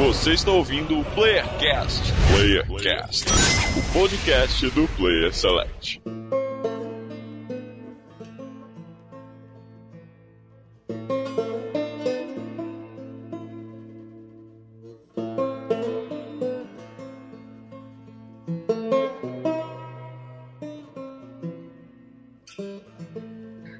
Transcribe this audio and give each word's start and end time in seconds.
Você 0.00 0.32
está 0.32 0.50
ouvindo 0.50 0.98
o 0.98 1.04
Playercast. 1.14 2.00
Playercast, 2.34 3.26
o 3.76 3.92
podcast 3.92 4.70
do 4.70 4.88
Player 4.96 5.30
Select. 5.30 6.00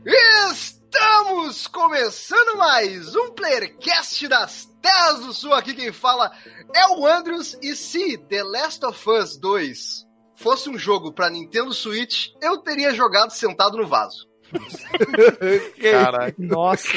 Estamos 0.05 1.66
começando 1.66 2.59
mais 2.59 3.16
um 3.16 3.30
Playercast 3.30 4.29
das 4.29 4.70
Terras 4.91 5.20
do 5.20 5.32
Sul. 5.32 5.54
Aqui 5.54 5.72
quem 5.72 5.93
fala 5.93 6.32
é 6.74 6.87
o 6.88 7.06
Andrews. 7.06 7.56
E 7.62 7.77
se 7.77 8.19
The 8.19 8.42
Last 8.42 8.84
of 8.84 9.09
Us 9.09 9.37
2 9.38 10.06
fosse 10.34 10.69
um 10.69 10.77
jogo 10.77 11.12
pra 11.12 11.30
Nintendo 11.30 11.73
Switch, 11.73 12.28
eu 12.42 12.59
teria 12.59 12.92
jogado 12.92 13.30
sentado 13.30 13.77
no 13.77 13.87
vaso. 13.87 14.29
Caraca. 15.80 16.34
Nossa. 16.37 16.88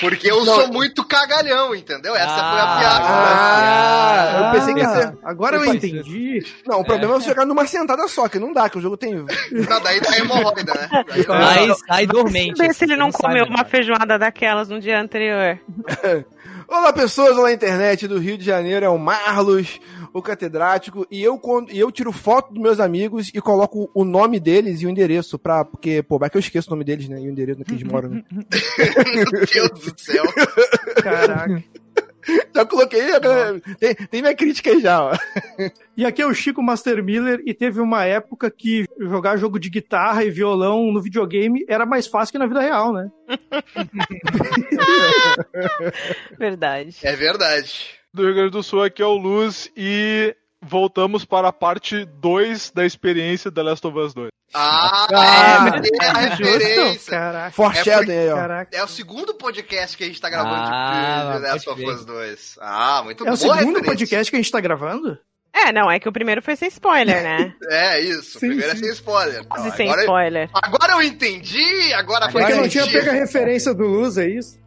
Porque 0.00 0.30
eu 0.30 0.42
sou 0.46 0.68
muito 0.68 1.06
cagalhão, 1.06 1.74
entendeu? 1.74 2.16
Essa 2.16 2.34
foi 2.34 2.60
a 2.60 2.76
piada. 2.78 3.04
Ah, 3.06 4.40
eu 4.46 4.52
pensei 4.58 4.74
que 4.74 4.80
ia 4.80 4.88
ser. 4.88 5.18
Agora 5.22 5.56
eu 5.56 5.64
Eu 5.66 5.74
entendi. 5.74 6.42
Não, 6.66 6.80
o 6.80 6.84
problema 6.84 7.14
é 7.14 7.20
você 7.20 7.28
jogar 7.28 7.44
numa 7.44 7.66
sentada 7.66 8.08
só, 8.08 8.28
que 8.30 8.38
não 8.38 8.50
dá, 8.50 8.70
que 8.70 8.78
o 8.78 8.80
jogo 8.80 8.96
tem. 8.96 9.14
Não, 9.14 9.80
daí 9.82 10.00
tá 10.00 10.16
hemorroida, 10.16 10.72
né? 10.72 10.88
Daí 11.06 11.26
Mas 11.28 11.78
sai 11.86 12.06
dormente. 12.06 12.56
Saber 12.56 12.74
se 12.74 12.84
ele 12.84 12.96
não 12.96 13.12
sabe, 13.12 13.24
comeu 13.24 13.44
uma 13.44 13.64
feijoada 13.66 14.18
daquelas 14.18 14.70
no 14.70 14.80
dia 14.80 14.98
anterior. 14.98 15.60
Olá, 16.74 16.90
pessoas, 16.90 17.36
olá, 17.36 17.52
internet 17.52 18.08
do 18.08 18.18
Rio 18.18 18.38
de 18.38 18.44
Janeiro, 18.46 18.86
é 18.86 18.88
o 18.88 18.96
Marlos, 18.98 19.78
o 20.10 20.22
catedrático, 20.22 21.06
e 21.10 21.22
eu, 21.22 21.38
quando- 21.38 21.70
e 21.70 21.78
eu 21.78 21.92
tiro 21.92 22.10
foto 22.12 22.50
dos 22.54 22.62
meus 22.62 22.80
amigos 22.80 23.28
e 23.34 23.40
coloco 23.42 23.90
o 23.92 24.04
nome 24.06 24.40
deles 24.40 24.80
e 24.80 24.86
o 24.86 24.88
endereço, 24.88 25.38
pra, 25.38 25.66
porque, 25.66 26.02
pô, 26.02 26.18
vai 26.18 26.30
que 26.30 26.36
eu 26.36 26.40
esqueço 26.40 26.68
o 26.68 26.70
nome 26.70 26.82
deles, 26.82 27.10
né, 27.10 27.20
e 27.20 27.28
o 27.28 27.30
endereço 27.30 27.62
que 27.62 27.72
eles 27.72 27.82
moram, 27.82 28.08
né. 28.08 28.22
Meu 29.14 29.70
Deus 29.70 29.92
do 29.92 30.00
céu. 30.00 30.24
Caraca. 31.04 31.62
Já 32.54 32.64
coloquei, 32.66 33.08
já- 33.08 33.20
tem, 33.78 33.94
tem 33.94 34.20
minha 34.22 34.34
crítica 34.34 34.70
aí 34.70 34.80
já, 34.80 35.02
ó. 35.02 35.12
E 35.96 36.06
aqui 36.06 36.22
é 36.22 36.26
o 36.26 36.32
Chico 36.32 36.62
Master 36.62 37.04
Miller 37.04 37.42
e 37.44 37.52
teve 37.52 37.78
uma 37.78 38.02
época 38.04 38.50
que 38.50 38.86
jogar 38.98 39.36
jogo 39.36 39.58
de 39.58 39.68
guitarra 39.68 40.24
e 40.24 40.30
violão 40.30 40.90
no 40.90 41.02
videogame 41.02 41.66
era 41.68 41.84
mais 41.84 42.06
fácil 42.06 42.32
que 42.32 42.38
na 42.38 42.46
vida 42.46 42.60
real, 42.60 42.94
né? 42.94 43.10
Verdade. 46.38 46.96
É 47.02 47.14
verdade. 47.14 47.90
do 48.12 48.24
Rio 48.24 48.34
Grande 48.34 48.50
do 48.50 48.62
Sul, 48.62 48.82
aqui 48.82 49.02
é 49.02 49.06
o 49.06 49.16
Luz 49.16 49.70
e 49.76 50.34
voltamos 50.62 51.24
para 51.24 51.48
a 51.48 51.52
parte 51.52 52.04
2 52.04 52.70
da 52.74 52.84
experiência 52.86 53.50
da 53.50 53.62
Last 53.62 53.86
of 53.86 53.98
Us 53.98 54.14
2. 54.14 54.28
Ah, 54.54 55.06
Ah, 55.10 55.80
é 56.02 56.06
a 56.08 56.12
referência. 56.12 57.10
Caraca. 57.10 57.50
Foreshadowing 57.52 58.10
aí, 58.18 58.30
ó. 58.30 58.36
Caraca. 58.36 58.76
É 58.76 58.84
o 58.84 58.88
segundo 58.88 59.34
podcast 59.34 59.96
que 59.96 60.04
a 60.04 60.06
gente 60.06 60.20
tá 60.20 60.28
gravando 60.30 60.54
Ah, 60.70 61.30
de, 61.34 61.40
de 61.40 61.46
Last 61.50 61.70
of. 61.70 61.84
Us 61.84 62.04
2. 62.04 62.58
Ah, 62.60 63.00
muito 63.04 63.26
É 63.26 63.32
o 63.32 63.36
segundo 63.36 63.56
referência. 63.58 63.84
podcast 63.84 64.30
que 64.30 64.36
a 64.36 64.40
gente 64.40 64.52
tá 64.52 64.60
gravando? 64.60 65.18
É, 65.54 65.70
não, 65.70 65.90
é 65.90 65.98
que 66.00 66.08
o 66.08 66.12
primeiro 66.12 66.40
foi 66.40 66.56
sem 66.56 66.68
spoiler, 66.68 67.22
né? 67.22 67.54
É 67.70 68.00
isso. 68.00 68.38
Sim, 68.38 68.48
Primeiro 68.48 68.70
sim. 68.72 68.76
é 68.76 68.80
sem 68.84 68.90
spoiler. 68.92 69.44
Quase 69.46 69.68
Não, 69.68 69.76
sem 69.76 69.86
agora, 69.88 70.02
spoiler. 70.02 70.50
agora 70.54 70.92
eu 70.94 71.02
entendi, 71.02 71.92
agora 71.94 72.30
foi 72.30 72.40
Porque 72.42 72.54
não 72.56 72.68
tinha 72.68 72.86
pego 72.86 73.10
a 73.10 73.12
referência 73.12 73.74
do 73.74 73.84
Luz, 73.86 74.16
é 74.16 74.28
isso? 74.28 74.58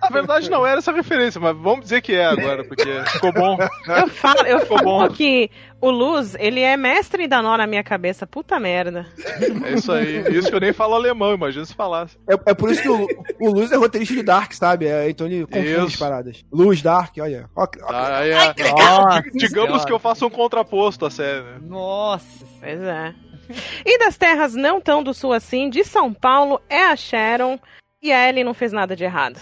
Na 0.00 0.08
verdade, 0.08 0.50
não 0.50 0.66
era 0.66 0.78
essa 0.78 0.92
referência, 0.92 1.40
mas 1.40 1.56
vamos 1.56 1.80
dizer 1.84 2.00
que 2.02 2.14
é 2.14 2.24
agora, 2.24 2.64
porque 2.64 2.84
ficou 3.12 3.32
bom. 3.32 3.56
Eu 3.88 4.08
falo, 4.08 4.40
eu 4.46 4.60
Ficou 4.60 4.78
falo 4.78 5.08
bom. 5.08 5.08
que 5.14 5.50
o 5.80 5.90
Luz, 5.90 6.34
ele 6.38 6.60
é 6.60 6.76
mestre 6.76 7.26
da 7.26 7.42
nó 7.42 7.56
na 7.56 7.66
minha 7.66 7.82
cabeça. 7.82 8.26
Puta 8.26 8.58
merda. 8.60 9.06
É 9.64 9.72
isso 9.74 9.90
aí. 9.92 10.20
Isso 10.36 10.48
que 10.48 10.54
eu 10.54 10.60
nem 10.60 10.72
falo 10.72 10.94
alemão, 10.94 11.34
imagina 11.34 11.64
se 11.64 11.74
falasse. 11.74 12.16
É, 12.28 12.50
é 12.50 12.54
por 12.54 12.70
isso 12.70 12.82
que 12.82 12.88
o, 12.88 13.06
o 13.40 13.50
Luz 13.50 13.72
é 13.72 13.76
roteirista 13.76 14.14
de 14.14 14.22
Dark, 14.22 14.52
sabe? 14.52 14.86
É, 14.86 15.08
então 15.10 15.26
ele 15.26 15.44
confunde 15.46 15.68
Isso. 15.72 15.80
as 15.86 15.96
paradas. 15.96 16.44
Luz, 16.52 16.82
Dark, 16.82 17.14
olha. 17.20 17.48
Ah, 17.88 18.26
é. 18.26 18.34
Nossa 18.72 19.22
Digamos 19.34 19.66
senhora. 19.70 19.86
que 19.86 19.92
eu 19.92 19.98
faço 19.98 20.26
um 20.26 20.30
contraposto 20.30 21.06
à 21.06 21.10
série. 21.10 21.42
né? 21.42 21.58
Nossa. 21.62 22.44
Pois 22.60 22.80
é. 22.80 23.14
E 23.84 23.98
das 23.98 24.16
terras 24.16 24.54
não 24.54 24.80
tão 24.80 25.02
do 25.02 25.12
sul 25.12 25.32
assim, 25.32 25.68
de 25.68 25.84
São 25.84 26.12
Paulo, 26.14 26.60
é 26.70 26.84
a 26.84 26.96
Sharon. 26.96 27.58
E 28.00 28.10
a 28.12 28.28
Ellie 28.28 28.42
não 28.44 28.54
fez 28.54 28.72
nada 28.72 28.96
de 28.96 29.04
errado. 29.04 29.38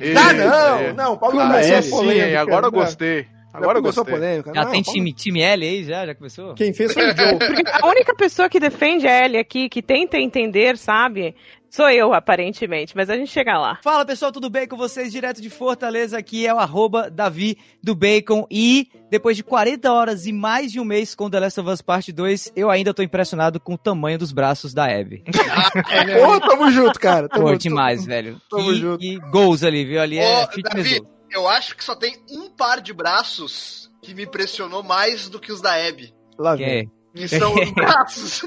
Ah, 0.00 0.32
Eita, 0.32 0.32
não! 0.32 0.94
Não, 0.94 1.16
Paulo 1.18 1.40
Ah, 1.40 1.60
é 1.60 1.76
a 1.76 1.82
sim, 1.82 1.90
polêmica, 1.90 2.26
hein? 2.28 2.36
agora 2.36 2.66
eu 2.66 2.72
gostei. 2.72 3.26
Já 3.52 3.58
Agora 3.58 3.78
eu 3.78 3.82
começou 3.82 4.04
polêmica. 4.04 4.52
Já 4.54 4.64
Não, 4.64 4.70
tem 4.70 4.82
time, 4.82 5.12
time 5.12 5.40
L 5.42 5.66
aí, 5.66 5.84
já? 5.84 6.06
Já 6.06 6.14
começou? 6.14 6.54
Quem 6.54 6.72
fez 6.72 6.92
foi 6.92 7.02
o 7.10 7.14
Joe. 7.16 7.38
A 7.82 7.86
única 7.88 8.14
pessoa 8.14 8.48
que 8.48 8.60
defende 8.60 9.06
a 9.06 9.24
Ellie 9.24 9.38
aqui, 9.38 9.68
que 9.68 9.82
tenta 9.82 10.18
entender, 10.18 10.76
sabe? 10.78 11.34
Sou 11.68 11.88
eu, 11.88 12.12
aparentemente, 12.12 12.96
mas 12.96 13.08
a 13.08 13.16
gente 13.16 13.30
chega 13.30 13.56
lá. 13.56 13.78
Fala 13.82 14.04
pessoal, 14.04 14.32
tudo 14.32 14.50
bem 14.50 14.66
com 14.66 14.76
vocês? 14.76 15.12
Direto 15.12 15.40
de 15.40 15.48
Fortaleza, 15.48 16.18
aqui 16.18 16.44
é 16.44 16.52
o 16.52 16.58
arroba 16.58 17.08
Davi 17.08 17.56
do 17.80 17.94
Bacon. 17.94 18.44
E 18.50 18.88
depois 19.08 19.36
de 19.36 19.44
40 19.44 19.92
horas 19.92 20.26
e 20.26 20.32
mais 20.32 20.72
de 20.72 20.80
um 20.80 20.84
mês 20.84 21.14
com 21.14 21.30
The 21.30 21.38
Last 21.38 21.60
of 21.60 21.70
Us 21.70 21.80
Part 21.80 22.10
2, 22.10 22.52
eu 22.56 22.70
ainda 22.70 22.92
tô 22.92 23.04
impressionado 23.04 23.60
com 23.60 23.74
o 23.74 23.78
tamanho 23.78 24.18
dos 24.18 24.32
braços 24.32 24.74
da 24.74 24.86
Abby. 24.86 25.22
Ô, 26.26 26.40
tamo 26.40 26.70
junto, 26.72 26.98
cara. 26.98 27.28
Tamo, 27.28 27.46
Pô, 27.46 27.54
demais, 27.56 28.04
velho. 28.04 28.40
tamo 28.50 28.64
Que, 28.64 28.74
junto. 28.74 28.98
que 28.98 29.16
gols 29.30 29.62
ali, 29.62 29.84
viu? 29.84 30.00
Ali 30.00 30.18
é 30.18 30.42
Ô, 30.44 30.48
fitness 30.48 30.84
Davi, 30.88 30.98
goals. 31.00 31.19
Eu 31.30 31.48
acho 31.48 31.76
que 31.76 31.84
só 31.84 31.94
tem 31.94 32.22
um 32.30 32.50
par 32.50 32.80
de 32.80 32.92
braços 32.92 33.90
que 34.02 34.14
me 34.14 34.24
impressionou 34.24 34.82
mais 34.82 35.28
do 35.28 35.38
que 35.38 35.52
os 35.52 35.60
da 35.60 35.74
Abby. 35.74 36.14
Lá 36.38 36.54
vem. 36.54 36.90
Que 37.14 37.26
são 37.26 37.52
os 37.54 37.70
braços 37.72 38.44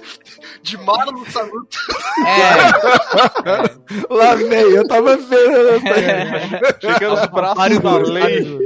de 0.61 0.77
Marlon 0.77 1.25
Sanuto. 1.25 1.77
É, 2.25 2.53
Lá 4.13 4.35
vem, 4.35 4.61
eu 4.71 4.87
tava 4.87 5.17
vendo. 5.17 5.69
essa 5.69 5.93
aí. 6.87 6.93
Chega 6.93 7.13
os 7.13 7.25
braços 7.27 7.57
Mário 7.57 7.81
da 7.81 7.97
lei. 7.97 8.57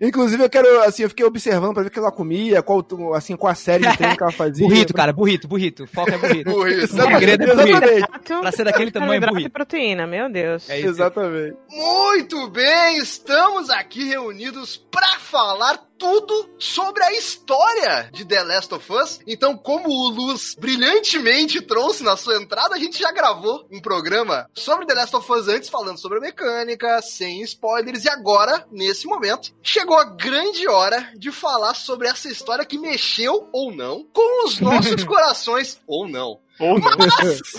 Inclusive, 0.00 0.42
eu 0.42 0.50
quero, 0.50 0.82
assim, 0.82 1.02
eu 1.02 1.08
fiquei 1.08 1.24
observando 1.24 1.74
pra 1.74 1.82
ver 1.82 1.88
o 1.88 1.90
que 1.90 1.98
ela 1.98 2.12
comia, 2.12 2.62
qual, 2.62 2.84
assim, 3.14 3.36
qual 3.36 3.50
a 3.52 3.54
série 3.54 3.86
de 3.88 3.96
treino 3.96 4.16
que 4.16 4.22
ela 4.22 4.32
fazia. 4.32 4.66
Burrito, 4.66 4.94
cara, 4.94 5.12
burrito, 5.12 5.48
burrito. 5.48 5.84
O 5.84 5.86
foco 5.86 6.10
é 6.10 6.18
burrito. 6.18 6.50
Isso. 6.68 6.96
O 6.96 7.02
segredo 7.02 7.42
é 7.44 7.54
burrito. 7.54 7.84
Exatamente, 7.84 8.40
Pra 8.40 8.52
ser 8.52 8.64
daquele 8.64 8.90
tamanho, 8.90 9.22
e 9.22 9.26
burrito. 9.26 9.50
proteína, 9.50 10.06
meu 10.06 10.30
Deus. 10.30 10.68
É 10.68 10.78
isso. 10.78 10.88
exatamente. 10.88 11.56
Muito 11.70 12.48
bem, 12.50 12.98
estamos 12.98 13.70
aqui 13.70 14.04
reunidos 14.08 14.76
pra 14.76 15.18
falar 15.26 15.78
tudo 15.98 16.48
sobre 16.58 17.02
a 17.02 17.12
história 17.12 18.08
de 18.12 18.24
The 18.24 18.42
Last 18.44 18.72
of 18.74 18.92
Us. 18.92 19.20
Então, 19.26 19.56
como 19.56 19.88
o 19.88 20.08
Luz 20.10 20.54
brilhantemente 20.58 21.60
trouxe 21.60 22.04
na 22.04 22.16
sua 22.16 22.36
entrada, 22.36 22.74
a 22.74 22.78
gente 22.78 22.98
já 22.98 23.10
gravou 23.10 23.66
um 23.70 23.80
programa 23.80 24.48
sobre 24.54 24.86
The 24.86 24.94
Last 24.94 25.16
of 25.16 25.32
Us 25.32 25.48
antes, 25.48 25.68
falando 25.68 25.98
sobre 25.98 26.18
a 26.18 26.20
mecânica, 26.20 27.00
sem 27.02 27.42
spoilers, 27.42 28.04
e 28.04 28.08
agora, 28.08 28.66
nesse 28.70 29.06
momento, 29.06 29.52
chegou 29.62 29.96
a 29.96 30.04
grande 30.04 30.68
hora 30.68 31.10
de 31.16 31.32
falar 31.32 31.74
sobre 31.74 32.08
essa 32.08 32.28
história 32.28 32.64
que 32.64 32.78
mexeu 32.78 33.48
ou 33.52 33.74
não 33.74 34.04
com 34.12 34.46
os 34.46 34.60
nossos 34.60 35.02
corações, 35.04 35.80
ou 35.86 36.08
não. 36.08 36.38
Ou 36.60 36.78
não. 36.78 36.90
Mas, 36.98 37.52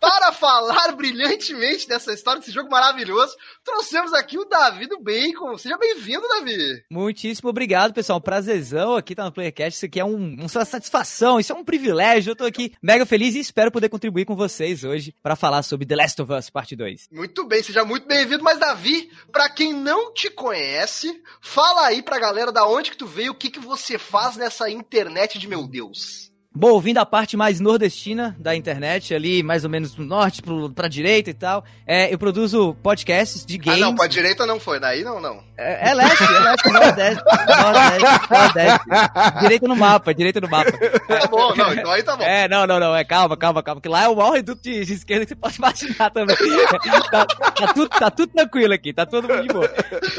para 0.00 0.32
falar 0.32 0.92
brilhantemente 0.92 1.88
dessa 1.88 2.12
história, 2.12 2.40
desse 2.40 2.52
jogo 2.52 2.70
maravilhoso, 2.70 3.34
trouxemos 3.64 4.12
aqui 4.12 4.38
o 4.38 4.44
Davi 4.44 4.86
do 4.86 5.00
Bacon. 5.00 5.56
Seja 5.58 5.76
bem-vindo, 5.76 6.26
Davi. 6.28 6.84
Muitíssimo 6.90 7.50
obrigado, 7.50 7.92
pessoal. 7.92 8.20
Prazerzão 8.20 8.96
aqui 8.96 9.14
tá 9.14 9.24
no 9.24 9.32
Playercast. 9.32 9.76
Isso 9.76 9.86
aqui 9.86 10.00
é 10.00 10.04
um, 10.04 10.34
uma 10.34 10.48
satisfação, 10.48 11.38
isso 11.40 11.52
é 11.52 11.56
um 11.56 11.64
privilégio. 11.64 12.30
Eu 12.30 12.36
tô 12.36 12.44
aqui 12.44 12.72
mega 12.82 13.04
feliz 13.04 13.34
e 13.34 13.40
espero 13.40 13.70
poder 13.70 13.88
contribuir 13.88 14.24
com 14.24 14.36
vocês 14.36 14.84
hoje 14.84 15.14
pra 15.22 15.36
falar 15.36 15.62
sobre 15.62 15.86
The 15.86 15.96
Last 15.96 16.22
of 16.22 16.32
Us 16.32 16.50
Parte 16.50 16.76
2. 16.76 17.08
Muito 17.10 17.46
bem, 17.46 17.62
seja 17.62 17.84
muito 17.84 18.06
bem-vindo. 18.06 18.44
Mas, 18.44 18.58
Davi, 18.58 19.10
pra 19.32 19.48
quem 19.48 19.72
não 19.72 20.12
te 20.12 20.30
conhece, 20.30 21.22
fala 21.40 21.86
aí 21.86 22.02
pra 22.02 22.18
galera 22.18 22.52
da 22.52 22.66
onde 22.66 22.90
que 22.90 22.96
tu 22.96 23.06
veio, 23.06 23.32
o 23.32 23.34
que 23.34 23.50
que 23.50 23.60
você 23.60 23.98
faz 23.98 24.36
nessa 24.36 24.70
internet 24.70 25.38
de 25.38 25.48
meu 25.48 25.66
Deus. 25.66 26.27
Bom, 26.58 26.80
vindo 26.80 26.98
a 26.98 27.06
parte 27.06 27.36
mais 27.36 27.60
nordestina 27.60 28.34
da 28.36 28.52
internet, 28.56 29.14
ali 29.14 29.44
mais 29.44 29.62
ou 29.62 29.70
menos 29.70 29.94
do 29.94 30.04
norte 30.04 30.42
pro, 30.42 30.68
pra 30.70 30.88
direita 30.88 31.30
e 31.30 31.34
tal, 31.34 31.64
é, 31.86 32.12
eu 32.12 32.18
produzo 32.18 32.74
podcasts 32.82 33.46
de 33.46 33.54
Ah, 33.58 33.64
games. 33.64 33.80
não, 33.80 33.94
pra 33.94 34.08
direita 34.08 34.44
não 34.44 34.58
foi, 34.58 34.80
daí 34.80 35.04
não, 35.04 35.20
não. 35.20 35.40
É, 35.56 35.90
é 35.90 35.94
leste, 35.94 36.24
é 36.24 36.38
leste, 36.40 36.68
nordeste, 36.72 37.24
nordeste, 37.62 38.32
nordeste. 38.32 39.40
Direita 39.40 39.68
no 39.68 39.76
mapa, 39.76 40.12
direita 40.12 40.40
no 40.40 40.48
mapa. 40.48 40.72
Tá 40.72 41.26
bom, 41.28 41.54
não, 41.54 41.72
então 41.72 41.92
aí 41.92 42.02
tá 42.02 42.16
bom. 42.16 42.24
É, 42.24 42.48
não, 42.48 42.66
não, 42.66 42.80
não, 42.80 42.96
é 42.96 43.04
calma, 43.04 43.36
calma, 43.36 43.62
calma, 43.62 43.80
que 43.80 43.88
lá 43.88 44.02
é 44.02 44.08
o 44.08 44.16
maior 44.16 44.32
reduto 44.32 44.60
de, 44.60 44.84
de 44.84 44.94
esquerda 44.94 45.26
que 45.26 45.28
você 45.28 45.36
pode 45.36 45.58
imaginar 45.58 46.10
também. 46.10 46.36
tá, 47.12 47.24
tá 47.24 47.72
tudo, 47.72 47.88
tá 47.88 48.10
tudo 48.10 48.32
tranquilo 48.32 48.74
aqui, 48.74 48.92
tá 48.92 49.06
todo 49.06 49.28
mundo 49.28 49.42
de 49.42 49.48
boa. 49.48 49.70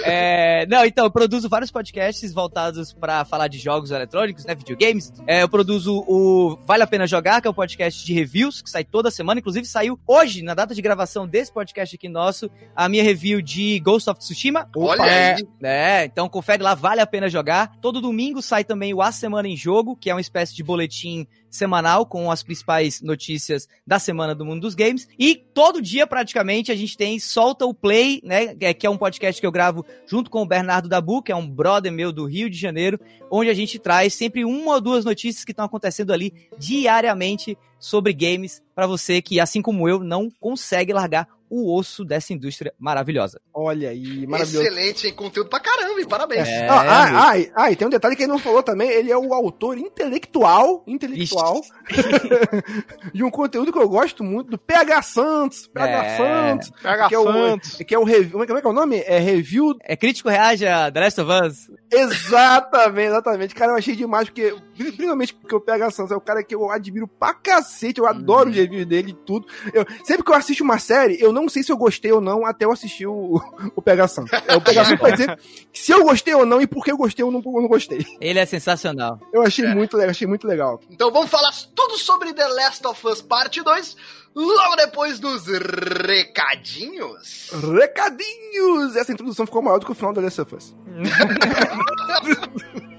É, 0.05 0.65
não, 0.67 0.85
então, 0.85 1.03
eu 1.03 1.11
produzo 1.11 1.49
vários 1.49 1.69
podcasts 1.69 2.31
voltados 2.33 2.93
pra 2.93 3.25
falar 3.25 3.49
de 3.49 3.57
jogos 3.59 3.91
eletrônicos, 3.91 4.45
né, 4.45 4.55
videogames. 4.55 5.11
É, 5.27 5.43
eu 5.43 5.49
produzo 5.49 6.01
o 6.07 6.28
o 6.29 6.59
Vale 6.65 6.83
a 6.83 6.87
Pena 6.87 7.07
Jogar, 7.07 7.41
que 7.41 7.47
é 7.47 7.51
um 7.51 7.53
podcast 7.53 8.05
de 8.05 8.13
reviews, 8.13 8.61
que 8.61 8.69
sai 8.69 8.83
toda 8.83 9.09
semana. 9.09 9.39
Inclusive, 9.39 9.65
saiu 9.65 9.99
hoje, 10.07 10.41
na 10.41 10.53
data 10.53 10.73
de 10.75 10.81
gravação 10.81 11.27
desse 11.27 11.51
podcast 11.51 11.95
aqui 11.95 12.07
nosso, 12.07 12.49
a 12.75 12.87
minha 12.87 13.03
review 13.03 13.41
de 13.41 13.79
Ghost 13.79 14.09
of 14.09 14.19
Tsushima. 14.19 14.69
Olha 14.75 15.01
É, 15.03 15.35
aí. 15.35 15.47
é, 15.63 16.05
então 16.05 16.29
confere 16.29 16.61
lá, 16.61 16.75
vale 16.75 17.01
a 17.01 17.07
pena 17.07 17.29
jogar. 17.29 17.75
Todo 17.81 18.01
domingo 18.01 18.41
sai 18.41 18.63
também 18.63 18.93
o 18.93 19.01
A 19.01 19.11
Semana 19.11 19.47
em 19.47 19.57
Jogo, 19.57 19.95
que 19.95 20.09
é 20.09 20.13
uma 20.13 20.21
espécie 20.21 20.55
de 20.55 20.63
boletim 20.63 21.25
semanal 21.49 22.05
com 22.05 22.29
as 22.31 22.43
principais 22.43 23.01
notícias 23.01 23.67
da 23.85 23.99
semana 23.99 24.35
do 24.35 24.45
mundo 24.45 24.61
dos 24.61 24.75
games. 24.75 25.07
E 25.17 25.35
todo 25.35 25.81
dia, 25.81 26.05
praticamente, 26.05 26.71
a 26.71 26.75
gente 26.75 26.95
tem 26.97 27.19
Solta 27.19 27.65
o 27.65 27.73
Play, 27.73 28.21
né? 28.23 28.55
é- 28.59 28.73
Que 28.73 28.85
é 28.85 28.89
um 28.89 28.97
podcast 28.97 29.39
que 29.39 29.47
eu 29.47 29.51
gravo 29.51 29.85
junto 30.05 30.29
com 30.29 30.41
o 30.41 30.47
Bernardo 30.47 30.87
Dabu, 30.89 31.21
que 31.21 31.31
é 31.31 31.35
um 31.35 31.49
brother 31.49 31.91
meu 31.91 32.11
do 32.11 32.25
Rio 32.25 32.49
de 32.49 32.57
Janeiro, 32.57 32.99
onde 33.31 33.49
a 33.49 33.53
gente 33.53 33.79
traz 33.79 34.13
sempre 34.13 34.45
uma 34.45 34.75
ou 34.75 34.81
duas 34.81 35.05
notícias 35.05 35.43
que 35.45 35.51
estão 35.51 35.65
acontecendo 35.65 36.13
ali 36.13 36.33
diariamente 36.57 37.57
sobre 37.79 38.13
games 38.13 38.61
para 38.75 38.85
você 38.87 39.21
que, 39.21 39.39
assim 39.39 39.61
como 39.61 39.87
eu, 39.87 39.99
não 40.03 40.29
consegue 40.39 40.91
largar 40.93 41.27
o 41.49 41.75
osso 41.75 42.05
dessa 42.05 42.31
indústria 42.33 42.73
maravilhosa. 42.79 43.41
Olha 43.53 43.89
aí, 43.89 44.25
maravilhoso. 44.27 44.65
Excelente, 44.65 45.07
hein? 45.07 45.13
Conteúdo 45.13 45.49
pra 45.49 45.59
caramba, 45.59 45.99
hein? 45.99 46.07
Parabéns. 46.07 46.47
É, 46.47 46.67
Ah, 46.67 46.81
ah, 46.81 47.29
ah, 47.29 47.37
e- 47.39 47.51
ah, 47.55 47.71
e 47.71 47.75
tem 47.75 47.87
um 47.87 47.91
detalhe 47.91 48.15
que 48.15 48.23
ele 48.23 48.31
não 48.31 48.39
falou 48.39 48.61
também, 48.61 48.89
ele 48.89 49.11
é 49.11 49.17
o 49.17 49.33
autor 49.33 49.77
intelectual, 49.77 50.83
intelectual, 50.87 51.61
de 53.13 53.23
um 53.23 53.29
conteúdo 53.29 53.71
que 53.71 53.79
eu 53.79 53.89
gosto 53.89 54.23
muito, 54.23 54.51
do 54.51 54.57
PH 54.57 55.01
Santos, 55.01 55.67
PH 55.67 56.05
É. 56.05 56.17
Santos, 56.17 56.71
Pega 56.81 57.07
que 57.07 57.15
é 57.15 57.19
o, 57.19 57.23
Santos. 57.33 57.75
que 57.75 57.95
é 57.95 57.99
o 57.99 58.03
review, 58.03 58.31
como 58.31 58.43
é 58.43 58.61
que 58.61 58.67
é 58.67 58.69
o 58.69 58.73
nome? 58.73 58.99
É 59.05 59.19
review, 59.19 59.75
É 59.83 59.95
crítico 59.95 60.29
reage 60.29 60.65
a 60.67 60.91
The 60.91 60.99
Last 60.99 61.21
of 61.21 61.31
Us. 61.31 61.71
exatamente, 61.91 63.07
exatamente, 63.07 63.55
cara, 63.55 63.71
eu 63.71 63.75
achei 63.77 63.95
demais, 63.95 64.27
porque, 64.29 64.55
principalmente 64.83 65.33
porque 65.33 65.55
o 65.55 65.59
PH 65.59 65.91
Santos 65.91 66.11
é 66.11 66.15
o 66.15 66.21
cara 66.21 66.43
que 66.43 66.55
eu 66.55 66.69
admiro 66.71 67.07
pra 67.07 67.33
cacete, 67.33 67.99
eu 67.99 68.07
adoro 68.07 68.49
os 68.49 68.55
reviews 68.55 68.85
dele 68.85 69.11
e 69.11 69.13
tudo, 69.13 69.47
eu, 69.73 69.85
sempre 70.03 70.23
que 70.23 70.31
eu 70.31 70.35
assisto 70.35 70.63
uma 70.63 70.79
série, 70.79 71.21
eu 71.21 71.33
não 71.33 71.49
sei 71.49 71.63
se 71.63 71.71
eu 71.71 71.77
gostei 71.77 72.11
ou 72.11 72.21
não, 72.21 72.45
até 72.45 72.65
eu 72.65 72.71
assistir 72.71 73.07
o, 73.07 73.41
o 73.75 73.81
PH 73.81 74.07
Santos, 74.07 74.31
é, 74.47 74.55
o 74.55 74.61
PH 74.61 74.85
Santos 74.85 75.01
vai 75.01 75.11
dizer 75.11 75.39
se 75.73 75.91
eu 75.91 76.03
gostei 76.03 76.33
ou 76.33 76.45
não, 76.45 76.61
e 76.61 76.67
por 76.67 76.83
que 76.83 76.91
eu 76.91 76.97
gostei 76.97 77.23
ou 77.23 77.31
não, 77.31 77.41
eu 77.45 77.61
não 77.61 77.67
gostei, 77.67 78.05
Ele 78.19 78.39
é 78.39 78.45
sensacional. 78.45 79.19
eu 79.33 79.41
achei 79.41 79.65
muito 79.67 79.97
legal, 79.97 80.11
achei 80.11 80.27
muito 80.27 80.47
legal. 80.47 80.79
Então 80.89 81.11
vamos 81.11 81.29
falar 81.29 81.51
tudo 81.75 81.97
sobre 81.97 82.33
The 82.33 82.47
Last 82.47 82.85
of 82.87 83.07
Us 83.07 83.21
Parte 83.21 83.61
2 83.61 83.95
logo 84.35 84.75
depois 84.75 85.19
dos 85.19 85.47
recadinhos. 85.47 87.49
Recadinhos! 87.51 88.95
Essa 88.95 89.11
introdução 89.11 89.45
ficou 89.45 89.61
maior 89.61 89.79
do 89.79 89.85
que 89.85 89.91
o 89.91 89.95
final 89.95 90.13
da 90.13 90.21
Last 90.21 90.41
of 90.41 90.55
Us. 90.55 90.75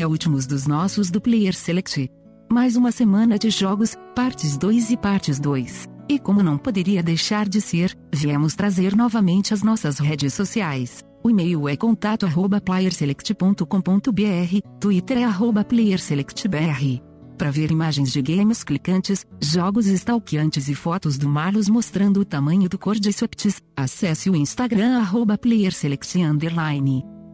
É 0.00 0.02
aí, 0.02 0.06
últimos 0.06 0.46
dos 0.46 0.66
nossos 0.66 1.10
do 1.10 1.20
Player 1.20 1.54
Select. 1.54 2.10
Mais 2.50 2.74
uma 2.74 2.90
semana 2.90 3.38
de 3.38 3.50
jogos, 3.50 3.94
partes 4.14 4.56
2 4.56 4.92
e 4.92 4.96
partes 4.96 5.38
2. 5.38 5.86
E 6.08 6.18
como 6.18 6.42
não 6.42 6.56
poderia 6.56 7.02
deixar 7.02 7.46
de 7.46 7.60
ser, 7.60 7.94
viemos 8.10 8.54
trazer 8.54 8.96
novamente 8.96 9.52
as 9.52 9.62
nossas 9.62 9.98
redes 9.98 10.32
sociais. 10.32 11.04
O 11.22 11.28
e-mail 11.28 11.68
é 11.68 11.76
contato 11.76 12.24
arroba 12.24 12.62
playerselect.com.br, 12.62 14.78
Twitter 14.80 15.18
é 15.18 15.24
arroba 15.24 15.62
playerselectbr. 15.62 17.02
Para 17.36 17.50
ver 17.50 17.70
imagens 17.70 18.10
de 18.10 18.22
games 18.22 18.64
clicantes, 18.64 19.26
jogos 19.38 19.86
stalkeantes 19.86 20.68
e 20.68 20.74
fotos 20.74 21.18
do 21.18 21.28
Marlos 21.28 21.68
mostrando 21.68 22.20
o 22.20 22.24
tamanho 22.24 22.70
do 22.70 22.78
Cordyceps, 22.78 23.60
acesse 23.76 24.30
o 24.30 24.36
Instagram 24.36 24.98
arroba 24.98 25.36
playerselect. 25.36 26.18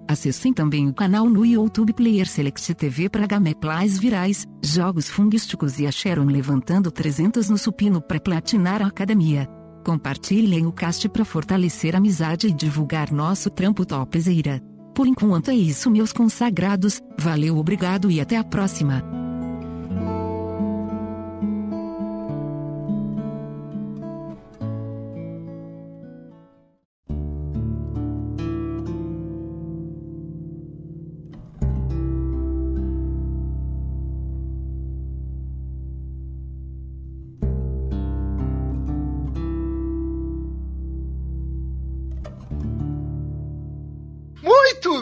Acessem 0.08 0.53
também 0.53 0.88
o 0.88 0.94
canal 0.94 1.29
no 1.29 1.44
YouTube 1.44 1.93
Player 1.93 2.29
Select 2.29 2.75
TV 2.75 3.08
para 3.08 3.26
gameplays 3.26 3.99
virais, 3.99 4.47
jogos 4.64 5.08
fungísticos 5.08 5.81
e 5.81 5.87
a 5.87 5.91
Sharon 5.91 6.26
levantando 6.26 6.93
300 6.93 7.50
no 7.50 7.58
supino 7.58 8.00
para 8.00 8.20
platinar 8.20 8.82
a 8.82 8.87
academia. 8.87 9.49
Compartilhem 9.85 10.64
o 10.67 10.73
cast 10.73 11.08
para 11.08 11.25
fortalecer 11.25 11.94
a 11.94 11.99
amizade 11.99 12.47
e 12.47 12.53
divulgar 12.53 13.12
nosso 13.12 13.50
trampo 13.50 13.85
topzera. 13.85 14.61
Por 14.94 15.08
enquanto 15.08 15.50
é 15.50 15.55
isso 15.55 15.91
meus 15.91 16.12
consagrados, 16.12 17.03
valeu 17.19 17.56
obrigado 17.58 18.11
e 18.11 18.20
até 18.20 18.37
a 18.37 18.44
próxima. 18.44 19.25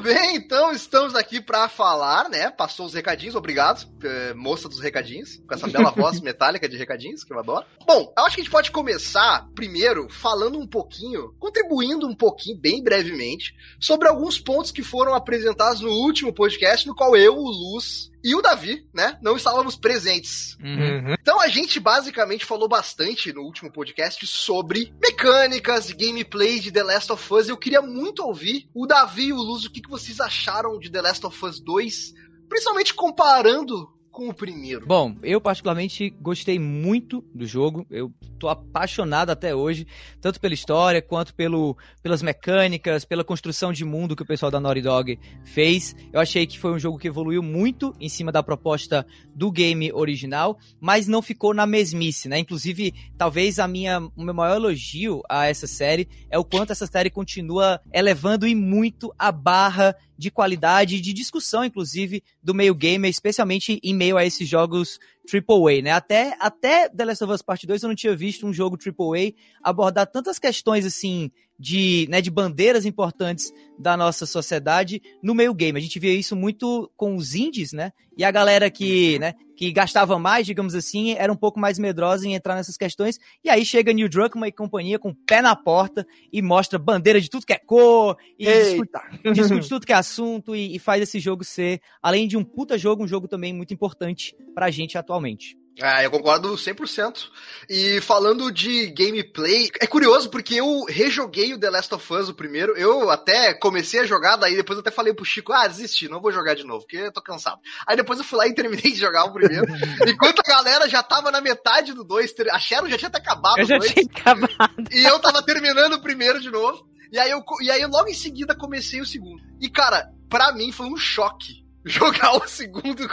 Bem, 0.04 0.36
então 0.36 0.70
estamos 0.70 1.14
aqui 1.14 1.40
pra 1.40 1.66
falar, 1.66 2.28
né? 2.28 2.50
Passou 2.50 2.84
os 2.84 2.92
recadinhos, 2.92 3.34
obrigado, 3.34 3.88
eh, 4.04 4.34
moça 4.34 4.68
dos 4.68 4.78
recadinhos, 4.78 5.42
com 5.48 5.54
essa 5.54 5.66
bela 5.66 5.90
voz 5.96 6.20
metálica 6.20 6.68
de 6.68 6.76
recadinhos, 6.76 7.24
que 7.24 7.32
eu 7.32 7.38
adoro. 7.38 7.64
Bom, 7.86 8.12
eu 8.14 8.24
acho 8.24 8.36
que 8.36 8.42
a 8.42 8.44
gente 8.44 8.52
pode 8.52 8.70
começar 8.70 9.48
primeiro 9.54 10.06
falando 10.10 10.58
um 10.58 10.66
pouquinho, 10.66 11.34
contribuindo 11.38 12.06
um 12.06 12.14
pouquinho, 12.14 12.58
bem 12.58 12.82
brevemente, 12.82 13.54
sobre 13.80 14.06
alguns 14.06 14.38
pontos 14.38 14.70
que 14.70 14.82
foram 14.82 15.14
apresentados 15.14 15.80
no 15.80 15.90
último 15.90 16.34
podcast, 16.34 16.86
no 16.86 16.94
qual 16.94 17.16
eu, 17.16 17.34
o 17.34 17.48
Luz 17.48 18.12
e 18.24 18.34
o 18.34 18.40
Davi, 18.40 18.88
né, 18.94 19.18
não 19.20 19.36
estávamos 19.36 19.76
presentes. 19.76 20.56
Uhum. 20.58 21.14
Então 21.20 21.38
a 21.38 21.46
gente 21.48 21.78
basicamente 21.78 22.46
falou 22.46 22.66
bastante 22.66 23.30
no 23.34 23.42
último 23.42 23.70
podcast 23.70 24.26
sobre 24.26 24.94
mecânicas 24.98 25.90
e 25.90 25.94
gameplay 25.94 26.58
de 26.58 26.72
The 26.72 26.82
Last 26.82 27.12
of 27.12 27.34
Us. 27.34 27.48
Eu 27.50 27.58
queria 27.58 27.82
muito 27.82 28.24
ouvir 28.24 28.66
o 28.72 28.86
Davi 28.86 29.26
e 29.26 29.32
o 29.34 29.36
Luz 29.36 29.66
o 29.66 29.70
que, 29.70 29.82
que 29.82 29.90
vocês 29.90 30.20
acharam 30.20 30.78
de 30.78 30.90
The 30.90 31.02
Last 31.02 31.26
of 31.26 31.44
Us 31.44 31.60
2, 31.60 32.14
principalmente 32.48 32.94
comparando 32.94 33.93
com 34.14 34.28
o 34.28 34.32
primeiro. 34.32 34.86
Bom, 34.86 35.16
eu 35.24 35.40
particularmente 35.40 36.08
gostei 36.20 36.56
muito 36.56 37.20
do 37.34 37.44
jogo. 37.44 37.84
Eu 37.90 38.12
tô 38.38 38.48
apaixonado 38.48 39.30
até 39.30 39.52
hoje, 39.52 39.88
tanto 40.20 40.40
pela 40.40 40.54
história 40.54 41.02
quanto 41.02 41.34
pelo, 41.34 41.76
pelas 42.00 42.22
mecânicas, 42.22 43.04
pela 43.04 43.24
construção 43.24 43.72
de 43.72 43.84
mundo 43.84 44.14
que 44.14 44.22
o 44.22 44.26
pessoal 44.26 44.52
da 44.52 44.60
Naughty 44.60 44.82
Dog 44.82 45.18
fez. 45.44 45.96
Eu 46.12 46.20
achei 46.20 46.46
que 46.46 46.60
foi 46.60 46.70
um 46.70 46.78
jogo 46.78 46.96
que 46.96 47.08
evoluiu 47.08 47.42
muito 47.42 47.92
em 47.98 48.08
cima 48.08 48.30
da 48.30 48.40
proposta 48.40 49.04
do 49.34 49.50
game 49.50 49.92
original, 49.92 50.58
mas 50.80 51.06
não 51.06 51.20
ficou 51.20 51.52
na 51.52 51.66
mesmice, 51.66 52.28
né? 52.28 52.38
Inclusive, 52.38 52.94
talvez 53.18 53.58
a 53.58 53.66
minha, 53.66 54.00
o 54.16 54.22
meu 54.22 54.34
maior 54.34 54.56
elogio 54.56 55.22
a 55.28 55.46
essa 55.46 55.66
série 55.66 56.08
é 56.30 56.38
o 56.38 56.44
quanto 56.44 56.70
essa 56.72 56.86
série 56.86 57.10
continua 57.10 57.80
elevando 57.92 58.46
e 58.46 58.54
muito 58.54 59.12
a 59.18 59.32
barra 59.32 59.96
de 60.16 60.30
qualidade 60.30 61.00
de 61.00 61.12
discussão, 61.12 61.64
inclusive, 61.64 62.22
do 62.42 62.54
meio 62.54 62.74
gamer, 62.74 63.10
especialmente 63.10 63.80
em 63.82 63.94
meio 63.94 64.16
a 64.16 64.24
esses 64.24 64.48
jogos 64.48 64.98
AAA, 65.32 65.82
né? 65.82 65.90
Até, 65.90 66.36
até 66.38 66.88
The 66.88 67.04
Last 67.04 67.24
of 67.24 67.32
Us 67.32 67.42
Part 67.42 67.66
2 67.66 67.82
eu 67.82 67.88
não 67.88 67.96
tinha 67.96 68.14
visto 68.14 68.46
um 68.46 68.52
jogo 68.52 68.76
AAA 68.76 69.32
abordar 69.62 70.06
tantas 70.06 70.38
questões, 70.38 70.84
assim, 70.84 71.30
de, 71.58 72.06
né, 72.10 72.20
de 72.20 72.30
bandeiras 72.30 72.84
importantes 72.84 73.52
da 73.78 73.96
nossa 73.96 74.26
sociedade 74.26 75.00
no 75.22 75.34
meio 75.34 75.54
game. 75.54 75.78
A 75.78 75.82
gente 75.82 75.98
via 75.98 76.12
isso 76.12 76.36
muito 76.36 76.90
com 76.96 77.16
os 77.16 77.34
indies, 77.34 77.72
né? 77.72 77.92
E 78.16 78.24
a 78.24 78.30
galera 78.30 78.70
que, 78.70 79.18
né, 79.18 79.34
que 79.56 79.70
gastava 79.72 80.18
mais, 80.18 80.46
digamos 80.46 80.74
assim, 80.74 81.12
era 81.14 81.32
um 81.32 81.36
pouco 81.36 81.58
mais 81.58 81.78
medrosa 81.78 82.26
em 82.26 82.34
entrar 82.34 82.54
nessas 82.54 82.76
questões. 82.76 83.18
E 83.42 83.50
aí 83.50 83.64
chega 83.64 83.92
Neil 83.92 84.08
Druckmann 84.08 84.48
e 84.48 84.52
companhia 84.52 84.98
com 84.98 85.10
o 85.10 85.14
pé 85.14 85.40
na 85.40 85.54
porta 85.54 86.06
e 86.32 86.42
mostra 86.42 86.78
bandeira 86.78 87.20
de 87.20 87.30
tudo 87.30 87.46
que 87.46 87.52
é 87.52 87.58
cor 87.58 88.16
e 88.38 88.46
discute, 88.46 88.92
discute 89.32 89.68
tudo 89.68 89.86
que 89.86 89.92
é 89.92 89.96
assunto 89.96 90.54
e, 90.54 90.76
e 90.76 90.78
faz 90.78 91.02
esse 91.02 91.18
jogo 91.18 91.44
ser, 91.44 91.80
além 92.02 92.26
de 92.26 92.36
um 92.36 92.44
puta 92.44 92.76
jogo, 92.76 93.04
um 93.04 93.08
jogo 93.08 93.28
também 93.28 93.52
muito 93.52 93.72
importante 93.72 94.36
pra 94.54 94.70
gente 94.70 94.98
atualmente. 94.98 95.56
Ah, 95.82 96.04
eu 96.04 96.10
concordo 96.10 96.54
100%. 96.54 97.28
E 97.68 98.00
falando 98.00 98.52
de 98.52 98.86
gameplay, 98.90 99.70
é 99.80 99.86
curioso 99.86 100.30
porque 100.30 100.54
eu 100.54 100.84
rejoguei 100.84 101.52
o 101.52 101.58
The 101.58 101.68
Last 101.68 101.94
of 101.94 102.12
Us, 102.12 102.28
o 102.28 102.34
primeiro. 102.34 102.76
Eu 102.76 103.10
até 103.10 103.52
comecei 103.54 104.00
a 104.00 104.06
jogar, 104.06 104.36
daí 104.36 104.54
depois 104.54 104.76
eu 104.76 104.80
até 104.80 104.90
falei 104.90 105.12
pro 105.12 105.24
Chico, 105.24 105.52
ah, 105.52 105.66
desisti, 105.66 106.08
não 106.08 106.20
vou 106.20 106.30
jogar 106.30 106.54
de 106.54 106.64
novo, 106.64 106.80
porque 106.84 106.98
eu 106.98 107.12
tô 107.12 107.20
cansado. 107.20 107.60
Aí 107.86 107.96
depois 107.96 108.18
eu 108.18 108.24
fui 108.24 108.38
lá 108.38 108.46
e 108.46 108.54
terminei 108.54 108.92
de 108.92 109.00
jogar 109.00 109.24
o 109.24 109.32
primeiro. 109.32 109.66
enquanto 110.06 110.40
a 110.40 110.48
galera 110.48 110.88
já 110.88 111.02
tava 111.02 111.32
na 111.32 111.40
metade 111.40 111.92
do 111.92 112.04
2, 112.04 112.34
a 112.52 112.58
Sharon 112.58 112.88
já 112.88 112.96
tinha 112.96 113.08
até 113.08 113.18
acabado 113.18 113.58
Eu 113.58 113.66
já 113.66 113.78
2. 113.78 113.92
tinha 113.92 114.06
acabado. 114.06 114.88
E 114.92 115.02
eu 115.02 115.18
tava 115.18 115.42
terminando 115.42 115.94
o 115.94 116.00
primeiro 116.00 116.40
de 116.40 116.50
novo. 116.50 116.86
E 117.10 117.18
aí, 117.18 117.30
eu, 117.30 117.42
e 117.60 117.70
aí 117.70 117.80
eu 117.80 117.88
logo 117.88 118.08
em 118.08 118.14
seguida 118.14 118.54
comecei 118.56 119.00
o 119.00 119.06
segundo. 119.06 119.42
E, 119.60 119.68
cara, 119.68 120.08
pra 120.28 120.52
mim 120.52 120.70
foi 120.70 120.86
um 120.86 120.96
choque 120.96 121.63
jogar 121.84 122.36
o 122.36 122.48
segundo 122.48 123.06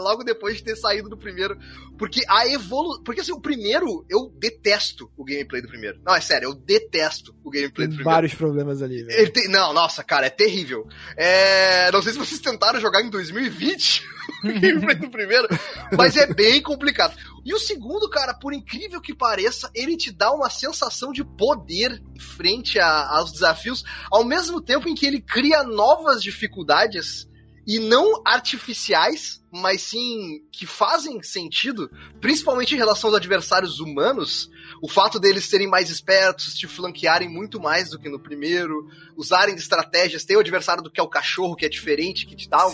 logo 0.00 0.22
depois 0.24 0.56
de 0.58 0.64
ter 0.64 0.76
saído 0.76 1.08
do 1.08 1.16
primeiro. 1.16 1.58
Porque 1.98 2.22
a 2.28 2.46
evolu... 2.46 3.02
Porque 3.02 3.20
assim, 3.22 3.32
o 3.32 3.40
primeiro, 3.40 4.04
eu 4.08 4.32
detesto 4.38 5.10
o 5.16 5.24
gameplay 5.24 5.60
do 5.62 5.68
primeiro. 5.68 5.98
Não, 6.04 6.14
é 6.14 6.20
sério, 6.20 6.48
eu 6.50 6.54
detesto 6.54 7.34
o 7.42 7.50
gameplay 7.50 7.86
do 7.86 7.90
Tem 7.90 7.96
primeiro. 7.96 8.04
vários 8.04 8.34
problemas 8.34 8.82
ali, 8.82 9.02
velho. 9.02 9.32
Não, 9.50 9.72
nossa, 9.72 10.04
cara, 10.04 10.26
é 10.26 10.30
terrível. 10.30 10.86
É, 11.16 11.90
Não 11.90 12.00
sei 12.02 12.12
se 12.12 12.18
vocês 12.18 12.40
tentaram 12.40 12.78
jogar 12.80 13.02
em 13.02 13.10
2020 13.10 14.02
o 14.44 14.60
gameplay 14.60 14.94
do 14.96 15.10
primeiro, 15.10 15.48
mas 15.96 16.16
é 16.16 16.26
bem 16.32 16.62
complicado. 16.62 17.16
E 17.44 17.54
o 17.54 17.58
segundo, 17.58 18.08
cara, 18.10 18.34
por 18.34 18.52
incrível 18.52 19.00
que 19.00 19.14
pareça, 19.14 19.70
ele 19.74 19.96
te 19.96 20.12
dá 20.12 20.30
uma 20.32 20.50
sensação 20.50 21.12
de 21.12 21.24
poder 21.24 22.00
frente 22.36 22.78
a- 22.78 23.08
aos 23.16 23.32
desafios, 23.32 23.82
ao 24.10 24.22
mesmo 24.24 24.60
tempo 24.60 24.88
em 24.88 24.94
que 24.94 25.06
ele 25.06 25.20
cria 25.20 25.62
novas 25.64 26.22
dificuldades 26.22 27.26
e 27.70 27.78
não 27.78 28.22
artificiais, 28.24 29.42
mas 29.52 29.82
sim 29.82 30.40
que 30.50 30.64
fazem 30.64 31.22
sentido, 31.22 31.90
principalmente 32.18 32.74
em 32.74 32.78
relação 32.78 33.10
aos 33.10 33.16
adversários 33.18 33.78
humanos, 33.78 34.48
o 34.82 34.88
fato 34.88 35.20
deles 35.20 35.44
serem 35.44 35.68
mais 35.68 35.90
espertos, 35.90 36.54
te 36.54 36.66
flanquearem 36.66 37.28
muito 37.28 37.60
mais 37.60 37.90
do 37.90 37.98
que 37.98 38.08
no 38.08 38.18
primeiro, 38.18 38.86
usarem 39.18 39.54
estratégias, 39.54 40.24
tem 40.24 40.36
o 40.36 40.40
adversário 40.40 40.82
do 40.82 40.90
que 40.90 40.98
é 40.98 41.02
o 41.02 41.08
cachorro, 41.08 41.54
que 41.54 41.66
é 41.66 41.68
diferente, 41.68 42.24
que 42.26 42.34
te 42.34 42.48
dá, 42.48 42.66
um- 42.66 42.70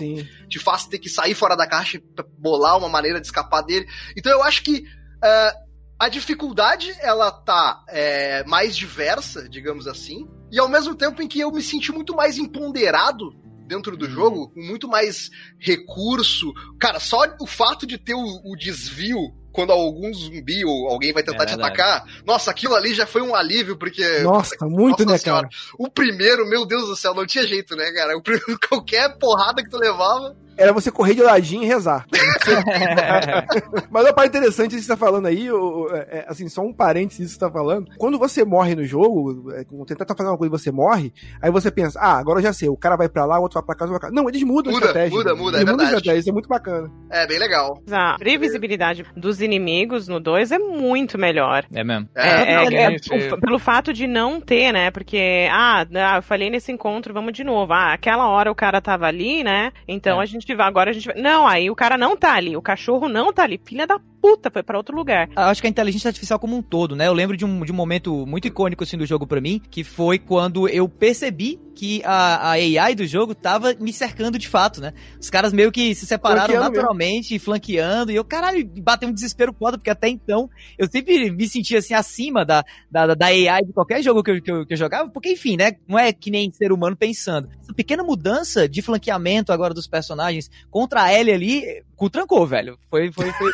te 0.48 0.60
faz 0.60 0.86
ter 0.86 1.00
que 1.00 1.08
sair 1.08 1.34
fora 1.34 1.56
da 1.56 1.66
caixa 1.66 1.96
e 1.96 2.02
bolar 2.38 2.78
uma 2.78 2.88
maneira 2.88 3.20
de 3.20 3.26
escapar 3.26 3.62
dele. 3.62 3.86
Então 4.16 4.30
eu 4.30 4.44
acho 4.44 4.62
que 4.62 4.84
ah, 5.22 5.54
a 5.98 6.08
dificuldade, 6.08 6.94
ela 7.00 7.32
tá 7.32 7.82
é, 7.88 8.44
mais 8.44 8.76
diversa, 8.76 9.48
digamos 9.48 9.88
assim, 9.88 10.28
e 10.52 10.58
ao 10.60 10.68
mesmo 10.68 10.94
tempo 10.94 11.20
em 11.20 11.26
que 11.26 11.40
eu 11.40 11.50
me 11.50 11.62
senti 11.62 11.90
muito 11.90 12.14
mais 12.14 12.38
empoderado 12.38 13.34
dentro 13.66 13.96
do 13.96 14.08
jogo, 14.08 14.50
com 14.50 14.60
muito 14.60 14.86
mais 14.88 15.30
recurso. 15.58 16.52
Cara, 16.78 17.00
só 17.00 17.18
o 17.40 17.46
fato 17.46 17.86
de 17.86 17.98
ter 17.98 18.14
o, 18.14 18.40
o 18.44 18.56
desvio 18.56 19.18
quando 19.52 19.70
algum 19.72 20.12
zumbi 20.12 20.64
ou 20.64 20.88
alguém 20.88 21.12
vai 21.12 21.22
tentar 21.22 21.44
É 21.44 21.46
te 21.46 21.50
verdade. 21.50 21.80
atacar, 21.80 22.22
nossa, 22.26 22.50
aquilo 22.50 22.74
ali 22.74 22.92
já 22.92 23.06
foi 23.06 23.22
um 23.22 23.34
alívio, 23.36 23.76
porque 23.76 24.18
Nossa, 24.20 24.56
muito, 24.66 25.02
Nossa 25.02 25.12
né, 25.12 25.18
senhora. 25.18 25.48
cara? 25.48 25.62
o 25.78 25.88
primeiro, 25.88 26.44
meu 26.48 26.66
Deus 26.66 26.88
do 26.88 26.96
céu, 26.96 27.14
não 27.14 27.24
tinha 27.24 27.46
jeito, 27.46 27.76
né, 27.76 27.90
cara? 27.92 28.16
O 28.16 28.22
primeiro, 28.22 28.58
qualquer 28.68 29.16
porrada 29.18 29.62
que 29.62 29.70
tu 29.70 29.78
levava. 29.78 30.36
Era 30.56 30.72
você 30.72 30.90
correr 30.90 31.14
de 31.14 31.22
ladinho 31.22 31.62
e 31.62 31.66
rezar. 31.66 32.06
Mas 33.90 34.04
uma 34.04 34.12
parte 34.12 34.28
interessante 34.36 34.74
que 34.76 34.80
você 34.82 34.88
tá 34.88 34.96
falando 34.96 35.26
aí, 35.26 35.50
o- 35.50 35.88
é, 35.92 36.24
assim, 36.28 36.48
só 36.48 36.62
um 36.62 36.72
parênteses 36.72 37.20
isso 37.26 37.34
que 37.38 37.44
você 37.44 37.46
tá 37.46 37.50
falando. 37.50 37.90
Quando 37.98 38.18
você 38.18 38.44
morre 38.44 38.74
no 38.74 38.84
jogo, 38.84 39.50
é, 39.52 39.64
quando 39.64 39.84
tentar 39.86 40.04
tá 40.04 40.14
fazendo 40.14 40.32
uma 40.32 40.38
coisa 40.38 40.54
e 40.54 40.58
você 40.58 40.70
morre, 40.70 41.12
aí 41.40 41.50
você 41.50 41.70
pensa, 41.70 41.98
ah, 42.00 42.18
agora 42.18 42.38
eu 42.38 42.42
já 42.42 42.52
sei, 42.52 42.68
o 42.68 42.76
cara 42.76 42.96
vai 42.96 43.08
pra 43.08 43.24
lá, 43.24 43.38
o 43.38 43.42
outro 43.42 43.54
vai 43.60 43.64
pra 43.76 43.84
outro 43.84 43.90
vai 43.92 43.98
pra 44.00 44.08
cá. 44.10 44.14
Não, 44.14 44.28
eles 44.28 44.42
mudam 44.42 44.72
Muda, 44.72 44.86
a 44.86 44.88
estratégia. 44.88 45.16
muda, 45.18 45.34
muda, 45.34 45.58
é 45.58 45.60
eles 45.60 45.70
mudam 45.72 45.86
a 45.86 45.88
verdade. 45.90 45.96
estratégia, 45.98 46.20
isso 46.20 46.30
é 46.30 46.32
muito 46.32 46.48
bacana. 46.48 46.90
É, 47.10 47.26
bem 47.26 47.38
legal. 47.38 47.78
A 47.90 48.16
previsibilidade 48.18 49.04
dos 49.16 49.40
inimigos 49.40 50.08
no 50.08 50.20
2 50.20 50.52
é 50.52 50.58
muito 50.58 51.18
melhor. 51.18 51.64
É 51.74 51.82
mesmo. 51.84 52.08
É, 52.14 52.28
é, 52.54 52.94
é, 52.94 53.36
pelo 53.40 53.58
fato 53.58 53.92
de 53.92 54.06
não 54.06 54.40
ter, 54.40 54.72
né? 54.72 54.90
Porque, 54.90 55.48
ah, 55.50 55.86
ah, 55.94 56.16
eu 56.16 56.22
falei 56.22 56.50
nesse 56.50 56.70
encontro, 56.72 57.12
vamos 57.14 57.32
de 57.32 57.44
novo. 57.44 57.72
Ah, 57.72 57.92
aquela 57.92 58.28
hora 58.28 58.50
o 58.50 58.54
cara 58.54 58.80
tava 58.80 59.06
ali, 59.06 59.42
né? 59.44 59.72
Então 59.88 60.20
É. 60.20 60.22
a 60.22 60.26
gente 60.26 60.43
vai, 60.52 60.66
agora 60.66 60.90
a 60.90 60.92
gente 60.92 61.06
vai. 61.06 61.20
Não, 61.20 61.46
aí 61.46 61.70
o 61.70 61.76
cara 61.76 61.96
não 61.96 62.16
tá 62.16 62.34
ali, 62.34 62.56
o 62.56 62.62
cachorro 62.62 63.08
não 63.08 63.32
tá 63.32 63.44
ali. 63.44 63.60
Filha 63.64 63.86
da 63.86 64.00
puta, 64.24 64.50
foi 64.50 64.62
pra 64.62 64.78
outro 64.78 64.96
lugar. 64.96 65.28
Eu 65.36 65.42
Acho 65.42 65.60
que 65.60 65.66
a 65.66 65.70
inteligência 65.70 66.08
artificial 66.08 66.38
como 66.38 66.56
um 66.56 66.62
todo, 66.62 66.96
né? 66.96 67.06
Eu 67.06 67.12
lembro 67.12 67.36
de 67.36 67.44
um, 67.44 67.62
de 67.62 67.70
um 67.70 67.74
momento 67.74 68.26
muito 68.26 68.48
icônico 68.48 68.82
assim 68.82 68.96
do 68.96 69.04
jogo 69.04 69.26
pra 69.26 69.38
mim, 69.38 69.60
que 69.70 69.84
foi 69.84 70.18
quando 70.18 70.66
eu 70.66 70.88
percebi 70.88 71.60
que 71.74 72.02
a, 72.04 72.36
a 72.36 72.50
AI 72.52 72.94
do 72.94 73.06
jogo 73.06 73.34
tava 73.34 73.74
me 73.78 73.92
cercando 73.92 74.38
de 74.38 74.48
fato, 74.48 74.80
né? 74.80 74.94
Os 75.20 75.28
caras 75.28 75.52
meio 75.52 75.70
que 75.70 75.94
se 75.94 76.06
separaram 76.06 76.46
Flanqueando 76.46 76.70
mesmo. 76.70 76.76
naturalmente, 76.76 77.38
flanqueando, 77.38 78.12
e 78.12 78.16
eu, 78.16 78.24
caralho, 78.24 78.66
bateu 78.80 79.10
um 79.10 79.12
desespero 79.12 79.52
foda, 79.52 79.76
porque 79.76 79.90
até 79.90 80.08
então 80.08 80.48
eu 80.78 80.88
sempre 80.88 81.30
me 81.30 81.46
sentia 81.46 81.80
assim 81.80 81.92
acima 81.92 82.46
da, 82.46 82.64
da, 82.90 83.14
da 83.14 83.26
AI 83.26 83.62
de 83.66 83.74
qualquer 83.74 84.02
jogo 84.02 84.22
que 84.22 84.30
eu, 84.30 84.40
que, 84.40 84.50
eu, 84.50 84.64
que 84.64 84.72
eu 84.72 84.78
jogava, 84.78 85.10
porque 85.10 85.32
enfim, 85.32 85.58
né? 85.58 85.72
Não 85.86 85.98
é 85.98 86.14
que 86.14 86.30
nem 86.30 86.50
ser 86.50 86.72
humano 86.72 86.96
pensando. 86.96 87.50
Essa 87.60 87.74
pequena 87.74 88.02
mudança 88.02 88.66
de 88.66 88.80
flanqueamento 88.80 89.52
agora 89.52 89.74
dos 89.74 89.86
personagens 89.86 90.33
contra 90.70 91.04
a 91.04 91.12
Ellie 91.12 91.34
ali, 91.34 91.82
cu 91.96 92.10
trancou, 92.10 92.46
velho. 92.46 92.78
Foi, 92.90 93.10
foi, 93.12 93.30
foi. 93.32 93.50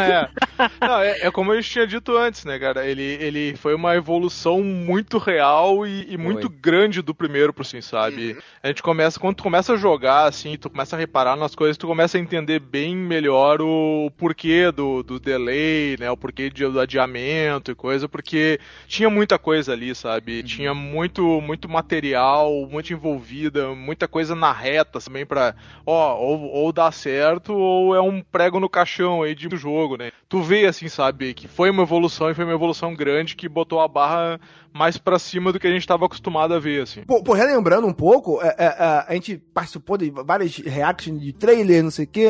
é. 0.00 0.28
Não, 0.80 1.00
é, 1.00 1.26
é 1.26 1.30
como 1.30 1.52
a 1.52 1.56
gente 1.56 1.68
tinha 1.70 1.86
dito 1.86 2.16
antes, 2.16 2.44
né, 2.44 2.58
cara? 2.58 2.86
Ele, 2.86 3.02
ele 3.02 3.56
foi 3.56 3.74
uma 3.74 3.94
evolução 3.94 4.62
muito 4.62 5.18
real 5.18 5.86
e, 5.86 6.06
e 6.12 6.16
muito 6.16 6.48
grande 6.48 7.02
do 7.02 7.14
primeiro, 7.14 7.52
por 7.52 7.62
assim, 7.62 7.80
sabe? 7.80 8.36
A 8.62 8.68
gente 8.68 8.82
começa, 8.82 9.20
quando 9.20 9.36
tu 9.36 9.42
começa 9.42 9.74
a 9.74 9.76
jogar, 9.76 10.24
assim, 10.24 10.56
tu 10.56 10.70
começa 10.70 10.96
a 10.96 10.98
reparar 10.98 11.36
nas 11.36 11.54
coisas, 11.54 11.76
tu 11.76 11.86
começa 11.86 12.16
a 12.16 12.20
entender 12.20 12.58
bem 12.58 12.96
melhor 12.96 13.60
o 13.60 14.10
porquê 14.16 14.70
do, 14.72 15.02
do 15.02 15.20
delay, 15.20 15.96
né? 15.98 16.10
O 16.10 16.16
porquê 16.16 16.48
de- 16.48 16.66
do 16.66 16.80
adiamento 16.80 17.70
e 17.70 17.74
coisa, 17.74 18.08
porque 18.08 18.58
tinha 18.86 19.10
muita 19.10 19.38
coisa 19.38 19.72
ali, 19.72 19.94
sabe? 19.94 20.42
Tinha 20.42 20.72
muito, 20.72 21.40
muito 21.42 21.68
material, 21.68 22.66
muito 22.70 22.92
envolvida, 22.92 23.74
muita 23.74 24.08
coisa 24.08 24.34
na 24.34 24.52
reta 24.52 25.00
também 25.00 25.26
pra, 25.26 25.54
ó, 25.84 26.16
ou, 26.16 26.40
ou 26.50 26.72
dá 26.72 26.90
certo 26.90 27.25
ou 27.48 27.94
é 27.94 28.00
um 28.00 28.22
prego 28.22 28.60
no 28.60 28.68
caixão 28.68 29.22
aí 29.22 29.34
de 29.34 29.48
jogo, 29.56 29.96
né? 29.96 30.10
Tu 30.28 30.42
vê 30.42 30.66
assim, 30.66 30.88
sabe, 30.88 31.34
que 31.34 31.48
foi 31.48 31.70
uma 31.70 31.82
evolução 31.82 32.30
e 32.30 32.34
foi 32.34 32.44
uma 32.44 32.54
evolução 32.54 32.94
grande 32.94 33.36
que 33.36 33.48
botou 33.48 33.80
a 33.80 33.88
barra 33.88 34.40
mais 34.72 34.98
pra 34.98 35.18
cima 35.18 35.52
do 35.52 35.58
que 35.58 35.66
a 35.66 35.70
gente 35.70 35.86
tava 35.86 36.04
acostumado 36.04 36.52
a 36.52 36.58
ver, 36.58 36.82
assim. 36.82 37.02
Pô, 37.02 37.22
pô, 37.22 37.32
relembrando 37.32 37.86
um 37.86 37.92
pouco, 37.92 38.40
é, 38.42 38.54
é, 38.58 38.64
é, 38.64 39.04
a 39.08 39.14
gente 39.14 39.38
participou 39.38 39.96
de 39.96 40.10
várias 40.10 40.56
reactions 40.58 41.20
de 41.20 41.32
trailer, 41.32 41.82
não 41.82 41.90
sei 41.90 42.04
o 42.04 42.08
quê. 42.08 42.28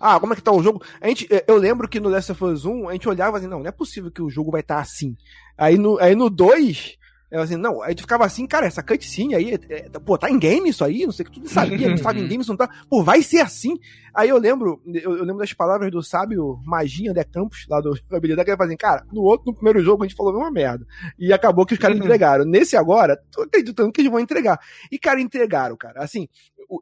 ah, 0.00 0.20
como 0.20 0.32
é 0.32 0.36
que 0.36 0.42
tá 0.42 0.52
o 0.52 0.62
jogo? 0.62 0.82
A 1.00 1.08
gente, 1.08 1.26
é, 1.32 1.44
eu 1.48 1.56
lembro 1.56 1.88
que 1.88 1.98
no 1.98 2.08
Last 2.08 2.32
of 2.32 2.44
Us 2.44 2.64
1, 2.64 2.88
a 2.88 2.92
gente 2.92 3.08
olhava 3.08 3.36
assim, 3.36 3.48
não, 3.48 3.60
não 3.60 3.68
é 3.68 3.72
possível 3.72 4.10
que 4.10 4.22
o 4.22 4.30
jogo 4.30 4.52
vai 4.52 4.60
estar 4.60 4.78
assim. 4.78 5.16
Aí 5.56 5.76
no, 5.76 5.98
aí 5.98 6.14
no 6.14 6.30
2, 6.30 6.96
eu 7.30 7.42
assim, 7.42 7.56
não, 7.56 7.82
aí 7.82 7.94
tu 7.94 8.02
ficava 8.02 8.24
assim, 8.24 8.46
cara, 8.46 8.66
essa 8.66 8.82
cutscene 8.82 9.34
aí, 9.34 9.54
é, 9.68 9.76
é, 9.76 9.88
pô, 9.98 10.16
tá 10.16 10.30
em 10.30 10.38
game 10.38 10.70
isso 10.70 10.82
aí? 10.82 11.04
Não 11.04 11.12
sei 11.12 11.26
o 11.26 11.28
que 11.28 11.34
tu 11.34 11.40
não 11.40 11.48
sabia, 11.48 11.88
não 11.88 11.94
estava 11.94 12.18
em 12.18 12.26
game, 12.26 12.40
isso 12.40 12.50
não 12.50 12.56
tá. 12.56 12.68
Pô, 12.88 13.02
vai 13.02 13.22
ser 13.22 13.40
assim. 13.40 13.78
Aí 14.14 14.30
eu 14.30 14.38
lembro, 14.38 14.80
eu, 14.86 15.16
eu 15.16 15.24
lembro 15.24 15.38
das 15.38 15.52
palavras 15.52 15.90
do 15.90 16.02
sábio 16.02 16.58
Maginha 16.64 17.12
de 17.12 17.22
Campos, 17.24 17.66
lá 17.68 17.80
do 17.80 17.94
jogabilidade, 18.08 18.44
que 18.46 18.50
ele 18.50 18.56
falou 18.56 18.68
assim, 18.68 18.76
cara, 18.76 19.04
no 19.12 19.22
outro, 19.22 19.46
no 19.46 19.54
primeiro 19.54 19.80
jogo, 19.80 20.02
a 20.02 20.06
gente 20.08 20.16
falou 20.16 20.34
uma 20.34 20.50
merda. 20.50 20.86
E 21.18 21.32
acabou 21.32 21.66
que 21.66 21.74
os 21.74 21.78
caras 21.78 21.98
entregaram. 21.98 22.44
Nesse 22.46 22.76
agora, 22.76 23.20
tô 23.30 23.42
acreditando 23.42 23.92
que 23.92 24.00
eles 24.00 24.10
vão 24.10 24.20
entregar. 24.20 24.58
E, 24.90 24.98
cara, 24.98 25.20
entregaram, 25.20 25.76
cara. 25.76 26.02
Assim, 26.02 26.28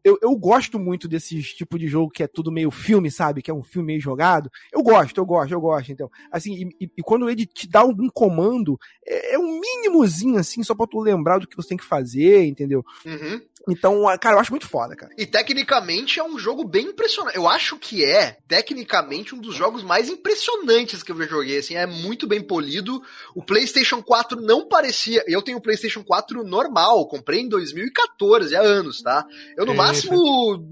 eu- 0.04 0.18
eu, 0.20 0.36
gosto 0.36 0.78
muito 0.78 1.06
desses 1.06 1.52
tipo 1.54 1.78
de 1.78 1.86
jogo 1.86 2.10
que 2.10 2.22
é 2.22 2.26
tudo 2.26 2.50
meio 2.50 2.70
filme, 2.70 3.10
sabe? 3.10 3.40
Que 3.42 3.50
é 3.50 3.54
um 3.54 3.62
filme 3.62 3.86
meio 3.88 4.00
jogado. 4.00 4.50
Eu 4.72 4.82
gosto, 4.82 5.18
eu 5.18 5.24
gosto, 5.26 5.52
eu 5.52 5.60
gosto. 5.60 5.92
Então, 5.92 6.10
assim, 6.30 6.54
e, 6.80 6.84
e- 6.84 6.90
e 6.98 7.02
quando 7.02 7.28
ele 7.30 7.46
te 7.46 7.68
dá 7.68 7.80
algum 7.80 8.08
comando, 8.08 8.78
é, 9.06 9.34
é 9.34 9.38
um 9.38 9.60
mínimozinho, 9.60 10.38
assim, 10.38 10.62
só 10.62 10.74
pra 10.74 10.86
tu 10.86 11.00
lembrar 11.00 11.38
do 11.38 11.46
que 11.46 11.56
você 11.56 11.68
tem 11.68 11.78
que 11.78 11.84
fazer, 11.84 12.44
entendeu? 12.46 12.84
Uhum. 13.04 13.40
Então, 13.68 14.04
cara, 14.20 14.36
eu 14.36 14.40
acho 14.40 14.52
muito 14.52 14.68
foda, 14.68 14.94
cara. 14.94 15.12
E 15.18 15.26
tecnicamente 15.26 16.20
é 16.20 16.24
um 16.24 16.38
jogo 16.38 16.62
bem 16.62 16.86
impressionante. 16.86 17.36
Eu 17.36 17.48
acho 17.48 17.76
que 17.76 18.04
é, 18.04 18.38
tecnicamente, 18.46 19.34
um 19.34 19.40
dos 19.40 19.56
jogos 19.56 19.82
mais 19.82 20.08
impressionantes 20.08 21.02
que 21.02 21.10
eu 21.10 21.16
já 21.18 21.26
joguei. 21.26 21.58
Assim, 21.58 21.74
é 21.74 21.84
muito 21.84 22.28
bem 22.28 22.40
polido. 22.40 23.02
O 23.34 23.42
PlayStation 23.42 24.00
4 24.00 24.40
não 24.40 24.68
parecia. 24.68 25.24
Eu 25.26 25.42
tenho 25.42 25.58
o 25.58 25.60
PlayStation 25.60 26.04
4 26.04 26.44
normal, 26.44 27.08
comprei 27.08 27.40
em 27.40 27.48
2014, 27.48 28.54
há 28.54 28.60
anos, 28.60 29.02
tá? 29.02 29.26
Eu 29.56 29.66
no 29.66 29.72
Sim, 29.72 29.78
máximo 29.78 30.64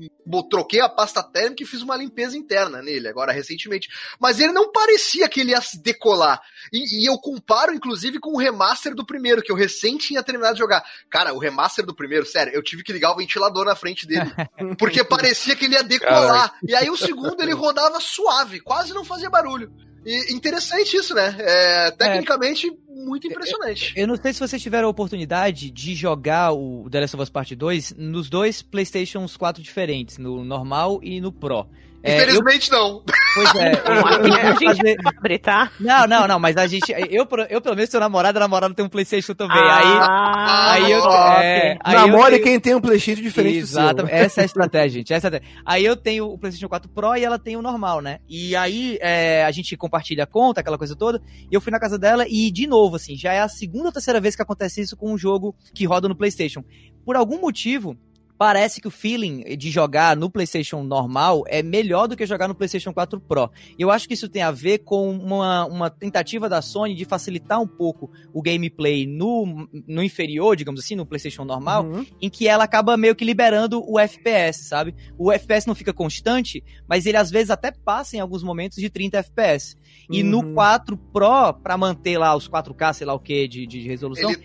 troquei 0.49 0.81
a 0.81 0.89
pasta 0.89 1.23
térmica 1.23 1.65
e 1.65 1.67
fiz 1.67 1.83
uma 1.83 1.97
limpeza 1.97 2.37
interna 2.37 2.81
nele, 2.81 3.09
agora 3.09 3.33
recentemente. 3.33 3.89
Mas 4.21 4.39
ele 4.39 4.53
não 4.53 4.71
parecia 4.71 5.29
que 5.29 5.41
ele 5.41 5.51
ia 5.51 5.61
se 5.61 5.83
decolar. 5.83 6.41
E, 6.73 7.03
e 7.03 7.07
eu 7.09 7.19
comparo, 7.19 7.75
inclusive, 7.75 8.21
com 8.21 8.35
o 8.35 8.39
remaster 8.39 8.95
do 8.95 9.05
primeiro, 9.05 9.43
que 9.43 9.51
eu 9.51 9.57
recém 9.57 9.99
tinha 9.99 10.23
terminado 10.23 10.55
de 10.55 10.61
jogar. 10.61 10.85
Cara, 11.11 11.35
o 11.35 11.39
remaster 11.39 11.85
do 11.85 11.95
primeiro, 11.95 12.25
sério, 12.25 12.53
eu 12.55 12.63
tive 12.63 12.84
que 12.85 12.93
ligar 12.93 13.13
o 13.13 13.17
ventilador 13.17 13.65
na 13.65 13.75
frente 13.75 14.07
dele. 14.07 14.31
Porque 14.79 15.03
parecia 15.03 15.57
que 15.57 15.65
ele 15.65 15.75
ia 15.75 15.83
decolar. 15.83 16.55
E 16.67 16.75
aí 16.75 16.91
o 16.91 16.97
segundo 16.97 17.41
ele 17.43 17.53
rodava 17.53 17.99
suave, 18.01 18.61
quase 18.61 18.93
não 18.93 19.05
fazia 19.05 19.31
barulho. 19.31 19.73
E 20.07 20.35
interessante 20.35 20.97
isso, 20.97 21.15
né? 21.15 21.35
É, 21.39 21.91
tecnicamente, 21.93 22.71
muito 22.89 23.27
impressionante. 23.27 23.95
Eu 23.97 24.07
não 24.07 24.17
sei 24.17 24.35
se 24.35 24.41
vocês 24.41 24.61
tiveram 24.61 24.87
a 24.87 24.91
oportunidade 24.91 25.71
de 25.71 25.95
jogar 25.95 26.53
o 26.53 26.87
The 26.91 27.01
Last 27.01 27.17
of 27.17 27.23
Us 27.23 27.31
Part 27.31 27.57
2 27.57 27.95
nos 27.97 28.29
dois 28.29 28.61
PlayStations 28.61 29.37
4 29.37 29.63
diferentes, 29.63 30.19
no 30.19 30.45
normal 30.45 31.01
e 31.03 31.21
no 31.21 31.33
Pro. 31.33 31.67
É, 32.07 32.19
eu, 32.19 32.23
Infelizmente, 32.25 32.71
não. 32.71 33.03
Pois 33.35 33.55
é. 33.55 33.73
A 33.85 34.49
Eu, 34.51 34.53
gente 34.59 34.65
fazer... 34.77 34.97
abre, 35.05 35.39
tá? 35.39 35.73
Não, 35.81 36.07
não, 36.07 36.29
não, 36.29 36.39
mas 36.39 36.55
a 36.59 36.67
gente. 36.67 36.93
Eu, 36.93 37.27
eu 37.49 37.61
pelo 37.63 37.75
menos, 37.75 37.91
sou 37.91 37.99
namorado, 37.99 38.37
a 38.39 38.41
namorada 38.41 38.75
tem 38.75 38.85
um 38.85 38.89
PlayStation 38.91 39.33
também. 39.35 39.57
Ah, 39.59 40.73
aí. 40.75 40.85
Aí 40.85 40.93
eu. 40.93 41.11
É, 41.11 41.79
aí 41.83 41.95
eu 41.95 42.01
Namore 42.01 42.33
tenho- 42.33 42.43
quem 42.45 42.61
tem 42.61 42.75
um 42.75 42.81
Playstation 42.81 43.23
diferente 43.23 43.59
Exato, 43.59 44.03
do 44.03 44.07
seu. 44.07 44.15
essa 44.17 44.41
é 44.41 44.43
a 44.43 44.45
estratégia, 44.45 44.99
gente. 44.99 45.15
Essa 45.15 45.29
é 45.29 45.31
a 45.31 45.33
estratégia. 45.37 45.63
Aí 45.65 45.85
eu 45.85 45.97
tenho 45.97 46.27
o 46.27 46.39
PlayStation 46.39 46.69
4 46.69 46.91
Pro 46.91 47.17
e 47.17 47.25
ela 47.25 47.39
tem 47.39 47.57
o 47.57 47.63
normal, 47.63 48.03
né? 48.03 48.19
E 48.29 48.55
aí 48.55 48.99
é, 49.01 49.43
a 49.45 49.51
gente 49.51 49.75
compartilha 49.77 50.25
a 50.25 50.27
conta, 50.27 50.61
aquela 50.61 50.77
coisa 50.77 50.95
toda. 50.95 51.23
E 51.51 51.55
eu 51.55 51.61
fui 51.61 51.73
na 51.73 51.81
casa 51.81 51.99
dela 51.99 52.27
e, 52.29 52.51
de 52.51 52.67
novo, 52.67 52.97
assim, 52.97 53.17
já 53.17 53.33
é 53.33 53.41
a 53.41 53.49
segunda 53.49 53.87
ou 53.87 53.93
terceira 53.93 54.21
vez 54.21 54.37
que 54.37 54.43
acontece 54.43 54.83
isso 54.83 54.95
com 54.97 55.11
um 55.13 55.17
jogo 55.19 55.55
que 55.75 55.87
roda 55.87 56.07
no 56.09 56.15
PlayStation. 56.17 56.63
Por 57.05 57.17
algum 57.17 57.41
motivo. 57.41 57.97
Parece 58.45 58.79
que 58.79 58.87
o 58.87 58.91
feeling 58.91 59.57
de 59.57 59.71
jogar 59.71 60.15
no 60.15 60.29
PlayStation 60.31 60.83
normal 60.83 61.45
é 61.47 61.63
melhor 61.63 62.07
do 62.07 62.15
que 62.15 62.27
jogar 62.27 62.47
no 62.47 62.55
PlayStation 62.55 62.93
4 62.93 63.19
Pro. 63.19 63.51
E 63.79 63.81
eu 63.81 63.91
acho 63.91 64.07
que 64.07 64.13
isso 64.13 64.29
tem 64.29 64.43
a 64.43 64.51
ver 64.51 64.81
com 64.81 65.11
uma, 65.17 65.65
uma 65.65 65.89
tentativa 65.89 66.47
da 66.47 66.61
Sony 66.61 66.95
de 66.95 67.07
facilitar 67.07 67.59
um 67.59 67.67
pouco 67.67 68.11
o 68.35 68.43
gameplay 68.43 69.07
no, 69.07 69.67
no 69.89 70.03
inferior, 70.03 70.57
digamos 70.57 70.81
assim, 70.81 70.95
no 70.95 71.07
PlayStation 71.07 71.43
normal, 71.45 71.85
Uhum. 71.87 72.05
em 72.21 72.29
que 72.29 72.47
ela 72.47 72.65
acaba 72.65 72.99
meio 72.99 73.15
que 73.17 73.25
liberando 73.25 73.83
o 73.91 73.99
FPS, 73.99 74.65
sabe? 74.69 74.95
O 75.17 75.33
FPS 75.33 75.67
não 75.67 75.75
fica 75.75 75.95
constante, 75.95 76.63
mas 76.87 77.07
ele 77.07 77.17
às 77.17 77.31
vezes 77.31 77.49
até 77.51 77.73
passa 77.73 78.17
em 78.19 78.21
alguns 78.21 78.43
momentos 78.43 78.77
de 78.77 78.91
30 78.91 79.17
FPS. 79.21 79.75
E 80.11 80.23
Uhum. 80.23 80.29
no 80.29 80.53
4 80.55 80.99
Pro, 80.99 81.55
pra 81.63 81.79
manter 81.79 82.19
lá 82.19 82.37
os 82.37 82.47
4K, 82.47 82.93
sei 82.93 83.07
lá 83.07 83.15
o 83.15 83.19
que, 83.19 83.49
de, 83.49 83.67
de 83.67 83.81
resolução, 83.89 84.29
Ele 84.31 84.39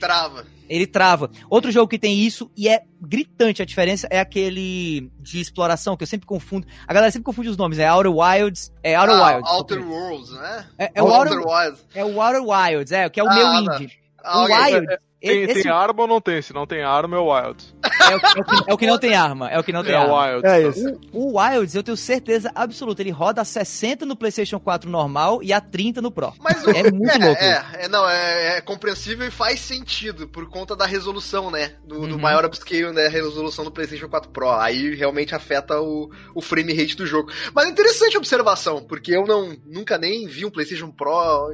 ele... 0.70 0.88
trava. 0.88 1.30
Outro 1.50 1.72
jogo 1.72 1.88
que 1.88 2.00
tem 2.00 2.20
isso, 2.20 2.50
e 2.56 2.70
é 2.70 2.82
gritante 3.02 3.62
a 3.62 3.66
diferença, 3.66 4.08
é 4.10 4.20
aquele 4.20 5.12
de 5.20 5.40
exploração, 5.42 5.98
que 5.98 6.04
eu 6.04 6.08
sempre 6.08 6.26
confundo. 6.28 6.66
A 6.88 6.94
galera 6.94 7.12
sempre 7.12 7.26
confunde 7.26 7.50
os 7.50 7.58
nomes, 7.58 7.80
é 7.80 7.92
Outer 7.92 8.12
Wilds, 8.16 8.72
é 8.84 9.00
Outer 9.00 9.16
Ah, 9.16 9.28
Wilds. 9.36 9.52
Outer 9.52 9.88
Worlds, 9.88 10.32
né? 10.32 10.66
É, 10.78 10.92
é 10.96 11.04
o 11.04 11.08
Outer, 11.08 11.40
Wilds. 11.46 11.86
é 11.96 12.06
o 12.06 12.22
Outer 12.22 12.42
Wilds, 12.44 12.92
é, 12.92 13.10
que 13.10 13.20
é 13.20 13.24
o 13.24 13.30
Ah, 13.30 13.36
meu 13.36 13.46
tá. 13.66 13.76
indie. 13.76 13.92
Ah, 14.24 14.40
o 14.40 14.44
ok. 14.44 14.56
Wild, 14.76 14.98
Tem, 15.22 15.44
esse 15.44 15.64
tem 15.64 15.72
arma 15.72 16.02
ou 16.04 16.08
não 16.08 16.22
tem? 16.22 16.42
Se 16.42 16.54
não 16.54 16.66
tem 16.66 16.82
arma, 16.82 17.18
é 17.18 17.20
o 17.20 17.34
Wild. 17.34 17.76
é, 17.84 18.08
o, 18.08 18.12
é 18.14 18.16
o 18.16 18.44
que, 18.46 18.70
é 18.70 18.74
o 18.74 18.78
que 18.78 18.88
não 18.88 18.98
tem 18.98 19.16
arma, 19.16 19.50
é 19.50 19.60
o 19.60 19.64
que 19.64 19.74
não 19.74 19.84
tem 19.84 19.94
é 19.94 20.00
o 20.00 20.16
arma. 20.16 20.36
Wild. 20.38 20.48
É 20.48 20.68
isso. 20.70 21.00
O, 21.12 21.34
o 21.34 21.38
Wilds, 21.40 21.76
eu 21.76 21.84
tenho 21.84 21.98
certeza 21.98 22.50
absoluta, 22.56 23.02
ele 23.02 23.12
roda 23.12 23.42
a 23.42 23.46
60 23.46 24.06
no 24.06 24.16
PlayStation 24.16 24.60
4 24.60 24.90
normal 24.90 25.44
e 25.44 25.52
a 25.52 25.60
30 25.60 26.02
no 26.02 26.10
Pro. 26.10 26.34
Mas 26.40 26.64
o- 26.66 26.70
É 26.72 26.90
muito 26.90 27.12
é, 27.12 27.18
louco. 27.26 27.44
É, 27.44 27.66
é, 27.86 27.88
não, 27.90 28.10
é, 28.10 28.58
é 28.58 28.62
compreensível 28.62 29.28
e 29.28 29.32
faz 29.32 29.60
sentido 29.60 30.28
por 30.28 30.48
conta 30.50 30.74
da 30.76 30.86
resolução, 30.86 31.52
né? 31.52 31.74
Do, 31.86 32.08
do 32.08 32.14
Uhum. 32.16 32.22
maior 32.22 32.46
upscale, 32.46 32.94
né? 32.94 33.08
Resolução 33.10 33.66
do 33.66 33.72
PlayStation 33.72 34.08
4 34.08 34.32
Pro. 34.32 34.50
Aí 34.52 34.96
realmente 34.96 35.36
afeta 35.36 35.82
o, 35.82 36.10
o 36.34 36.42
frame 36.42 36.74
rate 36.74 36.96
do 36.96 37.06
jogo. 37.06 37.30
Mas 37.54 37.66
é 37.66 37.70
interessante 37.70 38.16
a 38.16 38.20
observação, 38.20 38.84
porque 38.88 39.12
eu 39.16 39.26
não 39.26 39.54
nunca 39.66 39.98
nem 39.98 40.26
vi 40.28 40.46
um 40.46 40.50
PlayStation 40.52 40.90
Pro. 40.92 41.50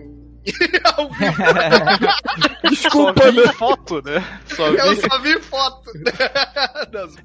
Desculpa, 2.70 3.22
Só 3.24 3.32
né? 3.32 3.42
vi 3.44 3.54
foto, 3.54 4.02
né? 4.04 4.40
Só 4.48 4.72
vi. 4.72 4.78
Eu 4.78 4.96
só 4.96 5.20
vi 5.20 5.40
foto. 5.40 5.92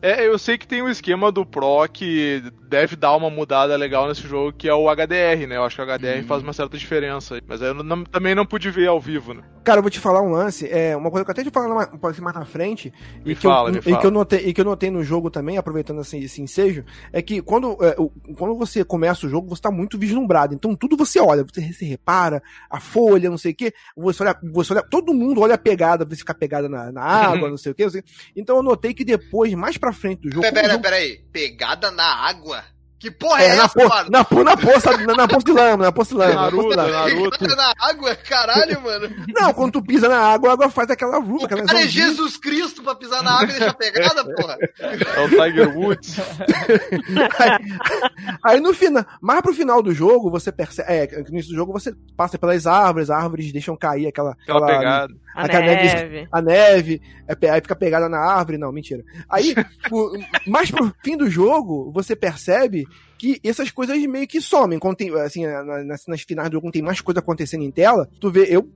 É, 0.02 0.26
eu 0.26 0.38
sei 0.38 0.58
que 0.58 0.66
tem 0.66 0.82
um 0.82 0.88
esquema 0.88 1.30
do 1.32 1.44
Pro 1.44 1.86
que 1.92 2.42
deve 2.68 2.96
dar 2.96 3.14
uma 3.16 3.30
mudada 3.30 3.76
legal 3.76 4.06
nesse 4.08 4.22
jogo, 4.26 4.52
que 4.52 4.68
é 4.68 4.74
o 4.74 4.88
HDR, 4.88 5.46
né? 5.46 5.56
Eu 5.56 5.64
acho 5.64 5.76
que 5.76 5.82
o 5.82 5.84
HDR 5.84 6.22
faz 6.26 6.42
uma 6.42 6.52
certa 6.52 6.76
diferença. 6.78 7.34
aí. 7.36 7.42
Mas 7.46 7.60
eu 7.60 7.74
não- 7.74 8.04
também 8.04 8.34
não 8.34 8.46
pude 8.46 8.70
ver 8.70 8.88
ao 8.88 9.00
vivo, 9.00 9.34
né? 9.34 9.42
Cara, 9.64 9.78
eu 9.78 9.82
vou 9.82 9.90
te 9.90 10.00
falar 10.00 10.22
um 10.22 10.30
lance, 10.30 10.66
é 10.70 10.96
uma 10.96 11.10
coisa 11.10 11.24
que 11.24 11.30
eu 11.30 11.32
até 11.32 11.44
te 11.44 11.50
falar 11.50 11.68
mais, 11.74 12.18
mais 12.18 12.34
na 12.34 12.44
frente, 12.44 12.92
Me 13.24 13.32
e, 13.32 13.36
que 13.36 13.42
fala, 13.42 13.68
eu, 13.68 13.72
me 13.74 13.78
e, 13.78 13.82
fala. 13.82 13.98
que 13.98 14.06
eu 14.06 14.10
notei, 14.10 14.38
e 14.46 14.54
que 14.54 14.60
eu 14.60 14.64
notei 14.64 14.90
no 14.90 15.04
jogo 15.04 15.30
também, 15.30 15.58
aproveitando 15.58 16.00
assim, 16.00 16.18
esse 16.20 16.40
ensejo, 16.40 16.84
é 17.12 17.20
que 17.20 17.42
quando, 17.42 17.76
é, 17.84 17.94
quando 18.36 18.56
você 18.56 18.82
começa 18.84 19.26
o 19.26 19.28
jogo, 19.28 19.48
você 19.48 19.60
tá 19.62 19.70
muito 19.70 19.98
vislumbrado. 19.98 20.54
Então 20.54 20.74
tudo 20.74 20.96
você 20.96 21.20
olha, 21.20 21.44
você 21.44 21.72
se 21.72 21.84
repara, 21.84 22.42
a 22.70 22.80
folha, 23.10 23.30
não 23.30 23.38
sei 23.38 23.52
o 23.52 23.54
quê, 23.56 23.72
você 23.96 24.22
olha, 24.22 24.38
você 24.52 24.72
olha, 24.72 24.82
todo 24.82 25.12
mundo 25.14 25.40
olha 25.40 25.54
a 25.54 25.58
pegada, 25.58 26.06
se 26.10 26.16
ficar 26.20 26.34
pegada 26.34 26.68
na, 26.68 26.90
na 26.92 27.02
água, 27.02 27.50
não 27.50 27.56
sei 27.56 27.72
o 27.72 27.74
quê. 27.74 27.84
não 27.84 27.90
sei- 27.90 28.04
Então 28.36 28.56
eu 28.56 28.62
notei 28.62 28.92
que 28.94 29.04
depois, 29.04 29.52
mais 29.54 29.76
pra 29.76 29.92
frente 29.92 30.22
do 30.22 30.30
jogo. 30.30 30.42
Pera, 30.42 30.50
como 30.52 30.58
o 30.58 30.62
pera, 30.62 30.72
jogo- 30.72 30.82
pera 30.82 30.96
aí. 30.96 31.18
Pegada 31.32 31.90
na 31.90 32.04
água? 32.04 32.64
Que 33.00 33.10
porra 33.10 33.42
é, 33.42 33.46
é, 33.46 33.56
na, 33.56 33.64
essa, 33.64 33.80
po, 33.80 33.88
mano? 33.88 34.10
na, 34.10 34.22
po- 34.24 34.44
na 34.44 34.56
poça, 34.58 34.94
na, 34.98 35.14
na 35.14 35.26
poça 35.26 35.44
de 35.46 35.52
lama, 35.52 35.84
na 35.84 35.92
poça 35.92 36.10
de 36.10 36.16
lama. 36.20 36.34
na 36.34 36.40
Naruto. 36.42 36.76
Naruto. 36.76 37.46
Na 37.56 37.72
água? 37.80 38.14
Caralho, 38.14 38.78
mano. 38.82 39.08
Não, 39.34 39.54
quando 39.54 39.72
tu 39.72 39.82
pisa 39.82 40.06
na 40.06 40.18
água, 40.18 40.50
a 40.50 40.52
água 40.52 40.68
faz 40.68 40.90
aquela 40.90 41.18
ruga, 41.18 41.42
O 41.42 41.44
aquela 41.46 41.64
cara 41.64 41.80
é. 41.80 41.88
Jesus 41.88 42.36
Cristo 42.36 42.82
pra 42.82 42.94
pisar 42.94 43.22
na 43.22 43.32
água 43.32 43.54
e 43.54 43.58
deixar 43.58 43.72
pegada, 43.72 44.22
porra. 44.22 44.58
É 44.78 45.20
o 45.24 45.28
Tiger 45.30 45.78
Woods. 45.78 46.16
Aí 48.44 48.60
no 48.60 48.72
final, 48.74 49.04
mais 49.20 49.40
pro 49.40 49.54
final 49.54 49.82
do 49.82 49.92
jogo, 49.94 50.30
você 50.30 50.52
percebe. 50.52 50.88
É, 50.92 51.06
no 51.22 51.28
início 51.28 51.50
do 51.52 51.56
jogo 51.56 51.72
você 51.72 51.94
passa 52.16 52.38
pelas 52.38 52.66
árvores, 52.66 53.10
as 53.10 53.16
árvores 53.22 53.52
deixam 53.52 53.76
cair 53.76 54.06
aquela. 54.08 54.36
Aquela 54.42 54.66
pegada. 54.66 55.14
A 55.34 55.44
aquela 55.44 55.64
neve-. 55.64 56.28
A 56.30 56.42
neve, 56.42 57.02
é, 57.26 57.50
aí 57.50 57.60
fica 57.60 57.76
pegada 57.76 58.08
na 58.08 58.18
árvore. 58.18 58.58
Não, 58.58 58.72
mentira. 58.72 59.04
Aí, 59.28 59.54
mais 60.46 60.70
pro 60.70 60.94
fim 61.02 61.16
do 61.16 61.30
jogo, 61.30 61.90
você 61.92 62.16
percebe 62.16 62.86
que 63.20 63.38
essas 63.44 63.70
coisas 63.70 63.98
meio 64.06 64.26
que 64.26 64.40
somem. 64.40 64.78
Quando 64.78 64.96
tem, 64.96 65.10
assim, 65.20 65.44
na- 65.46 65.84
nas, 65.84 66.06
nas 66.06 66.22
finais 66.22 66.48
do 66.48 66.54
jogo 66.54 66.66
não 66.68 66.72
tem 66.72 66.80
mais 66.80 67.02
coisa 67.02 67.20
acontecendo 67.20 67.62
em 67.62 67.70
tela, 67.70 68.08
tu 68.18 68.30
vê, 68.30 68.46
eu, 68.48 68.66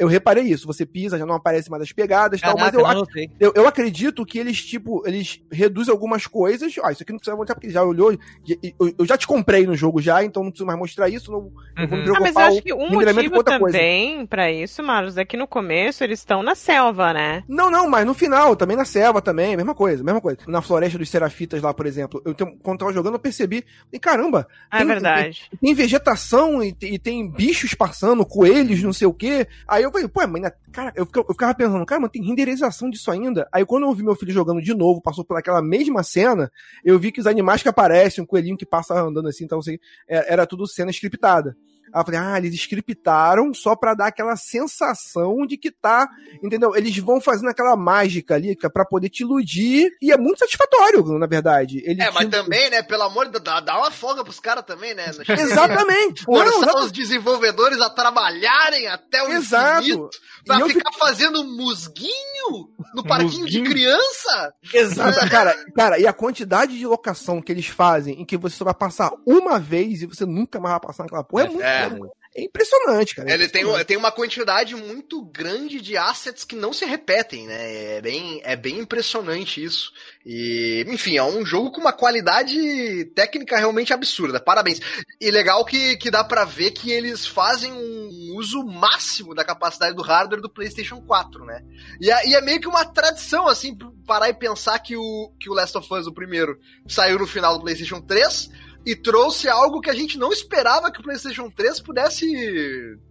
eu 0.00 0.08
reparei 0.08 0.42
isso. 0.42 0.66
Você 0.66 0.84
pisa, 0.84 1.16
já 1.16 1.24
não 1.24 1.36
aparece 1.36 1.70
mais 1.70 1.84
as 1.84 1.92
pegadas 1.92 2.40
e 2.40 2.42
tal, 2.42 2.54
mas 2.58 2.74
eu, 2.74 2.84
ac- 2.84 3.08
eu, 3.38 3.52
eu 3.54 3.68
acredito 3.68 4.26
que 4.26 4.40
eles, 4.40 4.60
tipo, 4.60 5.06
eles 5.06 5.40
reduzem 5.52 5.92
algumas 5.92 6.26
coisas. 6.26 6.74
Ah, 6.82 6.90
isso 6.90 7.04
aqui 7.04 7.12
não 7.12 7.18
precisa 7.20 7.36
mostrar 7.36 7.54
porque 7.54 7.70
já 7.70 7.84
olhou. 7.84 8.12
já- 8.44 8.56
Eu, 8.80 8.92
eu 8.98 9.06
já 9.06 9.16
te 9.16 9.26
comprei 9.26 9.66
no 9.68 9.76
jogo 9.76 10.02
já, 10.02 10.24
então 10.24 10.42
não 10.42 10.50
preciso 10.50 10.66
mais 10.66 10.78
mostrar 10.78 11.08
isso. 11.08 11.30
Não, 11.30 11.52
não 11.78 11.86
vou 11.86 11.98
me 11.98 12.08
Uhum. 12.08 12.16
Ah, 12.16 12.20
mas 12.20 12.34
eu 12.34 12.42
acho 12.42 12.62
que 12.62 12.74
um 12.74 12.88
motivo 12.90 13.36
outra 13.36 13.58
coisa. 13.60 13.78
também 13.78 14.26
pra 14.26 14.50
isso, 14.50 14.82
Marlos, 14.82 15.16
é 15.16 15.24
que 15.24 15.36
no 15.36 15.46
começo 15.46 16.02
eles 16.02 16.18
estão 16.18 16.42
na 16.42 16.56
selva, 16.56 17.12
né? 17.12 17.44
Não, 17.48 17.70
não, 17.70 17.88
mas 17.88 18.04
no 18.04 18.14
final, 18.14 18.56
também 18.56 18.76
na 18.76 18.84
selva 18.84 19.22
também, 19.22 19.56
mesma 19.56 19.74
coisa, 19.76 20.02
mesma 20.02 20.20
coisa. 20.20 20.38
Na 20.48 20.60
floresta 20.60 20.98
dos 20.98 21.08
Serafitas 21.08 21.62
lá, 21.62 21.72
por 21.72 21.86
exemplo, 21.86 22.20
eu 22.24 22.34
tenho, 22.34 22.56
quando 22.62 22.80
tava 22.80 22.92
jogando, 22.92 23.14
eu 23.14 23.20
percebi, 23.20 23.64
e 23.92 23.98
caramba, 23.98 24.46
É 24.72 24.78
Tem- 24.78 24.86
verdade. 24.86 25.50
tem 25.60 25.74
vegetação 25.74 26.62
e, 26.62 26.72
te- 26.72 26.86
e 26.94 26.98
tem 26.98 27.28
bichos 27.30 27.74
passando, 27.74 28.24
coelhos, 28.24 28.82
não 28.82 28.92
sei 28.92 29.06
o 29.06 29.12
quê. 29.12 29.46
Aí 29.68 29.82
eu 29.82 29.92
falei, 29.92 30.08
pô, 30.08 30.26
mas, 30.26 30.50
cara, 30.72 30.92
eu 30.96 31.04
ficava, 31.04 31.26
eu 31.28 31.34
ficava 31.34 31.54
pensando, 31.54 31.84
cara, 31.86 32.00
mas 32.00 32.10
tem 32.10 32.22
renderização 32.24 32.88
disso 32.88 33.10
ainda. 33.10 33.46
Aí 33.52 33.64
quando 33.66 33.84
eu 33.84 33.92
vi 33.92 34.02
meu 34.02 34.14
filho 34.16 34.32
jogando 34.32 34.62
de 34.62 34.72
novo, 34.74 35.02
passou 35.02 35.24
por 35.24 35.36
aquela 35.36 35.60
mesma 35.60 36.02
cena, 36.02 36.50
eu 36.84 36.98
vi 36.98 37.12
que 37.12 37.20
os 37.20 37.26
animais 37.26 37.62
que 37.62 37.68
aparecem, 37.68 38.24
um 38.24 38.26
coelhinho 38.26 38.56
que 38.56 38.64
passa 38.66 38.94
andando 38.94 39.28
assim, 39.28 39.44
então 39.44 39.58
assim, 39.58 39.78
era, 40.08 40.26
era 40.26 40.46
tudo 40.46 40.66
cena 40.66 40.90
scriptada. 40.90 41.54
Aí 41.92 42.00
eu 42.00 42.04
falei, 42.04 42.20
ah, 42.20 42.38
eles 42.38 42.54
scriptaram 42.54 43.52
só 43.54 43.74
pra 43.76 43.94
dar 43.94 44.06
aquela 44.06 44.36
sensação 44.36 45.46
de 45.46 45.56
que 45.56 45.70
tá, 45.70 46.08
entendeu? 46.42 46.74
Eles 46.76 46.96
vão 46.98 47.20
fazendo 47.20 47.48
aquela 47.50 47.76
mágica 47.76 48.34
ali 48.34 48.56
é 48.62 48.68
pra 48.68 48.84
poder 48.84 49.08
te 49.08 49.22
iludir 49.22 49.90
e 50.00 50.10
é 50.12 50.16
muito 50.16 50.38
satisfatório, 50.38 51.04
na 51.18 51.26
verdade. 51.26 51.82
Ele 51.84 52.00
É, 52.02 52.10
mas 52.10 52.24
te- 52.26 52.30
também, 52.30 52.70
né, 52.70 52.82
pelo 52.82 53.02
amor 53.02 53.26
de 53.26 53.32
Deus, 53.32 53.44
dá, 53.44 53.60
dá 53.60 53.78
uma 53.78 53.90
folga 53.90 54.22
pros 54.24 54.40
caras 54.40 54.64
também, 54.64 54.94
né? 54.94 55.10
Exatamente. 55.28 56.22
a 56.22 56.24
Forçar 56.24 56.74
Não, 56.74 56.84
os 56.84 56.92
desenvolvedores 56.92 57.80
a 57.80 57.90
trabalharem 57.90 58.86
até 58.88 59.22
o 59.22 59.32
Exato. 59.32 59.80
infinito 59.86 60.10
pra 60.46 60.56
E 60.56 60.60
eu 60.60 60.68
ficar 60.68 60.92
fazendo 60.92 61.44
musguinho 61.44 62.68
no 62.94 63.02
parquinho 63.04 63.46
de 63.46 63.58
Musguinho? 63.60 63.64
criança. 63.70 64.54
Exato, 64.72 65.28
cara, 65.30 65.54
cara, 65.74 65.98
e 65.98 66.06
a 66.06 66.12
quantidade 66.12 66.76
de 66.78 66.86
locação 66.86 67.40
que 67.40 67.52
eles 67.52 67.66
fazem 67.66 68.20
em 68.20 68.24
que 68.24 68.36
você 68.36 68.56
só 68.56 68.64
vai 68.64 68.74
passar 68.74 69.10
uma 69.26 69.58
vez 69.58 70.02
e 70.02 70.06
você 70.06 70.24
nunca 70.24 70.58
mais 70.60 70.72
vai 70.72 70.80
passar 70.80 71.02
naquela 71.04 71.24
porra 71.24 71.44
é, 71.44 71.48
muito, 71.48 71.62
É. 71.72 72.40
é 72.40 72.44
impressionante, 72.44 73.14
cara. 73.14 73.30
é 73.30 73.34
Ele 73.34 73.48
tem, 73.48 73.62
impressionante. 73.62 73.86
tem 73.86 73.96
uma 73.96 74.12
quantidade 74.12 74.74
muito 74.74 75.22
grande 75.24 75.80
de 75.80 75.96
assets 75.96 76.44
que 76.44 76.56
não 76.56 76.72
se 76.72 76.84
repetem, 76.84 77.46
né? 77.46 77.96
É 77.96 78.00
bem, 78.00 78.40
é 78.44 78.56
bem 78.56 78.78
impressionante 78.78 79.62
isso. 79.62 79.92
E, 80.24 80.84
enfim, 80.88 81.16
é 81.16 81.22
um 81.22 81.44
jogo 81.44 81.72
com 81.72 81.80
uma 81.80 81.92
qualidade 81.92 83.04
técnica 83.14 83.58
realmente 83.58 83.92
absurda. 83.92 84.40
Parabéns. 84.40 84.80
E 85.20 85.30
legal 85.30 85.64
que, 85.64 85.96
que 85.96 86.10
dá 86.10 86.22
pra 86.24 86.44
ver 86.44 86.70
que 86.70 86.90
eles 86.90 87.26
fazem 87.26 87.72
um 87.72 88.36
uso 88.36 88.64
máximo 88.64 89.34
da 89.34 89.44
capacidade 89.44 89.94
do 89.94 90.02
hardware 90.02 90.40
do 90.40 90.50
PlayStation 90.50 91.00
4, 91.02 91.44
né? 91.44 91.62
E 92.00 92.10
é, 92.10 92.28
e 92.28 92.34
é 92.34 92.40
meio 92.40 92.60
que 92.60 92.68
uma 92.68 92.84
tradição, 92.84 93.46
assim, 93.46 93.76
parar 94.06 94.28
e 94.28 94.34
pensar 94.34 94.78
que 94.78 94.96
o, 94.96 95.32
que 95.38 95.50
o 95.50 95.54
Last 95.54 95.76
of 95.76 95.92
Us, 95.92 96.06
o 96.06 96.12
primeiro, 96.12 96.58
saiu 96.86 97.18
no 97.18 97.26
final 97.26 97.56
do 97.56 97.62
PlayStation 97.62 98.00
3 98.00 98.50
e 98.84 98.96
trouxe 98.96 99.48
algo 99.48 99.80
que 99.80 99.90
a 99.90 99.94
gente 99.94 100.18
não 100.18 100.32
esperava 100.32 100.90
que 100.90 101.00
o 101.00 101.02
PlayStation 101.02 101.48
3 101.50 101.80
pudesse 101.80 102.26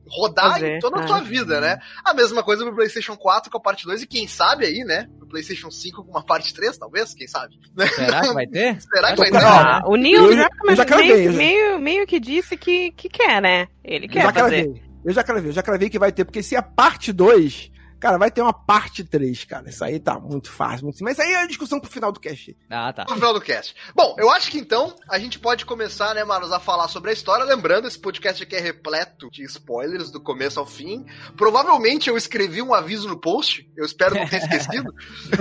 rodar 0.07 0.53
Fazer, 0.53 0.75
em 0.75 0.79
toda 0.79 0.99
a 0.99 1.03
é. 1.03 1.07
sua 1.07 1.21
vida, 1.21 1.62
né? 1.62 1.79
A 2.03 2.13
mesma 2.13 2.43
coisa 2.43 2.65
pro 2.65 2.75
PlayStation 2.75 3.15
4 3.15 3.49
com 3.49 3.57
a 3.57 3.62
parte 3.62 3.86
2 3.86 4.01
e 4.01 4.07
quem 4.07 4.27
sabe 4.27 4.65
aí, 4.65 4.84
né? 4.84 5.07
O 5.21 5.25
PlayStation 5.25 5.71
5 5.71 6.03
com 6.03 6.12
uma 6.12 6.23
parte 6.23 6.53
3, 6.53 6.77
talvez, 6.77 7.13
quem 7.13 7.27
sabe? 7.27 7.57
Será 7.95 8.21
que 8.21 8.34
vai 8.34 8.47
ter? 8.47 8.81
Será 8.84 9.12
que 9.12 9.17
vai 9.17 9.31
ter? 9.31 9.38
Ah, 9.38 9.81
o 9.86 9.95
Neil 9.95 10.36
já, 10.36 10.49
já- 10.75 10.86
cravei, 10.86 11.29
meio, 11.29 11.34
meio, 11.34 11.79
meio 11.79 12.07
que 12.07 12.19
disse 12.19 12.57
que, 12.57 12.91
que 12.91 13.07
quer, 13.07 13.41
né? 13.41 13.67
Ele 13.84 14.05
Eu 14.07 14.10
quer 14.10 14.21
já 14.23 14.34
fazer. 14.34 14.63
cravei. 14.65 14.84
Eu 15.03 15.13
já 15.13 15.23
cravei, 15.23 15.49
eu 15.49 15.53
já 15.53 15.63
cravei 15.63 15.89
que 15.89 15.97
vai 15.97 16.12
ter, 16.12 16.25
porque 16.25 16.43
se 16.43 16.55
a 16.55 16.62
parte 16.62 17.12
2 17.12 17.70
Cara, 18.01 18.17
vai 18.17 18.31
ter 18.31 18.41
uma 18.41 18.51
parte 18.51 19.03
3, 19.03 19.45
cara. 19.45 19.69
Isso 19.69 19.85
aí 19.85 19.99
tá 19.99 20.19
muito 20.19 20.49
fácil. 20.49 20.85
Muito... 20.85 21.03
Mas 21.03 21.19
aí 21.19 21.33
é 21.33 21.43
a 21.43 21.45
discussão 21.45 21.79
pro 21.79 21.87
final 21.87 22.11
do 22.11 22.19
cast. 22.19 22.57
Ah, 22.67 22.91
tá. 22.91 23.05
No 23.07 23.13
final 23.13 23.31
do 23.31 23.39
cast. 23.39 23.75
Bom, 23.93 24.15
eu 24.17 24.31
acho 24.31 24.49
que 24.49 24.57
então 24.57 24.95
a 25.07 25.19
gente 25.19 25.37
pode 25.37 25.67
começar, 25.67 26.15
né, 26.15 26.23
Marlos, 26.23 26.51
a 26.51 26.59
falar 26.59 26.87
sobre 26.87 27.11
a 27.11 27.13
história. 27.13 27.45
Lembrando, 27.45 27.87
esse 27.87 27.99
podcast 27.99 28.41
aqui 28.41 28.55
é 28.55 28.59
repleto 28.59 29.29
de 29.29 29.43
spoilers 29.43 30.09
do 30.09 30.19
começo 30.19 30.59
ao 30.59 30.65
fim. 30.65 31.05
Provavelmente 31.37 32.09
eu 32.09 32.17
escrevi 32.17 32.59
um 32.59 32.73
aviso 32.73 33.07
no 33.07 33.21
post. 33.21 33.71
Eu 33.77 33.85
espero 33.85 34.15
não 34.15 34.27
ter 34.27 34.37
esquecido. 34.41 34.91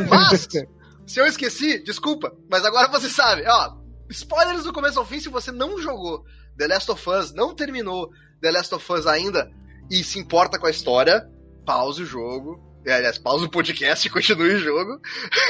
Mas, 0.07 0.47
se 1.07 1.19
eu 1.19 1.27
esqueci, 1.27 1.83
desculpa. 1.83 2.31
Mas 2.51 2.63
agora 2.67 2.89
você 2.89 3.09
sabe. 3.09 3.43
Ó, 3.47 3.77
spoilers 4.11 4.65
do 4.65 4.73
começo 4.75 4.99
ao 4.99 5.07
fim 5.07 5.19
se 5.19 5.31
você 5.31 5.51
não 5.51 5.81
jogou 5.81 6.27
The 6.59 6.67
Last 6.67 6.91
of 6.91 7.09
Us, 7.09 7.33
não 7.33 7.55
terminou 7.55 8.11
The 8.43 8.51
Last 8.51 8.75
of 8.75 8.93
Us 8.93 9.07
ainda 9.07 9.51
e 9.91 10.05
se 10.05 10.19
importa 10.19 10.59
com 10.59 10.67
a 10.67 10.71
história, 10.71 11.27
pause 11.71 12.03
o 12.03 12.07
jogo. 12.07 12.61
É, 12.85 12.95
aliás, 12.95 13.17
pause 13.17 13.45
o 13.45 13.49
podcast 13.49 14.05
e 14.05 14.11
continue 14.11 14.55
o 14.55 14.59
jogo. 14.59 15.01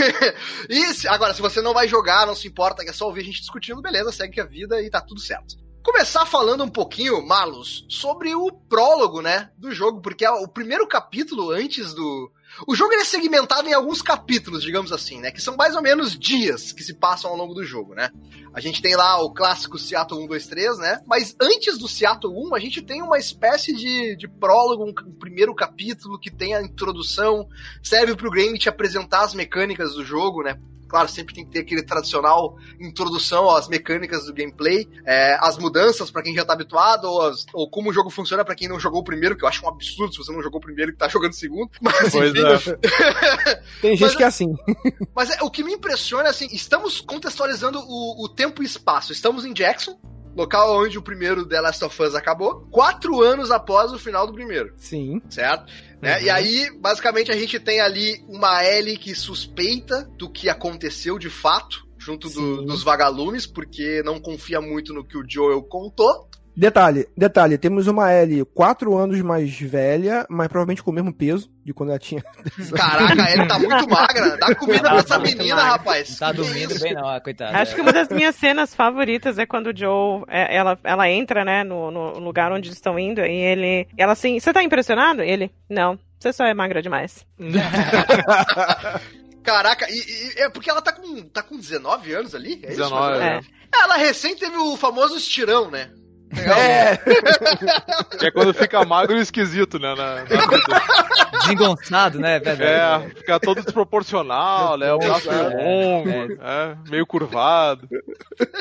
e 0.68 0.92
se, 0.92 1.08
agora, 1.08 1.32
se 1.32 1.40
você 1.40 1.62
não 1.62 1.72
vai 1.72 1.88
jogar, 1.88 2.26
não 2.26 2.34
se 2.34 2.46
importa, 2.46 2.82
é 2.82 2.92
só 2.92 3.06
ouvir 3.06 3.22
a 3.22 3.24
gente 3.24 3.40
discutindo, 3.40 3.80
beleza, 3.80 4.12
segue 4.12 4.38
a 4.38 4.44
vida 4.44 4.82
e 4.82 4.90
tá 4.90 5.00
tudo 5.00 5.18
certo. 5.18 5.56
Começar 5.82 6.26
falando 6.26 6.62
um 6.62 6.68
pouquinho, 6.68 7.26
Malus, 7.26 7.86
sobre 7.88 8.34
o 8.34 8.52
prólogo, 8.52 9.22
né, 9.22 9.50
do 9.56 9.72
jogo, 9.72 10.02
porque 10.02 10.26
é 10.26 10.30
o 10.30 10.46
primeiro 10.46 10.86
capítulo 10.86 11.50
antes 11.50 11.94
do, 11.94 12.30
o 12.66 12.74
jogo 12.74 12.92
é 12.94 13.04
segmentado 13.04 13.68
em 13.68 13.72
alguns 13.72 14.02
capítulos, 14.02 14.62
digamos 14.62 14.92
assim, 14.92 15.20
né? 15.20 15.30
Que 15.30 15.40
são 15.40 15.56
mais 15.56 15.74
ou 15.74 15.82
menos 15.82 16.18
dias 16.18 16.72
que 16.72 16.82
se 16.82 16.94
passam 16.94 17.30
ao 17.30 17.36
longo 17.36 17.54
do 17.54 17.64
jogo, 17.64 17.94
né? 17.94 18.10
A 18.52 18.60
gente 18.60 18.82
tem 18.82 18.96
lá 18.96 19.22
o 19.22 19.32
clássico 19.32 19.78
Seattle 19.78 20.24
1, 20.24 20.26
2, 20.26 20.46
3, 20.46 20.78
né? 20.78 21.00
Mas 21.06 21.36
antes 21.40 21.78
do 21.78 21.88
Seattle 21.88 22.34
1, 22.34 22.54
a 22.54 22.58
gente 22.58 22.82
tem 22.82 23.02
uma 23.02 23.18
espécie 23.18 23.74
de, 23.74 24.16
de 24.16 24.28
prólogo, 24.28 24.84
um, 24.84 24.88
um 24.88 25.18
primeiro 25.18 25.54
capítulo 25.54 26.18
que 26.18 26.30
tem 26.30 26.54
a 26.54 26.62
introdução, 26.62 27.48
serve 27.82 28.16
pro 28.16 28.30
game 28.30 28.58
te 28.58 28.68
apresentar 28.68 29.22
as 29.22 29.34
mecânicas 29.34 29.94
do 29.94 30.04
jogo, 30.04 30.42
né? 30.42 30.58
claro, 30.90 31.08
sempre 31.08 31.32
tem 31.32 31.44
que 31.44 31.52
ter 31.52 31.60
aquele 31.60 31.84
tradicional 31.84 32.58
introdução 32.80 33.48
às 33.48 33.68
mecânicas 33.68 34.26
do 34.26 34.34
gameplay, 34.34 34.88
é, 35.06 35.38
as 35.40 35.56
mudanças 35.56 36.10
para 36.10 36.22
quem 36.22 36.34
já 36.34 36.44
tá 36.44 36.52
habituado, 36.52 37.04
ou, 37.04 37.22
as, 37.22 37.46
ou, 37.54 37.70
como 37.70 37.90
o 37.90 37.92
jogo 37.92 38.10
funciona 38.10 38.44
para 38.44 38.56
quem 38.56 38.68
não 38.68 38.80
jogou 38.80 39.00
o 39.00 39.04
primeiro, 39.04 39.36
que 39.36 39.44
eu 39.44 39.48
acho 39.48 39.64
um 39.64 39.68
absurdo 39.68 40.12
se 40.12 40.18
você 40.18 40.32
não 40.32 40.42
jogou 40.42 40.58
o 40.58 40.62
primeiro 40.62 40.90
e 40.90 40.96
tá 40.96 41.06
jogando 41.06 41.30
o 41.30 41.36
segundo. 41.36 41.70
Mas 41.80 42.10
pois 42.10 42.34
enfim. 42.34 42.70
É. 42.72 43.54
tem 43.80 43.96
gente 43.96 44.08
mas, 44.08 44.16
que 44.16 44.22
é 44.24 44.26
assim. 44.26 44.52
mas 45.14 45.30
é, 45.30 45.42
o 45.42 45.50
que 45.50 45.62
me 45.62 45.72
impressiona 45.72 46.26
é 46.26 46.30
assim, 46.30 46.48
estamos 46.50 47.00
contextualizando 47.00 47.78
o, 47.78 48.24
o 48.24 48.28
tempo 48.40 48.62
e 48.62 48.66
espaço. 48.66 49.12
Estamos 49.12 49.44
em 49.44 49.52
Jackson, 49.52 50.00
local 50.34 50.74
onde 50.74 50.96
o 50.96 51.02
primeiro 51.02 51.44
The 51.44 51.60
Last 51.60 51.84
of 51.84 52.02
Us 52.02 52.14
acabou, 52.14 52.66
quatro 52.70 53.20
anos 53.20 53.50
após 53.50 53.92
o 53.92 53.98
final 53.98 54.26
do 54.26 54.32
primeiro. 54.32 54.72
Sim. 54.78 55.20
Certo? 55.28 55.70
Né? 56.00 56.16
Uhum. 56.16 56.22
E 56.24 56.30
aí, 56.30 56.70
basicamente, 56.80 57.30
a 57.30 57.36
gente 57.36 57.60
tem 57.60 57.82
ali 57.82 58.24
uma 58.26 58.64
Ellie 58.64 58.96
que 58.96 59.14
suspeita 59.14 60.10
do 60.16 60.30
que 60.30 60.48
aconteceu 60.48 61.18
de 61.18 61.28
fato, 61.28 61.86
junto 61.98 62.30
do, 62.30 62.64
dos 62.64 62.82
vagalumes, 62.82 63.46
porque 63.46 64.02
não 64.06 64.18
confia 64.18 64.58
muito 64.58 64.94
no 64.94 65.04
que 65.04 65.18
o 65.18 65.24
Joel 65.28 65.62
contou. 65.64 66.30
Detalhe, 66.56 67.06
detalhe, 67.14 67.58
temos 67.58 67.86
uma 67.86 68.12
Ellie 68.12 68.44
quatro 68.44 68.96
anos 68.96 69.20
mais 69.20 69.58
velha, 69.60 70.26
mas 70.30 70.48
provavelmente 70.48 70.82
com 70.82 70.90
o 70.90 70.94
mesmo 70.94 71.12
peso 71.12 71.50
de 71.70 71.74
quando 71.74 71.90
ela 71.90 71.98
tinha. 71.98 72.22
Caraca, 72.76 73.22
a 73.22 73.32
Ellie 73.32 73.48
tá 73.48 73.58
muito 73.58 73.88
magra. 73.88 74.36
Dá 74.36 74.54
comida 74.54 74.90
pra 74.90 74.98
essa 74.98 75.18
menina, 75.18 75.62
rapaz. 75.62 76.18
Tá 76.18 76.32
dormindo 76.32 76.78
bem, 76.80 76.94
não, 76.94 77.20
coitada. 77.20 77.58
Acho 77.58 77.74
que 77.74 77.80
uma 77.80 77.92
das 77.92 78.08
minhas 78.08 78.34
cenas 78.34 78.74
favoritas 78.74 79.38
é 79.38 79.46
quando 79.46 79.68
o 79.68 79.76
Joe, 79.76 80.24
é, 80.28 80.56
ela, 80.56 80.78
ela 80.84 81.08
entra, 81.08 81.44
né, 81.44 81.64
no, 81.64 81.90
no 81.90 82.18
lugar 82.18 82.52
onde 82.52 82.68
eles 82.68 82.76
estão 82.76 82.98
indo, 82.98 83.20
e 83.20 83.32
ele. 83.32 83.88
Ela 83.96 84.12
assim, 84.12 84.38
você 84.38 84.52
tá 84.52 84.62
impressionado? 84.62 85.22
Ele, 85.22 85.50
não. 85.68 85.98
Você 86.18 86.32
só 86.32 86.44
é 86.44 86.52
magra 86.52 86.82
demais. 86.82 87.24
Caraca, 89.42 89.86
e, 89.88 89.94
e, 89.94 90.42
é 90.42 90.50
porque 90.50 90.70
ela 90.70 90.82
tá 90.82 90.92
com, 90.92 91.22
tá 91.22 91.42
com 91.42 91.56
19 91.56 92.12
anos 92.12 92.34
ali? 92.34 92.60
É 92.62 92.68
19, 92.68 93.14
isso, 93.14 93.22
é. 93.22 93.40
Ela 93.72 93.96
recém 93.96 94.36
teve 94.36 94.58
o 94.58 94.76
famoso 94.76 95.16
estirão, 95.16 95.70
né? 95.70 95.90
É. 96.32 96.96
que 98.18 98.26
é 98.26 98.30
quando 98.30 98.54
fica 98.54 98.84
magro 98.84 99.16
e 99.16 99.20
esquisito, 99.20 99.78
né? 99.78 99.94
Na, 99.94 100.14
na 100.16 101.40
Desengonçado, 101.40 102.18
né? 102.18 102.38
Velho? 102.38 102.62
É, 102.62 103.10
fica 103.16 103.40
todo 103.40 103.62
desproporcional, 103.62 104.76
né? 104.76 104.92
O 104.92 104.98
braço 104.98 105.30
é 105.30 105.48
longo, 105.48 106.32
é, 106.40 106.76
meio 106.88 107.06
curvado. 107.06 107.88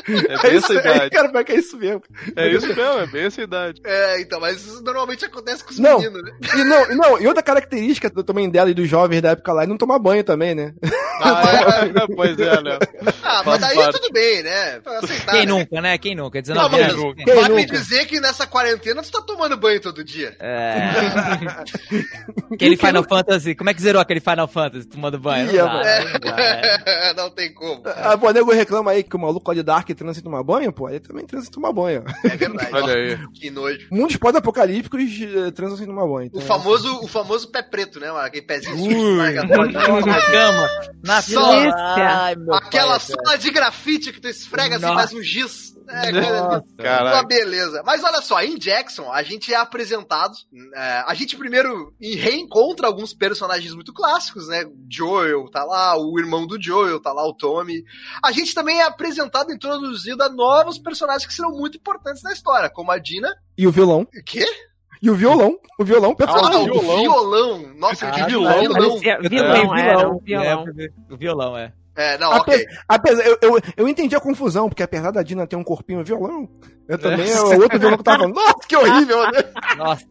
É 0.08 0.42
bem 0.42 0.52
é 0.52 0.56
essa 0.56 0.74
idade. 0.74 1.10
Cara, 1.10 1.28
como 1.28 1.38
é 1.38 1.44
que 1.44 1.52
é 1.52 1.56
isso 1.56 1.76
mesmo? 1.76 2.02
É 2.36 2.48
isso 2.48 2.66
mesmo, 2.66 2.82
é 2.82 3.06
bem 3.06 3.24
essa 3.24 3.42
idade. 3.42 3.80
É, 3.84 4.20
então, 4.20 4.40
mas 4.40 4.64
isso 4.64 4.82
normalmente 4.82 5.24
acontece 5.24 5.64
com 5.64 5.70
os 5.70 5.78
não, 5.78 5.98
meninos, 5.98 6.22
né? 6.22 6.32
E, 6.54 6.64
não, 6.64 6.88
não, 6.94 7.20
e 7.20 7.26
outra 7.26 7.42
característica 7.42 8.10
também 8.10 8.48
dela 8.48 8.70
e 8.70 8.74
dos 8.74 8.88
jovens 8.88 9.22
da 9.22 9.30
época 9.30 9.52
lá 9.52 9.64
é 9.64 9.66
não 9.66 9.76
tomar 9.76 9.98
banho 9.98 10.24
também, 10.24 10.54
né? 10.54 10.74
Ah, 11.22 11.42
é? 11.84 12.06
pois 12.14 12.38
é, 12.38 12.62
né? 12.62 12.78
Ah, 13.22 13.42
mas 13.44 13.60
daí 13.60 13.78
é 13.78 13.90
tudo 13.90 14.10
bem, 14.12 14.42
né? 14.42 14.80
Aceitar, 15.02 15.32
Quem 15.32 15.46
né? 15.46 15.52
nunca, 15.52 15.80
né? 15.80 15.98
Quem 15.98 16.14
nunca? 16.14 16.40
19 16.40 16.76
não, 16.76 16.84
anos. 16.84 17.14
Quem 17.24 17.34
nunca? 17.34 17.59
Me 17.60 17.66
dizer 17.66 18.06
que 18.06 18.20
nessa 18.20 18.46
quarentena 18.46 19.02
tu 19.02 19.10
tá 19.10 19.22
tomando 19.22 19.56
banho 19.56 19.80
todo 19.80 20.04
dia. 20.04 20.36
É. 20.40 20.90
aquele 22.52 22.76
Final 22.76 23.04
Fantasy. 23.04 23.54
Como 23.54 23.70
é 23.70 23.74
que 23.74 23.82
zerou 23.82 24.00
aquele 24.00 24.20
Final 24.20 24.48
Fantasy 24.48 24.86
tomando 24.86 25.18
banho? 25.18 25.46
Não, 25.46 25.66
dá, 25.66 25.86
é. 25.86 26.04
não, 26.04 26.20
dá, 26.20 26.40
é. 26.40 27.14
não 27.16 27.30
tem 27.30 27.52
como. 27.52 27.82
Ah, 27.86 28.16
pô, 28.16 28.30
nego 28.30 28.52
reclama 28.52 28.90
aí 28.92 29.02
que 29.02 29.16
o 29.16 29.18
maluco 29.18 29.54
de 29.54 29.62
Dark 29.62 29.88
transa 29.88 30.14
sem 30.14 30.22
tomar 30.22 30.42
banho, 30.42 30.72
pô. 30.72 30.88
Ele 30.88 31.00
também 31.00 31.26
transa 31.26 31.44
sem 31.46 31.52
tomar 31.52 31.72
banho. 31.72 32.04
É 32.24 32.36
verdade. 32.36 32.70
Olha 32.74 32.94
aí. 32.94 33.18
Que 33.34 33.50
nojo. 33.50 33.86
Mundos 33.90 34.16
pós-apocalípticos 34.16 35.00
eh, 35.00 35.50
transam 35.50 35.76
sem 35.76 35.86
tomar 35.86 36.06
banho. 36.06 36.26
Então, 36.26 36.40
o, 36.40 36.44
famoso, 36.44 37.00
o 37.02 37.08
famoso 37.08 37.48
pé 37.50 37.62
preto, 37.62 38.00
né? 38.00 38.10
Aquele 38.10 38.42
pezinho 38.42 38.74
uh, 38.74 39.16
na 39.16 40.20
cama. 40.20 40.68
Na 41.02 41.22
sala. 41.22 42.34
Aquela 42.58 42.98
pai, 42.98 43.00
sala 43.00 43.38
de 43.38 43.50
grafite 43.50 44.12
que 44.12 44.20
tu 44.20 44.28
esfrega 44.28 44.76
assim, 44.76 44.86
faz 44.86 45.12
um 45.12 45.22
giz. 45.22 45.74
É, 45.92 46.82
cara, 46.82 47.14
uma 47.14 47.22
beleza. 47.24 47.82
Mas 47.84 48.04
olha 48.04 48.22
só, 48.22 48.40
em 48.42 48.56
Jackson, 48.56 49.10
a 49.10 49.22
gente 49.22 49.52
é 49.52 49.56
apresentado. 49.56 50.34
É, 50.74 51.04
a 51.06 51.14
gente 51.14 51.36
primeiro 51.36 51.92
reencontra 52.00 52.86
alguns 52.86 53.12
personagens 53.12 53.74
muito 53.74 53.92
clássicos, 53.92 54.48
né? 54.48 54.64
Joel 54.88 55.50
tá 55.50 55.64
lá, 55.64 55.96
o 55.96 56.18
irmão 56.18 56.46
do 56.46 56.60
Joel 56.62 57.00
tá 57.00 57.12
lá, 57.12 57.26
o 57.26 57.34
Tommy. 57.34 57.84
A 58.22 58.30
gente 58.30 58.54
também 58.54 58.80
é 58.80 58.84
apresentado, 58.84 59.52
introduzido 59.52 60.22
a 60.22 60.28
novos 60.28 60.78
personagens 60.78 61.26
que 61.26 61.34
serão 61.34 61.50
muito 61.50 61.76
importantes 61.76 62.22
na 62.22 62.32
história, 62.32 62.70
como 62.70 62.92
a 62.92 62.98
Dina. 62.98 63.34
E 63.58 63.66
o 63.66 63.72
vilão. 63.72 64.02
O 64.02 64.24
quê? 64.24 64.46
E 65.02 65.10
o 65.10 65.14
violão. 65.14 65.58
O 65.78 65.84
violão, 65.84 66.14
pessoal. 66.14 66.44
Ah, 66.44 66.58
o 66.58 66.64
violão. 66.64 67.00
violão. 67.00 67.74
Nossa, 67.74 68.06
ah, 68.06 68.26
vilão. 68.26 68.60
Vilão, 68.60 68.98
vilão, 69.28 69.76
é, 69.76 70.06
o 70.06 70.20
violão. 70.20 70.64
o 71.10 71.16
violão, 71.16 71.58
é. 71.58 71.72
É, 71.96 72.16
não, 72.18 72.32
Ape 72.32 72.52
ok. 72.52 72.66
Apesar, 72.88 73.26
eu, 73.26 73.38
eu, 73.42 73.60
eu, 73.76 73.88
entendi 73.88 74.14
a 74.14 74.20
confusão, 74.20 74.68
porque 74.68 74.82
apesar 74.82 75.10
da 75.10 75.22
Dina 75.22 75.46
ter 75.46 75.56
um 75.56 75.64
corpinho 75.64 76.04
violão, 76.04 76.48
eu 76.88 76.98
também, 76.98 77.30
é. 77.30 77.40
o 77.40 77.62
outro 77.62 77.78
violão 77.78 77.98
que 77.98 78.04
tava 78.04 78.18
falando, 78.18 78.34
nossa, 78.34 78.66
que 78.66 78.76
horrível, 78.76 79.22
né? 79.32 79.42
Nossa 79.76 80.04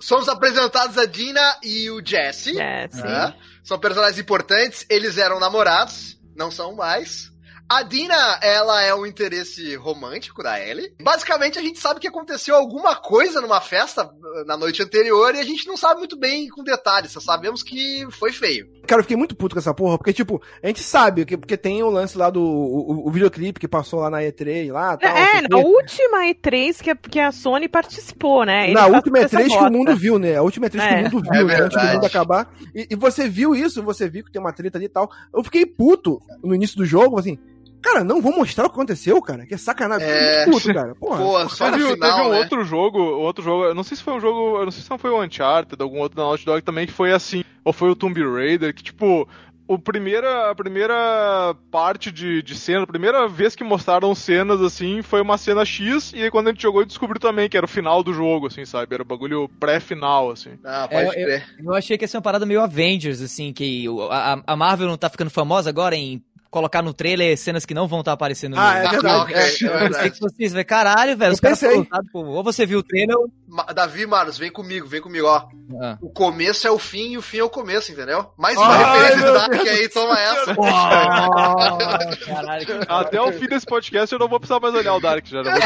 Somos 0.00 0.28
apresentados 0.28 0.98
a 0.98 1.06
Dina 1.06 1.58
e 1.62 1.90
o 1.90 2.04
Jesse. 2.04 2.54
Jesse. 2.54 3.02
Né? 3.02 3.34
São 3.62 3.78
personagens 3.78 4.18
importantes, 4.18 4.84
eles 4.88 5.18
eram 5.18 5.40
namorados, 5.40 6.18
não 6.34 6.50
são 6.50 6.74
mais. 6.74 7.32
A 7.68 7.82
Dina, 7.82 8.38
ela 8.42 8.80
é 8.82 8.94
um 8.94 9.04
interesse 9.04 9.74
romântico 9.74 10.40
da 10.40 10.60
Ellie. 10.60 10.92
Basicamente, 11.02 11.58
a 11.58 11.62
gente 11.62 11.80
sabe 11.80 11.98
que 11.98 12.06
aconteceu 12.06 12.54
alguma 12.54 12.94
coisa 12.94 13.40
numa 13.40 13.60
festa 13.60 14.04
uh, 14.04 14.46
na 14.46 14.56
noite 14.56 14.82
anterior 14.82 15.34
e 15.34 15.40
a 15.40 15.44
gente 15.44 15.66
não 15.66 15.76
sabe 15.76 15.98
muito 15.98 16.16
bem 16.16 16.48
com 16.48 16.62
detalhes, 16.62 17.10
só 17.10 17.20
sabemos 17.20 17.64
que 17.64 18.06
foi 18.12 18.30
feio. 18.30 18.68
Cara, 18.86 19.00
eu 19.00 19.04
fiquei 19.04 19.16
muito 19.16 19.34
puto 19.34 19.56
com 19.56 19.58
essa 19.58 19.74
porra, 19.74 19.98
porque, 19.98 20.12
tipo, 20.12 20.40
a 20.62 20.66
gente 20.68 20.80
sabe, 20.80 21.24
que, 21.24 21.36
porque 21.36 21.56
tem 21.56 21.82
o 21.82 21.90
lance 21.90 22.16
lá 22.16 22.30
do 22.30 22.40
o, 22.40 23.08
o 23.08 23.10
videoclipe 23.10 23.58
que 23.58 23.66
passou 23.66 23.98
lá 23.98 24.10
na 24.10 24.18
E3, 24.18 24.72
lá, 24.72 24.96
tal, 24.96 25.16
É, 25.16 25.42
na 25.48 25.56
última 25.56 26.24
E3 26.24 26.80
que 26.80 26.90
a, 26.90 26.94
que 26.94 27.18
a 27.18 27.32
Sony 27.32 27.68
participou, 27.68 28.44
né? 28.44 28.66
Ele 28.66 28.74
na 28.74 28.86
última 28.86 29.18
E3 29.18 29.48
que 29.48 29.56
o 29.56 29.70
mundo 29.72 29.96
viu, 29.96 30.20
né? 30.20 30.36
A 30.36 30.42
última 30.42 30.68
E3 30.68 30.80
é. 30.80 30.88
que 30.88 31.08
o 31.08 31.16
mundo 31.16 31.28
viu, 31.32 31.50
é 31.50 31.58
né? 31.58 31.60
Antes 31.62 31.82
do 31.82 31.88
mundo 31.88 32.06
acabar. 32.06 32.54
E, 32.72 32.86
e 32.90 32.94
você 32.94 33.28
viu 33.28 33.56
isso, 33.56 33.82
você 33.82 34.08
viu 34.08 34.24
que 34.24 34.30
tem 34.30 34.40
uma 34.40 34.52
treta 34.52 34.78
ali 34.78 34.86
e 34.86 34.88
tal. 34.88 35.10
Eu 35.34 35.42
fiquei 35.42 35.66
puto 35.66 36.22
no 36.44 36.54
início 36.54 36.76
do 36.76 36.86
jogo, 36.86 37.18
assim, 37.18 37.36
Cara, 37.82 38.02
não 38.02 38.20
vou 38.20 38.32
mostrar 38.32 38.66
o 38.66 38.68
que 38.68 38.74
aconteceu, 38.74 39.20
cara. 39.22 39.46
Que 39.46 39.54
é 39.54 39.56
sacanagem. 39.56 40.08
É... 40.08 40.44
Puto, 40.44 40.72
cara. 40.72 40.94
Porra. 40.94 41.18
Pô, 41.18 41.48
só 41.48 41.70
teve, 41.70 41.84
final, 41.94 42.10
teve 42.10 42.28
um 42.28 42.30
né? 42.32 42.38
outro 42.38 42.64
jogo, 42.64 42.98
outro 42.98 43.44
jogo, 43.44 43.64
eu 43.64 43.74
não 43.74 43.82
sei 43.82 43.96
se 43.96 44.02
foi 44.02 44.14
um 44.14 44.20
jogo, 44.20 44.58
eu 44.58 44.64
não 44.64 44.72
sei 44.72 44.82
se 44.82 44.90
não 44.90 44.98
foi 44.98 45.10
o 45.10 45.22
Uncharted, 45.22 45.80
algum 45.80 46.00
outro 46.00 46.16
da 46.16 46.24
Naughty 46.24 46.44
Dog 46.44 46.62
também, 46.62 46.86
que 46.86 46.92
foi 46.92 47.12
assim, 47.12 47.44
ou 47.64 47.72
foi 47.72 47.90
o 47.90 47.96
Tomb 47.96 48.20
Raider, 48.22 48.74
que 48.74 48.82
tipo, 48.82 49.28
o 49.68 49.78
primeira, 49.78 50.50
a 50.50 50.54
primeira 50.54 51.56
parte 51.70 52.12
de, 52.12 52.40
de 52.42 52.54
cena, 52.54 52.84
a 52.84 52.86
primeira 52.86 53.26
vez 53.26 53.56
que 53.56 53.64
mostraram 53.64 54.14
cenas 54.14 54.60
assim, 54.60 55.02
foi 55.02 55.20
uma 55.20 55.36
cena 55.36 55.64
X, 55.64 56.12
e 56.14 56.22
aí 56.22 56.30
quando 56.30 56.48
a 56.48 56.50
gente 56.52 56.62
jogou, 56.62 56.84
descobriu 56.84 57.20
também 57.20 57.48
que 57.48 57.56
era 57.56 57.66
o 57.66 57.68
final 57.68 58.02
do 58.02 58.12
jogo, 58.12 58.46
assim, 58.46 58.64
sabe? 58.64 58.94
Era 58.94 59.02
o 59.02 59.06
bagulho 59.06 59.48
pré-final, 59.60 60.30
assim. 60.30 60.50
Ah, 60.64 60.86
pode 60.88 61.18
é, 61.18 61.44
eu, 61.58 61.64
eu, 61.66 61.74
achei 61.74 61.98
que 61.98 62.04
ia 62.04 62.08
ser 62.08 62.16
uma 62.16 62.22
parada 62.22 62.46
meio 62.46 62.60
Avengers, 62.60 63.20
assim, 63.20 63.52
que 63.52 63.86
a, 64.10 64.40
a 64.46 64.56
Marvel 64.56 64.86
não 64.86 64.96
tá 64.96 65.10
ficando 65.10 65.30
famosa 65.30 65.68
agora 65.68 65.96
em 65.96 66.22
colocar 66.50 66.82
no 66.82 66.94
trailer 66.94 67.36
cenas 67.36 67.64
que 67.66 67.74
não 67.74 67.86
vão 67.88 68.00
estar 68.00 68.12
aparecendo 68.12 68.54
no 68.56 68.60
Ah, 68.60 68.78
é 68.78 68.86
Ah, 68.86 68.90
verdade. 68.90 69.22
ok, 69.22 69.34
é, 69.36 69.38
é 69.40 69.44
é 69.64 69.78
verdade. 69.78 70.10
que 70.12 70.20
vocês 70.20 70.52
vê, 70.52 70.64
caralho, 70.64 71.16
velho. 71.16 71.30
Eu 71.30 71.34
Os 71.34 71.40
caras 71.40 71.60
pensei. 71.60 71.86
foram 72.12 72.28
Ou 72.30 72.42
você 72.44 72.64
viu 72.64 72.78
o 72.78 72.82
trailer 72.82 73.16
ou. 73.16 73.30
Davi, 73.74 74.06
Marlos, 74.06 74.36
vem 74.36 74.50
comigo, 74.50 74.86
vem 74.86 75.00
comigo, 75.00 75.26
ó. 75.26 75.46
Ah. 75.80 75.96
O 76.00 76.10
começo 76.10 76.66
é 76.66 76.70
o 76.70 76.78
fim 76.78 77.12
e 77.12 77.18
o 77.18 77.22
fim 77.22 77.38
é 77.38 77.44
o 77.44 77.48
começo, 77.50 77.90
entendeu? 77.92 78.30
Mais 78.36 78.56
uma 78.56 78.66
Ai, 78.66 78.98
referência 79.02 79.26
do 79.26 79.32
Dark 79.32 79.66
aí, 79.66 79.88
toma 79.88 80.18
essa. 80.20 80.54
Oh, 80.58 82.24
caralho, 82.26 82.66
que 82.66 82.72
Até 82.88 83.20
o 83.20 83.32
fim 83.32 83.46
desse 83.46 83.64
podcast 83.66 84.12
eu 84.12 84.18
não 84.18 84.28
vou 84.28 84.38
precisar 84.38 84.60
mais 84.60 84.74
olhar 84.74 84.94
o 84.94 85.00
Dark, 85.00 85.24
já, 85.26 85.42
já 85.42 85.50
vou. 85.52 85.60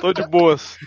Tô 0.00 0.12
de 0.12 0.26
boas. 0.26 0.78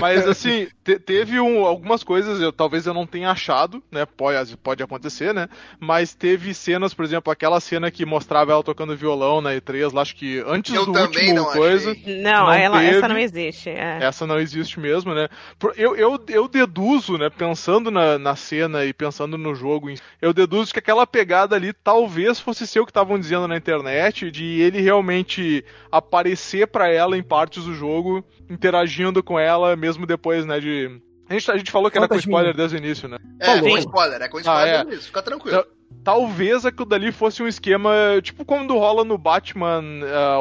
Mas 0.00 0.26
assim, 0.26 0.66
te- 0.82 0.98
teve 0.98 1.38
um- 1.40 1.64
algumas 1.64 2.02
coisas, 2.02 2.40
eu, 2.40 2.52
talvez 2.52 2.86
eu 2.86 2.94
não 2.94 3.06
tenha 3.06 3.30
achado, 3.30 3.82
né? 3.92 4.04
Pode, 4.06 4.56
pode 4.56 4.82
acontecer, 4.82 5.32
né? 5.32 5.48
Mas 5.78 6.14
teve 6.14 6.52
cenas, 6.54 6.73
por 6.94 7.04
exemplo, 7.04 7.32
aquela 7.32 7.60
cena 7.60 7.90
que 7.90 8.04
mostrava 8.04 8.52
ela 8.52 8.62
tocando 8.62 8.96
violão 8.96 9.40
na 9.40 9.50
E3, 9.52 9.92
lá 9.92 10.02
acho 10.02 10.16
que 10.16 10.42
antes 10.46 10.74
Eu 10.74 10.84
do 10.86 10.92
último 10.98 11.34
não 11.34 11.44
coisa. 11.52 11.90
achei. 11.92 12.22
Não, 12.22 12.46
Não 12.46 12.52
ela, 12.52 12.82
essa 12.82 13.08
não 13.08 13.18
existe. 13.18 13.70
é. 13.70 13.98
Essa 14.02 14.26
não 14.26 14.38
existe 14.38 14.78
mesmo, 14.80 15.14
né? 15.14 15.28
Eu, 15.76 15.94
eu, 15.96 16.18
eu 16.28 16.48
deduzo, 16.48 17.16
né? 17.18 17.30
Pensando 17.30 17.90
na, 17.90 18.18
na 18.18 18.36
cena 18.36 18.84
e 18.84 18.92
pensando 18.92 19.38
no 19.38 19.54
jogo, 19.54 19.88
eu 20.20 20.32
deduzo 20.32 20.72
que 20.72 20.78
aquela 20.78 21.06
pegada 21.06 21.56
ali 21.56 21.72
talvez 21.72 22.40
fosse 22.40 22.66
ser 22.66 22.80
o 22.80 22.84
que 22.84 22.90
estavam 22.90 23.18
dizendo 23.18 23.46
na 23.48 23.56
internet, 23.56 24.30
de 24.30 24.60
ele 24.60 24.80
realmente 24.80 25.64
aparecer 25.90 26.66
pra 26.66 26.88
ela 26.88 27.16
em 27.16 27.22
partes 27.22 27.64
do 27.64 27.74
jogo, 27.74 28.24
interagindo 28.50 29.22
com 29.22 29.38
ela, 29.38 29.76
mesmo 29.76 30.06
depois, 30.06 30.44
né? 30.44 30.58
De. 30.60 31.00
A 31.28 31.32
gente, 31.32 31.50
a 31.50 31.56
gente 31.56 31.70
falou 31.70 31.90
que 31.90 31.96
era 31.96 32.06
com 32.06 32.16
spoiler 32.16 32.54
desde 32.54 32.76
o 32.76 32.78
início, 32.78 33.08
né? 33.08 33.16
É, 33.40 33.46
Falou. 33.56 33.70
com 33.70 33.78
spoiler, 33.78 34.20
é 34.22 34.28
com 34.28 34.38
spoiler 34.40 34.74
Ah, 34.74 34.78
é. 34.80 34.84
mesmo, 34.84 35.02
fica 35.02 35.22
tranquilo. 35.22 35.64
Talvez 36.02 36.66
aquilo 36.66 36.84
dali 36.86 37.12
fosse 37.12 37.42
um 37.42 37.48
esquema, 37.48 37.90
tipo 38.22 38.44
quando 38.44 38.76
rola 38.76 39.04
no 39.04 39.16
Batman, 39.16 39.82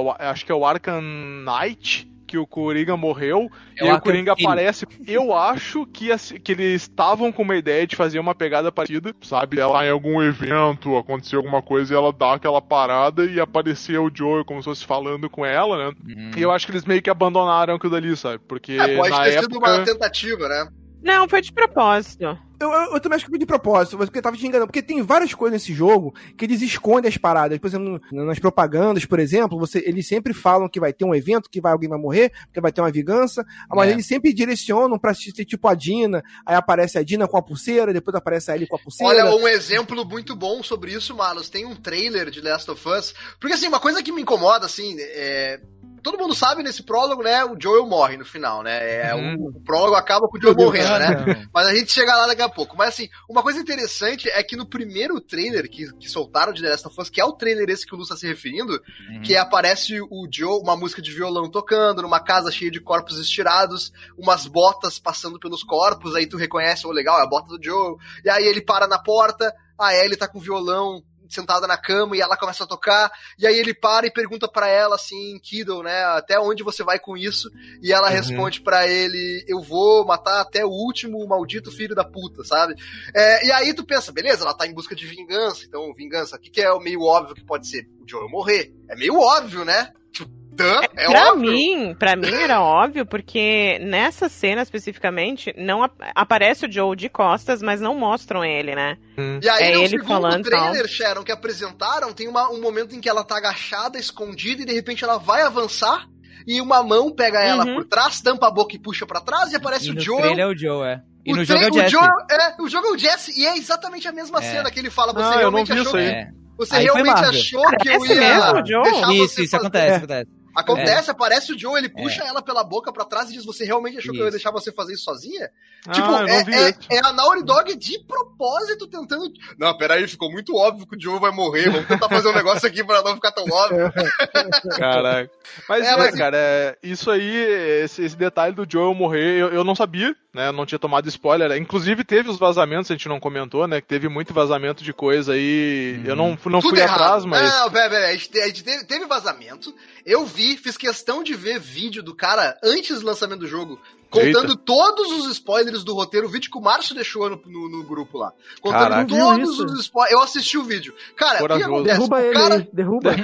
o- 0.01 0.15
acho 0.19 0.45
que 0.45 0.51
é 0.51 0.55
o 0.55 0.65
Arkham 0.65 1.01
Knight, 1.01 2.11
que 2.27 2.37
o 2.37 2.47
Coringa 2.47 2.97
morreu, 2.97 3.47
É 3.79 3.85
e 3.87 3.91
o 3.93 4.01
Coringa 4.01 4.31
City. 4.31 4.43
aparece. 4.43 4.87
Eu 5.05 5.33
acho 5.35 5.85
que, 5.85 6.07
que 6.39 6.51
eles 6.51 6.81
estavam 6.81 7.31
com 7.31 7.43
uma 7.43 7.55
ideia 7.55 7.85
de 7.85 7.95
fazer 7.95 8.17
uma 8.17 8.33
pegada 8.33 8.71
parecida, 8.71 9.13
sabe? 9.21 9.59
Ela 9.59 9.85
em 9.85 9.91
algum 9.91 10.21
evento, 10.21 10.97
aconteceu 10.97 11.39
alguma 11.39 11.61
coisa 11.61 11.93
e 11.93 11.95
ela 11.97 12.11
dá 12.11 12.33
aquela 12.33 12.59
parada 12.59 13.23
e 13.23 13.39
aparecer 13.39 13.99
o 13.99 14.09
Joe 14.13 14.43
como 14.43 14.61
se 14.61 14.65
fosse 14.65 14.83
falando 14.85 15.29
com 15.29 15.45
ela, 15.45 15.77
né? 15.91 15.95
E 16.35 16.41
eu 16.41 16.49
acho 16.51 16.65
que 16.65 16.71
eles 16.71 16.85
meio 16.85 17.03
que 17.03 17.09
abandonaram 17.09 17.75
aquilo 17.75 17.91
dali, 17.93 18.17
sabe? 18.17 18.39
Porque 18.47 18.73
É, 18.73 18.97
pode 18.97 19.11
na 19.11 19.23
ter 19.25 19.29
época... 19.33 19.41
sido 19.43 19.57
uma 19.59 19.79
tentativa, 19.85 20.49
né? 20.49 20.67
Não, 21.03 21.27
foi 21.29 21.41
de 21.41 21.51
propósito. 21.53 22.35
Eu, 22.63 22.71
eu, 22.71 22.93
eu 22.93 22.99
também 22.99 23.15
acho 23.15 23.25
que 23.25 23.31
foi 23.31 23.39
de 23.39 23.45
propósito, 23.45 23.97
porque 23.97 24.21
tava 24.21 24.37
te 24.37 24.45
enganando. 24.45 24.67
Porque 24.67 24.81
tem 24.81 25.01
várias 25.01 25.33
coisas 25.33 25.61
nesse 25.61 25.73
jogo 25.73 26.13
que 26.37 26.45
eles 26.45 26.61
escondem 26.61 27.09
as 27.09 27.17
paradas. 27.17 27.57
Por 27.59 27.67
exemplo, 27.67 28.01
nas 28.11 28.39
propagandas, 28.39 29.05
por 29.05 29.19
exemplo, 29.19 29.59
você, 29.59 29.83
eles 29.85 30.07
sempre 30.07 30.33
falam 30.33 30.69
que 30.69 30.79
vai 30.79 30.93
ter 30.93 31.05
um 31.05 31.13
evento, 31.13 31.49
que 31.49 31.61
vai, 31.61 31.71
alguém 31.71 31.89
vai 31.89 31.99
morrer, 31.99 32.31
que 32.53 32.61
vai 32.61 32.71
ter 32.71 32.81
uma 32.81 32.91
vingança. 32.91 33.45
Mas 33.69 33.89
É. 33.89 33.91
eles 33.91 34.05
sempre 34.05 34.33
direcionam 34.33 34.97
pra 34.97 35.13
ser 35.13 35.31
tipo 35.45 35.67
a 35.67 35.75
Dina. 35.75 36.23
Aí 36.45 36.55
aparece 36.55 36.97
a 36.97 37.03
Dina 37.03 37.27
com 37.27 37.37
a 37.37 37.41
pulseira, 37.41 37.93
depois 37.93 38.15
aparece 38.15 38.51
a 38.51 38.55
Ellie 38.55 38.67
com 38.67 38.75
a 38.75 38.79
pulseira. 38.79 39.11
Olha, 39.11 39.35
um 39.35 39.47
exemplo 39.47 40.05
muito 40.05 40.35
bom 40.35 40.63
sobre 40.63 40.93
isso, 40.93 41.15
Marlos, 41.15 41.49
tem 41.49 41.65
um 41.65 41.75
trailer 41.75 42.29
de 42.29 42.41
Last 42.41 42.69
of 42.71 42.87
Us. 42.87 43.13
Porque, 43.39 43.53
assim, 43.53 43.67
uma 43.67 43.79
coisa 43.79 44.01
que 44.01 44.11
me 44.11 44.21
incomoda, 44.21 44.65
assim, 44.65 44.95
é. 44.99 45.59
Todo 46.03 46.17
mundo 46.17 46.35
sabe 46.35 46.61
nesse 46.61 46.83
prólogo, 46.83 47.23
né? 47.23 47.43
O 47.45 47.55
Joel 47.59 47.87
morre 47.87 48.17
no 48.17 48.25
final, 48.25 48.61
né? 48.61 49.07
É, 49.09 49.15
Uhum. 49.15 49.35
o, 49.39 49.47
o 49.57 49.63
prólogo 49.63 49.95
acaba 49.95 50.27
com 50.27 50.37
o 50.37 50.41
Joel 50.41 50.53
morrendo, 50.55 50.99
né? 50.99 51.09
Não. 51.25 51.49
Mas 51.53 51.67
a 51.67 51.73
gente 51.73 51.91
chega 51.91 52.15
lá 52.15 52.27
daqui 52.27 52.41
a 52.41 52.49
pouco. 52.49 52.75
Mas 52.77 52.89
assim, 52.89 53.07
uma 53.29 53.41
coisa 53.41 53.59
interessante 53.59 54.29
é 54.29 54.43
que 54.43 54.55
no 54.57 54.65
primeiro 54.65 55.19
trailer 55.21 55.69
que, 55.69 55.91
que 55.93 56.09
soltaram 56.09 56.51
de 56.53 56.61
The 56.61 56.69
Last 56.69 56.87
of 56.87 57.01
Us, 57.01 57.09
que 57.09 57.21
é 57.21 57.25
o 57.25 57.31
trailer 57.33 57.69
esse 57.69 57.85
que 57.87 57.93
o 57.93 57.97
Lu 57.97 58.03
está 58.03 58.15
se 58.17 58.27
referindo, 58.27 58.73
Uhum. 59.09 59.21
que 59.23 59.35
aparece 59.37 59.99
o 60.01 60.27
Joe, 60.31 60.59
uma 60.61 60.75
música 60.75 61.01
de 61.01 61.11
violão 61.11 61.49
tocando, 61.49 62.01
numa 62.01 62.19
casa 62.19 62.51
cheia 62.51 62.69
de 62.69 62.81
corpos 62.81 63.17
estirados, 63.19 63.91
umas 64.17 64.45
botas 64.45 64.99
passando 64.99 65.39
pelos 65.39 65.63
corpos, 65.63 66.15
aí 66.15 66.27
tu 66.27 66.35
reconhece, 66.37 66.85
o 66.85 66.91
legal, 66.91 67.19
é 67.19 67.23
a 67.23 67.27
bota 67.27 67.47
do 67.57 67.63
Joe. 67.63 67.95
E 68.25 68.29
aí 68.29 68.45
ele 68.45 68.61
para 68.61 68.87
na 68.87 68.99
porta, 68.99 69.53
a 69.79 69.95
Ellie 69.95 70.17
tá 70.17 70.27
com 70.27 70.37
o 70.37 70.41
violão 70.41 71.01
sentada 71.33 71.65
na 71.67 71.77
cama 71.77 72.15
e 72.15 72.21
ela 72.21 72.37
começa 72.37 72.63
a 72.63 72.67
tocar, 72.67 73.11
e 73.37 73.47
aí 73.47 73.57
ele 73.57 73.73
para 73.73 74.05
e 74.05 74.11
pergunta 74.11 74.47
pra 74.47 74.67
ela 74.67 74.95
assim, 74.95 75.39
Kiddo, 75.39 75.81
né, 75.83 76.03
até 76.05 76.39
onde 76.39 76.63
você 76.63 76.83
vai 76.83 76.99
com 76.99 77.17
isso? 77.17 77.49
E 77.81 77.91
ela 77.91 78.07
Uhum. 78.07 78.13
responde 78.13 78.61
pra 78.61 78.87
ele, 78.87 79.43
eu 79.47 79.61
vou 79.61 80.05
matar 80.05 80.41
até 80.41 80.65
o 80.65 80.69
último 80.69 81.25
maldito 81.27 81.71
filho 81.71 81.95
da 81.95 82.03
puta, 82.03 82.43
sabe? 82.43 82.75
É, 83.15 83.45
e 83.47 83.51
aí 83.51 83.73
tu 83.73 83.83
pensa, 83.85 84.11
beleza, 84.11 84.43
ela 84.43 84.53
tá 84.53 84.67
em 84.67 84.73
busca 84.73 84.95
de 84.95 85.05
vingança, 85.07 85.65
então 85.65 85.93
vingança, 85.93 86.35
o 86.35 86.39
que, 86.39 86.49
que 86.49 86.61
é 86.61 86.71
o 86.71 86.79
meio 86.79 87.01
óbvio 87.01 87.35
que 87.35 87.43
pode 87.43 87.67
ser? 87.67 87.87
O 87.99 88.07
Joel 88.09 88.29
morrer. 88.29 88.73
É 88.89 88.95
meio 88.95 89.17
óbvio, 89.19 89.63
né? 89.65 89.91
Tipo, 90.11 90.29
tã, 90.55 90.81
é 90.95 91.05
pra 91.09 91.31
óbvio. 91.33 91.51
mim, 91.51 91.95
para 91.97 92.15
mim 92.15 92.31
era 92.33 92.61
óbvio, 92.61 93.05
porque 93.05 93.79
nessa 93.81 94.29
cena 94.29 94.61
especificamente 94.61 95.53
não 95.57 95.83
ap- 95.83 95.99
aparece 96.15 96.65
o 96.65 96.71
Joe 96.71 96.95
de 96.95 97.09
costas, 97.09 97.61
mas 97.61 97.81
não 97.81 97.95
mostram 97.97 98.43
ele, 98.43 98.75
né? 98.75 98.97
E 99.41 99.49
aí, 99.49 99.63
É 99.71 99.75
no 99.75 99.79
ele 99.81 99.89
segundo 99.89 100.07
falando, 100.07 100.43
trailer, 100.43 100.87
Sharon, 100.87 101.23
que 101.23 101.31
apresentaram, 101.31 102.13
tem 102.13 102.27
uma- 102.27 102.49
um 102.49 102.61
momento 102.61 102.95
em 102.95 103.01
que 103.01 103.09
ela 103.09 103.23
tá 103.23 103.37
agachada, 103.37 103.97
escondida, 103.97 104.61
e 104.61 104.65
de 104.65 104.73
repente 104.73 105.03
ela 105.03 105.17
vai 105.17 105.41
avançar, 105.41 106.05
e 106.47 106.59
uma 106.61 106.83
mão 106.83 107.11
pega 107.13 107.39
ela 107.41 107.65
Uhum. 107.65 107.75
por 107.75 107.85
trás, 107.85 108.21
tampa 108.21 108.47
a 108.47 108.51
boca 108.51 108.75
e 108.75 108.79
puxa 108.79 109.05
pra 109.05 109.21
trás, 109.21 109.51
e 109.51 109.55
aparece 109.55 109.87
E 109.87 109.91
o 109.91 109.93
no 109.95 109.99
Joel. 110.01 110.21
trailer 110.21 110.45
é 110.45 110.47
o 110.47 110.57
Joe, 110.57 110.87
é. 110.87 111.01
E 111.25 111.31
o 111.33 111.37
no 111.37 111.45
jogo 111.45 111.61
é 111.63 111.67
o 111.67 111.69
o 111.69 111.73
Jesse. 111.73 111.89
Joel, 111.91 112.09
é, 112.29 112.61
o 112.61 112.67
jogo 112.67 112.87
é 112.87 112.91
o 112.91 112.97
Jesse, 112.97 113.39
e 113.39 113.45
é 113.47 113.57
exatamente 113.57 114.07
a 114.07 114.11
mesma 114.11 114.39
É. 114.39 114.41
cena 114.51 114.69
que 114.69 114.77
ele 114.79 114.89
fala. 114.89 115.13
Você 115.13 115.21
Ah, 115.21 115.25
eu 115.25 115.31
não 115.51 115.63
realmente 115.63 115.73
vi 115.73 115.79
achou 115.79 115.99
isso 115.99 116.09
É. 116.09 116.27
Você 116.55 116.75
Aí 116.75 116.83
realmente 116.83 117.09
achou 117.25 117.61
que 117.79 117.89
eu 117.89 117.99
Parece 117.99 118.13
ia 118.13 118.19
mesmo 118.19 118.61
o 118.61 118.65
Joe? 118.67 118.83
deixar 118.83 119.11
Isso, 119.13 119.27
você 119.35 119.41
isso 119.43 119.51
fazer- 119.51 119.67
acontece, 119.67 120.05
É. 120.13 120.25
acontece. 120.55 120.89
Acontece, 120.91 121.11
aparece 121.11 121.53
o 121.53 121.59
Joe, 121.59 121.77
ele 121.77 121.89
puxa 121.89 122.23
ela 122.23 122.41
pela 122.41 122.63
boca 122.63 122.91
pra 122.91 123.05
trás 123.05 123.29
e 123.29 123.33
diz: 123.33 123.45
Você 123.45 123.65
realmente 123.65 123.97
achou 123.97 124.11
que 124.13 124.19
eu 124.19 124.23
ia 124.23 124.29
Isso. 124.29 124.37
deixar 124.37 124.51
você 124.51 124.71
fazer 124.71 124.93
isso 124.93 125.03
sozinha? 125.03 125.49
Ah, 125.87 125.91
tipo, 125.91 126.07
não 126.07 126.27
é, 126.27 126.41
é, 126.41 126.95
é 126.95 126.99
a 127.05 127.11
Naughty 127.11 127.43
Dog 127.43 127.75
de 127.75 127.99
propósito 128.05 128.87
tentando. 128.87 129.31
Não, 129.57 129.77
peraí, 129.77 130.07
ficou 130.07 130.31
muito 130.31 130.55
óbvio 130.55 130.87
que 130.87 130.95
o 130.95 131.01
Joe 131.01 131.19
vai 131.19 131.31
morrer. 131.31 131.69
Vamos 131.69 131.87
tentar 131.87 132.07
fazer 132.07 132.29
um 132.29 132.33
negócio 132.33 132.67
aqui 132.67 132.83
pra 132.83 133.01
não 133.01 133.15
ficar 133.15 133.31
tão 133.31 133.43
óbvio. 133.51 133.91
Caraca. 134.77 135.29
Mas, 135.67 135.85
É, 135.85 135.89
é, 135.93 135.97
mas- 135.97 136.15
cara, 136.15 136.37
é, 136.37 136.77
isso 136.81 137.09
aí, 137.11 137.35
esse, 137.83 138.03
esse 138.03 138.15
detalhe 138.15 138.55
do 138.55 138.65
Joel 138.69 138.93
morrer, 138.93 139.37
eu, 139.39 139.49
eu 139.49 139.63
não 139.63 139.75
sabia, 139.75 140.15
né? 140.33 140.47
Eu 140.47 140.53
não 140.53 140.65
tinha 140.65 140.79
tomado 140.79 141.07
spoiler. 141.09 141.51
Inclusive, 141.57 142.03
teve 142.03 142.29
os 142.29 142.37
vazamentos, 142.39 142.89
a 142.89 142.93
gente 142.93 143.09
não 143.09 143.19
comentou, 143.19 143.67
né? 143.67 143.81
Que 143.81 143.87
teve 143.87 144.07
muito 144.07 144.33
vazamento 144.33 144.83
de 144.83 144.93
coisa 144.93 145.33
aí. 145.33 146.01
Eu 146.05 146.15
não, 146.15 146.29
não 146.45 146.61
Tudo 146.61 146.69
fui 146.69 146.79
errado. 146.79 147.01
atrás, 147.01 147.25
mas. 147.25 147.51
Não, 147.51 147.71
pera, 147.71 147.89
pera, 147.89 148.07
a 148.07 148.13
gente, 148.13 148.63
teve 148.85 149.05
vazamento. 149.05 149.73
Eu 150.05 150.25
vi, 150.25 150.42
fiz 150.57 150.77
questão 150.77 151.23
de 151.23 151.33
ver 151.33 151.59
vídeo 151.59 152.03
do 152.03 152.13
cara 152.13 152.57
antes 152.63 152.99
do 152.99 153.05
lançamento 153.05 153.39
do 153.39 153.47
jogo, 153.47 153.79
contando 154.13 154.55
todos 154.55 155.11
os 155.11 155.31
spoilers 155.31 155.83
do 155.83 155.93
roteiro, 155.93 156.27
o 156.27 156.29
vídeo 156.29 156.49
que 156.51 156.57
o 156.57 156.61
Márcio 156.61 156.93
deixou 156.95 157.29
no, 157.29 157.41
no, 157.45 157.69
no 157.69 157.83
grupo 157.83 158.17
lá. 158.17 158.31
Contando 158.61 158.79
Caraca. 158.89 159.07
todos 159.07 159.59
os 159.59 159.79
spoilers. 159.81 160.13
Eu 160.13 160.21
assisti 160.23 160.57
o 160.57 160.63
vídeo. 160.63 160.93
Cara, 161.15 161.43
o 161.43 161.47
que 161.57 161.63
acontece? 161.63 161.95
Derruba 161.97 162.15
o 162.17 162.19
ele 162.19 162.33
cara, 162.33 162.67
derruba. 162.71 163.11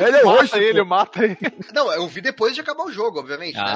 Ele 0.00 0.16
é 0.16 0.24
Mata 0.24 0.38
roxo, 0.40 0.56
ele, 0.56 0.78
pô. 0.80 0.84
mata 0.86 1.24
ele. 1.24 1.36
Não, 1.74 1.92
eu 1.92 2.06
vi 2.08 2.20
depois 2.20 2.54
de 2.54 2.60
acabar 2.60 2.84
o 2.84 2.92
jogo, 2.92 3.18
obviamente, 3.20 3.56
né? 3.56 3.74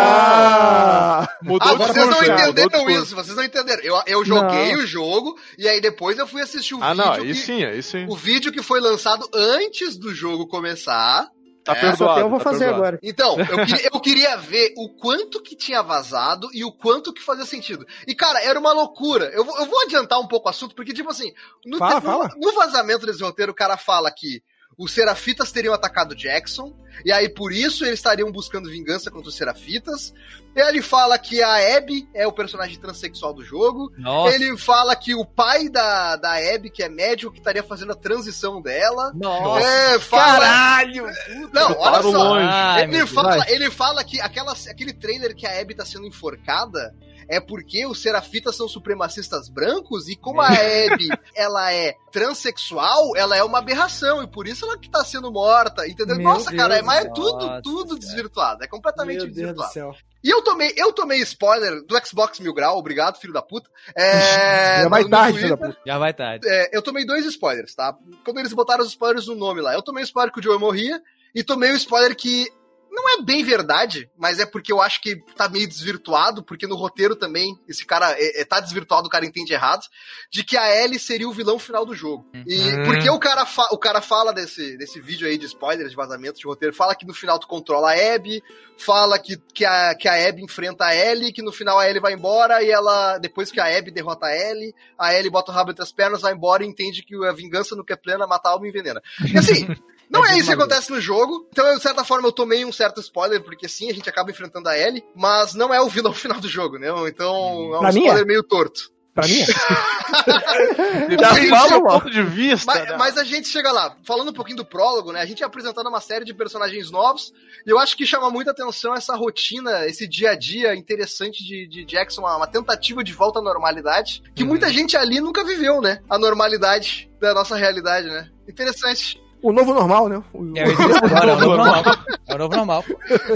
Ah! 0.00 1.28
Mudou 1.42 1.68
Ah, 1.68 1.72
o 1.74 1.76
vocês 1.78 1.94
discurso, 1.94 2.20
não 2.20 2.36
né? 2.36 2.46
Mudou 2.46 2.64
o 2.64 2.66
entenderam 2.68 2.90
isso, 3.02 3.14
vocês 3.14 3.36
não 3.36 3.44
entenderam. 3.44 3.82
Eu, 3.82 4.00
eu 4.06 4.24
joguei 4.24 4.72
Não. 4.74 4.80
o 4.82 4.86
jogo 4.86 5.38
e 5.58 5.68
aí 5.68 5.80
depois 5.80 6.18
eu 6.18 6.26
fui 6.26 6.40
assistir 6.42 6.74
o 6.74 6.82
Ah, 6.82 6.90
vídeo. 6.92 7.04
não, 7.04 7.12
aí 7.12 7.26
que- 7.28 7.34
sim, 7.34 7.64
aí 7.64 7.82
sim. 7.82 8.06
O 8.08 8.16
vídeo 8.16 8.52
que 8.52 8.62
foi 8.62 8.80
lançado 8.80 9.28
antes 9.34 9.96
do 9.96 10.14
jogo 10.14 10.46
começar. 10.46 11.28
Tá 11.74 11.78
É, 11.78 11.80
perdoado. 11.80 12.12
Até 12.12 12.22
eu 12.22 12.28
vou 12.30 12.38
tá 12.38 12.44
fazer 12.44 12.58
perdoado. 12.66 12.82
agora. 12.82 13.00
Então, 13.02 13.36
eu 13.38 13.46
queria, 13.66 13.90
eu 13.92 14.00
queria 14.00 14.36
ver 14.36 14.74
o 14.76 14.88
quanto 14.88 15.42
que 15.42 15.54
tinha 15.56 15.82
vazado 15.82 16.48
e 16.52 16.64
o 16.64 16.72
quanto 16.72 17.12
que 17.12 17.22
fazia 17.22 17.44
sentido. 17.44 17.86
E, 18.06 18.14
cara, 18.14 18.42
era 18.42 18.58
uma 18.58 18.72
loucura. 18.72 19.26
Eu, 19.34 19.44
vou- 19.44 19.58
eu 19.58 19.66
vou 19.66 19.80
adiantar 19.82 20.18
um 20.20 20.26
pouco 20.28 20.46
o 20.48 20.50
assunto, 20.50 20.74
porque, 20.74 20.92
tipo 20.92 21.10
assim, 21.10 21.32
no, 21.64 21.78
Fala, 21.78 21.94
no- 21.96 22.00
fala. 22.00 22.30
no 22.36 22.52
vazamento 22.54 23.06
desse 23.06 23.22
roteiro, 23.22 23.52
o 23.52 23.54
cara 23.54 23.76
fala 23.76 24.10
que 24.10 24.42
os 24.80 24.92
Serafitas 24.92 25.52
teriam 25.52 25.74
atacado 25.74 26.14
Jackson, 26.14 26.74
e 27.04 27.12
aí 27.12 27.28
por 27.28 27.52
isso 27.52 27.84
eles 27.84 27.98
estariam 27.98 28.32
buscando 28.32 28.70
vingança 28.70 29.10
contra 29.10 29.28
os 29.28 29.36
Serafitas. 29.36 30.14
Ele 30.56 30.80
fala 30.80 31.18
que 31.18 31.42
a 31.42 31.76
Abby 31.76 32.08
é 32.14 32.26
o 32.26 32.32
personagem 32.32 32.80
transexual 32.80 33.34
do 33.34 33.44
jogo. 33.44 33.92
Nossa. 33.98 34.34
Ele 34.34 34.56
fala 34.56 34.96
que 34.96 35.14
o 35.14 35.24
pai 35.24 35.68
da, 35.68 36.16
da 36.16 36.32
Abby, 36.54 36.70
que 36.70 36.82
é 36.82 36.88
médico, 36.88 37.30
que 37.30 37.38
estaria 37.38 37.62
fazendo 37.62 37.92
a 37.92 37.94
transição 37.94 38.60
dela. 38.62 39.12
Nossa. 39.14 39.66
É, 39.66 39.98
fala. 40.00 40.40
Caralho! 40.40 41.06
Não, 41.52 41.78
olha 41.78 42.02
só. 42.02 42.34
Ai, 42.36 42.84
Ele 42.84 43.06
fala, 43.06 43.32
Deus. 43.34 43.48
ele 43.48 43.70
fala 43.70 44.02
que 44.02 44.18
aquela, 44.20 44.52
aquele 44.52 44.94
trailer 44.94 45.36
que 45.36 45.46
a 45.46 45.60
Abby 45.60 45.74
tá 45.74 45.84
sendo 45.84 46.06
enforcada 46.06 46.94
é 47.30 47.38
porque 47.40 47.86
os 47.86 48.02
serafitas 48.02 48.56
são 48.56 48.66
supremacistas 48.68 49.48
brancos 49.48 50.08
e 50.08 50.16
como 50.16 50.40
a 50.40 50.48
Abby, 50.48 51.08
ela 51.34 51.72
é 51.72 51.94
transexual, 52.10 53.16
ela 53.16 53.36
é 53.36 53.44
uma 53.44 53.58
aberração 53.58 54.22
e 54.22 54.26
por 54.26 54.46
isso 54.48 54.64
ela 54.64 54.76
que 54.78 54.90
tá 54.90 55.04
sendo 55.04 55.30
morta, 55.32 55.86
entendeu? 55.88 56.16
Meu 56.16 56.24
Nossa, 56.24 56.50
Deus 56.50 56.60
cara, 56.62 56.76
é, 56.78 56.82
mas 56.82 57.04
é 57.06 57.08
tudo, 57.10 57.46
Nossa, 57.46 57.62
tudo 57.62 57.88
cara. 57.90 57.98
desvirtuado, 58.00 58.64
é 58.64 58.66
completamente 58.66 59.18
Meu 59.18 59.26
Deus 59.26 59.32
do 59.32 59.40
desvirtuado. 59.40 59.72
céu. 59.72 59.94
E 60.22 60.28
eu 60.28 60.42
tomei, 60.42 60.74
eu 60.76 60.92
tomei 60.92 61.18
spoiler 61.20 61.82
do 61.86 62.06
Xbox 62.06 62.40
Mil 62.40 62.52
Grau, 62.52 62.76
obrigado, 62.76 63.16
filho 63.18 63.32
da 63.32 63.40
puta. 63.40 63.70
É, 63.96 64.82
Já 64.82 64.88
vai 64.88 65.02
no- 65.02 65.08
no 65.08 65.16
tarde, 65.16 65.38
filho 65.38 65.56
da 65.56 65.56
puta. 65.56 65.78
Já 65.86 65.98
vai 65.98 66.12
tarde. 66.12 66.46
É, 66.48 66.76
eu 66.76 66.82
tomei 66.82 67.06
dois 67.06 67.24
spoilers, 67.24 67.74
tá? 67.74 67.96
Quando 68.24 68.38
eles 68.38 68.52
botaram 68.52 68.82
os 68.82 68.90
spoilers 68.90 69.26
no 69.28 69.34
nome 69.34 69.60
lá, 69.62 69.72
eu 69.72 69.80
tomei 69.82 70.02
o 70.02 70.04
spoiler 70.04 70.32
que 70.32 70.40
o 70.40 70.42
Joey 70.42 70.58
morria 70.58 71.00
e 71.34 71.42
tomei 71.42 71.70
o 71.70 71.76
spoiler 71.76 72.14
que 72.14 72.46
não 72.90 73.08
é 73.18 73.22
bem 73.22 73.44
verdade, 73.44 74.10
mas 74.18 74.38
é 74.38 74.44
porque 74.46 74.72
eu 74.72 74.80
acho 74.82 75.00
que 75.00 75.16
tá 75.36 75.48
meio 75.48 75.66
desvirtuado, 75.68 76.42
porque 76.42 76.66
no 76.66 76.74
roteiro 76.76 77.14
também 77.16 77.56
esse 77.68 77.84
cara 77.86 78.12
é, 78.18 78.40
é- 78.40 78.44
tá 78.44 78.58
desvirtuado, 78.60 79.06
o 79.06 79.10
cara 79.10 79.24
entende 79.24 79.52
errado, 79.52 79.82
de 80.30 80.42
que 80.44 80.56
a 80.56 80.68
Ellie 80.82 80.98
seria 80.98 81.28
o 81.28 81.32
vilão 81.32 81.58
final 81.58 81.86
do 81.86 81.94
jogo. 81.94 82.26
E 82.46 82.60
Uhum. 82.60 82.84
porque 82.84 83.08
o 83.08 83.18
cara, 83.18 83.46
o 83.70 83.78
cara 83.78 84.00
fala 84.00 84.32
desse, 84.32 84.76
desse 84.76 85.00
vídeo 85.00 85.26
aí 85.28 85.38
de 85.38 85.46
spoilers, 85.46 85.90
de 85.90 85.96
vazamento 85.96 86.38
de 86.38 86.46
roteiro, 86.46 86.74
fala 86.74 86.94
que 86.94 87.06
no 87.06 87.14
final 87.14 87.38
tu 87.38 87.46
controla 87.46 87.92
a 87.92 88.14
Abby, 88.14 88.42
fala 88.76 89.18
que, 89.18 89.36
que, 89.54 89.64
a, 89.64 89.94
que 89.94 90.08
a 90.08 90.28
Abby 90.28 90.42
enfrenta 90.42 90.84
a 90.86 90.94
Ellie, 90.96 91.32
que 91.32 91.42
no 91.42 91.52
final 91.52 91.78
a 91.78 91.88
Ellie 91.88 92.00
vai 92.00 92.12
embora 92.14 92.62
e 92.62 92.70
ela, 92.70 93.18
depois 93.18 93.50
que 93.52 93.60
a 93.60 93.66
Abby 93.78 93.90
derrota 93.90 94.26
a 94.26 94.36
Ellie, 94.36 94.74
a 94.98 95.14
Ellie 95.14 95.30
bota 95.30 95.52
o 95.52 95.54
rabo 95.54 95.70
entre 95.70 95.82
as 95.82 95.92
pernas, 95.92 96.22
vai 96.22 96.32
embora 96.32 96.64
e 96.64 96.66
entende 96.66 97.02
que 97.02 97.14
a 97.24 97.32
vingança 97.32 97.76
que 97.86 97.92
é 97.92 97.96
plena, 97.96 98.26
matar 98.26 98.50
a 98.50 98.52
alma 98.52 98.66
e 98.66 98.70
envenena. 98.70 99.00
E 99.32 99.38
assim, 99.38 99.66
não 100.10 100.26
é 100.26 100.36
isso 100.36 100.48
que 100.48 100.54
acontece 100.54 100.90
no 100.90 101.00
jogo. 101.00 101.48
Então, 101.52 101.66
eu, 101.66 101.76
de 101.76 101.82
certa 101.82 102.04
forma, 102.04 102.26
eu 102.26 102.32
tomei 102.32 102.64
um 102.64 102.72
certo 102.72 103.00
spoiler, 103.00 103.42
porque 103.42 103.68
sim, 103.68 103.90
a 103.90 103.94
gente 103.94 104.08
acaba 104.08 104.30
enfrentando 104.30 104.68
a 104.68 104.76
Ellie, 104.76 105.04
mas 105.14 105.54
não 105.54 105.72
é 105.72 105.80
o 105.80 105.88
vilão 105.88 106.12
final 106.14 106.40
do 106.40 106.48
jogo, 106.48 106.78
né? 106.78 106.88
Então, 107.06 107.74
é 107.74 107.76
um 107.76 107.80
Pra 107.80 107.88
é. 107.88 107.92
spoiler 107.92 108.26
meio 108.26 108.42
torto. 108.42 108.90
Pra 109.14 109.26
mim, 109.26 109.40
é. 109.40 109.46
Do 111.16 111.48
fala, 111.48 111.70
mano. 111.70 111.82
ponto 111.82 112.10
de 112.10 112.22
vista. 112.22 112.64
Mas, 112.72 112.88
né? 112.88 112.96
mas 112.96 113.18
a 113.18 113.24
gente 113.24 113.48
chega 113.48 113.72
lá. 113.72 113.96
Falando 114.04 114.30
um 114.30 114.32
pouquinho 114.32 114.58
do 114.58 114.64
prólogo, 114.64 115.12
né? 115.12 115.20
A 115.20 115.26
gente 115.26 115.42
é 115.42 115.46
apresentando 115.46 115.88
uma 115.88 116.00
série 116.00 116.24
de 116.24 116.32
personagens 116.32 116.90
novos. 116.90 117.32
E 117.66 117.70
eu 117.70 117.78
acho 117.78 117.96
que 117.96 118.06
chama 118.06 118.30
muita 118.30 118.52
atenção 118.52 118.94
essa 118.94 119.16
rotina, 119.16 119.84
esse 119.86 120.06
dia 120.06 120.30
a 120.30 120.36
dia 120.36 120.76
interessante 120.76 121.44
de, 121.44 121.66
de 121.66 121.84
Jackson, 121.84 122.20
uma, 122.22 122.36
uma 122.36 122.46
tentativa 122.46 123.02
de 123.02 123.12
volta 123.12 123.40
à 123.40 123.42
normalidade. 123.42 124.22
Que 124.34 124.44
muita 124.44 124.70
gente 124.70 124.96
ali 124.96 125.20
nunca 125.20 125.44
viveu, 125.44 125.80
né? 125.80 126.00
A 126.08 126.16
normalidade 126.16 127.10
da 127.20 127.34
nossa 127.34 127.56
realidade, 127.56 128.06
né? 128.06 128.30
Interessante. 128.48 129.20
O 129.42 129.52
novo 129.52 129.72
normal, 129.72 130.08
né? 130.08 130.22
O- 130.32 130.52
É, 130.56 130.64
agora, 130.64 131.30
é 131.32 131.34
o 131.34 131.40
novo 131.40 131.56
normal. 131.56 131.82
É 132.28 132.34
o 132.34 132.38
novo 132.38 132.56
normal. 132.56 132.84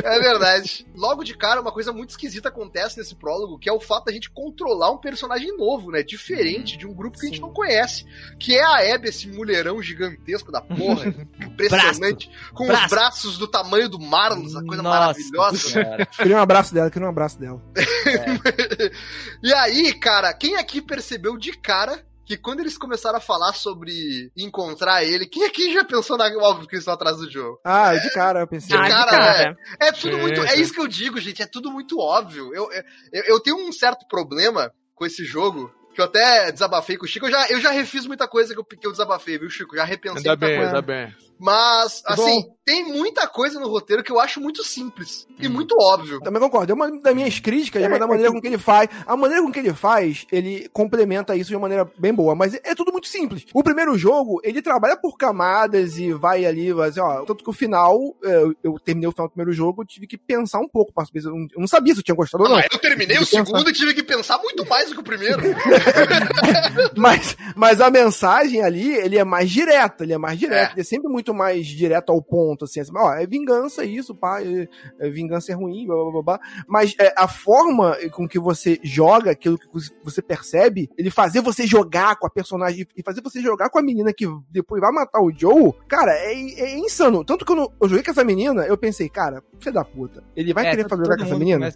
É 0.04 0.18
verdade. 0.20 0.86
Logo 0.94 1.24
de 1.24 1.36
cara, 1.36 1.60
uma 1.60 1.72
coisa 1.72 1.92
muito 1.92 2.10
esquisita 2.10 2.48
acontece 2.48 2.98
nesse 2.98 3.14
prólogo, 3.14 3.58
que 3.58 3.68
é 3.68 3.72
o 3.72 3.80
fato 3.80 4.04
da 4.06 4.12
gente 4.12 4.30
controlar 4.30 4.90
um 4.90 4.98
personagem 4.98 5.56
novo, 5.56 5.90
né? 5.90 6.02
Diferente 6.02 6.76
de 6.76 6.86
um 6.86 6.92
grupo 6.94 7.18
que 7.18 7.26
a 7.26 7.28
gente 7.30 7.40
não 7.40 7.52
conhece. 7.52 8.04
Que 8.38 8.56
é 8.56 8.62
a 8.62 8.94
Abby, 8.94 9.08
esse 9.08 9.26
mulherão 9.28 9.80
gigantesco 9.82 10.52
da 10.52 10.60
porra. 10.60 11.06
impressionante. 11.40 12.30
com 12.52 12.64
os 12.64 12.68
Braço. 12.68 12.88
braços 12.94 13.38
do 13.38 13.48
tamanho 13.48 13.88
do 13.88 13.98
Marlon, 13.98 14.44
essa 14.46 14.62
coisa 14.62 14.82
Nossa 14.82 14.98
maravilhosa. 15.00 15.56
Senhora. 15.56 16.06
Queria 16.06 16.36
um 16.36 16.40
abraço 16.40 16.74
dela, 16.74 16.90
queria 16.90 17.06
um 17.06 17.10
abraço 17.10 17.38
dela. 17.40 17.60
E 19.42 19.52
aí, 19.52 19.92
cara, 19.94 20.32
quem 20.32 20.56
aqui 20.56 20.80
percebeu 20.80 21.36
de 21.36 21.52
cara 21.52 22.04
que 22.26 22.36
quando 22.36 22.60
eles 22.60 22.78
começaram 22.78 23.18
a 23.18 23.20
falar 23.20 23.52
sobre 23.52 24.30
encontrar 24.36 25.04
ele, 25.04 25.26
quem 25.26 25.44
aqui 25.44 25.72
já 25.72 25.84
pensou 25.84 26.16
na 26.16 26.26
óbvio 26.38 26.66
que 26.66 26.74
eles 26.74 26.82
estão 26.82 26.94
atrás 26.94 27.18
do 27.18 27.30
jogo? 27.30 27.60
Ah, 27.64 27.94
de 27.94 28.10
cara, 28.12 28.40
eu 28.40 28.46
pensei. 28.46 28.76
Ah, 28.76 28.82
de 28.82 28.88
cara, 28.88 29.10
cara. 29.10 29.56
É 29.80 29.92
tudo 29.92 30.16
Sim, 30.16 30.20
muito. 30.22 30.40
É 30.42 30.56
isso 30.56 30.72
que 30.72 30.80
eu 30.80 30.88
digo, 30.88 31.20
gente. 31.20 31.42
É 31.42 31.46
tudo 31.46 31.70
muito 31.70 31.98
óbvio. 31.98 32.54
Eu, 32.54 32.68
eu, 33.12 33.22
eu 33.24 33.40
tenho 33.40 33.56
um 33.56 33.72
certo 33.72 34.06
problema 34.08 34.72
com 34.94 35.04
esse 35.06 35.24
jogo. 35.24 35.72
Que 35.94 36.00
eu 36.00 36.06
até 36.06 36.50
desabafei 36.50 36.96
com 36.96 37.04
o 37.04 37.08
Chico. 37.08 37.26
Eu 37.26 37.30
já, 37.30 37.46
eu 37.50 37.60
já 37.60 37.70
refiz 37.70 38.04
muita 38.04 38.26
coisa 38.26 38.52
que 38.52 38.58
eu, 38.58 38.64
que 38.64 38.84
eu 38.84 38.90
desabafei, 38.90 39.38
viu, 39.38 39.48
Chico? 39.48 39.76
Já 39.76 39.84
repensei 39.84 40.28
Ainda 40.28 40.30
muita 40.30 40.46
bem, 40.46 40.56
coisa. 40.56 40.70
ainda 40.70 40.82
bem. 40.82 41.14
Mas, 41.38 42.02
assim, 42.06 42.44
tem 42.64 42.84
muita 42.92 43.26
coisa 43.26 43.58
no 43.60 43.68
roteiro 43.68 44.02
que 44.02 44.10
eu 44.10 44.20
acho 44.20 44.40
muito 44.40 44.64
simples 44.64 45.26
e 45.38 45.46
Hum. 45.46 45.50
muito 45.50 45.74
óbvio. 45.78 46.20
Também 46.20 46.40
concordo. 46.40 46.72
É 46.72 46.74
uma 46.74 46.90
das 47.00 47.14
minhas 47.14 47.38
críticas, 47.40 47.82
mas 47.88 47.98
da 47.98 48.06
maneira 48.06 48.30
com 48.32 48.40
que 48.40 48.46
ele 48.46 48.56
faz. 48.58 48.88
A 49.06 49.16
maneira 49.16 49.42
com 49.42 49.50
que 49.52 49.58
ele 49.58 49.74
faz, 49.74 50.26
ele 50.32 50.68
complementa 50.72 51.36
isso 51.36 51.50
de 51.50 51.56
uma 51.56 51.62
maneira 51.62 51.90
bem 51.98 52.14
boa. 52.14 52.34
Mas 52.34 52.54
é 52.54 52.74
tudo 52.74 52.92
muito 52.92 53.08
simples. 53.08 53.44
O 53.52 53.62
primeiro 53.62 53.98
jogo, 53.98 54.40
ele 54.44 54.62
trabalha 54.62 54.96
por 54.96 55.16
camadas 55.18 55.98
e 55.98 56.12
vai 56.12 56.46
ali, 56.46 56.72
vai 56.72 56.88
assim, 56.88 57.00
ó. 57.00 57.24
Tanto 57.24 57.42
que 57.44 57.50
o 57.50 57.52
final, 57.52 57.98
é, 58.24 58.36
eu, 58.36 58.54
eu 58.62 58.78
terminei 58.78 59.08
o 59.08 59.12
final 59.12 59.26
do 59.26 59.32
primeiro 59.32 59.52
jogo, 59.52 59.82
eu 59.82 59.86
tive 59.86 60.06
que 60.06 60.16
pensar 60.16 60.60
um 60.60 60.68
pouco. 60.68 60.92
Eu 61.14 61.22
não, 61.30 61.38
eu 61.54 61.60
não 61.60 61.66
sabia 61.68 61.92
se 61.94 62.00
eu 62.00 62.04
tinha 62.04 62.14
gostado 62.14 62.44
ou 62.44 62.48
não. 62.50 62.56
Ah, 62.56 62.64
eu 62.72 62.78
terminei 62.78 63.16
o 63.16 63.20
Tem 63.20 63.26
que 63.28 63.36
pensar. 63.36 63.44
segundo 63.46 63.70
e 63.70 63.72
tive 63.72 63.92
que 63.94 64.02
pensar 64.02 64.38
muito 64.38 64.64
mais 64.66 64.88
do 64.88 64.94
que 64.94 65.00
o 65.00 65.04
primeiro. 65.04 65.42
Mas, 66.96 67.36
mas 67.56 67.80
a 67.80 67.90
mensagem 67.90 68.62
ali, 68.62 68.92
ele 68.94 69.18
é 69.18 69.24
mais 69.24 69.50
direto, 69.50 70.02
ele 70.04 70.12
é 70.12 70.18
mais 70.18 70.38
direto, 70.38 70.70
É. 70.70 70.72
ele 70.74 70.80
é 70.80 70.84
sempre 70.84 71.08
muito 71.08 71.23
mais 71.32 71.66
direto 71.66 72.10
ao 72.10 72.20
ponto, 72.20 72.64
assim, 72.64 72.80
assim, 72.80 72.92
ó, 72.94 73.14
é 73.14 73.26
vingança 73.26 73.84
isso, 73.84 74.14
pá, 74.14 74.42
é, 74.42 74.68
é 74.98 75.08
vingança 75.08 75.52
é 75.52 75.54
ruim, 75.54 75.86
blá, 75.86 75.96
blá, 75.96 76.12
blá, 76.12 76.22
blá. 76.22 76.40
Mas 76.66 76.94
é, 76.98 77.14
a 77.16 77.28
forma 77.28 77.96
com 78.10 78.28
que 78.28 78.38
você 78.38 78.78
joga, 78.82 79.30
aquilo 79.30 79.56
que 79.56 79.66
você 80.02 80.20
percebe, 80.20 80.90
ele 80.98 81.10
fazer 81.10 81.40
você 81.40 81.66
jogar 81.66 82.16
com 82.16 82.26
a 82.26 82.30
personagem 82.30 82.86
e 82.96 83.02
fazer 83.02 83.22
você 83.22 83.40
jogar 83.40 83.70
com 83.70 83.78
a 83.78 83.82
menina 83.82 84.12
que 84.12 84.26
depois 84.50 84.80
vai 84.80 84.90
matar 84.92 85.20
o 85.20 85.32
Joe, 85.32 85.72
cara, 85.88 86.12
é, 86.12 86.32
é 86.32 86.78
insano. 86.78 87.24
Tanto 87.24 87.44
que 87.44 87.52
quando 87.54 87.72
eu 87.80 87.88
joguei 87.88 88.04
com 88.04 88.10
essa 88.10 88.24
menina, 88.24 88.66
eu 88.66 88.76
pensei, 88.76 89.08
cara, 89.08 89.42
filho 89.60 89.74
da 89.74 89.84
puta, 89.84 90.22
ele 90.34 90.52
vai 90.52 90.66
É, 90.66 90.70
querer 90.70 90.88
fazer 90.88 91.04
jogar 91.04 91.16
com 91.16 91.24
essa 91.24 91.38
menina? 91.38 91.70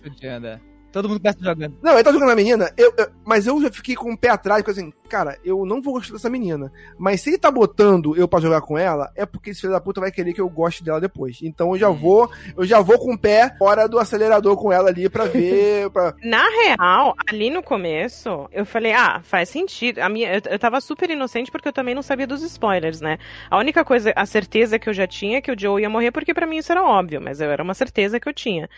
Todo 0.93 1.09
mundo 1.09 1.21
começa 1.21 1.39
jogando. 1.41 1.77
Não, 1.83 1.93
ele 1.95 2.03
tá 2.03 2.13
jogando 2.13 2.31
a 2.31 2.37
menina, 2.37 2.73
eu, 2.77 2.93
eu- 2.97 3.09
mas 3.25 3.47
eu 3.47 3.61
já 3.61 3.71
fiquei 3.71 3.95
com 3.95 4.13
o 4.13 4.17
pé 4.19 4.31
atrás, 4.31 4.63
porque 4.63 4.81
assim, 4.81 4.93
cara, 5.09 5.39
eu 5.45 5.65
não 5.67 5.83
vou 5.83 5.95
gostar 5.95 6.15
dessa 6.15 6.31
menina. 6.31 6.73
Mas 6.99 7.21
se 7.21 7.31
ele 7.31 7.39
tá 7.39 7.51
botando 7.51 8.17
eu 8.17 8.27
pra 8.27 8.41
jogar 8.41 8.61
com 8.63 8.77
ela, 8.79 9.11
é 9.15 9.27
porque 9.27 9.51
esse 9.51 9.61
filho 9.61 9.73
da 9.73 9.81
puta 9.81 10.01
vai 10.01 10.11
querer 10.11 10.33
que 10.33 10.41
eu 10.41 10.49
goste 10.49 10.83
dela 10.83 11.01
depois. 11.01 11.39
Então 11.43 11.73
eu 11.75 11.79
já 11.79 11.89
vou, 11.91 12.31
eu 12.57 12.65
já 12.65 12.81
vou 12.81 12.99
com 12.99 13.13
o 13.15 13.19
pé 13.19 13.55
fora 13.59 13.87
do 13.87 13.99
acelerador 13.99 14.57
com 14.57 14.73
ela 14.73 14.89
ali 14.89 15.09
pra 15.09 15.25
ver. 15.25 15.89
Pra... 15.93 16.15
Na 16.23 16.43
real, 16.49 17.15
ali 17.31 17.51
no 17.51 17.63
começo, 17.63 18.49
eu 18.53 18.65
falei, 18.67 18.93
ah, 18.93 19.21
faz 19.23 19.49
sentido. 19.49 19.99
A 20.01 20.09
minha, 20.09 20.35
eu, 20.35 20.41
eu 20.51 20.59
tava 20.59 20.81
super 20.81 21.09
inocente 21.11 21.51
porque 21.51 21.69
eu 21.69 21.73
também 21.73 21.95
não 21.95 22.03
sabia 22.03 22.27
dos 22.27 22.43
spoilers, 22.43 23.01
né? 23.01 23.19
A 23.51 23.59
única 23.59 23.85
coisa, 23.85 24.13
a 24.17 24.27
certeza 24.27 24.79
que 24.79 24.89
eu 24.89 24.95
já 24.95 25.07
tinha 25.07 25.39
é 25.39 25.41
que 25.41 25.51
o 25.53 25.59
Joe 25.59 25.81
ia 25.83 25.89
morrer, 25.91 26.11
porque 26.11 26.35
pra 26.35 26.47
mim 26.47 26.57
isso 26.59 26.73
era 26.73 26.83
óbvio, 26.83 27.21
mas 27.21 27.41
eu 27.41 27.51
era 27.51 27.63
uma 27.63 27.75
certeza 27.75 28.19
que 28.21 28.29
eu 28.29 28.35
tinha. 28.35 28.69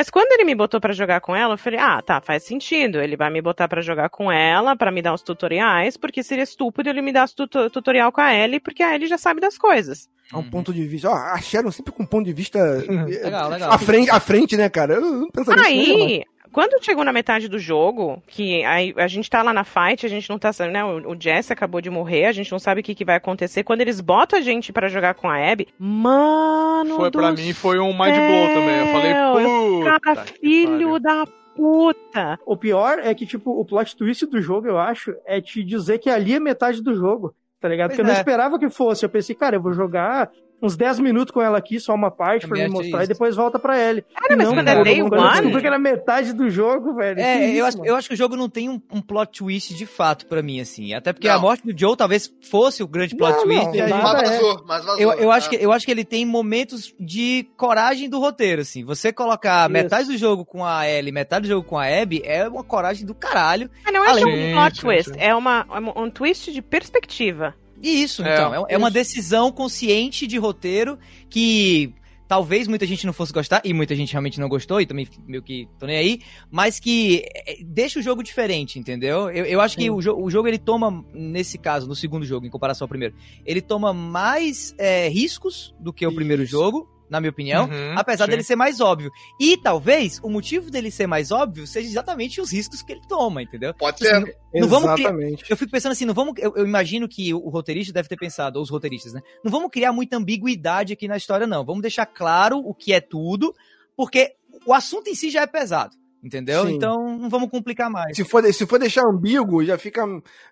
Mas 0.00 0.08
quando 0.08 0.32
ele 0.32 0.44
me 0.44 0.54
botou 0.54 0.80
pra 0.80 0.94
jogar 0.94 1.20
com 1.20 1.36
ela, 1.36 1.52
eu 1.52 1.58
falei, 1.58 1.78
ah, 1.78 2.00
tá, 2.00 2.22
faz 2.22 2.42
sentido. 2.42 3.02
Ele 3.02 3.18
vai 3.18 3.28
me 3.28 3.42
botar 3.42 3.68
pra 3.68 3.82
jogar 3.82 4.08
com 4.08 4.32
ela, 4.32 4.74
pra 4.74 4.90
me 4.90 5.02
dar 5.02 5.12
os 5.12 5.20
tutoriais, 5.20 5.98
porque 5.98 6.22
seria 6.22 6.42
estúpido 6.44 6.88
ele 6.88 7.02
me 7.02 7.12
dar 7.12 7.24
os 7.26 7.34
tuto- 7.34 7.68
tutorial 7.68 8.10
com 8.10 8.22
a 8.22 8.34
Ellie, 8.34 8.60
porque 8.60 8.82
a 8.82 8.94
Ellie 8.94 9.06
já 9.06 9.18
sabe 9.18 9.42
das 9.42 9.58
coisas. 9.58 10.08
É 10.32 10.36
um 10.38 10.42
ponto 10.48 10.72
de 10.72 10.86
vista. 10.86 11.10
Ó, 11.10 11.12
a 11.14 11.38
Sharon 11.42 11.70
sempre 11.70 11.92
com 11.92 12.02
um 12.02 12.06
ponto 12.06 12.24
de 12.24 12.32
vista 12.32 12.58
eh, 12.88 13.24
Legal, 13.24 13.50
legal. 13.50 13.72
à 13.72 13.76
frente, 13.76 14.10
à 14.10 14.18
frente, 14.20 14.56
né, 14.56 14.70
cara? 14.70 14.94
Eu 14.94 15.02
não 15.02 15.28
pensaria. 15.28 15.62
Aí, 15.62 16.24
quando 16.52 16.82
chegou 16.84 17.04
na 17.04 17.12
metade 17.12 17.48
do 17.48 17.58
jogo, 17.58 18.22
que 18.26 18.64
aí 18.64 18.92
a 18.96 19.06
gente 19.06 19.30
tá 19.30 19.42
lá 19.42 19.52
na 19.52 19.64
fight, 19.64 20.04
a 20.04 20.08
gente 20.08 20.28
não 20.28 20.38
tá 20.38 20.52
sabendo, 20.52 20.72
né? 20.72 20.84
O, 20.84 21.12
o 21.12 21.16
Jesse 21.20 21.52
acabou 21.52 21.80
de 21.80 21.90
morrer, 21.90 22.26
a 22.26 22.32
gente 22.32 22.50
não 22.50 22.58
sabe 22.58 22.80
o 22.80 22.84
que, 22.84 22.94
que 22.94 23.04
vai 23.04 23.16
acontecer. 23.16 23.62
Quando 23.62 23.80
eles 23.80 24.00
botam 24.00 24.38
a 24.38 24.42
gente 24.42 24.72
pra 24.72 24.88
jogar 24.88 25.14
com 25.14 25.28
a 25.28 25.36
Abby, 25.36 25.68
mano. 25.78 26.96
Foi 26.96 27.10
do 27.10 27.18
pra 27.18 27.32
mim, 27.32 27.52
foi 27.52 27.78
um 27.78 27.92
mind 27.92 28.14
blow 28.16 28.48
também. 28.54 28.78
Eu 28.78 28.86
falei, 28.86 29.14
puta. 29.44 30.00
Cara, 30.00 30.24
filho 30.24 30.70
pariu." 30.70 31.00
da 31.00 31.26
puta. 31.56 32.38
O 32.46 32.56
pior 32.56 32.98
é 32.98 33.14
que, 33.14 33.26
tipo, 33.26 33.50
o 33.50 33.64
plot 33.64 33.96
twist 33.96 34.26
do 34.26 34.40
jogo, 34.40 34.66
eu 34.66 34.78
acho, 34.78 35.14
é 35.26 35.40
te 35.40 35.62
dizer 35.62 35.98
que 35.98 36.08
ali 36.08 36.34
é 36.34 36.40
metade 36.40 36.82
do 36.82 36.94
jogo, 36.94 37.34
tá 37.60 37.68
ligado? 37.68 37.88
Pois 37.88 37.96
Porque 37.96 38.02
eu 38.02 38.06
não 38.06 38.14
é. 38.14 38.18
esperava 38.18 38.58
que 38.58 38.70
fosse. 38.70 39.04
Eu 39.04 39.10
pensei, 39.10 39.34
cara, 39.34 39.56
eu 39.56 39.62
vou 39.62 39.72
jogar 39.72 40.30
uns 40.62 40.76
10 40.76 41.00
minutos 41.00 41.32
com 41.32 41.40
ela 41.40 41.58
aqui, 41.58 41.78
só 41.80 41.94
uma 41.94 42.10
parte, 42.10 42.46
pra 42.46 42.56
me 42.58 42.68
mostrar, 42.68 42.98
isso. 43.02 43.04
e 43.10 43.14
depois 43.14 43.36
volta 43.36 43.58
pra 43.58 43.78
ele. 43.78 44.02
Cara, 44.14 44.36
mas 44.36 44.46
não, 44.46 44.54
quando 44.54 44.66
cara, 44.66 44.80
é 44.80 44.84
day 44.84 45.00
quando 45.00 45.14
eu 45.14 45.20
one, 45.20 45.30
descobri 45.32 45.60
que 45.60 45.66
era 45.66 45.78
metade 45.78 46.32
do 46.32 46.50
jogo, 46.50 46.94
velho. 46.94 47.16
que 47.16 47.22
É, 47.22 47.46
isso, 47.48 47.58
eu 47.58 47.64
acho, 47.66 47.78
mano? 47.78 47.90
eu 47.90 47.96
acho 47.96 48.08
que 48.08 48.14
o 48.14 48.16
jogo 48.16 48.36
não 48.36 48.48
tem 48.48 48.68
um, 48.68 48.80
um 48.92 49.00
plot 49.00 49.38
twist 49.38 49.74
de 49.74 49.86
fato 49.86 50.26
pra 50.26 50.42
mim, 50.42 50.60
assim. 50.60 50.92
Até 50.94 51.12
porque 51.12 51.28
Não. 51.28 51.36
a 51.36 51.38
morte 51.38 51.66
do 51.66 51.78
Joe 51.78 51.96
talvez 51.96 52.32
fosse 52.50 52.82
o 52.82 52.88
grande 52.88 53.16
plot 53.16 53.32
Não, 53.36 53.42
twist. 53.44 53.64
não, 53.88 54.02
mas 54.02 54.22
é. 54.22 54.24
vazou, 54.26 54.64
mas 54.66 54.84
vazou. 54.84 55.00
Eu, 55.00 55.12
eu, 55.14 55.32
acho 55.32 55.50
tá? 55.50 55.56
que, 55.56 55.64
eu 55.64 55.72
acho 55.72 55.84
que 55.86 55.90
ele 55.92 56.04
tem 56.04 56.26
momentos 56.26 56.94
de 57.00 57.48
coragem 57.56 58.08
do 58.08 58.18
roteiro, 58.20 58.62
assim. 58.62 58.84
Você 58.84 59.12
colocar 59.12 59.62
Isso. 59.64 59.72
metade 59.72 60.08
do 60.08 60.16
jogo 60.16 60.44
com 60.44 60.64
a 60.64 60.88
Ellie, 60.88 61.12
metade 61.12 61.42
do 61.46 61.48
jogo 61.48 61.66
com 61.66 61.78
a 61.78 61.86
Abby, 61.86 62.20
é 62.24 62.46
uma 62.48 62.62
coragem 62.64 63.06
do 63.06 63.14
caralho. 63.14 63.70
Mas 63.84 63.92
não 63.94 64.04
é 64.04 64.08
Além- 64.10 64.24
é 64.24 64.50
um 64.50 64.60
plot 64.60 64.80
twist, 64.80 65.12
é 65.18 65.34
uma, 65.34 65.66
é 65.70 66.00
um 66.00 66.10
twist 66.10 66.52
de 66.52 66.60
perspectiva. 66.62 67.54
E 67.80 68.02
isso, 68.02 68.22
É, 68.22 68.34
então. 68.34 68.66
É, 68.66 68.74
é 68.74 68.78
uma 68.78 68.90
decisão 68.90 69.50
consciente 69.50 70.26
de 70.26 70.36
roteiro 70.38 70.98
que 71.28 71.94
talvez 72.30 72.68
muita 72.68 72.86
gente 72.86 73.04
não 73.04 73.12
fosse 73.12 73.32
gostar, 73.32 73.60
e 73.64 73.74
muita 73.74 73.96
gente 73.96 74.12
realmente 74.12 74.38
não 74.38 74.48
gostou, 74.48 74.80
e 74.80 74.86
também 74.86 75.08
meio 75.26 75.42
que 75.42 75.68
tô 75.80 75.86
nem 75.86 75.96
aí, 75.96 76.20
mas 76.48 76.78
que 76.78 77.24
é, 77.34 77.56
deixa 77.60 77.98
o 77.98 78.02
jogo 78.02 78.22
diferente, 78.22 78.78
entendeu? 78.78 79.28
Eu, 79.30 79.44
eu 79.46 79.60
acho 79.60 79.76
que 79.76 79.82
Sim. 79.82 79.90
o, 79.90 80.00
jo 80.00 80.14
o 80.16 80.30
jogo 80.30 80.46
ele 80.46 80.56
toma, 80.58 81.04
nesse 81.12 81.58
caso, 81.58 81.88
no 81.88 81.94
segundo 81.96 82.24
jogo, 82.24 82.46
em 82.46 82.50
comparação 82.50 82.84
ao 82.84 82.88
primeiro, 82.88 83.16
ele 83.44 83.60
toma 83.60 83.92
mais 83.92 84.72
é, 84.78 85.08
riscos 85.08 85.74
do 85.80 85.92
que 85.92 86.06
o 86.06 86.10
Isso. 86.10 86.14
primeiro 86.16 86.46
jogo. 86.46 86.88
Na 87.10 87.20
minha 87.20 87.30
opinião, 87.30 87.64
Uhum, 87.64 87.94
apesar 87.96 88.24
sim. 88.26 88.30
dele 88.30 88.42
ser 88.44 88.54
mais 88.56 88.80
óbvio. 88.80 89.10
E 89.40 89.56
talvez 89.56 90.20
o 90.22 90.30
motivo 90.30 90.70
dele 90.70 90.90
ser 90.90 91.06
mais 91.08 91.30
óbvio 91.32 91.66
seja 91.66 91.88
exatamente 91.88 92.40
os 92.40 92.52
riscos 92.52 92.82
que 92.82 92.92
ele 92.92 93.00
toma, 93.08 93.42
entendeu? 93.42 93.74
Pode 93.74 93.98
Tipo 93.98 94.10
assim, 94.14 94.26
ser. 94.26 94.36
Não 94.54 94.68
vamos 94.68 94.92
criar- 94.94 95.08
Exatamente. 95.10 95.44
Eu 95.50 95.56
fico 95.56 95.70
pensando 95.72 95.92
assim, 95.92 96.04
não 96.04 96.14
vamos. 96.14 96.34
Eu, 96.38 96.52
eu 96.56 96.64
imagino 96.64 97.08
que 97.08 97.34
o, 97.34 97.48
roteirista 97.50 97.92
deve 97.92 98.08
ter 98.08 98.16
pensado, 98.16 98.56
ou 98.58 98.62
os 98.62 98.70
roteiristas, 98.70 99.12
né? 99.12 99.20
Não 99.44 99.50
vamos 99.50 99.70
criar 99.70 99.92
muita 99.92 100.16
ambiguidade 100.16 100.92
aqui 100.92 101.08
na 101.08 101.16
história, 101.16 101.46
não. 101.46 101.64
Vamos 101.64 101.82
deixar 101.82 102.06
claro 102.06 102.58
o 102.58 102.72
que 102.74 102.92
é 102.92 103.00
tudo, 103.00 103.52
porque 103.96 104.30
o 104.64 104.72
assunto 104.72 105.08
em 105.08 105.14
si 105.14 105.30
já 105.30 105.42
é 105.42 105.46
pesado, 105.46 105.96
entendeu? 106.22 106.66
Sim. 106.66 106.74
Então 106.76 107.18
não 107.18 107.28
vamos 107.28 107.50
complicar 107.50 107.90
mais. 107.90 108.16
Se 108.16 108.24
for, 108.24 108.44
se 108.52 108.66
for 108.66 108.78
deixar 108.78 109.02
ambíguo, 109.06 109.64
já 109.64 109.76
fica 109.76 110.04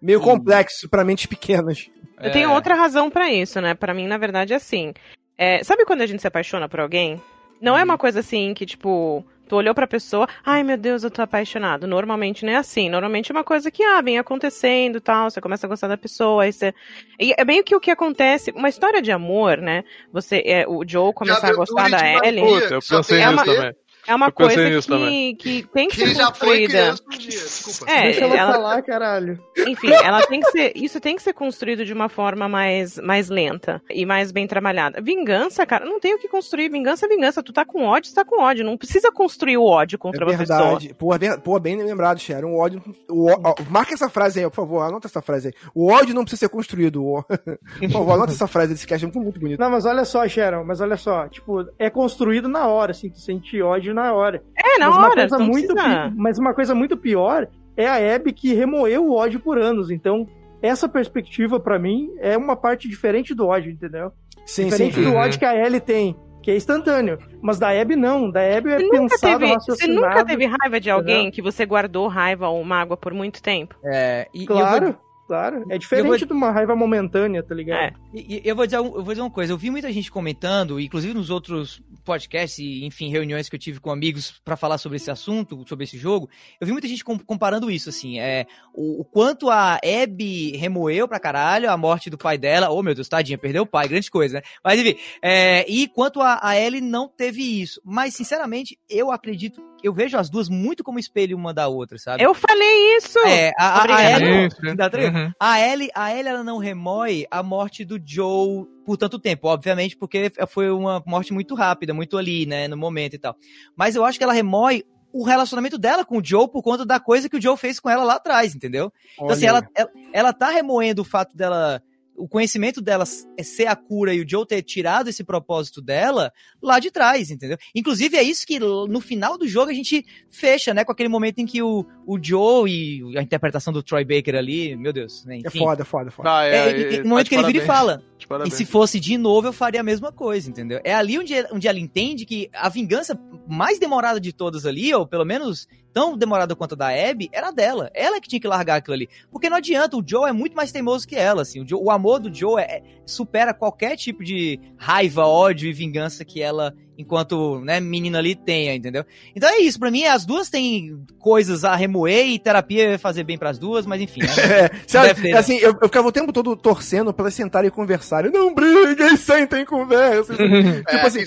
meio 0.03 0.21
complexo 0.21 0.88
pra 0.88 1.05
mentes 1.05 1.27
pequenas. 1.27 1.88
Eu 2.21 2.33
tenho 2.33 2.51
É. 2.51 2.53
outra 2.53 2.75
razão 2.75 3.09
pra 3.09 3.33
isso, 3.33 3.61
né? 3.61 3.75
Pra 3.75 3.94
mim, 3.94 4.09
na 4.09 4.18
verdade, 4.18 4.53
é 4.53 4.57
assim. 4.57 4.92
É, 5.38 5.62
sabe 5.62 5.84
quando 5.84 6.03
a 6.03 6.07
gente 6.07 6.20
se 6.20 6.26
apaixona 6.26 6.68
por 6.68 6.80
alguém? 6.80 7.22
Não 7.61 7.76
é 7.78 7.82
uma 7.84 7.97
coisa 7.97 8.20
assim 8.20 8.53
que, 8.55 8.66
tipo, 8.66 9.24
tu 9.49 9.57
olhou 9.57 9.74
pra 9.74 9.86
pessoa, 9.86 10.28
ai 10.45 10.62
meu 10.62 10.76
Deus, 10.76 11.03
eu 11.05 11.11
tô 11.11 11.22
apaixonado. 11.22 11.86
Normalmente 11.86 12.45
não 12.45 12.53
é 12.53 12.57
assim. 12.57 12.89
Normalmente 12.89 13.30
é 13.30 13.34
uma 13.34 13.43
coisa 13.45 13.70
que, 13.70 13.82
ah, 13.82 14.01
vem 14.01 14.18
acontecendo 14.18 14.99
e 14.99 15.01
tal, 15.01 15.30
você 15.30 15.41
começa 15.41 15.66
a 15.66 15.68
gostar 15.68 15.89
da 15.89 15.97
pessoa, 15.97 16.43
aí 16.45 16.53
você. 16.53 16.74
E 17.20 17.32
é 17.36 17.45
meio 17.45 17.64
que 17.64 17.74
o 17.74 17.80
que 17.80 17.91
acontece. 17.91 18.51
Uma 18.53 18.68
história 18.68 19.01
de 19.03 19.11
amor, 19.12 19.59
né? 19.59 19.84
Você, 20.12 20.43
é, 20.45 20.66
o 20.68 20.84
Joe 20.86 21.12
começar 21.12 21.49
a 21.49 21.55
gostar 21.55 21.89
da 21.91 22.26
Ellie. 22.26 22.43
magia. 22.43 22.61
Puta, 22.62 22.74
eu 22.74 22.80
pensei 22.80 23.20
É 23.20 23.26
nisso 23.26 23.45
uma- 23.45 23.45
também. 23.45 23.72
É 24.09 24.15
uma 24.15 24.33
coisa 24.33 24.55
que, 24.81 25.35
que 25.35 25.63
tem 25.73 25.89
que 25.89 25.97
Que 25.97 26.07
ser 26.09 26.15
já 26.15 26.33
foi 26.33 26.67
construída. 26.67 26.69
criança 26.73 27.03
um 27.07 27.19
dia, 27.19 27.29
desculpa. 27.31 27.93
É, 27.93 28.03
Deixa 28.05 28.25
ela, 28.25 28.37
ela- 28.37 28.53
falar, 28.55 28.83
caralho. 28.83 29.39
Enfim, 29.67 29.93
ela 29.93 30.27
tem 30.27 30.41
que 30.41 30.51
ser. 30.51 30.73
Isso 30.75 31.01
tem 31.01 31.15
que 31.15 31.23
ser 31.23 31.33
construído 31.35 31.85
de 31.85 31.93
uma 31.93 32.09
forma 32.09 32.49
mais, 32.49 32.97
mais 32.99 33.29
lenta 33.29 33.83
e 33.91 34.07
mais 34.07 34.33
bem 34.33 34.47
trabalhada. 34.47 35.01
Vingança, 35.01 35.67
cara, 35.67 35.85
não 35.85 36.01
tem 36.01 36.15
o 36.15 36.19
que 36.19 36.29
construir. 36.29 36.69
Vingança 36.71 37.07
é 37.07 37.09
vingança. 37.09 37.43
Tu 37.43 37.53
tá 37.53 37.65
com 37.65 37.85
ódio, 37.85 38.11
tu 38.11 38.15
tá 38.15 38.25
com 38.25 38.41
ódio. 38.43 38.65
Não 38.65 38.77
precisa 38.77 39.13
construir 39.13 39.57
o 39.59 39.65
ódio 39.65 39.99
contra 39.99 40.25
É 40.25 40.37
pessoa. 40.37 40.59
verdade. 40.59 40.95
Pô, 40.95 41.15
é 41.15 41.19
ver- 41.19 41.39
pô, 41.41 41.59
bem 41.61 41.77
lembrado, 41.83 42.19
Sharon. 42.19 42.49
O 42.53 42.59
ódio. 42.59 42.83
O, 43.11 43.31
ó, 43.31 43.55
marca 43.69 43.93
essa 43.95 44.09
frase 44.09 44.41
aí, 44.41 44.47
por 44.49 44.57
favor. 44.57 44.81
Anota 44.83 45.07
essa 45.07 45.21
frase 45.21 45.49
aí. 45.49 45.55
O 45.75 45.91
ódio 45.93 46.15
não 46.15 46.23
precisa 46.23 46.41
ser 46.41 46.49
construído. 46.49 47.05
O- 47.05 47.23
por 47.81 47.91
favor, 47.91 48.13
anota 48.13 48.33
essa 48.33 48.47
frase 48.47 48.73
desse 48.73 48.87
cast. 48.87 49.05
É 49.05 49.07
muito, 49.07 49.21
muito 49.21 49.41
bonito. 49.41 49.59
Não, 49.61 49.71
mas 49.71 49.85
olha 49.85 50.05
só, 50.05 50.27
Sharon, 50.27 50.65
mas 50.65 50.81
olha 50.81 50.97
só, 50.97 51.29
tipo, 51.29 51.67
é 51.79 51.91
construído 51.91 52.49
na 52.49 52.67
hora, 52.67 52.93
assim, 52.93 53.11
tu 53.11 53.19
sente 53.21 53.61
ódio 53.61 53.93
na 54.03 54.12
hora. 54.12 54.42
É, 54.57 54.78
na 54.78 54.86
mas 54.88 54.96
uma 54.96 55.07
hora. 55.07 55.14
coisa 55.16 55.38
Não 55.38 55.46
muito 55.46 55.74
pi- 55.74 56.12
Mas 56.16 56.38
uma 56.38 56.55
coisa 56.55 56.74
muito 56.74 56.96
pior 56.96 57.49
é 57.76 57.86
a 57.86 58.14
Abby 58.14 58.32
que 58.32 58.55
remoeu 58.55 59.05
o 59.07 59.14
ódio 59.14 59.40
por 59.40 59.59
anos. 59.59 59.90
Então, 59.90 60.26
essa 60.62 60.88
perspectiva, 60.88 61.61
pra 61.61 61.78
mim, 61.78 62.11
é 62.18 62.36
uma 62.36 62.57
parte 62.57 62.88
diferente 62.88 63.34
do 63.34 63.46
ódio, 63.46 63.70
entendeu? 63.70 64.11
Sim, 64.46 64.64
diferente 64.64 64.94
sim. 64.96 65.03
do 65.03 65.11
Uhum. 65.11 65.16
ódio 65.16 65.38
que 65.38 65.44
a 65.44 65.55
Ellie 65.55 65.80
tem, 65.80 66.16
que 66.42 66.51
é 66.51 66.57
instantâneo. 66.57 67.18
Mas 67.42 67.59
da 67.59 67.68
Abby 67.70 67.94
não, 67.96 68.30
da 68.30 68.40
Abby 68.40 68.70
é 68.72 68.88
pensado, 68.88 69.38
teve, 69.40 69.55
você 69.66 69.86
nunca 69.86 70.24
teve 70.24 70.46
raiva 70.46 70.80
de 70.80 70.90
alguém 70.90 71.14
entendeu? 71.28 71.32
que 71.32 71.42
você 71.42 71.64
guardou 71.66 72.09
raiva 72.09 72.49
ou 72.49 72.64
mágoa 72.64 72.96
por 72.96 73.12
muito 73.12 73.42
tempo? 73.42 73.76
É, 73.84 74.26
e, 74.34 74.38
e 74.40 74.42
eu 74.42 74.46
Claro, 74.46 74.86
vou- 74.86 74.96
claro. 75.29 75.64
É 75.70 75.79
diferente 75.79 76.07
vou- 76.09 76.16
de 76.26 76.33
uma 76.33 76.51
raiva 76.51 76.74
momentânea, 76.74 77.43
tá 77.43 77.55
ligado? 77.55 77.79
É. 77.81 77.93
E, 78.12 78.41
eu 78.45 78.57
vou 78.57 78.66
dizer, 78.66 78.79
eu 78.79 78.91
vou 78.91 79.05
dizer 79.05 79.20
uma 79.20 79.31
coisa, 79.31 79.53
eu 79.53 79.59
vi 79.59 79.70
muita 79.70 79.93
gente 79.93 80.11
comentando, 80.11 80.81
inclusive 80.81 81.14
nos 81.14 81.31
outros 81.31 81.81
podcasts 82.05 82.59
e, 82.59 82.85
enfim, 82.85 83.09
reuniões 83.11 83.49
que 83.49 83.55
eu 83.55 83.61
tive 83.61 83.79
com 83.79 83.91
amigos 83.91 84.41
pra 84.45 84.57
falar 84.57 84.79
sobre 84.79 84.97
esse 84.97 85.11
assunto, 85.11 85.62
sobre 85.68 85.85
esse 85.85 85.97
jogo, 85.99 86.29
eu 86.61 86.66
vi 86.66 86.72
muita 86.72 86.89
gente 86.89 87.05
com- 87.05 87.18
comparando 87.18 87.70
isso, 87.70 87.91
assim, 87.91 88.18
é, 88.18 88.47
o, 88.74 89.03
o 89.03 89.05
quanto 89.05 89.51
a 89.51 89.74
Abby 90.03 90.57
remoeu 90.57 91.07
pra 91.07 91.20
caralho 91.20 91.70
a 91.70 91.76
morte 91.76 92.09
do 92.11 92.16
pai 92.18 92.39
dela, 92.39 92.70
oh 92.70 92.83
meu 92.83 92.95
Deus, 92.95 93.09
tadinha, 93.09 93.37
perdeu 93.39 93.62
o 93.64 93.66
pai, 93.66 93.87
grande 93.87 94.11
coisa, 94.11 94.37
né? 94.39 94.43
Mas 94.64 94.81
enfim, 94.81 94.97
é, 95.22 95.70
e 95.70 95.87
quanto 95.87 96.20
a, 96.22 96.41
a 96.43 96.59
Ellie 96.59 96.81
não 96.81 97.07
teve 97.09 97.43
isso, 97.61 97.81
mas 97.85 98.14
sinceramente, 98.14 98.79
eu 98.89 99.11
acredito, 99.12 99.62
eu 99.83 99.93
vejo 99.93 100.16
as 100.16 100.29
duas 100.29 100.49
muito 100.49 100.83
como 100.83 100.99
espelho 100.99 101.37
uma 101.37 101.55
da 101.55 101.68
outra, 101.68 101.99
sabe? 101.99 102.22
Eu 102.22 102.35
falei 102.35 102.97
isso! 102.97 103.18
É, 103.20 103.53
a, 103.59 103.83
a, 103.83 103.97
a. 103.97 104.11
Ellie, 104.12 104.49
ligado? 104.62 104.97
Uhum. 104.99 105.33
A 105.39 105.61
Ellie, 105.61 105.91
a 105.95 106.12
Ellie, 106.12 106.29
ela 106.29 106.45
não 106.45 106.59
remói 106.59 107.26
a 107.31 107.43
morte 107.43 107.85
do 107.85 108.01
Joe 108.05 108.66
por 108.85 108.97
tanto 108.97 109.18
tempo, 109.18 109.49
obviamente, 109.49 109.97
porque 109.97 110.33
foi 110.49 110.70
uma 110.70 111.03
morte 111.07 111.33
muito 111.33 111.55
rápida, 111.55 111.93
muito 111.93 112.16
ali, 112.16 112.47
né, 112.47 112.66
no 112.68 112.76
momento 112.76 113.14
e 113.14 113.18
tal. 113.18 113.37
Mas 113.76 113.95
eu 113.95 114.05
acho 114.05 114.18
que 114.18 114.24
ela 114.24 114.33
remói 114.33 114.83
o 115.12 115.24
relacionamento 115.24 115.79
dela 115.79 116.05
com 116.05 116.18
o 116.18 116.24
Joe 116.24 116.49
por 116.49 116.62
conta 116.62 116.85
da 116.85 117.01
coisa 117.01 117.29
que 117.29 117.37
o 117.37 117.43
Joe 117.43 117.57
fez 117.57 117.81
com 117.81 117.89
ela 117.89 118.05
lá 118.05 118.14
atrás, 118.14 118.55
entendeu? 118.55 118.93
Então, 119.14 119.31
assim, 119.31 119.47
ela, 119.47 119.66
ela, 119.74 119.91
ela 120.12 120.33
tá 120.33 120.51
remoendo 120.51 121.03
o 121.03 121.05
fato 121.05 121.37
dela. 121.37 121.83
O 122.19 122.29
conhecimento 122.29 122.81
dela 122.81 123.05
é 123.37 123.43
ser 123.43 123.66
a 123.66 123.77
cura 123.77 124.12
e 124.12 124.21
o 124.21 124.29
Joe 124.29 124.47
ter 124.47 124.62
tirado 124.62 125.09
esse 125.09 125.23
propósito 125.23 125.81
dela 125.81 126.33
lá 126.61 126.79
de 126.79 126.91
trás, 126.91 127.31
entendeu? 127.31 127.57
Inclusive, 127.75 128.16
é 128.16 128.23
isso 128.23 128.47
que 128.47 128.59
no 128.59 129.01
final 129.01 129.39
do 129.39 129.47
jogo 129.47 129.71
a 129.71 129.75
gente 129.75 130.05
fecha, 130.29 130.75
né? 130.75 130.85
Com 130.85 130.93
aquele 130.93 131.09
momento 131.09 131.39
em 131.39 131.47
que 131.47 131.62
o, 131.62 131.87
o 132.07 132.19
Joe 132.21 132.71
e 132.71 133.16
a 133.16 133.23
interpretação 133.23 133.73
do 133.73 133.83
Troy 133.83 134.05
Baker 134.05 134.35
ali, 134.35 134.77
meu 134.77 134.93
Deus, 134.93 135.25
né? 135.25 135.37
É 135.37 135.49
Enfim, 135.49 135.61
foda, 135.61 135.85
foda, 135.85 136.11
foda. 136.11 136.29
Ah, 136.31 136.45
é, 136.45 136.57
é, 136.57 136.95
é, 136.97 137.03
no 137.03 137.11
momento 137.11 137.27
tá 137.27 137.31
que 137.31 137.35
ele 137.37 137.47
vira 137.53 137.64
e 137.64 137.66
fala. 137.66 138.03
de 138.19 138.49
E 138.49 138.51
se 138.51 138.64
fosse 138.64 138.99
de 138.99 139.16
novo, 139.16 139.47
eu 139.47 139.53
faria 139.53 139.81
a 139.81 139.85
mesma 139.85 140.11
coisa, 140.11 140.51
entendeu? 140.51 140.81
É 140.85 140.93
ali 140.93 141.19
onde, 141.19 141.35
onde 141.53 141.69
ela 141.69 141.79
entende 141.79 142.27
que 142.27 142.51
a 142.53 142.69
vingança 142.69 143.19
mais 143.47 143.79
demorada 143.79 144.21
de 144.21 144.33
todas 144.33 144.66
ali, 144.66 144.93
ou 144.93 145.07
pelo 145.07 145.25
menos 145.25 145.69
tão 145.99 146.16
demorada 146.16 146.55
quanto 146.55 146.74
a 146.74 146.76
da 146.76 146.88
Abby, 147.11 147.28
era 147.32 147.51
dela. 147.51 147.90
Ela 147.92 148.20
que 148.20 148.28
tinha 148.28 148.40
que 148.40 148.46
largar 148.46 148.76
aquilo 148.76 148.94
ali. 148.94 149.09
Porque 149.32 149.51
não 149.51 149.57
adianta, 149.57 149.96
o 149.96 150.03
Joe 150.07 150.28
é 150.30 150.32
muito 150.32 150.55
mais 150.55 150.70
teimoso 150.70 151.09
que 151.09 151.16
ela, 151.16 151.42
assim. 151.42 151.61
O, 151.61 151.68
Joe- 151.68 151.82
o 151.82 151.90
amor 151.90 152.20
do 152.20 152.32
Joe 152.32 152.62
é- 152.62 152.76
é- 152.76 152.82
supera 153.05 153.53
qualquer 153.53 153.96
tipo 153.96 154.22
de 154.22 154.61
raiva, 154.76 155.26
ódio 155.26 155.68
e 155.68 155.72
vingança 155.72 156.24
que 156.24 156.40
ela, 156.40 156.72
enquanto 156.99 157.61
né, 157.61 157.78
menina 157.80 158.18
ali, 158.18 158.34
tenha, 158.34 158.74
entendeu? 158.74 159.05
Então 159.34 159.49
é 159.49 159.61
isso, 159.61 159.78
pra 159.78 159.90
mim 159.90 160.05
as 160.05 160.26
duas 160.26 160.51
têm 160.51 161.01
coisas 161.18 161.64
a 161.64 161.76
remoer 161.76 162.26
e 162.26 162.38
terapia 162.38 162.99
fazer 162.99 163.22
bem 163.22 163.38
pras 163.38 163.57
duas, 163.59 163.86
mas 163.86 164.01
enfim, 164.01 164.20
né? 164.20 164.28
É, 164.59 164.70
sabe, 164.86 165.30
né? 165.30 165.38
assim, 165.38 165.57
eu, 165.59 165.76
eu 165.80 165.88
ficava 165.88 166.09
o 166.09 166.12
tempo 166.12 166.32
todo 166.32 166.57
torcendo 166.57 167.12
pra 167.12 167.24
elas 167.24 167.34
sentarem 167.34 167.68
e 167.68 167.70
conversarem. 167.70 168.32
Não 168.32 168.53
briguem, 168.53 169.16
sentem 169.16 169.61
e 169.61 169.66
conversem. 169.66 170.36
É, 170.88 170.94
tipo 170.94 171.07
assim, 171.07 171.26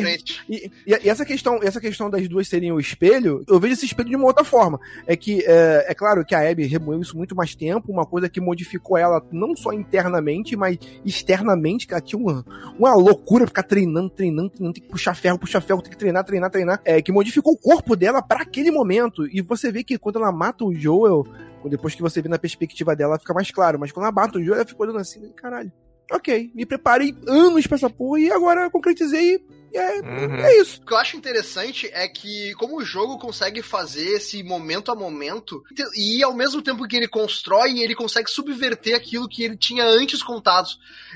frente. 0.00 0.40
E, 0.48 0.70
e- 0.86 1.00
e 1.04 1.08
essa 1.08 1.24
questão, 1.24 1.58
essa 1.62 1.80
questão 1.80 2.08
das 2.10 2.28
duas 2.28 2.46
serem 2.46 2.70
o 2.70 2.78
espelho, 2.78 3.42
eu 3.48 3.58
vejo 3.58 3.74
esse 3.74 3.86
espelho 3.86 4.08
de 4.10 4.16
uma 4.16 4.26
outra 4.26 4.44
forma. 4.44 4.78
É 5.06 5.16
que 5.16 5.42
é, 5.46 5.86
é 5.88 5.94
claro 5.94 6.24
que 6.24 6.34
a 6.34 6.48
Abby 6.48 6.66
remoeu 6.66 7.00
isso 7.00 7.16
muito 7.16 7.34
mais 7.34 7.54
tempo, 7.54 7.90
uma 7.90 8.06
coisa 8.06 8.28
que 8.28 8.40
modificou 8.40 8.96
ela 8.96 9.20
não 9.32 9.56
só 9.56 9.72
internamente, 9.72 10.56
mas 10.56 10.78
externamente, 11.04 11.86
que 11.86 11.94
ela 11.94 12.00
tinha 12.00 12.20
uma, 12.20 12.44
uma 12.78 12.94
loucura 12.94 13.46
ficar 13.46 13.62
treinando, 13.64 14.10
treinando, 14.10 14.50
treinando, 14.50 14.74
tem 14.74 14.82
que 14.82 14.88
puxar 14.88 15.07
ferro, 15.14 15.38
puxar 15.38 15.60
ferro, 15.60 15.82
tem 15.82 15.90
que 15.90 15.98
treinar, 15.98 16.24
treinar, 16.24 16.50
treinar. 16.50 16.80
É, 16.84 17.00
que 17.02 17.12
modificou 17.12 17.54
o 17.54 17.58
corpo 17.58 17.96
dela 17.96 18.22
pra 18.22 18.42
aquele 18.42 18.70
momento. 18.70 19.26
E 19.26 19.40
você 19.40 19.70
vê 19.70 19.84
que 19.84 19.98
quando 19.98 20.16
ela 20.16 20.32
mata 20.32 20.64
o 20.64 20.74
Joel, 20.74 21.26
depois 21.68 21.94
que 21.94 22.02
você 22.02 22.22
vê 22.22 22.28
na 22.28 22.38
perspectiva 22.38 22.94
dela, 22.94 23.18
fica 23.18 23.34
mais 23.34 23.50
claro. 23.50 23.78
Mas 23.78 23.92
quando 23.92 24.04
ela 24.04 24.12
mata 24.12 24.38
o 24.38 24.42
Joel, 24.42 24.60
ela 24.60 24.66
ficou 24.66 24.86
olhando 24.86 25.00
assim, 25.00 25.28
caralho. 25.36 25.72
Ok, 26.10 26.50
me 26.54 26.64
preparei 26.64 27.14
anos 27.26 27.66
pra 27.66 27.76
essa 27.76 27.90
porra 27.90 28.20
e 28.20 28.32
agora 28.32 28.70
concretizei. 28.70 29.44
É, 29.72 30.00
Uhum. 30.00 30.36
é 30.36 30.56
isso. 30.60 30.80
O 30.80 30.86
que 30.86 30.92
eu 30.92 30.96
acho 30.96 31.16
interessante 31.16 31.90
é 31.92 32.06
que, 32.08 32.54
como 32.54 32.78
o 32.78 32.84
jogo 32.84 33.18
consegue 33.18 33.62
fazer 33.62 34.16
esse 34.16 34.42
momento 34.42 34.90
a 34.90 34.94
momento, 34.94 35.62
e 35.96 36.22
ao 36.22 36.34
mesmo 36.34 36.62
tempo 36.62 36.86
que 36.86 36.96
ele 36.96 37.08
constrói, 37.08 37.80
ele 37.80 37.94
consegue 37.94 38.30
subverter 38.30 38.94
aquilo 38.94 39.28
que 39.28 39.42
ele 39.42 39.56
tinha 39.56 39.84
antes 39.84 40.22
contado. 40.22 40.68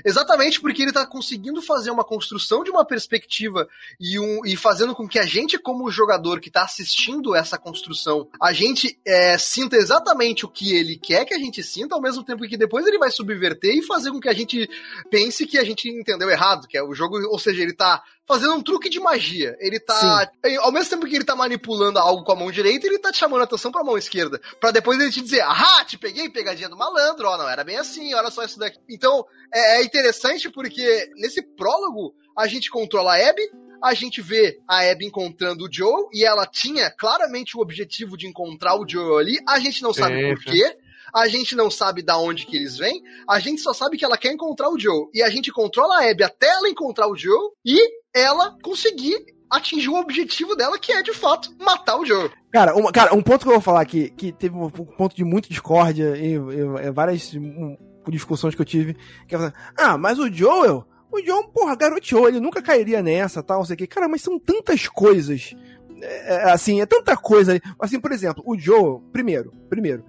Exatamente 0.05 0.59
porque 0.59 0.81
ele 0.81 0.91
tá 0.91 1.05
conseguindo 1.05 1.61
fazer 1.61 1.91
uma 1.91 2.03
construção 2.03 2.63
de 2.63 2.71
uma 2.71 2.85
perspectiva 2.85 3.67
e, 3.99 4.19
um, 4.19 4.45
e 4.45 4.55
fazendo 4.55 4.95
com 4.95 5.07
que 5.07 5.19
a 5.19 5.25
gente, 5.25 5.57
como 5.57 5.89
jogador 5.91 6.39
que 6.39 6.49
tá 6.51 6.63
assistindo 6.63 7.35
essa 7.35 7.57
construção, 7.57 8.27
a 8.41 8.53
gente 8.53 8.99
é, 9.05 9.37
sinta 9.37 9.75
exatamente 9.77 10.45
o 10.45 10.49
que 10.49 10.73
ele 10.75 10.97
quer 10.97 11.25
que 11.25 11.33
a 11.33 11.39
gente 11.39 11.63
sinta, 11.63 11.95
ao 11.95 12.01
mesmo 12.01 12.23
tempo 12.23 12.47
que 12.47 12.57
depois 12.57 12.85
ele 12.85 12.97
vai 12.97 13.11
subverter 13.11 13.75
e 13.75 13.83
fazer 13.83 14.11
com 14.11 14.19
que 14.19 14.29
a 14.29 14.33
gente 14.33 14.69
pense 15.09 15.45
que 15.45 15.57
a 15.57 15.63
gente 15.63 15.89
entendeu 15.89 16.29
errado, 16.29 16.67
que 16.67 16.77
é 16.77 16.83
o 16.83 16.93
jogo, 16.93 17.17
ou 17.29 17.39
seja, 17.39 17.61
ele 17.61 17.73
tá 17.73 18.03
fazendo 18.27 18.53
um 18.55 18.61
truque 18.61 18.89
de 18.89 18.99
magia. 18.99 19.55
Ele 19.59 19.79
tá. 19.79 20.31
Ao 20.59 20.71
mesmo 20.71 20.89
tempo 20.89 21.05
que 21.05 21.15
ele 21.15 21.23
tá 21.23 21.35
manipulando 21.35 21.99
algo 21.99 22.23
com 22.23 22.31
a 22.31 22.35
mão 22.35 22.51
direita, 22.51 22.87
ele 22.87 22.99
tá 22.99 23.11
te 23.11 23.19
chamando 23.19 23.41
a 23.41 23.43
atenção 23.43 23.71
pra 23.71 23.83
mão 23.83 23.97
esquerda. 23.97 24.39
Pra 24.59 24.71
depois 24.71 24.99
ele 24.99 25.11
te 25.11 25.21
dizer, 25.21 25.41
ah, 25.41 25.83
te 25.85 25.97
peguei, 25.97 26.29
pegadinha 26.29 26.69
do 26.69 26.77
malandro, 26.77 27.27
ó, 27.27 27.37
não 27.37 27.49
era 27.49 27.63
bem 27.63 27.77
assim, 27.77 28.13
olha 28.13 28.31
só 28.31 28.43
isso 28.43 28.59
daqui. 28.59 28.79
Então, 28.89 29.25
é, 29.53 29.79
é 29.79 29.83
interessante 29.83 30.49
porque 30.49 31.11
nesse 31.15 31.41
prólogo 31.41 32.13
a 32.37 32.47
gente 32.47 32.69
controla 32.69 33.15
a 33.15 33.29
Abby. 33.29 33.41
A 33.81 33.93
gente 33.93 34.21
vê 34.21 34.61
a 34.65 34.89
Abby 34.89 35.05
encontrando 35.05 35.65
o 35.65 35.69
Joe 35.71 36.07
e 36.13 36.23
ela 36.23 36.47
tinha 36.47 36.89
claramente 36.89 37.57
o 37.57 37.59
objetivo 37.59 38.17
de 38.17 38.25
encontrar 38.25 38.79
o 38.79 38.87
Joe 38.87 39.19
ali. 39.19 39.37
A 39.47 39.59
gente 39.59 39.83
não 39.83 39.93
sabe 39.93 40.15
Sim, 40.15 40.35
por 40.35 40.43
quê. 40.45 40.77
A 41.13 41.27
gente 41.27 41.53
não 41.53 41.69
sabe 41.69 42.01
da 42.01 42.17
onde 42.17 42.45
que 42.45 42.55
eles 42.55 42.77
vêm. 42.77 43.03
A 43.29 43.39
gente 43.39 43.61
só 43.61 43.73
sabe 43.73 43.97
que 43.97 44.05
ela 44.05 44.17
quer 44.17 44.31
encontrar 44.31 44.69
o 44.69 44.79
Joe. 44.79 45.09
E 45.13 45.21
a 45.21 45.29
gente 45.29 45.51
controla 45.51 45.97
a 45.97 46.09
Abby 46.09 46.23
até 46.23 46.47
ela 46.47 46.69
encontrar 46.69 47.07
o 47.07 47.15
Joe 47.15 47.51
e 47.63 47.77
ela 48.13 48.55
conseguir 48.61 49.25
atingir 49.49 49.89
o 49.89 49.95
objetivo 49.99 50.55
dela, 50.55 50.79
que 50.79 50.91
é 50.91 51.01
de 51.03 51.13
fato 51.13 51.53
matar 51.59 51.97
o 51.97 52.05
Joe. 52.05 52.29
Cara, 52.51 52.75
uma, 52.75 52.91
cara, 52.91 53.13
um 53.13 53.21
ponto 53.21 53.41
que 53.43 53.47
eu 53.49 53.53
vou 53.53 53.61
falar 53.61 53.81
aqui, 53.81 54.09
que 54.11 54.31
teve 54.31 54.55
um, 54.55 54.65
um 54.65 54.69
ponto 54.69 55.15
de 55.15 55.23
muita 55.23 55.47
discórdia 55.49 56.15
e, 56.17 56.33
e- 56.35 56.87
e 56.87 56.91
várias 56.91 57.33
um, 57.35 57.77
discussões 58.09 58.55
que 58.55 58.61
eu 58.61 58.65
tive, 58.65 58.95
que 59.27 59.35
é 59.35 59.53
ah, 59.77 59.97
mas 59.97 60.17
o 60.19 60.31
Joel, 60.31 60.85
O 61.11 61.21
John, 61.21 61.43
porra, 61.49 61.75
garoteou, 61.75 62.27
ele 62.27 62.39
nunca 62.39 62.61
cairia 62.63 63.03
nessa, 63.03 63.43
tal, 63.43 63.59
não 63.59 63.65
sei 63.65 63.75
o 63.75 63.77
que. 63.77 63.85
Cara, 63.85 64.07
mas 64.07 64.21
são 64.23 64.39
tantas 64.39 64.87
coisas. 64.87 65.53
É, 66.01 66.33
é, 66.35 66.51
assim, 66.51 66.81
é 66.81 66.85
tanta 66.87 67.15
coisa. 67.15 67.61
Assim, 67.79 67.99
por 67.99 68.11
exemplo, 68.11 68.43
o 68.47 68.57
Joe, 68.57 68.99
primeiro, 69.11 69.51
primeiro, 69.69 70.03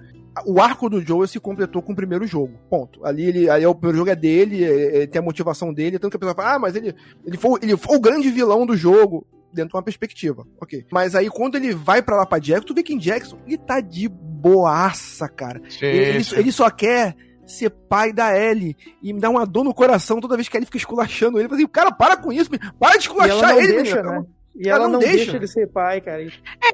o 0.47 0.61
arco 0.61 0.89
do 0.89 1.01
Joe 1.01 1.26
se 1.28 1.39
completou 1.39 1.82
com 1.82 1.93
o 1.93 1.97
primeiro 1.97 2.26
jogo. 2.26 2.59
Ponto. 2.68 3.05
Ali, 3.05 3.26
ele, 3.26 3.51
ali 3.51 3.64
é 3.64 3.68
o 3.68 3.74
primeiro 3.74 3.99
jogo 3.99 4.11
é 4.11 4.16
dele, 4.16 4.64
é, 4.64 5.03
é, 5.03 5.07
tem 5.07 5.20
a 5.20 5.24
motivação 5.24 5.72
dele, 5.72 5.99
tanto 5.99 6.12
que 6.12 6.16
a 6.16 6.20
pessoa 6.20 6.35
fala, 6.35 6.55
ah, 6.55 6.59
mas 6.59 6.74
ele, 6.74 6.95
ele, 7.24 7.37
foi, 7.37 7.61
ele 7.62 7.76
foi 7.76 7.97
o 7.97 8.01
grande 8.01 8.30
vilão 8.30 8.66
do 8.66 8.76
jogo 8.76 9.26
dentro 9.53 9.70
de 9.70 9.76
uma 9.76 9.82
perspectiva. 9.82 10.47
Ok. 10.61 10.85
Mas 10.91 11.14
aí 11.14 11.30
quando 11.30 11.57
ele 11.57 11.72
vai 11.72 12.03
para 12.03 12.16
lá 12.16 12.26
pra 12.26 12.39
Jackson, 12.39 12.66
tu 12.66 12.74
vê 12.74 12.82
que 12.82 12.95
em 12.95 12.99
Jackson 12.99 13.39
ele 13.47 13.59
tá 13.59 13.80
de 13.80 14.09
boaça, 14.09 15.28
cara. 15.28 15.61
Sim, 15.68 15.87
ele, 15.87 16.24
sim. 16.24 16.37
ele 16.37 16.51
só 16.51 16.68
quer 16.68 17.14
ser 17.47 17.70
pai 17.70 18.12
da 18.12 18.37
Ellie. 18.37 18.76
E 19.03 19.12
me 19.12 19.20
dá 19.20 19.30
uma 19.30 19.47
dor 19.47 19.64
no 19.64 19.74
coração 19.74 20.20
toda 20.20 20.37
vez 20.37 20.49
que 20.49 20.57
a 20.57 20.59
Ellie 20.59 20.66
fica 20.66 20.78
esculachando 20.78 21.39
ele. 21.39 21.45
Eu 21.45 21.51
falo 21.51 21.61
assim, 21.61 21.70
cara, 21.70 21.93
para 21.93 22.16
com 22.16 22.32
isso, 22.32 22.51
para 22.78 22.97
de 22.97 23.03
esculachar 23.03 23.57
ele, 23.57 23.72
deixa, 23.74 24.03
né? 24.03 24.24
E 24.57 24.69
ela, 24.69 24.87
não, 24.87 25.01
deixa. 25.01 25.37
ele 25.37 25.47
ser 25.49 25.67
pai, 25.67 26.01
cara. 26.01 26.25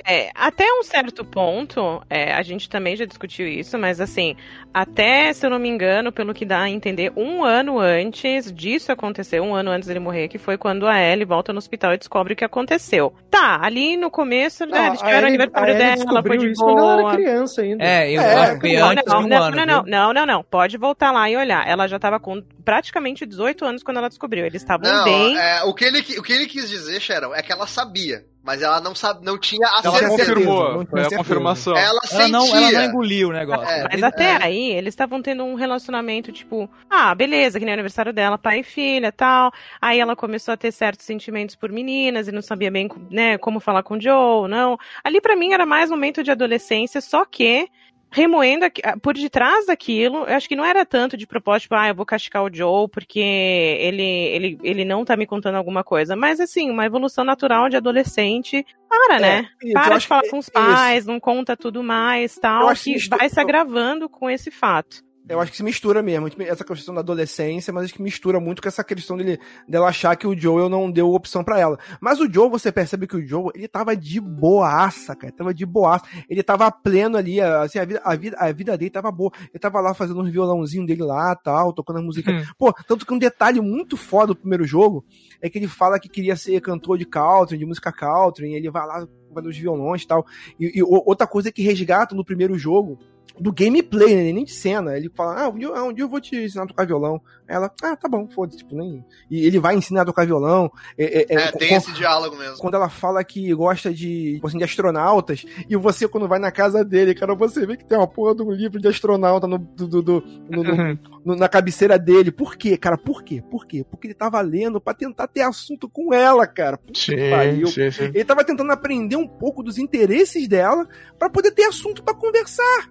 É, 0.06 0.28
até 0.34 0.64
um 0.72 0.82
certo 0.82 1.24
ponto, 1.24 2.02
é, 2.10 2.32
a 2.34 2.42
gente 2.42 2.68
também 2.68 2.94
já 2.94 3.06
discutiu 3.06 3.46
isso, 3.48 3.78
mas 3.78 4.00
assim, 4.00 4.36
até, 4.72 5.32
se 5.32 5.46
eu 5.46 5.50
não 5.50 5.58
me 5.58 5.68
engano, 5.68 6.12
pelo 6.12 6.34
que 6.34 6.44
dá 6.44 6.60
a 6.60 6.68
entender, 6.68 7.10
um 7.16 7.42
ano 7.42 7.78
antes 7.78 8.52
disso 8.52 8.92
acontecer, 8.92 9.40
um 9.40 9.54
ano 9.54 9.70
antes 9.70 9.88
dele 9.88 9.98
morrer, 10.00 10.28
que 10.28 10.36
foi 10.38 10.58
quando 10.58 10.86
a 10.86 11.00
Ellie 11.00 11.24
volta 11.24 11.52
no 11.52 11.58
hospital 11.58 11.94
e 11.94 11.98
descobre 11.98 12.34
o 12.34 12.36
que 12.36 12.44
aconteceu. 12.44 13.14
Tá, 13.30 13.58
ali 13.62 13.96
no 13.96 14.10
começo, 14.10 14.66
né, 14.66 14.78
Ah, 14.78 14.86
eles 14.88 14.98
tiveram 15.00 15.24
o 15.24 15.28
aniversário 15.28 15.78
dela, 15.78 15.96
foi 15.96 16.04
descobriu 16.06 16.40
de 16.40 16.50
isso 16.50 16.62
quando 16.64 16.78
ela 16.78 16.92
era 16.92 17.02
boa. 17.02 17.14
criança 17.14 17.62
ainda. 17.62 17.82
É, 17.84 18.10
eu 18.12 18.20
É, 18.20 18.34
acho 18.34 18.54
que 18.54 18.60
foi 18.60 18.76
Não, 18.76 18.88
antes 18.90 19.04
não, 19.06 19.20
de 19.20 19.24
um 19.24 19.28
não, 19.28 19.42
ano. 19.42 19.56
não, 19.56 19.66
não, 19.66 19.82
não, 19.86 20.12
não, 20.12 20.26
não. 20.26 20.42
Pode 20.44 20.76
voltar 20.76 21.12
lá 21.12 21.30
e 21.30 21.36
olhar. 21.36 21.66
Ela 21.66 21.86
já 21.86 21.98
tava 21.98 22.20
com 22.20 22.42
praticamente 22.64 23.24
18 23.24 23.64
anos 23.64 23.82
quando 23.82 23.96
ela 23.96 24.08
descobriu. 24.08 24.44
Eles 24.44 24.60
estavam 24.62 24.90
Não, 24.90 25.04
bem. 25.04 25.38
é, 25.38 25.62
o, 25.64 25.72
que 25.74 25.84
ele, 25.84 26.00
o 26.18 26.22
que 26.22 26.32
ele 26.32 26.46
quis 26.46 26.68
dizer, 26.68 27.00
Sharon, 27.00 27.34
é 27.34 27.42
que 27.42 27.50
ela 27.52 27.66
sabia, 27.70 28.24
mas 28.42 28.60
ela 28.62 28.80
não, 28.80 28.94
sabe, 28.94 29.24
não 29.24 29.38
tinha 29.38 29.66
a 29.66 29.80
Ela 29.84 29.98
certeza, 29.98 30.10
confirmou. 30.34 30.72
não 30.78 30.86
Foi 30.86 31.00
a 31.00 31.02
certeza. 31.04 31.16
confirmação. 31.16 31.76
Ela 31.76 32.00
Ela 32.12 32.28
não, 32.28 32.46
ela 32.56 32.70
não 32.72 32.84
engoliu 32.84 33.28
o 33.28 33.32
negócio. 33.32 33.66
É, 33.68 33.82
Mas 33.84 33.94
ele- 33.94 34.04
até 34.04 34.24
é. 34.32 34.42
aí, 34.42 34.70
eles 34.72 34.92
estavam 34.92 35.22
tendo 35.22 35.44
um 35.44 35.54
relacionamento, 35.54 36.30
tipo, 36.32 36.68
ah, 36.90 37.14
beleza, 37.14 37.58
que 37.58 37.64
nem 37.64 37.72
o 37.72 37.76
aniversário 37.76 38.12
dela, 38.12 38.36
pai 38.36 38.60
e 38.60 38.62
filha 38.64 39.10
tal. 39.12 39.50
Aí 39.80 39.98
ela 40.00 40.14
começou 40.16 40.52
a 40.52 40.56
ter 40.56 40.72
certos 40.72 41.06
sentimentos 41.06 41.54
por 41.56 41.70
meninas 41.72 42.28
e 42.28 42.32
não 42.32 42.42
sabia 42.42 42.70
bem, 42.70 42.88
né, 43.10 43.38
como 43.38 43.60
falar 43.60 43.82
com 43.82 43.94
o 43.96 44.00
Joe, 44.00 44.48
não. 44.48 44.76
Ali 45.04 45.20
pra 45.20 45.36
mim 45.36 45.52
era 45.52 45.64
mais 45.64 45.88
momento 45.90 46.22
de 46.22 46.30
adolescência, 46.30 47.00
só 47.00 47.24
que 47.24 47.68
remoendo 48.10 48.66
ah, 48.84 48.96
por 49.00 49.14
detrás 49.14 49.66
daquilo, 49.66 50.24
eu 50.24 50.34
acho 50.36 50.48
que 50.48 50.56
não 50.56 50.64
era 50.64 50.84
tanto 50.84 51.16
de 51.16 51.26
propósito, 51.26 51.62
tipo, 51.62 51.74
ah, 51.76 51.88
eu 51.88 51.94
vou 51.94 52.04
castigar 52.06 52.42
o 52.44 52.52
Joe 52.52 52.88
porque 52.88 53.20
ele, 53.20 54.02
ele, 54.02 54.58
ele 54.62 54.84
não 54.84 55.04
tá 55.04 55.16
me 55.16 55.26
contando 55.26 55.54
alguma 55.56 55.84
coisa. 55.84 56.16
Mas 56.16 56.40
assim, 56.40 56.70
uma 56.70 56.84
evolução 56.86 57.24
natural 57.24 57.68
de 57.68 57.76
adolescente. 57.76 58.66
Para, 58.88 59.18
né? 59.20 59.36
É, 59.38 59.40
isso, 59.40 59.52
eu 59.68 59.72
Para 59.72 59.98
de 59.98 60.06
falar 60.06 60.22
que- 60.22 60.30
com 60.30 60.38
os 60.38 60.46
isso. 60.46 60.52
pais, 60.52 61.06
não 61.06 61.20
conta 61.20 61.56
tudo 61.56 61.82
mais, 61.82 62.34
tal, 62.36 62.74
que 62.74 62.94
que 62.94 63.08
vai 63.08 63.28
se 63.28 63.38
agravando 63.40 64.08
com 64.08 64.28
esse 64.28 64.50
fato. 64.50 65.02
Eu 65.28 65.38
acho 65.38 65.52
que 65.52 65.56
se 65.56 65.62
mistura 65.62 66.02
mesmo, 66.02 66.28
essa 66.40 66.64
questão 66.64 66.92
da 66.94 67.02
adolescência, 67.02 67.72
mas 67.72 67.84
acho 67.84 67.94
que 67.94 68.02
mistura 68.02 68.40
muito 68.40 68.60
com 68.60 68.66
essa 68.66 68.82
questão 68.82 69.16
dele, 69.16 69.38
dela 69.68 69.86
achar 69.88 70.16
que 70.16 70.26
o 70.26 70.36
Joel 70.36 70.68
não 70.68 70.90
deu 70.90 71.12
opção 71.12 71.44
pra 71.44 71.60
ela. 71.60 71.78
Mas 72.00 72.18
o 72.18 72.28
Joe, 72.32 72.48
você 72.50 72.72
percebe 72.72 73.06
que 73.06 73.16
o 73.16 73.24
Joe, 73.24 73.50
ele 73.54 73.68
tava 73.68 73.96
de 73.96 74.20
boaça, 74.20 75.14
cara, 75.14 75.32
tava 75.32 75.54
de 75.54 75.64
boaça. 75.64 76.04
Ele 76.28 76.42
tava 76.42 76.70
pleno 76.72 77.16
ali, 77.16 77.40
assim, 77.40 77.78
a 77.78 77.84
vida, 77.84 78.00
a 78.04 78.16
vida, 78.16 78.36
a 78.40 78.50
vida 78.52 78.76
dele 78.78 78.90
tava 78.90 79.10
boa. 79.12 79.30
Ele 79.50 79.58
tava 79.60 79.80
lá 79.80 79.94
fazendo 79.94 80.20
uns 80.20 80.30
violãozinhos 80.30 80.86
dele 80.86 81.02
lá, 81.04 81.36
tal, 81.36 81.72
tocando 81.72 82.00
a 82.00 82.02
música. 82.02 82.32
Hum. 82.32 82.42
Pô, 82.58 82.72
tanto 82.88 83.06
que 83.06 83.14
um 83.14 83.18
detalhe 83.18 83.60
muito 83.60 83.96
foda 83.96 84.28
do 84.28 84.36
primeiro 84.36 84.64
jogo 84.64 85.04
é 85.40 85.48
que 85.48 85.58
ele 85.58 85.68
fala 85.68 86.00
que 86.00 86.08
queria 86.08 86.34
ser 86.34 86.60
cantor 86.60 86.98
de 86.98 87.04
country, 87.04 87.56
de 87.56 87.64
música 87.66 87.92
country, 87.92 88.48
e 88.50 88.54
ele 88.54 88.70
vai 88.70 88.86
lá 88.86 89.06
fazer 89.32 89.48
os 89.48 89.56
violões 89.56 90.02
e 90.02 90.06
tal. 90.08 90.26
E, 90.58 90.78
e 90.78 90.82
o- 90.82 91.02
outra 91.06 91.26
coisa 91.26 91.52
que 91.52 91.62
resgata 91.62 92.16
no 92.16 92.24
primeiro 92.24 92.58
jogo, 92.58 92.98
do 93.38 93.52
gameplay, 93.52 94.14
né? 94.14 94.32
Nem 94.32 94.44
de 94.44 94.52
cena. 94.52 94.96
Ele 94.98 95.08
fala, 95.14 95.44
ah, 95.44 95.48
um 95.48 95.56
dia, 95.58 95.68
ah, 95.68 95.84
um 95.84 95.92
dia 95.94 96.04
eu 96.04 96.08
vou 96.10 96.20
te 96.20 96.36
ensinar 96.36 96.64
a 96.64 96.66
tocar 96.66 96.86
violão. 96.86 97.20
Ela, 97.48 97.72
ah, 97.82 97.96
tá 97.96 98.06
bom, 98.06 98.28
foda-se, 98.28 98.58
tipo, 98.58 98.76
nem. 98.76 99.02
E 99.30 99.46
ele 99.46 99.58
vai 99.58 99.74
ensinar 99.74 100.02
a 100.02 100.04
tocar 100.04 100.26
violão. 100.26 100.70
É, 100.96 101.20
é, 101.22 101.26
é, 101.28 101.34
É, 101.46 101.52
tem 101.52 101.70
com- 101.70 101.76
esse 101.76 101.92
diálogo 101.92 102.36
mesmo. 102.36 102.58
quando 102.58 102.74
ela 102.74 102.90
fala 102.90 103.24
que 103.24 103.52
gosta 103.54 103.92
de, 103.94 104.34
tipo 104.34 104.46
assim, 104.46 104.58
de 104.58 104.64
astronautas, 104.64 105.44
e 105.68 105.74
você, 105.74 106.06
quando 106.06 106.28
vai 106.28 106.38
na 106.38 106.52
casa 106.52 106.84
dele, 106.84 107.14
cara, 107.14 107.34
você 107.34 107.66
vê 107.66 107.76
que 107.78 107.84
tem 107.84 107.96
uma 107.96 108.06
porra 108.06 108.34
de 108.34 108.42
um 108.42 108.50
livro 108.52 108.78
de 108.78 108.86
astronauta 108.88 109.46
no, 109.46 109.56
do, 109.58 109.88
do- 109.88 110.02
do- 110.02 110.24
no- 110.50 110.62
no- 110.62 110.98
no- 111.24 111.36
na 111.36 111.48
cabeceira 111.48 111.98
dele. 111.98 112.30
Por 112.30 112.56
quê, 112.56 112.76
cara? 112.76 112.98
Por 112.98 113.22
quê? 113.24 113.42
Por 113.50 113.66
quê? 113.66 113.84
Porque 113.90 114.06
ele 114.08 114.14
tava 114.14 114.38
lendo 114.42 114.80
pra 114.80 114.92
tentar 114.92 115.26
ter 115.28 115.40
assunto 115.42 115.88
com 115.88 116.12
ela, 116.12 116.46
cara. 116.46 116.76
Puta 116.76 117.00
Sim, 117.00 117.30
pariu. 117.30 117.66
sim, 117.68 117.90
sim. 117.90 118.04
Ele 118.14 118.24
tava 118.24 118.44
tentando 118.44 118.70
aprender 118.70 119.16
um 119.16 119.26
pouco 119.26 119.62
dos 119.62 119.78
interesses 119.78 120.46
dela 120.46 120.86
pra 121.18 121.30
poder 121.30 121.52
ter 121.52 121.64
assunto 121.64 122.02
pra 122.02 122.14
conversar. 122.14 122.90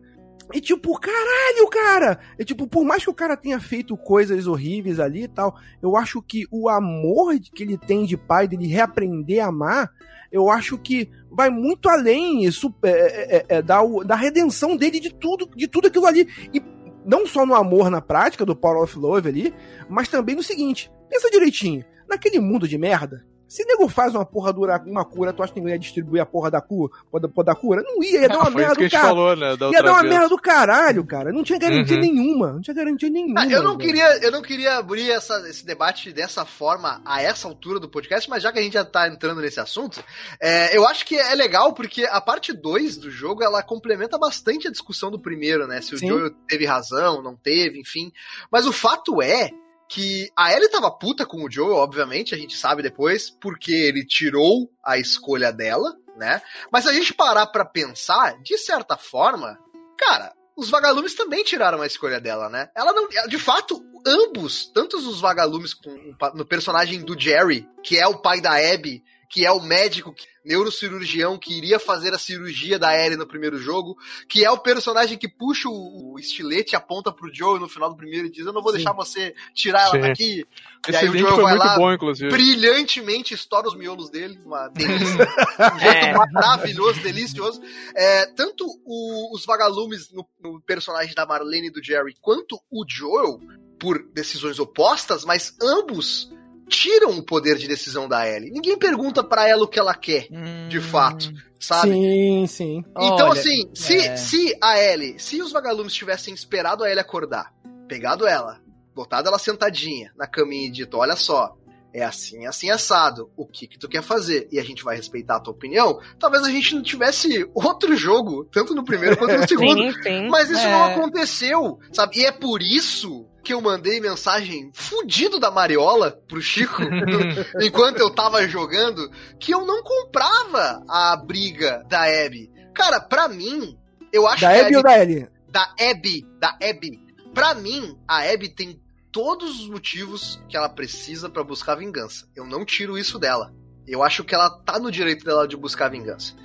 E 0.51 0.59
tipo, 0.59 0.99
caralho, 0.99 1.67
cara! 1.69 2.19
E 2.37 2.43
tipo, 2.43 2.67
por 2.67 2.83
mais 2.83 3.03
que 3.03 3.09
o 3.09 3.13
cara 3.13 3.37
tenha 3.37 3.59
feito 3.59 3.95
coisas 3.95 4.47
horríveis 4.47 4.99
ali 4.99 5.23
e 5.23 5.27
tal, 5.27 5.55
eu 5.81 5.95
acho 5.95 6.21
que 6.21 6.45
o 6.51 6.67
amor 6.67 7.37
que 7.39 7.63
ele 7.63 7.77
tem 7.77 8.05
de 8.05 8.17
pai, 8.17 8.47
dele 8.47 8.67
reaprender 8.67 9.43
a 9.43 9.49
amar, 9.49 9.91
eu 10.31 10.49
acho 10.49 10.77
que 10.77 11.09
vai 11.31 11.49
muito 11.49 11.87
além 11.87 12.43
isso, 12.45 12.73
é, 12.83 12.89
é, 12.89 13.37
é, 13.37 13.45
é, 13.57 13.61
da, 13.61 13.79
da 14.05 14.15
redenção 14.15 14.75
dele 14.75 14.99
de 14.99 15.13
tudo, 15.13 15.49
de 15.55 15.67
tudo 15.67 15.87
aquilo 15.87 16.05
ali. 16.05 16.27
E 16.53 16.61
não 17.05 17.27
só 17.27 17.45
no 17.45 17.53
amor 17.55 17.89
na 17.89 18.01
prática, 18.01 18.45
do 18.45 18.55
Power 18.55 18.83
of 18.83 18.97
Love 18.97 19.29
ali, 19.29 19.53
mas 19.87 20.07
também 20.07 20.35
no 20.35 20.43
seguinte: 20.43 20.91
pensa 21.09 21.29
direitinho, 21.29 21.85
naquele 22.07 22.39
mundo 22.39 22.67
de 22.67 22.77
merda. 22.77 23.25
Se 23.49 23.65
nego 23.65 23.89
faz 23.89 24.13
uma 24.13 24.23
porra 24.25 24.53
dura, 24.53 24.81
uma 24.85 25.03
cura, 25.03 25.33
tu 25.33 25.41
acha 25.43 25.51
que 25.51 25.59
ninguém 25.59 25.73
ia 25.73 25.79
distribuir 25.79 26.21
a 26.21 26.25
porra 26.25 26.51
da 26.51 26.61
cura, 26.61 26.93
porra 27.11 27.21
da, 27.23 27.27
porra 27.27 27.45
da 27.45 27.55
cura? 27.55 27.81
Não 27.83 28.03
ia, 28.03 28.21
ia 28.21 28.29
dar 28.29 28.37
uma 28.39 28.47
Ah, 28.47 28.51
merda 28.51 28.75
do 28.75 28.81
gente 28.83 28.91
cara. 28.91 29.07
falou, 29.07 29.35
né? 29.35 29.45
Ia 29.47 29.51
outra 29.65 29.83
dar 29.83 29.91
uma 29.91 30.01
vez. 30.01 30.13
merda 30.13 30.29
do 30.29 30.37
caralho, 30.37 31.03
cara. 31.05 31.31
Não 31.33 31.43
tinha 31.43 31.57
garantia 31.57 31.95
Uhum. 31.95 32.01
nenhuma. 32.01 32.53
Não 32.53 32.61
tinha 32.61 32.73
garantia 32.75 33.09
nenhuma. 33.09 33.41
Ah, 33.41 33.47
eu 33.47 33.63
não 33.63 33.75
queria, 33.77 34.17
eu 34.23 34.31
não 34.31 34.41
queria 34.43 34.77
abrir 34.77 35.09
essa- 35.09 35.49
esse 35.49 35.65
debate 35.65 36.13
dessa 36.13 36.45
forma 36.45 37.01
a 37.03 37.21
essa 37.21 37.47
altura 37.47 37.79
do 37.79 37.89
podcast, 37.89 38.29
mas 38.29 38.43
já 38.43 38.51
que 38.53 38.59
a 38.59 38.61
gente 38.61 38.73
já 38.73 38.85
tá 38.85 39.07
entrando 39.07 39.41
nesse 39.41 39.59
assunto, 39.59 40.03
é, 40.39 40.77
eu 40.77 40.87
acho 40.87 41.03
que 41.05 41.17
é 41.17 41.33
legal 41.33 41.73
porque 41.73 42.03
a 42.05 42.21
parte 42.21 42.53
2 42.53 42.97
do 42.97 43.09
jogo 43.09 43.43
ela 43.43 43.63
complementa 43.63 44.17
bastante 44.17 44.67
a 44.67 44.71
discussão 44.71 45.09
do 45.09 45.19
primeiro, 45.19 45.65
né? 45.65 45.81
Se 45.81 45.95
o 45.95 45.97
Sim. 45.97 46.07
Joel 46.07 46.29
teve 46.47 46.65
razão, 46.67 47.23
não 47.23 47.35
teve, 47.35 47.79
enfim. 47.79 48.11
Mas 48.51 48.67
o 48.67 48.71
fato 48.71 49.21
é 49.23 49.49
que 49.89 50.31
a 50.35 50.53
Ellie 50.53 50.69
tava 50.69 50.91
puta 50.91 51.25
com 51.25 51.43
o 51.43 51.51
Joel, 51.51 51.77
obviamente, 51.77 52.35
a 52.35 52.37
gente 52.37 52.55
sabe 52.55 52.83
depois, 52.83 53.31
porque 53.31 53.73
ele 53.73 54.05
tirou 54.05 54.71
a 54.85 54.99
escolha 54.99 55.51
dela, 55.51 55.97
né? 56.15 56.41
Mas 56.71 56.83
se 56.83 56.91
a 56.91 56.93
gente 56.93 57.11
parar 57.11 57.47
pra 57.47 57.65
pensar, 57.65 58.39
de 58.43 58.55
certa 58.59 58.95
forma, 58.95 59.57
cara, 59.97 60.31
os 60.55 60.69
vagalumes 60.69 61.15
também 61.15 61.43
tiraram 61.43 61.81
a 61.81 61.87
escolha 61.87 62.21
dela, 62.21 62.49
né? 62.49 62.69
Ela 62.75 62.93
não. 62.93 63.07
De 63.27 63.39
fato, 63.39 63.83
ambos, 64.05 64.67
tantos 64.67 65.07
os 65.07 65.19
vagalumes 65.19 65.73
com, 65.73 66.15
no 66.35 66.45
personagem 66.45 67.03
do 67.03 67.19
Jerry, 67.19 67.67
que 67.83 67.97
é 67.97 68.05
o 68.05 68.21
pai 68.21 68.39
da 68.39 68.57
Abby, 68.57 69.03
que 69.29 69.45
é 69.45 69.51
o 69.51 69.61
médico, 69.61 70.11
que- 70.13 70.25
neurocirurgião 70.43 71.37
que 71.37 71.55
iria 71.55 71.79
fazer 71.79 72.13
a 72.13 72.17
cirurgia 72.17 72.79
da 72.79 72.95
Ellie 72.97 73.17
no 73.17 73.27
primeiro 73.27 73.59
jogo, 73.59 73.95
que 74.27 74.43
é 74.43 74.49
o 74.49 74.57
personagem 74.57 75.17
que 75.17 75.27
puxa 75.27 75.69
o, 75.69 76.13
o 76.13 76.19
estilete 76.19 76.73
e 76.73 76.75
aponta 76.75 77.11
pro 77.11 77.31
Joe 77.33 77.59
no 77.59 77.69
final 77.69 77.89
do 77.91 77.95
primeiro 77.95 78.27
e 78.27 78.31
diz: 78.31 78.45
Eu 78.45 78.53
não 78.53 78.61
vou 78.63 78.71
Sim. 78.71 78.77
deixar 78.77 78.93
você 78.93 79.35
tirar 79.53 79.81
ela 79.83 79.91
Sim. 79.91 80.01
daqui. 80.01 80.47
E 80.87 80.89
Esse 80.91 80.97
aí 80.97 81.09
o 81.09 81.27
foi 81.29 81.43
vai 81.43 81.57
lá, 81.57 81.75
bom, 81.77 81.95
brilhantemente 82.29 83.33
estoura 83.33 83.67
os 83.67 83.75
miolos 83.75 84.09
dele, 84.09 84.39
uma 84.45 84.67
delícia. 84.73 85.27
um 85.75 85.79
jeito 85.79 86.05
É. 86.05 86.13
maravilhoso, 86.31 86.99
delicioso. 87.01 87.61
É, 87.95 88.25
tanto 88.27 88.65
o- 88.85 89.35
os 89.35 89.45
vagalumes 89.45 90.11
no, 90.11 90.27
no 90.41 90.61
personagem 90.61 91.13
da 91.13 91.25
Marlene 91.25 91.67
e 91.67 91.71
do 91.71 91.83
Jerry, 91.83 92.15
quanto 92.21 92.59
o 92.71 92.83
Joel, 92.87 93.39
por 93.79 94.01
decisões 94.13 94.57
opostas, 94.59 95.23
mas 95.23 95.55
ambos 95.61 96.31
tiram 96.69 97.17
o 97.17 97.23
poder 97.23 97.57
de 97.57 97.67
decisão 97.67 98.07
da 98.07 98.27
Ellie. 98.27 98.51
Ninguém 98.51 98.77
pergunta 98.77 99.23
pra 99.23 99.47
ela 99.47 99.63
o 99.63 99.67
que 99.67 99.79
ela 99.79 99.93
quer, 99.95 100.27
de 100.69 100.77
Hum, 100.77 100.81
fato, 100.81 101.33
sabe? 101.59 101.91
Sim, 101.91 102.47
sim. 102.47 102.83
Então, 102.91 103.29
Olha, 103.29 103.39
assim, 103.39 103.69
se, 103.73 103.97
é. 103.97 104.15
se 104.15 104.55
a 104.61 104.79
Ellie, 104.79 105.19
se 105.19 105.41
os 105.41 105.51
vagalumes 105.51 105.93
tivessem 105.93 106.33
esperado 106.33 106.83
a 106.83 106.87
Ellie 106.89 107.01
acordar, 107.01 107.51
pegado 107.87 108.25
ela, 108.27 108.61
botado 108.95 109.27
ela 109.27 109.39
sentadinha 109.39 110.11
na 110.15 110.27
caminha 110.27 110.67
e 110.67 110.71
dito, 110.71 110.97
olha 110.97 111.15
só, 111.15 111.55
é 111.91 112.03
assim, 112.03 112.45
assim, 112.45 112.69
assado, 112.69 113.31
o 113.35 113.47
que 113.47 113.65
que 113.65 113.79
tu 113.79 113.89
quer 113.89 114.03
fazer? 114.03 114.47
E 114.51 114.59
a 114.59 114.63
gente 114.63 114.83
vai 114.83 114.95
respeitar 114.95 115.37
a 115.37 115.39
tua 115.39 115.53
opinião, 115.53 115.99
talvez 116.19 116.43
a 116.43 116.51
gente 116.51 116.75
não 116.75 116.83
tivesse 116.83 117.49
outro 117.53 117.95
jogo, 117.97 118.45
tanto 118.45 118.75
no 118.75 118.83
primeiro 118.85 119.17
quanto 119.17 119.35
no 119.35 119.45
segundo. 119.49 119.91
Sim, 119.93 120.03
sim. 120.03 120.27
Mas 120.29 120.49
isso 120.51 120.67
É. 120.67 120.71
não 120.71 120.83
aconteceu, 120.85 121.79
sabe? 121.91 122.19
E 122.19 122.25
é 122.25 122.31
por 122.31 122.61
isso 122.61 123.25
que 123.43 123.53
eu 123.53 123.61
mandei 123.61 123.99
mensagem 123.99 124.71
fudido 124.73 125.39
da 125.39 125.49
Mariola 125.51 126.11
pro 126.27 126.41
Chico 126.41 126.81
enquanto 127.61 127.99
eu 127.99 128.09
tava 128.09 128.47
jogando, 128.47 129.09
que 129.39 129.53
eu 129.53 129.65
não 129.65 129.81
comprava 129.83 130.83
a 130.87 131.15
briga 131.15 131.83
da 131.89 132.03
Abby. 132.03 132.51
Cara, 132.73 132.99
pra 132.99 133.27
mim, 133.27 133.77
eu 134.11 134.27
acho 134.27 134.41
Da 134.41 134.51
que 134.53 134.59
a 134.59 134.65
Abby 134.65 134.75
ou 134.77 134.83
da 134.83 134.99
Ellie? 135.01 135.27
da 135.47 135.73
Abby, 135.79 136.25
da 136.39 136.49
Abby. 136.61 136.99
Pra 137.33 137.53
mim, 137.53 137.97
a 138.07 138.21
Abby 138.31 138.49
tem 138.49 138.81
todos 139.11 139.59
os 139.61 139.69
motivos 139.69 140.41
que 140.47 140.55
ela 140.55 140.69
precisa 140.69 141.29
pra 141.29 141.43
buscar 141.43 141.75
vingança. 141.75 142.27
Eu 142.35 142.45
não 142.45 142.63
tiro 142.65 142.97
isso 142.97 143.17
dela. 143.17 143.53
Eu 143.87 144.03
acho 144.03 144.23
que 144.23 144.35
ela 144.35 144.49
tá 144.63 144.77
no 144.77 144.91
direito 144.91 145.25
dela 145.25 145.47
de 145.47 145.57
buscar 145.57 145.89
vingança. 145.89 146.35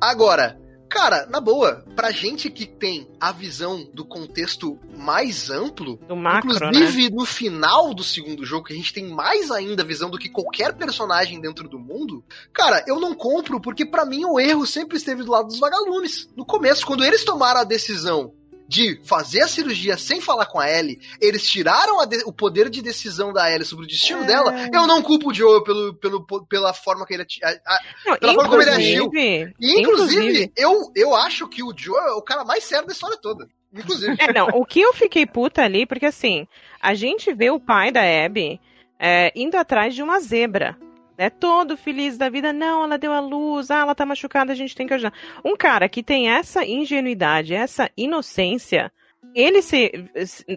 Agora, 0.00 0.58
cara, 0.88 1.26
na 1.26 1.40
boa, 1.40 1.84
pra 1.94 2.10
gente 2.10 2.50
que 2.50 2.66
tem 2.66 3.08
a 3.20 3.30
visão 3.32 3.88
do 3.92 4.04
contexto 4.04 4.78
mais 4.96 5.50
amplo, 5.50 5.98
macro, 6.16 6.52
né? 6.58 6.68
inclusive 6.68 7.10
no 7.10 7.24
final 7.24 7.94
do 7.94 8.02
segundo 8.02 8.44
jogo, 8.44 8.66
que 8.66 8.72
a 8.72 8.76
gente 8.76 8.92
tem 8.92 9.08
mais 9.08 9.50
ainda 9.50 9.84
visão 9.84 10.10
do 10.10 10.18
que 10.18 10.28
qualquer 10.28 10.74
personagem 10.74 11.40
dentro 11.40 11.68
do 11.68 11.78
mundo, 11.78 12.24
cara, 12.52 12.84
eu 12.86 12.98
não 12.98 13.14
compro 13.14 13.60
porque 13.60 13.84
pra 13.84 14.04
mim 14.04 14.24
o 14.24 14.40
erro 14.40 14.66
sempre 14.66 14.96
esteve 14.96 15.22
do 15.22 15.30
lado 15.30 15.48
dos 15.48 15.58
vagalumes. 15.58 16.28
No 16.36 16.44
começo, 16.44 16.86
quando 16.86 17.04
eles 17.04 17.24
tomaram 17.24 17.60
a 17.60 17.64
decisão 17.64 18.32
de 18.68 19.00
fazer 19.02 19.40
a 19.40 19.48
cirurgia 19.48 19.96
sem 19.96 20.20
falar 20.20 20.44
com 20.44 20.60
a 20.60 20.70
Ellie, 20.70 21.00
eles 21.22 21.48
tiraram 21.48 21.98
a 22.00 22.04
de- 22.04 22.22
o 22.26 22.32
poder 22.32 22.68
de 22.68 22.82
decisão 22.82 23.32
da 23.32 23.50
Ellie 23.50 23.64
sobre 23.64 23.86
o 23.86 23.88
destino 23.88 24.22
É. 24.24 24.26
dela, 24.26 24.54
eu 24.72 24.86
não 24.86 25.02
culpo 25.02 25.30
o 25.30 25.34
Joel 25.34 25.62
pelo, 25.64 25.94
pelo, 25.94 26.26
pela 26.46 26.74
forma 26.74 27.06
que 27.06 27.14
ele... 27.14 27.26
a- 27.42 27.48
a- 27.66 27.78
Não, 28.04 28.16
pela 28.18 28.34
forma 28.34 28.48
como 28.50 28.62
ele 28.62 28.70
inclusive, 28.70 29.54
e, 29.58 29.80
inclusive, 29.80 30.52
eu, 30.56 30.92
eu 30.94 31.14
acho 31.14 31.48
que 31.48 31.62
o 31.62 31.72
Joel 31.74 32.08
é 32.08 32.12
o 32.14 32.22
cara 32.22 32.44
mais 32.44 32.62
sério 32.64 32.86
da 32.86 32.92
história 32.92 33.16
toda. 33.16 33.48
Inclusive. 33.72 34.16
É, 34.18 34.32
não, 34.32 34.48
o 34.54 34.64
que 34.64 34.80
eu 34.80 34.92
fiquei 34.94 35.24
puta 35.26 35.62
ali, 35.62 35.84
porque 35.86 36.06
assim, 36.06 36.46
a 36.80 36.94
gente 36.94 37.32
vê 37.34 37.50
o 37.50 37.60
pai 37.60 37.90
da 37.90 38.00
Abby 38.24 38.60
é, 38.98 39.32
indo 39.34 39.56
atrás 39.56 39.94
de 39.94 40.02
uma 40.02 40.20
zebra. 40.20 40.76
Né, 41.18 41.28
todo 41.30 41.76
feliz 41.76 42.16
da 42.16 42.28
vida, 42.28 42.52
não, 42.52 42.84
ela 42.84 42.96
deu 42.96 43.12
a 43.12 43.18
luz, 43.18 43.72
ah, 43.72 43.80
ela 43.80 43.94
tá 43.94 44.06
machucada, 44.06 44.52
a 44.52 44.54
gente 44.54 44.76
tem 44.76 44.86
que 44.86 44.94
ajudar. 44.94 45.12
Um 45.44 45.56
cara 45.56 45.88
que 45.88 46.00
tem 46.00 46.30
essa 46.30 46.64
ingenuidade, 46.64 47.54
essa 47.54 47.90
inocência, 47.96 48.92
ele 49.34 49.60
se. 49.60 49.90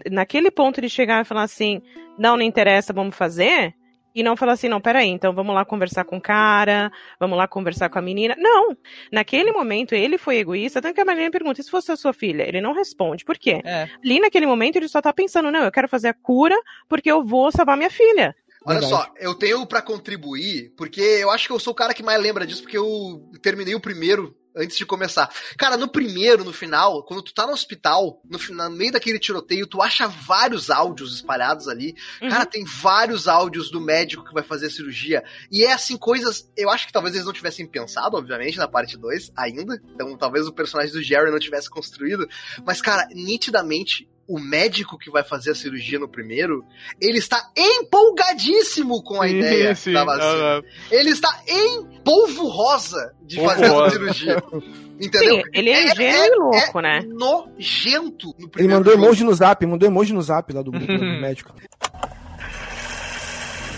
Naquele 0.08 0.52
ponto 0.52 0.78
ele 0.78 0.88
chegar 0.88 1.20
e 1.20 1.24
falar 1.24 1.42
assim, 1.42 1.82
não, 2.16 2.36
não 2.36 2.44
interessa, 2.44 2.92
vamos 2.92 3.16
fazer. 3.16 3.74
E 4.14 4.22
não 4.22 4.36
falar 4.36 4.52
assim, 4.52 4.68
não, 4.68 4.80
peraí, 4.80 5.08
então 5.08 5.32
vamos 5.32 5.54
lá 5.54 5.64
conversar 5.64 6.04
com 6.04 6.18
o 6.18 6.20
cara, 6.20 6.92
vamos 7.18 7.36
lá 7.36 7.48
conversar 7.48 7.88
com 7.88 7.98
a 7.98 8.02
menina. 8.02 8.36
Não! 8.38 8.76
Naquele 9.10 9.50
momento 9.52 9.94
ele 9.94 10.18
foi 10.18 10.36
egoísta, 10.36 10.82
tanto 10.82 10.94
que 10.94 11.00
a 11.00 11.04
Marlene 11.04 11.30
pergunta, 11.30 11.60
e 11.60 11.64
se 11.64 11.70
fosse 11.70 11.90
a 11.90 11.96
sua 11.96 12.12
filha? 12.12 12.46
Ele 12.46 12.60
não 12.60 12.74
responde. 12.74 13.24
Por 13.24 13.38
quê? 13.38 13.62
É. 13.64 13.88
ali 14.04 14.20
naquele 14.20 14.46
momento 14.46 14.76
ele 14.76 14.86
só 14.86 15.00
tá 15.00 15.12
pensando, 15.14 15.50
não, 15.50 15.64
eu 15.64 15.72
quero 15.72 15.88
fazer 15.88 16.08
a 16.08 16.14
cura 16.14 16.54
porque 16.88 17.10
eu 17.10 17.24
vou 17.24 17.50
salvar 17.50 17.76
minha 17.76 17.88
filha. 17.90 18.36
Olha 18.64 18.80
Verdade. 18.80 19.04
só, 19.04 19.14
eu 19.18 19.34
tenho 19.34 19.66
pra 19.66 19.82
contribuir, 19.82 20.72
porque 20.76 21.00
eu 21.00 21.30
acho 21.30 21.46
que 21.46 21.52
eu 21.52 21.58
sou 21.58 21.72
o 21.72 21.76
cara 21.76 21.94
que 21.94 22.02
mais 22.02 22.20
lembra 22.20 22.46
disso, 22.46 22.62
porque 22.62 22.78
eu 22.78 23.30
terminei 23.40 23.74
o 23.74 23.80
primeiro 23.80 24.36
antes 24.56 24.76
de 24.76 24.86
começar. 24.86 25.30
Cara, 25.56 25.76
no 25.76 25.88
primeiro, 25.88 26.44
no 26.44 26.52
final, 26.52 27.02
quando 27.04 27.22
tu 27.22 27.34
tá 27.34 27.46
no 27.46 27.52
hospital, 27.52 28.20
no, 28.28 28.38
final, 28.38 28.70
no 28.70 28.76
meio 28.76 28.92
daquele 28.92 29.18
tiroteio, 29.18 29.66
tu 29.66 29.80
acha 29.82 30.06
vários 30.06 30.70
áudios 30.70 31.14
espalhados 31.14 31.68
ali. 31.68 31.94
Uhum. 32.20 32.28
Cara, 32.28 32.46
tem 32.46 32.64
vários 32.64 33.28
áudios 33.28 33.70
do 33.70 33.80
médico 33.80 34.24
que 34.24 34.34
vai 34.34 34.42
fazer 34.42 34.66
a 34.66 34.70
cirurgia. 34.70 35.24
E 35.50 35.64
é 35.64 35.72
assim, 35.72 35.96
coisas. 35.96 36.50
Eu 36.56 36.70
acho 36.70 36.86
que 36.86 36.92
talvez 36.92 37.14
eles 37.14 37.26
não 37.26 37.32
tivessem 37.32 37.66
pensado, 37.66 38.16
obviamente, 38.16 38.58
na 38.58 38.68
parte 38.68 38.96
2 38.96 39.32
ainda. 39.36 39.80
Então 39.94 40.16
talvez 40.16 40.46
o 40.46 40.52
personagem 40.52 40.92
do 40.92 41.02
Jerry 41.02 41.30
não 41.30 41.38
tivesse 41.38 41.70
construído. 41.70 42.28
Mas, 42.64 42.80
cara, 42.80 43.08
nitidamente. 43.12 44.08
O 44.28 44.38
médico 44.38 44.96
que 44.96 45.10
vai 45.10 45.22
fazer 45.24 45.50
a 45.50 45.54
cirurgia 45.54 45.98
no 45.98 46.08
primeiro, 46.08 46.64
ele 47.00 47.18
está 47.18 47.50
empolgadíssimo 47.56 49.02
com 49.02 49.20
a 49.20 49.26
Sim, 49.28 49.38
ideia 49.38 49.74
sim, 49.74 49.92
da 49.92 50.04
vacina. 50.04 50.24
aham. 50.24 50.62
Ele 50.90 51.10
está 51.10 51.42
em 51.46 51.84
polvo 52.04 52.46
rosa 52.48 53.14
de 53.22 53.36
Polvo 53.36 53.50
fazer 53.50 53.66
a 53.66 53.68
rosa. 53.70 53.90
cirurgia. 53.90 54.42
Entendeu? 55.00 55.36
Sim, 55.36 55.42
ele 55.52 55.70
é 55.70 55.86
ingênuo 55.90 56.54
e 56.54 56.60
louco, 56.60 56.80
né? 56.80 57.00
Nojento 57.04 58.28
no 58.28 58.34
Ele 58.38 58.48
primeiro 58.48 58.74
mandou 58.78 58.92
jogo. 58.92 59.04
emoji 59.04 59.24
no 59.24 59.34
zap, 59.34 59.66
mandou 59.66 59.88
emoji 59.88 60.12
no 60.12 60.22
zap 60.22 60.52
lá 60.52 60.62
do 60.62 60.70
grupo 60.70 60.86
do 60.86 61.02
médico. 61.20 61.52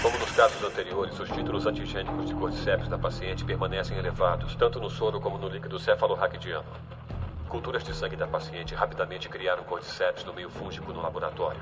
Como 0.03 0.19
nos 0.19 0.31
casos 0.33 0.63
anteriores, 0.63 1.19
os 1.19 1.31
títulos 1.31 1.67
antigênicos 1.67 2.27
de 2.27 2.35
cordyceps 2.35 2.89
da 2.89 2.99
paciente 2.99 3.43
permanecem 3.45 3.97
elevados, 3.97 4.55
tanto 4.57 4.79
no 4.79 4.91
soro 4.91 5.19
como 5.19 5.39
no 5.39 5.49
líquido 5.49 5.79
cefalorraquidiano. 5.79 6.67
Culturas 7.55 7.85
de 7.85 7.95
sangue 7.95 8.17
da 8.17 8.27
paciente 8.27 8.75
rapidamente 8.75 9.29
criaram 9.29 9.63
cordyceps 9.63 10.25
no 10.25 10.35
meio 10.35 10.51
fúngico 10.51 10.93
no 10.93 11.01
laboratório. 11.01 11.61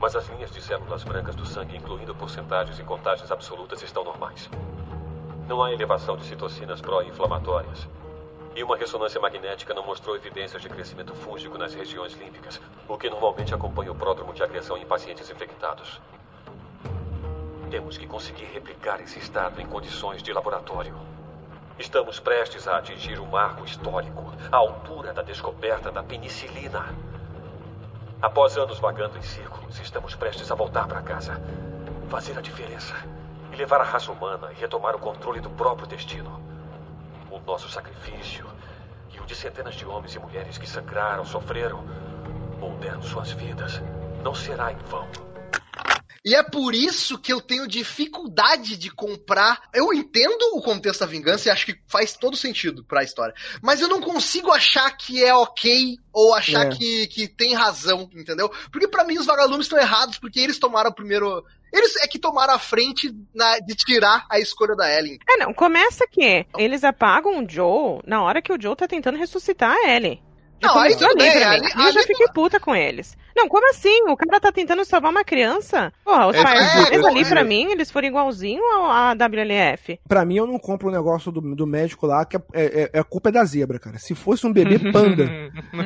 Mas 0.00 0.16
as 0.16 0.26
linhas 0.30 0.50
de 0.50 0.62
células 0.62 1.04
brancas 1.04 1.34
do 1.34 1.44
sangue, 1.44 1.76
incluindo 1.76 2.14
porcentagens 2.14 2.78
e 2.78 2.82
contagens 2.82 3.30
absolutas, 3.30 3.82
estão 3.82 4.02
normais. 4.02 4.48
Não 5.46 5.62
há 5.62 5.70
elevação 5.70 6.16
de 6.16 6.24
citocinas 6.24 6.80
pró-inflamatórias. 6.80 7.86
E 8.54 8.64
uma 8.64 8.78
ressonância 8.78 9.20
magnética 9.20 9.74
não 9.74 9.84
mostrou 9.84 10.16
evidências 10.16 10.62
de 10.62 10.70
crescimento 10.70 11.14
fúngico 11.14 11.58
nas 11.58 11.74
regiões 11.74 12.14
límbicas, 12.14 12.58
o 12.88 12.96
que 12.96 13.10
normalmente 13.10 13.54
acompanha 13.54 13.92
o 13.92 13.94
pródromo 13.94 14.32
de 14.32 14.42
agressão 14.42 14.78
em 14.78 14.86
pacientes 14.86 15.28
infectados. 15.28 16.00
Temos 17.70 17.98
que 17.98 18.06
conseguir 18.06 18.46
replicar 18.54 19.02
esse 19.02 19.18
estado 19.18 19.60
em 19.60 19.66
condições 19.66 20.22
de 20.22 20.32
laboratório. 20.32 20.94
Estamos 21.78 22.18
prestes 22.18 22.66
a 22.66 22.78
atingir 22.78 23.20
um 23.20 23.26
marco 23.26 23.62
histórico, 23.62 24.32
à 24.50 24.56
altura 24.56 25.12
da 25.12 25.20
descoberta 25.20 25.90
da 25.90 26.02
penicilina. 26.02 26.86
Após 28.22 28.56
anos 28.56 28.78
vagando 28.78 29.18
em 29.18 29.22
círculos, 29.22 29.78
estamos 29.78 30.14
prestes 30.14 30.50
a 30.50 30.54
voltar 30.54 30.88
para 30.88 31.02
casa, 31.02 31.38
fazer 32.08 32.38
a 32.38 32.40
diferença 32.40 32.94
e 33.52 33.56
levar 33.56 33.82
a 33.82 33.84
raça 33.84 34.10
humana 34.10 34.50
e 34.52 34.54
retomar 34.54 34.96
o 34.96 34.98
controle 34.98 35.38
do 35.38 35.50
próprio 35.50 35.86
destino. 35.86 36.40
O 37.30 37.38
nosso 37.40 37.68
sacrifício 37.68 38.46
e 39.12 39.20
o 39.20 39.26
de 39.26 39.34
centenas 39.34 39.74
de 39.74 39.84
homens 39.84 40.14
e 40.14 40.18
mulheres 40.18 40.56
que 40.56 40.66
sangraram, 40.66 41.26
sofreram 41.26 41.84
ou 42.58 42.72
deram 42.78 43.02
suas 43.02 43.32
vidas 43.32 43.82
não 44.22 44.34
será 44.34 44.72
em 44.72 44.78
vão. 44.78 45.25
E 46.26 46.34
é 46.34 46.42
por 46.42 46.74
isso 46.74 47.16
que 47.18 47.32
eu 47.32 47.40
tenho 47.40 47.68
dificuldade 47.68 48.76
de 48.76 48.90
comprar. 48.90 49.60
Eu 49.72 49.92
entendo 49.92 50.42
o 50.54 50.60
contexto 50.60 51.00
da 51.00 51.06
vingança 51.06 51.48
e 51.48 51.52
acho 51.52 51.64
que 51.66 51.78
faz 51.86 52.14
todo 52.14 52.36
sentido 52.36 52.82
pra 52.84 53.04
história. 53.04 53.32
Mas 53.62 53.80
eu 53.80 53.86
não 53.86 54.00
consigo 54.00 54.50
achar 54.50 54.90
que 54.96 55.22
é 55.22 55.32
ok 55.32 55.96
ou 56.12 56.34
achar 56.34 56.66
É. 56.66 56.70
que, 56.70 57.06
que 57.06 57.28
tem 57.28 57.54
razão, 57.54 58.10
entendeu? 58.12 58.50
Porque 58.72 58.88
pra 58.88 59.04
mim 59.04 59.18
os 59.18 59.26
vagalumes 59.26 59.66
estão 59.66 59.78
errados, 59.78 60.18
porque 60.18 60.40
eles 60.40 60.58
tomaram 60.58 60.90
o 60.90 60.94
primeiro. 60.94 61.44
Eles 61.72 61.94
é 61.96 62.08
que 62.08 62.18
tomaram 62.18 62.54
a 62.54 62.58
frente 62.58 63.12
na- 63.34 63.58
de 63.60 63.74
tirar 63.76 64.26
a 64.30 64.40
escolha 64.40 64.74
da 64.74 64.92
Ellen. 64.98 65.18
É, 65.28 65.36
não, 65.36 65.54
começa 65.54 66.06
que 66.10 66.44
eles 66.58 66.82
apagam 66.82 67.38
o 67.44 67.48
Joe 67.48 68.00
na 68.04 68.20
hora 68.22 68.42
que 68.42 68.52
o 68.52 68.60
Joe 68.60 68.74
tá 68.74 68.88
tentando 68.88 69.18
ressuscitar 69.18 69.72
a 69.72 69.90
Ellie. 69.94 70.20
Já 70.62 70.68
Não, 70.68 70.78
aí 70.78 70.94
começou 70.94 71.08
ali 71.08 71.16
bem, 71.18 71.32
pra 71.40 71.50
mim. 71.50 71.56
ali- 71.74 71.86
eu 71.86 71.92
já 71.92 72.02
fiquei 72.02 72.26
puta 72.28 72.58
com 72.58 72.74
eles. 72.74 73.16
Não, 73.36 73.46
como 73.48 73.68
assim? 73.68 74.02
O 74.08 74.16
cara 74.16 74.40
tá 74.40 74.50
tentando 74.50 74.82
salvar 74.86 75.10
uma 75.10 75.22
criança? 75.22 75.92
Porra, 76.02 76.28
os 76.28 76.34
É, 76.36 76.42
pais 76.42 76.58
é, 76.60 76.84
deles 76.90 77.04
é, 77.04 77.08
ali, 77.10 77.20
é. 77.20 77.24
pra 77.28 77.44
mim, 77.44 77.70
eles 77.70 77.90
foram 77.90 78.08
igualzinho 78.08 78.62
a 78.90 79.12
WLF. 79.14 80.00
Pra 80.08 80.24
mim, 80.24 80.36
eu 80.38 80.46
não 80.46 80.58
compro 80.58 80.88
o 80.88 80.90
negócio 80.90 81.30
do, 81.30 81.42
do 81.54 81.66
médico 81.66 82.06
lá, 82.06 82.24
que 82.24 82.36
é, 82.38 82.40
é, 82.54 82.90
é 82.94 82.98
a 82.98 83.04
culpa 83.04 83.28
é 83.28 83.32
da 83.32 83.44
zebra, 83.44 83.78
cara. 83.78 83.98
Se 83.98 84.14
fosse 84.14 84.46
um 84.46 84.52
bebê 84.52 84.78
panda, 84.90 85.28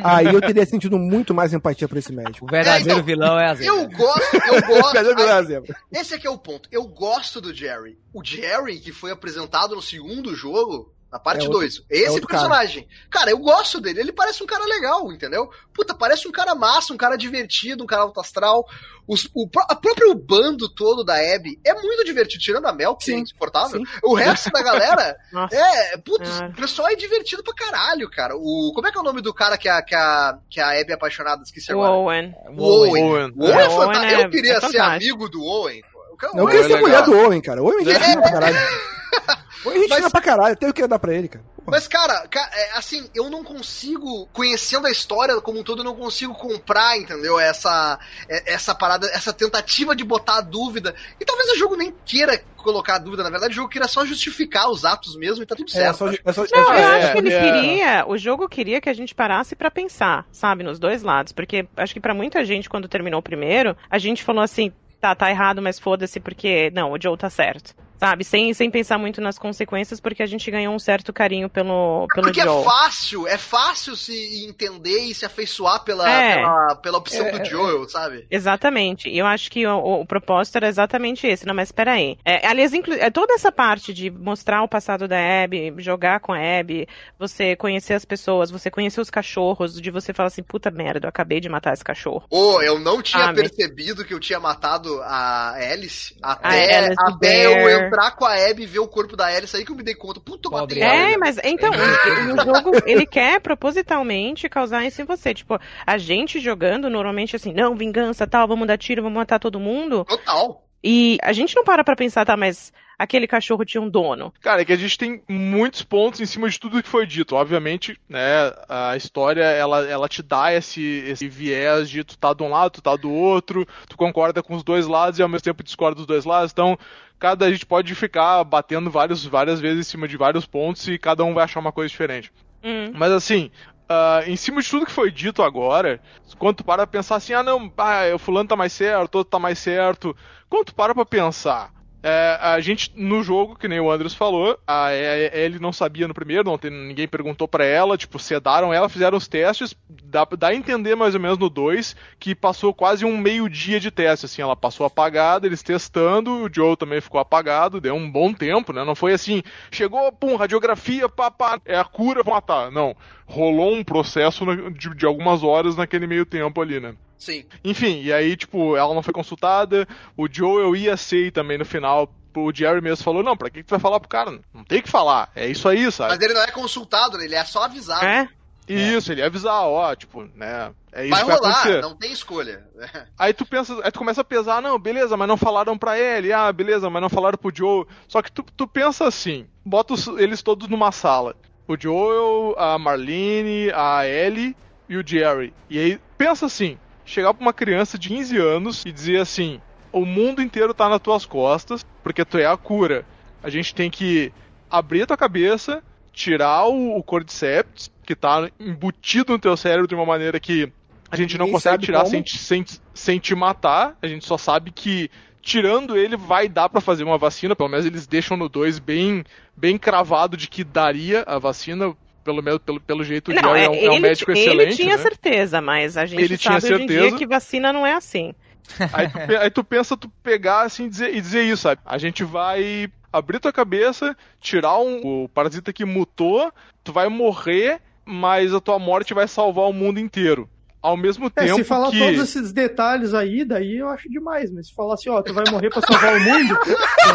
aí 0.04 0.26
eu 0.26 0.40
teria 0.40 0.64
sentido 0.64 0.96
muito 0.96 1.34
mais 1.34 1.52
empatia 1.52 1.88
por 1.88 1.98
esse 1.98 2.12
médico. 2.12 2.46
O 2.46 2.48
verdadeiro 2.50 2.88
É, 2.90 2.92
então, 2.92 3.04
vilão 3.04 3.38
é 3.38 3.50
a 3.50 3.54
zebra. 3.54 3.74
Eu 3.74 3.88
gosto, 3.90 4.36
eu 4.36 4.62
gosto. 4.68 4.92
Cadê 4.92 5.22
a 5.30 5.42
zebra? 5.42 5.76
Esse 5.92 6.14
aqui 6.14 6.26
é 6.28 6.30
o 6.30 6.38
ponto. 6.38 6.68
Eu 6.70 6.84
gosto 6.86 7.40
do 7.40 7.52
Jerry. 7.52 7.98
O 8.14 8.24
Jerry, 8.24 8.78
que 8.78 8.92
foi 8.92 9.10
apresentado 9.10 9.74
no 9.74 9.82
segundo 9.82 10.34
jogo, 10.36 10.92
na 11.12 11.18
parte 11.18 11.40
É 11.40 11.44
outro- 11.48 11.58
2. 11.60 11.82
Esse 11.90 12.10
outro 12.10 12.28
cara. 12.28 12.42
personagem. 12.48 12.88
Cara. 13.10 13.30
eu 13.30 13.38
gosto 13.38 13.80
dele. 13.80 14.00
Ele 14.00 14.12
parece 14.12 14.42
um 14.42 14.46
cara 14.46 14.64
legal, 14.64 15.10
entendeu? 15.12 15.50
Puta, 15.74 15.94
parece 15.94 16.28
um 16.28 16.32
cara 16.32 16.54
massa, 16.54 16.92
um 16.92 16.96
cara 16.96 17.16
divertido, 17.16 17.82
um 17.82 17.86
cara 17.86 18.02
alto 18.02 18.20
astral. 18.20 18.64
Os, 19.08 19.28
o, 19.34 19.48
a 19.68 19.74
próprio 19.74 20.14
bando 20.14 20.68
todo 20.72 21.02
da 21.02 21.14
Abby 21.16 21.58
é 21.66 21.74
muito 21.74 22.04
divertido, 22.04 22.40
tirando 22.40 22.66
a 22.66 22.72
Mel, 22.72 22.94
que 22.94 23.10
é 23.10 23.14
Sim, 23.16 23.22
insuportável. 23.22 23.80
sim. 23.80 23.84
O 24.04 24.14
resto 24.14 24.50
da 24.52 24.62
galera 24.62 25.16
é, 25.50 25.96
putz, 25.96 26.28
Cara. 26.30 26.50
o 26.50 26.54
pessoal 26.54 26.88
é 26.88 26.94
divertido 26.94 27.42
pra 27.42 27.52
caralho, 27.54 28.08
cara. 28.08 28.36
O, 28.36 28.70
como 28.72 28.86
é 28.86 28.92
que 28.92 28.98
é 28.98 29.00
o 29.00 29.04
nome 29.04 29.20
do 29.20 29.34
cara 29.34 29.58
que 29.58 29.68
a, 29.68 29.82
que 29.82 29.96
a, 29.96 30.38
que 30.48 30.60
a 30.60 30.80
Abby 30.80 30.92
é 30.92 30.94
apaixonada? 30.94 31.42
Esqueci 31.42 31.72
O 31.74 31.82
agora. 31.82 31.92
Owen. 31.92 32.34
O 32.56 32.62
Owen. 32.62 33.04
Owen. 33.04 33.32
O 33.36 33.44
Owen 33.46 33.58
é 33.58 33.62
É, 33.64 33.70
fantástico. 33.70 34.04
é- 34.20 34.24
eu 34.26 34.30
queria 34.30 34.52
é 34.52 34.54
ser 34.54 34.60
fantástico. 34.60 34.84
amigo 35.14 35.28
do 35.28 35.42
Owen. 35.42 35.82
Cara- 36.16 36.32
eu 36.38 36.46
queria 36.46 36.64
ser 36.64 36.72
é 36.74 36.80
mulher 36.80 37.02
do 37.02 37.16
Owen, 37.18 37.40
cara. 37.40 37.62
O 37.62 37.66
Owen 37.66 37.90
é 37.90 37.98
fina 37.98 38.22
pra 38.22 38.30
caralho. 38.30 38.56
O 39.64 39.72
gente 39.72 39.88
Mas- 39.88 40.08
pra 40.12 40.20
caralho. 40.20 40.52
Até 40.54 40.66
eu 40.66 40.72
queria 40.72 40.88
dar 40.88 40.98
pra 40.98 41.14
ele, 41.14 41.28
cara. 41.28 41.44
Porra. 41.56 41.76
Mas, 41.76 41.86
cara, 41.86 42.26
ca- 42.28 42.50
é, 42.52 42.78
assim, 42.78 43.08
eu 43.14 43.28
não 43.28 43.44
consigo, 43.44 44.26
conhecendo 44.32 44.86
a 44.86 44.90
história 44.90 45.38
como 45.40 45.60
um 45.60 45.62
todo, 45.62 45.80
eu 45.80 45.84
não 45.84 45.94
consigo 45.94 46.34
comprar, 46.34 46.96
entendeu? 46.96 47.38
Essa, 47.38 47.98
é- 48.28 48.54
essa 48.54 48.74
parada, 48.74 49.06
essa 49.08 49.32
tentativa 49.32 49.94
de 49.94 50.02
botar 50.02 50.38
a 50.38 50.40
dúvida. 50.40 50.94
E 51.20 51.24
talvez 51.24 51.50
o 51.50 51.58
jogo 51.58 51.76
nem 51.76 51.94
queira 52.04 52.42
colocar 52.56 52.96
a 52.96 52.98
dúvida, 52.98 53.22
na 53.22 53.30
verdade, 53.30 53.52
o 53.52 53.56
jogo 53.56 53.68
queira 53.68 53.86
só 53.88 54.04
justificar 54.06 54.70
os 54.70 54.84
atos 54.84 55.16
mesmo 55.16 55.42
e 55.42 55.46
tá 55.46 55.54
tudo 55.54 55.68
É, 55.68 55.72
certo. 55.72 55.96
só, 55.96 56.08
é 56.08 56.32
só, 56.32 56.44
é 56.44 56.48
Não, 56.56 56.64
só- 56.64 56.74
eu 56.74 56.78
É, 56.78 57.02
acho 57.04 57.12
que 57.12 57.18
ele 57.18 57.32
é. 57.32 57.40
queria, 57.52 58.04
o 58.06 58.16
jogo 58.18 58.48
queria 58.48 58.80
que 58.80 58.88
a 58.88 58.94
gente 58.94 59.14
parasse 59.14 59.54
pra 59.54 59.70
pensar, 59.70 60.26
sabe, 60.32 60.62
nos 60.64 60.78
dois 60.78 61.02
lados, 61.02 61.32
porque 61.32 61.66
acho 61.76 61.92
que 61.94 62.00
pra 62.00 62.14
muita 62.14 62.44
gente 62.44 62.68
quando 62.70 62.88
terminou 62.88 63.20
o 63.20 63.22
primeiro, 63.22 63.76
a 63.90 63.98
gente 63.98 64.22
falou 64.24 64.42
assim, 64.42 64.72
tá, 65.00 65.14
tá 65.14 65.30
errado, 65.30 65.62
mas 65.62 65.78
foda-se 65.78 66.20
porque 66.20 66.70
não, 66.74 66.92
o 66.92 66.98
Joe 67.00 67.16
tá 67.16 67.28
certo. 67.30 67.74
Sabe? 68.00 68.24
Sem, 68.24 68.52
sem 68.54 68.70
pensar 68.70 68.96
muito 68.98 69.20
nas 69.20 69.38
consequências, 69.38 70.00
porque 70.00 70.22
a 70.22 70.26
gente 70.26 70.50
ganhou 70.50 70.74
um 70.74 70.78
certo 70.78 71.12
carinho 71.12 71.48
pelo, 71.50 72.06
pelo 72.14 72.26
Porque 72.28 72.40
Joe. 72.40 72.60
é 72.62 72.64
fácil, 72.64 73.28
é 73.28 73.36
fácil 73.36 73.94
se 73.94 74.46
entender 74.48 75.00
e 75.00 75.14
se 75.14 75.26
afeiçoar 75.26 75.84
pela, 75.84 76.10
É. 76.10 76.36
pela, 76.36 76.74
pela 76.76 76.98
opção 76.98 77.26
É, 77.26 77.38
do 77.38 77.44
Joel, 77.44 77.86
sabe? 77.88 78.26
Exatamente. 78.30 79.08
E 79.08 79.18
eu 79.18 79.26
acho 79.26 79.50
que 79.50 79.66
o, 79.66 79.76
o- 79.78 80.00
o 80.00 80.06
propósito 80.06 80.56
era 80.56 80.68
exatamente 80.68 81.26
esse. 81.26 81.46
Não, 81.46 81.54
mas 81.54 81.70
peraí. 81.70 82.16
É, 82.24 82.46
aliás, 82.46 82.72
inclu- 82.72 82.94
é 82.94 83.10
toda 83.10 83.34
essa 83.34 83.52
parte 83.52 83.92
de 83.92 84.10
mostrar 84.10 84.62
o 84.62 84.68
passado 84.68 85.06
da 85.06 85.16
Abby, 85.44 85.74
jogar 85.78 86.20
com 86.20 86.32
a 86.32 86.38
Abby, 86.60 86.88
você 87.18 87.54
conhecer 87.54 87.94
as 87.94 88.04
pessoas, 88.04 88.50
você 88.50 88.70
conhecer 88.70 89.00
os 89.00 89.10
cachorros, 89.10 89.80
de 89.80 89.90
você 89.90 90.14
falar 90.14 90.28
assim, 90.28 90.42
puta 90.42 90.70
merda, 90.70 91.06
eu 91.06 91.08
acabei 91.10 91.40
de 91.40 91.48
matar 91.48 91.74
esse 91.74 91.84
cachorro. 91.84 92.24
Ô, 92.30 92.62
eu 92.62 92.78
não 92.78 93.02
tinha 93.02 93.24
Sabe? 93.26 93.40
percebido 93.42 94.04
que 94.04 94.14
eu 94.14 94.20
tinha 94.20 94.40
matado 94.40 95.00
a 95.02 95.52
Alice 95.54 96.14
A 96.22 96.32
até, 96.32 96.76
Alice 96.78 96.94
até 96.98 97.46
eu. 97.46 97.89
Entrar 97.90 98.10
com 98.12 98.24
a 98.24 98.34
Abby 98.34 98.62
e 98.62 98.66
ver 98.66 98.78
o 98.78 98.88
corpo 98.88 99.16
da 99.16 99.26
Alice 99.26 99.56
aí 99.56 99.64
que 99.64 99.72
eu 99.72 99.76
me 99.76 99.82
dei 99.82 99.94
conta. 99.94 100.20
Puta, 100.20 100.48
eu 100.48 100.52
matei. 100.52 100.82
É, 100.82 101.16
mas 101.18 101.38
então, 101.44 101.70
e- 101.74 102.28
e 102.28 102.32
o 102.32 102.44
jogo, 102.44 102.70
ele 102.86 103.04
quer 103.06 103.40
propositalmente 103.40 104.48
causar 104.48 104.84
isso 104.84 105.02
em 105.02 105.04
você. 105.04 105.34
Tipo, 105.34 105.58
a 105.86 105.98
gente 105.98 106.40
jogando 106.40 106.88
normalmente 106.90 107.36
assim, 107.36 107.52
não, 107.52 107.74
vingança, 107.76 108.26
tal, 108.26 108.46
vamos 108.48 108.66
dar 108.66 108.78
tiro, 108.78 109.02
vamos 109.02 109.16
matar 109.18 109.38
todo 109.38 109.60
mundo. 109.60 110.04
Total. 110.04 110.64
E 110.82 111.18
a 111.22 111.32
gente 111.32 111.54
não 111.54 111.62
para 111.64 111.84
pra 111.84 111.94
pensar, 111.94 112.24
tá, 112.24 112.36
mas 112.38 112.72
aquele 112.98 113.26
cachorro 113.26 113.64
tinha 113.66 113.82
um 113.82 113.88
dono. 113.88 114.32
Cara, 114.40 114.62
é 114.62 114.64
que 114.64 114.72
a 114.72 114.76
gente 114.76 114.96
tem 114.96 115.22
muitos 115.28 115.82
pontos 115.82 116.20
em 116.20 116.26
cima 116.26 116.48
de 116.48 116.58
tudo 116.58 116.82
que 116.82 116.88
foi 116.88 117.06
dito. 117.06 117.34
Obviamente, 117.36 117.98
né, 118.08 118.50
a 118.68 118.96
história, 118.96 119.42
ela, 119.44 119.86
ela 119.86 120.08
te 120.08 120.22
dá 120.22 120.52
esse, 120.54 120.82
esse 121.06 121.28
viés 121.28 121.88
de 121.90 122.02
tu 122.02 122.16
tá 122.16 122.32
de 122.32 122.42
um 122.42 122.48
lado, 122.48 122.70
tu 122.72 122.82
tá 122.82 122.96
do 122.96 123.10
outro, 123.10 123.66
tu 123.88 123.96
concorda 123.96 124.42
com 124.42 124.54
os 124.54 124.62
dois 124.62 124.86
lados 124.86 125.18
e 125.18 125.22
ao 125.22 125.28
mesmo 125.28 125.44
tempo 125.44 125.62
discorda 125.62 125.96
dos 125.96 126.06
dois 126.06 126.24
lados. 126.24 126.50
Então, 126.52 126.78
cada 127.20 127.44
a 127.44 127.52
gente 127.52 127.66
pode 127.66 127.94
ficar 127.94 128.42
batendo 128.42 128.90
vários, 128.90 129.24
várias 129.26 129.60
vezes 129.60 129.86
em 129.86 129.90
cima 129.90 130.08
de 130.08 130.16
vários 130.16 130.46
pontos 130.46 130.88
e 130.88 130.98
cada 130.98 131.22
um 131.22 131.34
vai 131.34 131.44
achar 131.44 131.60
uma 131.60 131.70
coisa 131.70 131.90
diferente. 131.90 132.32
Hum. 132.64 132.92
Mas 132.94 133.12
assim, 133.12 133.50
ah, 133.86 134.22
em 134.26 134.36
cima 134.36 134.62
de 134.62 134.70
tudo 134.70 134.86
que 134.86 134.92
foi 134.92 135.10
dito 135.10 135.42
agora, 135.42 136.00
quando 136.38 136.56
tu 136.56 136.64
para 136.64 136.86
pra 136.86 136.98
pensar 136.98 137.16
assim, 137.16 137.34
ah 137.34 137.42
não, 137.42 137.70
ah, 137.76 138.14
o 138.14 138.18
fulano 138.18 138.48
tá 138.48 138.56
mais 138.56 138.72
certo, 138.72 139.16
outro 139.16 139.30
tá 139.30 139.38
mais 139.38 139.58
certo. 139.58 140.16
Quando 140.48 140.66
tu 140.66 140.74
para 140.74 140.94
pra 140.94 141.04
pensar, 141.04 141.70
é, 142.02 142.38
a 142.40 142.60
gente 142.60 142.92
no 142.96 143.22
jogo, 143.22 143.56
que 143.56 143.68
nem 143.68 143.78
o 143.78 143.90
Andres 143.90 144.14
falou, 144.14 144.58
a 144.66 144.92
Ellie 144.92 145.60
não 145.60 145.72
sabia 145.72 146.08
no 146.08 146.14
primeiro, 146.14 146.44
não 146.44 146.56
tem, 146.56 146.70
ninguém 146.70 147.06
perguntou 147.06 147.46
pra 147.46 147.64
ela, 147.64 147.96
tipo, 147.98 148.18
sedaram 148.18 148.72
ela, 148.72 148.88
fizeram 148.88 149.18
os 149.18 149.28
testes, 149.28 149.74
dá, 149.88 150.24
dá 150.24 150.48
a 150.48 150.54
entender 150.54 150.94
mais 150.94 151.14
ou 151.14 151.20
menos 151.20 151.38
no 151.38 151.50
2 151.50 151.94
que 152.18 152.34
passou 152.34 152.72
quase 152.72 153.04
um 153.04 153.18
meio 153.18 153.48
dia 153.48 153.78
de 153.78 153.90
teste, 153.90 154.26
assim, 154.26 154.40
ela 154.40 154.56
passou 154.56 154.86
apagada, 154.86 155.46
eles 155.46 155.62
testando, 155.62 156.44
o 156.44 156.50
Joe 156.52 156.76
também 156.76 157.00
ficou 157.00 157.20
apagado, 157.20 157.80
deu 157.80 157.94
um 157.94 158.10
bom 158.10 158.32
tempo, 158.32 158.72
né? 158.72 158.84
Não 158.84 158.94
foi 158.94 159.12
assim, 159.12 159.42
chegou, 159.70 160.10
pum, 160.12 160.36
radiografia, 160.36 161.08
pá, 161.08 161.30
pá, 161.30 161.60
é 161.66 161.78
a 161.78 161.84
cura, 161.84 162.22
matar. 162.24 162.70
Não, 162.70 162.96
rolou 163.26 163.74
um 163.74 163.84
processo 163.84 164.44
de, 164.70 164.94
de 164.94 165.06
algumas 165.06 165.42
horas 165.42 165.76
naquele 165.76 166.06
meio 166.06 166.24
tempo 166.24 166.60
ali, 166.62 166.80
né? 166.80 166.94
Sim. 167.20 167.44
Enfim, 167.62 168.00
e 168.02 168.12
aí, 168.12 168.34
tipo, 168.36 168.76
ela 168.76 168.92
não 168.94 169.02
foi 169.02 169.12
consultada, 169.14 169.86
o 170.16 170.26
Joel 170.28 170.74
ia 170.74 170.96
ser 170.96 171.30
também 171.30 171.56
no 171.58 171.64
final. 171.64 172.12
O 172.34 172.52
Jerry 172.54 172.80
mesmo 172.80 173.04
falou, 173.04 173.22
não, 173.22 173.36
pra 173.36 173.50
que 173.50 173.58
que 173.58 173.66
tu 173.66 173.70
vai 173.70 173.78
falar 173.80 174.00
pro 174.00 174.08
cara? 174.08 174.40
Não 174.54 174.64
tem 174.64 174.80
que 174.80 174.88
falar, 174.88 175.30
é 175.36 175.46
isso 175.46 175.68
aí, 175.68 175.90
sabe? 175.92 176.10
Mas 176.14 176.20
ele 176.22 176.32
não 176.34 176.42
é 176.42 176.50
consultado, 176.50 177.18
né? 177.18 177.24
ele 177.24 177.34
é 177.34 177.44
só 177.44 177.64
avisado. 177.64 178.04
É? 178.04 178.28
Isso, 178.68 179.10
ele 179.10 179.20
ia 179.20 179.26
avisar, 179.26 179.64
ó, 179.64 179.92
tipo, 179.96 180.22
né, 180.36 180.70
é 180.92 181.02
isso 181.02 181.10
Vai 181.10 181.20
que 181.22 181.26
vai 181.26 181.36
rolar, 181.36 181.50
acontecer. 181.50 181.80
não 181.82 181.96
tem 181.96 182.12
escolha. 182.12 182.64
Aí 183.18 183.34
tu 183.34 183.44
pensa, 183.44 183.76
aí 183.82 183.90
tu 183.90 183.98
começa 183.98 184.20
a 184.20 184.24
pesar, 184.24 184.62
não, 184.62 184.78
beleza, 184.78 185.16
mas 185.16 185.26
não 185.26 185.36
falaram 185.36 185.76
pra 185.76 185.98
ele, 185.98 186.32
ah, 186.32 186.52
beleza, 186.52 186.88
mas 186.88 187.02
não 187.02 187.08
falaram 187.10 187.36
pro 187.36 187.52
Joe. 187.52 187.84
Só 188.06 188.22
que 188.22 188.30
tu, 188.30 188.44
tu 188.56 188.68
pensa 188.68 189.06
assim, 189.08 189.46
bota 189.64 189.92
os- 189.94 190.06
eles 190.06 190.40
todos 190.40 190.68
numa 190.68 190.92
sala. 190.92 191.34
O 191.66 191.76
Joel, 191.76 192.54
a 192.56 192.78
Marlene, 192.78 193.72
a 193.74 194.06
Ellie 194.06 194.56
e 194.88 194.96
o 194.96 195.04
Jerry. 195.06 195.52
E 195.68 195.76
aí, 195.78 196.00
pensa 196.16 196.46
assim, 196.46 196.78
chegar 197.10 197.34
pra 197.34 197.42
uma 197.42 197.52
criança 197.52 197.98
de 197.98 198.08
15 198.08 198.36
anos 198.38 198.84
e 198.86 198.92
dizer 198.92 199.20
assim, 199.20 199.60
o 199.92 200.04
mundo 200.04 200.40
inteiro 200.40 200.72
tá 200.72 200.88
nas 200.88 201.00
tuas 201.00 201.26
costas, 201.26 201.84
porque 202.02 202.24
tu 202.24 202.38
é 202.38 202.46
a 202.46 202.56
cura. 202.56 203.04
A 203.42 203.50
gente 203.50 203.74
tem 203.74 203.90
que 203.90 204.32
abrir 204.70 205.02
a 205.02 205.06
tua 205.06 205.16
cabeça, 205.16 205.82
tirar 206.12 206.66
o, 206.66 206.96
o 206.96 207.02
Cordyceps, 207.02 207.90
que 208.04 208.14
tá 208.14 208.48
embutido 208.58 209.32
no 209.32 209.38
teu 209.38 209.56
cérebro 209.56 209.88
de 209.88 209.94
uma 209.94 210.06
maneira 210.06 210.38
que 210.38 210.72
a 211.10 211.16
gente 211.16 211.36
não 211.36 211.46
Ninguém 211.46 211.54
consegue 211.54 211.74
sabe 211.74 211.86
tirar 211.86 212.06
sem, 212.06 212.24
sem, 212.24 212.64
sem 212.94 213.18
te 213.18 213.34
matar. 213.34 213.96
A 214.00 214.06
gente 214.06 214.24
só 214.24 214.38
sabe 214.38 214.70
que 214.70 215.10
tirando 215.42 215.96
ele 215.96 216.16
vai 216.16 216.48
dar 216.48 216.68
pra 216.68 216.80
fazer 216.80 217.02
uma 217.02 217.18
vacina. 217.18 217.56
Pelo 217.56 217.68
menos 217.68 217.84
eles 217.84 218.06
deixam 218.06 218.36
no 218.36 218.48
2 218.48 218.78
bem, 218.78 219.24
bem 219.56 219.76
cravado 219.76 220.36
de 220.36 220.46
que 220.48 220.62
daria 220.62 221.24
a 221.26 221.38
vacina. 221.38 221.92
Pelo, 222.24 222.42
menos- 222.42 222.60
pelo, 222.60 222.80
pelo 222.80 223.02
jeito, 223.04 223.30
o 223.30 223.34
Não, 223.34 223.42
Jerry 223.54 223.60
é, 223.60 223.64
é, 223.64 223.70
um, 223.70 223.74
é 223.74 223.90
um 223.90 223.92
ele, 223.94 224.00
médico 224.00 224.30
ele 224.30 224.40
excelente. 224.40 224.76
tinha 224.76 224.96
né? 224.96 225.02
certeza, 225.02 225.60
mas 225.60 225.96
a 225.96 226.04
gente 226.06 226.22
Ele 226.22 226.36
tinha 226.38 226.60
sabe 226.60 226.74
hoje 226.74 226.82
em 226.82 226.86
dia 226.86 226.96
certeza. 227.00 227.16
que 227.18 227.26
vacina 227.26 227.72
não 227.72 227.86
é 227.86 227.94
assim. 227.94 228.34
Aí 228.92 229.08
tu, 229.08 229.36
aí 229.40 229.50
tu 229.50 229.64
pensa 229.64 229.96
tu 229.96 230.08
pegar 230.22 230.60
assim 230.62 230.88
dizer, 230.88 231.12
e 231.14 231.20
dizer 231.20 231.42
isso, 231.42 231.62
sabe? 231.62 231.80
A 231.84 231.98
gente 231.98 232.22
vai 232.22 232.88
abrir 233.12 233.40
tua 233.40 233.52
cabeça, 233.52 234.16
tirar 234.40 234.78
um, 234.78 235.24
o 235.24 235.28
parasita 235.28 235.72
que 235.72 235.84
mutou, 235.84 236.52
tu 236.84 236.92
vai 236.92 237.08
morrer, 237.08 237.80
mas 238.04 238.54
a 238.54 238.60
tua 238.60 238.78
morte 238.78 239.12
vai 239.12 239.26
salvar 239.26 239.64
o 239.68 239.72
mundo 239.72 239.98
inteiro. 239.98 240.48
Ao 240.82 240.96
mesmo 240.96 241.26
É, 241.36 241.44
tempo 241.44 241.56
se 241.56 241.64
falar 241.64 241.90
que. 241.90 241.98
todos 241.98 242.20
esses 242.22 242.52
detalhes 242.54 243.12
aí, 243.12 243.44
daí 243.44 243.76
eu 243.76 243.88
acho 243.90 244.08
demais. 244.08 244.50
Mas 244.50 244.68
se 244.68 244.74
falar 244.74 244.94
assim, 244.94 245.10
ó, 245.10 245.20
tu 245.20 245.34
vai 245.34 245.44
morrer 245.50 245.68
pra 245.68 245.82
salvar 245.82 246.16
o 246.16 246.20
mundo, 246.20 246.58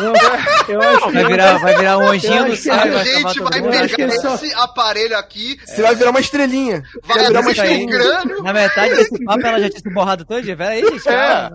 eu, 0.02 0.14
eu 0.76 0.82
acho 0.82 1.06
que. 1.08 1.12
Vai 1.14 1.26
virar, 1.26 1.58
vai 1.58 1.76
virar 1.76 1.98
um 1.98 2.08
anjinho 2.10 2.36
Eu 2.44 2.46
do 2.50 2.56
céu 2.56 2.74
A 2.76 3.04
gente 3.04 3.40
vai 3.40 3.62
pegar 3.88 4.06
é 4.06 4.10
só- 4.20 4.36
esse 4.36 4.54
aparelho 4.54 5.18
aqui, 5.18 5.58
Você 5.66 5.82
vai 5.82 5.96
virar 5.96 6.12
uma 6.12 6.20
estrelinha. 6.20 6.84
vai 7.04 7.18
Vai 7.18 7.28
virar 7.28 7.40
uma 7.40 7.48
um 7.50 7.52
estrelinha. 7.52 7.98
Na 8.44 8.54
metade 8.54 8.96
desse 8.96 9.24
papo 9.26 9.48
ela 9.48 9.60
já 9.60 9.70
tinha 9.70 9.82
se 9.82 9.90
borrado 9.94 10.26
todo 10.26 10.42
dia. 10.44 10.56
Pera 10.56 10.70
aí, 10.72 10.82
gente. 10.86 11.10
É, 11.10 11.50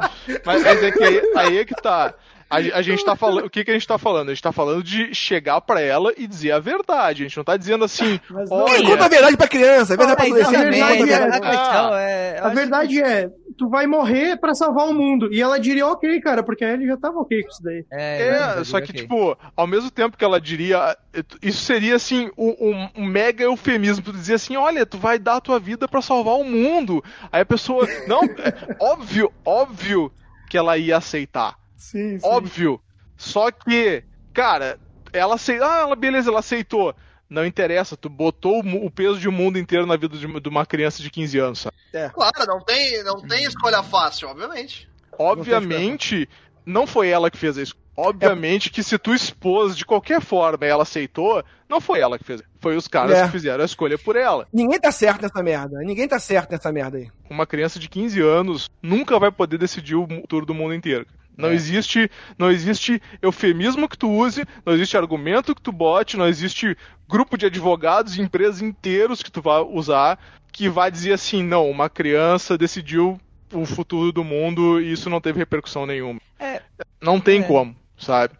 mas, 0.44 0.62
mas 0.64 0.82
é 0.82 0.90
que 0.90 1.04
aí, 1.04 1.22
aí 1.36 1.58
é 1.58 1.64
que 1.64 1.74
tá. 1.76 2.12
A, 2.50 2.56
a 2.56 2.82
gente 2.82 3.04
tá 3.04 3.14
falando. 3.14 3.44
O 3.46 3.50
que, 3.50 3.64
que 3.64 3.70
a 3.70 3.74
gente 3.74 3.86
tá 3.86 3.96
falando? 3.96 4.28
A 4.28 4.34
gente 4.34 4.42
tá 4.42 4.50
falando 4.50 4.82
de 4.82 5.14
chegar 5.14 5.60
pra 5.60 5.80
ela 5.80 6.12
e 6.16 6.26
dizer 6.26 6.50
a 6.50 6.58
verdade. 6.58 7.22
A 7.22 7.26
gente 7.28 7.36
não 7.36 7.44
tá 7.44 7.56
dizendo 7.56 7.84
assim. 7.84 8.18
Mas 8.28 8.50
não, 8.50 8.64
Olha, 8.64 8.84
conta 8.84 9.04
a 9.04 9.08
verdade 9.08 9.36
pra 9.36 9.46
criança? 9.46 9.94
A 9.94 9.96
verdade 9.96 10.16
pra 10.16 10.26
adolescente. 10.26 10.56
a 10.56 10.96
é- 10.96 10.98
verdade. 10.98 11.12
a 11.12 12.00
é... 12.00 12.38
eu 12.40 12.44
A 12.44 12.48
verdade 12.48 13.00
é, 13.00 13.28
tu 13.56 13.68
vai 13.68 13.86
morrer 13.86 14.36
pra 14.36 14.52
salvar 14.52 14.88
o 14.88 14.92
mundo. 14.92 15.32
E 15.32 15.40
ela 15.40 15.60
diria, 15.60 15.86
ok, 15.86 16.20
cara, 16.20 16.42
porque 16.42 16.64
ele 16.64 16.86
já 16.88 16.96
tava 16.96 17.20
ok 17.20 17.40
com 17.40 17.48
isso 17.50 17.62
daí. 17.62 17.84
É, 17.92 18.58
É, 18.58 18.64
só 18.64 18.80
que, 18.80 18.90
ok. 18.90 19.02
tipo, 19.02 19.38
ao 19.56 19.66
mesmo 19.68 19.90
tempo 19.90 20.16
que 20.16 20.24
ela 20.24 20.40
diria. 20.40 20.96
Isso 21.40 21.60
seria, 21.62 21.94
assim, 21.94 22.30
um, 22.36 22.48
um- 22.60 22.88
um 22.96 23.04
mega 23.04 23.44
eufemismo. 23.44 24.02
Tu 24.02 24.12
dizer 24.12 24.34
assim: 24.34 24.56
olha, 24.56 24.84
tu 24.84 24.98
vai 24.98 25.20
dar 25.20 25.36
a 25.36 25.40
tua 25.40 25.60
vida 25.60 25.86
pra 25.86 26.02
salvar 26.02 26.34
o 26.34 26.44
mundo. 26.44 27.02
Aí 27.30 27.42
a 27.42 27.46
pessoa. 27.46 27.86
Não, 28.08 28.24
é 28.24 28.76
óbvio, 28.80 29.32
óbvio 29.44 30.10
que 30.48 30.58
ela 30.58 30.76
ia 30.76 30.96
aceitar. 30.96 31.59
Sim, 31.80 32.18
sim. 32.18 32.26
Óbvio. 32.26 32.80
Só 33.16 33.50
que, 33.50 34.04
cara, 34.32 34.78
ela 35.12 35.34
aceitou. 35.34 35.66
Ah, 35.66 35.80
ela, 35.80 35.96
beleza, 35.96 36.30
ela 36.30 36.40
aceitou. 36.40 36.94
Não 37.28 37.46
interessa, 37.46 37.96
tu 37.96 38.08
botou 38.08 38.60
o, 38.60 38.90
peso 38.90 39.18
de 39.18 39.28
um 39.28 39.32
mundo 39.32 39.58
inteiro 39.58 39.86
na 39.86 39.96
vida 39.96 40.16
de, 40.16 40.40
de 40.40 40.48
uma 40.48 40.66
criança 40.66 41.00
de 41.00 41.08
15 41.10 41.38
anos, 41.38 41.58
sabe? 41.60 41.76
Claro, 42.12 42.46
não 42.46 42.60
tem, 42.60 43.04
não 43.04 43.20
tem 43.20 43.44
escolha 43.44 43.84
fácil, 43.84 44.28
obviamente. 44.28 44.88
Obviamente, 45.16 46.28
não 46.66 46.88
foi 46.88 47.08
ela 47.08 47.30
que 47.30 47.38
fez 47.38 47.56
isso. 47.56 47.76
Obviamente 47.96 48.70
que 48.70 48.82
se 48.82 48.98
tu 48.98 49.14
expôs 49.14 49.76
de 49.76 49.84
qualquer 49.84 50.20
forma 50.20 50.64
e 50.64 50.68
ela 50.68 50.84
aceitou, 50.84 51.44
não 51.68 51.80
foi 51.80 52.00
ela 52.00 52.18
que 52.18 52.24
fez. 52.24 52.42
Foi 52.58 52.74
os 52.76 52.88
caras 52.88 53.16
É. 53.16 53.24
que 53.26 53.32
fizeram 53.32 53.62
a 53.62 53.66
escolha 53.66 53.98
por 53.98 54.16
ela. 54.16 54.48
Ninguém 54.52 54.80
tá 54.80 54.90
certo 54.90 55.22
nessa 55.22 55.42
merda. 55.42 55.78
Ninguém 55.80 56.08
tá 56.08 56.18
certo 56.18 56.50
nessa 56.50 56.72
merda 56.72 56.98
aí. 56.98 57.10
Uma 57.28 57.46
criança 57.46 57.78
de 57.78 57.88
15 57.88 58.20
anos 58.20 58.70
nunca 58.82 59.18
vai 59.18 59.30
poder 59.30 59.58
decidir 59.58 59.96
o 59.96 60.06
futuro 60.08 60.46
do 60.46 60.54
mundo 60.54 60.74
inteiro. 60.74 61.06
Não 61.36 61.48
É. 61.48 61.54
existe, 61.54 62.10
não 62.38 62.50
existe 62.50 63.00
eufemismo 63.22 63.88
que 63.88 63.96
tu 63.96 64.10
use, 64.10 64.44
não 64.64 64.72
existe 64.74 64.96
argumento 64.96 65.54
que 65.54 65.62
tu 65.62 65.72
bote, 65.72 66.16
não 66.16 66.26
existe 66.26 66.76
grupo 67.08 67.36
de 67.38 67.46
advogados 67.46 68.16
e 68.16 68.20
empresas 68.22 68.60
inteiros 68.62 69.22
que 69.22 69.30
tu 69.30 69.40
vai 69.40 69.60
usar 69.62 70.18
que 70.52 70.68
vai 70.68 70.90
dizer 70.90 71.12
assim, 71.12 71.42
não, 71.44 71.70
uma 71.70 71.88
criança 71.88 72.58
decidiu 72.58 73.20
o 73.52 73.64
futuro 73.64 74.10
do 74.12 74.24
mundo 74.24 74.80
e 74.80 74.92
isso 74.92 75.08
não 75.08 75.20
teve 75.20 75.38
repercussão 75.38 75.86
nenhuma. 75.86 76.20
É. 76.38 76.60
Não 77.00 77.20
tem 77.20 77.40
É. 77.40 77.42
como, 77.44 77.74
sabe? 77.96 78.34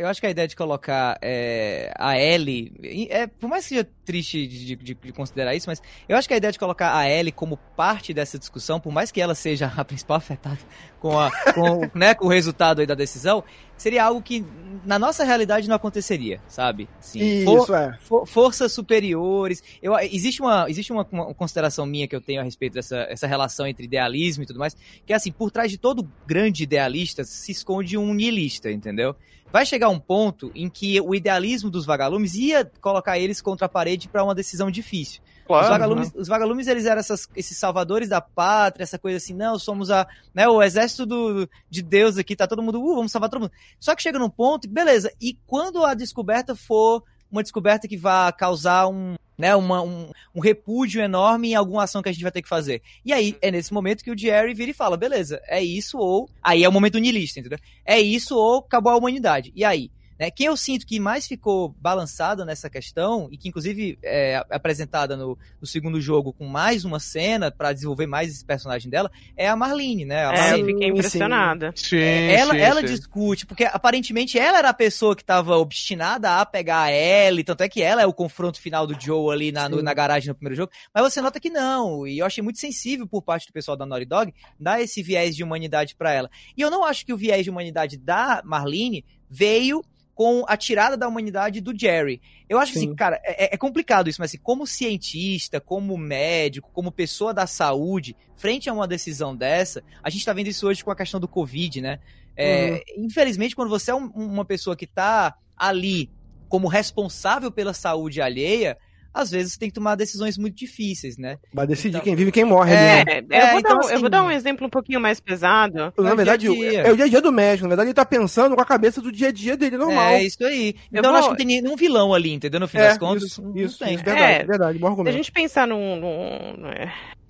Eu 0.00 0.08
acho 0.08 0.20
que 0.20 0.26
a 0.26 0.30
ideia 0.30 0.48
de 0.48 0.56
colocar 0.56 1.18
é, 1.20 1.92
a 1.98 2.18
Ellie. 2.18 2.72
É, 3.10 3.26
por 3.26 3.48
mais 3.50 3.64
que 3.64 3.68
seja 3.70 3.86
triste 4.04 4.46
de, 4.46 4.74
de- 4.76 4.94
de 4.94 5.12
considerar 5.12 5.54
isso, 5.54 5.68
mas 5.68 5.80
eu 6.08 6.16
acho 6.16 6.26
que 6.26 6.34
a 6.34 6.36
ideia 6.36 6.50
de 6.50 6.58
colocar 6.58 6.96
a 6.96 7.08
Ellie 7.08 7.30
como 7.30 7.56
parte 7.76 8.12
dessa 8.14 8.38
discussão, 8.38 8.80
por 8.80 8.90
mais 8.92 9.12
que 9.12 9.20
ela 9.20 9.34
seja 9.34 9.70
a 9.76 9.84
principal 9.84 10.16
afetada 10.16 10.58
com, 10.98 11.18
a, 11.18 11.30
com, 11.54 11.80
né, 11.98 12.14
com 12.14 12.26
o 12.26 12.28
resultado 12.28 12.84
da 12.86 12.94
decisão, 12.94 13.44
seria 13.76 14.04
algo 14.04 14.20
que 14.22 14.44
na 14.84 14.98
nossa 14.98 15.22
realidade 15.22 15.68
não 15.68 15.76
aconteceria, 15.76 16.40
sabe? 16.48 16.88
Assim, 16.98 17.44
for- 17.44 17.62
Isso, 17.62 17.74
é. 17.74 17.98
for- 18.00 18.26
forças 18.26 18.72
superiores. 18.72 19.62
Eu, 19.82 19.96
existe 19.98 20.40
uma, 20.42 20.68
existe 20.68 20.92
uma, 20.92 21.06
uma 21.12 21.34
consideração 21.34 21.84
minha 21.86 22.08
que 22.08 22.16
eu 22.16 22.20
tenho 22.20 22.40
a 22.40 22.44
respeito 22.44 22.72
dessa 22.74 23.06
essa 23.10 23.26
relação 23.26 23.66
entre 23.66 23.84
idealismo 23.84 24.42
e 24.42 24.46
tudo 24.46 24.58
mais, 24.58 24.74
que 25.06 25.12
é 25.12 25.16
assim, 25.16 25.30
por 25.30 25.50
trás 25.50 25.70
de 25.70 25.78
todo 25.78 26.10
grande 26.26 26.62
idealista 26.64 27.22
se 27.24 27.52
esconde 27.52 27.96
um 27.98 28.12
niilista, 28.14 28.70
entendeu? 28.70 29.14
Vai 29.52 29.66
chegar 29.66 29.88
um 29.88 29.98
ponto 29.98 30.50
em 30.54 30.68
que 30.68 31.00
o 31.00 31.14
idealismo 31.14 31.70
dos 31.70 31.84
vagalumes 31.84 32.34
ia 32.34 32.70
colocar 32.80 33.18
eles 33.18 33.40
contra 33.40 33.66
a 33.66 33.68
parede 33.68 34.08
para 34.08 34.24
uma 34.24 34.34
decisão 34.34 34.70
difícil. 34.70 35.20
Claro, 35.46 35.64
os, 35.64 35.70
vagalumes, 35.70 36.12
os 36.14 36.28
vagalumes, 36.28 36.66
eles 36.68 36.86
eram 36.86 37.00
essas, 37.00 37.28
esses 37.34 37.58
salvadores 37.58 38.08
da 38.08 38.20
pátria, 38.20 38.84
essa 38.84 38.98
coisa 38.98 39.16
assim, 39.16 39.34
não, 39.34 39.58
somos 39.58 39.90
a, 39.90 40.06
né, 40.32 40.48
o 40.48 40.62
exército 40.62 41.04
do, 41.04 41.48
de 41.68 41.82
Deus 41.82 42.16
aqui, 42.16 42.36
tá 42.36 42.46
todo 42.46 42.62
mundo, 42.62 42.80
uh, 42.80 42.94
vamos 42.94 43.10
salvar 43.10 43.28
todo 43.28 43.40
mundo. 43.40 43.52
Só 43.80 43.96
que 43.96 44.02
chega 44.02 44.18
num 44.18 44.30
ponto, 44.30 44.68
beleza, 44.68 45.12
e 45.20 45.36
quando 45.46 45.84
a 45.84 45.94
descoberta 45.94 46.54
for 46.54 47.02
uma 47.30 47.42
descoberta 47.42 47.88
que 47.88 47.96
vá 47.96 48.30
causar 48.32 48.88
um, 48.88 49.14
né, 49.38 49.54
uma, 49.56 49.82
um, 49.82 50.10
um, 50.34 50.40
repúdio 50.40 51.00
enorme 51.00 51.50
em 51.50 51.54
alguma 51.54 51.84
ação 51.84 52.02
que 52.02 52.08
a 52.08 52.12
gente 52.12 52.22
vai 52.22 52.32
ter 52.32 52.42
que 52.42 52.48
fazer. 52.48 52.82
E 53.04 53.12
aí, 53.12 53.36
é 53.40 53.50
nesse 53.50 53.72
momento 53.72 54.04
que 54.04 54.10
o 54.10 54.18
Jerry 54.18 54.52
vira 54.54 54.70
e 54.70 54.74
fala, 54.74 54.96
beleza, 54.96 55.40
é 55.46 55.62
isso 55.62 55.98
ou... 55.98 56.28
Aí 56.42 56.62
é 56.62 56.68
o 56.68 56.72
momento 56.72 56.98
nihilista, 56.98 57.40
entendeu? 57.40 57.58
É 57.84 57.98
isso 58.00 58.36
ou 58.36 58.58
acabou 58.58 58.92
a 58.92 58.96
humanidade. 58.96 59.52
E 59.54 59.64
aí? 59.64 59.90
Né? 60.20 60.30
Quem 60.30 60.48
eu 60.48 60.56
sinto 60.56 60.86
que 60.86 61.00
mais 61.00 61.26
ficou 61.26 61.74
balançado 61.80 62.44
nessa 62.44 62.68
questão, 62.68 63.26
e 63.32 63.38
que 63.38 63.48
inclusive 63.48 63.98
é 64.02 64.44
apresentada 64.50 65.16
no, 65.16 65.38
no 65.58 65.66
segundo 65.66 65.98
jogo 65.98 66.30
com 66.30 66.46
mais 66.46 66.84
uma 66.84 67.00
cena 67.00 67.50
para 67.50 67.72
desenvolver 67.72 68.06
mais 68.06 68.30
esse 68.30 68.44
personagem 68.44 68.90
dela, 68.90 69.10
é 69.34 69.48
a 69.48 69.56
Marlene, 69.56 70.04
né? 70.04 70.26
A 70.26 70.32
é, 70.34 70.36
Marlene, 70.36 70.60
eu 70.60 70.66
fiquei 70.66 70.88
impressionada. 70.88 71.72
Sim, 71.74 71.96
ela 71.96 72.52
sim, 72.52 72.60
ela 72.60 72.80
sim. 72.80 72.86
discute, 72.88 73.46
porque 73.46 73.64
aparentemente 73.64 74.38
ela 74.38 74.58
era 74.58 74.68
a 74.68 74.74
pessoa 74.74 75.16
que 75.16 75.22
estava 75.22 75.56
obstinada 75.56 76.38
a 76.38 76.44
pegar 76.44 76.82
a 76.82 76.92
Ellie, 76.92 77.42
tanto 77.42 77.62
é 77.62 77.68
que 77.68 77.80
ela 77.80 78.02
é 78.02 78.06
o 78.06 78.12
confronto 78.12 78.60
final 78.60 78.86
do 78.86 79.00
Joe 79.00 79.32
ali 79.32 79.50
na, 79.50 79.70
no, 79.70 79.80
na 79.80 79.94
garagem 79.94 80.28
no 80.28 80.34
primeiro 80.34 80.54
jogo, 80.56 80.70
mas 80.92 81.02
você 81.02 81.22
nota 81.22 81.40
que 81.40 81.48
não, 81.48 82.06
e 82.06 82.18
eu 82.18 82.26
achei 82.26 82.44
muito 82.44 82.58
sensível 82.58 83.06
por 83.06 83.22
parte 83.22 83.46
do 83.46 83.54
pessoal 83.54 83.74
da 83.74 83.86
Naughty 83.86 84.04
Dog 84.04 84.34
dar 84.58 84.82
esse 84.82 85.02
viés 85.02 85.34
de 85.34 85.42
humanidade 85.42 85.94
para 85.94 86.12
ela. 86.12 86.30
E 86.54 86.60
eu 86.60 86.70
não 86.70 86.84
acho 86.84 87.06
que 87.06 87.12
o 87.14 87.16
viés 87.16 87.42
de 87.42 87.48
humanidade 87.48 87.96
da 87.96 88.42
Marlene 88.44 89.02
veio 89.30 89.82
com 90.20 90.44
a 90.46 90.54
tirada 90.54 90.98
da 90.98 91.08
humanidade 91.08 91.62
do 91.62 91.74
Jerry. 91.74 92.20
Eu 92.46 92.58
acho 92.58 92.74
Sim. 92.74 92.78
assim, 92.80 92.94
cara, 92.94 93.18
é, 93.24 93.54
é, 93.54 93.56
complicado 93.56 94.10
isso, 94.10 94.20
mas 94.20 94.32
assim, 94.32 94.38
como 94.42 94.66
cientista, 94.66 95.62
como 95.62 95.96
médico, 95.96 96.68
como 96.74 96.92
pessoa 96.92 97.32
da 97.32 97.46
saúde, 97.46 98.14
frente 98.36 98.68
a 98.68 98.74
uma 98.74 98.86
decisão 98.86 99.34
dessa, 99.34 99.82
a 100.02 100.10
gente 100.10 100.22
tá 100.22 100.34
vendo 100.34 100.48
isso 100.48 100.68
hoje 100.68 100.84
com 100.84 100.90
a 100.90 100.94
questão 100.94 101.18
do 101.18 101.26
Covid, 101.26 101.80
né? 101.80 102.00
É, 102.36 102.82
uhum. 102.98 103.06
Infelizmente, 103.06 103.56
quando 103.56 103.70
você 103.70 103.92
é 103.92 103.94
um, 103.94 104.08
uma 104.08 104.44
pessoa 104.44 104.76
que 104.76 104.86
tá 104.86 105.34
ali 105.56 106.10
como 106.50 106.68
responsável 106.68 107.50
pela 107.50 107.72
saúde 107.72 108.20
alheia, 108.20 108.76
às 109.12 109.30
vezes 109.30 109.56
tem 109.56 109.68
que 109.68 109.74
tomar 109.74 109.96
decisões 109.96 110.38
muito 110.38 110.56
difíceis, 110.56 111.16
né? 111.18 111.38
Vai 111.52 111.66
decidir 111.66 111.90
então, 111.90 112.00
quem 112.02 112.14
vive 112.14 112.30
e 112.30 112.32
quem 112.32 112.44
morre. 112.44 112.72
É, 112.72 113.04
né? 113.04 113.18
eu, 113.18 113.46
vou 113.50 113.60
então, 113.60 113.74
dar, 113.74 113.80
assim, 113.80 113.94
eu, 113.94 114.00
vou 114.00 114.08
dar, 114.08 114.24
um 114.24 114.30
exemplo 114.30 114.66
um 114.66 114.70
pouquinho 114.70 115.00
mais 115.00 115.20
pesado. 115.20 115.92
Na 115.98 116.14
verdade, 116.14 116.48
dia 116.48 116.70
-dia. 116.70 116.80
é 116.82 116.92
o 116.92 116.96
dia 116.96 117.04
a 117.06 117.08
dia 117.08 117.20
do 117.20 117.32
médico. 117.32 117.64
Na 117.64 117.70
verdade, 117.70 117.88
ele 117.88 117.94
tá 117.94 118.04
pensando 118.04 118.54
com 118.54 118.62
a 118.62 118.64
cabeça 118.64 119.00
do 119.00 119.10
dia 119.10 119.28
a 119.28 119.32
dia 119.32 119.56
dele 119.56 119.76
normal. 119.76 120.10
É 120.10 120.22
isso 120.22 120.44
aí. 120.44 120.76
Então, 120.92 120.98
eu, 120.98 121.02
vou... 121.02 121.12
eu 121.12 121.16
acho 121.16 121.24
que 121.24 121.30
não 121.30 121.36
tem 121.36 121.46
nenhum 121.46 121.76
vilão 121.76 122.14
ali, 122.14 122.32
entendeu? 122.32 122.60
No 122.60 122.68
fim 122.68 122.78
é, 122.78 122.88
das 122.88 122.98
contas. 122.98 123.24
Isso, 123.24 123.52
isso, 123.54 123.84
isso 123.84 124.04
verdade, 124.04 124.20
é, 124.20 124.44
verdade. 124.44 124.78
Bom 124.78 124.86
argumento. 124.86 125.12
Se 125.12 125.18
a 125.18 125.22
gente 125.22 125.32
pensar 125.32 125.66
num, 125.66 125.96
num, 125.96 126.56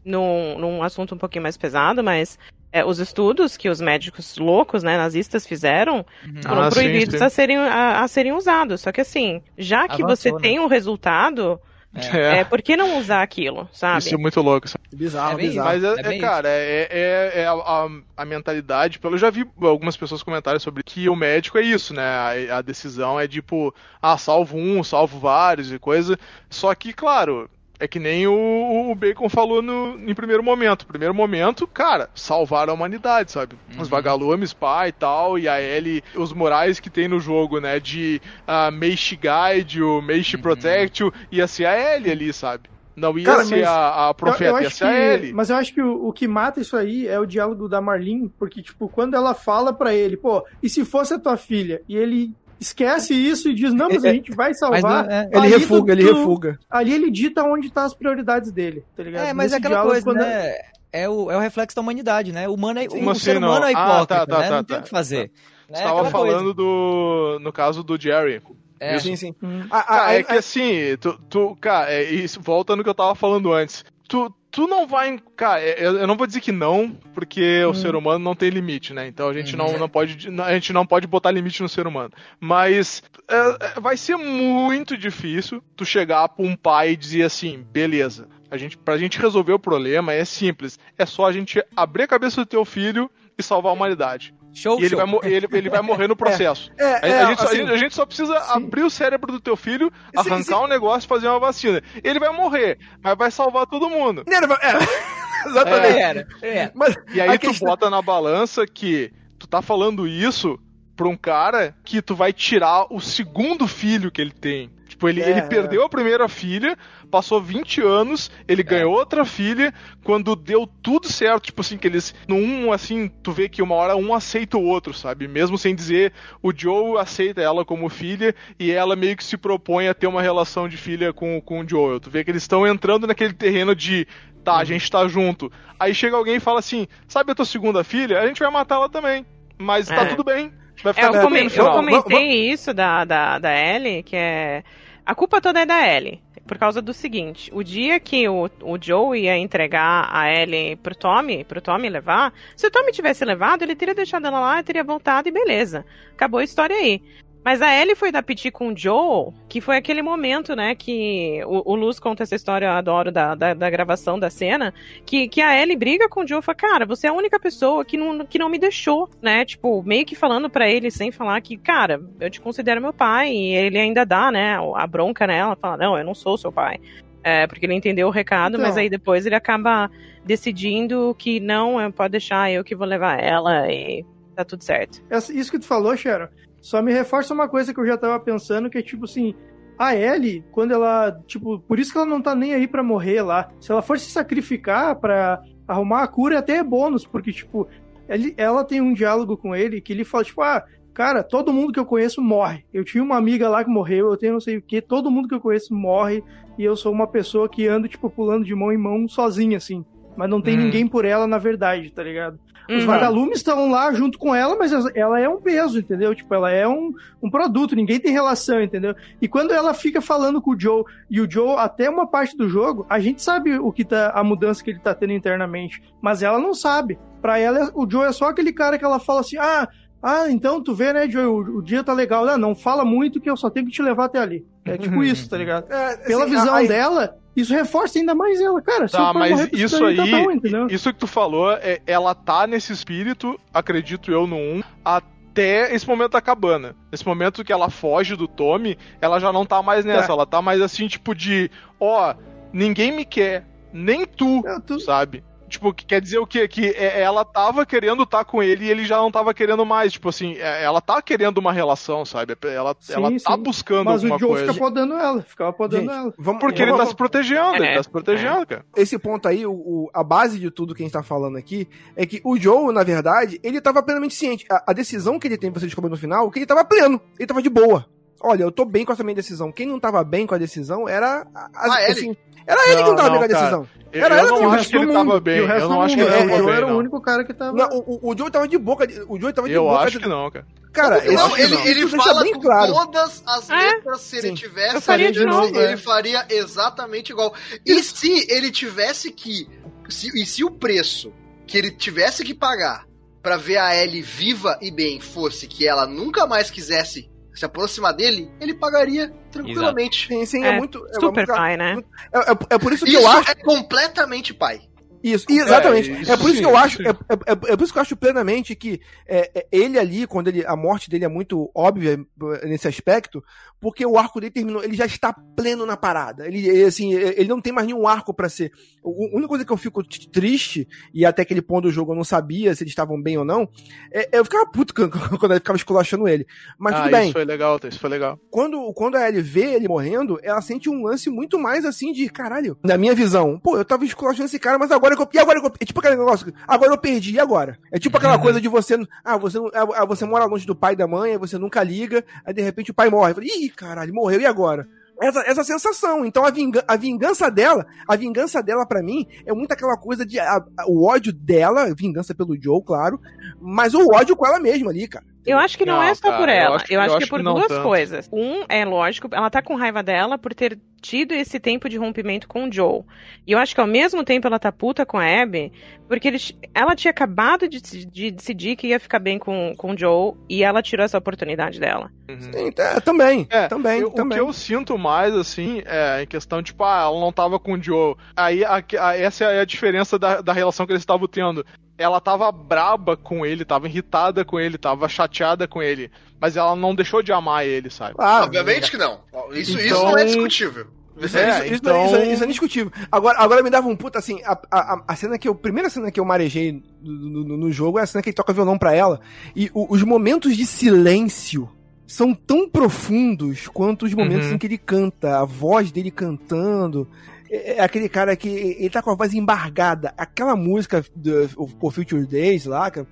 num, 0.04 0.58
num 0.58 0.82
assunto 0.82 1.14
um 1.14 1.18
pouquinho 1.18 1.42
mais 1.42 1.56
pesado, 1.56 2.04
mas 2.04 2.38
é, 2.72 2.84
os 2.84 2.98
estudos 2.98 3.56
que 3.56 3.68
os 3.68 3.80
médicos 3.80 4.36
loucos, 4.38 4.82
né, 4.82 4.96
nazistas 4.96 5.46
fizeram, 5.46 6.04
uhum. 6.24 6.42
foram 6.42 6.62
ah, 6.62 6.70
proibidos 6.70 7.14
sim, 7.14 7.18
sim. 7.18 7.24
A, 7.24 7.30
serem, 7.30 7.56
a, 7.56 8.02
a, 8.02 8.08
serem 8.08 8.32
usados. 8.32 8.80
Só 8.80 8.92
que 8.92 9.00
assim, 9.00 9.42
já 9.58 9.88
que 9.88 10.02
Avançou, 10.02 10.16
você 10.16 10.32
né? 10.32 10.38
tem 10.40 10.60
um 10.60 10.66
resultado, 10.66 11.60
é. 11.94 12.38
é. 12.38 12.44
por 12.44 12.62
que 12.62 12.76
não 12.76 12.98
usar 12.98 13.22
aquilo, 13.22 13.68
sabe? 13.72 13.98
Isso 13.98 14.14
é 14.14 14.18
muito 14.18 14.40
louco. 14.40 14.68
Sabe? 14.68 14.84
Bizarro, 14.92 15.32
é 15.32 15.42
bizarro. 15.42 15.68
Mas, 15.68 15.84
é, 15.84 16.14
é 16.14 16.18
cara, 16.18 16.48
é, 16.48 16.88
é, 16.90 17.32
é 17.40 17.46
a, 17.46 17.52
a, 17.52 17.88
a, 18.16 18.24
mentalidade. 18.24 19.00
Eu 19.02 19.18
já 19.18 19.28
vi 19.28 19.44
algumas 19.60 19.96
pessoas 19.96 20.22
comentarem 20.22 20.60
sobre 20.60 20.82
que 20.84 21.08
o 21.08 21.16
médico 21.16 21.58
é 21.58 21.62
isso, 21.62 21.92
né? 21.92 22.02
A, 22.02 22.58
a 22.58 22.62
decisão 22.62 23.18
é 23.18 23.26
tipo, 23.26 23.74
ah, 24.00 24.16
salvo 24.16 24.56
um, 24.56 24.84
salvo 24.84 25.18
vários 25.18 25.72
e 25.72 25.78
coisa. 25.78 26.18
Só 26.48 26.72
que, 26.74 26.92
claro, 26.92 27.50
é 27.80 27.88
que 27.88 27.98
nem 27.98 28.26
o, 28.26 28.90
o 28.90 28.94
Bacon 28.94 29.28
falou 29.30 29.62
no, 29.62 29.98
em 30.06 30.14
primeiro 30.14 30.42
momento. 30.42 30.86
Primeiro 30.86 31.14
momento, 31.14 31.66
cara, 31.66 32.10
salvar 32.14 32.68
a 32.68 32.74
humanidade, 32.74 33.32
sabe? 33.32 33.56
Uhum. 33.74 33.80
Os 33.80 33.88
vagalumes, 33.88 34.52
pá 34.52 34.86
e 34.86 34.92
tal, 34.92 35.38
e 35.38 35.48
a 35.48 35.60
Ellie, 35.60 36.04
os 36.14 36.32
morais 36.34 36.78
que 36.78 36.90
tem 36.90 37.08
no 37.08 37.18
jogo, 37.18 37.58
né? 37.58 37.80
De 37.80 38.20
uh, 38.46 38.70
Meishi 38.70 39.16
Guide, 39.16 39.82
o 39.82 40.02
Meishi 40.02 40.36
uhum. 40.36 40.42
Protect, 40.42 41.10
ia 41.32 41.46
ser 41.46 41.64
a 41.64 41.96
Ellie 41.96 42.12
ali, 42.12 42.32
sabe? 42.34 42.68
Não 42.94 43.18
ia 43.18 43.24
Cara, 43.24 43.44
ser 43.46 43.66
a, 43.66 44.10
a 44.10 44.14
profeta, 44.14 44.50
eu, 44.50 44.56
eu 44.56 44.62
ia 44.62 44.70
ser 44.70 44.84
que, 44.84 44.90
a 44.90 45.14
Ellie. 45.14 45.32
Mas 45.32 45.48
eu 45.48 45.56
acho 45.56 45.72
que 45.72 45.80
o, 45.80 46.08
o, 46.08 46.12
que 46.12 46.28
mata 46.28 46.60
isso 46.60 46.76
aí 46.76 47.08
é 47.08 47.18
o 47.18 47.24
diálogo 47.24 47.66
da 47.66 47.80
Marlene, 47.80 48.30
porque, 48.38 48.60
tipo, 48.60 48.90
quando 48.90 49.14
ela 49.14 49.32
fala 49.32 49.72
para 49.72 49.94
ele, 49.94 50.18
pô, 50.18 50.44
e 50.62 50.68
se 50.68 50.84
fosse 50.84 51.14
a 51.14 51.18
tua 51.18 51.38
filha? 51.38 51.80
E 51.88 51.96
ele 51.96 52.34
esquece 52.60 53.14
isso 53.14 53.48
e 53.48 53.54
diz, 53.54 53.72
não, 53.72 53.88
mas 53.88 54.04
a 54.04 54.12
gente 54.12 54.30
vai 54.32 54.52
salvar. 54.52 55.06
Não, 55.06 55.12
é, 55.12 55.30
ele 55.32 55.48
refuga, 55.48 55.96
tu, 55.96 55.98
ele 55.98 56.12
refuga. 56.12 56.58
Ali 56.68 56.92
ele 56.92 57.10
dita 57.10 57.42
onde 57.42 57.68
estão 57.68 57.82
tá 57.82 57.86
as 57.86 57.94
prioridades 57.94 58.52
dele, 58.52 58.84
tá 58.94 59.02
ligado? 59.02 59.26
É, 59.26 59.32
mas 59.32 59.50
Nesse 59.50 59.54
é 59.54 59.58
aquela 59.66 59.82
coisa, 59.82 60.04
quando... 60.04 60.18
né? 60.18 60.54
É 60.92 61.08
o, 61.08 61.30
é 61.30 61.36
o 61.36 61.40
reflexo 61.40 61.74
da 61.74 61.82
humanidade, 61.82 62.32
né? 62.32 62.48
O, 62.48 62.54
humano 62.54 62.80
é, 62.80 62.88
Sim, 62.88 63.08
o 63.08 63.14
ser 63.14 63.38
humano 63.38 63.64
é 63.64 63.72
hipócrita, 63.72 64.02
ah, 64.02 64.06
tá, 64.06 64.26
tá, 64.26 64.38
né? 64.40 64.48
Tá, 64.48 64.56
não 64.56 64.64
tem 64.64 64.78
o 64.78 64.82
que 64.82 64.90
fazer. 64.90 65.28
Tá. 65.28 65.34
Né? 65.70 65.78
Você 65.78 65.82
tava 65.84 66.10
falando 66.10 66.38
coisa. 66.38 66.54
do... 66.54 67.38
no 67.40 67.52
caso 67.52 67.82
do 67.82 68.00
Jerry. 68.00 68.42
É. 68.80 68.98
Sim, 68.98 69.14
sim. 69.14 69.34
Hum. 69.42 69.66
Ah, 69.70 69.82
cara, 69.82 70.14
é 70.14 70.22
que 70.22 70.32
assim, 70.32 70.96
tu, 70.98 71.18
tu, 71.28 71.56
cara, 71.60 71.92
é, 71.92 72.02
isso 72.02 72.40
volta 72.40 72.74
no 72.74 72.82
que 72.82 72.88
eu 72.88 72.94
tava 72.94 73.14
falando 73.14 73.52
antes. 73.52 73.84
Tu, 74.10 74.34
tu 74.50 74.66
não 74.66 74.88
vai. 74.88 75.20
Cara, 75.36 75.62
eu, 75.62 75.98
eu 75.98 76.04
não 76.04 76.16
vou 76.16 76.26
dizer 76.26 76.40
que 76.40 76.50
não, 76.50 76.90
porque 77.14 77.64
hum. 77.64 77.70
o 77.70 77.74
ser 77.76 77.94
humano 77.94 78.18
não 78.18 78.34
tem 78.34 78.50
limite, 78.50 78.92
né? 78.92 79.06
Então 79.06 79.28
a 79.28 79.32
gente, 79.32 79.54
hum. 79.54 79.58
não, 79.58 79.78
não 79.78 79.88
pode, 79.88 80.28
a 80.42 80.52
gente 80.52 80.72
não 80.72 80.84
pode 80.84 81.06
botar 81.06 81.30
limite 81.30 81.62
no 81.62 81.68
ser 81.68 81.86
humano. 81.86 82.10
Mas 82.40 83.04
é, 83.28 83.80
vai 83.80 83.96
ser 83.96 84.16
muito 84.16 84.96
difícil 84.96 85.62
tu 85.76 85.84
chegar 85.84 86.28
pra 86.28 86.44
um 86.44 86.56
pai 86.56 86.90
e 86.90 86.96
dizer 86.96 87.22
assim: 87.22 87.64
beleza, 87.70 88.28
a 88.50 88.56
gente, 88.56 88.76
pra 88.76 88.98
gente 88.98 89.16
resolver 89.16 89.52
o 89.52 89.60
problema 89.60 90.12
é 90.12 90.24
simples. 90.24 90.76
É 90.98 91.06
só 91.06 91.26
a 91.26 91.32
gente 91.32 91.64
abrir 91.76 92.02
a 92.02 92.08
cabeça 92.08 92.40
do 92.40 92.46
teu 92.46 92.64
filho 92.64 93.08
e 93.38 93.44
salvar 93.44 93.70
a 93.70 93.74
humanidade. 93.76 94.34
Show, 94.52 94.80
e 94.80 94.84
ele 94.84 94.96
show. 94.96 95.06
vai, 95.06 95.30
ele, 95.30 95.46
ele 95.52 95.70
vai 95.70 95.80
morrer 95.80 96.08
no 96.08 96.16
processo. 96.16 96.70
É, 96.78 97.08
é, 97.08 97.20
a, 97.20 97.26
a, 97.26 97.30
gente, 97.30 97.42
assim, 97.42 97.62
a, 97.62 97.76
gente, 97.76 97.94
só 97.94 98.04
precisa 98.04 98.38
sim. 98.40 98.50
abrir 98.52 98.82
o 98.82 98.90
cérebro 98.90 99.32
do 99.32 99.40
teu 99.40 99.56
filho, 99.56 99.92
arrancar 100.16 100.36
sim, 100.38 100.42
sim. 100.44 100.54
um 100.54 100.66
negócio 100.66 101.06
e 101.06 101.08
fazer 101.08 101.28
uma 101.28 101.38
vacina. 101.38 101.82
Ele 102.02 102.18
vai 102.18 102.30
morrer, 102.32 102.78
mas 103.02 103.16
vai 103.16 103.30
salvar 103.30 103.66
todo 103.66 103.90
mundo. 103.90 104.24
É, 104.26 105.46
exatamente. 105.48 106.26
É, 106.42 106.58
é. 106.58 106.72
Mas, 106.74 106.94
e 107.12 107.20
aí 107.20 107.38
tu 107.38 107.48
questão... 107.48 107.68
bota 107.68 107.88
na 107.88 108.02
balança 108.02 108.66
que 108.66 109.12
tu 109.38 109.46
tá 109.46 109.62
falando 109.62 110.06
isso 110.06 110.58
pra 110.96 111.08
um 111.08 111.16
cara 111.16 111.74
que 111.84 112.02
tu 112.02 112.14
vai 112.14 112.32
tirar 112.32 112.86
o 112.90 113.00
segundo 113.00 113.66
filho 113.66 114.10
que 114.10 114.20
ele 114.20 114.32
tem. 114.32 114.70
Tipo, 115.00 115.08
ele, 115.08 115.22
É, 115.22 115.30
ele 115.30 115.38
é. 115.38 115.42
perdeu 115.42 115.82
a 115.82 115.88
primeira 115.88 116.28
filha, 116.28 116.76
passou 117.10 117.40
20 117.40 117.80
anos, 117.80 118.30
ele 118.46 118.62
ganhou 118.62 118.92
outra 118.92 119.24
filha, 119.24 119.72
quando 120.04 120.36
deu 120.36 120.66
tudo 120.82 121.08
certo, 121.10 121.44
tipo 121.44 121.62
assim, 121.62 121.78
que 121.78 121.88
eles, 121.88 122.14
no 122.28 122.36
um, 122.36 122.70
assim, 122.70 123.08
tu 123.22 123.32
vê 123.32 123.48
que 123.48 123.62
uma 123.62 123.74
hora 123.76 123.96
um 123.96 124.12
aceita 124.12 124.58
o 124.58 124.62
outro, 124.62 124.92
sabe? 124.92 125.26
Mesmo 125.26 125.56
sem 125.56 125.74
dizer, 125.74 126.12
o 126.42 126.52
Joe 126.54 126.98
aceita 126.98 127.40
ela 127.40 127.64
como 127.64 127.88
filha, 127.88 128.34
e 128.58 128.70
ela 128.70 128.94
meio 128.94 129.16
que 129.16 129.24
se 129.24 129.38
propõe 129.38 129.88
a 129.88 129.94
ter 129.94 130.06
uma 130.06 130.20
relação 130.20 130.68
de 130.68 130.76
filha 130.76 131.14
com, 131.14 131.40
com 131.40 131.60
o 131.60 131.66
Joel. 131.66 131.98
Tu 131.98 132.10
vê 132.10 132.22
que 132.22 132.30
eles 132.30 132.42
estão 132.42 132.66
entrando 132.66 133.06
naquele 133.06 133.32
terreno 133.32 133.74
de, 133.74 134.06
tá, 134.44 134.56
a 134.58 134.64
gente 134.64 134.90
tá 134.90 135.08
junto. 135.08 135.50
Aí 135.78 135.94
chega 135.94 136.14
alguém 136.14 136.36
e 136.36 136.40
fala 136.40 136.58
assim, 136.58 136.86
sabe 137.08 137.32
a 137.32 137.34
tua 137.34 137.46
segunda 137.46 137.82
filha? 137.82 138.20
A 138.20 138.26
gente 138.26 138.38
vai 138.40 138.50
matar 138.50 138.74
ela 138.74 138.88
também, 138.90 139.24
mas 139.58 139.86
tá 139.88 140.02
É. 140.02 140.04
tudo 140.04 140.22
bem. 140.24 140.52
Vai 140.82 140.90
É, 140.90 140.94
ficar 140.94 141.06
eu, 141.08 141.30
no 141.30 141.36
eu 141.36 141.50
final. 141.50 141.72
comentei 141.76 142.50
isso 142.52 142.72
da, 142.74 143.04
da, 143.06 143.38
da 143.38 143.50
Ellie, 143.54 144.02
que 144.02 144.16
é. 144.16 144.62
A 145.10 145.14
culpa 145.16 145.40
toda 145.40 145.58
é 145.58 145.66
da 145.66 145.88
Ellie. 145.88 146.22
Por 146.46 146.56
causa 146.56 146.80
do 146.80 146.94
seguinte, 146.94 147.50
o 147.52 147.64
dia 147.64 147.98
que 147.98 148.28
o, 148.28 148.48
o 148.62 148.78
Joe 148.80 149.18
ia 149.18 149.36
entregar 149.36 150.08
a 150.08 150.32
Ellie 150.32 150.76
pro 150.76 150.94
Tommy, 150.94 151.42
pro 151.42 151.60
Tommy 151.60 151.88
levar, 151.88 152.32
se 152.54 152.68
o 152.68 152.70
Tommy 152.70 152.92
tivesse 152.92 153.24
levado, 153.24 153.62
ele 153.62 153.74
teria 153.74 153.92
deixado 153.92 154.28
ela 154.28 154.38
lá, 154.38 154.62
teria 154.62 154.84
voltado 154.84 155.28
e 155.28 155.32
beleza. 155.32 155.84
Acabou 156.12 156.38
a 156.38 156.44
história 156.44 156.76
aí. 156.76 157.02
Mas 157.42 157.62
a 157.62 157.74
Ellie 157.74 157.94
foi 157.96 158.12
dar 158.12 158.22
piti 158.22 158.50
com 158.50 158.68
o 158.68 158.76
Joe, 158.76 159.32
que 159.48 159.60
foi 159.62 159.76
aquele 159.78 160.02
momento, 160.02 160.54
né, 160.54 160.74
que 160.74 161.40
o, 161.46 161.72
o 161.72 161.74
Luz 161.74 161.98
conta 161.98 162.22
essa 162.22 162.34
história, 162.34 162.66
eu 162.66 162.72
adoro, 162.72 163.10
da, 163.10 163.34
da, 163.34 163.54
da 163.54 163.70
gravação 163.70 164.18
da 164.18 164.28
cena, 164.28 164.74
que, 165.06 165.26
que 165.26 165.40
a 165.40 165.58
Ellie 165.60 165.74
briga 165.76 166.06
com 166.06 166.20
o 166.22 166.26
Joe 166.26 166.40
e 166.40 166.42
fala, 166.42 166.54
cara, 166.56 166.84
você 166.86 167.06
é 167.06 167.10
a 167.10 167.14
única 167.14 167.40
pessoa 167.40 167.82
que 167.84 167.96
não, 167.96 168.26
que 168.26 168.38
não 168.38 168.50
me 168.50 168.58
deixou, 168.58 169.08
né, 169.22 169.44
tipo, 169.46 169.82
meio 169.82 170.04
que 170.04 170.14
falando 170.14 170.50
pra 170.50 170.68
ele, 170.68 170.90
sem 170.90 171.10
falar 171.10 171.40
que, 171.40 171.56
cara, 171.56 171.98
eu 172.20 172.28
te 172.28 172.40
considero 172.42 172.80
meu 172.80 172.92
pai, 172.92 173.30
e 173.32 173.54
ele 173.54 173.78
ainda 173.78 174.04
dá, 174.04 174.30
né, 174.30 174.56
a 174.76 174.86
bronca 174.86 175.26
nela, 175.26 175.56
fala, 175.56 175.78
não, 175.78 175.96
eu 175.96 176.04
não 176.04 176.14
sou 176.14 176.36
seu 176.36 176.52
pai. 176.52 176.78
É, 177.24 177.46
porque 177.46 177.64
ele 177.66 177.74
entendeu 177.74 178.08
o 178.08 178.10
recado, 178.10 178.54
Então. 178.56 178.66
mas 178.66 178.76
aí 178.76 178.88
depois 178.90 179.24
ele 179.26 179.34
acaba 179.34 179.90
decidindo 180.24 181.14
que 181.18 181.40
não, 181.40 181.90
pode 181.92 182.12
deixar, 182.12 182.50
eu 182.50 182.62
que 182.64 182.74
vou 182.74 182.86
levar 182.86 183.18
ela, 183.22 183.70
e 183.70 184.04
tá 184.36 184.44
tudo 184.44 184.62
certo. 184.62 185.02
Essa- 185.10 185.32
Isso 185.32 185.50
que 185.50 185.58
tu 185.58 185.66
falou, 185.66 185.96
Sharon, 185.96 186.28
só 186.60 186.80
me 186.82 186.92
reforça 186.92 187.32
uma 187.34 187.48
coisa 187.48 187.72
que 187.74 187.80
eu 187.80 187.86
já 187.86 187.96
tava 187.96 188.18
pensando, 188.20 188.68
que 188.70 188.78
é 188.78 188.82
tipo 188.82 189.04
assim, 189.04 189.34
a 189.78 189.94
Ellie, 189.96 190.44
quando 190.52 190.72
ela, 190.72 191.18
tipo, 191.26 191.58
por 191.60 191.78
isso 191.78 191.90
que 191.92 191.98
ela 191.98 192.06
não 192.06 192.20
tá 192.20 192.34
nem 192.34 192.54
aí 192.54 192.68
pra 192.68 192.82
morrer 192.82 193.22
lá. 193.22 193.50
Se 193.60 193.72
ela 193.72 193.80
for 193.82 193.98
se 193.98 194.10
sacrificar 194.10 194.94
pra 194.96 195.40
arrumar 195.66 196.02
a 196.02 196.08
cura, 196.08 196.38
até 196.38 196.56
é 196.56 196.62
bônus, 196.62 197.06
porque, 197.06 197.32
tipo, 197.32 197.66
ele- 198.08 198.34
ela 198.36 198.64
tem 198.64 198.80
um 198.80 198.92
diálogo 198.92 199.36
com 199.36 199.54
ele 199.56 199.80
que 199.80 199.92
ele 199.92 200.04
fala, 200.04 200.24
tipo, 200.24 200.42
ah, 200.42 200.62
cara, 200.92 201.22
todo 201.22 201.52
mundo 201.52 201.72
que 201.72 201.80
eu 201.80 201.86
conheço 201.86 202.20
morre. 202.20 202.64
Eu 202.74 202.84
tinha 202.84 203.02
uma 203.02 203.16
amiga 203.16 203.48
lá 203.48 203.64
que 203.64 203.70
morreu, 203.70 204.10
eu 204.10 204.16
tenho 204.16 204.34
não 204.34 204.40
sei 204.40 204.56
o 204.58 204.62
que, 204.62 204.82
todo 204.82 205.10
mundo 205.10 205.28
que 205.28 205.34
eu 205.34 205.40
conheço 205.40 205.72
morre, 205.74 206.22
e 206.58 206.64
eu 206.64 206.76
sou 206.76 206.92
uma 206.92 207.06
pessoa 207.06 207.48
que 207.48 207.66
ando, 207.66 207.88
tipo, 207.88 208.10
pulando 208.10 208.44
de 208.44 208.54
mão 208.54 208.70
em 208.72 208.76
mão 208.76 209.08
sozinha, 209.08 209.56
assim. 209.56 209.82
Mas 210.16 210.28
não 210.28 210.42
tem 210.42 210.58
Hum. 210.58 210.64
ninguém 210.64 210.86
por 210.86 211.04
ela, 211.06 211.26
na 211.26 211.38
verdade, 211.38 211.90
tá 211.90 212.02
ligado? 212.02 212.38
Os 212.68 212.80
Uhum. 212.82 212.86
vagalumes 212.86 213.38
estão 213.38 213.70
lá 213.70 213.92
junto 213.92 214.18
com 214.18 214.34
ela, 214.34 214.56
mas 214.56 214.72
ela 214.94 215.18
é 215.20 215.28
um 215.28 215.40
peso, 215.40 215.78
entendeu? 215.78 216.14
Tipo, 216.14 216.34
ela 216.34 216.50
é 216.50 216.66
um, 216.68 216.92
um 217.22 217.30
produto, 217.30 217.74
ninguém 217.74 217.98
tem 217.98 218.12
relação, 218.12 218.60
entendeu? 218.62 218.94
E 219.20 219.26
quando 219.28 219.52
ela 219.52 219.74
fica 219.74 220.00
falando 220.00 220.40
com 220.40 220.52
o 220.52 220.58
Joe, 220.60 220.84
e 221.10 221.20
o 221.20 221.30
Joe, 221.30 221.56
até 221.58 221.88
uma 221.90 222.06
parte 222.06 222.36
do 222.36 222.48
jogo, 222.48 222.86
a 222.88 222.98
gente 223.00 223.22
sabe 223.22 223.58
o 223.58 223.72
que 223.72 223.84
tá, 223.84 224.10
a 224.14 224.22
mudança 224.22 224.62
que 224.62 224.70
ele 224.70 224.78
tá 224.78 224.94
tendo 224.94 225.12
internamente, 225.12 225.82
mas 226.00 226.22
ela 226.22 226.38
não 226.38 226.54
sabe. 226.54 226.98
Pra 227.20 227.38
ela, 227.38 227.70
o 227.74 227.88
Joe 227.90 228.06
é 228.06 228.12
só 228.12 228.26
aquele 228.28 228.52
cara 228.52 228.78
que 228.78 228.84
ela 228.84 228.98
fala 228.98 229.20
assim, 229.20 229.36
ah, 229.36 229.68
ah, 230.02 230.30
então 230.30 230.62
tu 230.62 230.74
vê, 230.74 230.92
né, 230.92 231.06
Joe, 231.08 231.26
o, 231.26 231.58
o 231.58 231.62
dia 231.62 231.84
tá 231.84 231.92
legal. 231.92 232.24
Não, 232.24 232.38
não 232.38 232.54
fala 232.54 232.84
muito 232.84 233.20
que 233.20 233.28
eu 233.28 233.36
só 233.36 233.50
tenho 233.50 233.66
que 233.66 233.72
te 233.72 233.82
levar 233.82 234.06
até 234.06 234.18
ali. 234.18 234.46
É 234.64 234.78
tipo 234.78 235.02
isso, 235.04 235.28
tá 235.28 235.36
ligado? 235.36 235.70
É, 235.70 235.96
Pela 236.06 236.22
assim, 236.24 236.30
visão 236.30 236.54
aí- 236.54 236.66
dela, 236.68 237.16
isso 237.36 237.52
reforça 237.54 237.98
ainda 237.98 238.14
mais 238.14 238.40
ela, 238.40 238.60
cara. 238.60 238.88
Tá, 238.88 239.12
mas 239.12 239.48
isso 239.52 239.78
tá 239.78 239.86
aí- 239.86 240.10
bom, 240.10 240.30
entendeu? 240.30 240.66
Isso 240.68 240.92
que 240.92 240.98
tu 240.98 241.06
falou, 241.06 241.52
é, 241.52 241.80
ela 241.86 242.14
tá 242.14 242.46
nesse 242.46 242.72
espírito, 242.72 243.38
acredito 243.52 244.10
eu, 244.10 244.26
no 244.26 244.36
1, 244.36 244.62
até 244.84 245.74
esse 245.74 245.86
momento 245.88 246.12
da 246.12 246.20
cabana. 246.20 246.74
Nesse 246.90 247.06
momento 247.06 247.44
que 247.44 247.52
ela 247.52 247.70
foge 247.70 248.16
do 248.16 248.26
Tommy, 248.26 248.76
ela 249.00 249.18
já 249.20 249.32
não 249.32 249.46
tá 249.46 249.62
mais 249.62 249.84
nessa. 249.84 250.08
Tá. 250.08 250.12
Ela 250.12 250.26
tá 250.26 250.42
mais 250.42 250.60
assim, 250.60 250.88
tipo, 250.88 251.14
de: 251.14 251.50
ó, 251.78 252.14
ninguém 252.52 252.90
me 252.92 253.04
quer, 253.04 253.46
nem 253.72 254.04
tu, 254.04 254.42
Eu 254.44 254.60
tô- 254.60 254.80
sabe? 254.80 255.22
Tipo, 255.50 255.74
que 255.74 255.84
quer 255.84 256.00
dizer 256.00 256.18
o 256.18 256.26
quê? 256.26 256.48
Que 256.48 256.68
é- 256.70 257.00
ela 257.02 257.24
tava 257.24 257.66
querendo 257.66 258.04
estar 258.04 258.24
com 258.24 258.42
ele 258.42 258.64
e 258.64 258.70
ele 258.70 258.84
já 258.86 258.96
não 258.96 259.10
tava 259.10 259.34
querendo 259.34 259.66
mais. 259.66 259.92
Tipo 259.92 260.08
assim, 260.08 260.36
é- 260.38 260.62
ela 260.62 260.80
tá 260.80 261.02
querendo 261.02 261.38
uma 261.38 261.52
relação, 261.52 262.04
sabe? 262.06 262.36
Ela, 262.44 262.74
Sim, 262.80 262.92
ela 262.94 263.10
tá 263.20 263.34
sim. 263.36 263.42
buscando 263.42 263.84
Mas 263.84 264.02
o 264.02 264.06
alguma 264.06 264.18
Joe 264.18 264.28
coisa. 264.30 264.52
fica 264.52 264.64
podando 264.64 264.94
ela, 264.94 265.22
ficava 265.22 265.52
podando 265.52 265.82
Gente, 265.82 265.92
ela. 265.94 266.14
vamos, 266.18 266.40
Porque 266.40 266.62
ele 266.62 266.70
vamos- 266.70 266.84
tá 266.86 266.90
se 266.90 266.96
protegendo, 266.96 267.56
ele 267.56 267.66
É. 267.66 267.74
tá 267.76 267.82
se 267.82 267.90
protegendo, 267.90 268.46
cara. 268.46 268.64
esse 268.76 268.98
ponto 268.98 269.28
aí, 269.28 269.44
o, 269.44 269.52
o- 269.52 269.90
a 269.92 270.02
base 270.02 270.38
de 270.38 270.50
tudo 270.50 270.74
que 270.74 270.82
a 270.82 270.86
gente 270.86 270.92
tá 270.92 271.02
falando 271.02 271.36
aqui, 271.36 271.68
é 271.96 272.06
que 272.06 272.20
o 272.24 272.38
Joe, 272.38 272.72
na 272.72 272.82
verdade, 272.84 273.38
ele 273.42 273.60
tava 273.60 273.82
plenamente 273.82 274.14
ciente. 274.14 274.46
A, 274.50 274.62
a 274.68 274.72
decisão 274.72 275.18
que 275.18 275.26
ele 275.26 275.36
tem, 275.36 275.50
você 275.50 275.66
descobriu 275.66 275.90
no 275.90 275.96
final, 275.96 276.30
que 276.30 276.38
ele 276.38 276.46
tava 276.46 276.64
pleno, 276.64 277.00
ele 277.18 277.26
tava 277.26 277.42
de 277.42 277.50
boa. 277.50 277.84
Olha, 278.22 278.42
eu 278.42 278.52
tô 278.52 278.66
bem 278.66 278.84
com 278.84 278.92
essa 278.92 279.02
minha 279.02 279.14
decisão. 279.14 279.50
Quem 279.50 279.66
não 279.66 279.80
tava 279.80 280.04
bem 280.04 280.26
com 280.26 280.34
a 280.34 280.38
decisão 280.38 280.86
era. 280.86 281.26
A, 281.34 281.40
a- 281.40 281.74
Ah, 281.74 281.82
ele? 281.84 281.92
assim, 281.92 282.16
era 282.46 282.66
ele 282.68 282.76
que 282.76 282.82
não 282.82 282.88
Não, 282.90 282.96
tava 282.96 283.10
bem 283.10 283.12
não, 283.12 283.18
com 283.18 283.24
a 283.24 283.26
decisão. 283.38 283.68
Eu, 283.92 284.04
Era 284.04 284.14
eu 284.14 284.18
ela 284.20 284.32
que 284.36 284.42
não 284.44 284.52
acho 284.52 284.68
que 284.70 284.76
ele 284.76 284.86
do 284.86 284.92
tava 284.92 285.04
mundo- 285.04 285.20
bem. 285.20 285.38
Eu 285.38 285.68
não 285.68 285.82
acho 285.82 285.94
que 285.96 286.00
mundo, 286.02 286.12
ele 286.14 286.22
é, 286.22 286.26
tava 286.26 286.32
o 286.32 286.36
Joe 286.38 286.46
bem. 286.46 286.54
era 286.56 286.66
o 286.66 286.70
não. 286.70 286.78
único 286.78 287.00
cara 287.00 287.24
que 287.24 287.34
tava. 287.34 287.52
Não, 287.56 287.68
o, 287.72 288.10
o 288.12 288.16
Joe 288.16 288.30
tava 288.30 288.46
de 288.48 288.58
boca. 288.58 288.86
O 289.08 289.20
Joe 289.20 289.32
tava 289.32 289.48
de 289.48 289.54
Eu 289.54 289.64
boca. 289.64 289.84
acho 289.84 289.98
que 289.98 290.08
não, 290.08 290.30
cara. 290.30 290.46
Cara, 290.72 290.98
Eu 290.98 291.12
esse- 291.12 291.14
Não, 291.28 291.36
ele, 291.36 291.54
não. 291.56 291.66
ele 291.66 291.88
fala 291.88 292.22
bem 292.22 292.32
com 292.34 292.40
claro. 292.40 292.72
todas 292.72 293.22
as 293.26 293.50
É? 293.50 293.54
letras. 293.56 294.00
Se 294.02 294.16
ele 294.18 294.28
Sim. 294.28 294.34
tivesse 294.34 294.74
Eu 294.76 294.80
faria 294.80 295.10
de 295.10 295.24
novo, 295.24 295.48
ele 295.58 295.72
é. 295.72 295.76
faria 295.76 296.24
exatamente 296.30 297.10
igual. 297.10 297.34
E 297.66 297.82
se 297.82 298.26
ele 298.30 298.50
tivesse 298.52 299.10
que. 299.10 299.48
Se, 299.88 300.06
e 300.16 300.24
se 300.24 300.44
o 300.44 300.50
preço 300.52 301.12
que 301.44 301.58
ele 301.58 301.72
tivesse 301.72 302.22
que 302.22 302.32
pagar 302.32 302.86
pra 303.20 303.36
ver 303.36 303.56
a 303.56 303.74
Ellie 303.76 304.00
viva 304.02 304.56
e 304.62 304.70
bem 304.70 305.00
fosse 305.00 305.48
que 305.48 305.66
ela 305.66 305.84
nunca 305.84 306.24
mais 306.28 306.48
quisesse 306.48 307.09
se 307.40 307.46
aproximar 307.46 307.94
dele, 307.94 308.30
ele 308.38 308.52
pagaria 308.54 309.10
tranquilamente. 309.32 310.06
Sim, 310.08 310.26
sim, 310.26 310.44
é, 310.44 310.48
É, 310.48 310.58
muito. 310.58 310.86
é 310.90 310.94
Super 311.00 311.26
muito- 311.26 311.32
pai, 311.34 311.56
né? 311.56 311.82
É, 312.12 312.18
é- 312.18 312.36
é 312.50 312.58
por 312.58 312.70
isso 312.72 312.84
que 312.84 312.90
Isso 312.92 313.00
eu 313.00 313.08
acho. 313.08 313.30
é 313.30 313.34
completamente 313.34 314.34
pai. 314.34 314.60
Isso, 315.02 315.24
exatamente. 315.28 315.90
isso 315.90 316.12
É, 316.12 316.16
por 316.16 316.26
isso 316.26 316.34
sim, 316.36 316.40
que 316.40 316.46
eu 316.46 316.56
acho, 316.56 316.82
é, 316.82 316.88
é- 316.88 316.90
é- 316.90 317.52
é 317.52 317.56
por 317.56 317.62
isso 317.64 317.72
que 317.72 317.78
eu 317.78 317.82
acho 317.82 317.96
plenamente 317.96 318.54
que 318.54 318.80
é, 319.08 319.30
é, 319.34 319.46
ele 319.50 319.78
ali, 319.78 320.06
quando 320.06 320.28
ele, 320.28 320.44
a 320.44 320.54
morte 320.54 320.90
dele 320.90 321.04
é 321.04 321.08
muito 321.08 321.50
óbvia 321.54 321.98
eh, 322.42 322.46
nesse 322.46 322.68
aspecto, 322.68 323.22
porque 323.60 323.84
o 323.84 323.98
arco 323.98 324.20
dele 324.20 324.30
terminou, 324.32 324.62
ele 324.62 324.74
já 324.74 324.86
está 324.86 325.12
pleno 325.12 325.64
na 325.66 325.76
parada. 325.76 326.26
Ele, 326.26 326.46
ele, 326.48 326.64
assim, 326.64 326.92
ele 326.94 327.28
não 327.28 327.40
tem 327.40 327.52
mais 327.52 327.66
nenhum 327.66 327.86
arco 327.86 328.12
pra 328.14 328.28
ser. 328.28 328.50
O- 328.82 329.06
A 329.06 329.16
única 329.16 329.28
coisa 329.28 329.44
que 329.44 329.52
eu 329.52 329.56
fico 329.56 329.82
triste, 330.10 330.66
e 330.94 331.04
até 331.06 331.22
aquele 331.22 331.42
ponto 331.42 331.62
do 331.64 331.70
jogo 331.70 331.92
eu 331.92 331.96
não 331.96 332.04
sabia 332.04 332.54
se 332.54 332.62
eles 332.62 332.72
estavam 332.72 333.00
bem 333.00 333.16
ou 333.18 333.24
não, 333.24 333.48
é, 333.92 334.18
eu 334.18 334.24
ficava 334.24 334.46
puto 334.50 334.74
quando 335.20 335.32
eu 335.32 335.38
ficava 335.40 335.56
esculachando 335.56 336.06
ele. 336.08 336.26
Mas 336.58 336.74
ah, 336.74 336.82
tudo 336.82 336.90
bem 336.92 337.04
isso 337.04 337.12
foi 337.12 337.24
legal? 337.24 337.60
Isso 337.68 337.78
foi 337.78 337.90
legal. 337.90 338.18
quando, 338.30 338.72
quando 338.74 338.96
a 338.96 339.08
Ellie 339.08 339.22
vê 339.22 339.54
ele 339.54 339.68
morrendo, 339.68 340.18
ela 340.22 340.40
sente 340.40 340.68
um 340.68 340.82
lance 340.84 341.08
muito 341.10 341.38
mais 341.38 341.64
assim 341.64 341.92
de 341.92 342.08
caralho. 342.08 342.56
Na 342.64 342.76
minha 342.78 342.94
visão, 342.94 343.38
pô, 343.38 343.56
eu 343.56 343.64
tava 343.64 343.84
esculachando 343.84 344.24
esse 344.26 344.38
cara, 344.38 344.58
mas 344.58 344.70
agora 344.70 344.89
que 344.96 345.02
eu. 345.02 345.08
E 345.12 345.18
agora 345.18 345.38
eu. 345.38 345.52
É 345.60 345.64
tipo 345.64 345.80
aquele 345.80 345.96
negócio, 345.96 346.32
agora 346.46 346.72
eu 346.72 346.78
perdi, 346.78 347.12
e 347.14 347.20
agora? 347.20 347.58
É 347.72 347.78
tipo 347.78 347.96
aquela 347.96 348.16
Uhum. 348.16 348.22
coisa 348.22 348.40
de 348.40 348.48
você. 348.48 348.78
Ah, 349.04 349.16
você, 349.16 349.38
não- 349.38 349.50
ah, 349.54 349.84
você 349.86 350.04
mora 350.04 350.24
longe 350.24 350.46
do 350.46 350.54
pai 350.54 350.72
e 350.74 350.76
da 350.76 350.86
mãe, 350.86 351.12
aí 351.12 351.18
você 351.18 351.38
nunca 351.38 351.62
liga, 351.62 352.04
aí 352.24 352.32
de 352.34 352.42
repente 352.42 352.70
o 352.70 352.74
pai 352.74 352.88
morre. 352.90 353.14
Falei, 353.14 353.28
Ih, 353.30 353.50
caralho, 353.50 353.94
morreu, 353.94 354.20
e 354.20 354.26
agora? 354.26 354.66
Essa, 355.02 355.20
essa 355.20 355.42
sensação. 355.44 356.04
Então 356.04 356.24
a, 356.26 356.30
vinga, 356.30 356.62
a 356.68 356.76
vingança 356.76 357.30
dela, 357.30 357.66
a 357.88 357.96
vingança 357.96 358.42
dela 358.42 358.66
pra 358.66 358.82
mim 358.82 359.06
é 359.24 359.32
muito 359.32 359.50
aquela 359.50 359.76
coisa 359.76 360.04
de. 360.04 360.18
a- 360.20 360.36
a- 360.36 360.66
o 360.68 360.86
ódio 360.86 361.10
dela, 361.12 361.72
vingança 361.74 362.14
pelo 362.14 362.36
Joe, 362.40 362.62
claro, 362.62 363.00
mas 363.40 363.72
o 363.72 363.86
ódio 363.94 364.14
com 364.14 364.26
ela 364.26 364.38
mesma 364.38 364.70
ali, 364.70 364.86
cara. 364.86 365.04
Eu 365.26 365.38
acho 365.38 365.58
que 365.58 365.66
não, 365.66 365.76
Não, 365.76 365.82
é 365.82 365.94
só 365.94 366.08
cara, 366.10 366.16
por 366.18 366.28
eu 366.28 366.34
ela. 366.34 366.56
acho 366.56 366.64
que- 366.64 366.74
eu 366.74 366.80
acho 366.80 366.88
eu 366.88 366.96
que 366.96 367.02
é 367.02 367.04
acho 367.04 367.10
por 367.10 367.18
que 367.18 367.24
duas 367.24 367.46
tanto. 367.48 367.62
coisas. 367.62 368.08
Um, 368.12 368.44
é 368.48 368.64
lógico, 368.64 369.08
ela 369.12 369.28
tá 369.28 369.42
com 369.42 369.54
raiva 369.54 369.82
dela 369.82 370.16
por 370.16 370.32
ter 370.34 370.58
tido 370.80 371.12
esse 371.12 371.38
tempo 371.38 371.68
de 371.68 371.76
rompimento 371.76 372.26
com 372.26 372.48
o 372.48 372.52
Joe. 372.52 372.82
E 373.26 373.32
eu 373.32 373.38
acho 373.38 373.54
que 373.54 373.60
ao 373.60 373.66
mesmo 373.66 374.02
tempo 374.02 374.26
ela 374.26 374.38
tá 374.38 374.50
puta 374.50 374.86
com 374.86 374.96
a 374.96 375.04
Abby, 375.22 375.52
porque 375.86 376.08
eles, 376.08 376.32
ela 376.54 376.74
tinha 376.74 376.90
acabado 376.90 377.46
de, 377.46 377.60
de 377.60 378.10
decidir 378.10 378.56
que 378.56 378.68
ia 378.68 378.80
ficar 378.80 378.98
bem 378.98 379.18
com, 379.18 379.52
com 379.58 379.72
o 379.72 379.78
Joe 379.78 380.14
e 380.26 380.42
ela 380.42 380.62
tirou 380.62 380.84
essa 380.86 380.96
oportunidade 380.96 381.60
dela. 381.60 381.90
Sim, 382.18 382.50
é, 382.56 382.80
também, 382.80 383.26
É, 383.28 383.46
também, 383.46 383.80
eu- 383.82 383.90
também. 383.90 384.18
O 384.18 384.24
que 384.24 384.28
eu 384.30 384.32
sinto 384.32 384.78
mais, 384.78 385.14
assim, 385.14 385.62
é 385.66 386.02
em 386.02 386.06
questão, 386.06 386.42
tipo, 386.42 386.64
ah, 386.64 386.84
ela 386.84 386.98
não 386.98 387.12
tava 387.12 387.38
com 387.38 387.52
o 387.52 387.62
Joe. 387.62 387.94
Aí, 388.16 388.42
a- 388.42 388.64
a- 388.80 388.96
essa 388.96 389.24
é 389.26 389.40
a 389.40 389.44
diferença 389.44 389.98
da, 389.98 390.22
da 390.22 390.32
relação 390.32 390.64
que 390.66 390.72
eles 390.72 390.82
estavam 390.82 391.06
tendo. 391.06 391.44
Ela 391.82 392.00
tava 392.00 392.30
braba 392.30 392.96
com 392.96 393.24
ele, 393.24 393.44
tava 393.44 393.66
irritada 393.66 394.24
com 394.24 394.38
ele, 394.38 394.58
tava 394.58 394.86
chateada 394.88 395.48
com 395.48 395.62
ele. 395.62 395.90
Mas 396.20 396.36
ela 396.36 396.54
não 396.54 396.74
deixou 396.74 397.02
de 397.02 397.10
amar 397.12 397.46
ele, 397.46 397.70
sabe? 397.70 397.94
Ah, 397.98 398.24
Obviamente 398.24 398.70
que 398.70 398.76
não. 398.76 399.00
Isso, 399.32 399.52
isso 399.58 399.66
Então- 399.66 399.84
não 399.84 399.98
é 399.98 400.04
discutível. 400.04 400.66
Isso, 401.00 401.16
É, 401.16 401.28
isso, 401.30 401.44
isso- 401.46 401.54
então- 401.54 401.86
isso, 401.86 401.96
isso 402.12 402.22
é 402.22 402.26
indiscutível. 402.26 402.70
Agora, 402.92 403.18
agora 403.18 403.42
me 403.42 403.48
dava 403.48 403.66
um 403.68 403.74
puta 403.76 403.98
assim. 403.98 404.20
A, 404.26 404.38
a, 404.50 404.82
a 404.88 404.96
cena 404.96 405.16
que 405.18 405.26
eu. 405.26 405.34
primeira 405.34 405.70
cena 405.70 405.90
que 405.90 405.98
eu 405.98 406.04
marejei 406.04 406.62
no, 406.82 407.24
no- 407.24 407.36
no 407.38 407.50
jogo 407.50 407.78
é 407.78 407.82
a 407.82 407.86
cena 407.86 408.02
que 408.02 408.10
ele 408.10 408.16
toca 408.16 408.34
violão 408.34 408.58
pra 408.58 408.74
ela. 408.74 409.00
E 409.34 409.50
o- 409.54 409.72
os 409.72 409.82
momentos 409.82 410.36
de 410.36 410.44
silêncio 410.44 411.48
são 411.86 412.12
tão 412.14 412.46
profundos 412.50 413.48
quanto 413.48 413.86
os 413.86 413.94
momentos 413.94 414.26
Uhum. 414.28 414.34
em 414.34 414.38
que 414.38 414.46
ele 414.46 414.58
canta. 414.58 415.18
A 415.20 415.24
voz 415.24 415.72
dele 415.72 415.90
cantando. 415.90 416.86
É 417.30 417.58
é 417.58 417.60
aquele 417.62 417.88
cara 417.88 418.16
que 418.16 418.28
ele 418.28 418.68
tá 418.70 418.82
com 418.82 418.90
a 418.90 418.94
voz 418.96 419.14
embargada. 419.14 419.94
Aquela 419.96 420.34
música 420.34 420.84
do 420.96 421.70
Future 421.70 422.04
Days 422.06 422.44
lá, 422.44 422.68
cara, 422.70 422.86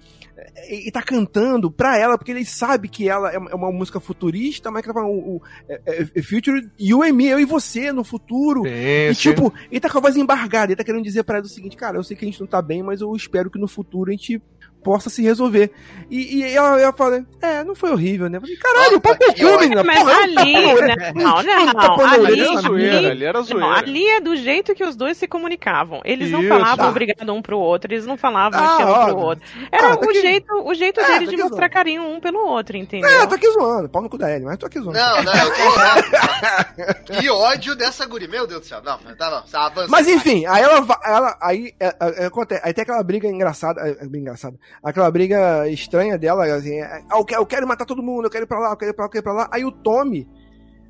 ele 0.68 0.90
tá 0.92 1.02
cantando 1.02 1.70
pra 1.70 1.98
ela, 1.98 2.16
porque 2.16 2.30
ele 2.30 2.44
sabe 2.44 2.88
que 2.88 3.08
ela 3.08 3.32
é 3.32 3.38
uma- 3.38 3.50
é 3.50 3.54
uma 3.54 3.72
música 3.72 3.98
futurista, 3.98 4.70
mas 4.70 4.82
que 4.82 4.88
tá 4.88 4.94
falando 4.94 5.10
o, 5.10 5.36
o- 5.36 5.42
é- 5.68 6.06
é 6.14 6.22
Future 6.22 6.68
You 6.78 7.02
and 7.02 7.12
Me, 7.14 7.26
eu 7.26 7.40
e 7.40 7.44
você 7.44 7.90
no 7.92 8.04
futuro. 8.04 8.64
E 9.10 9.14
tipo, 9.16 9.52
ele 9.70 9.80
tá 9.80 9.90
com 9.90 9.98
a 9.98 10.02
voz 10.02 10.16
embargada, 10.16 10.66
ele 10.70 10.76
tá 10.76 10.84
querendo 10.84 11.02
dizer 11.02 11.24
pra 11.24 11.38
ela 11.38 11.46
o 11.46 11.48
seguinte, 11.48 11.76
cara, 11.76 11.96
eu 11.98 12.04
sei 12.04 12.16
que 12.16 12.24
a 12.24 12.28
gente 12.28 12.40
não 12.40 12.46
tá 12.46 12.62
bem, 12.62 12.80
mas 12.82 13.00
eu 13.00 13.12
espero 13.16 13.50
que 13.50 13.58
no 13.58 13.66
futuro 13.66 14.10
a 14.10 14.12
gente 14.12 14.40
possa 14.82 15.10
se 15.10 15.22
resolver. 15.22 15.70
E, 16.10 16.38
e 16.38 16.42
ela, 16.54 16.80
ela 16.80 16.92
fala, 16.92 17.24
é, 17.42 17.62
não 17.64 17.74
foi 17.74 17.90
horrível, 17.90 18.28
né? 18.30 18.38
Eu 18.38 18.40
falei, 18.40 18.56
caralho, 18.56 18.84
Nossa, 18.92 19.00
papo 19.00 19.24
ódio. 19.30 19.58
menina, 19.60 19.84
Mas 19.84 19.98
porra, 19.98 20.22
ali, 20.22 20.52
né? 20.80 21.12
não, 21.14 21.42
não, 21.42 21.72
Tapa 21.74 22.02
na 22.06 22.12
ali, 22.12 22.22
orelha 22.22 22.42
era 22.44 22.60
zoeira, 22.60 23.10
ali 23.10 23.24
era 23.24 23.38
Não, 23.38 23.44
zoeira. 23.44 23.78
ali 23.78 24.06
é 24.08 24.20
do 24.20 24.36
jeito 24.36 24.74
que 24.74 24.84
os 24.84 24.96
dois 24.96 25.16
se 25.18 25.26
comunicavam. 25.28 26.00
Eles 26.04 26.30
não 26.30 26.40
Isso. 26.40 26.48
falavam 26.48 26.86
Ah. 26.86 26.88
obrigado 26.88 27.32
um 27.34 27.42
pro 27.42 27.58
outro, 27.58 27.92
eles 27.92 28.06
não 28.06 28.16
falavam 28.16 28.58
Ah, 28.58 28.82
amo 28.82 29.06
pro 29.06 29.16
outro. 29.18 29.44
Era 29.70 29.92
Ah, 29.92 29.96
tá 29.96 30.06
o, 30.06 30.10
aqui. 30.10 30.20
jeito, 30.22 30.54
o 30.64 30.74
jeito 30.74 31.00
É, 31.00 31.04
deles 31.04 31.18
tá 31.18 31.24
de 31.26 31.34
aqui 31.34 31.42
mostrar 31.42 31.58
zoando. 31.58 31.72
carinho 31.74 32.02
um 32.04 32.20
pelo 32.20 32.38
outro, 32.46 32.76
entendeu? 32.76 33.08
É, 33.10 33.26
tô 33.26 33.34
aqui 33.34 33.50
zoando, 33.52 33.88
pau 33.88 34.00
no 34.02 34.08
cu 34.08 34.16
da 34.16 34.30
Ellie, 34.30 34.46
mas 34.46 34.56
tô 34.58 34.66
aqui 34.66 34.80
zoando. 34.80 34.98
Não, 34.98 35.22
não, 35.22 35.32
eu 35.34 35.50
tô. 35.50 37.12
que 37.20 37.28
ódio 37.30 37.74
dessa 37.76 38.06
guria. 38.06 38.28
Meu 38.28 38.46
Deus 38.46 38.60
do 38.60 38.66
céu. 38.66 38.80
Não, 38.82 38.98
tá 38.98 39.30
não. 39.30 39.42
Tá, 39.42 39.66
avança. 39.66 39.88
Mas 39.90 40.08
enfim, 40.08 40.46
aí 40.46 40.62
ela, 40.62 40.86
ela 41.04 41.36
aí, 41.42 41.72
é, 41.80 41.94
é, 42.22 42.26
acontece, 42.26 42.60
aí 42.64 42.72
tem 42.72 42.82
aquela 42.82 43.02
briga 43.02 43.26
engraçada, 43.28 43.80
é, 43.80 44.04
é 44.04 44.06
bem 44.08 44.20
engraçada, 44.20 44.56
aquela 44.82 45.10
briga 45.10 45.68
estranha 45.68 46.16
dela, 46.18 46.44
assim, 46.54 46.80
é, 46.80 47.02
ah, 47.10 47.18
eu, 47.18 47.24
quero, 47.24 47.40
eu 47.42 47.46
quero 47.46 47.66
matar 47.68 47.84
todo 47.84 48.02
mundo, 48.02 48.26
eu 48.26 48.30
quero 48.30 48.44
ir 48.44 48.48
pra 48.48 48.58
lá, 48.58 48.70
eu 48.70 48.76
quero 48.76 48.90
ir 48.90 48.94
pra 48.94 49.04
lá, 49.04 49.06
eu 49.06 49.10
quero 49.10 49.22
ir 49.22 49.24
pra 49.24 49.32
lá. 49.32 49.48
Aí 49.52 49.64
o 49.64 49.72
Tommy 49.72 50.28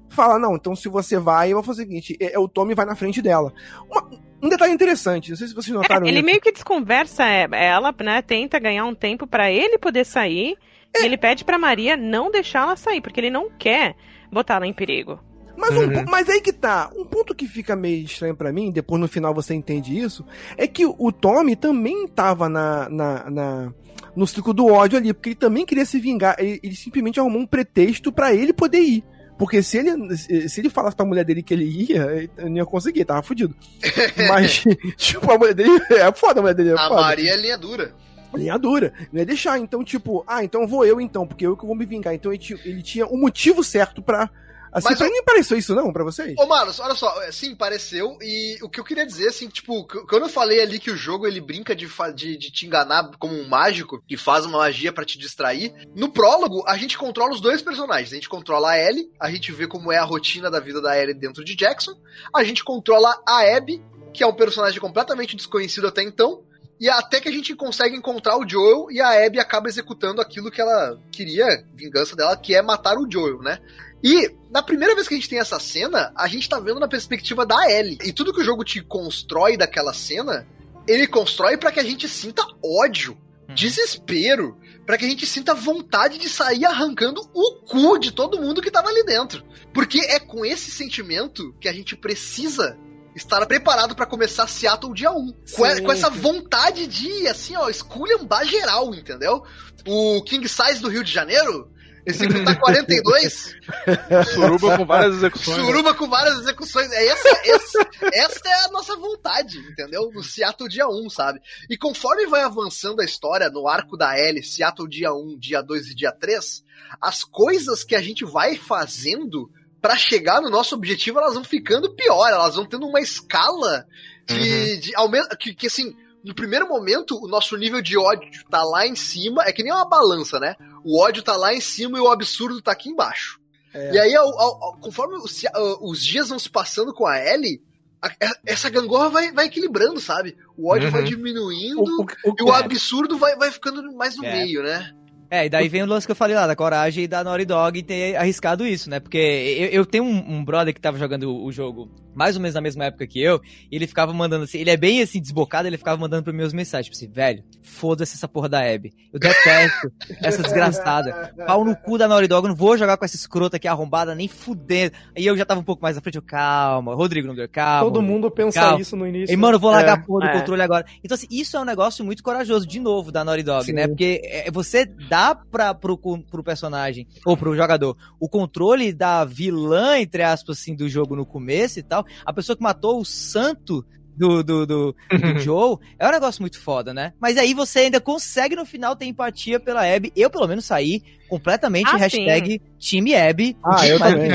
fala, 0.09 0.39
não, 0.39 0.57
então 0.57 0.75
se 0.75 0.89
você 0.89 1.19
vai, 1.19 1.51
eu 1.53 1.57
vou 1.57 1.63
fazer 1.63 1.83
o 1.83 1.87
seguinte, 1.87 2.17
é, 2.21 2.35
é, 2.35 2.39
o 2.39 2.49
Tommy 2.49 2.75
vai 2.75 2.87
na 2.87 2.95
frente 2.95 3.21
dela. 3.21 3.53
Uma- 3.91 4.09
um 4.43 4.49
detalhe 4.49 4.73
interessante, 4.73 5.31
não 5.31 5.37
sei 5.37 5.49
se 5.49 5.55
vocês 5.55 5.75
notaram 5.75 6.07
É, 6.07 6.09
ele 6.09 6.19
isso. 6.19 6.27
meio 6.27 6.41
que 6.41 6.53
desconversa 6.53 7.25
é, 7.29 7.49
ela, 7.53 7.93
né? 8.01 8.23
Tenta 8.23 8.59
ganhar 8.59 8.85
um 8.85 8.95
tempo 8.95 9.27
pra 9.27 9.51
ele 9.51 9.79
poder 9.79 10.05
sair. 10.07 10.57
É. 10.97 11.03
E 11.03 11.05
ele 11.05 11.19
pede 11.19 11.45
pra 11.45 11.59
Maria 11.59 11.97
não 11.97 12.31
deixá-la 12.31 12.77
sair, 12.77 13.01
porque 13.01 13.21
ele 13.21 13.31
não 13.31 13.51
quer 13.59 13.95
botá-la 14.33 14.67
em 14.67 14.73
perigo. 14.73 15.19
Mas, 15.59 15.77
um 15.77 15.81
Uhum. 15.81 16.05
mas 16.09 16.29
aí 16.29 16.41
que 16.41 16.53
tá. 16.53 16.89
Um 16.97 17.05
ponto 17.05 17.35
que 17.35 17.47
fica 17.49 17.75
meio 17.75 18.05
estranho 18.05 18.37
pra 18.37 18.53
mim, 18.53 18.71
depois 18.71 19.01
no 19.01 19.09
final 19.09 19.35
você 19.35 19.55
entende 19.55 19.99
isso, 19.99 20.25
é 20.57 20.67
que 20.69 20.87
o 20.87 21.11
Tommy 21.13 21.57
também 21.57 22.07
tava 22.07 22.49
na, 22.49 22.89
na, 22.89 23.31
na- 23.31 23.73
no 24.15 24.27
ciclo 24.27 24.55
do 24.55 24.67
ódio 24.67 24.97
ali, 24.99 25.13
porque 25.13 25.31
ele 25.31 25.37
também 25.37 25.67
queria 25.67 25.85
se 25.85 25.99
vingar. 25.99 26.37
Ele, 26.39 26.61
ele 26.63 26.77
simplesmente 26.77 27.19
arrumou 27.19 27.43
um 27.43 27.47
pretexto 27.47 28.13
pra 28.13 28.33
ele 28.33 28.53
poder 28.53 28.79
ir. 28.81 29.05
Porque 29.37 29.63
se 29.63 29.79
ele, 29.79 30.17
se 30.49 30.61
ele 30.61 30.69
falasse 30.69 30.97
pra 30.97 31.07
mulher 31.07 31.25
dele 31.25 31.43
que 31.45 31.55
ele 31.55 31.65
ia, 31.65 32.03
ele 32.13 32.31
não 32.51 32.57
ia 32.57 32.65
conseguir, 32.67 33.05
tava 33.05 33.23
fudido. 33.23 33.55
Mas, 34.29 34.65
tipo, 34.97 35.31
a 35.31 35.39
mulher 35.39 35.55
dele 35.55 35.71
é 35.91 36.13
foda, 36.13 36.41
a 36.41 36.43
mulher 36.43 36.55
dele 36.55 36.71
é 36.71 36.75
A 36.75 36.89
foda. 36.89 37.01
Maria 37.03 37.33
é 37.33 37.37
linha 37.37 37.57
dura. 37.59 37.95
Linha 38.35 38.59
dura. 38.59 38.93
Não 39.13 39.21
ia 39.21 39.27
deixar. 39.27 39.59
Então, 39.59 39.83
tipo, 39.85 40.25
ah, 40.27 40.43
então 40.45 40.67
vou 40.67 40.85
eu 40.85 41.01
então, 41.01 41.27
porque 41.27 41.47
eu 41.47 41.57
que 41.57 41.65
vou 41.67 41.75
me 41.77 41.87
vingar. 41.87 42.15
Então 42.15 42.33
ele, 42.33 42.39
ti- 42.43 42.61
ele 42.65 42.83
tinha 42.83 43.07
o 43.07 43.17
motivo 43.17 43.63
certo 43.63 44.03
pra. 44.03 44.29
Assim, 44.73 44.89
Mas 44.89 44.99
pra 44.99 45.07
eu- 45.07 45.11
mim 45.11 45.17
não 45.19 45.25
pareceu 45.25 45.57
isso, 45.59 45.75
não, 45.75 45.93
pra 45.93 46.05
vocês? 46.05 46.35
Ô, 46.39 46.47
Marlos, 46.47 46.79
olha 46.81 46.95
só, 46.95 47.23
é, 47.23 47.33
sim, 47.33 47.55
pareceu, 47.55 48.19
e 48.21 48.59
o 48.63 48.69
que 48.69 48.79
eu 48.81 48.85
queria 48.85 49.07
dizer, 49.07 49.29
assim, 49.29 49.49
tipo, 49.49 49.87
quando 50.07 50.25
eu 50.25 50.29
falei 50.29 50.61
ali 50.61 50.79
que 50.79 50.91
o 50.91 50.97
jogo, 50.97 51.27
ele 51.27 51.41
brinca 51.41 51.75
de, 51.75 51.89
de, 52.15 52.37
de 52.37 52.51
te 52.51 52.67
enganar 52.67 53.11
como 53.19 53.35
um 53.35 53.49
mágico, 53.49 54.03
que 54.07 54.17
faz 54.17 54.45
uma 54.45 54.59
magia 54.59 54.93
pra 54.93 55.05
te 55.05 55.19
distrair, 55.19 55.73
no 55.95 56.09
prólogo, 56.11 56.63
a 56.67 56.77
gente 56.77 56.99
controla 56.99 57.33
os 57.33 57.41
dois 57.41 57.63
personagens, 57.63 58.13
a 58.13 58.17
gente 58.17 58.29
controla 58.29 58.71
a 58.73 58.79
Ellie, 58.79 59.11
a 59.19 59.31
gente 59.31 59.51
vê 59.53 59.67
como 59.67 59.91
é 59.91 59.99
a 59.99 60.05
rotina 60.05 60.51
da 60.51 60.61
vida 60.61 60.81
da 60.81 60.99
Ellie 61.01 61.15
dentro 61.15 61.45
de 61.45 61.55
Jackson, 61.57 61.93
a 62.35 62.45
gente 62.45 62.63
controla 62.63 63.15
a 63.27 63.57
Abby, 63.57 63.83
que 64.13 64.23
é 64.23 64.27
um 64.27 64.35
personagem 64.35 64.81
completamente 64.81 65.37
desconhecido 65.37 65.87
até 65.87 66.03
então, 66.03 66.43
e 66.81 66.89
até 66.89 67.21
que 67.21 67.29
a 67.29 67.33
gente 67.33 67.57
consegue 67.57 67.97
encontrar 67.97 68.37
o 68.39 68.49
Joel 68.49 68.87
e 68.91 69.01
a 69.01 69.27
Abby 69.27 69.41
acaba 69.41 69.69
executando 69.69 70.21
aquilo 70.21 70.49
que 70.51 70.61
ela 70.61 70.97
queria, 71.11 71.45
vingança 71.75 72.15
dela, 72.15 72.37
que 72.37 72.55
é 72.55 72.63
matar 72.63 72.97
o 72.97 73.11
Joel, 73.11 73.41
né? 73.43 73.59
E 74.03 74.31
na 74.51 74.63
primeira 74.63 74.95
vez 74.95 75.09
que 75.09 75.15
a 75.15 75.17
gente 75.17 75.29
tem 75.29 75.39
essa 75.39 75.59
cena, 75.59 76.13
a 76.17 76.29
gente 76.29 76.49
tá 76.49 76.59
vendo 76.61 76.81
na 76.81 76.89
perspectiva 76.89 77.45
da 77.45 77.71
Ellie. 77.71 77.99
E 78.05 78.13
tudo 78.13 78.33
que 78.33 78.41
o 78.41 78.45
jogo 78.45 78.65
te 78.65 78.81
constrói 78.81 79.57
daquela 79.57 79.93
cena, 79.93 80.47
ele 80.87 81.07
constrói 81.07 81.57
pra 81.57 81.73
que 81.73 81.81
a 81.81 81.85
gente 81.85 82.09
sinta 82.09 82.43
ódio, 82.65 83.19
desespero, 83.55 84.57
pra 84.87 84.97
que 84.97 85.05
a 85.05 85.09
gente 85.09 85.27
sinta 85.27 85.55
vontade 85.55 86.17
de 86.19 86.29
sair 86.29 86.65
arrancando 86.65 87.21
o 87.35 87.57
cu 87.67 87.99
de 87.99 88.13
todo 88.13 88.41
mundo 88.41 88.63
que 88.63 88.71
tava 88.71 88.89
ali 88.89 89.05
dentro. 89.05 89.45
Porque 89.75 89.99
é 89.99 90.19
com 90.19 90.45
esse 90.45 90.71
sentimento 90.71 91.55
que 91.61 91.69
a 91.69 91.73
gente 91.73 91.97
precisa 91.97 92.79
estar 93.15 93.45
preparado 93.47 93.95
pra 93.95 94.07
começar 94.07 94.47
Seattle 94.47 94.95
dia 94.95 95.11
1. 95.11 95.33
Com, 95.55 95.67
Sim. 95.67 95.83
com 95.83 95.93
essa 95.93 96.09
vontade 96.09 96.87
de, 96.87 97.27
assim, 97.27 97.57
ó, 97.57 97.69
esculhambar 97.69 98.47
geral, 98.47 98.95
entendeu? 98.95 99.43
O 99.87 100.23
King 100.23 100.49
Size 100.49 100.81
do 100.81 100.89
Rio 100.89 101.05
de 101.05 101.13
Janeiro, 101.13 101.71
esse 102.07 102.27
que 102.27 102.45
tá 102.45 102.55
42, 102.57 103.57
Suruba 104.35 104.77
com 104.77 104.87
várias 104.87 105.15
execuções. 105.17 105.59
né? 105.59 105.65
Suruba 105.65 105.95
com 105.95 106.09
várias 106.09 106.39
execuções. 106.41 106.91
É 106.93 107.07
essa, 107.07 107.29
essa, 107.45 107.91
essa 108.13 108.49
é 108.49 108.65
a 108.65 108.69
nossa 108.69 108.97
vontade, 108.97 109.59
entendeu? 109.59 110.11
No 110.13 110.23
Seattle 110.23 110.69
dia 110.69 110.89
1, 110.89 111.11
sabe? 111.11 111.41
E 111.69 111.77
conforme 111.77 112.27
vai 112.27 112.43
avançando 112.43 113.01
a 113.01 113.05
história 113.05 113.51
no 113.51 113.69
arco 113.69 113.97
da 113.97 114.17
L, 114.17 114.43
Seattle 114.43 114.89
dia 114.89 115.13
1, 115.13 115.39
dia 115.39 115.63
2 115.63 115.89
e 115.89 115.95
dia 115.95 116.13
3, 116.13 116.65
as 117.01 117.25
coisas 117.25 117.85
que 117.85 117.95
a 117.95 118.01
gente 118.01 118.25
vai 118.25 118.57
fazendo 118.57 119.51
pra 119.81 119.97
chegar 119.97 120.41
no 120.41 120.51
nosso 120.51 120.75
objetivo, 120.75 121.19
elas 121.19 121.35
vão 121.35 121.45
ficando 121.45 121.95
pior, 121.95 122.29
elas 122.29 122.57
vão 122.57 122.67
tendo 122.67 122.87
uma 122.87 123.01
escala 123.01 123.87
de, 124.27 124.77
de 124.79 124.97
aumento, 124.97 125.37
que, 125.37 125.55
que 125.55 125.67
assim, 125.69 125.95
no 126.25 126.35
primeiro 126.35 126.69
momento, 126.69 127.17
o 127.23 127.29
nosso 127.29 127.57
nível 127.57 127.81
de 127.81 127.97
ódio 127.97 128.45
tá 128.51 128.63
lá 128.63 128.87
em 128.87 128.97
cima, 128.97 129.45
é 129.45 129.53
que 129.53 129.63
nem 129.63 129.73
uma 129.73 129.89
balança, 129.89 130.39
né? 130.41 130.57
O 130.85 131.01
ódio 131.01 131.23
tá 131.23 131.37
lá 131.37 131.55
em 131.55 131.61
cima 131.61 131.99
e 131.99 132.01
o 132.01 132.11
absurdo 132.11 132.61
tá 132.63 132.73
aqui 132.73 132.89
embaixo. 132.89 133.39
É. 133.75 133.95
E 133.95 133.99
aí, 133.99 134.15
ao- 134.17 134.39
ao- 134.39 134.65
ao- 134.65 134.77
conforme 134.81 135.17
os, 135.17 135.45
ah, 135.47 135.77
os 135.81 136.03
dias 136.05 136.29
vão 136.31 136.39
se 136.39 136.49
passando 136.49 136.93
com 136.95 137.07
a 137.07 137.19
Ellie, 137.19 137.61
a- 138.01 138.09
a- 138.09 138.37
essa 138.47 138.71
gangorra 138.71 139.11
vai, 139.11 139.33
vai 139.33 139.47
equilibrando, 139.47 140.01
sabe? 140.01 140.37
O 140.57 140.71
ódio 140.71 140.87
Uhum. 140.87 140.93
vai 140.93 141.03
diminuindo 141.05 141.81
O- 141.83 142.03
o- 142.03 142.31
o- 142.31 142.35
e 142.39 142.43
o 142.43 142.53
absurdo 142.53 143.19
vai, 143.19 143.37
vai 143.37 143.51
ficando 143.51 143.83
mais 143.95 144.17
no 144.17 144.25
É. 144.25 144.33
meio, 144.39 144.63
né? 144.63 144.93
É, 145.31 145.45
e 145.45 145.51
daí 145.51 145.69
vem 145.69 145.83
o 145.83 145.87
lance 145.87 146.07
que 146.07 146.11
eu 146.13 146.17
falei 146.17 146.35
lá, 146.35 146.47
da 146.47 146.57
coragem 146.57 147.07
da 147.07 147.23
Naughty 147.23 147.45
Dog 147.45 147.83
ter 147.83 148.17
arriscado 148.17 148.67
isso, 148.67 148.89
né? 148.89 148.99
Porque 148.99 149.19
eu, 149.19 149.67
eu 149.81 149.85
tenho 149.87 150.03
um, 150.05 150.37
um 150.37 150.43
brother 150.43 150.73
que 150.73 150.81
tava 150.81 150.97
jogando 150.99 151.25
o, 151.25 151.45
o 151.45 151.53
jogo 151.53 151.91
mais 152.19 152.35
ou 152.35 152.43
menos 152.43 152.55
na 152.57 152.61
mesma 152.61 152.87
época 152.87 153.07
que 153.07 153.21
eu, 153.23 153.41
e 153.71 153.77
ele 153.77 153.87
ficava 153.87 154.13
mandando 154.13 154.45
assim, 154.45 154.59
ele 154.59 154.71
é 154.71 154.77
bem 154.77 155.01
assim, 155.01 155.21
desbocado, 155.21 155.69
ele 155.69 155.79
ficava 155.79 155.97
mandando 155.97 156.25
para 156.25 156.33
meus 156.33 156.53
mensagens, 156.53 156.87
tipo 156.87 156.97
assim, 156.97 157.09
velho, 157.13 157.45
foda-se 157.63 158.17
essa 158.17 158.27
porra 158.27 158.49
da 158.49 158.59
Abby. 158.61 158.93
Eu 159.13 159.21
detesto 159.21 159.93
essa 160.21 160.43
desgraçada. 160.43 161.33
Pau 161.47 161.65
no 161.65 161.77
cu 161.77 161.97
da 161.97 162.09
Naughty 162.09 162.27
Dog, 162.27 162.45
eu 162.45 162.49
não 162.51 162.57
vou 162.57 162.77
jogar 162.77 162.97
com 162.97 163.05
essa 163.05 163.15
escrota 163.17 163.57
aqui 163.57 163.69
arrombada, 163.69 164.15
nem 164.15 164.27
fudendo. 164.27 164.93
Aí 165.17 165.25
eu 165.25 165.37
já 165.37 165.45
tava 165.45 165.61
um 165.61 165.65
pouco 165.65 165.81
mais 165.83 165.97
à 165.97 166.01
frente, 166.01 166.17
eu, 166.17 166.23
calma, 166.23 166.95
Rodrigo 166.95 167.29
não 167.29 167.35
deu, 167.35 167.49
calma. 167.49 167.85
Todo 167.91 168.03
mundo 168.03 168.31
pensa 168.31 168.61
calma. 168.61 168.81
isso 168.81 168.97
no 168.97 169.07
início. 169.07 169.33
E, 169.33 169.37
mano, 169.37 169.55
eu 169.57 169.61
vou 169.61 169.71
largar 169.71 169.99
É. 169.99 170.01
a 170.01 170.03
porra 170.05 170.27
do 170.27 170.37
É. 170.37 170.41
controle 170.41 170.63
agora. 170.63 170.85
Então, 171.05 171.15
assim, 171.15 171.27
isso 171.31 171.57
é 171.57 171.61
um 171.61 171.65
negócio 171.65 172.05
muito 172.05 172.23
corajoso, 172.23 172.67
de 172.67 172.81
novo, 172.81 173.13
da 173.13 173.25
Naughty 173.25 173.43
Dog, 173.45 173.65
Sim. 173.67 173.73
né? 173.75 173.87
Porque 173.87 174.21
é, 174.25 174.51
você 174.51 174.85
dá 174.85 175.35
pra, 175.35 175.73
pro, 175.75 175.97
pro 175.99 176.43
personagem, 176.43 177.07
ou 177.25 177.37
pro 177.37 177.55
jogador, 177.55 177.97
o 178.19 178.29
controle 178.29 178.93
da 178.93 179.25
vilã, 179.25 179.99
entre 179.99 180.23
aspas, 180.23 180.59
assim, 180.59 180.75
do 180.75 180.89
jogo 180.89 181.15
no 181.15 181.25
começo 181.27 181.79
e 181.79 181.83
tal. 181.83 182.05
A 182.25 182.33
pessoa 182.33 182.57
que 182.57 182.63
matou 182.63 183.01
o 183.01 183.05
santo 183.05 183.85
do, 184.17 184.43
do, 184.43 184.67
do, 184.67 184.93
do 184.93 184.95
Joe, 185.41 185.79
é 185.99 186.07
um 186.07 186.11
negócio 186.11 186.43
muito 186.43 186.61
foda, 186.61 186.93
né? 186.93 187.13
Mas 187.21 187.37
aí 187.37 187.55
você 187.55 187.81
ainda 187.81 188.01
consegue 188.01 188.57
no 188.57 188.67
final 188.67 188.97
ter 188.97 189.07
empatia 189.07 189.61
pela 189.61 189.83
Abby. 189.83 190.13
Eu, 190.17 190.29
pelo 190.29 190.49
menos, 190.49 190.65
saí 190.65 191.03
completamente 191.29 191.89
Ah, 191.89 191.97
hashtag 191.97 192.61
Time 192.79 193.15
Abby. 193.15 193.57
Ah, 193.65 193.87
eu 193.87 193.99
também. 193.99 194.31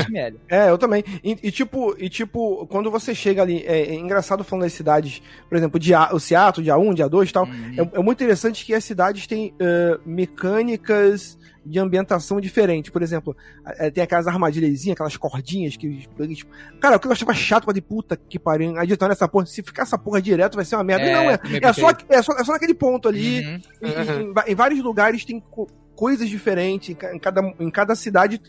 É, 0.50 0.68
eu 0.70 0.76
também. 0.78 1.02
E, 1.24 1.36
e, 1.42 1.50
tipo, 1.50 1.94
e 1.98 2.08
tipo, 2.08 2.66
quando 2.66 2.90
você 2.90 3.14
chega 3.14 3.40
ali, 3.42 3.64
é, 3.66 3.80
é 3.90 3.94
engraçado 3.94 4.44
falando 4.44 4.64
das 4.64 4.72
cidades, 4.74 5.22
por 5.48 5.56
exemplo, 5.56 5.80
dia, 5.80 6.08
o 6.12 6.20
Seattle, 6.20 6.62
dia 6.62 6.76
1, 6.76 6.94
dia 6.94 7.08
2 7.08 7.30
e 7.30 7.32
tal, 7.32 7.44
Uhum. 7.46 7.74
é, 7.94 7.98
é 7.98 8.02
muito 8.02 8.22
interessante 8.22 8.64
que 8.64 8.74
as 8.74 8.84
cidades 8.84 9.26
têm 9.26 9.54
eh, 9.58 9.98
mecânicas 10.54 11.38
de 11.66 11.78
ambientação 11.78 12.38
diferentes. 12.40 12.90
Por 12.90 13.02
exemplo, 13.02 13.34
eh, 13.78 13.90
tem 13.90 14.04
aquelas 14.04 14.26
armadilhazinhas, 14.26 14.92
aquelas 14.94 15.16
cordinhas 15.16 15.76
que. 15.76 16.06
Tipo, 16.34 16.50
cara, 16.80 16.96
o 16.96 17.00
que 17.00 17.06
eu 17.06 17.12
achava 17.12 17.32
chato, 17.32 17.72
de 17.72 17.80
puta 17.80 18.16
que 18.16 18.38
pariu, 18.38 18.76
editando 18.78 19.12
essa 19.12 19.26
porra, 19.26 19.46
se 19.46 19.62
ficar 19.62 19.82
essa 19.82 19.96
porra 19.98 20.20
direto 20.20 20.56
vai 20.56 20.64
ser 20.64 20.76
uma 20.76 20.84
merda. 20.84 21.06
É, 21.06 21.14
não, 21.14 21.30
é, 21.30 21.38
é, 21.62 21.72
só, 21.72 21.90
é, 22.10 22.22
só, 22.22 22.32
é 22.34 22.44
só 22.44 22.52
naquele 22.52 22.74
ponto 22.74 23.08
ali. 23.08 23.40
Uhum. 23.46 23.60
E- 23.82 24.22
em, 24.22 24.32
va- 24.34 24.44
em 24.46 24.54
vários 24.54 24.82
lugares 24.82 25.24
tem 25.24 25.42
coisas 25.94 26.28
diferentes, 26.28 26.90
em 26.90 26.94
ca- 26.94 27.14
em 27.14 27.18
cada, 27.18 27.40
em 27.60 27.70
cada 27.70 27.94
cidade, 27.94 28.40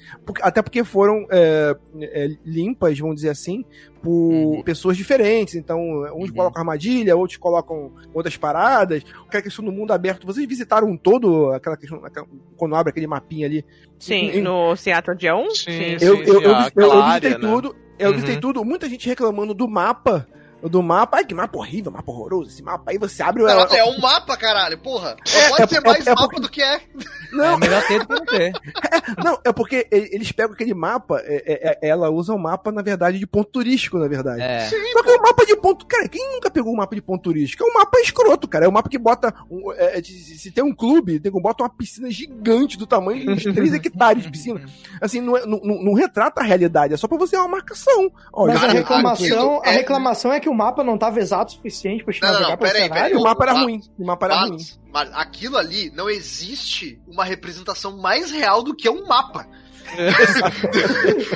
até 0.42 0.62
porque 0.62 0.84
foram 0.84 1.26
é, 1.30 1.76
é, 2.02 2.28
limpas, 2.46 2.98
vamos 3.00 3.16
dizer 3.18 3.30
assim, 3.30 3.64
por 4.02 4.12
Uhum. 4.12 4.64
pessoas 4.64 4.98
diferentes. 4.98 5.56
Então, 5.56 5.80
uns 6.16 6.30
Uhum. 6.30 6.36
colocam 6.36 6.60
armadilha, 6.62 7.16
outros 7.16 7.38
colocam 7.38 7.92
outras 8.14 8.36
paradas. 8.38 9.04
Aquela 9.28 9.44
questão 9.44 9.64
do 9.64 9.72
mundo 9.72 9.92
aberto. 9.94 10.26
Vocês 10.26 10.48
visitaram 10.48 10.96
todo 10.98 11.52
aquela 11.52 11.78
questão, 11.78 12.04
aquela- 12.04 12.28
quando 12.58 12.76
abre 12.76 12.90
aquele 12.92 13.08
mapinha 13.08 13.46
ali? 13.48 13.66
Sim, 14.00 14.30
Em- 14.32 14.42
no 14.42 14.76
Seattle 14.76 15.18
dia 15.18 15.36
1? 15.36 15.50
Sim, 15.52 15.72
eu, 15.94 16.00
sim, 16.00 16.06
eu, 16.06 16.16
eu, 16.42 16.64
sim, 16.64 16.70
eu, 16.76 16.84
eu 16.84 16.92
área, 17.02 17.30
visitei 17.30 17.32
né? 17.32 17.54
tudo. 17.56 17.76
Eu 17.98 18.08
Uhum. 18.10 18.14
visitei 18.16 18.38
tudo. 18.38 18.66
Muita 18.66 18.90
gente 18.90 19.08
reclamando 19.08 19.54
do 19.54 19.68
mapa. 19.70 20.28
Do 20.70 20.82
mapa, 20.84 21.18
ai 21.18 21.26
que 21.26 21.34
mapa 21.34 21.58
horrível, 21.58 21.92
mapa 21.92 22.12
horroroso, 22.12 22.50
esse 22.50 22.64
mapa. 22.64 22.92
Aí 22.92 22.98
você 22.98 23.22
abre 23.24 23.44
o. 23.44 23.46
Não, 23.46 23.60
é 23.66 23.84
um 23.86 24.00
mapa, 24.00 24.36
caralho, 24.38 24.78
porra. 24.78 25.16
É, 25.34 25.50
pode 25.50 25.64
é- 25.64 25.68
ser 25.68 25.78
é- 25.78 25.82
mais 25.82 26.08
é 26.08 26.10
mapa 26.12 26.24
porque- 26.24 26.42
do 26.42 26.50
que 26.50 26.62
é. 26.62 26.82
Não, 27.32 27.56
É 27.56 27.58
melhor 27.58 27.86
ter 27.88 28.00
do 28.00 28.08
que 28.08 28.14
não 28.14 28.26
ter. 28.26 28.52
Não, 29.24 29.40
é 29.44 29.52
porque 29.52 29.88
eles 29.92 30.32
pegam 30.32 30.54
aquele 30.54 30.74
mapa, 30.74 31.20
é- 31.24 31.44
é- 31.46 31.70
é- 31.86 31.90
ela 31.90 32.10
usa 32.10 32.34
o 32.34 32.40
mapa, 32.40 32.72
na 32.72 32.82
verdade, 32.82 33.20
de 33.20 33.28
ponto 33.28 33.50
turístico, 33.52 33.98
na 33.98 34.08
verdade. 34.08 34.42
É. 34.42 34.70
Só 34.94 35.04
que 35.04 35.12
o 35.12 35.22
mapa 35.22 35.46
de 35.46 35.56
ponto. 35.58 35.86
Cara, 35.86 36.08
quem 36.08 36.32
nunca 36.34 36.50
pegou 36.50 36.72
um 36.74 36.78
mapa 36.78 36.96
de 36.96 37.02
ponto 37.02 37.22
turístico? 37.24 37.64
É 37.64 37.68
um 37.68 37.74
mapa 37.74 38.00
escroto, 38.00 38.48
cara. 38.48 38.66
É 38.66 38.70
um 38.70 38.72
mapa 38.72 38.90
que 38.90 38.98
bota. 38.98 39.34
um- 39.52 39.72
é, 39.74 39.98
é, 39.98 40.02
de- 40.02 40.14
se 40.14 40.52
tem 40.52 40.64
um 40.64 40.74
clube, 40.74 41.20
tem 41.20 41.32
que 41.32 41.42
bota 41.42 41.64
uma 41.64 41.70
piscina 41.70 42.10
gigante 42.10 42.78
do 42.78 42.88
tamanho 42.88 43.22
de 43.26 43.32
uns 43.50 43.54
3 43.56 43.74
hectares 43.74 44.24
de 44.24 44.32
piscina. 44.32 44.62
Assim, 45.02 45.20
não, 45.22 45.36
é- 45.38 45.46
não, 45.46 45.60
não- 45.64 45.84
não 45.84 45.94
retrata 45.94 46.42
a 46.42 46.44
realidade, 46.44 46.94
é 46.94 46.98
só 46.98 47.08
pra 47.08 47.18
você 47.18 47.32
ter 47.36 47.38
uma 47.42 47.48
marcação. 47.50 48.12
Olha, 48.32 48.54
Mas 48.54 48.64
a 48.64 48.68
Cara, 48.68 48.74
reclamação, 48.80 49.62
a 49.64 49.68
é- 49.70 49.72
reclamação 49.74 50.32
é 50.34 50.40
que 50.40 50.48
o 50.50 50.54
mapa 50.56 50.84
não 50.84 50.98
tava 50.98 51.20
exato 51.20 51.52
o 51.54 51.56
suficiente 51.56 52.04
pra 52.04 52.14
te 52.14 52.22
Não, 52.22 52.28
não, 52.30 52.34
navegar 52.34 52.52
não, 52.52 52.58
pelo 52.58 52.72
peraí, 52.72 52.84
cenário. 52.88 53.04
peraí. 53.06 53.22
o 53.22 53.24
mapa 53.24 53.44
era 53.44 53.54
Mas- 53.54 53.64
ruim. 53.64 53.82
O 54.00 54.06
mapa 54.06 54.26
era 54.26 54.36
ruim. 54.42 54.52
Mas, 54.52 54.80
mas 54.94 55.12
aquilo 55.14 55.58
ali 55.58 55.92
não 55.92 56.10
existe 56.10 57.00
uma 57.08 57.24
representação 57.26 57.98
mais 57.98 58.32
real 58.32 58.64
do 58.64 58.76
que 58.76 58.90
um 58.90 59.06
mapa. 59.06 59.46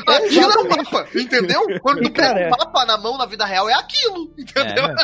aquilo 0.08 0.52
é 0.52 0.60
um 0.60 0.70
mapa, 0.70 1.08
entendeu? 1.16 1.62
Quando 1.82 2.02
tu 2.02 2.12
pega 2.12 2.40
é. 2.40 2.48
um 2.48 2.50
mapa 2.50 2.86
na 2.86 2.98
mão 2.98 3.18
na 3.18 3.26
vida 3.26 3.46
real, 3.46 3.70
é 3.70 3.74
aquilo, 3.74 4.34
entendeu? 4.38 4.86
É, 4.86 4.96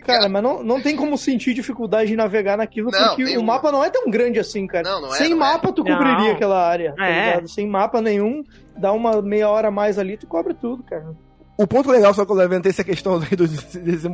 Cara, 0.08 0.26
mas 0.30 0.42
não, 0.42 0.62
não 0.62 0.80
tem 0.80 0.96
como 0.96 1.18
sentir 1.18 1.52
dificuldade 1.52 2.08
de 2.08 2.16
navegar 2.16 2.56
naquilo, 2.56 2.90
Não, 2.90 3.08
porque 3.08 3.36
o 3.36 3.42
mapa 3.42 3.70
não 3.70 3.84
é 3.84 3.90
tão 3.90 4.08
grande 4.10 4.38
assim, 4.38 4.66
cara. 4.66 4.88
Não, 4.88 5.02
não 5.02 5.14
é, 5.14 5.18
Sem 5.18 5.28
não 5.34 5.36
é. 5.36 5.40
mapa, 5.40 5.70
tu 5.70 5.84
Não. 5.84 5.92
cobriria 5.98 6.32
aquela 6.32 6.66
área, 6.66 6.94
tá 6.96 7.06
É. 7.06 7.26
ligado? 7.26 7.48
Sem 7.48 7.66
mapa 7.68 8.00
nenhum, 8.00 8.42
dá 8.78 8.90
uma 8.92 9.20
meia 9.20 9.50
hora 9.50 9.68
a 9.68 9.70
mais 9.70 9.98
ali, 9.98 10.16
tu 10.16 10.26
cobre 10.26 10.54
tudo, 10.54 10.82
cara. 10.82 11.14
O 11.58 11.66
ponto 11.66 11.90
legal, 11.90 12.14
só 12.14 12.24
que 12.24 12.32
eu 12.32 12.36
levantei 12.36 12.70
essa 12.70 12.84
questão 12.84 13.18
do, 13.20 13.26
desse 13.36 14.08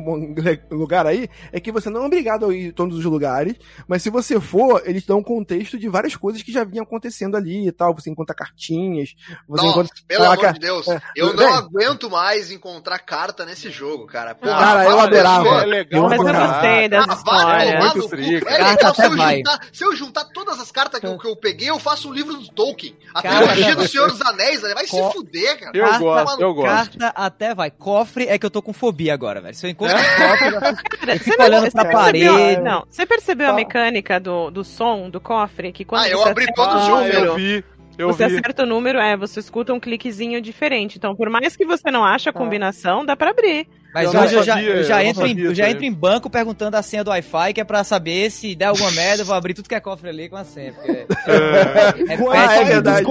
lugar 0.71 1.05
aí, 1.05 1.29
é 1.51 1.59
que 1.59 1.71
você 1.71 1.89
não 1.89 2.03
é 2.03 2.05
obrigado 2.07 2.45
a 2.47 2.53
ir 2.53 2.67
em 2.67 2.71
todos 2.71 2.97
os 2.97 3.05
lugares, 3.05 3.55
mas 3.87 4.01
se 4.01 4.09
você 4.09 4.39
for, 4.39 4.81
eles 4.85 5.05
dão 5.05 5.19
um 5.19 5.23
contexto 5.23 5.77
de 5.77 5.87
várias 5.87 6.15
coisas 6.15 6.41
que 6.41 6.51
já 6.51 6.63
vinham 6.63 6.83
acontecendo 6.83 7.37
ali 7.37 7.67
e 7.67 7.71
tal. 7.71 7.93
Você 7.95 8.09
encontra 8.09 8.35
cartinhas, 8.35 9.13
você 9.47 9.65
Nossa, 9.65 9.79
encontra. 9.79 9.95
pelo 10.07 10.25
amor 10.25 10.53
de 10.53 10.59
Deus, 10.59 10.87
é. 10.87 11.01
eu 11.15 11.27
não 11.27 11.35
Bem, 11.35 11.47
aguento 11.53 12.09
mais 12.09 12.51
encontrar 12.51 12.99
carta 12.99 13.45
nesse 13.45 13.69
jogo, 13.69 14.05
cara. 14.07 14.33
Porra, 14.35 14.57
Cara, 14.57 14.85
eu 14.85 14.99
adorava. 14.99 15.49
É 15.61 15.65
legal 15.65 16.09
Mas 16.09 16.19
eu 16.19 16.25
gostei 16.25 16.35
Ah, 16.35 17.05
vai 17.05 17.15
histórias. 17.15 17.71
tomar 17.73 17.95
no 17.95 18.01
Muito 18.25 18.47
É 18.49 18.63
legal 18.63 18.95
se 18.95 19.03
eu, 19.05 19.17
vai. 19.17 19.35
juntar, 19.37 19.59
se 19.71 19.83
eu 19.85 19.95
juntar 19.95 20.25
todas 20.33 20.59
as 20.59 20.71
cartas 20.71 20.99
que 20.99 21.05
eu, 21.07 21.17
que 21.17 21.27
eu 21.27 21.35
peguei, 21.35 21.69
eu 21.69 21.79
faço 21.79 22.09
um 22.09 22.13
livro 22.13 22.33
do 22.35 22.47
Tolkien. 22.49 22.95
A 23.13 23.21
trilogia 23.21 23.75
do 23.75 23.87
Senhor 23.87 24.09
dos 24.09 24.21
Anéis, 24.21 24.61
né? 24.63 24.73
vai 24.73 24.87
Co- 24.87 25.07
se 25.09 25.13
fuder, 25.13 25.59
cara. 25.59 25.71
Eu 25.77 25.83
Carta- 25.85 25.99
gosto, 25.99 26.41
eu 26.41 26.53
gosto. 26.53 26.97
Carta 26.97 27.34
até 27.35 27.53
vai. 27.53 27.69
Cofre 27.69 28.27
é 28.27 28.37
que 28.39 28.45
eu 28.45 28.49
tô 28.49 28.61
com 28.61 28.71
fobia 28.73 29.13
agora, 29.13 29.41
velho. 29.41 29.53
Se 29.53 29.65
eu 29.65 29.69
encontro 29.69 29.95
um 29.95 29.99
cofre, 29.99 30.47
eu 30.47 30.61
já 30.61 30.75
fico- 31.19 31.37
não- 31.37 31.45
olhando 31.45 31.65
você 31.65 31.71
pra 31.71 31.85
percebeu- 31.85 32.33
parede. 32.33 32.61
Não, 32.61 32.83
você 32.89 33.05
percebeu 33.05 33.47
a 33.47 33.49
Tá. 33.49 33.55
mecânica 33.55 34.19
do, 34.19 34.49
do 34.49 34.63
som 34.63 35.09
do 35.09 35.19
cofre? 35.19 35.71
Que 35.71 35.83
quando 35.85 36.03
Ah, 36.03 36.09
eu 36.09 36.25
abri 36.25 36.45
todos 36.53 36.73
o 36.73 36.77
os 36.77 36.83
Ah, 36.85 36.89
número, 36.89 37.25
eu 37.25 37.35
vi, 37.35 37.63
eu 37.97 38.07
você 38.07 38.27
vi. 38.27 38.37
acerta 38.37 38.63
o 38.63 38.65
número, 38.65 38.99
é, 38.99 39.15
você 39.17 39.39
escuta 39.39 39.73
um 39.73 39.79
cliquezinho 39.79 40.41
diferente. 40.41 40.97
Então, 40.97 41.15
por 41.15 41.29
mais 41.29 41.55
que 41.55 41.65
você 41.65 41.89
não 41.91 42.03
ache 42.03 42.29
a 42.29 42.33
combinação, 42.33 43.05
dá 43.05 43.15
pra 43.15 43.31
abrir. 43.31 43.67
Mas 43.93 44.13
Eu 44.13 44.19
hoje 44.19 44.35
eu 44.35 44.43
já, 44.43 44.53
sabia, 44.55 44.69
eu 44.71 44.83
já 44.83 45.01
eu 45.03 45.07
entro, 45.07 45.25
em, 45.25 45.29
sabia 45.29 45.45
eu 45.45 45.55
já 45.55 45.69
entro 45.69 45.85
em 45.85 45.93
banco 45.93 46.29
perguntando 46.29 46.75
a 46.75 46.81
senha 46.83 47.01
do 47.01 47.11
Wi-Fi, 47.11 47.53
que 47.53 47.61
é 47.61 47.63
pra 47.63 47.81
saber 47.81 48.29
se 48.29 48.53
der 48.53 48.65
alguma 48.65 48.91
merda, 48.91 49.21
eu 49.21 49.25
vou 49.25 49.33
abrir 49.33 49.53
tudo 49.53 49.69
que 49.69 49.75
é 49.75 49.79
cofre 49.79 50.09
ali 50.09 50.27
com 50.27 50.35
a 50.35 50.43
senha. 50.43 50.73
Porque 50.73 50.91
É, 50.91 51.05
é, 52.11 52.13
Ah, 52.13 52.13
é 52.13 52.17
Wi-Fi 52.21 52.65
verdade. 52.65 53.05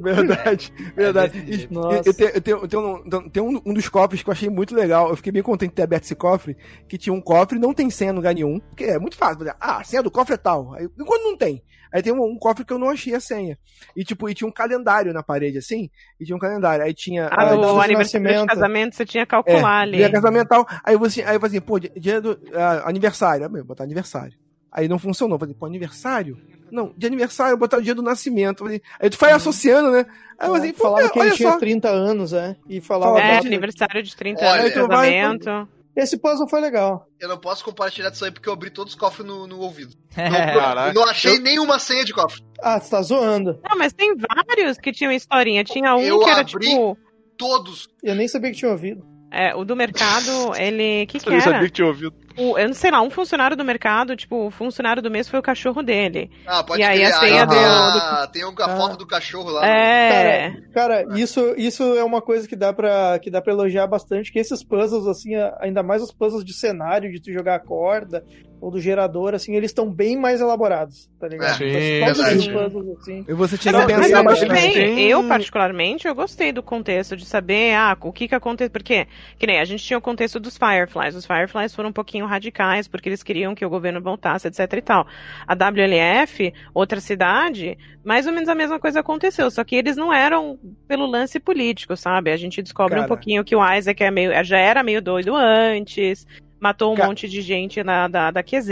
Verdade, 0.00 0.72
verdade. 0.96 1.38
E- 1.46 1.68
Nossa. 1.72 2.02
eu 2.08 2.40
tenho, 2.40 2.80
um, 2.80 3.28
tem 3.30 3.42
um, 3.42 3.74
dos 3.74 3.88
cofres 3.88 4.22
que 4.22 4.28
eu 4.28 4.32
achei 4.32 4.48
muito 4.48 4.74
legal. 4.74 5.08
Eu 5.10 5.16
fiquei 5.16 5.32
bem 5.32 5.42
contente 5.42 5.70
de 5.70 5.76
ter 5.76 5.82
aberto 5.82 6.04
esse 6.04 6.14
cofre. 6.14 6.56
Que 6.88 6.98
tinha 6.98 7.12
um 7.12 7.20
cofre, 7.20 7.58
não 7.58 7.72
tem 7.72 7.88
senha 7.90 8.12
no 8.12 8.18
lugar 8.18 8.34
nenhum. 8.34 8.58
Porque 8.58 8.84
é 8.84 8.98
muito 8.98 9.16
fácil. 9.16 9.46
Ah, 9.60 9.78
a 9.78 9.84
senha 9.84 10.02
do 10.02 10.10
cofre 10.10 10.34
é 10.34 10.38
tal. 10.38 10.74
Aí, 10.74 10.88
enquanto 10.98 11.22
não 11.22 11.36
tem. 11.36 11.62
Aí 11.92 12.02
tem 12.02 12.12
um, 12.12 12.22
um 12.24 12.36
cofre 12.38 12.64
que 12.64 12.72
eu 12.72 12.78
não 12.78 12.88
achei 12.90 13.14
a 13.14 13.20
senha. 13.20 13.58
E 13.94 14.04
tipo, 14.04 14.28
e 14.28 14.34
tinha 14.34 14.48
um 14.48 14.52
calendário 14.52 15.12
na 15.12 15.22
parede, 15.22 15.58
assim. 15.58 15.90
E 16.18 16.24
tinha 16.24 16.34
um 16.36 16.38
calendário. 16.40 16.84
Aí 16.84 16.94
tinha. 16.94 17.26
Ah, 17.26 17.50
ah, 17.50 17.54
o 17.56 17.80
aniversário 17.80 18.40
de 18.40 18.46
casamento 18.46 18.96
você 18.96 19.04
tinha 19.04 19.24
que 19.26 19.30
calcular 19.30 19.80
ali. 19.82 19.98
Dia 19.98 20.10
casamental. 20.10 20.66
Aí 20.84 20.96
você, 20.96 21.22
aí 21.22 21.36
eu 21.36 21.40
falei 21.40 21.56
assim, 21.58 21.66
pô, 21.66 21.78
dia- 21.78 22.20
do 22.20 22.38
ah, 22.54 22.88
aniversário. 22.88 23.44
Aí 23.46 23.54
eu 23.60 23.64
botar 23.64 23.84
aniversário. 23.84 24.32
Aí 24.70 24.88
não 24.88 24.98
funcionou. 24.98 25.34
Eu 25.36 25.40
falei, 25.40 25.54
pô, 25.54 25.66
aniversário? 25.66 26.38
Não, 26.70 26.94
de 26.96 27.06
aniversário, 27.06 27.52
eu 27.52 27.58
botar 27.58 27.76
o 27.76 27.82
dia 27.82 27.94
do 27.94 28.00
nascimento. 28.02 28.64
Aí 28.66 29.10
tu 29.10 29.18
vai 29.18 29.32
associando, 29.32 29.90
né? 29.90 30.06
Aí 30.38 30.48
eu 30.48 30.54
falei, 30.54 30.70
assim, 30.70 30.78
pô, 30.78 30.84
falava 30.84 31.10
que 31.10 31.18
ele 31.18 31.30
tinha 31.32 31.50
só. 31.52 31.58
30 31.58 31.88
anos, 31.90 32.32
é. 32.32 32.56
E 32.66 32.80
falava. 32.80 33.16
Fala, 33.16 33.22
É, 33.34 33.38
aniversário 33.38 34.02
de 34.02 34.16
30 34.16 34.40
Olha, 34.40 34.60
anos 34.62 34.72
tu 34.72 34.88
vai- 34.88 35.12
casamento. 35.12 35.68
Esse 35.96 36.16
puzzle 36.18 36.48
foi 36.48 36.60
legal. 36.60 37.06
Eu 37.20 37.28
não 37.28 37.36
posso 37.38 37.62
compartilhar 37.64 38.08
disso 38.10 38.24
aí 38.24 38.30
porque 38.30 38.48
eu 38.48 38.52
abri 38.52 38.70
todos 38.70 38.94
os 38.94 38.98
cofres 38.98 39.26
no, 39.26 39.46
no 39.46 39.58
ouvido. 39.60 39.94
É. 40.16 40.28
Não, 40.54 40.86
eu 40.88 40.94
não 40.94 41.04
achei 41.04 41.38
nenhuma 41.38 41.78
senha 41.78 42.04
de 42.04 42.12
cofre. 42.14 42.42
Ah, 42.62 42.80
você 42.80 42.90
tá 42.90 43.02
zoando. 43.02 43.60
Não, 43.68 43.76
mas 43.76 43.92
tem 43.92 44.14
vários 44.16 44.78
que 44.78 44.92
tinham 44.92 45.12
historinha. 45.12 45.62
Tinha 45.64 45.94
um 45.94 46.00
Eu 46.00 46.20
que 46.20 46.30
era 46.30 46.40
abri- 46.40 46.66
tipo. 46.66 46.96
Todos. 47.36 47.88
Eu 48.02 48.14
nem 48.14 48.26
sabia 48.28 48.50
que 48.50 48.56
tinha 48.58 48.70
ouvido. 48.70 49.04
É, 49.30 49.54
o 49.54 49.64
do 49.64 49.74
mercado, 49.74 50.54
ele. 50.56 51.06
que 51.06 51.18
que 51.18 51.26
eu 51.26 51.32
nem 51.32 51.40
sabia 51.40 51.56
era? 51.58 51.66
que 51.66 51.72
tinha 51.72 51.88
ouvido. 51.88 52.14
O- 52.36 52.58
eu 52.58 52.66
não 52.68 52.74
sei 52.74 52.90
lá, 52.90 53.00
um 53.02 53.10
funcionário 53.10 53.56
do 53.56 53.64
mercado, 53.64 54.16
tipo, 54.16 54.46
o 54.46 54.50
funcionário 54.50 55.02
do 55.02 55.10
mês 55.10 55.28
foi 55.28 55.38
o 55.38 55.42
cachorro 55.42 55.82
dele. 55.82 56.30
Ah, 56.46 56.62
pode 56.62 56.80
E 56.80 56.84
aí 56.84 56.98
crer. 57.00 57.12
a 57.12 57.18
senha 57.20 57.46
tem, 57.46 57.58
do- 57.58 57.64
a, 57.64 58.28
tem 58.32 58.44
um, 58.44 58.54
a 58.58 58.64
Ah. 58.64 58.76
foto 58.76 58.96
do 58.96 59.06
cachorro 59.06 59.50
lá. 59.50 59.66
É. 59.66 60.52
Cara, 60.72 61.04
isso, 61.18 61.54
isso 61.56 61.82
é 61.96 62.04
uma 62.04 62.20
coisa 62.22 62.46
que 62.48 62.56
dá 62.56 62.72
pra 62.72 63.18
que 63.20 63.30
dá 63.30 63.40
para 63.42 63.52
elogiar 63.52 63.86
bastante, 63.86 64.32
que 64.32 64.38
esses 64.38 64.64
puzzles 64.64 65.06
assim, 65.06 65.32
ainda 65.60 65.82
mais 65.82 66.02
os 66.02 66.12
puzzles 66.12 66.44
de 66.44 66.52
cenário, 66.54 67.10
de 67.12 67.20
tu 67.20 67.32
jogar 67.32 67.56
a 67.56 67.60
corda 67.60 68.24
ou 68.62 68.70
do 68.70 68.80
gerador, 68.80 69.34
assim, 69.34 69.56
eles 69.56 69.72
estão 69.72 69.90
bem 69.90 70.16
mais 70.16 70.40
elaborados, 70.40 71.10
tá 71.18 71.26
ligado? 71.26 71.58
Sim, 71.58 72.00
Todos 72.06 72.20
os 72.20 72.46
puzzles 72.46 72.98
assim. 73.00 73.24
E 73.28 73.32
você 73.34 73.58
tinha 73.58 73.74
que 73.74 73.92
mas 73.92 74.06
pensar 74.06 74.18
eu, 74.18 74.24
bastante. 74.24 75.00
eu, 75.00 75.24
particularmente, 75.26 76.06
eu 76.06 76.14
gostei 76.14 76.52
do 76.52 76.62
contexto 76.62 77.16
de 77.16 77.26
saber 77.26 77.74
ah, 77.74 77.96
o 78.00 78.12
que 78.12 78.28
que 78.28 78.36
aconteceu. 78.36 78.70
Porque, 78.70 79.08
que 79.36 79.48
nem 79.48 79.58
a 79.58 79.64
gente 79.64 79.82
tinha 79.82 79.98
o 79.98 80.00
contexto 80.00 80.38
dos 80.38 80.56
Fireflies. 80.56 81.16
Os 81.16 81.26
Fireflies 81.26 81.74
foram 81.74 81.88
um 81.88 81.92
pouquinho 81.92 82.24
radicais, 82.24 82.86
porque 82.86 83.08
eles 83.08 83.24
queriam 83.24 83.52
que 83.52 83.66
o 83.66 83.68
governo 83.68 84.00
voltasse, 84.00 84.46
etc 84.46 84.72
e 84.74 84.80
tal. 84.80 85.08
A 85.44 85.54
WLF, 85.54 86.54
outra 86.72 87.00
cidade, 87.00 87.76
mais 88.04 88.28
ou 88.28 88.32
menos 88.32 88.48
a 88.48 88.54
mesma 88.54 88.78
coisa 88.78 89.00
aconteceu. 89.00 89.50
Só 89.50 89.64
que 89.64 89.74
eles 89.74 89.96
não 89.96 90.14
eram 90.14 90.56
pelo 90.86 91.06
lance 91.06 91.40
político, 91.40 91.96
sabe? 91.96 92.30
A 92.30 92.36
gente 92.36 92.62
descobre 92.62 92.94
Cara. 92.94 93.06
um 93.06 93.08
pouquinho 93.08 93.42
que 93.42 93.56
o 93.56 93.74
Isaac 93.74 94.04
é 94.04 94.10
meio, 94.12 94.44
já 94.44 94.58
era 94.58 94.84
meio 94.84 95.02
doido 95.02 95.34
antes. 95.34 96.24
Matou 96.62 96.92
um 96.92 96.96
Ca- 96.96 97.06
monte 97.08 97.28
de 97.28 97.42
gente 97.42 97.82
na, 97.82 98.06
da, 98.06 98.30
da 98.30 98.40
QZ. 98.40 98.68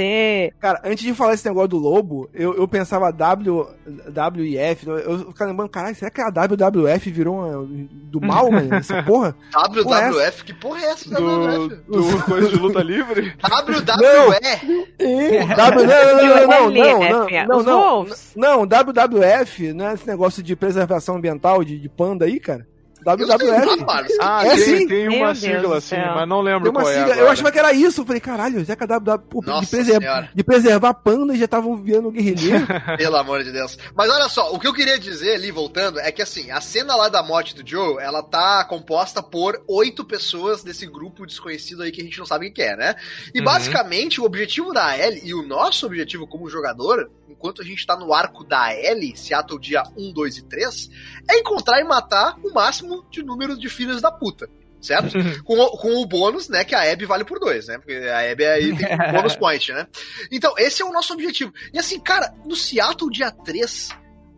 Cara, 0.60 0.80
antes 0.84 1.02
de 1.02 1.12
falar 1.12 1.34
esse 1.34 1.44
negócio 1.44 1.70
do 1.70 1.76
lobo, 1.78 2.30
eu, 2.32 2.54
eu 2.56 2.68
pensava 2.68 3.10
W, 3.10 3.66
W 4.12 4.44
e 4.46 4.56
F. 4.56 4.86
Eu 4.88 5.26
ficava 5.32 5.50
lembrando, 5.50 5.70
caralho, 5.70 5.96
será 5.96 6.08
que 6.08 6.20
a 6.20 6.30
WWF 6.30 7.10
virou 7.10 7.34
uma, 7.34 7.66
do 7.90 8.20
mal, 8.24 8.48
mano? 8.48 8.72
Essa 8.76 9.02
porra? 9.02 9.34
WWF, 9.52 10.44
que 10.44 10.54
porra 10.54 10.80
é 10.82 10.84
essa 10.84 11.10
Do, 11.10 11.26
WWF? 11.26 11.76
do 11.88 12.22
coisa 12.26 12.48
de 12.48 12.54
luta 12.56 12.80
livre. 12.80 13.34
WWE? 13.42 15.46
W, 15.56 15.86
não, 16.46 16.46
não, 16.46 16.48
não, 16.70 16.70
não, 16.70 17.10
não, 17.10 17.28
não, 17.48 17.62
não, 17.64 17.80
Wolves. 17.80 18.32
não, 18.36 18.64
WWF, 18.66 19.72
não 19.72 19.88
é 19.88 19.94
esse 19.94 20.06
negócio 20.06 20.44
de 20.44 20.54
preservação 20.54 21.16
ambiental 21.16 21.64
de, 21.64 21.76
de 21.76 21.88
panda 21.88 22.24
aí, 22.24 22.38
cara? 22.38 22.64
WWF. 23.04 23.84
Marcos. 23.84 24.16
Ah, 24.20 24.44
É 24.46 24.54
tem, 24.56 24.64
sim. 24.78 24.86
tem 24.88 25.08
uma 25.08 25.34
sigla 25.34 25.78
assim, 25.78 25.96
mas 25.96 26.28
não 26.28 26.40
lembro 26.40 26.64
Tem 26.64 26.70
uma 26.70 26.80
qual 26.82 26.90
é 26.92 26.94
sigla, 26.96 27.12
agora. 27.12 27.26
eu 27.26 27.30
achava 27.32 27.52
que 27.52 27.58
era 27.58 27.72
isso. 27.72 28.00
Eu 28.00 28.06
falei, 28.06 28.20
caralho, 28.20 28.64
será 28.64 28.76
que 28.76 28.84
a 28.84 28.98
WW, 28.98 29.18
pô, 29.28 29.40
de, 29.42 30.34
de 30.34 30.44
preservar 30.44 30.94
panda 30.94 31.34
já 31.36 31.44
estavam 31.44 31.76
virando 31.76 32.10
guerrilheiro? 32.10 32.66
Pelo 32.96 33.16
amor 33.16 33.42
de 33.44 33.52
Deus. 33.52 33.78
Mas 33.94 34.10
olha 34.10 34.28
só, 34.28 34.52
o 34.52 34.58
que 34.58 34.66
eu 34.66 34.72
queria 34.74 34.98
dizer 34.98 35.34
ali, 35.34 35.50
voltando, 35.50 35.98
é 36.00 36.10
que 36.12 36.22
assim, 36.22 36.50
a 36.50 36.60
cena 36.60 36.94
lá 36.96 37.08
da 37.08 37.22
morte 37.22 37.54
do 37.54 37.66
Joe, 37.68 37.96
ela 38.02 38.22
tá 38.22 38.64
composta 38.64 39.22
por 39.22 39.62
oito 39.68 40.04
pessoas 40.04 40.62
desse 40.62 40.86
grupo 40.86 41.26
desconhecido 41.26 41.82
aí 41.82 41.90
que 41.92 42.00
a 42.00 42.04
gente 42.04 42.18
não 42.18 42.26
sabe 42.26 42.46
quem 42.46 42.54
que 42.54 42.62
é, 42.62 42.76
né? 42.76 42.94
E 43.34 43.38
Uhum. 43.38 43.44
basicamente 43.44 44.20
o 44.20 44.24
objetivo 44.24 44.72
da 44.72 44.96
Ellie 44.98 45.22
e 45.24 45.34
o 45.34 45.42
nosso 45.46 45.86
objetivo 45.86 46.26
como 46.26 46.48
jogador, 46.48 47.10
enquanto 47.28 47.62
a 47.62 47.64
gente 47.64 47.86
tá 47.86 47.96
no 47.96 48.12
arco 48.12 48.44
da 48.44 48.74
Ellie, 48.74 49.16
Seattle 49.16 49.58
dia 49.60 49.82
1, 49.96 50.12
2 50.12 50.38
e 50.38 50.42
3, 50.42 50.90
é 51.30 51.38
encontrar 51.38 51.80
e 51.80 51.84
matar 51.84 52.36
o 52.42 52.52
máximo 52.52 52.89
de 53.10 53.22
número 53.22 53.56
de 53.58 53.68
filhos 53.68 54.00
da 54.00 54.10
puta. 54.12 54.48
Certo? 54.80 55.12
com, 55.44 55.58
o, 55.58 55.70
com 55.76 55.90
o 56.02 56.06
bônus, 56.06 56.48
né? 56.48 56.64
Que 56.64 56.74
a 56.74 56.90
Abby 56.90 57.04
vale 57.04 57.22
por 57.22 57.38
dois, 57.38 57.66
né? 57.66 57.76
Porque 57.76 57.92
a 57.92 58.30
Abby 58.32 58.46
aí 58.46 58.74
tem 58.74 58.86
um 58.94 59.12
bônus 59.12 59.36
point, 59.36 59.70
né? 59.72 59.86
Então, 60.32 60.54
esse 60.56 60.80
é 60.80 60.84
o 60.86 60.90
nosso 60.92 61.12
objetivo. 61.12 61.52
E 61.72 61.78
assim, 61.78 62.00
cara, 62.00 62.32
no 62.46 62.56
Seattle 62.56 63.10
dia 63.10 63.30
3, 63.30 63.90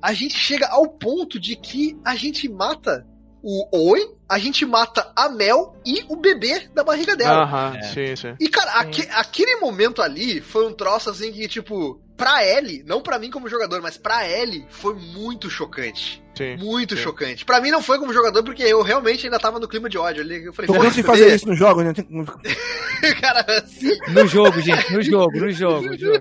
a 0.02 0.12
gente 0.12 0.36
chega 0.36 0.66
ao 0.66 0.88
ponto 0.88 1.38
de 1.38 1.54
que 1.54 1.96
a 2.04 2.16
gente 2.16 2.48
mata 2.48 3.06
o 3.40 3.68
Owen, 3.76 4.16
a 4.28 4.36
gente 4.38 4.64
mata 4.66 5.12
a 5.14 5.28
Mel 5.28 5.76
e 5.86 6.04
o 6.08 6.16
bebê 6.16 6.68
da 6.74 6.82
barriga 6.82 7.14
dela. 7.16 7.42
Aham, 7.44 7.76
É. 7.76 7.82
sim, 7.82 8.16
sim. 8.16 8.34
E, 8.40 8.48
cara, 8.48 8.72
aque- 8.80 9.08
aquele 9.12 9.56
momento 9.56 10.00
ali 10.02 10.40
foi 10.40 10.66
um 10.66 10.72
troço 10.72 11.10
assim 11.10 11.32
que, 11.32 11.46
tipo, 11.48 12.00
pra 12.16 12.44
Ellie, 12.46 12.82
não 12.84 13.00
pra 13.00 13.18
mim 13.18 13.30
como 13.30 13.48
jogador, 13.48 13.80
mas 13.82 13.96
pra 13.96 14.28
Ellie 14.28 14.64
foi 14.70 14.94
muito 14.94 15.50
chocante. 15.50 16.21
Sim. 16.34 16.56
Muito 16.56 16.96
Sim. 16.96 17.02
chocante. 17.02 17.44
Pra 17.44 17.60
mim 17.60 17.70
não 17.70 17.82
foi 17.82 17.98
como 17.98 18.12
jogador, 18.12 18.42
porque 18.42 18.62
eu 18.62 18.82
realmente 18.82 19.26
ainda 19.26 19.38
tava 19.38 19.58
no 19.58 19.68
clima 19.68 19.88
de 19.88 19.98
ódio 19.98 20.22
ali. 20.22 20.44
Eu 20.44 20.52
falei, 20.52 20.66
Tô 20.66 20.74
cansado 20.74 20.94
de 20.94 21.02
"Foda-se, 21.02 21.06
fazer 21.06 21.24
bebê." 21.24 21.36
isso 21.36 21.48
nos 21.48 21.58
jogos, 21.58 21.84
né? 21.84 21.92
Cara, 23.20 23.44
assim, 23.62 23.96
No 24.08 24.26
jogo, 24.26 24.60
gente, 24.60 24.92
no 24.92 25.02
jogo, 25.02 25.38
no 25.40 25.50
jogo, 25.50 25.86
no 25.88 25.98
jogo. 25.98 26.20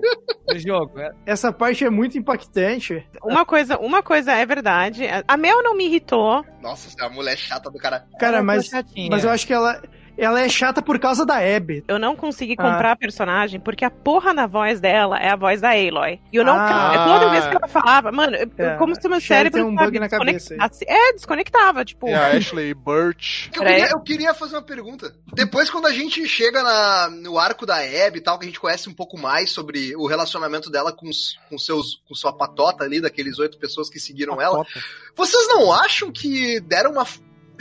No 0.49 0.59
jogo. 0.59 0.99
é. 0.99 1.11
Essa 1.25 1.51
parte 1.51 1.85
é 1.85 1.89
muito 1.89 2.17
impactante. 2.17 3.05
Uma 3.23 3.45
coisa, 3.45 3.77
uma 3.77 4.01
coisa 4.01 4.31
é 4.33 4.45
verdade. 4.45 5.03
A 5.27 5.38
Mel 5.38 5.61
não 5.63 5.75
me 5.75 5.85
irritou. 5.85 6.43
nossa, 6.61 6.89
você 6.89 7.01
é 7.01 7.05
uma 7.05 7.15
mulher 7.15 7.38
chata 7.38 7.69
do 7.69 7.77
cara. 7.77 8.05
Cara, 8.19 8.38
Ela 8.38 8.43
mas, 8.43 8.69
mas 9.09 9.23
eu 9.23 9.29
acho 9.29 9.45
que 9.45 9.53
ela, 9.53 9.81
ela 10.17 10.41
é 10.41 10.49
chata 10.49 10.81
por 10.81 10.99
causa 10.99 11.25
da 11.25 11.38
Abby. 11.38 11.83
Eu 11.88 11.97
não 11.99 12.15
consegui 12.15 12.53
Ah. 12.57 12.63
comprar 12.63 12.91
a 12.91 12.95
personagem 12.95 13.59
porque 13.59 13.83
a 13.85 13.89
porra 13.91 14.33
na 14.33 14.47
voz 14.47 14.79
dela 14.79 15.17
é 15.19 15.29
a 15.29 15.35
voz 15.35 15.61
da 15.61 15.69
Aloy. 15.71 16.19
E 16.31 16.35
eu 16.38 16.43
não. 16.45 16.55
Ah. 16.57 17.05
Toda 17.19 17.29
vez 17.31 17.45
que 17.47 17.55
ela 17.55 17.67
falava, 17.67 18.11
mano, 18.11 18.35
eu- 18.35 18.49
É, 18.57 18.75
como 18.77 18.93
se 18.95 19.05
o 19.05 19.09
meu 19.09 19.21
cérebro 19.21 19.59
tem 19.61 19.67
um 19.67 19.73
sabe, 19.75 19.85
bug 19.85 19.99
na 19.99 20.09
cabeça. 20.09 20.55
É, 20.88 21.13
desconectava, 21.13 21.83
tipo. 21.85 22.07
E 22.07 22.13
a 22.13 22.27
Ashley 22.27 22.73
Burch. 22.73 23.49
Eu 23.53 23.61
queria, 23.63 23.89
eu 23.89 23.99
queria 24.01 24.33
fazer 24.33 24.55
uma 24.55 24.61
pergunta. 24.61 25.13
Depois, 25.33 25.69
quando 25.69 25.88
a 25.88 25.93
gente 25.93 26.27
chega 26.27 26.61
na- 26.63 27.09
no 27.09 27.38
arco 27.39 27.65
da 27.65 27.77
Abby 27.77 28.17
e 28.19 28.21
tal, 28.21 28.38
que 28.38 28.45
a 28.45 28.47
gente 28.47 28.59
conhece 28.59 28.89
um 28.89 28.93
pouco 28.93 29.17
mais 29.17 29.51
sobre 29.51 29.95
o 29.95 30.07
relacionamento 30.07 30.69
dela 30.69 30.91
com, 30.91 31.07
os- 31.09 31.38
com 31.49 31.57
seus 31.57 32.01
com 32.07 32.13
sua 32.15 32.33
patota 32.33 32.83
ali, 32.83 32.99
daqueles 33.01 33.39
oito 33.39 33.57
pessoas 33.57 33.89
que 33.89 33.99
seguiram 33.99 34.41
ela, 34.41 34.65
vocês 35.15 35.47
não 35.47 35.71
acham 35.71 36.11
que 36.11 36.59
deram 36.61 36.91
uma. 36.91 37.05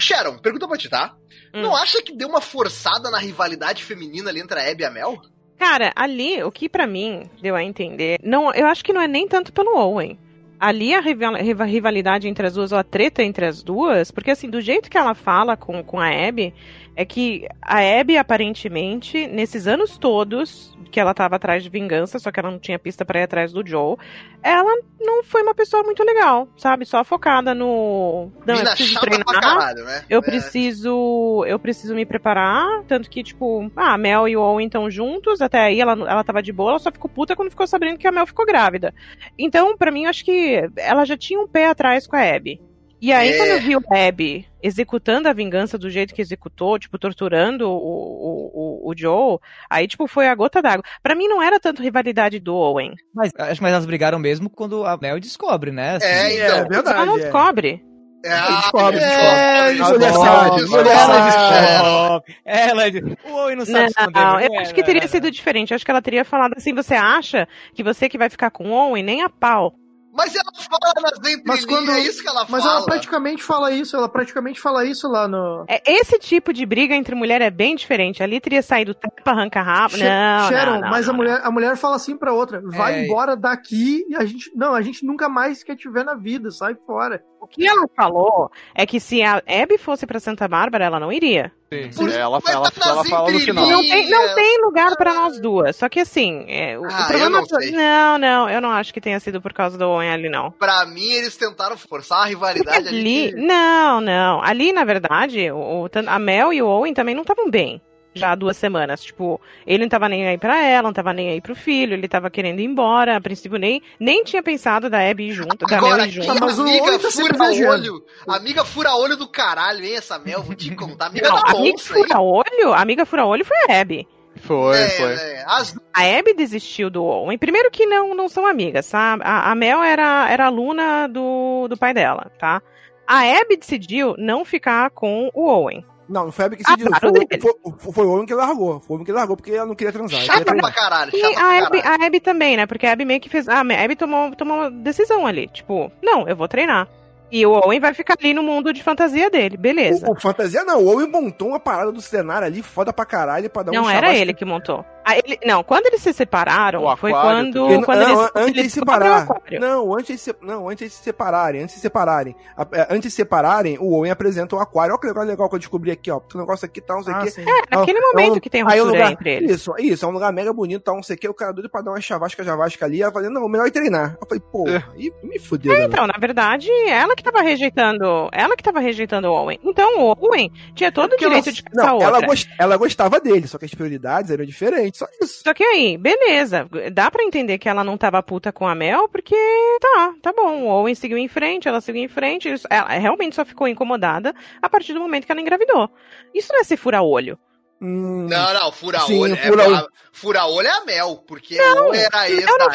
Sharon, 0.01 0.39
pergunta 0.39 0.66
pra 0.66 0.77
ti, 0.78 0.89
tá? 0.89 1.14
Hum. 1.55 1.62
Não 1.62 1.77
acha 1.77 2.02
que 2.02 2.14
deu 2.16 2.28
uma 2.28 2.40
forçada 2.40 3.10
na 3.10 3.18
rivalidade 3.18 3.85
feminina 3.85 4.31
ali 4.31 4.40
entre 4.40 4.59
a 4.59 4.70
Abby 4.70 4.82
e 4.82 4.86
a 4.86 4.90
Mel? 4.90 5.20
Cara, 5.59 5.93
ali, 5.94 6.43
o 6.43 6.51
que 6.51 6.68
pra 6.68 6.86
mim 6.86 7.28
deu 7.43 7.55
a 7.55 7.62
entender. 7.62 8.18
Não, 8.22 8.52
eu 8.55 8.66
acho 8.66 8.82
que 8.85 8.93
não 8.93 9.01
é 9.02 9.06
nem 9.09 9.28
tanto 9.28 9.52
pelo 9.52 9.77
Owen. 9.77 10.18
ali 10.59 10.93
a 10.94 11.01
rival- 11.01 11.36
riva- 11.36 11.64
rivalidade 11.64 12.28
entre 12.28 12.47
as 12.47 12.52
duas, 12.55 12.70
ou 12.70 12.77
a 12.78 12.85
treta 12.85 13.22
entre 13.22 13.47
as 13.47 13.62
duas, 13.62 14.10
porque 14.10 14.31
assim, 14.31 14.48
do 14.51 14.60
jeito 14.60 14.90
que 14.90 14.98
ela 14.98 15.14
fala 15.14 15.56
com, 15.56 15.82
com 15.82 15.98
a 15.98 16.09
Abby, 16.28 16.52
é 17.01 17.05
que 17.06 17.47
a 17.62 17.78
Abby, 18.01 18.18
aparentemente, 18.18 19.27
nesses 19.27 19.66
anos 19.66 19.97
todos 19.97 20.77
que 20.90 20.98
ela 21.01 21.14
tava 21.14 21.36
atrás 21.36 21.62
de 21.62 21.68
vingança, 21.70 22.18
só 22.18 22.31
que 22.32 22.40
ela 22.40 22.51
não 22.51 22.59
tinha 22.59 22.78
pista 22.78 23.05
pra 23.05 23.20
ir 23.20 23.22
atrás 23.22 23.52
do 23.52 23.64
Joe, 23.66 23.97
ela 24.43 24.70
não 25.01 25.22
foi 25.22 25.40
uma 25.43 25.55
pessoa 25.55 25.82
muito 25.85 26.02
legal, 26.02 26.48
sabe? 26.56 26.85
Só 26.85 27.02
focada 27.05 27.55
no. 27.55 28.31
Não, 28.44 28.55
eu 28.56 28.64
preciso 28.64 29.01
treinar. 29.01 29.24
caralho, 29.24 29.85
né? 29.85 30.05
Eu 30.10 30.18
É. 30.18 30.22
preciso. 30.22 31.44
Eu 31.47 31.59
preciso 31.59 31.94
me 31.94 32.05
preparar. 32.05 32.82
Tanto 32.89 33.09
que, 33.09 33.22
tipo, 33.22 33.70
ah, 33.77 33.94
a 33.94 33.98
Mel 33.98 34.28
e 34.28 34.36
o 34.36 34.40
Owen 34.43 34.66
estão 34.66 34.90
juntos. 34.90 35.40
Até 35.40 35.60
aí 35.60 35.81
ela, 35.81 35.93
ela 35.93 36.24
tava 36.24 36.43
de 36.43 36.52
boa, 36.52 36.72
ela 36.72 36.78
só 36.78 36.90
ficou 36.90 37.09
puta 37.10 37.35
quando 37.36 37.51
ficou 37.51 37.66
sabendo 37.66 37.97
que 37.98 38.06
a 38.09 38.12
Mel 38.12 38.27
ficou 38.27 38.44
grávida. 38.44 38.93
Então, 39.39 39.77
pra 39.77 39.90
mim, 39.90 40.05
eu 40.05 40.10
acho 40.10 40.24
que 40.24 40.68
ela 40.77 41.05
já 41.05 41.16
tinha 41.16 41.40
um 41.40 41.47
pé 41.48 41.66
atrás 41.68 42.06
com 42.06 42.16
a 42.16 42.20
Abby. 42.35 42.60
E 43.01 43.12
aí, 43.12 43.31
É. 43.31 43.36
quando 43.39 43.48
eu 43.51 43.60
vi 43.60 43.77
o 43.77 43.82
Abby 43.90 44.47
executando 44.62 45.27
a 45.28 45.32
vingança 45.32 45.78
do 45.78 45.89
jeito 45.89 46.14
que 46.14 46.20
executou, 46.20 46.78
tipo, 46.78 46.98
torturando 46.98 47.66
o, 47.66 47.72
o, 47.74 48.86
o, 48.89 48.90
o 48.90 48.94
Joe, 48.97 49.39
aí, 49.70 49.86
tipo, 49.89 50.06
foi 50.06 50.28
a 50.28 50.35
gota 50.35 50.60
d'água. 50.60 50.85
Pra 51.02 51.14
mim, 51.14 51.27
não 51.27 51.43
era 51.43 51.59
tanto 51.59 51.82
rivalidade 51.82 52.39
do 52.39 52.55
Owen. 52.55 52.94
Mas 53.14 53.32
acho 53.39 53.59
que 53.60 53.66
elas 53.66 53.86
brigaram 53.86 54.18
mesmo 54.18 54.51
quando 54.51 54.85
a 54.85 54.97
Mel 54.98 55.18
descobre, 55.18 55.70
né? 55.72 55.97
assim. 55.97 56.06
É, 56.06 56.35
então. 56.47 56.59
É 56.59 56.64
verdade. 56.68 56.97
ela 56.97 57.06
não 57.06 57.16
é. 57.16 57.20
descobre. 57.20 57.82
É, 58.22 58.35
ah, 58.35 58.60
Descobre, 58.60 58.98
é, 58.98 59.72
descobre. 59.72 59.98
descobre, 59.98 59.98
Descobre, 59.98 60.59
descobre, 60.59 60.85
descobre. 60.85 60.85
descobre. 60.85 62.36
Ela, 62.44 62.86
ela, 62.86 63.16
o 63.24 63.32
Owen 63.35 63.56
não 63.56 63.64
sabe 63.64 63.86
esconder. 63.86 64.20
Não, 64.20 64.32
mas 64.35 64.47
eu 64.47 64.59
acho 64.60 64.74
que 64.74 64.82
teria 64.82 65.01
ela- 65.01 65.09
sido 65.09 65.31
diferente. 65.31 65.70
Eu 65.70 65.77
acho 65.77 65.85
que 65.86 65.90
ela 65.90 66.02
teria 66.02 66.22
falado 66.22 66.52
assim: 66.55 66.74
você 66.74 66.94
acha 66.94 67.48
que 67.74 67.82
você 67.82 68.10
que 68.10 68.18
vai 68.18 68.28
ficar 68.28 68.51
com 68.51 68.68
o 68.68 68.72
Owen, 68.72 69.02
nem 69.02 69.22
a 69.22 69.31
pau. 69.31 69.72
Mas 70.12 70.35
ela 70.35 70.45
fala 70.55 70.93
nas 71.03 71.19
entrelinhas, 71.19 71.43
Mas 71.47 71.65
quando- 71.65 71.91
é 71.93 72.01
isso 72.01 72.20
que 72.23 72.28
ela 72.28 72.45
Mas 72.49 72.62
fala. 72.65 72.77
ela 72.78 72.85
praticamente 72.85 73.43
fala 73.43 73.70
isso, 73.70 73.97
ela 73.97 74.09
praticamente 74.09 74.61
fala 74.61 74.85
isso 74.85 75.09
lá 75.09 75.28
no. 75.28 75.65
É, 75.69 75.81
esse 75.87 76.19
tipo 76.19 76.53
de 76.53 76.66
briga 76.66 76.95
entre 76.95 77.15
mulher 77.15 77.41
é 77.41 77.51
bem 77.51 77.77
diferente. 77.77 78.23
Ali 78.23 78.41
teria 78.41 78.62
saído 78.62 78.93
tapa, 78.95 79.31
arranca 79.31 79.62
rabo. 79.62 79.97
Sh- 79.97 80.01
Não, 80.01 80.49
Sharon, 80.49 80.73
não, 80.74 80.81
não, 80.81 80.91
mas 80.91 81.07
não, 81.07 81.15
a 81.15 81.16
mulher, 81.16 81.41
a 81.45 81.51
mulher 81.51 81.77
fala 81.77 81.97
assim 81.97 82.16
pra 82.16 82.32
outra: 82.32 82.61
vai 82.65 82.95
É. 83.01 83.05
embora 83.05 83.37
daqui 83.37 84.05
e 84.09 84.16
a 84.16 84.24
gente. 84.24 84.51
Não, 84.55 84.74
a 84.74 84.82
gente 84.82 85.05
nunca 85.07 85.28
mais 85.28 85.62
quer 85.62 85.77
te 85.77 85.89
ver 85.89 86.05
na 86.05 86.15
vida, 86.15 86.51
sai 86.51 86.74
fora. 86.87 87.23
O 87.41 87.47
que 87.47 87.66
ela 87.66 87.87
falou 87.97 88.51
é 88.74 88.85
que 88.85 88.99
se 89.01 89.23
a 89.23 89.37
Abby 89.47 89.78
fosse 89.78 90.07
pra 90.07 90.20
Santa 90.20 90.47
Bárbara, 90.49 90.85
ela 90.85 91.01
não 91.01 91.12
iria. 91.12 91.53
Sim, 91.72 91.88
Por- 91.94 92.10
sim, 92.10 92.16
ela, 92.16 92.40
mas 92.44 92.52
ela, 92.55 92.72
ela 92.84 93.05
fala 93.05 93.30
no 93.30 93.38
final. 93.38 93.64
Não 93.64 93.80
tem, 93.80 94.10
não 94.10 94.34
tem 94.34 94.60
lugar 94.64 94.97
pra 94.97 95.14
nós 95.14 95.38
duas. 95.38 95.76
Só 95.76 95.88
que 95.88 96.01
assim, 96.01 96.44
é, 96.48 96.76
o, 96.76 96.82
o 96.82 96.86
Ah, 96.86 97.05
problema. 97.06 97.24
eu 97.26 97.30
não 97.30 97.47
sei. 97.47 97.70
não, 97.70 98.18
não, 98.18 98.51
eu 98.51 98.60
não 98.60 98.70
acho 98.72 98.92
que 98.92 99.01
tenha 99.01 99.20
sido 99.20 99.40
por 99.40 99.52
causa 99.52 99.78
do 99.78 99.84
Owen 99.88 100.10
ali, 100.10 100.28
não. 100.28 100.51
Pra 100.51 100.84
mim, 100.84 101.12
eles 101.12 101.36
tentaram 101.36 101.76
forçar 101.76 102.22
a 102.22 102.24
rivalidade 102.26 102.88
ali. 102.88 103.28
ali, 103.28 103.32
não, 103.47 104.01
não. 104.01 104.42
Ali, 104.42 104.72
na 104.72 104.82
verdade, 104.82 105.48
o, 105.52 105.84
o- 105.84 105.90
a 106.09 106.18
Mel 106.18 106.52
e 106.52 106.60
o 106.60 106.66
Owen 106.66 106.92
também 106.92 107.14
não 107.14 107.22
estavam 107.22 107.48
bem. 107.48 107.80
Já 108.15 108.32
há 108.32 108.35
duas 108.35 108.57
semanas. 108.57 109.03
Tipo, 109.05 109.41
ele 109.66 109.85
não 109.85 109.89
tava 109.89 110.09
nem 110.09 110.27
aí 110.27 110.37
pra 110.37 110.61
ela, 110.65 110.82
não 110.89 110.93
tava 110.93 111.12
nem 111.12 111.31
aí 111.31 111.41
pro 111.41 111.55
filho, 111.55 111.95
ele 111.95 112.09
tava 112.09 112.28
querendo 112.31 112.59
ir 112.61 112.65
embora. 112.65 113.16
A 113.16 113.20
princípio, 113.20 113.59
nem, 113.59 113.81
nem 114.01 114.24
tinha 114.24 114.43
pensado 114.43 114.91
da 114.91 114.99
Abby 115.09 115.28
ir 115.28 115.32
junto, 115.32 115.65
da 115.66 115.66
Mel 115.69 115.78
Agora, 115.78 116.05
ir 116.07 116.09
que 116.09 116.23
junto. 116.23 116.41
mas 116.41 116.59
o 116.59 116.62
amiga 116.62 116.99
tá 116.99 117.11
fura 117.11 117.39
viajando. 117.39 117.70
olho. 117.73 118.05
Amiga 118.27 118.65
fura 118.65 118.95
olho 118.97 119.16
do 119.16 119.28
caralho, 119.28 119.85
hein, 119.85 119.95
essa 119.97 120.19
Mel? 120.19 120.43
Vou 120.43 120.55
te 120.57 120.74
contar. 120.74 121.07
Amiga 121.07 121.28
Não, 121.28 121.37
da 121.37 121.51
amiga 121.53 121.74
onça, 121.74 121.97
hein? 121.99 122.05
fura-olho, 122.05 122.73
amiga 122.74 123.07
fura-olho 123.07 123.45
foi 123.45 123.57
a 123.69 123.81
Abby. 123.81 124.09
Foi, 124.37 124.77
É, 124.77 124.89
foi. 124.91 125.12
é, 125.12 125.45
as 125.47 125.77
A 125.93 126.03
Abby 126.19 126.32
desistiu 126.35 126.89
do 126.89 127.05
Owen. 127.05 127.37
Primeiro 127.37 127.70
que 127.70 127.85
não, 127.85 128.15
não 128.15 128.28
são 128.28 128.47
amigas, 128.47 128.89
tá? 128.89 129.19
A, 129.20 129.51
a 129.51 129.55
Mel 129.55 129.82
era, 129.82 130.31
era 130.31 130.47
aluna 130.47 131.07
do, 131.09 131.66
do 131.69 131.77
pai 131.77 131.93
dela, 131.93 132.31
tá? 132.39 132.62
A 133.07 133.20
Abby 133.41 133.57
decidiu 133.57 134.15
não 134.16 134.45
ficar 134.45 134.91
com 134.91 135.28
o 135.35 135.49
Owen. 135.49 135.85
Não, 136.11 136.24
não 136.24 136.32
foi 136.32 136.45
a 136.45 136.47
Abby 136.47 136.57
que 136.57 136.65
Ah, 136.66 136.74
decidiu. 136.77 136.89
claro 136.99 137.15
foi, 137.15 137.73
foi, 137.78 137.93
foi, 137.93 138.07
o 138.07 138.12
homem 138.12 138.27
que 138.27 138.35
largou. 138.35 138.81
Foi 138.81 138.89
o 138.89 138.95
homem 138.95 139.07
que 139.07 139.12
largou 139.12 139.37
porque 139.37 139.53
ela 139.53 139.66
não 139.66 139.74
queria 139.74 139.93
transar. 139.93 140.20
chata 140.20 140.45
queria 140.45 140.61
pra 140.62 140.73
caralho, 140.73 141.11
E 141.15 141.20
chata 141.20 141.35
pra 141.35 141.43
a 141.45 141.59
Abby, 141.66 141.81
caralho. 141.82 142.03
a 142.03 142.07
Abby 142.07 142.20
também, 142.20 142.57
né? 142.57 142.66
Porque 142.66 142.87
a 142.87 142.93
Abby 142.93 143.05
meio 143.05 143.20
que 143.20 143.28
fez. 143.28 143.49
A 143.49 143.61
Abby 143.61 143.95
tomou, 143.97 144.35
tomou 144.35 144.59
uma 144.59 144.70
decisão 144.70 145.27
ali. 145.27 145.47
Tipo, 145.49 145.91
não, 146.03 146.28
eu 146.28 146.35
vou 146.37 146.49
treinar. 146.49 146.89
E 147.31 147.47
o 147.47 147.52
Owen 147.52 147.78
vai 147.81 147.94
ficar 147.94 148.16
ali 148.19 148.35
no 148.35 148.43
mundo 148.43 148.73
de 148.73 148.82
fantasia 148.82 149.31
dele, 149.31 149.57
beleza. 149.57 150.07
O, 150.09 150.12
o 150.12 150.20
fantasia 150.20 150.65
não, 150.65 150.82
o 150.82 150.89
Owen 150.89 151.09
montou 151.09 151.48
uma 151.48 151.61
parada 151.61 151.93
do 151.93 152.01
cenário 152.01 152.47
ali, 152.47 152.62
foda 152.62 152.93
pra 152.93 153.05
caralho, 153.05 153.48
pra 153.48 153.62
dar 153.62 153.73
um 153.73 153.74
Não 153.74 153.89
era 153.90 154.15
ele 154.15 154.35
que 154.35 154.44
montou. 154.44 154.85
Ah, 155.02 155.16
ele- 155.16 155.39
não, 155.47 155.62
quando 155.65 155.86
eles 155.86 156.02
se 156.02 156.12
separaram, 156.12 156.85
O 156.85 156.97
foi 156.97 157.11
aquário 157.11 157.31
quando, 157.52 157.66
Porque- 157.69 157.85
quando 157.85 157.98
não, 158.01 158.20
eles, 158.20 158.31
antes 158.36 158.62
de 158.65 158.70
separar. 158.70 159.23
aquário. 159.23 159.59
Não, 159.61 159.94
antes 159.94 160.09
de 160.09 160.19
se, 160.19 160.35
não, 160.43 160.69
antes 160.69 160.89
de 160.90 160.94
se 160.94 161.02
separarem, 161.02 161.62
antes 161.62 161.74
de 161.74 161.81
se 161.81 161.82
separarem. 161.82 162.36
A- 162.57 162.66
é, 162.73 162.82
antes 162.90 163.02
de 163.05 163.11
se 163.11 163.16
separarem, 163.16 163.78
o 163.78 163.94
Owen 163.94 164.11
apresenta 164.11 164.55
o 164.55 164.61
aquário. 164.61 164.93
Olha 164.93 165.01
que 165.01 165.07
legal, 165.07 165.24
legal 165.24 165.48
que 165.48 165.55
eu 165.55 165.59
descobri 165.59 165.90
aqui, 165.90 166.11
ó. 166.11 166.20
O 166.35 166.39
negócio 166.39 166.66
aqui 166.66 166.81
tá, 166.82 166.94
não 166.94 167.02
sei 167.02 167.15
o 167.15 167.16
Ah, 167.16 167.23
quê. 167.23 167.32
É, 167.40 167.77
naquele 167.77 167.98
É 167.98 168.01
um- 168.02 168.07
momento 168.12 168.35
é 168.35 168.36
um- 168.36 168.40
que 168.40 168.51
tem 168.51 168.62
o 168.62 168.66
ruptura 168.66 168.85
lugar, 168.90 169.12
entre 169.12 169.35
eles. 169.36 169.51
Isso, 169.52 169.73
isso, 169.78 170.05
é 170.05 170.09
um 170.09 170.12
lugar 170.12 170.32
mega 170.35 170.52
bonito, 170.52 170.82
tá, 170.82 170.93
não 170.93 171.02
sei 171.02 171.16
o 171.16 171.19
que. 171.19 171.28
O 171.28 171.35
cara 171.35 171.52
doido 171.52 171.70
pra 171.70 171.81
dar 171.81 171.93
uma 171.93 172.01
chavasca, 172.01 172.44
javasca 172.44 172.85
ali. 172.85 173.01
Ela 173.02 173.11
falei, 173.11 173.31
não, 173.31 173.48
melhor 173.48 173.66
ir 173.66 173.70
treinar. 173.70 174.16
Eu 174.20 174.27
falei, 174.28 174.43
pô, 174.52 174.69
É. 174.69 174.85
aí 174.94 175.11
me 175.23 175.39
fudeu, 175.39 175.73
né? 175.73 175.85
Então, 175.85 176.07
na 176.07 176.19
verdade, 176.19 176.69
ela 176.89 177.16
que 177.20 177.30
tava 177.30 177.42
rejeitando. 177.42 178.28
Ela 178.32 178.56
que 178.56 178.62
tava 178.62 178.80
rejeitando 178.80 179.28
o 179.28 179.32
Owen. 179.32 179.59
Então, 179.64 180.01
o 180.01 180.16
Owen 180.18 180.51
tinha 180.74 180.90
todo 180.90 181.12
o 181.12 181.16
direito 181.16 181.47
ela- 181.48 181.52
de 181.55 181.62
caçar 181.62 181.86
Não, 181.86 181.94
outra. 181.94 182.09
ela, 182.09 182.20
gost- 182.26 182.51
ela 182.59 182.76
gostava 182.76 183.20
dele, 183.20 183.47
só 183.47 183.59
que 183.59 183.64
as 183.64 183.74
prioridades 183.74 184.30
eram 184.30 184.44
diferentes, 184.44 184.98
só 184.98 185.06
isso. 185.22 185.42
Só 185.44 185.55
que 185.55 185.62
aí, 185.62 185.97
beleza. 185.97 186.68
Dá 186.92 187.10
pra 187.10 187.22
entender 187.22 187.59
que 187.59 187.68
ela 187.68 187.84
não 187.84 187.97
tava 187.97 188.22
puta 188.22 188.52
com 188.52 188.66
a 188.66 188.74
Mel, 188.74 189.09
porque 189.09 189.36
tá, 189.80 190.14
tá 190.22 190.32
bom. 190.32 190.64
O 190.64 190.68
Owen 190.68 190.94
seguiu 190.94 191.18
em 191.18 191.28
frente, 191.28 191.68
ela 191.68 191.80
seguiu 191.80 192.02
em 192.02 192.09
frente. 192.09 192.52
Ela 192.68 192.88
realmente 192.98 193.36
só 193.36 193.44
ficou 193.44 193.68
incomodada 193.68 194.34
a 194.62 194.68
partir 194.68 194.92
do 194.94 195.01
momento 195.01 195.26
que 195.26 195.32
ela 195.32 195.40
engravidou. 195.40 195.88
Isso 196.34 196.52
não 196.52 196.60
é 196.60 196.64
ser 196.64 196.76
fura-olho. 196.76 197.38
Hum, 197.82 198.27
Não, 198.28 198.52
não, 198.55 198.70
fura 198.73 199.01
Sim, 199.01 199.20
olho. 199.23 199.36
fura 199.39 199.62
é, 199.62 199.66
olho. 199.66 199.77
a- 199.77 199.89
fura 200.12 200.44
olho 200.47 200.69
é 200.69 200.70
a 200.70 200.85
Mel, 200.85 201.24
porque 201.27 201.57
não, 201.57 201.94
era 201.94 202.28
ex 202.31 202.44
não, 202.44 202.59
da 202.59 202.69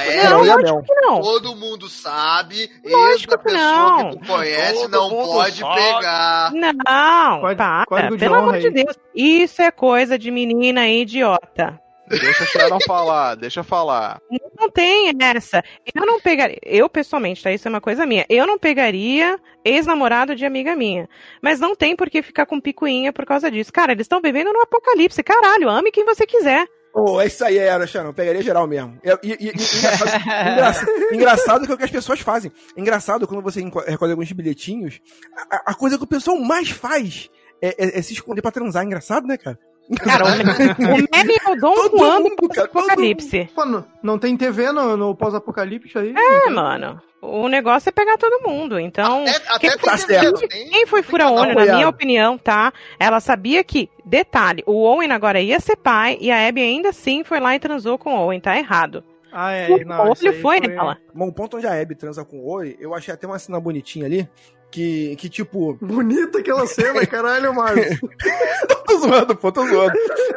não. 1.01 1.21
Todo 1.21 1.55
mundo 1.55 1.87
sabe, 1.87 2.69
ex 2.83 3.25
da 3.27 3.37
pessoa 3.37 3.61
não. 3.61 4.09
que 4.09 4.17
tu 4.17 4.27
conhece 4.27 4.81
Todo 4.81 4.91
não 4.91 5.09
mundo 5.11 5.31
pode 5.33 5.59
sabe. 5.59 5.75
pegar. 5.75 6.51
Não, 6.53 7.41
Código- 7.41 7.85
para. 7.85 8.17
Pelo 8.17 8.35
amor 8.35 8.57
de. 8.59 8.69
Deus. 8.71 8.95
Isso 9.13 9.61
é 9.61 9.69
coisa 9.69 10.17
de 10.17 10.31
menina 10.31 10.87
idiota. 10.87 11.79
Deixa 12.07 12.43
a 12.43 12.47
Sharon 12.47 12.79
falar, 12.85 13.35
deixa 13.35 13.63
falar. 13.63 14.19
Não 14.59 14.69
tem 14.69 15.11
essa. 15.35 15.63
Eu 15.93 16.05
não 16.05 16.19
pegaria. 16.21 16.57
Eu, 16.63 16.87
pessoalmente, 16.89 17.41
tá? 17.41 17.51
Isso 17.51 17.67
é 17.67 17.69
uma 17.69 17.81
coisa 17.81 18.05
minha. 18.05 18.25
Eu 18.29 18.45
não 18.45 18.59
pegaria 18.59 19.39
ex-namorado 19.63 20.35
de 20.35 20.45
amiga 20.45 20.75
minha. 20.75 21.09
Mas 21.41 21.59
não 21.59 21.75
tem 21.75 21.95
por 21.95 22.09
que 22.09 22.21
ficar 22.21 22.45
com 22.45 22.61
picuinha 22.61 23.11
por 23.11 23.25
causa 23.25 23.49
disso. 23.49 23.73
Cara, 23.73 23.91
eles 23.93 24.05
estão 24.05 24.21
vivendo 24.21 24.53
no 24.53 24.61
apocalipse. 24.61 25.23
Caralho, 25.23 25.69
ame 25.69 25.91
quem 25.91 26.05
você 26.05 26.25
quiser. 26.27 26.67
Pô, 26.93 27.19
é 27.19 27.25
isso 27.25 27.43
aí, 27.43 27.57
era, 27.57 27.85
Xaron. 27.85 28.13
Pegaria 28.13 28.41
geral 28.41 28.65
mesmo. 28.67 28.97
E, 29.03 29.09
e- 29.27 29.37
e- 29.47 29.49
engraçado, 29.49 30.21
engraçado, 30.53 30.91
engraçado 31.13 31.65
que 31.65 31.71
é 31.71 31.75
o 31.75 31.77
que 31.77 31.83
as 31.83 31.91
pessoas 31.91 32.19
fazem. 32.21 32.51
Engraçado 32.77 33.27
quando 33.27 33.41
você 33.41 33.61
recolhe 33.87 34.11
alguns 34.11 34.31
bilhetinhos, 34.31 35.01
a, 35.51 35.71
a 35.71 35.73
coisa 35.73 35.97
que 35.97 36.03
o 36.03 36.07
pessoal 36.07 36.37
mais 36.37 36.69
faz 36.69 37.29
é, 37.61 37.69
é- 37.83 37.99
é 37.99 38.01
se 38.01 38.13
esconder 38.13 38.41
pra 38.41 38.51
transar. 38.51 38.85
Engraçado, 38.85 39.27
né, 39.27 39.37
cara? 39.37 39.59
Cara, 39.97 40.25
o, 40.25 41.15
meme 41.15 41.37
é 41.45 41.51
o 41.51 41.55
Dom 41.55 41.75
Todo 41.75 41.97
Juan 41.97 42.19
mundo, 42.19 42.35
do 42.35 42.49
cara, 42.49 42.67
todo 42.67 42.79
apocalipse. 42.79 43.49
Pô, 43.53 43.65
não, 44.01 44.17
tem 44.17 44.35
TV 44.35 44.71
no, 44.71 44.97
no 44.97 45.15
pós-apocalipse 45.15 45.97
aí? 45.97 46.13
É, 46.15 46.49
mano. 46.49 47.01
O 47.21 47.47
negócio 47.47 47.89
é 47.89 47.91
pegar 47.91 48.17
todo 48.17 48.47
mundo. 48.47 48.79
Então. 48.79 49.23
Até, 49.23 49.35
até 49.35 49.59
quem, 49.59 49.77
tá 49.77 49.97
TV 49.97 50.13
certo. 50.13 50.41
também. 50.41 50.69
quem 50.69 50.85
foi 50.85 51.03
fura 51.03 51.29
olho, 51.29 51.53
na 51.53 51.75
minha 51.75 51.89
opinião, 51.89 52.37
tá? 52.37 52.71
Ela 52.99 53.19
sabia 53.19 53.63
que, 53.63 53.89
detalhe, 54.03 54.63
o 54.65 54.83
Owen 54.83 55.11
agora 55.11 55.39
ia 55.39 55.59
ser 55.59 55.75
pai 55.75 56.17
e 56.19 56.31
a 56.31 56.47
Abby 56.47 56.61
ainda 56.61 56.89
assim 56.89 57.23
foi 57.23 57.39
lá 57.39 57.55
e 57.55 57.59
transou 57.59 57.97
com 57.97 58.15
o 58.15 58.19
Owen. 58.19 58.39
Tá 58.39 58.57
errado. 58.57 59.03
Ah, 59.31 59.51
é. 59.51 59.69
o 59.69 59.85
Não, 59.85 60.09
olho 60.09 60.31
aí 60.31 60.41
foi 60.41 60.59
nela. 60.61 60.97
Bom, 61.13 61.27
o 61.27 61.33
ponto 61.33 61.57
onde 61.57 61.67
a 61.67 61.79
Abby 61.79 61.93
transa 61.93 62.23
com 62.23 62.37
o 62.37 62.49
Oi, 62.51 62.77
eu 62.79 62.93
achei 62.95 63.13
até 63.13 63.27
uma 63.27 63.37
cena 63.37 63.59
bonitinha 63.59 64.05
ali, 64.05 64.29
que, 64.75 65.15
que 65.15 65.29
tipo... 65.29 65.75
Bonita 65.81 66.39
aquela 66.39 66.67
cena, 66.67 67.05
caralho, 67.07 67.53
Marcos. 67.55 67.97
tô 68.85 68.97
zoando, 68.99 69.35
pô, 69.37 69.49
tô 69.51 69.65
zoando. 69.65 69.93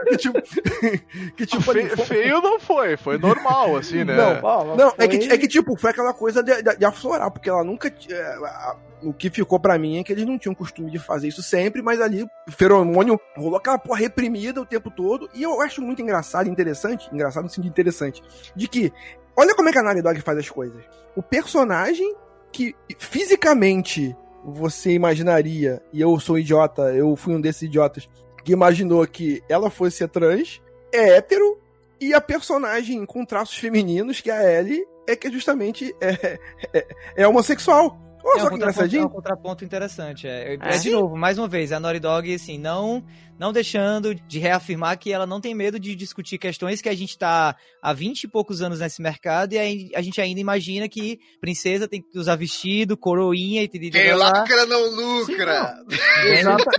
Que 0.09 0.17
tipo... 0.17 0.39
que 1.37 1.47
tipo... 1.47 1.71
ali, 1.73 1.89
Fe- 1.89 1.97
foi- 1.97 2.05
feio 2.07 2.41
não 2.41 2.61
foi, 2.61 2.97
foi 2.97 3.19
normal, 3.19 3.77
assim, 3.77 4.05
né? 4.05 4.17
Não, 4.17 4.77
Não, 4.77 4.95
é 4.97 5.09
que, 5.09 5.17
é 5.33 5.37
que, 5.37 5.49
tipo, 5.49 5.77
foi 5.77 5.91
aquela 5.91 6.15
coisa 6.15 6.41
de, 6.43 6.63
de, 6.63 6.77
de 6.77 6.85
aflorar, 6.85 7.31
porque 7.33 7.51
ela 7.51 7.65
nunca. 7.65 7.91
t- 7.91 8.13
é, 8.15 8.23
a- 8.23 8.77
O 9.03 9.13
que 9.13 9.29
ficou 9.29 9.59
pra 9.59 9.77
mim 9.79 9.99
é 9.99 10.05
que 10.05 10.13
eles 10.13 10.25
não 10.25 10.39
tinham 10.39 10.55
costume 10.55 10.91
de 10.91 10.99
fazer 11.01 11.27
isso 11.29 11.43
sempre, 11.43 11.83
mas 11.83 12.01
ali 12.01 12.23
o 12.23 12.53
feromônio 12.53 13.19
rolou 13.37 13.57
aquela 13.59 13.79
porra 13.79 13.99
reprimida 14.01 14.61
o 14.61 14.67
tempo 14.67 14.89
todo. 14.91 15.29
E 15.35 15.43
eu 15.43 15.61
acho 15.61 15.83
muito 15.83 16.01
engraçado 16.01 16.47
e 16.47 16.51
interessante, 16.51 17.09
engraçado 17.13 17.43
no 17.45 17.51
sentido 17.51 17.71
interessante, 17.71 18.23
de 18.55 18.69
que, 18.69 18.93
olha 19.37 19.55
como 19.55 19.69
é 19.69 19.73
que 19.73 19.79
a 19.79 19.83
Naughty 19.83 20.03
Dog 20.03 20.21
faz 20.21 20.39
as 20.39 20.49
coisas. 20.51 20.83
O 21.17 21.23
personagem 21.23 22.15
que 22.53 22.75
fisicamente 22.99 24.17
você 24.53 24.93
imaginaria, 24.93 25.83
e 25.93 26.01
eu 26.01 26.19
sou 26.19 26.37
um 26.37 26.39
idiota, 26.39 26.95
eu 26.95 27.15
fui 27.17 27.35
um 27.35 27.41
desses 27.41 27.63
idiotas, 27.63 28.09
que 28.45 28.53
imaginou 28.53 29.07
que 29.07 29.43
ela 29.49 29.71
fosse 29.71 30.07
trans, 30.09 30.61
é 30.93 31.17
hétero, 31.17 31.59
e 32.01 32.15
a 32.15 32.21
personagem 32.21 33.05
com 33.05 33.25
traços 33.25 33.57
femininos, 33.57 34.21
que 34.21 34.31
é 34.31 34.35
a 34.35 34.61
Ellie, 34.61 34.87
é 35.07 35.17
que 35.17 35.31
justamente 35.31 35.95
é, 36.01 36.39
é, 36.73 36.87
é 37.17 37.29
homossexual. 37.29 37.99
Olha 38.29 38.39
é 38.39 38.41
só 38.41 38.47
um 38.47 38.51
que 38.51 38.59
contraponto, 38.59 38.97
é 38.97 39.05
um 39.05 39.09
contraponto 39.09 39.65
interessante. 39.65 40.27
É, 40.27 40.55
É. 40.55 40.59
é, 40.61 40.79
de 40.79 40.91
novo, 40.91 41.17
mais 41.17 41.39
uma 41.39 41.49
vez, 41.49 41.73
a 41.73 41.81
Naughty 41.81 42.01
Dog, 42.01 42.35
assim, 42.35 42.59
não, 42.59 43.03
não 43.39 43.53
deixando 43.53 44.15
de 44.15 44.39
reafirmar 44.39 44.99
que 44.99 45.13
ela 45.13 45.27
não 45.27 45.41
tem 45.41 45.55
medo 45.55 45.79
de 45.79 45.95
discutir 45.95 46.39
questões 46.39 46.81
que 46.83 46.89
a 46.89 46.95
gente 46.95 47.17
tá 47.17 47.55
há 47.83 47.93
20 47.93 48.25
e 48.25 48.29
poucos 48.29 48.61
anos 48.63 48.81
nesse 48.81 49.01
mercado 49.01 49.53
e 49.53 49.59
aí 49.59 49.91
a 49.95 50.03
gente 50.03 50.21
ainda 50.21 50.41
imagina 50.41 50.89
que 50.89 51.19
princesa 51.41 51.87
tem 51.87 52.03
que 52.03 52.19
usar 52.19 52.37
vestido, 52.37 52.97
coroinha 52.97 53.63
e 53.63 53.69
tudo 53.69 53.91
Quem 53.91 54.15
lacra 54.15 54.67
não 54.67 54.91
lucra. 54.91 55.77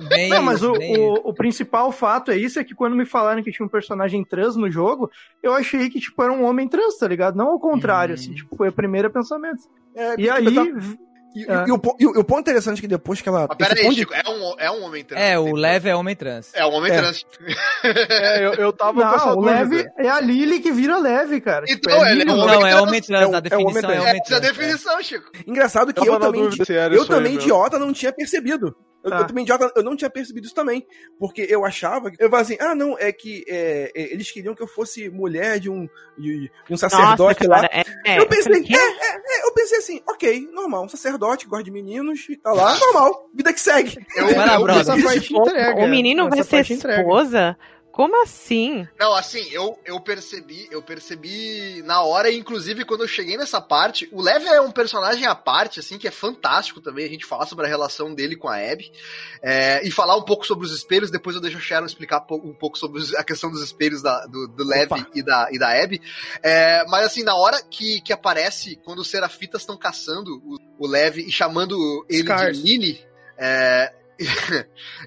Bem, 0.10 0.30
Não, 0.30 0.42
mas 0.44 0.62
o, 0.64 0.74
o, 0.74 1.30
o 1.30 1.34
principal 1.34 1.92
fato 1.92 2.32
é 2.32 2.38
isso, 2.38 2.60
é 2.60 2.64
que 2.64 2.76
quando 2.76 2.96
me 2.96 3.06
falaram 3.06 3.42
que 3.44 3.52
tinha 3.52 3.66
um 3.66 3.70
personagem 3.70 4.24
trans 4.24 4.56
no 4.56 4.70
jogo, 4.70 5.10
eu 5.42 5.54
achei 5.54 5.90
que, 5.90 6.00
tipo, 6.00 6.22
era 6.22 6.32
um 6.32 6.44
homem 6.44 6.68
trans, 6.68 6.98
tá 6.98 7.08
ligado? 7.08 7.36
Não 7.36 7.48
ao 7.52 7.60
contrário, 7.60 8.14
Hum. 8.14 8.16
assim, 8.16 8.34
tipo, 8.34 8.56
foi 8.56 8.70
o 8.70 8.74
primeiro 8.74 9.10
pensamento. 9.12 9.62
É, 9.96 10.16
E 10.20 10.30
aí, 10.30 10.46
E, 11.36 11.44
É. 11.44 11.64
e 11.66 11.70
e 11.70 11.72
o- 11.72 12.16
e 12.16 12.20
o 12.20 12.24
ponto 12.24 12.42
interessante 12.42 12.80
é 12.80 12.82
que 12.82 12.88
depois 12.88 13.22
que 13.22 13.30
ela. 13.30 13.46
Mas 13.48 13.58
pera 13.58 13.80
aí, 13.80 13.90
de- 13.90 13.96
Chico, 13.96 14.14
é 14.14 14.24
um, 14.28 14.56
é 14.58 14.72
um 14.72 14.84
homem 14.84 15.04
trans. 15.04 15.22
É, 15.22 15.38
o 15.38 15.46
Tem- 15.46 15.54
Lev 15.54 15.86
é 15.86 15.96
homem 15.96 16.16
trans. 16.16 16.52
É 16.56 16.66
um 16.66 16.74
homem 16.74 16.92
É. 16.92 16.98
trans. 16.98 17.26
É, 17.84 18.46
eu, 18.46 18.54
eu 18.56 18.74
tava 18.74 19.02
com 19.02 19.16
essa 19.16 19.26
não, 19.28 19.38
o. 19.38 19.42
Leve 19.42 19.88
é 19.98 20.10
a 20.10 20.20
Lily 20.20 20.60
que 20.60 20.72
vira 20.72 20.98
leve, 20.98 21.40
cara. 21.40 21.66
Então, 21.70 21.94
Tipo, 21.94 22.06
ele 22.08 22.22
é 22.22 22.26
um 22.26 22.36
não. 22.38 22.44
homem 22.44 22.60
Não, 22.60 22.68
é 22.68 22.72
trans. 22.72 22.82
homem 22.84 23.02
trans, 23.02 23.22
É 23.32 23.36
a 23.36 23.38
é 23.38 23.42
definição 23.42 23.68
homem 23.70 23.78
é 23.78 23.82
trans. 23.82 24.00
homem 24.02 24.22
Essa 24.22 24.34
é 24.34 24.38
a 24.38 24.40
trans. 24.42 24.58
definição, 24.58 25.04
Chico. 25.04 25.32
Engraçado 25.48 25.94
que 25.94 26.08
eu 26.08 26.14
na 26.14 26.20
também, 26.20 26.42
dúvida 26.50 26.90
eu 26.96 27.06
também 27.06 27.36
idiota, 27.36 27.78
não 27.80 27.94
tinha 27.94 28.12
percebido. 28.12 28.76
Eu, 29.04 29.10
Tá. 29.10 29.20
eu 29.20 29.28
também 29.28 29.44
idiota, 29.44 29.72
eu 29.76 29.84
não 29.84 29.96
tinha 29.96 30.10
percebido 30.10 30.46
isso 30.46 30.56
também. 30.56 30.86
Porque 31.18 31.46
eu 31.50 31.66
achava, 31.66 32.10
eu 32.20 32.30
falava 32.30 32.42
assim, 32.42 32.58
ah, 32.60 32.76
não, 32.76 32.98
é 32.98 33.12
que 33.12 33.44
é, 33.48 33.92
é, 33.96 34.14
eles 34.14 34.30
queriam 34.32 34.54
que 34.54 34.62
eu 34.62 34.68
fosse 34.68 35.10
mulher 35.10 35.60
de 35.60 35.70
um, 35.70 35.88
de, 36.18 36.52
de 36.68 36.74
um 36.74 36.78
sacerdote 36.78 37.48
Nossa, 37.48 37.62
lá. 37.62 37.68
cara, 37.70 37.84
é, 38.06 38.16
é, 38.16 38.20
eu 38.20 38.28
pensei, 38.28 38.44
falei, 38.44 38.64
"Quê?" 38.64 38.76
é, 38.76 39.46
eu 39.46 39.54
pensei 39.54 39.78
assim, 39.78 40.02
ok, 40.08 40.50
normal, 40.52 40.84
um 40.86 40.90
sacerdote 40.90 41.48
gosta 41.48 41.64
de 41.64 41.72
meninos, 41.72 42.28
tá 42.44 42.52
lá, 42.52 42.78
normal, 42.78 43.30
vida 43.34 43.54
que 43.54 43.62
segue. 43.62 43.98
Eu, 44.16 44.28
eu-. 44.30 44.68
Essa 44.70 44.98
parte 45.02 45.34
entrega. 45.34 45.82
O 45.82 45.88
menino 45.88 46.30
vai 46.30 46.44
ser 46.44 46.72
esposa? 46.72 47.58
Como 48.00 48.24
assim? 48.24 48.88
Não, 48.98 49.14
assim, 49.14 49.46
eu, 49.52 49.78
eu 49.84 50.00
percebi, 50.00 50.70
eu 50.72 50.82
percebi 50.82 51.82
na 51.84 52.02
hora, 52.02 52.32
inclusive 52.32 52.86
quando 52.86 53.02
eu 53.02 53.10
cheguei 53.10 53.36
nessa 53.36 53.60
parte, 53.60 54.08
o 54.14 54.22
Lev 54.22 54.46
é 54.48 54.62
um 54.62 54.72
personagem 54.72 55.26
à 55.26 55.36
parte, 55.36 55.82
assim, 55.82 55.98
que 55.98 56.08
é 56.08 56.12
fantástico 56.12 56.80
também, 56.80 57.06
a 57.06 57.10
gente 57.10 57.26
falar 57.26 57.46
sobre 57.46 57.66
a 57.66 57.68
relação 57.68 58.16
dele 58.16 58.38
com 58.38 58.48
a 58.48 58.56
Abby, 58.56 58.90
é, 59.44 59.86
e 59.86 59.92
falar 59.92 60.16
um 60.16 60.22
pouco 60.22 60.48
sobre 60.48 60.66
os 60.66 60.74
espelhos, 60.74 61.12
depois 61.12 61.36
eu 61.36 61.42
deixo 61.42 61.58
o 61.58 61.60
Sharon 61.60 61.86
explicar 61.86 62.26
um 62.32 62.54
pouco 62.54 62.78
sobre 62.78 63.04
a 63.18 63.24
questão 63.26 63.52
dos 63.52 63.62
espelhos 63.62 64.02
da- 64.02 64.26
do, 64.28 64.48
do 64.48 64.64
Lev 64.64 64.92
e 65.14 65.22
da, 65.22 65.50
e 65.52 65.60
da 65.60 65.84
Abby, 65.84 66.02
É, 66.42 66.86
mas 66.88 67.06
assim, 67.06 67.24
na 67.24 67.36
hora 67.36 67.62
que, 67.62 68.00
que 68.00 68.14
aparece, 68.14 68.78
quando 68.86 69.00
os 69.00 69.10
Serafitas 69.10 69.64
estão 69.64 69.76
caçando 69.78 70.42
o, 70.46 70.86
o 70.86 70.88
Lev 70.88 71.18
e 71.18 71.30
chamando 71.34 71.76
ele 72.10 72.24
Scars. 72.24 72.58
de 72.58 72.64
Lily, 72.64 73.06
é, 73.38 73.94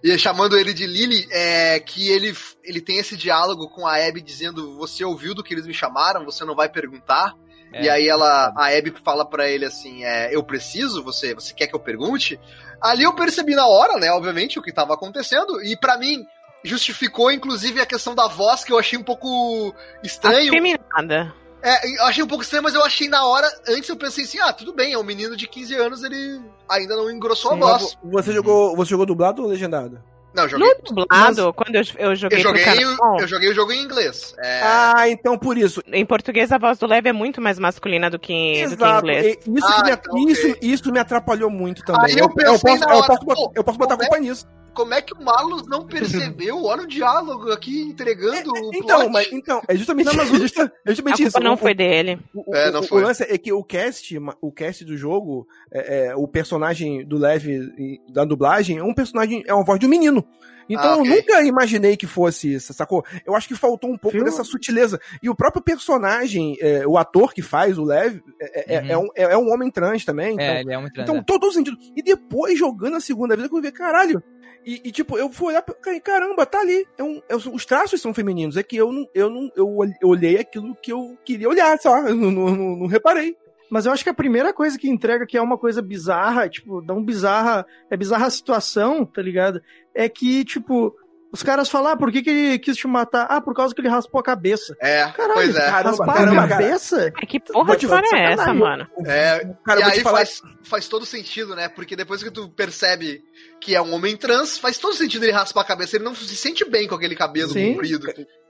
e 0.03 0.19
chamando 0.19 0.59
ele 0.59 0.73
de 0.73 0.87
Lily, 0.87 1.29
é 1.31 1.79
que 1.81 2.09
ele, 2.09 2.35
ele 2.65 2.81
tem 2.81 2.99
esse 2.99 3.17
diálogo 3.17 3.69
com 3.69 3.87
a 3.87 3.97
Abby 3.97 4.21
dizendo: 4.21 4.77
Você 4.79 5.05
ouviu 5.05 5.35
do 5.35 5.43
que 5.43 5.53
eles 5.53 5.67
me 5.67 5.75
chamaram? 5.75 6.25
Você 6.25 6.45
não 6.45 6.55
vai 6.55 6.69
perguntar? 6.69 7.35
É. 7.73 7.85
E 7.85 7.91
aí 7.91 8.09
ela, 8.09 8.53
a 8.57 8.67
Abby 8.69 8.95
fala 9.05 9.25
pra 9.25 9.49
ele 9.49 9.65
assim: 9.65 10.05
é, 10.05 10.35
Eu 10.35 10.43
preciso? 10.43 11.03
Você, 11.05 11.35
você 11.35 11.53
quer 11.53 11.67
que 11.67 11.75
eu 11.75 11.81
pergunte? 11.81 12.41
Ali 12.81 13.05
eu 13.05 13.15
percebi 13.15 13.55
na 13.55 13.67
hora, 13.67 13.99
né, 13.99 14.11
obviamente, 14.11 14.59
o 14.59 14.63
que 14.63 14.73
tava 14.73 14.95
acontecendo, 14.95 15.63
e 15.63 15.77
pra 15.77 15.97
mim 15.97 16.27
justificou 16.65 17.31
inclusive 17.31 17.81
a 17.81 17.87
questão 17.87 18.15
da 18.15 18.29
voz 18.29 18.65
que 18.65 18.73
eu 18.73 18.79
achei 18.79 18.99
um 18.99 19.03
pouco 19.03 19.75
estranho. 20.03 20.49
Afeminada. 20.49 21.35
É, 21.63 21.99
eu 22.01 22.05
achei 22.07 22.25
um 22.25 22.27
pouco 22.27 22.43
estranho, 22.43 22.63
mas 22.65 22.75
eu 22.75 22.83
achei 22.85 23.09
na 23.09 23.25
hora, 23.25 23.47
antes 23.69 23.89
eu 23.89 23.97
pensei 23.97 24.25
assim: 24.25 24.39
Ah, 24.41 24.53
tudo 24.53 24.73
bem, 24.75 24.93
é 24.95 24.99
um 24.99 25.05
menino 25.05 25.37
de 25.37 25.47
15 25.47 25.75
anos, 25.77 26.03
ele 26.03 26.41
ainda 26.69 26.97
não 26.97 27.11
engrossou 27.11 27.53
a 27.53 27.57
voz. 27.57 27.97
Você 28.05 28.33
jogou, 28.33 28.75
você 28.77 28.91
jogou 28.91 29.07
dublado 29.07 29.43
ou 29.43 29.49
legendado? 29.49 30.03
Não, 30.35 30.45
eu 30.45 30.49
joguei. 30.49 30.67
No 30.67 30.83
dublado, 30.83 31.53
quando 31.53 31.75
eu, 31.77 31.83
eu 31.99 32.17
joguei, 32.17 32.39
Eu 32.39 32.43
joguei, 32.43 32.65
canal, 32.65 33.21
eu 33.21 33.29
joguei 33.29 33.51
o 33.51 33.55
jogo 33.55 33.71
em 33.71 33.83
inglês. 33.83 34.35
É, 34.43 34.61
Ah, 34.65 35.09
então 35.11 35.37
por 35.39 35.59
isso. 35.59 35.83
em 35.93 36.07
português 36.07 36.51
a 36.51 36.57
voz 36.57 36.79
do 36.79 36.87
Leve 36.87 37.11
é 37.11 37.13
muito 37.13 37.39
mais 37.39 37.59
masculina 37.59 38.09
do 38.09 38.19
que, 38.19 38.33
do 38.67 38.77
que 38.77 38.83
em 38.83 38.87
Exato. 38.87 38.99
inglês. 39.07 39.37
Isso, 39.47 39.67
Ah, 39.67 39.75
que 39.77 39.83
me, 39.83 39.91
então, 39.93 40.29
isso, 40.31 40.51
ok. 40.51 40.59
isso 40.63 40.91
me 40.93 40.99
atrapalhou 40.99 41.51
muito 41.51 41.85
também. 41.85 42.15
Aí 42.15 42.19
eu 42.19 42.31
pensei 42.31 42.59
posso, 42.59 42.81
na 42.87 42.93
eu 42.95 42.97
hora, 42.99 43.07
posso, 43.09 43.25
botar- 43.27 43.41
pô, 43.43 43.53
eu 43.55 43.63
posso 43.65 43.79
botar 43.79 43.95
é- 43.95 43.99
culpa 43.99 44.19
nisso. 44.19 44.47
Como 44.75 44.95
é 44.95 45.03
que 45.03 45.13
o 45.13 45.23
Marlos 45.23 45.67
não 45.67 45.87
percebeu? 45.87 46.65
Olha 46.65 46.83
o 46.83 46.87
diálogo 46.87 47.53
aqui 47.53 47.83
entregando 47.83 48.51
o 48.53 48.71
Então, 48.75 49.01
plot. 49.01 49.13
mas, 49.13 49.33
então, 49.33 49.61
é 49.69 49.77
justamente, 49.77 50.07
Não, 50.13 50.15
mas 50.15 50.33
é 50.33 50.37
justa- 50.39 50.73
é 50.85 50.91
A 50.91 50.95
justamente 50.95 51.17
culpa 51.23 51.29
isso. 51.29 51.41
não 51.41 51.55
O- 51.55 51.57
foi 51.59 51.75
dele. 51.75 52.19
O, 52.35 52.57
É, 52.57 52.69
o- 52.69 52.73
não 52.73 52.81
o- 52.81 52.83
foi. 52.85 53.03
o 53.03 53.07
lance 53.07 53.23
é 53.23 53.37
que 53.39 53.53
o 53.53 53.63
cast, 53.63 54.19
o 54.41 54.51
cast 54.53 54.85
do 54.85 54.97
jogo, 54.97 55.47
é, 55.71 56.07
é, 56.09 56.17
o 56.17 56.27
personagem 56.27 57.05
do 57.07 57.19
Lev 57.19 57.47
e- 57.47 58.01
da 58.11 58.25
dublagem 58.25 58.79
é 58.79 58.83
um 58.85 58.95
personagem, 58.95 59.43
é 59.47 59.53
uma 59.53 59.65
voz 59.65 59.79
de 59.79 59.87
um 59.87 59.91
menino. 59.91 60.25
Então 60.69 60.85
Ah, 60.93 60.97
eu 60.97 61.01
ok. 61.01 61.17
nunca 61.17 61.43
imaginei 61.43 61.97
que 61.97 62.07
fosse 62.07 62.55
isso, 62.55 62.73
sacou? 62.73 63.05
Eu 63.27 63.35
acho 63.35 63.49
que 63.49 63.55
faltou 63.55 63.91
um 63.91 63.99
pouco 63.99 64.17
Viu? 64.17 64.25
dessa 64.25 64.45
sutileza. 64.45 64.99
E 65.23 65.29
o 65.29 65.35
próprio 65.35 65.61
personagem, 65.61 66.57
é, 66.61 66.87
o 66.87 66.97
ator 66.97 67.35
que 67.35 67.43
faz 67.43 67.77
o 67.77 67.85
Lev, 67.85 68.21
é, 68.41 68.77
é- 68.77 68.81
Uhum. 68.81 68.87
é 68.89 68.99
um, 68.99 69.09
é- 69.17 69.33
é 69.35 69.37
um 69.37 69.53
homem 69.53 69.71
trans 69.71 70.05
também. 70.05 70.35
Então, 70.35 70.45
É, 70.47 70.61
ele 70.61 70.73
é 70.73 70.79
homem 70.79 70.91
trans. 70.91 71.03
então, 71.05 71.17
é. 71.21 71.23
todo 71.27 71.49
o 71.49 71.53
sentido. 71.53 71.77
E 71.97 72.03
depois, 72.03 72.57
jogando 72.59 72.95
a 72.97 73.01
segunda 73.01 73.37
vez, 73.37 73.51
eu 73.53 73.61
vi, 73.61 73.73
caralho. 73.73 74.23
E, 74.65 74.81
e, 74.85 74.93
tipo, 74.93 75.19
eu 75.19 75.29
fui 75.31 75.49
olhar, 75.49 75.65
e, 75.89 76.01
caramba, 76.01 76.47
tá 76.47 76.61
ali. 76.61 76.87
É 76.97 77.03
um- 77.03 77.21
é- 77.29 77.35
os 77.37 77.67
traços 77.67 78.01
são 78.01 78.15
femininos. 78.15 78.57
É 78.57 78.63
que 78.63 78.77
eu 78.77 78.93
não, 78.93 79.07
eu 79.15 79.29
não, 79.31 79.51
eu 79.57 79.69
ol- 79.69 79.93
eu 80.01 80.09
olhei 80.09 80.39
aquilo 80.39 80.77
que 80.77 80.93
eu 80.93 81.17
queria 81.25 81.49
olhar, 81.49 81.79
só. 81.79 81.99
Eu 81.99 82.15
não, 82.17 82.31
não, 82.31 82.57
não- 82.57 82.77
não 82.77 82.87
reparei. 82.87 83.37
Mas 83.71 83.87
eu 83.87 83.93
acho 83.93 84.05
que 84.05 84.11
a 84.11 84.15
primeira 84.15 84.53
coisa 84.53 84.79
que 84.79 84.89
entrega 84.91 85.27
que 85.27 85.37
é 85.37 85.41
uma 85.41 85.57
coisa 85.57 85.81
bizarra, 85.81 86.47
tipo, 86.49 86.83
dá 86.83 86.93
um 86.93 87.03
bizarra, 87.03 87.65
é 87.91 87.97
bizarra 87.97 88.27
a 88.27 88.31
situação, 88.31 89.05
tá 89.07 89.23
ligado? 89.23 89.63
É 89.95 90.09
que, 90.11 90.45
tipo, 90.45 90.95
os 91.33 91.43
caras 91.43 91.71
falam, 91.71 91.93
ah, 91.93 91.97
por 91.97 92.13
que, 92.13 92.23
que 92.23 92.29
ele 92.29 92.59
quis 92.59 92.77
te 92.77 92.87
matar? 92.87 93.27
Ah, 93.31 93.41
por 93.41 93.55
causa 93.55 93.75
que 93.75 93.81
ele 93.81 93.89
raspou 93.89 94.21
a 94.21 94.23
cabeça. 94.23 94.77
É, 94.79 95.11
Caralho, 95.13 95.33
pois 95.33 95.57
é. 95.57 95.71
Caramba, 95.71 95.89
raspar 95.89 96.15
caramba, 96.15 96.43
a 96.43 96.49
cara. 96.49 96.63
cabeça? 96.63 97.13
É 97.23 97.27
que 97.27 97.41
porra 97.41 97.77
de 97.77 97.87
história 97.87 98.09
é 98.13 98.33
essa, 98.33 98.53
mano? 98.53 98.87
É, 99.07 99.49
Cara, 99.65 99.81
e 99.81 99.83
aí 99.85 100.01
falar. 100.01 100.19
faz, 100.19 100.43
faz 100.63 100.89
todo 100.89 101.07
sentido, 101.07 101.57
né? 101.57 101.71
Porque 101.71 101.97
depois 101.97 102.23
que 102.23 102.31
tu 102.31 102.51
percebe 102.51 103.23
que 103.61 103.75
é 103.75 103.81
um 103.81 103.95
homem 103.95 104.15
trans, 104.15 104.59
faz 104.59 104.77
todo 104.77 104.95
sentido 104.95 105.25
ele 105.25 105.33
raspar 105.33 105.63
a 105.63 105.65
cabeça. 105.65 105.97
Ele 105.97 106.05
não 106.05 106.15
se 106.15 106.37
sente 106.37 106.69
bem 106.69 106.87
com 106.87 106.95
aquele 106.95 107.17
cabelo 107.17 107.53
Sim. 107.53 107.73
comprido. 107.73 108.07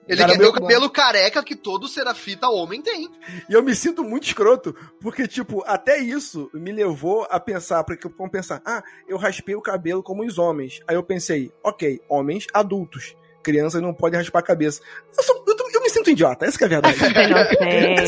Ele 0.09 0.25
quer 0.25 0.37
ter 0.39 0.47
o 0.47 0.53
cabelo 0.53 0.91
careca 0.91 1.43
que 1.45 1.55
todo 1.55 1.87
serafita 1.87 2.49
homem 2.49 2.83
tem. 2.83 3.09
E 3.49 3.53
eu 3.53 3.63
me 3.63 3.75
sinto 3.75 4.03
muito 4.03 4.25
escroto, 4.27 4.75
porque, 5.01 5.29
tipo, 5.29 5.63
até 5.67 5.99
isso 5.99 6.51
me 6.53 6.73
levou 6.73 7.27
a 7.31 7.39
pensar, 7.39 7.85
porque 7.85 8.09
vamos 8.19 8.33
pensar, 8.33 8.61
ah, 8.67 8.83
eu 9.09 9.17
raspei 9.17 9.55
o 9.55 9.61
cabelo 9.63 10.03
como 10.03 10.25
os 10.27 10.39
homens. 10.39 10.81
Aí 10.89 10.97
eu 10.97 11.03
pensei, 11.03 11.53
ok, 11.65 12.01
homens 12.09 12.47
adultos. 12.53 13.15
Crianças 13.45 13.83
não 13.83 13.93
podem 13.93 14.21
raspar 14.21 14.39
a 14.39 14.43
cabeça. 14.43 14.81
Eu, 15.17 15.23
sou- 15.25 15.45
eu 15.49 15.57
eu 15.75 15.81
me 15.83 15.91
sinto 15.91 16.11
idiota, 16.11 16.45
essa 16.47 16.57
que 16.59 16.63
é 16.63 16.67
a 16.67 16.71
verdade. 16.71 16.97
essa 17.03 17.13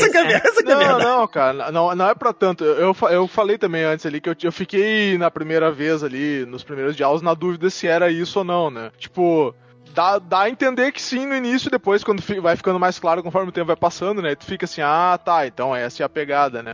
que 0.09 0.17
é, 0.17 0.21
a 0.21 0.23
ver- 0.27 0.35
essa 0.35 0.63
que 0.63 0.69
é 0.69 0.73
a 0.73 0.75
Não, 0.75 0.79
verdade. 0.79 1.03
não, 1.03 1.27
cara, 1.27 1.71
não, 1.71 1.95
não 1.95 2.09
é 2.09 2.15
pra 2.15 2.31
tanto. 2.31 2.63
Eu, 2.63 2.95
eu 3.09 3.27
falei 3.27 3.57
também 3.57 3.83
antes 3.83 4.05
ali 4.05 4.21
que 4.21 4.29
eu, 4.29 4.35
eu 4.43 4.51
fiquei 4.51 5.17
na 5.17 5.29
primeira 5.29 5.71
vez 5.71 6.03
ali, 6.03 6.45
nos 6.45 6.63
primeiros 6.63 6.95
diálogos, 6.95 7.21
na 7.21 7.33
dúvida 7.33 7.69
se 7.69 7.85
era 7.87 8.09
isso 8.09 8.39
ou 8.39 8.45
não, 8.45 8.69
né? 8.69 8.91
Tipo, 8.97 9.53
dá, 9.95 10.19
dá 10.19 10.41
a 10.41 10.49
entender 10.49 10.91
que 10.91 11.01
sim 11.01 11.25
no 11.25 11.33
início, 11.35 11.71
depois, 11.71 12.03
quando 12.03 12.21
vai 12.41 12.55
ficando 12.55 12.79
mais 12.79 12.99
claro 12.99 13.23
conforme 13.23 13.49
o 13.49 13.51
tempo 13.51 13.67
vai 13.67 13.75
passando, 13.75 14.21
né? 14.21 14.35
Tu 14.35 14.45
fica 14.45 14.65
assim, 14.65 14.81
ah, 14.81 15.17
tá, 15.23 15.47
então 15.47 15.75
essa 15.75 16.03
é 16.03 16.05
a 16.05 16.09
pegada, 16.09 16.61
né? 16.61 16.73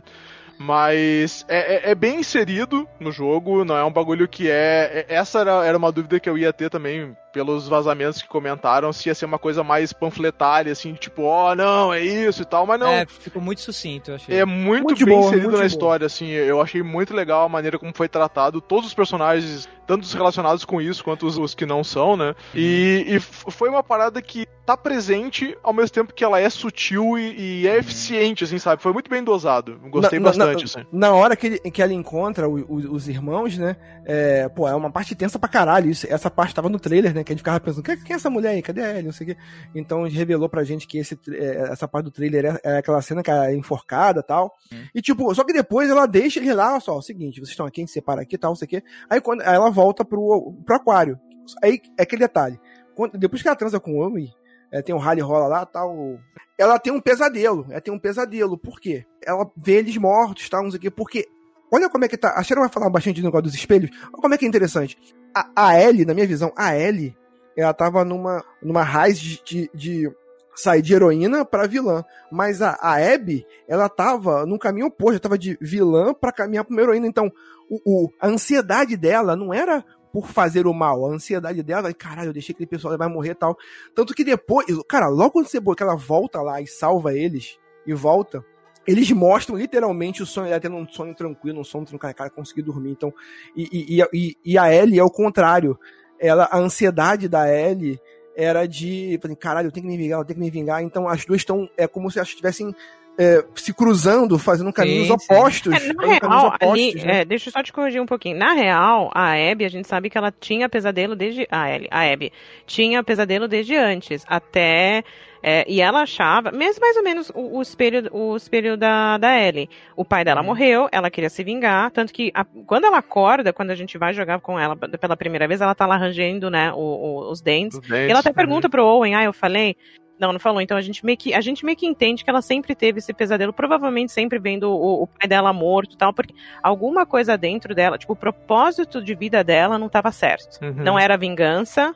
Mas 0.58 1.44
é, 1.48 1.88
é- 1.88 1.90
é 1.90 1.94
bem 1.94 2.20
inserido 2.20 2.86
no 3.00 3.10
jogo, 3.10 3.64
não 3.64 3.76
é 3.76 3.84
um 3.84 3.92
bagulho 3.92 4.28
que 4.28 4.50
é. 4.50 5.06
é- 5.08 5.14
Essa 5.14 5.40
era, 5.40 5.64
era 5.64 5.78
uma 5.78 5.90
dúvida 5.90 6.20
que 6.20 6.28
eu 6.28 6.36
ia 6.36 6.52
ter 6.52 6.68
também, 6.70 7.16
pelos 7.32 7.66
vazamentos 7.68 8.20
que 8.20 8.28
comentaram, 8.28 8.92
se 8.92 9.08
ia 9.08 9.14
ser 9.14 9.24
uma 9.24 9.38
coisa 9.38 9.64
mais 9.64 9.92
panfletária, 9.92 10.70
assim, 10.72 10.92
tipo, 10.94 11.22
ó, 11.22 11.54
não, 11.54 11.92
é 11.92 12.00
isso 12.00 12.42
e 12.42 12.44
tal, 12.44 12.66
mas 12.66 12.78
não. 12.78 12.88
É, 12.88 13.06
ficou 13.06 13.40
muito 13.40 13.60
sucinto, 13.60 14.10
eu 14.10 14.14
achei. 14.16 14.36
É 14.38 14.44
muito, 14.44 14.84
Muito 14.84 14.98
de 14.98 15.04
bem 15.04 15.14
boa, 15.14 15.26
inserido 15.26 15.44
muito 15.44 15.52
na 15.54 15.58
boa. 15.60 15.66
história, 15.66 16.06
assim. 16.06 16.28
Eu 16.28 16.60
achei 16.60 16.82
muito 16.82 17.14
legal 17.14 17.44
a 17.44 17.48
maneira 17.48 17.78
como 17.78 17.92
foi 17.94 18.08
tratado. 18.08 18.60
Todos 18.60 18.86
os 18.88 18.94
personagens, 18.94 19.68
tanto 19.86 20.02
os 20.02 20.12
relacionados 20.12 20.64
com 20.64 20.80
isso 20.80 21.02
quanto 21.02 21.26
os, 21.26 21.38
os 21.38 21.54
que 21.54 21.64
não 21.66 21.82
são, 21.82 22.16
né? 22.16 22.34
E, 22.54 23.04
e 23.08 23.14
f- 23.16 23.50
foi 23.50 23.68
uma 23.68 23.82
parada 23.82 24.20
que 24.20 24.46
tá 24.66 24.76
presente 24.76 25.56
ao 25.62 25.72
mesmo 25.72 25.90
tempo 25.90 26.12
que 26.14 26.22
ela 26.22 26.38
é 26.38 26.48
sutil 26.48 27.18
e, 27.18 27.62
e 27.62 27.68
é 27.68 27.78
eficiente, 27.78 28.44
assim, 28.44 28.58
sabe? 28.58 28.80
Foi 28.82 28.92
muito 28.92 29.10
bem 29.10 29.24
dosado. 29.24 29.78
Gostei 29.90 30.18
na- 30.20 30.26
bastante, 30.26 30.58
na, 30.58 30.64
assim. 30.64 30.86
Na 30.92 31.12
hora 31.12 31.34
que, 31.34 31.46
ele- 31.46 31.58
que 31.58 31.82
ela 31.82 31.92
encontra 31.92 32.48
o- 32.48 32.60
o- 32.60 32.92
os 32.94 33.08
irmãos, 33.08 33.56
né? 33.58 33.76
É, 34.04 34.48
pô, 34.48 34.68
é 34.68 34.74
uma 34.74 34.90
parte 34.90 35.14
tensa 35.14 35.38
pra 35.38 35.48
caralho. 35.48 35.90
Isso, 35.90 36.06
essa 36.08 36.30
parte 36.30 36.54
tava 36.54 36.68
no 36.68 36.78
trailer, 36.78 37.14
né? 37.14 37.21
Que 37.24 37.32
a 37.32 37.34
gente 37.34 37.40
ficava 37.40 37.60
pensando, 37.60 37.82
quem, 37.82 37.96
quem 37.98 38.14
é 38.14 38.16
essa 38.16 38.30
mulher 38.30 38.50
aí? 38.50 38.62
Cadê 38.62 38.80
ela? 38.80 39.02
Não 39.02 39.12
sei 39.12 39.26
o 39.26 39.30
quê. 39.34 39.40
Então 39.74 40.02
revelou 40.04 40.48
pra 40.48 40.64
gente 40.64 40.86
que 40.86 40.98
esse, 40.98 41.18
é, 41.30 41.70
essa 41.72 41.86
parte 41.88 42.04
do 42.06 42.10
trailer 42.10 42.44
é, 42.44 42.60
é 42.74 42.76
aquela 42.78 43.00
cena 43.02 43.22
que 43.22 43.30
ela 43.30 43.50
é 43.50 43.54
enforcada 43.54 44.20
e 44.20 44.22
tal. 44.22 44.52
E 44.94 45.00
tipo, 45.02 45.34
só 45.34 45.44
que 45.44 45.52
depois 45.52 45.88
ela 45.90 46.06
deixa 46.06 46.40
ele 46.40 46.52
lá, 46.54 46.78
só, 46.80 46.94
é 46.94 46.98
o 46.98 47.02
seguinte, 47.02 47.40
vocês 47.40 47.50
estão 47.50 47.66
aqui, 47.66 47.80
a 47.80 47.82
gente 47.82 47.92
separa 47.92 48.22
aqui 48.22 48.34
e 48.34 48.38
tal, 48.38 48.50
não 48.52 48.56
sei 48.56 48.66
o 48.66 48.68
quê. 48.68 48.82
Aí 49.10 49.20
quando 49.20 49.42
aí 49.42 49.54
ela 49.54 49.70
volta 49.70 50.04
pro, 50.04 50.54
pro 50.64 50.76
aquário. 50.76 51.18
Aí 51.62 51.80
é 51.98 52.02
aquele 52.02 52.20
detalhe. 52.20 52.58
Quando- 52.94 53.18
depois 53.18 53.42
que 53.42 53.48
ela 53.48 53.56
transa 53.56 53.80
com 53.80 53.92
o 53.94 53.98
homem, 53.98 54.30
é, 54.70 54.80
tem 54.82 54.94
um 54.94 54.98
rally 54.98 55.20
rola 55.20 55.46
lá 55.46 55.66
tal. 55.66 56.18
Ela 56.58 56.78
tem 56.78 56.92
um 56.92 57.00
pesadelo. 57.00 57.66
Ela 57.70 57.80
tem 57.80 57.92
um 57.92 57.98
pesadelo. 57.98 58.56
Por 58.56 58.80
quê? 58.80 59.04
Ela 59.26 59.50
vê 59.56 59.72
eles 59.78 59.96
mortos, 59.96 60.48
tal, 60.48 60.62
não 60.62 60.70
sei 60.70 60.78
o 60.78 60.80
quê. 60.80 60.90
Porque. 60.90 61.26
Olha 61.74 61.88
como 61.88 62.04
é 62.04 62.08
que 62.08 62.18
tá. 62.18 62.34
A 62.36 62.42
Sharon 62.42 62.60
vai 62.60 62.68
falar 62.70 62.90
bastante 62.90 63.20
do 63.20 63.24
negócio 63.24 63.44
dos 63.44 63.54
espelhos. 63.54 63.90
Olha 64.04 64.10
como 64.12 64.34
é 64.34 64.38
que 64.38 64.44
é 64.44 64.48
interessante. 64.48 64.96
A, 65.34 65.68
a 65.68 65.80
Ellie, 65.80 66.04
na 66.04 66.14
minha 66.14 66.26
visão, 66.26 66.52
a 66.56 66.76
Ellie, 66.76 67.16
ela 67.56 67.72
tava 67.72 68.04
numa, 68.04 68.44
numa 68.62 68.82
raiz 68.82 69.18
de, 69.18 69.40
de, 69.44 69.70
de 69.74 70.12
sair 70.54 70.82
de 70.82 70.94
heroína 70.94 71.44
pra 71.44 71.66
vilã. 71.66 72.04
Mas 72.30 72.62
a, 72.62 72.76
a 72.80 72.96
Abby, 72.96 73.46
ela 73.68 73.88
tava 73.88 74.46
num 74.46 74.58
caminho 74.58 74.86
oposto. 74.86 75.12
Ela 75.12 75.20
tava 75.20 75.38
de 75.38 75.58
vilã 75.60 76.14
pra 76.14 76.32
caminhar 76.32 76.64
pra 76.64 76.74
uma 76.74 76.82
heroína. 76.82 77.06
Então, 77.06 77.30
o, 77.70 78.04
o, 78.04 78.10
a 78.20 78.28
ansiedade 78.28 78.96
dela 78.96 79.36
não 79.36 79.52
era 79.52 79.84
por 80.12 80.28
fazer 80.28 80.66
o 80.66 80.74
mal. 80.74 81.06
A 81.06 81.14
ansiedade 81.14 81.62
dela, 81.62 81.92
caralho, 81.92 82.28
eu 82.28 82.32
deixei 82.32 82.52
aquele 82.52 82.66
pessoal 82.66 82.96
vai 82.98 83.08
morrer 83.08 83.30
e 83.30 83.34
tal. 83.34 83.56
Tanto 83.94 84.14
que 84.14 84.24
depois, 84.24 84.66
cara, 84.88 85.08
logo 85.08 85.32
quando 85.32 85.46
você 85.46 85.60
que 85.60 85.82
ela 85.82 85.96
volta 85.96 86.40
lá 86.42 86.60
e 86.60 86.66
salva 86.66 87.14
eles 87.14 87.58
e 87.86 87.94
volta, 87.94 88.44
eles 88.86 89.10
mostram 89.10 89.56
literalmente 89.56 90.22
o 90.22 90.26
sonho 90.26 90.48
dela 90.48 90.60
tendo 90.60 90.76
um 90.76 90.88
sonho 90.88 91.14
tranquilo, 91.14 91.60
um 91.60 91.64
sonho 91.64 91.84
tranquilo, 91.84 92.14
cara, 92.14 92.30
conseguir 92.30 92.62
dormir. 92.62 92.90
Então, 92.90 93.12
e, 93.56 93.68
e, 93.72 94.02
e, 94.12 94.36
e 94.44 94.58
a 94.58 94.72
Ellie 94.72 94.98
é 94.98 95.04
o 95.04 95.10
contrário. 95.10 95.78
Ela, 96.18 96.44
a 96.44 96.58
ansiedade 96.58 97.28
da 97.28 97.52
Ellie 97.52 98.00
era 98.36 98.66
de, 98.66 99.18
caralho, 99.38 99.68
eu 99.68 99.72
tenho 99.72 99.86
que 99.86 99.92
me 99.92 99.98
vingar, 99.98 100.20
eu 100.20 100.24
tenho 100.24 100.38
que 100.38 100.44
me 100.44 100.50
vingar. 100.50 100.82
Então 100.82 101.08
as 101.08 101.24
duas 101.24 101.40
estão, 101.40 101.68
é 101.76 101.86
como 101.86 102.10
se 102.10 102.18
elas 102.18 102.28
estivessem 102.28 102.74
é, 103.18 103.44
se 103.54 103.74
cruzando, 103.74 104.38
fazendo 104.38 104.72
caminhos 104.72 105.08
sim, 105.08 105.18
sim. 105.18 105.34
opostos. 105.34 105.74
É, 105.74 105.92
na 105.92 106.06
real, 106.06 106.46
opostos, 106.46 106.70
ali, 106.70 106.94
né? 106.94 107.20
é, 107.20 107.24
deixa 107.24 107.48
eu 107.48 107.52
só 107.52 107.62
te 107.62 107.72
corrigir 107.72 108.00
um 108.00 108.06
pouquinho. 108.06 108.38
Na 108.38 108.52
real, 108.52 109.10
a 109.14 109.32
Abby, 109.32 109.64
a 109.64 109.68
gente 109.68 109.86
sabe 109.86 110.08
que 110.08 110.16
ela 110.16 110.32
tinha 110.32 110.68
pesadelo 110.68 111.14
desde. 111.14 111.46
A 111.50 111.70
Ellie, 111.70 111.88
a 111.90 112.10
Abby 112.10 112.32
tinha 112.66 113.02
pesadelo 113.02 113.46
desde 113.46 113.76
antes, 113.76 114.24
até. 114.26 115.04
É, 115.42 115.64
e 115.68 115.80
ela 115.80 116.02
achava, 116.02 116.52
mesmo 116.52 116.80
mais 116.80 116.96
ou 116.96 117.02
menos 117.02 117.30
o, 117.34 117.58
o 117.58 117.62
espelho, 117.62 118.08
o 118.12 118.36
espelho 118.36 118.76
da, 118.76 119.18
da 119.18 119.40
Ellie. 119.40 119.68
O 119.96 120.04
pai 120.04 120.24
dela 120.24 120.40
uhum. 120.40 120.46
morreu, 120.46 120.88
ela 120.92 121.10
queria 121.10 121.28
se 121.28 121.42
vingar, 121.42 121.90
tanto 121.90 122.12
que 122.12 122.30
a, 122.32 122.44
quando 122.44 122.84
ela 122.84 122.98
acorda, 122.98 123.52
quando 123.52 123.70
a 123.70 123.74
gente 123.74 123.98
vai 123.98 124.12
jogar 124.14 124.40
com 124.40 124.58
ela 124.58 124.76
pela 124.76 125.16
primeira 125.16 125.48
vez, 125.48 125.60
ela 125.60 125.74
tá 125.74 125.84
lá 125.84 125.96
rangendo, 125.96 126.48
né, 126.48 126.72
o, 126.72 126.78
o, 126.78 127.30
os 127.30 127.40
dentes. 127.40 127.78
Os 127.78 127.88
dentes 127.88 128.08
e 128.08 128.10
ela 128.10 128.20
até 128.20 128.32
pergunta 128.32 128.68
pro 128.68 128.84
Owen, 128.84 129.14
ah, 129.14 129.24
eu 129.24 129.32
falei, 129.32 129.76
não, 130.22 130.32
não 130.32 130.38
falou. 130.38 130.60
Então 130.60 130.76
a 130.76 130.80
gente 130.80 131.04
meio 131.04 131.18
que, 131.18 131.34
a 131.34 131.40
gente 131.40 131.64
meio 131.64 131.76
que 131.76 131.86
entende 131.86 132.22
que 132.22 132.30
ela 132.30 132.40
sempre 132.40 132.74
teve 132.74 133.00
esse 133.00 133.12
pesadelo, 133.12 133.52
provavelmente 133.52 134.12
sempre 134.12 134.38
vendo 134.38 134.70
o, 134.70 135.02
o 135.02 135.06
pai 135.08 135.28
dela 135.28 135.52
morto 135.52 135.94
e 135.94 135.98
tal, 135.98 136.12
porque 136.12 136.34
alguma 136.62 137.04
coisa 137.04 137.36
dentro 137.36 137.74
dela, 137.74 137.98
tipo, 137.98 138.12
o 138.12 138.16
propósito 138.16 139.02
de 139.02 139.14
vida 139.14 139.42
dela 139.42 139.78
não 139.78 139.88
estava 139.88 140.12
certo. 140.12 140.62
Uhum. 140.62 140.84
Não 140.84 140.98
era 140.98 141.16
vingança, 141.16 141.92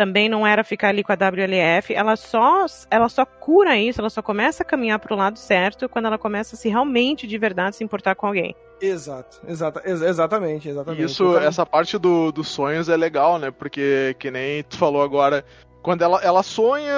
também 0.00 0.30
não 0.30 0.46
era 0.46 0.64
ficar 0.64 0.88
ali 0.88 1.04
com 1.04 1.12
a 1.12 1.14
WLF, 1.14 1.92
ela 1.92 2.16
só, 2.16 2.64
ela 2.90 3.06
só 3.10 3.26
cura 3.26 3.76
isso, 3.76 4.00
ela 4.00 4.08
só 4.08 4.22
começa 4.22 4.62
a 4.62 4.66
caminhar 4.66 4.98
para 4.98 5.12
o 5.12 5.16
lado 5.16 5.38
certo 5.38 5.90
quando 5.90 6.06
ela 6.06 6.16
começa 6.16 6.56
a 6.56 6.58
se 6.58 6.70
realmente 6.70 7.26
de 7.26 7.36
verdade 7.36 7.76
se 7.76 7.84
importar 7.84 8.14
com 8.14 8.26
alguém. 8.26 8.56
Exato, 8.80 9.42
exata, 9.46 9.82
ex 9.84 10.00
exatamente, 10.00 10.70
exatamente. 10.70 11.04
Isso, 11.04 11.22
então, 11.22 11.42
essa 11.42 11.66
parte 11.66 11.98
do, 11.98 12.32
dos 12.32 12.48
sonhos 12.48 12.88
é 12.88 12.96
legal, 12.96 13.38
né? 13.38 13.50
Porque, 13.50 14.16
que 14.18 14.30
nem 14.30 14.62
tu 14.62 14.78
falou 14.78 15.02
agora, 15.02 15.44
quando 15.82 16.00
ela, 16.00 16.18
ela 16.22 16.42
sonha, 16.42 16.94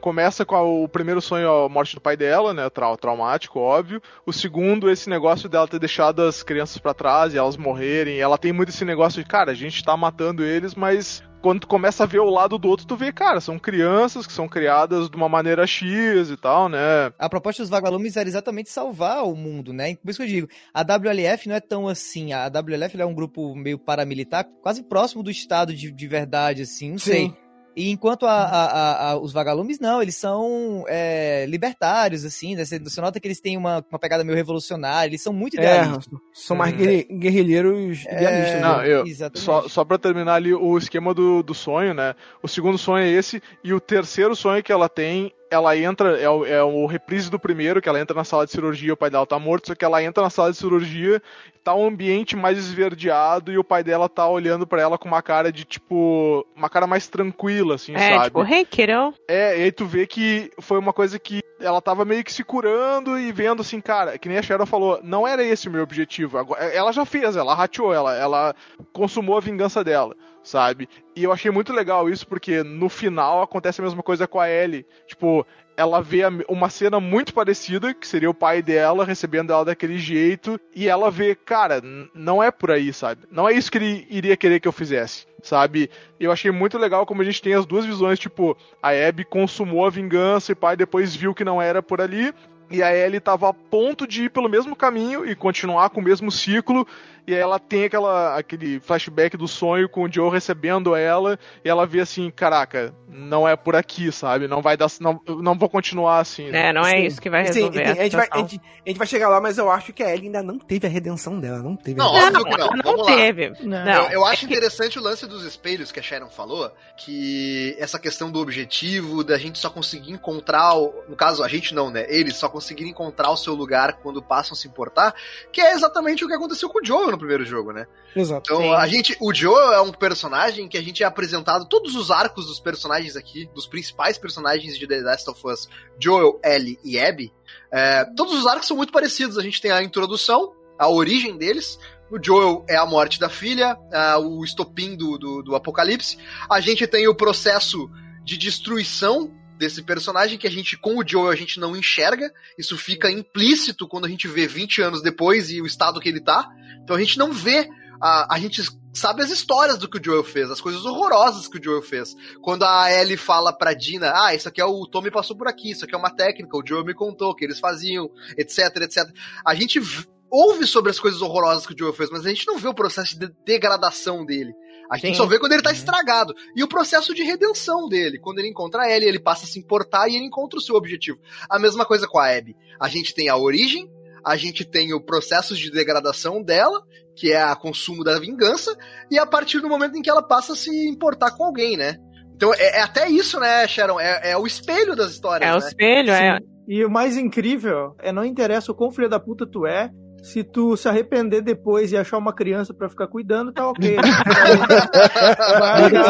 começa 0.00 0.44
com 0.44 0.56
a, 0.56 0.62
o 0.62 0.88
primeiro 0.88 1.20
sonho, 1.20 1.48
a 1.48 1.68
morte 1.68 1.94
do 1.94 2.00
pai 2.00 2.16
dela, 2.16 2.52
né? 2.52 2.68
Trau, 2.68 2.96
traumático, 2.96 3.60
óbvio. 3.60 4.02
O 4.26 4.32
segundo, 4.32 4.90
esse 4.90 5.08
negócio 5.08 5.48
dela 5.48 5.68
ter 5.68 5.78
deixado 5.78 6.22
as 6.22 6.42
crianças 6.42 6.78
para 6.78 6.94
trás 6.94 7.32
e 7.32 7.38
elas 7.38 7.56
morrerem. 7.56 8.18
Ela 8.18 8.36
tem 8.36 8.52
muito 8.52 8.70
esse 8.70 8.84
negócio 8.84 9.22
de, 9.22 9.28
cara, 9.28 9.52
a 9.52 9.54
gente 9.54 9.84
tá 9.84 9.96
matando 9.96 10.44
eles, 10.44 10.74
mas 10.74 11.22
quando 11.42 11.60
tu 11.60 11.66
começa 11.66 12.04
a 12.04 12.06
ver 12.06 12.20
o 12.20 12.30
lado 12.30 12.56
do 12.56 12.68
outro, 12.68 12.86
tu 12.86 12.96
vê, 12.96 13.12
cara, 13.12 13.40
são 13.40 13.58
crianças 13.58 14.26
que 14.26 14.32
são 14.32 14.48
criadas 14.48 15.10
de 15.10 15.16
uma 15.16 15.28
maneira 15.28 15.66
X 15.66 16.30
e 16.30 16.36
tal, 16.36 16.68
né? 16.68 17.12
A 17.18 17.28
proposta 17.28 17.62
dos 17.62 17.68
vagalumes 17.68 18.16
era 18.16 18.28
exatamente 18.28 18.70
salvar 18.70 19.24
o 19.24 19.34
mundo, 19.34 19.72
né? 19.72 19.96
Por 19.96 20.10
isso 20.10 20.18
que 20.18 20.24
eu 20.24 20.28
digo, 20.28 20.48
a 20.72 20.82
WLF 20.82 21.48
não 21.48 21.56
é 21.56 21.60
tão 21.60 21.88
assim. 21.88 22.32
A 22.32 22.46
WLF 22.46 23.00
é 23.00 23.04
um 23.04 23.14
grupo 23.14 23.54
meio 23.54 23.78
paramilitar, 23.78 24.46
quase 24.62 24.82
próximo 24.82 25.22
do 25.22 25.30
Estado 25.30 25.74
de, 25.74 25.90
de 25.90 26.08
verdade, 26.08 26.62
assim, 26.62 26.92
não 26.92 26.98
Sim. 26.98 27.10
sei. 27.10 27.34
E 27.74 27.90
enquanto 27.90 28.26
a, 28.26 28.32
a, 28.32 29.10
a, 29.10 29.18
os 29.18 29.32
vagalumes, 29.32 29.78
não, 29.78 30.02
eles 30.02 30.16
são 30.16 30.84
é, 30.88 31.46
libertários, 31.46 32.24
assim, 32.24 32.54
né? 32.54 32.64
você, 32.64 32.78
você, 32.78 33.00
nota 33.00 33.18
que 33.18 33.26
eles 33.26 33.40
têm 33.40 33.56
uma, 33.56 33.84
uma 33.90 33.98
pegada 33.98 34.22
meio 34.24 34.36
revolucionária, 34.36 35.08
eles 35.08 35.22
são 35.22 35.32
muito 35.32 35.58
é, 35.58 35.60
idealistas. 35.60 36.12
É, 36.12 36.16
são 36.32 36.56
mais 36.56 36.74
hum. 36.74 37.18
guerrilheiros 37.18 38.04
é, 38.06 38.18
idealistas. 38.18 38.60
Não, 38.60 38.78
né? 38.78 38.88
eu, 38.88 39.04
só, 39.34 39.68
só 39.68 39.84
pra 39.84 39.98
terminar 39.98 40.34
ali 40.34 40.54
o 40.54 40.76
esquema 40.76 41.14
do, 41.14 41.42
do 41.42 41.54
sonho, 41.54 41.94
né? 41.94 42.14
O 42.42 42.48
segundo 42.48 42.76
sonho 42.76 43.04
é 43.04 43.10
esse, 43.10 43.42
e 43.64 43.72
o 43.72 43.80
terceiro 43.80 44.36
sonho 44.36 44.62
que 44.62 44.72
ela 44.72 44.88
tem 44.88 45.32
ela 45.52 45.76
entra, 45.76 46.18
é 46.18 46.28
o, 46.30 46.46
é 46.46 46.62
o 46.62 46.86
reprise 46.86 47.30
do 47.30 47.38
primeiro, 47.38 47.82
que 47.82 47.88
ela 47.88 48.00
entra 48.00 48.16
na 48.16 48.24
sala 48.24 48.46
de 48.46 48.52
cirurgia, 48.52 48.94
o 48.94 48.96
pai 48.96 49.10
dela 49.10 49.26
tá 49.26 49.38
morto, 49.38 49.68
só 49.68 49.74
que 49.74 49.84
ela 49.84 50.02
entra 50.02 50.22
na 50.22 50.30
sala 50.30 50.50
de 50.50 50.56
cirurgia, 50.56 51.22
tá 51.62 51.74
um 51.74 51.86
ambiente 51.86 52.36
mais 52.36 52.58
esverdeado 52.58 53.52
e 53.52 53.58
o 53.58 53.64
pai 53.64 53.84
dela 53.84 54.08
tá 54.08 54.28
olhando 54.28 54.66
para 54.66 54.82
ela 54.82 54.98
com 54.98 55.08
uma 55.08 55.22
cara 55.22 55.52
de 55.52 55.64
tipo, 55.64 56.46
uma 56.56 56.68
cara 56.68 56.86
mais 56.86 57.08
tranquila, 57.08 57.76
assim, 57.76 57.94
é, 57.94 58.10
sabe? 58.10 58.24
tipo, 58.24 58.44
hey, 58.44 58.64
kiddo. 58.64 59.14
É, 59.28 59.58
e 59.58 59.62
aí 59.64 59.72
tu 59.72 59.86
vê 59.86 60.06
que 60.06 60.50
foi 60.60 60.78
uma 60.78 60.92
coisa 60.92 61.18
que 61.18 61.40
ela 61.60 61.80
tava 61.80 62.04
meio 62.04 62.24
que 62.24 62.32
se 62.32 62.42
curando 62.42 63.18
e 63.18 63.30
vendo 63.30 63.62
assim, 63.62 63.80
cara, 63.80 64.18
que 64.18 64.28
nem 64.28 64.38
a 64.38 64.42
Sharon 64.42 64.66
falou, 64.66 65.00
não 65.02 65.26
era 65.26 65.44
esse 65.44 65.68
o 65.68 65.70
meu 65.70 65.82
objetivo. 65.82 66.38
Ela 66.72 66.92
já 66.92 67.04
fez, 67.04 67.36
ela 67.36 67.54
rateou, 67.54 67.94
ela, 67.94 68.14
ela 68.16 68.54
consumou 68.92 69.36
a 69.36 69.40
vingança 69.40 69.84
dela 69.84 70.16
sabe? 70.42 70.88
E 71.14 71.24
eu 71.24 71.32
achei 71.32 71.50
muito 71.50 71.72
legal 71.72 72.08
isso 72.08 72.26
porque 72.26 72.62
no 72.62 72.88
final 72.88 73.42
acontece 73.42 73.80
a 73.80 73.84
mesma 73.84 74.02
coisa 74.02 74.26
com 74.26 74.40
a 74.40 74.50
Ellie. 74.50 74.86
Tipo, 75.06 75.46
ela 75.76 76.00
vê 76.00 76.22
uma 76.48 76.68
cena 76.68 77.00
muito 77.00 77.32
parecida, 77.32 77.94
que 77.94 78.06
seria 78.06 78.30
o 78.30 78.34
pai 78.34 78.62
dela 78.62 79.04
recebendo 79.04 79.52
ela 79.52 79.64
daquele 79.64 79.98
jeito, 79.98 80.60
e 80.74 80.88
ela 80.88 81.10
vê, 81.10 81.34
cara, 81.34 81.82
não 82.14 82.42
é 82.42 82.50
por 82.50 82.70
aí, 82.70 82.92
sabe? 82.92 83.22
Não 83.30 83.48
é 83.48 83.52
isso 83.52 83.70
que 83.70 83.78
ele 83.78 84.06
iria 84.10 84.36
querer 84.36 84.60
que 84.60 84.68
eu 84.68 84.72
fizesse, 84.72 85.26
sabe? 85.42 85.90
Eu 86.20 86.30
achei 86.30 86.50
muito 86.50 86.78
legal 86.78 87.06
como 87.06 87.22
a 87.22 87.24
gente 87.24 87.42
tem 87.42 87.54
as 87.54 87.66
duas 87.66 87.86
visões, 87.86 88.18
tipo, 88.18 88.56
a 88.82 88.90
Abby 88.90 89.24
consumou 89.24 89.86
a 89.86 89.90
vingança 89.90 90.52
e 90.52 90.54
o 90.54 90.56
pai 90.56 90.76
depois 90.76 91.16
viu 91.16 91.34
que 91.34 91.44
não 91.44 91.60
era 91.60 91.82
por 91.82 92.00
ali, 92.00 92.32
e 92.70 92.82
a 92.82 92.94
Ellie 92.94 93.18
estava 93.18 93.50
a 93.50 93.52
ponto 93.52 94.06
de 94.06 94.24
ir 94.24 94.30
pelo 94.30 94.48
mesmo 94.48 94.74
caminho 94.74 95.28
e 95.28 95.34
continuar 95.34 95.90
com 95.90 96.00
o 96.00 96.04
mesmo 96.04 96.30
ciclo, 96.30 96.86
e 97.26 97.34
aí 97.34 97.40
ela 97.40 97.58
tem 97.58 97.84
aquela, 97.84 98.36
aquele 98.36 98.80
flashback 98.80 99.36
do 99.36 99.46
sonho 99.46 99.88
com 99.88 100.04
o 100.04 100.12
Joe 100.12 100.30
recebendo 100.30 100.96
ela, 100.96 101.38
e 101.64 101.68
ela 101.68 101.86
vê 101.86 102.00
assim, 102.00 102.30
caraca, 102.30 102.92
não 103.08 103.46
é 103.46 103.54
por 103.54 103.76
aqui, 103.76 104.10
sabe? 104.10 104.48
Não 104.48 104.60
vai 104.60 104.76
dar, 104.76 104.88
não, 104.98 105.20
não 105.26 105.56
vou 105.56 105.68
continuar 105.68 106.18
assim. 106.18 106.48
É, 106.48 106.72
não 106.72 106.82
é 106.82 106.96
Sim. 106.96 107.06
isso 107.06 107.20
que 107.20 107.30
vai 107.30 107.44
resolver. 107.44 107.86
Sim, 107.86 107.92
a, 107.92 108.02
gente 108.02 108.16
vai, 108.16 108.28
a, 108.30 108.38
gente, 108.38 108.60
a, 108.60 108.88
gente 108.88 108.98
vai, 108.98 109.06
chegar 109.06 109.28
lá, 109.28 109.40
mas 109.40 109.58
eu 109.58 109.70
acho 109.70 109.92
que 109.92 110.02
a 110.02 110.12
Ellie 110.12 110.26
ainda 110.26 110.42
não 110.42 110.58
teve 110.58 110.86
a 110.86 110.90
redenção 110.90 111.38
dela, 111.38 111.58
não 111.58 111.76
teve. 111.76 111.96
Não, 111.96 112.12
não, 112.12 112.30
não, 112.30 112.70
não, 112.84 112.96
não 112.96 113.06
teve. 113.06 113.52
Não. 113.60 114.04
Eu, 114.06 114.10
eu 114.10 114.26
acho 114.26 114.44
interessante 114.44 114.98
o 114.98 115.02
lance 115.02 115.26
dos 115.26 115.44
espelhos 115.44 115.92
que 115.92 116.00
a 116.00 116.02
Sharon 116.02 116.28
falou, 116.28 116.72
que 116.96 117.76
essa 117.78 117.98
questão 117.98 118.30
do 118.30 118.40
objetivo, 118.40 119.22
da 119.22 119.38
gente 119.38 119.58
só 119.58 119.70
conseguir 119.70 120.10
encontrar, 120.10 120.74
no 121.08 121.14
caso 121.14 121.44
a 121.44 121.48
gente 121.48 121.74
não, 121.74 121.90
né? 121.90 122.06
Eles 122.08 122.36
só 122.36 122.48
conseguirem 122.48 122.90
encontrar 122.90 123.30
o 123.30 123.36
seu 123.36 123.54
lugar 123.54 123.94
quando 124.02 124.22
passam 124.22 124.54
a 124.54 124.56
se 124.56 124.66
importar, 124.66 125.14
que 125.52 125.60
é 125.60 125.72
exatamente 125.72 126.24
o 126.24 126.28
que 126.28 126.34
aconteceu 126.34 126.68
com 126.68 126.80
o 126.80 126.84
Joe 126.84 127.11
no 127.12 127.18
primeiro 127.18 127.44
jogo, 127.44 127.72
né? 127.72 127.86
Exato. 128.16 128.52
Então, 128.52 128.62
Sim. 128.62 128.74
a 128.74 128.86
gente, 128.88 129.16
o 129.20 129.32
Joe 129.32 129.74
é 129.74 129.80
um 129.80 129.92
personagem 129.92 130.68
que 130.68 130.76
a 130.76 130.82
gente 130.82 131.02
é 131.02 131.06
apresentado 131.06 131.66
todos 131.66 131.94
os 131.94 132.10
arcos 132.10 132.46
dos 132.46 132.58
personagens 132.58 133.16
aqui, 133.16 133.48
dos 133.54 133.66
principais 133.66 134.18
personagens 134.18 134.76
de 134.76 134.86
The 134.86 135.00
Last 135.00 135.30
of 135.30 135.40
Us, 135.46 135.68
Joel, 135.98 136.40
Ellie 136.44 136.78
e 136.84 136.98
Abby. 136.98 137.32
É, 137.70 138.04
todos 138.16 138.34
os 138.34 138.46
arcos 138.46 138.66
são 138.66 138.76
muito 138.76 138.92
parecidos. 138.92 139.38
A 139.38 139.42
gente 139.42 139.60
tem 139.60 139.70
a 139.70 139.82
introdução, 139.82 140.52
a 140.78 140.88
origem 140.88 141.36
deles, 141.36 141.78
o 142.12 142.22
Joel 142.22 142.62
é 142.68 142.76
a 142.76 142.84
morte 142.84 143.18
da 143.18 143.30
filha, 143.30 143.74
uh, 143.74 144.20
o 144.20 144.44
estopim 144.44 144.94
do, 144.94 145.16
do, 145.16 145.42
do, 145.42 145.56
apocalipse. 145.56 146.18
A 146.50 146.60
gente 146.60 146.86
tem 146.86 147.08
o 147.08 147.14
processo 147.14 147.90
de 148.22 148.36
destruição 148.36 149.32
desse 149.62 149.80
personagem 149.80 150.36
que 150.36 150.46
a 150.48 150.50
gente, 150.50 150.76
com 150.76 150.98
o 150.98 151.06
Joel, 151.06 151.30
a 151.30 151.36
gente 151.36 151.60
não 151.60 151.76
enxerga. 151.76 152.32
Isso 152.58 152.76
fica 152.76 153.08
implícito 153.08 153.86
quando 153.86 154.06
a 154.06 154.08
gente 154.08 154.26
vê 154.26 154.44
20 154.44 154.82
anos 154.82 155.02
depois 155.02 155.50
e 155.50 155.62
o 155.62 155.66
estado 155.66 156.00
que 156.00 156.08
ele 156.08 156.20
tá. 156.20 156.50
Então 156.82 156.96
a 156.96 156.98
gente 156.98 157.16
não 157.16 157.32
vê. 157.32 157.68
A, 158.00 158.34
a 158.34 158.38
gente 158.40 158.60
sabe 158.92 159.22
as 159.22 159.30
histórias 159.30 159.78
do 159.78 159.88
que 159.88 159.98
o 159.98 160.04
Joel 160.04 160.24
fez, 160.24 160.50
as 160.50 160.60
coisas 160.60 160.84
horrorosas 160.84 161.46
que 161.46 161.60
o 161.60 161.62
Joel 161.62 161.80
fez. 161.80 162.16
Quando 162.42 162.64
a 162.64 162.92
Ellie 162.92 163.16
fala 163.16 163.52
pra 163.52 163.72
Dina, 163.72 164.12
ah, 164.12 164.34
isso 164.34 164.48
aqui 164.48 164.60
é 164.60 164.64
o 164.64 164.84
Tommy 164.88 165.12
passou 165.12 165.36
por 165.36 165.46
aqui, 165.46 165.70
isso 165.70 165.84
aqui 165.84 165.94
é 165.94 165.98
uma 165.98 166.10
técnica, 166.10 166.56
o 166.56 166.66
Joel 166.66 166.84
me 166.84 166.92
contou 166.92 167.32
que 167.32 167.44
eles 167.44 167.60
faziam, 167.60 168.10
etc, 168.36 168.58
etc. 168.78 169.08
A 169.46 169.54
gente 169.54 169.80
ouve 170.28 170.66
sobre 170.66 170.90
as 170.90 170.98
coisas 170.98 171.22
horrorosas 171.22 171.64
que 171.64 171.74
o 171.74 171.78
Joel 171.78 171.92
fez, 171.92 172.10
mas 172.10 172.26
a 172.26 172.28
gente 172.30 172.48
não 172.48 172.58
vê 172.58 172.66
o 172.66 172.74
processo 172.74 173.16
de 173.16 173.28
degradação 173.46 174.26
dele. 174.26 174.52
A 174.92 174.98
gente 174.98 175.16
Sim. 175.16 175.22
só 175.22 175.26
vê 175.26 175.38
quando 175.38 175.52
ele 175.52 175.62
tá 175.62 175.70
uhum. 175.70 175.76
estragado. 175.76 176.34
E 176.54 176.62
o 176.62 176.68
processo 176.68 177.14
de 177.14 177.22
redenção 177.22 177.88
dele. 177.88 178.18
Quando 178.18 178.40
ele 178.40 178.48
encontra 178.48 178.82
a 178.82 178.90
Ellie, 178.90 179.08
ele 179.08 179.18
passa 179.18 179.46
a 179.46 179.48
se 179.48 179.58
importar 179.58 180.06
e 180.06 180.16
ele 180.16 180.26
encontra 180.26 180.58
o 180.58 180.62
seu 180.62 180.74
objetivo. 180.74 181.18
A 181.48 181.58
mesma 181.58 181.86
coisa 181.86 182.06
com 182.06 182.18
a 182.18 182.28
Abby. 182.28 182.54
A 182.78 182.88
gente 182.88 183.14
tem 183.14 183.30
a 183.30 183.36
origem, 183.38 183.90
a 184.22 184.36
gente 184.36 184.66
tem 184.66 184.92
o 184.92 185.00
processo 185.00 185.56
de 185.56 185.70
degradação 185.70 186.42
dela, 186.42 186.82
que 187.16 187.32
é 187.32 187.40
a 187.40 187.56
consumo 187.56 188.04
da 188.04 188.18
vingança, 188.18 188.76
e 189.10 189.18
a 189.18 189.24
partir 189.24 189.60
do 189.60 189.68
momento 189.68 189.96
em 189.96 190.02
que 190.02 190.10
ela 190.10 190.22
passa 190.22 190.52
a 190.52 190.56
se 190.56 190.70
importar 190.86 191.30
com 191.30 191.44
alguém, 191.44 191.74
né? 191.74 191.96
Então 192.36 192.52
é, 192.52 192.80
é 192.80 192.82
até 192.82 193.08
isso, 193.08 193.40
né, 193.40 193.66
Sharon? 193.66 193.98
É, 193.98 194.32
é 194.32 194.36
o 194.36 194.46
espelho 194.46 194.94
das 194.94 195.12
histórias. 195.12 195.48
É 195.48 195.54
o 195.54 195.58
né? 195.58 195.68
espelho, 195.68 196.12
é. 196.12 196.38
Sim. 196.38 196.52
E 196.68 196.84
o 196.84 196.90
mais 196.90 197.16
incrível 197.16 197.96
é 197.98 198.12
não 198.12 198.26
interessa 198.26 198.72
o 198.72 198.74
quão 198.74 198.92
filho 198.92 199.08
da 199.08 199.18
puta 199.18 199.46
tu 199.46 199.66
é, 199.66 199.90
se 200.22 200.44
tu 200.44 200.76
se 200.76 200.88
arrepender 200.88 201.42
depois 201.42 201.90
e 201.92 201.96
achar 201.96 202.16
uma 202.16 202.32
criança 202.32 202.72
pra 202.72 202.88
ficar 202.88 203.08
cuidando, 203.08 203.52
tá 203.52 203.68
ok. 203.68 203.96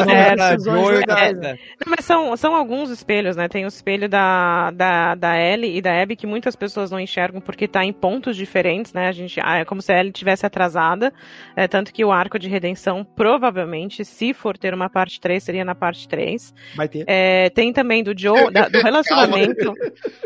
Era, 0.09 0.57
legais, 0.91 1.37
né? 1.39 1.59
Não, 1.85 1.91
Mas 1.97 2.05
são, 2.05 2.37
são 2.37 2.55
alguns 2.55 2.91
espelhos, 2.91 3.37
né? 3.37 3.49
Tem 3.49 3.65
o 3.65 3.69
espelho 3.69 4.09
da, 4.09 4.71
da, 4.71 5.15
da 5.15 5.41
Ellie 5.41 5.77
e 5.77 5.81
da 5.83 6.01
Abby 6.01 6.17
que 6.17 6.27
muitas 6.27 6.55
pessoas 6.55 6.91
não 6.91 7.01
enxergam 7.01 7.41
porque 7.41 7.67
tá 7.67 7.85
em 7.85 7.93
pontos 7.93 8.37
diferentes, 8.37 8.93
né? 8.93 9.09
A 9.09 9.13
gente, 9.13 9.41
ah, 9.43 9.59
é 9.59 9.65
como 9.65 9.81
se 9.81 9.93
a 9.93 9.99
Ellie 9.99 10.13
tivesse 10.13 10.45
atrasada. 10.47 11.13
É, 11.57 11.67
tanto 11.67 11.93
que 11.93 12.05
o 12.05 12.13
arco 12.13 12.39
de 12.39 12.49
redenção, 12.49 13.05
provavelmente, 13.05 14.05
se 14.05 14.35
for 14.35 14.57
ter 14.59 14.75
uma 14.75 14.89
parte 14.91 15.21
3, 15.21 15.43
seria 15.43 15.65
na 15.65 15.75
parte 15.75 16.07
3. 16.09 16.55
Vai 16.77 16.89
ter. 16.89 17.05
É, 17.07 17.51
tem 17.51 17.73
também 17.73 18.03
do 18.03 18.13
Joe, 18.17 18.51
da- 18.53 18.69
do 18.69 18.79
relacionamento. 18.83 19.73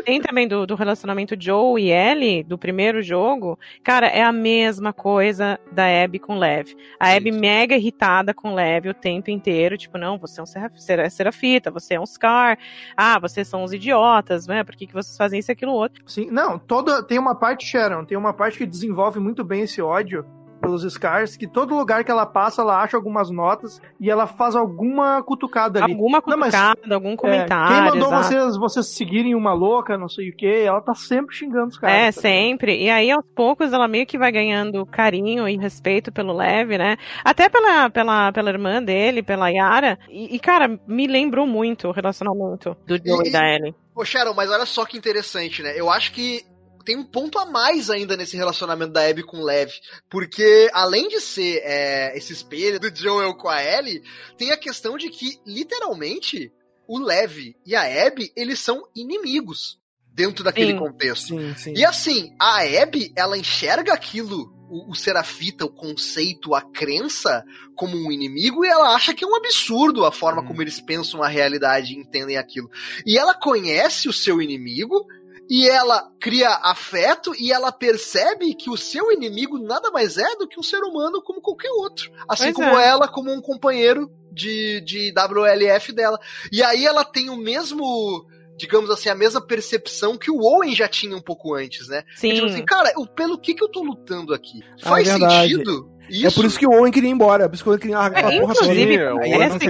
tem 0.05 0.21
também 0.21 0.47
do, 0.47 0.65
do 0.65 0.75
relacionamento 0.75 1.35
Joe 1.39 1.81
e 1.81 1.91
Ellie, 1.91 2.43
do 2.43 2.57
primeiro 2.57 3.01
jogo. 3.01 3.57
Cara, 3.83 4.07
é 4.07 4.21
a 4.21 4.31
mesma 4.31 4.91
coisa 4.91 5.59
da 5.71 5.85
Abby 6.03 6.19
com 6.19 6.37
Lev. 6.37 6.73
A 6.99 7.13
Abby 7.15 7.31
mega 7.31 7.75
irritada 7.75 8.33
com 8.33 8.53
Lev 8.53 8.87
o 8.87 8.93
tempo 8.93 9.29
inteiro. 9.31 9.77
Tipo, 9.77 9.97
não, 9.97 10.17
você 10.17 10.39
é 10.39 10.43
um 10.43 10.45
seraf- 10.45 10.77
sera- 10.77 11.09
serafita, 11.09 11.71
você 11.71 11.93
é 11.93 11.99
um 11.99 12.05
Scar. 12.05 12.57
Ah, 12.95 13.17
vocês 13.19 13.47
são 13.47 13.63
uns 13.63 13.71
idiotas, 13.73 14.45
né? 14.47 14.63
Por 14.63 14.75
que, 14.75 14.87
que 14.87 14.93
vocês 14.93 15.15
fazem 15.15 15.39
isso 15.39 15.51
e 15.51 15.53
aquilo 15.53 15.71
outro? 15.71 16.03
Sim, 16.05 16.29
não, 16.31 16.59
toda 16.59 17.01
tem 17.01 17.17
uma 17.17 17.35
parte 17.35 17.65
Sharon, 17.65 18.03
tem 18.03 18.17
uma 18.17 18.33
parte 18.33 18.57
que 18.57 18.65
desenvolve 18.65 19.19
muito 19.19 19.43
bem 19.43 19.61
esse 19.61 19.81
ódio 19.81 20.25
pelos 20.57 20.83
Scars, 20.91 21.37
que 21.37 21.47
todo 21.47 21.75
lugar 21.75 22.03
que 22.03 22.11
ela 22.11 22.25
passa, 22.25 22.61
ela 22.61 22.81
acha 22.81 22.97
algumas 22.97 23.29
notas 23.29 23.81
e 23.99 24.09
ela 24.09 24.27
faz 24.27 24.55
alguma 24.55 25.21
cutucada 25.23 25.83
ali. 25.83 25.93
Alguma 25.93 26.21
Não, 26.25 26.37
mas- 26.37 26.53
cutucada, 26.53 26.95
algum 26.95 27.13
É, 27.13 27.15
comentário. 27.17 27.67
quem 27.75 27.83
mandou 27.85 28.07
exato. 28.09 28.23
vocês, 28.23 28.57
vocês 28.57 28.85
seguirem 28.87 29.35
uma 29.35 29.53
louca, 29.53 29.97
não 29.97 30.09
sei 30.09 30.29
o 30.29 30.35
que, 30.35 30.47
ela 30.47 30.81
tá 30.81 30.93
sempre 30.93 31.35
xingando 31.35 31.67
os 31.67 31.77
caras. 31.77 31.95
É, 31.95 32.11
tá 32.11 32.21
sempre. 32.21 32.83
E 32.83 32.89
aí, 32.89 33.09
aos 33.11 33.25
poucos, 33.35 33.71
ela 33.73 33.87
meio 33.87 34.05
que 34.05 34.17
vai 34.17 34.31
ganhando 34.31 34.85
carinho 34.85 35.47
e 35.47 35.57
respeito 35.57 36.11
pelo 36.11 36.33
Lev, 36.33 36.71
né? 36.77 36.97
Até 37.23 37.49
pela, 37.49 37.89
pela, 37.89 38.31
pela 38.31 38.49
irmã 38.49 38.81
dele, 38.81 39.21
pela 39.23 39.49
Yara. 39.49 39.97
E, 40.09 40.35
e, 40.35 40.39
cara, 40.39 40.79
me 40.87 41.07
lembrou 41.07 41.45
muito 41.47 41.87
o 41.87 41.91
relacionamento 41.91 42.75
do 42.85 42.97
Joe 42.97 43.25
e, 43.25 43.29
E- 43.29 43.31
da 43.31 43.39
Ellie. 43.47 43.75
Ô, 43.95 44.05
Sharon, 44.05 44.33
mas 44.35 44.51
olha 44.51 44.65
só 44.65 44.85
que 44.85 44.97
interessante, 44.97 45.63
né? 45.63 45.73
Eu 45.75 45.89
acho 45.89 46.11
que 46.11 46.41
tem 46.87 46.95
um 46.95 47.03
ponto 47.03 47.37
a 47.37 47.45
mais 47.45 47.89
ainda 47.89 48.15
nesse 48.15 48.37
relacionamento 48.37 48.93
da 48.93 49.05
Abby 49.05 49.21
com 49.21 49.39
o 49.39 49.43
Lev. 49.43 49.69
Porque, 50.09 50.69
além 50.71 51.09
de 51.09 51.19
ser 51.19 51.61
é, 51.65 52.17
esse 52.17 52.31
espelho 52.31 52.79
do 52.79 52.95
Joel 52.95 53.35
com 53.35 53.49
a 53.49 53.61
Ellie, 53.61 54.01
tem 54.37 54.51
a 54.51 54.57
questão 54.57 54.97
de 54.97 55.09
que, 55.09 55.37
literalmente, 55.45 56.49
o 56.87 56.97
Lev 56.97 57.53
e 57.65 57.75
a 57.75 58.07
Abby, 58.07 58.31
eles 58.37 58.61
são 58.61 58.87
inimigos 58.95 59.77
dentro 60.13 60.45
daquele 60.45 60.71
Sim. 60.71 60.79
contexto. 60.79 61.27
Sim, 61.27 61.55
sim. 61.57 61.73
E 61.75 61.83
assim, 61.83 62.33
a 62.39 62.61
Abby, 62.81 63.11
ela 63.17 63.37
enxerga 63.37 63.93
aquilo, 63.93 64.49
o, 64.69 64.89
o 64.89 64.95
Serafita, 64.95 65.65
o 65.65 65.69
conceito, 65.69 66.55
a 66.55 66.61
crença, 66.61 67.43
como 67.75 67.97
um 67.97 68.09
inimigo, 68.09 68.63
e 68.63 68.69
ela 68.69 68.95
acha 68.95 69.13
que 69.13 69.25
é 69.25 69.27
um 69.27 69.35
absurdo 69.35 70.05
a 70.05 70.11
forma 70.11 70.41
como 70.45 70.61
eles 70.61 70.79
pensam 70.79 71.21
a 71.21 71.27
realidade 71.27 71.93
e 71.93 71.97
entendem 71.97 72.37
aquilo. 72.37 72.71
E 73.05 73.17
ela 73.17 73.33
conhece 73.33 74.07
o 74.07 74.13
seu 74.13 74.41
inimigo, 74.41 75.05
e 75.49 75.67
ela 75.69 76.09
cria 76.19 76.49
afeto, 76.63 77.33
e 77.39 77.51
ela 77.51 77.71
percebe 77.71 78.53
que 78.55 78.69
o 78.69 78.77
seu 78.77 79.11
inimigo 79.11 79.57
nada 79.57 79.89
mais 79.91 80.17
é 80.17 80.35
do 80.35 80.47
que 80.47 80.59
um 80.59 80.63
ser 80.63 80.79
humano 80.83 81.21
como 81.21 81.41
qualquer 81.41 81.69
outro. 81.71 82.11
Assim 82.27 82.51
Pois 82.53 82.55
como 82.67 82.77
é. 82.79 82.87
ela, 82.87 83.07
como 83.07 83.31
um 83.31 83.41
companheiro 83.41 84.09
de, 84.31 84.81
de 84.81 85.13
WLF 85.13 85.91
dela. 85.93 86.19
E 86.51 86.61
aí 86.61 86.85
ela 86.85 87.03
tem 87.05 87.29
o 87.29 87.37
mesmo 87.37 88.25
digamos 88.59 88.89
assim, 88.89 89.07
a 89.07 89.13
mesma 89.13 89.39
percepção 89.39 90.17
que 90.17 90.31
o 90.31 90.39
Owen 90.41 90.73
já 90.73 90.87
tinha 90.87 91.15
um 91.15 91.21
pouco 91.21 91.53
antes, 91.53 91.87
né? 91.89 92.01
Sim. 92.15 92.33
Tipo 92.33 92.47
assim, 92.47 92.65
cara, 92.65 92.91
eu- 92.97 93.05
pelo 93.05 93.37
que 93.39 93.53
que 93.53 93.63
eu 93.63 93.69
tô 93.69 93.83
lutando 93.83 94.33
aqui? 94.33 94.61
Ah, 94.83 94.89
Faz 94.89 95.07
sentido? 95.07 95.91
É 96.25 96.31
por 96.31 96.43
isso 96.43 96.57
que 96.57 96.65
o 96.65 96.71
Owen 96.71 96.91
queria 96.91 97.07
ir 97.09 97.13
embora, 97.13 97.43
é 97.43 97.47
por 97.47 97.53
isso 97.53 97.63
que 97.63 97.69
o 97.69 97.71
Owen 97.73 97.79
queria 97.79 97.99
largar 97.99 98.23
É, 98.23 98.25
aquela 98.25 98.41
porra 98.41 98.53
toda. 98.55 98.65
inclusive, 98.73 98.97
não 98.97 99.17
parece 99.19 99.59
que 99.59 99.69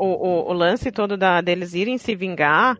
o, 0.00 0.04
o, 0.06 0.48
o 0.48 0.52
lance 0.54 0.90
todo 0.90 1.14
da, 1.18 1.42
deles 1.42 1.74
irem 1.74 1.98
se 1.98 2.14
vingar 2.14 2.78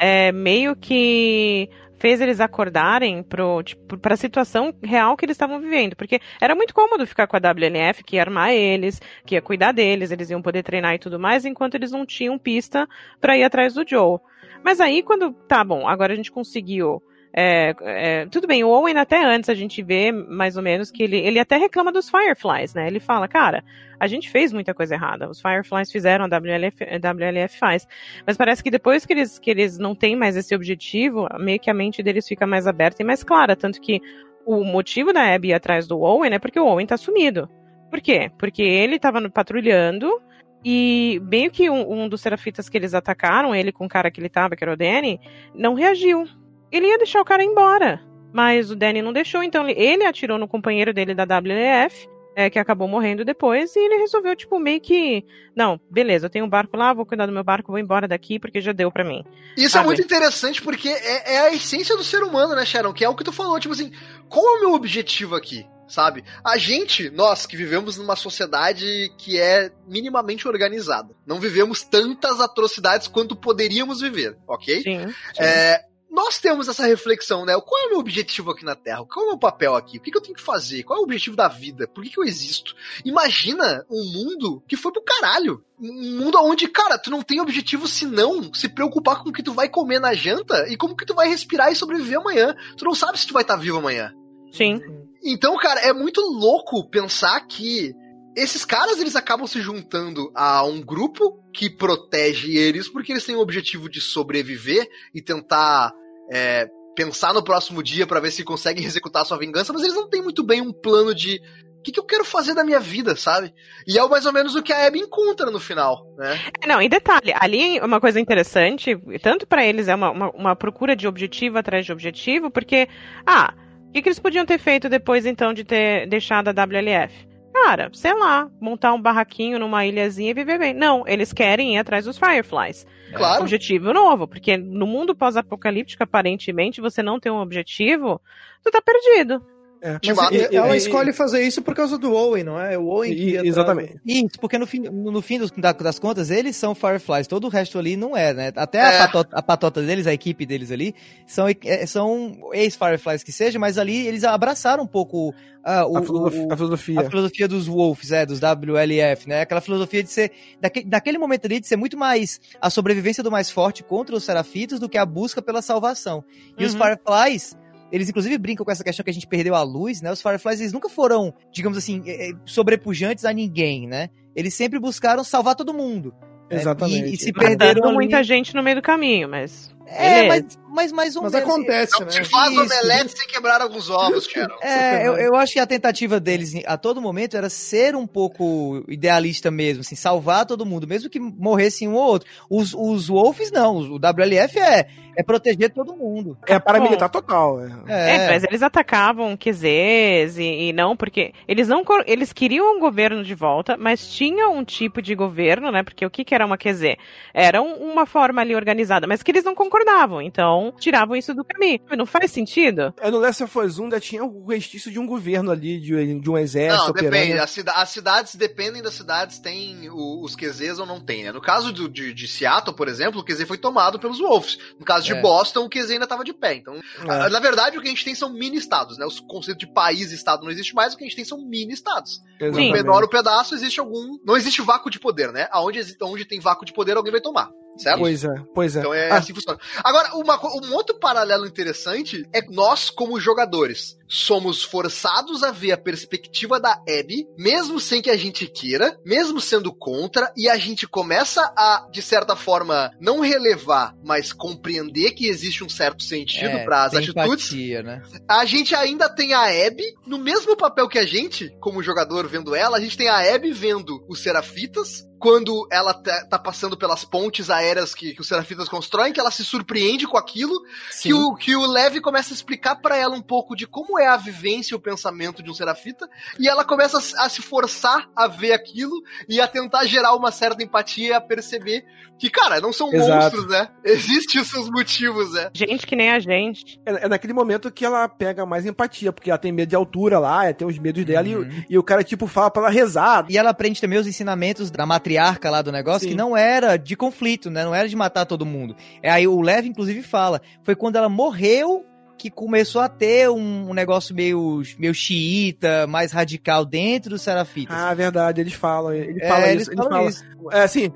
é 0.00 0.32
meio 0.32 0.74
que 0.74 1.68
fez 1.98 2.18
eles 2.22 2.40
acordarem 2.40 3.22
pro, 3.22 3.62
tipo, 3.62 4.16
situação 4.16 4.74
real 4.82 5.14
que 5.16 5.26
eles 5.26 5.34
estavam 5.34 5.60
vivendo. 5.60 5.94
Porque 5.94 6.18
era 6.40 6.54
muito 6.54 6.74
cômodo 6.74 7.06
ficar 7.06 7.26
com 7.26 7.36
a 7.36 7.38
WNF, 7.38 8.02
que 8.02 8.16
ia 8.16 8.22
armar 8.22 8.50
eles, 8.50 9.00
que 9.26 9.34
ia 9.34 9.42
cuidar 9.42 9.72
deles, 9.72 10.10
eles 10.10 10.30
iam 10.30 10.40
poder 10.40 10.62
treinar 10.62 10.94
e 10.94 10.98
tudo 10.98 11.20
mais, 11.20 11.44
enquanto 11.44 11.74
eles 11.74 11.92
não 11.92 12.06
tinham 12.06 12.38
pista 12.38 12.88
pra 13.20 13.36
ir 13.36 13.44
atrás 13.44 13.74
do 13.74 13.86
Joe. 13.86 14.18
Mas 14.64 14.80
aí, 14.80 15.02
quando. 15.02 15.32
Tá 15.46 15.62
bom, 15.62 15.86
agora 15.86 16.14
a 16.14 16.16
gente 16.16 16.32
conseguiu. 16.32 17.02
É, 17.32 17.74
é, 17.80 18.26
tudo 18.26 18.46
bem, 18.46 18.64
o 18.64 18.68
Owen 18.68 18.96
até 18.96 19.24
antes 19.24 19.48
a 19.48 19.54
gente 19.54 19.82
vê 19.82 20.10
mais 20.10 20.56
ou 20.56 20.62
menos 20.62 20.90
que 20.90 21.02
ele, 21.02 21.16
ele 21.16 21.38
até 21.38 21.56
reclama 21.56 21.92
dos 21.92 22.10
Fireflies, 22.10 22.74
né? 22.74 22.86
Ele 22.86 22.98
fala, 22.98 23.28
cara, 23.28 23.62
a 24.00 24.06
gente 24.06 24.28
fez 24.28 24.52
muita 24.52 24.74
coisa 24.74 24.94
errada. 24.94 25.28
Os 25.28 25.40
Fireflies 25.40 25.92
fizeram, 25.92 26.24
a 26.24 26.28
WLF, 26.28 26.82
a 26.82 27.10
WLF 27.12 27.58
faz. 27.58 27.86
Mas 28.26 28.36
parece 28.36 28.62
que 28.62 28.70
depois 28.70 29.06
que 29.06 29.12
eles, 29.12 29.38
que 29.38 29.50
eles 29.50 29.78
não 29.78 29.94
têm 29.94 30.16
mais 30.16 30.36
esse 30.36 30.54
objetivo, 30.54 31.28
meio 31.38 31.60
que 31.60 31.70
a 31.70 31.74
mente 31.74 32.02
deles 32.02 32.26
fica 32.26 32.46
mais 32.46 32.66
aberta 32.66 33.02
e 33.02 33.04
mais 33.04 33.22
clara. 33.22 33.54
Tanto 33.54 33.80
que 33.80 34.00
o 34.44 34.64
motivo 34.64 35.12
da 35.12 35.32
Abby 35.34 35.48
ir 35.48 35.54
atrás 35.54 35.86
do 35.86 36.00
Owen 36.00 36.32
é 36.32 36.38
porque 36.38 36.58
o 36.58 36.66
Owen 36.66 36.86
tá 36.86 36.96
sumido. 36.96 37.48
Por 37.90 38.00
quê? 38.00 38.30
Porque 38.38 38.62
ele 38.62 38.98
tava 38.98 39.28
patrulhando 39.30 40.20
e 40.64 41.20
meio 41.24 41.50
que 41.50 41.70
um, 41.70 42.02
um 42.02 42.08
dos 42.08 42.20
serafitas 42.20 42.68
que 42.68 42.76
eles 42.76 42.94
atacaram, 42.94 43.54
ele 43.54 43.72
com 43.72 43.86
o 43.86 43.88
cara 43.88 44.10
que 44.10 44.20
ele 44.20 44.28
tava, 44.28 44.56
que 44.56 44.64
era 44.64 44.72
o 44.72 44.76
Danny, 44.76 45.20
não 45.54 45.74
reagiu. 45.74 46.26
Ele 46.70 46.86
ia 46.86 46.98
deixar 46.98 47.20
o 47.20 47.24
cara 47.24 47.42
embora. 47.42 48.00
Mas 48.32 48.70
o 48.70 48.76
Danny 48.76 49.02
não 49.02 49.12
deixou, 49.12 49.42
então 49.42 49.68
ele, 49.68 50.04
atirou 50.04 50.38
no 50.38 50.46
companheiro 50.46 50.94
dele 50.94 51.14
da 51.14 51.24
WLF, 51.24 52.08
é, 52.36 52.48
que 52.48 52.58
acabou 52.58 52.86
morrendo 52.86 53.24
depois, 53.24 53.74
e 53.74 53.80
ele 53.80 53.96
resolveu, 53.96 54.36
tipo, 54.36 54.58
meio 54.58 54.80
que. 54.80 55.24
Não, 55.54 55.80
beleza, 55.90 56.26
eu 56.26 56.30
tenho 56.30 56.44
um 56.44 56.48
barco 56.48 56.76
lá, 56.76 56.92
vou 56.94 57.04
cuidar 57.04 57.26
do 57.26 57.32
meu 57.32 57.42
barco, 57.42 57.72
vou 57.72 57.78
embora 57.78 58.06
daqui, 58.06 58.38
porque 58.38 58.60
já 58.60 58.72
deu 58.72 58.90
pra 58.90 59.04
mim. 59.04 59.24
Isso 59.56 59.70
Sabe? 59.70 59.84
é 59.84 59.86
muito 59.86 60.02
interessante 60.02 60.62
porque 60.62 60.88
é, 60.88 61.34
é 61.34 61.40
a 61.40 61.52
essência 61.52 61.96
do 61.96 62.04
ser 62.04 62.22
humano, 62.22 62.54
né, 62.54 62.64
Sharon? 62.64 62.92
Que 62.92 63.04
é 63.04 63.08
o 63.08 63.16
que 63.16 63.24
tu 63.24 63.32
falou, 63.32 63.58
tipo 63.58 63.74
assim, 63.74 63.92
qual 64.28 64.46
é 64.46 64.58
o 64.58 64.60
meu 64.60 64.74
objetivo 64.74 65.34
aqui? 65.34 65.66
Sabe? 65.88 66.22
A 66.44 66.56
gente, 66.56 67.10
nós 67.10 67.46
que 67.46 67.56
vivemos 67.56 67.96
numa 67.96 68.14
sociedade 68.14 69.12
que 69.18 69.40
é 69.40 69.72
minimamente 69.88 70.46
organizada, 70.46 71.12
não 71.26 71.40
vivemos 71.40 71.82
tantas 71.82 72.38
atrocidades 72.40 73.08
quanto 73.08 73.34
poderíamos 73.34 74.00
viver, 74.00 74.38
ok? 74.46 74.82
Sim. 74.82 75.12
É, 75.36 75.84
nós 76.10 76.38
temos 76.38 76.68
essa 76.68 76.84
reflexão, 76.86 77.44
né? 77.44 77.54
Qual 77.60 77.82
é 77.82 77.86
o 77.86 77.90
meu 77.90 77.98
objetivo 78.00 78.50
aqui 78.50 78.64
na 78.64 78.74
Terra? 78.74 79.04
Qual 79.04 79.24
é 79.24 79.28
o 79.28 79.30
meu 79.30 79.38
papel 79.38 79.76
aqui? 79.76 79.98
O 79.98 80.00
que, 80.00 80.14
eu 80.14 80.20
tenho 80.20 80.34
que 80.34 80.42
fazer? 80.42 80.82
Qual 80.82 80.98
é 80.98 81.00
o 81.00 81.04
objetivo 81.04 81.36
da 81.36 81.46
vida? 81.46 81.86
Por 81.86 82.02
que, 82.02 82.10
que 82.10 82.18
eu 82.18 82.24
existo? 82.24 82.74
Imagina 83.04 83.86
um 83.88 84.04
mundo 84.12 84.62
que 84.66 84.76
foi 84.76 84.90
pro 84.90 85.02
caralho. 85.02 85.64
Um 85.80 86.18
mundo 86.18 86.36
onde, 86.42 86.66
cara, 86.66 86.98
tu 86.98 87.10
não 87.10 87.22
tem 87.22 87.40
objetivo 87.40 87.86
senão 87.86 88.52
se 88.52 88.68
preocupar 88.68 89.22
com 89.22 89.30
o 89.30 89.32
que 89.32 89.42
tu 89.42 89.54
vai 89.54 89.68
comer 89.68 90.00
na 90.00 90.12
janta 90.12 90.68
e 90.68 90.76
como 90.76 90.96
que 90.96 91.06
tu 91.06 91.14
vai 91.14 91.28
respirar 91.28 91.70
e 91.70 91.76
sobreviver 91.76 92.18
amanhã. 92.18 92.56
Tu 92.76 92.84
não 92.84 92.94
sabe 92.94 93.18
se 93.18 93.26
tu 93.26 93.32
vai 93.32 93.42
estar 93.42 93.56
vivo 93.56 93.78
amanhã. 93.78 94.12
Sim. 94.52 94.80
Então, 95.22 95.56
cara, 95.58 95.80
é 95.80 95.92
muito 95.92 96.20
louco 96.20 96.88
pensar 96.90 97.38
que 97.46 97.94
esses 98.36 98.64
caras 98.64 99.00
eles 99.00 99.16
acabam 99.16 99.46
se 99.46 99.60
juntando 99.60 100.30
a 100.34 100.64
um 100.64 100.80
grupo 100.80 101.42
que 101.52 101.68
protege 101.68 102.56
eles 102.56 102.88
porque 102.88 103.12
eles 103.12 103.24
têm 103.24 103.36
o 103.36 103.40
objetivo 103.40 103.88
de 103.88 104.00
sobreviver 104.00 104.88
e 105.14 105.20
tentar 105.20 105.92
é, 106.32 106.68
pensar 106.94 107.32
no 107.32 107.42
próximo 107.42 107.82
dia 107.82 108.06
pra 108.06 108.20
ver 108.20 108.30
se 108.30 108.44
conseguem 108.44 108.84
executar 108.84 109.24
sua 109.24 109.38
vingança, 109.38 109.72
mas 109.72 109.82
eles 109.82 109.94
não 109.94 110.08
têm 110.08 110.22
muito 110.22 110.42
bem 110.42 110.60
um 110.60 110.72
plano 110.72 111.14
de 111.14 111.40
o 111.80 111.82
que, 111.82 111.92
que 111.92 111.98
eu 111.98 112.04
quero 112.04 112.26
fazer 112.26 112.52
da 112.52 112.62
minha 112.62 112.78
vida, 112.78 113.16
sabe? 113.16 113.54
E 113.86 113.98
é 113.98 114.06
mais 114.06 114.26
ou 114.26 114.34
menos 114.34 114.54
o 114.54 114.62
que 114.62 114.70
a 114.70 114.86
Abby 114.86 114.98
encontra 114.98 115.50
no 115.50 115.58
final, 115.58 116.04
né? 116.18 116.38
Não, 116.66 116.82
e 116.82 116.90
detalhe, 116.90 117.32
ali 117.34 117.78
é 117.78 117.84
uma 117.84 117.98
coisa 117.98 118.20
interessante, 118.20 118.94
tanto 119.22 119.46
pra 119.46 119.64
eles 119.64 119.88
é 119.88 119.94
uma, 119.94 120.10
uma, 120.10 120.30
uma 120.32 120.56
procura 120.56 120.94
de 120.94 121.08
objetivo 121.08 121.56
atrás 121.56 121.86
de 121.86 121.92
objetivo, 121.92 122.50
porque, 122.50 122.86
ah, 123.26 123.54
o 123.88 123.92
que, 123.92 124.02
que 124.02 124.08
eles 124.08 124.18
podiam 124.18 124.44
ter 124.44 124.58
feito 124.58 124.90
depois, 124.90 125.24
então, 125.24 125.54
de 125.54 125.64
ter 125.64 126.06
deixado 126.06 126.48
a 126.48 126.52
WLF? 126.52 127.26
Cara, 127.52 127.90
sei 127.94 128.14
lá, 128.14 128.48
montar 128.60 128.92
um 128.92 129.00
barraquinho 129.00 129.58
numa 129.58 129.84
ilhazinha 129.84 130.30
e 130.30 130.34
viver 130.34 130.58
bem. 130.58 130.74
Não, 130.74 131.02
eles 131.06 131.32
querem 131.32 131.74
ir 131.74 131.78
atrás 131.78 132.04
dos 132.04 132.18
Fireflies. 132.18 132.86
Claro. 133.14 133.42
Objetivo 133.42 133.92
novo, 133.92 134.26
porque 134.26 134.56
no 134.56 134.86
mundo 134.86 135.14
pós-apocalíptico, 135.14 136.02
aparentemente, 136.02 136.80
você 136.80 137.02
não 137.02 137.18
tem 137.18 137.30
um 137.30 137.40
objetivo, 137.40 138.20
tu 138.62 138.70
tá 138.70 138.80
perdido. 138.80 139.44
É. 139.82 139.98
Mas 140.14 140.30
e- 140.30 140.36
e- 140.52 140.56
ela 140.56 140.74
e- 140.74 140.78
escolhe 140.78 141.12
fazer 141.12 141.42
isso 141.42 141.62
por 141.62 141.74
causa 141.74 141.96
do 141.96 142.12
Owen, 142.12 142.44
não 142.44 142.60
é? 142.60 142.76
O 142.76 142.84
Owen 142.86 143.14
que 143.14 143.30
E- 143.36 143.48
exatamente. 143.48 143.98
Isso, 144.04 144.38
porque 144.40 144.58
no 144.58 144.66
fim, 144.66 144.80
no 144.80 145.10
no 145.10 145.22
fim 145.22 145.38
dos- 145.38 145.50
da- 145.52 145.72
das 145.72 145.98
contas, 145.98 146.30
eles 146.30 146.54
são 146.56 146.74
Fireflies, 146.74 147.26
todo 147.26 147.44
o 147.44 147.48
resto 147.48 147.78
ali 147.78 147.96
não 147.96 148.16
é, 148.16 148.34
né? 148.34 148.52
Até 148.56 148.78
É. 148.78 148.98
a, 148.98 149.06
patota, 149.06 149.36
a 149.36 149.42
patota 149.42 149.82
deles, 149.82 150.06
a 150.06 150.12
equipe 150.12 150.44
deles 150.44 150.70
ali, 150.70 150.94
são, 151.26 151.46
é, 151.48 151.86
são 151.86 152.36
ex-Fireflies 152.52 153.22
que 153.22 153.32
seja, 153.32 153.58
mas 153.58 153.78
ali 153.78 154.06
eles 154.06 154.22
abraçaram 154.24 154.82
um 154.84 154.86
pouco 154.86 155.34
ah, 155.62 155.86
o, 155.86 155.98
A, 155.98 156.02
filosof- 156.02 156.36
o- 156.38 156.52
a 156.52 156.56
filosofia. 156.56 157.00
a 157.00 157.04
filosofia 157.10 157.46
dos 157.48 157.66
Wolves, 157.66 158.12
é, 158.12 158.24
dos 158.24 158.40
WLF, 158.40 159.28
né? 159.28 159.42
Aquela 159.42 159.60
filosofia 159.60 160.02
de 160.02 160.10
ser, 160.10 160.30
daque, 160.58 160.82
daquele 160.84 161.18
momento 161.18 161.44
ali, 161.44 161.60
de 161.60 161.66
ser 161.66 161.76
muito 161.76 161.98
mais 161.98 162.40
a 162.60 162.70
sobrevivência 162.70 163.22
do 163.22 163.30
mais 163.30 163.50
forte 163.50 163.82
contra 163.84 164.16
os 164.16 164.24
Serafitas 164.24 164.80
do 164.80 164.88
que 164.88 164.96
a 164.96 165.04
busca 165.04 165.42
pela 165.42 165.60
salvação. 165.60 166.24
E 166.58 166.64
os 166.64 166.74
Uhum. 166.74 166.80
Fireflies, 166.80 167.56
eles 167.92 168.08
inclusive 168.08 168.36
brincam 168.38 168.64
com 168.64 168.70
essa 168.72 168.84
questão 168.84 169.02
que 169.04 169.10
a 169.10 169.14
gente 169.14 169.26
perdeu 169.26 169.54
a 169.54 169.62
luz, 169.62 170.00
né? 170.02 170.10
Os 170.12 170.22
Fireflies, 170.22 170.60
eles 170.60 170.72
nunca 170.72 170.88
foram, 170.88 171.32
digamos 171.52 171.76
assim, 171.78 172.02
eh, 172.06 172.30
eh, 172.30 172.32
sobrepujantes 172.44 173.24
a 173.24 173.32
ninguém, 173.32 173.86
né? 173.86 174.08
Eles 174.34 174.54
sempre 174.54 174.78
buscaram 174.78 175.24
salvar 175.24 175.54
todo 175.56 175.74
mundo. 175.74 176.14
né? 176.50 176.56
Exatamente. 176.56 177.10
E, 177.10 177.14
e 177.14 177.16
se 177.16 177.32
perderam 177.32 177.84
ali- 177.84 177.94
muita 177.94 178.22
gente 178.24 178.54
no 178.54 178.62
meio 178.62 178.76
do 178.76 178.82
caminho, 178.82 179.28
mas. 179.28 179.74
É, 179.92 180.22
beleza. 180.22 180.28
mas, 180.28 180.58
mas 180.72 180.92
mais 180.92 181.16
ou 181.16 181.22
Mas 181.22 181.32
menos. 181.32 181.48
acontece, 181.48 181.92
Não 181.98 182.06
né? 182.06 182.12
se 182.12 182.24
faz 182.24 182.52
Isso. 182.52 182.60
omelete 182.62 183.18
sem 183.18 183.26
quebrar 183.26 183.60
alguns 183.60 183.90
ovos, 183.90 184.24
Sharon. 184.26 184.56
É, 184.62 185.06
eu, 185.06 185.16
eu 185.16 185.34
acho 185.34 185.52
que 185.54 185.58
a 185.58 185.66
tentativa 185.66 186.20
deles 186.20 186.52
a 186.66 186.76
todo 186.76 187.00
momento 187.00 187.36
era 187.36 187.50
ser 187.50 187.96
um 187.96 188.06
pouco 188.06 188.84
idealista 188.88 189.50
mesmo, 189.50 189.80
assim, 189.80 189.96
salvar 189.96 190.46
todo 190.46 190.64
mundo, 190.64 190.86
mesmo 190.86 191.10
que 191.10 191.18
morresse 191.18 191.88
um 191.88 191.94
ou 191.94 192.02
outro. 192.02 192.28
Os, 192.48 192.72
os 192.74 193.08
Wolves 193.08 193.50
não, 193.50 193.76
o 193.78 193.96
WLF 193.96 194.58
é, 194.60 194.86
é 195.16 195.22
proteger 195.24 195.70
todo 195.72 195.96
mundo. 195.96 196.38
É 196.46 196.58
paramilitar 196.60 197.10
total. 197.10 197.58
É. 197.88 198.16
É, 198.16 198.26
mas 198.30 198.44
eles 198.44 198.62
atacavam 198.62 199.36
QZs 199.36 200.38
e, 200.38 200.68
e 200.68 200.72
não, 200.72 200.96
porque 200.96 201.32
eles 201.48 201.66
não 201.66 201.82
eles 202.06 202.32
queriam 202.32 202.76
um 202.76 202.78
governo 202.80 203.24
de 203.24 203.34
volta, 203.34 203.76
mas 203.76 204.06
tinha 204.12 204.48
um 204.48 204.64
tipo 204.64 205.02
de 205.02 205.14
governo, 205.16 205.72
né? 205.72 205.82
Porque 205.82 206.06
o 206.06 206.10
que, 206.10 206.24
que 206.24 206.34
era 206.34 206.46
uma 206.46 206.56
QZ? 206.56 206.96
Era 207.34 207.60
um- 207.60 207.90
uma 207.90 208.06
forma 208.06 208.40
ali 208.40 208.54
organizada, 208.54 209.06
mas 209.06 209.22
que 209.22 209.30
eles 209.32 209.42
não 209.44 209.54
concordavam, 209.54 209.79
então 210.22 210.72
tiravam 210.78 211.16
isso 211.16 211.34
do 211.34 211.44
caminho. 211.44 211.80
Não 211.96 212.06
faz 212.06 212.30
sentido? 212.30 212.92
É, 213.00 213.10
No 213.10 213.18
Last 213.18 213.42
of 213.44 213.58
Us 213.58 213.78
1 213.78 213.84
ainda 213.84 214.00
tinha 214.00 214.24
o 214.24 214.46
restício 214.46 214.90
de 214.90 214.98
um 214.98 215.06
governo 215.06 215.50
ali, 215.50 215.80
de, 215.80 216.20
de 216.20 216.30
um 216.30 216.36
exército 216.38 216.84
Não, 216.84 216.90
operando. 216.90 217.10
depende. 217.12 217.38
As, 217.38 217.50
cida- 217.50 217.72
as 217.72 217.88
cidades, 217.90 218.34
dependem 218.34 218.82
das 218.82 218.94
cidades, 218.94 219.38
tem 219.38 219.88
o- 219.90 220.22
os 220.24 220.34
QZs 220.36 220.78
ou 220.78 220.86
não 220.86 221.00
tem, 221.00 221.24
né? 221.24 221.32
No 221.32 221.40
caso 221.40 221.72
do- 221.72 221.88
de, 221.88 222.12
de 222.14 222.28
Seattle, 222.28 222.74
por 222.76 222.88
exemplo, 222.88 223.20
o 223.20 223.24
QZ 223.24 223.44
foi 223.46 223.58
tomado 223.58 223.98
pelos 223.98 224.18
Wolves. 224.18 224.58
No 224.78 224.84
caso 224.84 225.04
de 225.06 225.12
É. 225.12 225.20
Boston, 225.20 225.64
o 225.64 225.68
QZ 225.70 225.90
ainda 225.92 226.04
estava 226.04 226.24
de 226.24 226.32
pé. 226.32 226.54
Então, 226.54 226.74
É. 226.74 227.10
a- 227.10 227.28
na 227.30 227.40
verdade, 227.40 227.76
o 227.78 227.80
que 227.80 227.86
a 227.88 227.90
gente 227.90 228.04
tem 228.04 228.14
são 228.14 228.32
mini-estados, 228.32 228.98
né? 228.98 229.06
O 229.06 229.22
conceito 229.26 229.58
de 229.58 229.66
país 229.72 230.12
e 230.12 230.14
estado 230.14 230.42
não 230.44 230.50
existe 230.50 230.74
mais, 230.74 230.94
o 230.94 230.96
que 230.96 231.04
a 231.04 231.06
gente 231.06 231.16
tem 231.16 231.24
são 231.24 231.38
mini-estados. 231.46 232.20
Menor 232.40 233.04
o 233.04 233.08
pedaço, 233.08 233.54
existe 233.54 233.80
algum... 233.80 234.18
Não 234.24 234.36
existe 234.36 234.62
vácuo 234.62 234.90
de 234.90 234.98
poder, 234.98 235.30
né? 235.32 235.46
Aonde, 235.50 235.80
onde 236.02 236.24
tem 236.24 236.40
vácuo 236.40 236.64
de 236.64 236.72
poder, 236.72 236.96
alguém 236.96 237.12
vai 237.12 237.20
tomar. 237.20 237.50
Certo? 237.82 237.98
Pois 237.98 238.24
é, 238.24 238.34
pois 238.54 238.76
é. 238.76 238.80
Então 238.80 238.92
é 238.94 239.10
Ah, 239.10 239.16
assim 239.16 239.28
que 239.32 239.40
funciona. 239.40 239.58
Agora, 239.82 240.14
uma 240.16 240.38
um 240.62 240.74
outro 240.74 240.98
paralelo 240.98 241.46
interessante 241.46 242.26
é 242.32 242.42
que 242.42 242.52
nós, 242.52 242.90
como 242.90 243.18
jogadores, 243.20 243.96
somos 244.08 244.62
forçados 244.62 245.42
a 245.42 245.50
ver 245.50 245.72
a 245.72 245.78
perspectiva 245.78 246.58
da 246.60 246.72
Abby, 246.72 247.26
mesmo 247.38 247.78
sem 247.80 248.02
que 248.02 248.10
a 248.10 248.16
gente 248.16 248.46
queira, 248.46 248.98
mesmo 249.04 249.40
sendo 249.40 249.72
contra, 249.72 250.32
e 250.36 250.48
a 250.48 250.56
gente 250.58 250.86
começa 250.86 251.40
a, 251.56 251.86
de 251.92 252.02
certa 252.02 252.34
forma, 252.36 252.90
não 253.00 253.20
relevar, 253.20 253.94
mas 254.04 254.32
compreender 254.32 255.12
que 255.12 255.28
existe 255.28 255.62
um 255.64 255.68
certo 255.68 256.02
sentido 256.02 256.48
É, 256.58 256.64
para 256.64 256.84
as 256.84 256.94
atitudes. 256.94 257.52
empatia, 257.52 257.82
né? 257.82 258.02
A 258.28 258.44
gente 258.44 258.74
ainda 258.74 259.08
tem 259.08 259.32
a 259.32 259.44
Abby 259.66 259.84
no 260.06 260.18
mesmo 260.18 260.56
papel 260.56 260.88
que 260.88 260.98
a 260.98 261.06
gente, 261.06 261.48
como 261.60 261.82
jogador 261.82 262.26
vendo 262.28 262.54
ela, 262.54 262.76
a 262.76 262.80
gente 262.80 262.96
tem 262.96 263.08
a 263.08 263.34
Abby 263.34 263.52
vendo 263.52 264.04
os 264.08 264.20
Serafitas. 264.22 265.06
Quando 265.20 265.68
ela 265.70 265.92
tá, 265.92 266.24
tá 266.24 266.38
passando 266.38 266.76
pelas 266.76 267.04
pontes 267.04 267.50
aéreas 267.50 267.94
que, 267.94 268.14
que 268.14 268.20
os 268.22 268.26
Serafitas 268.26 268.68
constroem, 268.68 269.12
que 269.12 269.20
ela 269.20 269.30
se 269.30 269.44
surpreende 269.44 270.06
com 270.06 270.16
aquilo, 270.16 270.54
que 271.02 271.12
o, 271.12 271.34
que 271.34 271.54
o 271.54 271.66
Levi 271.66 272.00
começa 272.00 272.32
a 272.32 272.34
explicar 272.34 272.76
pra 272.76 272.96
ela 272.96 273.14
um 273.14 273.20
pouco 273.22 273.54
de 273.54 273.66
como 273.66 273.98
é 273.98 274.06
a 274.06 274.16
vivência 274.16 274.74
e 274.74 274.76
o 274.76 274.80
pensamento 274.80 275.42
de 275.42 275.50
um 275.50 275.54
Serafita, 275.54 276.08
e 276.38 276.48
ela 276.48 276.64
começa 276.64 276.96
a, 276.96 277.00
se- 277.02 277.16
a 277.18 277.28
se 277.28 277.42
forçar 277.42 278.08
a 278.16 278.26
ver 278.26 278.52
aquilo 278.52 278.94
e 279.28 279.40
a 279.40 279.46
tentar 279.46 279.84
gerar 279.84 280.14
uma 280.14 280.32
certa 280.32 280.62
empatia 280.64 281.08
e 281.08 281.12
a 281.12 281.20
perceber 281.20 281.84
que, 282.18 282.28
cara, 282.28 282.60
não 282.60 282.72
são 282.72 282.92
Exato. 282.92 283.10
monstros, 283.36 283.46
né? 283.46 283.68
Existem 283.84 284.40
os 284.42 284.48
seus 284.48 284.68
motivos, 284.70 285.32
né? 285.32 285.50
Gente 285.54 285.86
que 285.86 285.96
nem 285.96 286.10
a 286.10 286.18
gente. 286.18 286.78
É, 286.84 287.04
é 287.04 287.08
naquele 287.08 287.32
momento 287.32 287.70
que 287.70 287.84
ela 287.84 288.06
pega 288.08 288.44
mais 288.46 288.64
empatia, 288.66 289.12
porque 289.12 289.30
ela 289.30 289.38
tem 289.38 289.52
medo 289.52 289.68
de 289.70 289.76
altura 289.76 290.18
lá, 290.18 290.46
é, 290.46 290.52
tem 290.52 290.66
os 290.66 290.78
medos 290.78 291.04
dela, 291.04 291.26
e 291.28 291.34
o- 291.36 291.40
Uhum. 291.40 291.64
e, 291.70 291.78
o 291.78 291.82
cara, 291.82 292.04
tipo, 292.04 292.26
fala 292.26 292.50
pra 292.50 292.62
ela 292.62 292.70
rezar. 292.70 293.24
E 293.28 293.38
ela 293.38 293.50
aprende 293.50 293.80
também 293.80 293.98
os 293.98 294.06
ensinamentos 294.06 294.70
da 294.70 294.84
matriarca 295.10 295.50
lá 295.50 295.62
do 295.62 295.72
negócio, 295.72 296.00
Sim. 296.02 296.10
que 296.10 296.14
não 296.14 296.36
era 296.36 296.76
de 296.76 296.96
conflito, 296.96 297.50
né? 297.50 297.64
Não 297.64 297.74
era 297.74 297.88
de 297.88 297.96
matar 297.96 298.24
todo 298.24 298.46
mundo. 298.46 298.76
É 299.02 299.10
aí 299.10 299.26
o 299.26 299.40
Lev, 299.40 299.66
inclusive, 299.66 300.02
fala. 300.02 300.40
Foi 300.62 300.74
quando 300.76 300.96
ela 300.96 301.08
morreu 301.08 301.84
que 302.16 302.30
começou 302.30 302.82
a 302.82 302.88
ter 302.88 303.30
um, 303.30 303.70
um 303.70 303.74
negócio 303.74 304.14
meio, 304.14 304.62
meio 304.78 304.94
xiita, 304.94 305.86
mais 305.86 306.12
radical 306.12 306.64
dentro 306.64 307.10
dos 307.10 307.22
serafitas. 307.22 307.74
Ah, 307.76 307.94
verdade, 307.94 308.40
eles 308.42 308.52
falam, 308.52 308.92
ele 308.92 309.22
É, 309.22 309.28
fala 309.28 309.48
eles 309.48 309.62
isso, 309.62 309.70
ele 309.70 309.76
falam 309.78 309.92
fala. 309.92 310.08
isso. 310.08 310.24
É, 310.52 310.62
assim, 310.62 310.92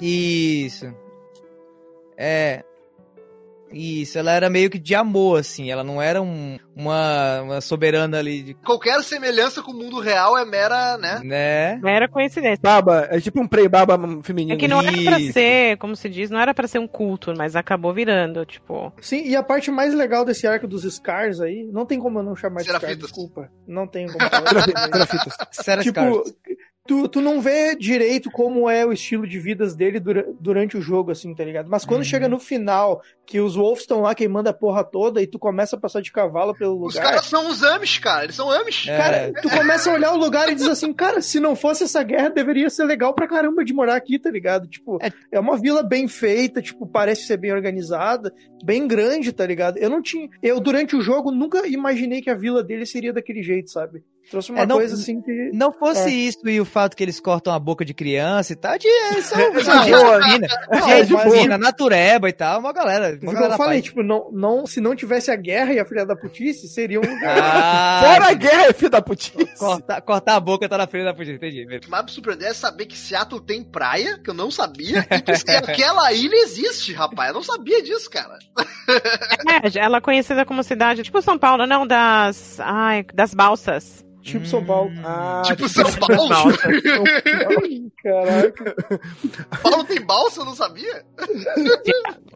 Isso. 0.00 0.94
É. 2.16 2.64
Isso, 3.72 4.18
ela 4.18 4.32
era 4.32 4.48
meio 4.48 4.70
que 4.70 4.78
de 4.78 4.94
amor, 4.94 5.40
assim. 5.40 5.70
Ela 5.70 5.84
não 5.84 6.00
era 6.00 6.20
um- 6.22 6.58
uma, 6.74 7.40
uma 7.42 7.60
soberana 7.60 8.18
ali, 8.18 8.42
de, 8.42 8.54
Qualquer 8.54 9.02
semelhança 9.02 9.62
com 9.62 9.72
o 9.72 9.74
mundo 9.74 9.98
real 10.00 10.38
é 10.38 10.44
mera, 10.44 10.96
né? 10.96 11.20
né? 11.24 11.76
Não 11.82 11.88
era 11.88 12.08
coincidência. 12.08 12.58
baba, 12.62 13.08
é 13.10 13.20
tipo 13.20 13.40
um 13.40 13.46
prey 13.48 13.68
baba 13.68 13.98
feminino. 14.22 14.54
É 14.54 14.56
que 14.56 14.68
não 14.68 14.80
era 14.80 14.92
pra 15.02 15.20
ser, 15.32 15.76
como 15.78 15.96
se 15.96 16.08
diz, 16.08 16.30
não 16.30 16.38
era 16.40 16.54
pra 16.54 16.68
ser 16.68 16.78
um 16.78 16.86
culto, 16.86 17.34
mas 17.36 17.56
acabou 17.56 17.92
virando, 17.92 18.44
tipo. 18.46 18.92
Sim, 19.00 19.24
e 19.26 19.34
a 19.36 19.42
parte 19.42 19.70
mais 19.70 19.92
legal 19.92 20.24
desse 20.24 20.46
arco 20.46 20.66
dos 20.68 20.82
Scars 20.84 21.40
aí, 21.40 21.68
não 21.72 21.84
tem 21.84 21.98
como 21.98 22.20
eu 22.20 22.22
não 22.22 22.36
chamar 22.36 22.60
de 22.60 22.66
Serafitas. 22.66 22.98
desculpa. 22.98 23.50
Não 23.66 23.86
tem 23.86 24.06
como. 24.06 24.18
Serafitas. 24.92 25.36
Sarah 25.52 25.82
tipo. 25.82 26.24
Tu, 26.88 27.06
tu 27.06 27.20
não 27.20 27.40
vê 27.40 27.76
direito 27.76 28.30
como 28.30 28.68
é 28.68 28.84
o 28.84 28.92
estilo 28.92 29.26
de 29.28 29.38
vidas 29.38 29.76
dele 29.76 30.00
dura- 30.00 30.26
durante 30.40 30.76
o 30.76 30.80
jogo, 30.80 31.10
assim, 31.12 31.34
tá 31.34 31.44
ligado? 31.44 31.68
Mas 31.68 31.84
quando 31.84 31.98
Uhum. 32.00 32.04
chega 32.04 32.28
no 32.28 32.38
final, 32.40 33.02
que 33.26 33.38
os 33.40 33.54
Wolves 33.54 33.82
estão 33.82 34.00
lá 34.00 34.14
queimando 34.14 34.48
a 34.48 34.52
porra 34.54 34.82
toda 34.82 35.20
e 35.22 35.26
tu 35.26 35.38
começa 35.38 35.76
a 35.76 35.78
passar 35.78 36.00
de 36.00 36.10
cavalo 36.10 36.54
pelo 36.56 36.82
Os 36.84 36.94
lugar. 36.94 37.10
caras 37.10 37.26
são 37.26 37.50
os 37.50 37.62
Amish, 37.62 37.98
cara. 37.98 38.24
Eles 38.24 38.34
são 38.34 38.50
Amish. 38.50 38.88
É. 38.88 38.96
Cara, 38.96 39.32
tu 39.42 39.50
começa 39.50 39.90
a 39.90 39.94
olhar 39.94 40.12
o 40.12 40.16
lugar 40.16 40.48
e 40.50 40.54
diz 40.54 40.66
assim, 40.66 40.90
cara, 40.92 41.20
se 41.20 41.38
não 41.38 41.54
fosse 41.54 41.84
essa 41.84 42.02
guerra, 42.02 42.30
deveria 42.30 42.70
ser 42.70 42.84
legal 42.84 43.12
pra 43.14 43.28
caramba 43.28 43.62
de 43.62 43.74
morar 43.74 43.94
aqui, 43.94 44.18
tá 44.18 44.30
ligado? 44.30 44.66
Tipo, 44.66 44.98
É. 45.02 45.12
é, 45.32 45.38
uma 45.38 45.58
vila 45.58 45.82
bem 45.82 46.08
feita, 46.08 46.62
tipo, 46.62 46.86
parece 46.86 47.26
ser 47.26 47.36
bem 47.36 47.52
organizada, 47.52 48.32
bem 48.64 48.88
grande, 48.88 49.30
tá 49.30 49.44
ligado? 49.46 49.76
Eu 49.76 49.90
não 49.90 50.00
tinha. 50.00 50.28
Eu, 50.42 50.58
durante 50.58 50.96
o 50.96 51.02
jogo, 51.02 51.30
nunca 51.30 51.66
imaginei 51.68 52.22
que 52.22 52.30
a 52.30 52.34
vila 52.34 52.62
dele 52.64 52.86
seria 52.86 53.12
daquele 53.12 53.42
jeito, 53.42 53.70
sabe? 53.70 54.02
Trouxe 54.30 54.50
uma 54.50 54.60
É, 54.60 54.66
não- 54.66 54.76
coisa 54.76 54.94
assim 54.94 55.22
que. 55.22 55.50
Não 55.54 55.72
fosse 55.72 56.08
É. 56.08 56.10
isso 56.10 56.46
e 56.48 56.60
o 56.60 56.64
fato 56.64 56.94
que 56.96 57.02
eles 57.02 57.18
cortam 57.18 57.52
a 57.52 57.58
boca 57.58 57.84
de 57.84 57.94
criança 57.94 58.52
e 58.52 58.56
tal, 58.56 58.76
de, 58.78 58.88
são, 59.22 59.38
É, 59.40 59.62
são 59.62 59.80
de 59.82 59.86
gente 59.86 59.90
boa. 59.90 60.22
fina, 60.22 60.46
Não, 60.70 60.88
gente 60.88 61.30
fina, 61.40 61.58
natureba 61.58 62.28
e 62.28 62.32
tal, 62.32 62.60
uma 62.60 62.72
galera. 62.72 63.18
Uma 63.22 63.32
galera 63.32 63.54
eu 63.54 63.56
falei, 63.58 63.80
tipo, 63.80 64.02
não, 64.02 64.30
não, 64.30 64.66
se 64.66 64.80
não 64.80 64.94
tivesse 64.94 65.30
a 65.30 65.36
guerra 65.36 65.72
e 65.72 65.78
a 65.80 65.84
filha 65.86 66.04
da 66.04 66.14
putice, 66.14 66.68
seria 66.68 67.00
um. 67.00 67.02
Ah, 67.26 68.00
Fora 68.04 68.30
a 68.30 68.34
guerra, 68.34 68.72
filho 68.74 68.90
da 68.90 69.00
putice. 69.02 69.32
cortar, 69.58 70.00
cortar 70.02 70.34
a 70.36 70.40
boca 70.40 70.68
tá 70.68 70.76
na 70.78 70.86
frente 70.86 71.04
da 71.04 71.14
polícia, 71.14 71.34
entendi. 71.34 71.64
O 71.76 71.80
que 71.80 71.88
mais 71.90 72.04
me 72.04 72.10
surpreendeu 72.10 72.48
é 72.48 72.54
saber 72.54 72.86
que 72.86 72.96
Seattle 72.96 73.40
tem 73.40 73.62
praia, 73.64 74.18
que 74.18 74.28
eu 74.30 74.34
não 74.34 74.50
sabia, 74.50 75.06
e 75.10 75.20
que 75.22 75.32
aquela 75.50 76.12
ilha 76.12 76.36
existe, 76.36 76.92
rapaz. 76.92 77.28
Eu 77.28 77.34
não 77.34 77.42
sabia 77.42 77.82
disso, 77.82 78.10
cara. 78.10 78.38
É, 79.62 79.78
ela 79.78 79.98
é 79.98 80.00
conhecida 80.00 80.44
como 80.44 80.62
cidade, 80.62 81.02
tipo 81.02 81.20
São 81.22 81.38
Paulo, 81.38 81.66
não, 81.66 81.86
das. 81.86 82.58
Ai, 82.60 83.04
das 83.14 83.32
balsas. 83.34 84.04
Tipo 84.22 84.46
São 84.46 84.64
Paulo. 84.64 84.90
Ah, 85.04 85.42
tipo 85.44 85.68
São 85.68 85.84
Paulo. 85.92 86.52
Caraca. 88.02 88.74
Paulo 89.62 89.84
tem 89.84 90.00
balsa, 90.04 90.40
eu 90.40 90.44
não 90.44 90.54
sabia. 90.54 91.02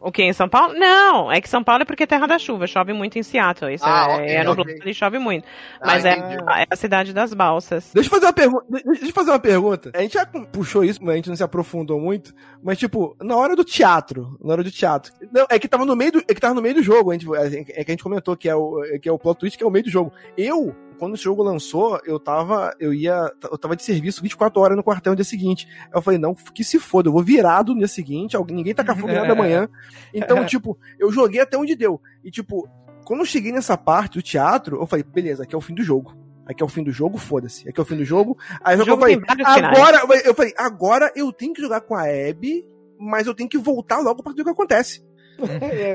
O 0.01 0.11
que? 0.11 0.23
Em 0.23 0.33
São 0.33 0.49
Paulo? 0.49 0.73
Não, 0.73 1.31
é 1.31 1.39
que 1.39 1.47
São 1.49 1.63
Paulo 1.63 1.83
é 1.83 1.85
porque 1.85 2.03
é 2.03 2.07
terra 2.07 2.27
da 2.27 2.37
chuva, 2.39 2.67
chove 2.67 2.93
muito 2.93 3.17
em 3.17 3.23
Seattle. 3.23 3.73
Isso 3.73 3.85
Ah, 3.85 4.07
é, 4.09 4.15
ok, 4.15 4.25
é 4.35 4.43
no 4.43 4.51
ok. 4.51 4.63
Bloco, 4.65 4.93
chove 4.93 5.19
muito. 5.19 5.45
Ah, 5.79 5.87
Mas 5.87 6.05
é, 6.05 6.17
entendi. 6.17 6.35
é 6.35 6.65
a 6.69 6.75
cidade 6.75 7.13
das 7.13 7.33
balsas. 7.33 7.91
Deixa 7.93 8.07
eu 8.07 8.11
fazer 8.11 8.25
uma 8.25 8.33
pergunta. 8.33 8.65
Deixa 8.69 9.05
eu 9.05 9.11
fazer 9.13 9.31
uma 9.31 9.39
pergunta. 9.39 9.91
A 9.93 10.01
gente 10.01 10.13
já 10.13 10.25
puxou 10.25 10.83
isso, 10.83 10.99
mas 11.03 11.13
a 11.13 11.15
gente 11.17 11.29
não 11.29 11.35
se 11.35 11.43
aprofundou 11.43 11.99
muito. 11.99 12.33
Mas, 12.63 12.77
tipo, 12.77 13.15
na 13.21 13.35
hora 13.35 13.55
do 13.55 13.63
teatro. 13.63 14.37
Na 14.43 14.53
hora 14.53 14.63
do 14.63 14.71
teatro. 14.71 15.11
Não, 15.31 15.45
é 15.49 15.59
que 15.59 15.67
tava 15.67 15.85
no 15.85 15.95
meio 15.95 16.13
do, 16.13 16.19
é 16.27 16.33
que 16.33 16.41
tava 16.41 16.53
no 16.53 16.61
meio 16.61 16.75
do 16.75 16.83
jogo. 16.83 17.11
A 17.11 17.15
gente, 17.15 17.71
é 17.71 17.83
que 17.83 17.91
a 17.91 17.93
gente 17.93 18.03
comentou 18.03 18.35
que 18.35 18.49
é, 18.49 18.55
o, 18.55 18.81
que 19.01 19.07
é 19.07 19.11
o 19.11 19.19
plot 19.19 19.39
twist, 19.39 19.57
que 19.57 19.63
é 19.63 19.67
o 19.67 19.71
meio 19.71 19.85
do 19.85 19.91
jogo. 19.91 20.11
Eu, 20.37 20.75
quando 21.03 21.15
esse 21.15 21.23
jogo 21.25 21.43
lançou, 21.43 21.99
eu 22.05 22.17
tava. 22.17 22.73
Eu 22.79 22.93
ia. 22.93 23.29
Eu 23.43 23.57
tava 23.57 23.75
de 23.75 23.83
serviço 23.83 24.21
24 24.21 24.61
horas 24.61 24.77
no 24.77 24.83
quartel 24.83 25.11
no 25.11 25.17
dia 25.17 25.25
seguinte. 25.25 25.67
Eu 25.93 26.01
falei, 26.01 26.17
não, 26.17 26.33
que 26.33 26.63
se 26.63 26.79
foda, 26.79 27.09
eu 27.09 27.11
vou 27.11 27.21
virado 27.21 27.73
no 27.73 27.79
dia 27.79 27.89
seguinte, 27.89 28.37
alguém, 28.37 28.55
ninguém 28.55 28.73
tá 28.73 28.85
com 28.85 28.91
a 28.91 28.95
nada 29.11 29.27
da 29.27 29.35
manhã. 29.35 29.67
Então, 30.13 30.45
tipo, 30.47 30.77
eu 30.97 31.11
joguei 31.11 31.41
até 31.41 31.57
onde 31.57 31.75
deu. 31.75 31.99
E, 32.23 32.31
tipo, 32.31 32.69
Quando 33.03 33.19
eu 33.19 33.25
cheguei 33.25 33.51
nessa 33.51 33.77
parte 33.77 34.13
do 34.13 34.21
teatro, 34.21 34.77
eu 34.81 34.87
falei, 34.87 35.03
beleza, 35.03 35.43
aqui 35.43 35.53
é 35.53 35.57
o 35.57 35.61
fim 35.61 35.73
do 35.73 35.83
jogo. 35.83 36.15
Aqui 36.45 36.63
é 36.63 36.65
o 36.65 36.69
fim 36.69 36.83
do 36.83 36.91
jogo, 36.91 37.17
foda-se. 37.17 37.67
Aqui 37.67 37.77
é 37.79 37.83
o 37.83 37.85
fim 37.85 37.97
do 37.97 38.05
jogo. 38.05 38.37
Aí 38.63 38.79
eu 38.79 38.85
jogo 38.85 39.01
falei, 39.01 39.17
tem 39.17 39.25
vários 39.25 39.53
finais. 39.53 39.77
agora, 39.77 40.21
eu 40.25 40.33
falei, 40.33 40.53
agora 40.57 41.11
eu 41.15 41.33
tenho 41.33 41.53
que 41.53 41.61
jogar 41.61 41.81
com 41.81 41.95
a 41.95 42.03
Abby, 42.03 42.65
mas 42.97 43.27
eu 43.27 43.35
tenho 43.35 43.49
que 43.49 43.57
voltar 43.57 43.99
logo 43.99 44.23
pra 44.23 44.31
ver 44.31 44.41
o 44.41 44.45
que 44.45 44.51
acontece. 44.51 45.03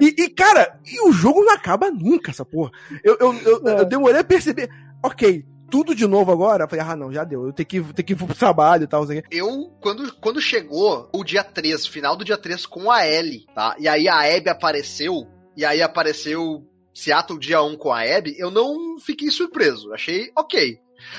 E, 0.03 0.15
e, 0.25 0.29
cara, 0.31 0.79
e 0.85 1.01
o 1.09 1.13
jogo 1.13 1.43
não 1.45 1.53
acaba 1.55 1.91
nunca, 1.91 2.31
essa 2.31 2.45
porra. 2.45 2.71
Eu, 3.05 3.17
eu, 3.21 3.35
eu, 3.35 3.69
É. 3.69 3.81
eu 3.81 3.85
demorei 3.85 4.21
a 4.21 4.25
perceber, 4.25 4.69
ok, 5.03 5.45
tudo 5.71 5.95
de 5.95 6.07
novo 6.07 6.33
agora. 6.33 6.65
Eu 6.65 6.69
falei, 6.69 6.85
ah, 6.85 6.97
não, 6.97 7.13
já 7.13 7.25
deu. 7.25 7.47
Eu 7.47 7.53
tenho 7.53 7.67
que, 7.67 7.81
tenho 7.81 8.07
que 8.07 8.13
ir 8.13 8.17
pro 8.17 8.35
trabalho 8.35 8.85
e 8.85 8.87
tal. 8.87 9.07
quê. 9.07 9.23
Eu, 9.31 9.73
quando, 9.81 10.13
quando 10.15 10.41
chegou 10.41 11.09
o 11.13 11.25
dia 11.25 11.45
3, 11.45 11.87
final 11.87 12.17
do 12.17 12.25
dia 12.25 12.37
3 12.37 12.67
com 12.67 12.91
a 12.91 13.07
Ellie, 13.07 13.47
tá? 13.55 13.77
E 13.79 13.89
aí 13.89 14.09
a 14.09 14.21
Abby 14.21 14.49
apareceu, 14.49 15.27
e 15.57 15.65
aí 15.65 15.83
apareceu 15.83 16.67
Seattle 16.95 17.39
dia 17.39 17.63
1 17.63 17.77
com 17.77 17.93
a 17.93 18.03
Abby, 18.03 18.35
eu 18.39 18.51
não 18.51 18.99
fiquei 18.99 19.31
surpreso. 19.31 19.93
Achei 19.93 20.31
ok. 20.37 20.79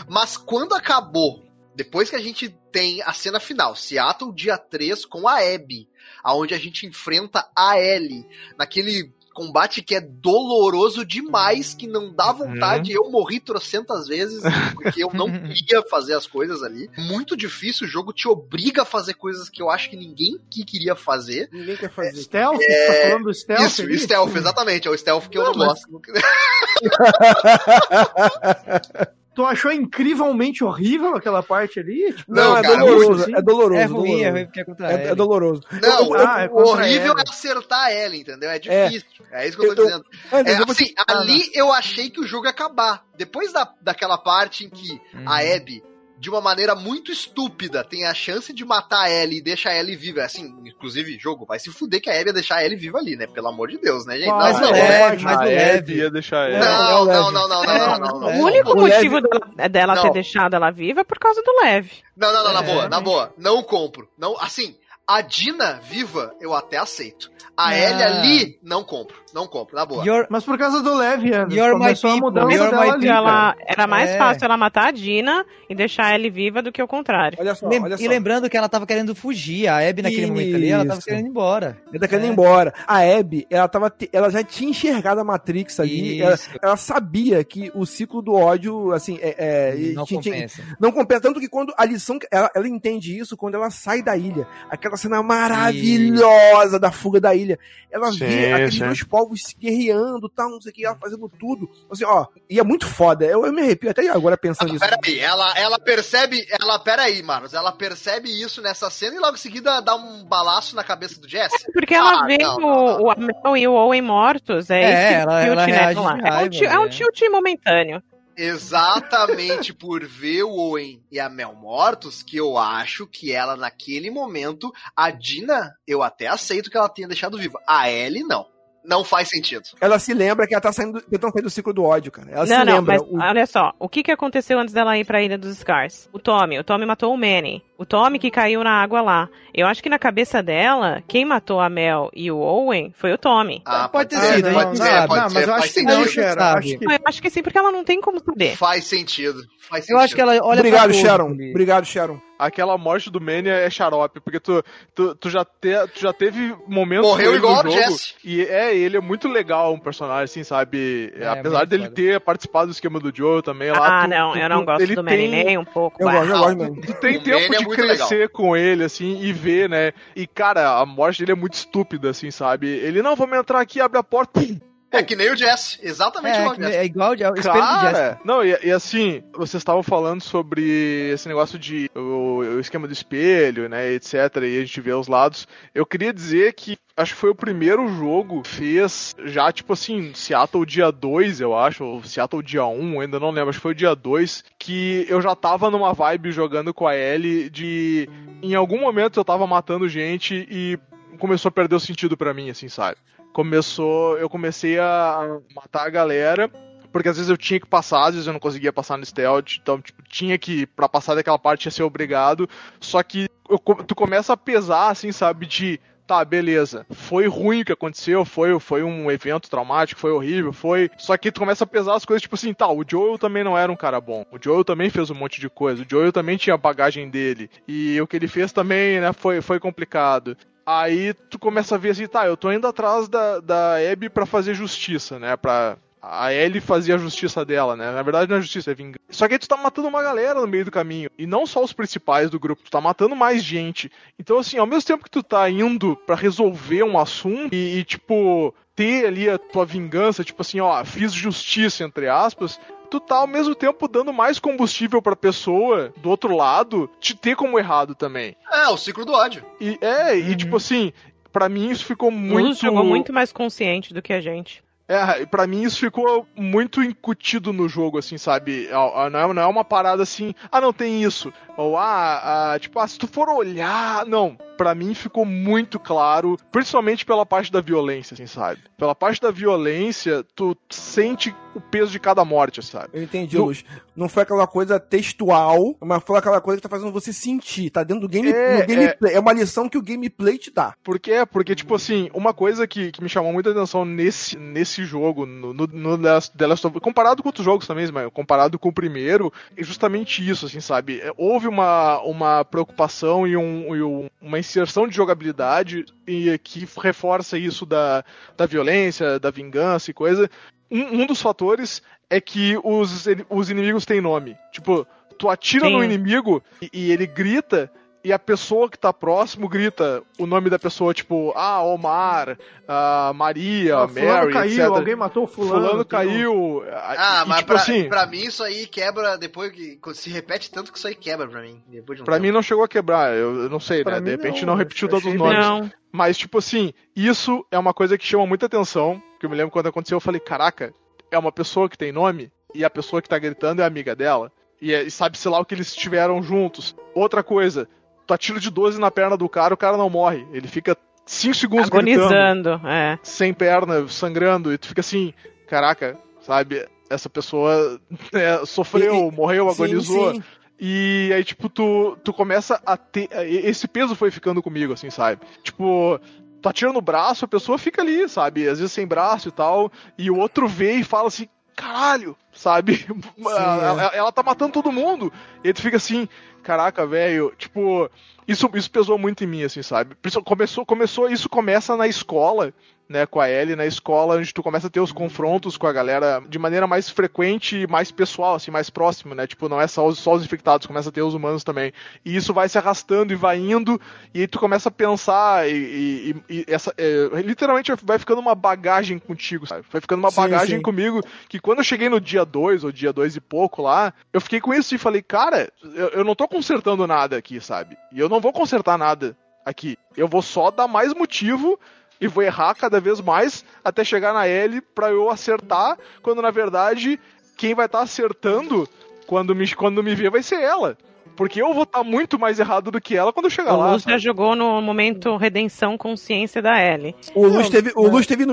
Mas 0.09 0.35
quando 0.35 0.73
acabou, 0.73 1.43
depois 1.75 2.09
que 2.09 2.15
a 2.15 2.21
gente 2.21 2.49
tem 2.71 3.01
a 3.03 3.13
cena 3.13 3.39
final, 3.39 3.75
Seattle 3.75 4.33
dia 4.33 4.57
3 4.57 5.05
com 5.05 5.27
a 5.27 5.37
Abby, 5.37 5.87
aonde 6.23 6.53
a 6.53 6.57
gente 6.57 6.85
enfrenta 6.85 7.47
a 7.55 7.79
Ellie, 7.79 8.27
naquele 8.57 9.13
combate 9.39 9.81
que 9.81 9.95
é 9.95 10.01
doloroso 10.01 11.05
demais, 11.05 11.73
que 11.73 11.87
não 11.87 12.13
dá 12.13 12.33
vontade. 12.33 12.91
Eu 12.91 13.09
morri 13.09 13.39
trocentas 13.39 14.05
vezes, 14.07 14.43
porque 14.73 15.01
eu 15.01 15.09
não 15.13 15.27
queria 15.47 15.81
fazer 15.89 16.13
as 16.13 16.27
coisas 16.27 16.61
ali. 16.61 16.89
Muito 16.97 17.37
difícil, 17.37 17.87
o 17.87 17.89
jogo 17.89 18.11
te 18.11 18.27
obriga 18.27 18.81
a 18.81 18.85
fazer 18.85 19.13
coisas 19.13 19.49
que 19.49 19.61
eu 19.61 19.69
acho 19.69 19.89
que 19.89 19.95
ninguém 19.95 20.37
que 20.49 20.65
queria 20.65 20.93
fazer. 20.93 21.47
Ninguém 21.53 21.77
quer 21.77 21.89
fazer. 21.89 22.17
Stealth? 22.17 22.57
Você 22.57 22.87
tá 22.87 22.93
falando 23.09 23.23
do 23.23 23.33
stealth? 23.33 23.65
Isso, 23.65 23.81
ali? 23.83 23.99
stealth, 23.99 24.35
exatamente. 24.35 24.87
É 24.87 24.91
o 24.91 24.97
stealth 24.97 25.29
que 25.29 25.37
eu 25.37 25.43
não, 25.43 25.51
Não, 25.53 25.67
mas- 25.67 25.85
gosto. 25.85 25.89
Tu 29.39 29.45
achou 29.45 29.71
incrivelmente 29.71 30.65
horrível 30.65 31.15
aquela 31.15 31.41
parte 31.41 31.79
ali? 31.79 32.11
Tipo, 32.13 32.33
Não, 32.33 32.57
é 32.57 32.61
cara, 32.61 32.75
doloroso, 32.77 33.23
assim? 33.23 33.35
é 33.35 33.41
doloroso. 33.41 33.79
É 33.81 33.85
ruim, 33.85 34.21
é 34.21 34.25
doloroso. 34.25 34.31
ruim 34.33 34.45
porque 34.45 34.59
é 34.59 34.63
contra 34.65 34.87
É, 34.87 34.93
ela. 34.93 35.01
é 35.03 35.15
doloroso. 35.15 35.61
Não, 35.81 35.89
Eu- 35.99 36.15
eu- 36.15 36.27
ah, 36.27 36.41
é 36.41 36.47
o 36.49 36.55
horrível 36.57 37.11
ela. 37.11 37.19
é 37.21 37.23
acertar 37.29 37.89
ela, 37.91 38.15
entendeu? 38.17 38.49
É 38.49 38.55
É. 38.67 38.87
difícil. 38.89 39.07
É, 39.31 39.47
isso 39.47 39.57
que 39.57 39.65
eu 39.65 39.75
tô 39.75 39.81
Eu- 39.83 39.85
dizendo. 39.87 40.05
É, 40.29 40.39
eu 40.61 40.65
vou 40.65 40.75
te- 40.75 40.83
assim, 40.83 40.93
ali 41.07 41.49
eu 41.53 41.71
achei 41.71 42.09
que 42.09 42.19
o 42.19 42.27
jogo 42.27 42.47
ia 42.47 42.49
acabar. 42.51 43.05
Depois 43.15 43.53
da, 43.53 43.71
daquela 43.81 44.17
parte 44.17 44.65
em 44.65 44.69
que 44.69 44.99
a 45.25 45.37
Abby, 45.55 45.81
de 46.19 46.29
uma 46.29 46.41
maneira 46.41 46.75
muito 46.75 47.11
estúpida, 47.13 47.81
tem 47.83 48.05
a 48.05 48.13
chance 48.13 48.51
de 48.53 48.65
matar 48.65 49.03
a 49.05 49.09
Ellie 49.09 49.37
e 49.37 49.41
deixar 49.41 49.69
a 49.69 49.79
Ellie 49.79 49.95
viva. 49.95 50.21
Assim, 50.23 50.53
inclusive, 50.65 51.17
jogo, 51.17 51.45
vai 51.45 51.57
se 51.59 51.71
fuder 51.71 52.01
que 52.01 52.09
a 52.09 52.13
Abby 52.19 52.27
ia 52.27 52.33
deixar 52.33 52.55
a 52.57 52.65
Ellie 52.65 52.77
viva 52.77 52.97
ali, 52.97 53.15
né? 53.15 53.25
Pelo 53.25 53.47
amor 53.47 53.69
de 53.69 53.77
Deus, 53.77 54.05
né, 54.05 54.17
gente? 54.17 54.27
Não, 54.27 54.35
Mas 54.37 54.59
Não, 54.59 54.61
não, 54.67 54.71
o 54.71 54.75
é, 54.75 54.81
leve, 54.89 55.23
mas 55.23 55.33
a 55.33 55.39
o 55.39 55.41
Abby 55.43 55.55
leve. 55.55 55.95
ia 55.95 56.11
deixar 56.11 56.49
É, 56.49 56.55
ela. 56.55 56.65
é 56.65 56.69
não, 56.69 56.77
não, 56.91 57.03
leve. 57.05 57.21
não, 57.21 57.31
não, 57.31 57.47
não, 57.47 57.63
É, 57.63 57.77
não, 57.77 57.99
não, 57.99 58.19
não, 58.19 58.29
é. 58.29 58.35
O 58.37 58.43
único 58.45 58.71
O 58.73 58.81
motivo 58.81 59.15
leve- 59.15 59.69
dela, 59.69 59.95
Não. 59.95 60.01
ter 60.03 60.11
deixado 60.11 60.55
ela 60.55 60.69
viva 60.71 61.01
é 61.01 61.03
por 61.05 61.17
causa 61.17 61.41
do 61.41 61.51
leve. 61.63 61.91
Não, 62.17 62.33
não, 62.33 62.43
não, 62.43 62.53
na 62.53 62.59
É. 62.59 62.63
boa, 62.63 62.89
na 62.89 62.99
boa. 62.99 63.33
Não 63.37 63.63
compro. 63.63 64.09
Não, 64.17 64.37
assim, 64.41 64.75
a 65.07 65.21
Dina 65.21 65.79
viva, 65.83 66.35
eu 66.41 66.53
até 66.53 66.77
aceito. 66.77 67.31
A 67.55 67.69
Ah. 67.69 67.77
Ellie 67.77 68.03
ali, 68.03 68.59
não 68.63 68.83
compro. 68.83 69.17
Não 69.33 69.47
compro, 69.47 69.75
na 69.75 69.85
boa. 69.85 70.03
Your, 70.05 70.27
Mas 70.29 70.43
por 70.43 70.57
causa 70.57 70.81
do 70.81 70.91
Anderson. 70.93 71.47
My 71.49 71.71
Começou 71.71 72.09
a 72.11 72.17
mudança 72.17 72.51
you're 72.53 72.69
dela 72.71 72.93
ali. 72.93 73.07
Ela, 73.07 73.55
era 73.65 73.87
mais 73.87 74.09
É. 74.09 74.17
fácil 74.17 74.45
ela 74.45 74.57
matar 74.57 74.87
a 74.87 74.91
Dina 74.91 75.45
e 75.69 75.75
deixar 75.75 76.13
ela 76.13 76.29
viva 76.29 76.61
do 76.61 76.71
que 76.71 76.81
o 76.81 76.87
contrário. 76.87 77.37
Olha 77.39 77.53
só, 77.55 77.67
lem- 77.67 77.83
olha 77.83 77.97
só. 77.97 78.03
e 78.03 78.07
lembrando 78.07 78.49
que 78.49 78.57
ela 78.57 78.67
tava 78.69 78.85
querendo 78.87 79.13
fugir, 79.13 79.67
a 79.67 79.77
Abby 79.87 80.01
naquele 80.01 80.27
momento 80.27 80.55
ali, 80.55 80.69
ela 80.69 80.85
tava 80.85 80.99
Isso. 80.99 81.07
querendo 81.07 81.25
ir 81.25 81.29
embora. 81.29 81.77
Ele 81.89 81.99
tá 81.99 82.07
querendo 82.07 82.25
ir 82.25 82.29
É. 82.29 82.31
embora. 82.31 82.73
A 82.87 82.97
Abby, 82.99 83.45
ela, 83.49 83.67
tava, 83.67 83.89
te- 83.89 84.09
ela 84.11 84.29
já 84.29 84.43
tinha 84.43 84.69
enxergado 84.71 85.21
a 85.21 85.23
Matrix 85.23 85.79
ali. 85.79 86.21
Ela, 86.21 86.35
Isso. 86.35 86.49
ela 86.61 86.75
sabia 86.77 87.43
que 87.43 87.71
o 87.75 87.85
ciclo 87.85 88.21
do 88.21 88.33
ódio, 88.33 88.91
assim, 88.93 89.17
é, 89.21 89.35
é, 89.37 89.75
não 89.93 90.05
tinha- 90.05 90.21
tinha- 90.21 90.33
compensa. 90.35 90.63
não 90.79 90.91
compensa. 90.91 91.21
Tanto 91.21 91.39
que 91.39 91.47
quando 91.49 91.73
a 91.77 91.85
lição. 91.85 92.17
Ela, 92.31 92.49
ela 92.55 92.67
entende 92.67 93.17
isso 93.17 93.37
quando 93.37 93.55
ela 93.55 93.69
sai 93.69 94.01
da 94.01 94.15
ilha. 94.17 94.47
Aquela 94.69 94.97
cena 94.97 95.21
maravilhosa 95.21 96.79
da 96.79 96.91
fuga 96.91 97.19
da 97.19 97.35
ilha. 97.35 97.57
Ela 97.91 98.11
Sim, 98.11 98.19
vê 98.19 98.53
aqueles 98.53 98.75
sim. 98.75 98.83
Povos 99.19 99.41
se 99.43 99.55
guerreando, 99.55 100.29
tal, 100.29 100.49
não 100.49 100.61
sei 100.61 100.71
o 100.71 100.75
que, 100.75 100.85
ela 100.85 100.95
fazendo 100.95 101.27
tudo. 101.29 101.69
Assim, 101.91 102.05
ó, 102.05 102.25
e 102.49 102.59
é 102.59 102.63
muito 102.63 102.87
foda. 102.87 103.25
Eu, 103.25 103.45
eu 103.45 103.51
me 103.53 103.61
arrepio 103.61 103.89
até 103.89 104.07
agora 104.09 104.37
pensando 104.37 104.71
nisso. 104.71 104.85
Peraí, 104.85 105.19
ela, 105.19 105.57
ela 105.57 105.77
percebe. 105.79 106.45
Ela, 106.61 106.79
peraí, 106.79 107.21
Marcos. 107.21 107.53
Ela 107.53 107.71
percebe 107.71 108.29
isso 108.29 108.61
nessa 108.61 108.89
cena 108.89 109.15
e 109.15 109.19
logo 109.19 109.35
em 109.35 109.39
seguida 109.39 109.79
dá 109.81 109.95
um 109.95 110.23
balaço 110.23 110.75
na 110.75 110.83
cabeça 110.83 111.19
do 111.19 111.27
Jesse. 111.27 111.71
Porque 111.73 111.93
ela 111.93 112.21
Ah, 112.23 112.25
vê 112.25 112.37
não, 112.37 112.55
o, 112.55 112.59
não, 112.59 112.69
não. 112.85 113.01
o 113.03 113.11
Amel 113.11 113.57
e 113.57 113.67
o 113.67 113.73
Owen 113.73 114.01
mortos. 114.01 114.69
É, 114.69 114.81
É, 114.81 114.91
esse 114.91 115.13
ela- 115.21 115.43
tilt, 115.43 115.57
ela 115.69 116.15
né, 116.15 116.29
É 116.29 116.67
um, 116.69 116.73
é 116.73 116.79
um 116.79 116.83
né? 116.85 116.89
tilt 116.89 117.21
momentâneo. 117.31 118.03
Exatamente 118.37 119.73
por 119.75 120.05
ver 120.05 120.43
o 120.43 120.51
Owen 120.51 121.03
e 121.11 121.19
a 121.19 121.27
Mel 121.27 121.53
mortos, 121.53 122.23
que 122.23 122.37
eu 122.37 122.57
acho 122.57 123.05
que 123.05 123.31
ela, 123.33 123.55
naquele 123.57 124.09
momento, 124.09 124.71
a 124.95 125.11
Dina, 125.11 125.73
eu 125.85 126.01
até 126.01 126.27
aceito 126.27 126.69
que 126.69 126.77
ela 126.77 126.87
tenha 126.89 127.07
deixado 127.07 127.37
viva. 127.37 127.59
A 127.67 127.89
Ellie, 127.89 128.23
não. 128.23 128.45
Não 128.83 129.03
faz 129.03 129.29
sentido. 129.29 129.63
Ela 129.81 129.99
se 129.99 130.13
lembra 130.13 130.47
que 130.47 130.53
ela 130.53 130.61
tá 130.61 130.71
saindo, 130.71 131.01
tentando 131.01 131.33
sair 131.33 131.41
do 131.41 131.49
ciclo 131.49 131.73
do 131.73 131.83
ódio, 131.83 132.11
cara. 132.11 132.31
Ela 132.31 132.45
se 132.47 132.51
não, 132.57 132.65
não, 132.65 132.75
lembra. 132.77 132.93
mas 132.97 133.01
O- 133.03 133.17
olha 133.21 133.45
só. 133.45 133.73
O 133.77 133.89
que, 133.89 134.01
que 134.03 134.11
aconteceu 134.11 134.57
antes 134.59 134.73
dela 134.73 134.97
ir 134.97 135.05
pra 135.05 135.21
Ilha 135.21 135.37
dos 135.37 135.57
Scars? 135.57 136.09
O 136.13 136.19
Tommy. 136.19 136.57
O 136.59 136.63
Tommy 136.63 136.85
matou 136.85 137.13
o 137.13 137.17
Manny. 137.17 137.63
O 137.79 137.85
Tommy 137.85 138.19
que 138.19 138.29
caiu 138.29 138.61
na 138.63 138.81
água 138.83 139.01
lá. 139.01 139.29
Eu 139.53 139.65
acho 139.65 139.81
que 139.81 139.89
na 139.89 139.97
cabeça 139.97 140.43
dela, 140.43 141.01
quem 141.07 141.23
matou 141.25 141.59
a 141.61 141.69
Mel 141.69 142.09
e 142.13 142.29
o 142.29 142.37
Owen 142.37 142.93
foi 142.95 143.13
o 143.13 143.17
Tommy. 143.17 143.61
Ah, 143.65 143.87
Pode 143.89 144.09
ter 144.09 144.17
Ah, 144.17 144.21
sido, 144.21 144.51
pode 144.53 144.77
ser, 144.77 144.83
sabe. 144.85 145.07
pode 145.07 145.27
ser, 145.31 145.33
mas 145.39 145.47
eu 145.47 145.53
acho 145.55 145.73
que 145.73 145.81
não, 145.83 146.05
Sharon. 146.05 146.39
sabe. 146.39 146.59
Acho 146.59 146.77
que 146.77 146.85
Eu 146.85 146.99
acho 147.05 147.21
que 147.21 147.29
sim, 147.29 147.41
porque 147.41 147.57
ela 147.57 147.71
não 147.71 147.83
tem 147.85 147.99
como 148.01 148.19
saber. 148.23 148.55
Faz 148.57 148.83
sentido. 148.85 149.41
Faz 149.69 149.85
sentido. 149.85 149.97
Eu 149.97 150.03
acho 150.03 150.13
que 150.15 150.21
ela 150.21 150.33
olha 150.43 150.59
Obrigado, 150.59 150.93
Sharon. 150.93 151.29
ali. 151.29 151.49
Obrigado, 151.51 151.85
Sharon. 151.85 152.19
Aquela 152.37 152.77
morte 152.77 153.09
do 153.09 153.19
Manny 153.19 153.49
é 153.49 153.69
xarope, 153.69 154.21
porque 154.21 154.39
tu, 154.39 154.63
tu, 154.95 155.13
tu, 155.15 155.29
já, 155.29 155.43
te, 155.43 155.75
tu 155.93 155.99
já 155.99 156.13
teve 156.13 156.55
momentos 156.67 157.05
Morreu 157.05 157.35
igual 157.35 157.61
no 157.63 157.69
o 157.69 157.73
jogo, 157.73 157.83
Jesse. 157.83 158.13
E 158.23 158.41
é, 158.43 158.73
ele 158.73 158.95
é 158.95 159.01
muito 159.01 159.27
legal, 159.27 159.73
um 159.73 159.79
personagem, 159.79 160.23
assim, 160.23 160.43
sabe? 160.45 161.11
É, 161.19 161.27
Apesar 161.27 161.57
muito 161.57 161.69
dele 161.69 161.83
foda. 161.83 161.95
ter 161.95 162.19
participado 162.21 162.67
do 162.67 162.71
esquema 162.71 162.97
do 162.97 163.13
Joe 163.13 163.41
também 163.41 163.69
lá. 163.71 164.03
Ah, 164.03 164.03
tu- 164.05 164.09
não, 164.09 164.31
tu- 164.31 164.37
eu 164.39 164.47
não 164.49 164.59
tu- 164.61 164.65
gosto 164.67 164.87
do 164.95 165.03
tem- 165.03 165.27
nem 165.29 165.57
um 165.57 165.65
pouco. 165.65 166.01
Eu 166.01 166.09
gosto, 166.09 166.31
eu 166.31 166.37
gosto 166.37 166.57
mesmo. 166.57 166.81
Tu 166.81 166.93
tem 166.93 167.17
O 167.17 167.23
tempo 167.23 167.53
é 167.53 167.57
de 167.57 167.65
muito 167.69 167.81
crescer 167.81 168.15
legal. 168.15 168.29
com 168.29 168.55
ele, 168.55 168.83
assim, 168.83 169.21
e 169.21 169.31
ver, 169.33 169.69
né? 169.69 169.93
E, 170.15 170.27
cara, 170.27 170.79
a 170.79 170.85
morte 170.85 171.19
dele 171.19 171.31
é 171.31 171.35
muito 171.35 171.53
estúpida, 171.53 172.09
assim, 172.09 172.31
sabe? 172.31 172.67
Ele, 172.67 173.01
não, 173.01 173.15
vamos 173.15 173.37
entrar 173.37 173.59
aqui, 173.59 173.79
abre 173.79 173.97
a 173.97 174.03
porta, 174.03 174.39
pum, 174.39 174.59
É 174.91 175.03
que 175.03 175.15
nem 175.15 175.31
o 175.31 175.35
Jesse. 175.35 175.77
Exatamente 175.83 176.35
É, 176.37 176.41
igual 176.41 176.53
o 176.53 176.55
que- 176.57 176.63
Jesse. 176.63 176.77
é 176.77 176.85
igual 176.85 177.15
de- 177.15 177.23
o 177.23 177.35
espelho 177.35 177.53
do 177.53 177.79
Jesse. 177.81 177.93
Cara, 177.93 178.19
não, 178.25 178.43
e, 178.43 178.57
e 178.63 178.71
assim, 178.71 179.23
vocês 179.33 179.61
estavam 179.61 179.83
falando 179.83 180.21
sobre 180.21 181.11
esse 181.13 181.27
negócio 181.27 181.59
de 181.59 181.89
o, 181.95 182.37
o 182.39 182.59
esquema 182.59 182.87
do 182.87 182.93
espelho, 182.93 183.69
né, 183.69 183.91
etc, 183.93 184.13
e 184.41 184.57
a 184.57 184.61
gente 184.61 184.81
vê 184.81 184.91
os 184.93 185.07
lados. 185.07 185.47
Eu 185.75 185.85
queria 185.85 186.11
dizer 186.11 186.53
que 186.53 186.75
acho 186.97 187.13
que 187.13 187.19
foi 187.21 187.29
o 187.29 187.35
primeiro 187.35 187.87
jogo 187.87 188.41
que 188.41 188.49
fez 188.49 189.15
já, 189.25 189.51
tipo 189.51 189.73
assim, 189.73 190.11
Seattle 190.15 190.65
dia 190.65 190.91
2, 190.91 191.39
eu 191.39 191.55
acho, 191.57 191.83
ou 191.83 192.03
Seattle 192.03 192.41
dia 192.43 192.65
1, 192.65 192.99
ainda 193.01 193.19
não 193.19 193.29
lembro, 193.29 193.49
acho 193.51 193.59
que 193.59 193.63
foi 193.63 193.71
o 193.73 193.75
dia 193.75 193.95
2, 193.95 194.43
que 194.57 195.05
eu 195.07 195.21
já 195.21 195.35
tava 195.35 195.69
numa 195.69 195.93
vibe 195.93 196.31
jogando 196.31 196.73
com 196.73 196.87
a 196.87 196.95
Ellie 196.95 197.49
de 197.49 198.09
em 198.41 198.55
algum 198.55 198.79
momento 198.81 199.19
eu 199.19 199.23
tava 199.25 199.45
matando 199.45 199.87
gente 199.87 200.47
e 200.49 200.79
começou 201.19 201.49
a 201.49 201.51
perder 201.51 201.75
o 201.75 201.79
sentido 201.79 202.17
pra 202.17 202.33
mim, 202.33 202.49
assim, 202.49 202.67
sabe? 202.69 202.97
Começou, 203.33 204.17
eu 204.17 204.29
comecei 204.29 204.79
a 204.79 205.39
matar 205.55 205.85
a 205.85 205.89
galera 205.89 206.51
porque 206.91 207.09
às 207.09 207.17
vezes 207.17 207.29
eu 207.29 207.37
tinha 207.37 207.59
que 207.59 207.67
passar, 207.67 208.07
às 208.07 208.13
vezes 208.15 208.27
eu 208.27 208.33
não 208.33 208.39
conseguia 208.39 208.73
passar 208.73 208.97
no 208.97 209.05
stealth, 209.05 209.57
então 209.61 209.79
tipo, 209.79 210.01
tinha 210.03 210.37
que, 210.37 210.65
pra 210.65 210.89
passar 210.89 211.15
daquela 211.15 211.37
parte, 211.37 211.65
ia 211.65 211.71
ser 211.71 211.83
obrigado. 211.83 212.49
Só 212.79 213.01
que 213.03 213.27
eu 213.47 213.59
tu 213.59 213.95
começa 213.95 214.33
a 214.33 214.37
pesar, 214.37 214.89
assim, 214.89 215.11
sabe, 215.11 215.45
de 215.45 215.79
tá, 216.05 216.25
beleza, 216.25 216.87
foi 216.89 217.27
ruim 217.27 217.61
o 217.61 217.65
que 217.65 217.71
aconteceu, 217.71 218.25
foi, 218.25 218.59
foi 218.59 218.81
um 218.81 219.11
evento 219.11 219.47
traumático, 219.47 220.01
foi 220.01 220.11
horrível, 220.11 220.51
foi. 220.51 220.89
Só 220.97 221.15
que 221.15 221.31
tu 221.31 221.39
começa 221.39 221.63
a 221.63 221.67
pesar 221.67 221.93
as 221.93 222.03
coisas, 222.03 222.23
tipo 222.23 222.33
assim, 222.33 222.51
tá, 222.51 222.67
o 222.67 222.83
Joel 222.87 223.19
também 223.19 223.43
não 223.43 223.55
era 223.55 223.71
um 223.71 223.75
cara 223.75 224.01
bom. 224.01 224.25
O 224.31 224.39
Joel 224.41 224.65
também 224.65 224.89
fez 224.89 225.11
um 225.11 225.15
monte 225.15 225.39
de 225.39 225.47
coisa, 225.47 225.83
o 225.83 225.85
Joel 225.87 226.11
também 226.11 226.35
tinha 226.35 226.55
a 226.55 226.57
bagagem 226.57 227.11
dele. 227.11 227.47
E 227.67 228.01
o 228.01 228.07
que 228.07 228.15
ele 228.15 228.27
fez 228.27 228.51
também, 228.51 228.99
né, 228.99 229.13
foi, 229.13 229.39
foi 229.39 229.59
complicado. 229.59 230.35
Aí 230.71 231.15
tu 231.31 231.39
começa 231.39 231.73
a 231.73 231.77
ver 231.79 231.89
assim, 231.89 232.05
tá, 232.05 232.27
eu 232.27 232.37
tô 232.37 232.51
indo 232.51 232.67
atrás 232.67 233.09
da, 233.09 233.39
da 233.39 233.77
Abby 233.91 234.07
pra 234.07 234.27
fazer 234.27 234.53
justiça, 234.53 235.17
né? 235.17 235.35
Pra. 235.35 235.77
A 235.99 236.31
Ellie 236.31 236.61
fazia 236.61 236.95
a 236.95 236.97
justiça 236.97 237.43
dela, 237.43 237.75
né? 237.75 237.91
Na 237.91 238.03
verdade 238.03 238.29
não 238.29 238.37
é 238.37 238.41
justiça, 238.41 238.71
é 238.71 238.75
vingança. 238.75 238.99
Só 239.09 239.27
que 239.27 239.33
aí 239.33 239.39
tu 239.39 239.49
tá 239.49 239.57
matando 239.57 239.87
uma 239.87 240.01
galera 240.01 240.39
no 240.39 240.47
meio 240.47 240.63
do 240.63 240.71
caminho. 240.71 241.09
E 241.17 241.25
não 241.25 241.45
só 241.45 241.61
os 241.61 241.73
principais 241.73 242.29
do 242.29 242.39
grupo, 242.39 242.63
tu 242.63 242.71
tá 242.71 242.79
matando 242.79 243.15
mais 243.15 243.43
gente. 243.43 243.91
Então, 244.17 244.37
assim, 244.37 244.57
ao 244.59 244.67
mesmo 244.67 244.87
tempo 244.87 245.03
que 245.03 245.09
tu 245.09 245.21
tá 245.23 245.49
indo 245.49 245.97
pra 246.05 246.15
resolver 246.15 246.83
um 246.83 246.97
assunto 246.97 247.53
e, 247.53 247.79
e, 247.79 247.83
tipo, 247.83 248.53
ter 248.75 249.07
ali 249.07 249.29
a 249.29 249.37
tua 249.37 249.65
vingança, 249.65 250.23
tipo 250.23 250.41
assim, 250.41 250.61
ó, 250.61 250.85
fiz 250.85 251.11
justiça, 251.11 251.83
entre 251.83 252.07
aspas, 252.07 252.57
tu 252.89 252.99
tá 252.99 253.15
ao 253.17 253.27
mesmo 253.27 253.53
tempo 253.55 253.87
dando 253.87 254.11
mais 254.13 254.39
combustível 254.39 255.01
pra 255.01 255.15
pessoa 255.15 255.93
do 255.97 256.09
outro 256.09 256.35
lado 256.35 256.89
te 256.99 257.15
ter 257.15 257.35
como 257.35 257.57
errado 257.59 257.95
também. 257.95 258.35
É, 258.51 258.67
o 258.67 258.77
ciclo 258.77 259.05
do 259.05 259.13
ódio. 259.13 259.43
E 259.59 259.77
é, 259.81 260.17
e 260.17 260.29
Uhum. 260.31 260.37
tipo 260.37 260.57
assim, 260.57 260.91
pra 261.31 261.47
mim 261.49 261.69
isso 261.69 261.85
ficou 261.85 262.09
O 262.09 262.13
Luz 262.13 262.31
muito. 262.31 262.61
jogou 262.61 262.83
muito 262.83 263.13
mais 263.13 263.31
consciente 263.31 263.93
do 263.93 264.01
que 264.01 264.11
a 264.13 264.21
gente. 264.21 264.63
É, 264.89 265.23
pra 265.27 265.45
mim 265.45 265.61
isso 265.61 265.79
ficou 265.79 266.25
muito 266.35 266.81
incutido 266.81 267.53
no 267.53 267.69
jogo, 267.69 267.99
assim, 267.99 268.17
sabe? 268.17 268.67
Não 269.11 269.19
é, 269.19 269.33
não 269.33 269.41
é 269.43 269.45
uma 269.45 269.63
parada 269.63 270.01
assim, 270.01 270.33
ah, 270.51 270.59
não 270.59 270.73
tem 270.73 271.03
isso. 271.03 271.31
Ou, 271.55 271.77
ah, 271.77 272.53
ah, 272.53 272.59
tipo, 272.59 272.79
ah, 272.79 272.87
se 272.87 272.97
tu 272.97 273.05
for 273.05 273.29
olhar. 273.29 274.03
Não, 274.07 274.35
pra 274.57 274.73
mim 274.73 274.93
ficou 274.93 275.25
muito 275.25 275.79
claro, 275.79 276.37
principalmente 276.51 277.05
pela 277.05 277.25
parte 277.25 277.51
da 277.51 277.61
violência, 277.61 278.13
assim, 278.13 278.25
sabe? 278.25 278.61
Pela 278.77 278.95
parte 278.95 279.21
da 279.21 279.29
violência, 279.29 280.25
tu 280.35 280.57
sente 280.69 281.35
o 281.53 281.61
peso 281.61 281.91
de 281.91 281.99
cada 281.99 282.25
morte, 282.25 282.61
sabe? 282.61 282.89
Eu 282.93 283.03
entendi, 283.03 283.37
no... 283.37 283.45
Luz. 283.45 283.63
Não 283.95 284.09
foi 284.09 284.23
aquela 284.23 284.47
coisa 284.47 284.79
textual, 284.79 285.75
mas 285.81 286.03
foi 286.03 286.17
aquela 286.17 286.41
coisa 286.41 286.57
que 286.57 286.63
tá 286.63 286.69
fazendo 286.69 286.91
você 286.91 287.11
sentir, 287.13 287.69
tá 287.69 287.83
dentro 287.83 288.01
do 288.01 288.09
game, 288.09 288.29
é, 288.29 288.65
gameplay. 288.65 289.13
É... 289.13 289.15
é 289.17 289.19
uma 289.19 289.33
lição 289.33 289.67
que 289.67 289.77
o 289.77 289.81
gameplay 289.81 290.37
te 290.37 290.51
dá. 290.51 290.73
Por 290.83 290.99
quê? 290.99 291.25
Porque, 291.29 291.55
tipo 291.55 291.75
assim, 291.75 292.09
uma 292.13 292.33
coisa 292.33 292.65
que, 292.67 292.91
que 292.91 293.03
me 293.03 293.09
chamou 293.09 293.31
muita 293.33 293.51
atenção 293.51 293.83
nesse, 293.83 294.37
nesse 294.37 294.78
jogo, 294.85 295.25
no, 295.25 295.53
no, 295.53 295.67
no 295.67 295.97
The 295.97 296.47
Last 296.47 296.67
of 296.67 296.77
Us, 296.77 296.81
comparado 296.81 297.21
com 297.21 297.29
outros 297.29 297.45
jogos 297.45 297.67
também, 297.67 297.89
mas 297.91 298.09
comparado 298.11 298.57
com 298.57 298.69
o 298.69 298.73
primeiro, 298.73 299.31
é 299.55 299.63
justamente 299.63 300.27
isso, 300.27 300.45
assim, 300.45 300.59
sabe? 300.59 300.99
É, 300.99 301.11
houve 301.17 301.47
uma, 301.47 301.99
uma 302.01 302.45
preocupação 302.45 303.27
e, 303.27 303.35
um, 303.35 303.75
e 303.75 303.81
um, 303.81 304.09
uma 304.21 304.39
inserção 304.39 304.87
de 304.87 304.95
jogabilidade 304.95 305.85
e 306.07 306.37
que 306.39 306.67
reforça 306.81 307.37
isso 307.37 307.65
da, 307.65 308.03
da 308.37 308.45
violência, 308.45 309.19
da 309.19 309.31
vingança 309.31 309.91
e 309.91 309.93
coisa. 309.93 310.29
Um, 310.71 311.01
um 311.01 311.05
dos 311.05 311.21
fatores 311.21 311.81
é 312.09 312.19
que 312.19 312.57
os, 312.63 313.05
os 313.29 313.49
inimigos 313.49 313.85
têm 313.85 314.01
nome. 314.01 314.37
Tipo, 314.51 314.85
tu 315.17 315.29
atira 315.29 315.67
Sim. 315.67 315.73
no 315.73 315.83
inimigo 315.83 316.41
e, 316.61 316.69
e 316.73 316.91
ele 316.91 317.05
grita 317.05 317.71
e 318.03 318.13
a 318.13 318.19
pessoa 318.19 318.69
que 318.69 318.77
tá 318.77 318.93
próximo 318.93 319.47
grita 319.49 320.01
o 320.17 320.25
nome 320.25 320.49
da 320.49 320.57
pessoa, 320.57 320.93
tipo, 320.93 321.33
ah, 321.35 321.61
Omar, 321.63 322.37
ah, 322.67 323.11
Maria, 323.13 323.77
ah, 323.77 323.87
Mary, 323.87 324.33
caiu, 324.33 324.51
etc. 324.51 324.65
alguém 324.65 324.95
matou 324.95 325.27
fulano. 325.27 325.65
Fulano 325.65 325.85
caiu. 325.85 326.63
Ah, 326.71 327.23
e, 327.25 327.29
mas 327.29 327.37
tipo 327.39 327.47
pra, 327.51 327.61
assim, 327.61 327.89
pra 327.89 328.05
mim 328.05 328.21
isso 328.21 328.43
aí 328.43 328.67
quebra 328.67 329.17
depois 329.17 329.51
que 329.51 329.79
se 329.93 330.09
repete 330.09 330.49
tanto 330.49 330.71
que 330.71 330.77
isso 330.77 330.87
aí 330.87 330.95
quebra 330.95 331.27
pra 331.27 331.41
mim. 331.41 331.61
Depois 331.67 331.97
de 331.97 332.03
um 332.03 332.05
pra 332.05 332.15
tempo. 332.15 332.27
mim 332.27 332.31
não 332.31 332.41
chegou 332.41 332.63
a 332.63 332.67
quebrar, 332.67 333.13
eu, 333.13 333.43
eu 333.43 333.49
não 333.49 333.59
sei, 333.59 333.83
pra 333.83 333.99
né? 333.99 334.01
De 334.01 334.11
repente 334.11 334.45
não, 334.45 334.53
não 334.53 334.59
repetiu 334.59 334.87
todos 334.87 335.05
os 335.05 335.13
nomes. 335.13 335.39
Não. 335.39 335.69
Mas, 335.91 336.17
tipo 336.17 336.37
assim, 336.37 336.73
isso 336.95 337.45
é 337.51 337.57
uma 337.57 337.73
coisa 337.73 337.97
que 337.97 338.05
chama 338.05 338.25
muita 338.25 338.45
atenção, 338.45 339.01
que 339.19 339.25
eu 339.25 339.29
me 339.29 339.35
lembro 339.35 339.51
quando 339.51 339.67
aconteceu, 339.67 339.95
eu 339.97 340.01
falei, 340.01 340.19
caraca, 340.19 340.73
é 341.11 341.17
uma 341.17 341.31
pessoa 341.31 341.67
que 341.67 341.77
tem 341.77 341.91
nome, 341.91 342.31
e 342.53 342.63
a 342.63 342.69
pessoa 342.69 343.01
que 343.01 343.09
tá 343.09 343.17
gritando 343.17 343.61
é 343.61 343.65
amiga 343.65 343.95
dela. 343.95 344.31
E, 344.61 344.73
é, 344.73 344.83
e 344.83 344.91
sabe-se 344.91 345.27
lá 345.29 345.39
o 345.39 345.45
que 345.45 345.55
eles 345.55 345.73
tiveram 345.73 346.21
juntos. 346.21 346.75
Outra 346.93 347.23
coisa, 347.23 347.67
tu 348.09 348.13
atira 348.15 348.39
de 348.39 348.49
12 348.49 348.79
na 348.79 348.89
perna 348.89 349.15
do 349.15 349.29
cara, 349.29 349.53
o 349.53 349.57
cara 349.57 349.77
não 349.77 349.87
morre. 349.87 350.25
Ele 350.33 350.47
fica 350.47 350.75
5 351.05 351.35
segundos 351.35 351.67
Agonizando, 351.67 352.09
gritando, 352.09 352.67
é. 352.67 352.97
Sem 353.03 353.31
perna, 353.31 353.87
sangrando, 353.87 354.51
e 354.51 354.57
tu 354.57 354.67
fica 354.67 354.81
assim, 354.81 355.13
caraca, 355.47 355.95
sabe? 356.21 356.67
Essa 356.89 357.07
pessoa 357.07 357.79
é, 358.11 358.43
sofreu, 358.47 359.09
e, 359.09 359.15
morreu, 359.15 359.47
sim, 359.49 359.53
agonizou. 359.63 360.15
Sim. 360.15 360.23
E 360.59 361.11
aí, 361.13 361.23
tipo, 361.23 361.47
tu, 361.49 361.95
tu 362.03 362.11
começa 362.11 362.59
a 362.65 362.75
ter. 362.75 363.07
Esse 363.27 363.67
peso 363.67 363.95
foi 363.95 364.09
ficando 364.09 364.41
comigo, 364.41 364.73
assim, 364.73 364.89
sabe? 364.89 365.21
Tipo, 365.43 365.99
tu 366.41 366.49
atira 366.49 366.73
no 366.73 366.81
braço, 366.81 367.25
a 367.25 367.27
pessoa 367.27 367.59
fica 367.59 367.83
ali, 367.83 368.09
sabe? 368.09 368.49
Às 368.49 368.57
vezes 368.57 368.73
sem 368.73 368.87
braço 368.87 369.29
e 369.29 369.31
tal. 369.31 369.71
E 369.99 370.09
o 370.09 370.17
outro 370.17 370.47
vê 370.47 370.73
e 370.73 370.83
fala 370.83 371.07
assim: 371.09 371.29
caralho, 371.59 372.15
sabe? 372.31 372.77
Sim, 372.87 372.95
ela, 373.27 373.91
é. 373.93 373.97
ela, 373.97 374.11
tá 374.11 374.23
matando 374.23 374.53
todo 374.53 374.71
mundo. 374.71 375.11
E 375.43 375.51
tu 375.51 375.61
fica 375.61 375.75
assim: 375.75 376.07
caraca, 376.39 376.85
velho, 376.85 377.33
tipo, 377.37 377.89
isso, 378.27 378.49
isso 378.53 378.71
pesou 378.71 378.97
muito 378.97 379.23
em 379.23 379.27
mim, 379.27 379.43
assim, 379.43 379.61
sabe? 379.61 379.95
Começou, 380.25 380.65
começou, 380.65 381.09
isso 381.09 381.29
começa 381.29 381.75
na 381.75 381.87
escola, 381.87 382.53
né, 382.89 383.05
com 383.05 383.21
a 383.21 383.29
Ellie 383.29 383.55
na 383.55 383.67
escola, 383.67 384.17
onde 384.17 384.33
tu 384.33 384.41
começa 384.41 384.65
a 384.65 384.69
ter 384.69 384.79
os 384.79 384.91
confrontos 384.91 385.55
com 385.55 385.67
a 385.67 385.71
galera 385.71 386.23
de 386.27 386.39
maneira 386.39 386.65
mais 386.65 386.89
frequente 386.89 387.61
e 387.61 387.67
mais 387.67 387.91
pessoal, 387.91 388.33
assim, 388.33 388.49
mais 388.49 388.71
próximo, 388.71 389.13
né? 389.13 389.27
Tipo, 389.27 389.47
não 389.47 389.61
é 389.61 389.67
só 389.67 389.85
os, 389.85 389.99
só 389.99 390.15
os 390.15 390.23
infectados, 390.23 390.65
começa 390.65 390.89
a 390.89 390.91
ter 390.91 391.03
os 391.03 391.13
humanos 391.13 391.43
também. 391.43 391.71
E 392.03 392.15
isso 392.15 392.33
vai 392.33 392.49
se 392.49 392.57
arrastando 392.57 393.13
e 393.13 393.15
vai 393.15 393.37
indo, 393.37 393.79
e 394.11 394.21
aí 394.21 394.27
tu 394.27 394.39
começa 394.39 394.69
a 394.69 394.71
pensar, 394.71 395.47
e, 395.47 396.15
e, 396.27 396.37
e 396.37 396.45
essa. 396.47 396.73
É, 396.77 397.21
literalmente 397.21 397.71
vai 397.83 397.99
ficando 397.99 398.19
uma 398.19 398.33
bagagem 398.33 398.97
contigo, 398.97 399.45
sabe? 399.45 399.63
Vai 399.71 399.81
ficando 399.81 399.99
uma 399.99 400.09
sim, 400.09 400.21
bagagem 400.21 400.57
sim. 400.57 400.61
comigo, 400.63 401.01
que 401.27 401.39
quando 401.39 401.59
eu 401.59 401.63
cheguei 401.63 401.89
no 401.89 402.01
dia 402.01 402.25
2, 402.25 402.63
ou 402.63 402.71
dia 402.71 402.91
2 402.91 403.17
e 403.17 403.21
pouco 403.21 403.61
lá, 403.61 403.93
eu 404.11 404.19
fiquei 404.19 404.41
com 404.41 404.51
isso 404.51 404.73
e 404.73 404.79
falei, 404.79 405.03
cara, 405.03 405.51
eu, 405.75 405.89
eu 405.89 406.03
não 406.03 406.15
tô 406.15 406.27
consertando 406.27 406.87
nada 406.87 407.17
aqui, 407.17 407.39
sabe? 407.39 407.77
E 407.91 407.99
eu 407.99 408.09
não 408.09 408.19
vou 408.19 408.33
consertar 408.33 408.79
nada 408.79 409.15
aqui. 409.45 409.77
Eu 409.95 410.07
vou 410.07 410.21
só 410.21 410.49
dar 410.49 410.67
mais 410.67 410.93
motivo 410.93 411.59
e 411.99 412.07
vou 412.07 412.23
errar 412.23 412.55
cada 412.55 412.79
vez 412.79 413.01
mais 413.01 413.43
até 413.63 413.83
chegar 413.83 414.13
na 414.13 414.25
L 414.25 414.61
para 414.61 414.89
eu 414.91 415.09
acertar, 415.09 415.77
quando 416.01 416.21
na 416.21 416.31
verdade 416.31 416.99
quem 417.37 417.53
vai 417.53 417.65
estar 417.65 417.79
tá 417.79 417.83
acertando 417.83 418.67
quando 419.07 419.35
me, 419.35 419.53
quando 419.55 419.83
me 419.83 419.95
ver 419.95 420.11
vai 420.11 420.21
ser 420.21 420.41
ela. 420.41 420.77
Porque 421.15 421.41
eu 421.41 421.53
vou 421.53 421.63
estar 421.63 421.79
tá 421.79 421.83
muito 421.83 422.17
mais 422.17 422.39
errado 422.39 422.71
do 422.71 422.79
que 422.79 422.95
ela 422.95 423.11
quando 423.11 423.25
eu 423.25 423.29
chegar 423.29 423.53
o 423.53 423.57
lá. 423.57 423.67
O 423.67 423.71
Luz 423.71 423.83
já 423.83 423.97
jogou 423.97 424.35
no 424.35 424.61
momento 424.61 425.17
redenção 425.17 425.77
consciência 425.77 426.41
da 426.41 426.61
Ellie. 426.63 426.95
O 427.13 427.27
Luz 427.27 427.49
teve, 427.49 427.73
o 427.75 427.87
Luz 427.87 428.07
teve 428.07 428.25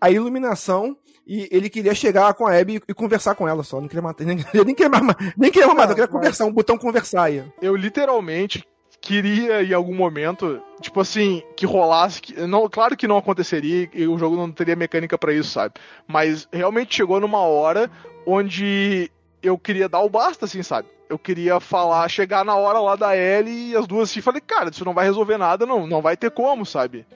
a 0.00 0.10
iluminação 0.10 0.94
e 1.26 1.48
ele 1.50 1.70
queria 1.70 1.94
chegar 1.94 2.34
com 2.34 2.46
a 2.46 2.58
Abby 2.58 2.82
e 2.86 2.92
conversar 2.92 3.34
com 3.34 3.48
ela 3.48 3.62
só. 3.62 3.80
Não 3.80 3.88
queria 3.88 4.02
matar. 4.02 4.24
Nem, 4.24 4.36
nem 4.36 4.44
queria, 4.44 4.64
nem 4.64 5.50
queria 5.50 5.68
matar, 5.68 5.94
queria 5.94 6.08
conversar, 6.08 6.44
um 6.44 6.52
botão 6.52 6.76
conversar 6.76 7.24
aí. 7.24 7.44
Eu 7.62 7.76
literalmente 7.76 8.62
queria 9.00 9.62
em 9.62 9.72
algum 9.72 9.94
momento, 9.94 10.62
tipo 10.80 11.00
assim, 11.00 11.42
que 11.56 11.66
rolasse. 11.66 12.20
Que, 12.20 12.34
não, 12.46 12.68
claro 12.68 12.96
que 12.96 13.08
não 13.08 13.18
aconteceria 13.18 13.88
e 13.92 14.06
o 14.06 14.18
jogo 14.18 14.36
não 14.36 14.50
teria 14.50 14.76
mecânica 14.76 15.16
para 15.16 15.32
isso, 15.32 15.50
sabe? 15.50 15.74
Mas 16.06 16.48
realmente 16.52 16.96
chegou 16.96 17.20
numa 17.20 17.40
hora 17.40 17.90
onde 18.26 19.10
eu 19.42 19.58
queria 19.58 19.88
dar 19.88 20.00
o 20.00 20.08
basta, 20.08 20.44
assim, 20.44 20.62
sabe? 20.62 20.88
Eu 21.08 21.18
queria 21.18 21.58
falar, 21.58 22.06
chegar 22.08 22.44
na 22.44 22.54
hora 22.56 22.80
lá 22.80 22.96
da 22.96 23.16
Ellie 23.16 23.70
e 23.70 23.76
as 23.76 23.86
duas 23.86 24.10
assim, 24.10 24.20
falei, 24.20 24.42
cara, 24.42 24.70
isso 24.70 24.84
não 24.84 24.92
vai 24.92 25.06
resolver 25.06 25.38
nada, 25.38 25.64
não, 25.64 25.86
não 25.86 26.02
vai 26.02 26.16
ter 26.16 26.30
como, 26.30 26.66
sabe? 26.66 27.06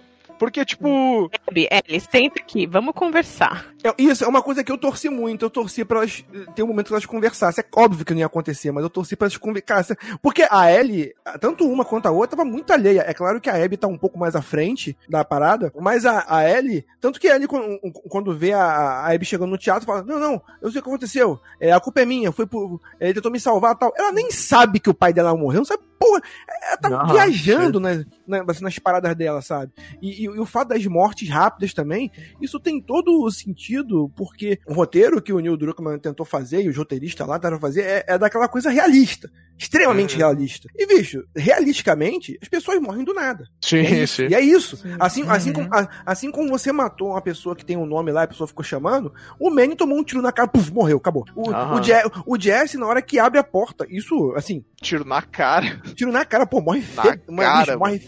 Porque, 0.43 0.65
tipo. 0.65 1.31
Ellie, 1.49 1.69
Ellie, 1.71 2.01
senta 2.01 2.41
aqui, 2.41 2.67
vamos 2.67 2.95
conversar. 2.97 3.65
É, 3.85 3.95
isso 3.97 4.25
é 4.25 4.27
uma 4.27 4.43
coisa 4.43 4.65
que 4.65 4.73
eu 4.73 4.77
torci 4.77 5.09
muito. 5.09 5.45
Eu 5.45 5.51
torci 5.51 5.85
pra 5.85 5.99
elas 5.99 6.25
ter 6.57 6.65
um 6.65 6.67
momento 6.67 6.89
que 6.89 6.93
elas 6.93 7.07
conversassem. 7.07 7.63
É 7.63 7.81
óbvio 7.81 8.05
que 8.05 8.13
não 8.13 8.19
ia 8.19 8.27
acontecer, 8.27 8.73
mas 8.73 8.83
eu 8.83 8.91
torci 8.91 9.15
pra 9.15 9.27
elas 9.27 9.37
conversarem. 9.37 9.97
Porque 10.21 10.45
a 10.51 10.69
Ellie, 10.69 11.15
tanto 11.41 11.65
uma 11.65 11.85
quanto 11.85 12.07
a 12.07 12.11
outra, 12.11 12.37
tava 12.37 12.45
muito 12.45 12.73
alheia. 12.73 13.05
É 13.07 13.15
claro 13.15 13.41
que 13.41 13.49
a 13.49 13.55
Abby 13.55 13.77
tá 13.77 13.87
um 13.87 13.97
pouco 13.97 14.19
mais 14.19 14.35
à 14.35 14.43
frente 14.43 14.99
da 15.09 15.25
parada, 15.25 15.73
mas 15.81 16.05
a, 16.05 16.25
a 16.27 16.51
Ellie, 16.51 16.85
tanto 17.01 17.21
que 17.21 17.29
a 17.29 17.37
Ellie, 17.37 17.47
quando, 17.47 17.79
quando 18.09 18.37
vê 18.37 18.53
a, 18.53 18.65
a 18.65 19.15
Abby 19.15 19.25
chegando 19.25 19.51
no 19.51 19.59
teatro, 19.59 19.87
fala: 19.87 20.03
Não, 20.03 20.19
não, 20.19 20.43
eu 20.61 20.73
sei 20.73 20.81
o 20.81 20.83
que 20.83 20.89
aconteceu. 20.89 21.39
É, 21.61 21.71
a 21.71 21.79
culpa 21.79 22.01
é 22.01 22.05
minha, 22.05 22.33
foi 22.33 22.47
por. 22.47 22.81
Ele 22.99 23.15
tentou 23.15 23.31
me 23.31 23.39
salvar 23.39 23.77
tal. 23.77 23.93
Ela 23.97 24.11
nem 24.11 24.33
sabe 24.33 24.81
que 24.81 24.91
o 24.91 24.95
pai 24.95 25.13
dela 25.13 25.37
morreu, 25.37 25.59
não 25.59 25.65
sabe 25.65 25.85
porra, 26.03 26.23
ela 26.67 26.77
tá 26.77 26.91
não, 26.91 27.07
viajando 27.07 27.79
nas, 27.79 28.05
nas, 28.27 28.61
nas, 28.61 28.79
paradas 28.79 29.15
dela, 29.15 29.41
sabe? 29.41 29.73
E, 30.01 30.25
e, 30.25 30.25
e, 30.25 30.32
o 30.39 30.47
fato 30.47 30.69
das 30.69 30.85
mortes 30.87 31.29
rápidas 31.29 31.73
também, 31.75 32.11
isso 32.41 32.59
tem 32.61 32.81
todo 32.81 33.23
o 33.23 33.31
sentido, 33.31 34.11
porque 34.17 34.59
o 34.67 34.73
roteiro 34.73 35.21
que 35.21 35.33
o 35.33 35.41
Neil 35.41 35.57
Druckmann 35.57 35.99
tentou 35.99 36.27
fazer, 36.27 36.63
e 36.63 36.69
os 36.69 36.77
roteiristas 36.77 37.27
lá 37.27 37.35
tentaram 37.35 37.61
fazer, 37.61 37.83
é, 37.83 38.05
é 38.07 38.19
daquela 38.19 38.49
coisa 38.49 38.71
realista. 38.71 39.31
Extremamente 39.59 40.15
uhum. 40.15 40.19
realista. 40.19 40.69
E, 40.75 40.87
bicho, 40.87 41.23
realisticamente, 41.37 42.37
as 42.43 42.49
pessoas 42.49 42.81
morrem 42.81 43.05
do 43.05 43.15
nada. 43.15 43.47
Sim, 43.61 43.79
é 43.81 44.07
sim. 44.07 44.27
E 44.27 44.35
é 44.35 44.41
isso. 44.41 44.77
Sim. 44.77 44.97
Assim, 44.99 45.23
assim, 45.29 45.51
uhum. 45.51 45.69
como, 45.69 45.89
assim 46.05 46.31
como 46.33 46.49
você 46.49 46.73
matou 46.73 47.11
uma 47.11 47.21
pessoa 47.21 47.55
que 47.55 47.65
tem 47.65 47.77
um 47.77 47.87
nome 47.87 48.11
lá, 48.11 48.25
a 48.25 48.27
pessoa 48.27 48.49
ficou 48.49 48.65
chamando, 48.65 49.13
o 49.39 49.51
Manny 49.51 49.77
tomou 49.77 49.97
um 49.97 50.03
tiro 50.03 50.21
na 50.21 50.33
cara, 50.33 50.49
puf, 50.49 50.73
morreu, 50.73 50.97
acabou. 50.97 51.25
O, 51.37 51.51
uhum. 51.51 51.75
o, 51.75 51.83
Je 51.83 51.93
o 52.27 52.41
Jesse, 52.41 52.77
na 52.77 52.87
hora 52.87 53.01
que 53.01 53.21
abre 53.21 53.39
a 53.39 53.45
porta, 53.45 53.87
isso, 53.89 54.33
assim. 54.37 54.65
Tiro 54.81 55.05
na 55.05 55.23
cara. 55.23 55.81
Tiro 55.95 56.11
na 56.11 56.25
cara, 56.25 56.45
pô, 56.45 56.61
morre, 56.61 56.83
fed... 56.83 57.21
cara, 57.37 57.79
morre 57.79 58.01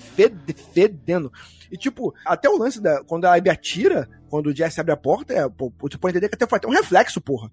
fedendo. 0.72 1.32
E, 1.70 1.76
tipo, 1.76 2.14
até 2.26 2.48
o 2.48 2.58
lance 2.58 2.80
da. 2.80 3.02
Quando 3.04 3.24
a 3.24 3.34
Abby 3.34 3.50
atira, 3.50 4.08
quando 4.34 4.48
o 4.48 4.56
Jesse 4.56 4.80
abre 4.80 4.92
a 4.92 4.96
porta, 4.96 5.32
é, 5.32 5.48
pô, 5.48 5.72
tu 5.88 5.98
pode 5.98 6.16
entender 6.16 6.28
que 6.28 6.34
até 6.34 6.44
foi 6.44 6.56
até 6.56 6.66
um 6.66 6.72
reflexo, 6.72 7.20
porra. 7.20 7.50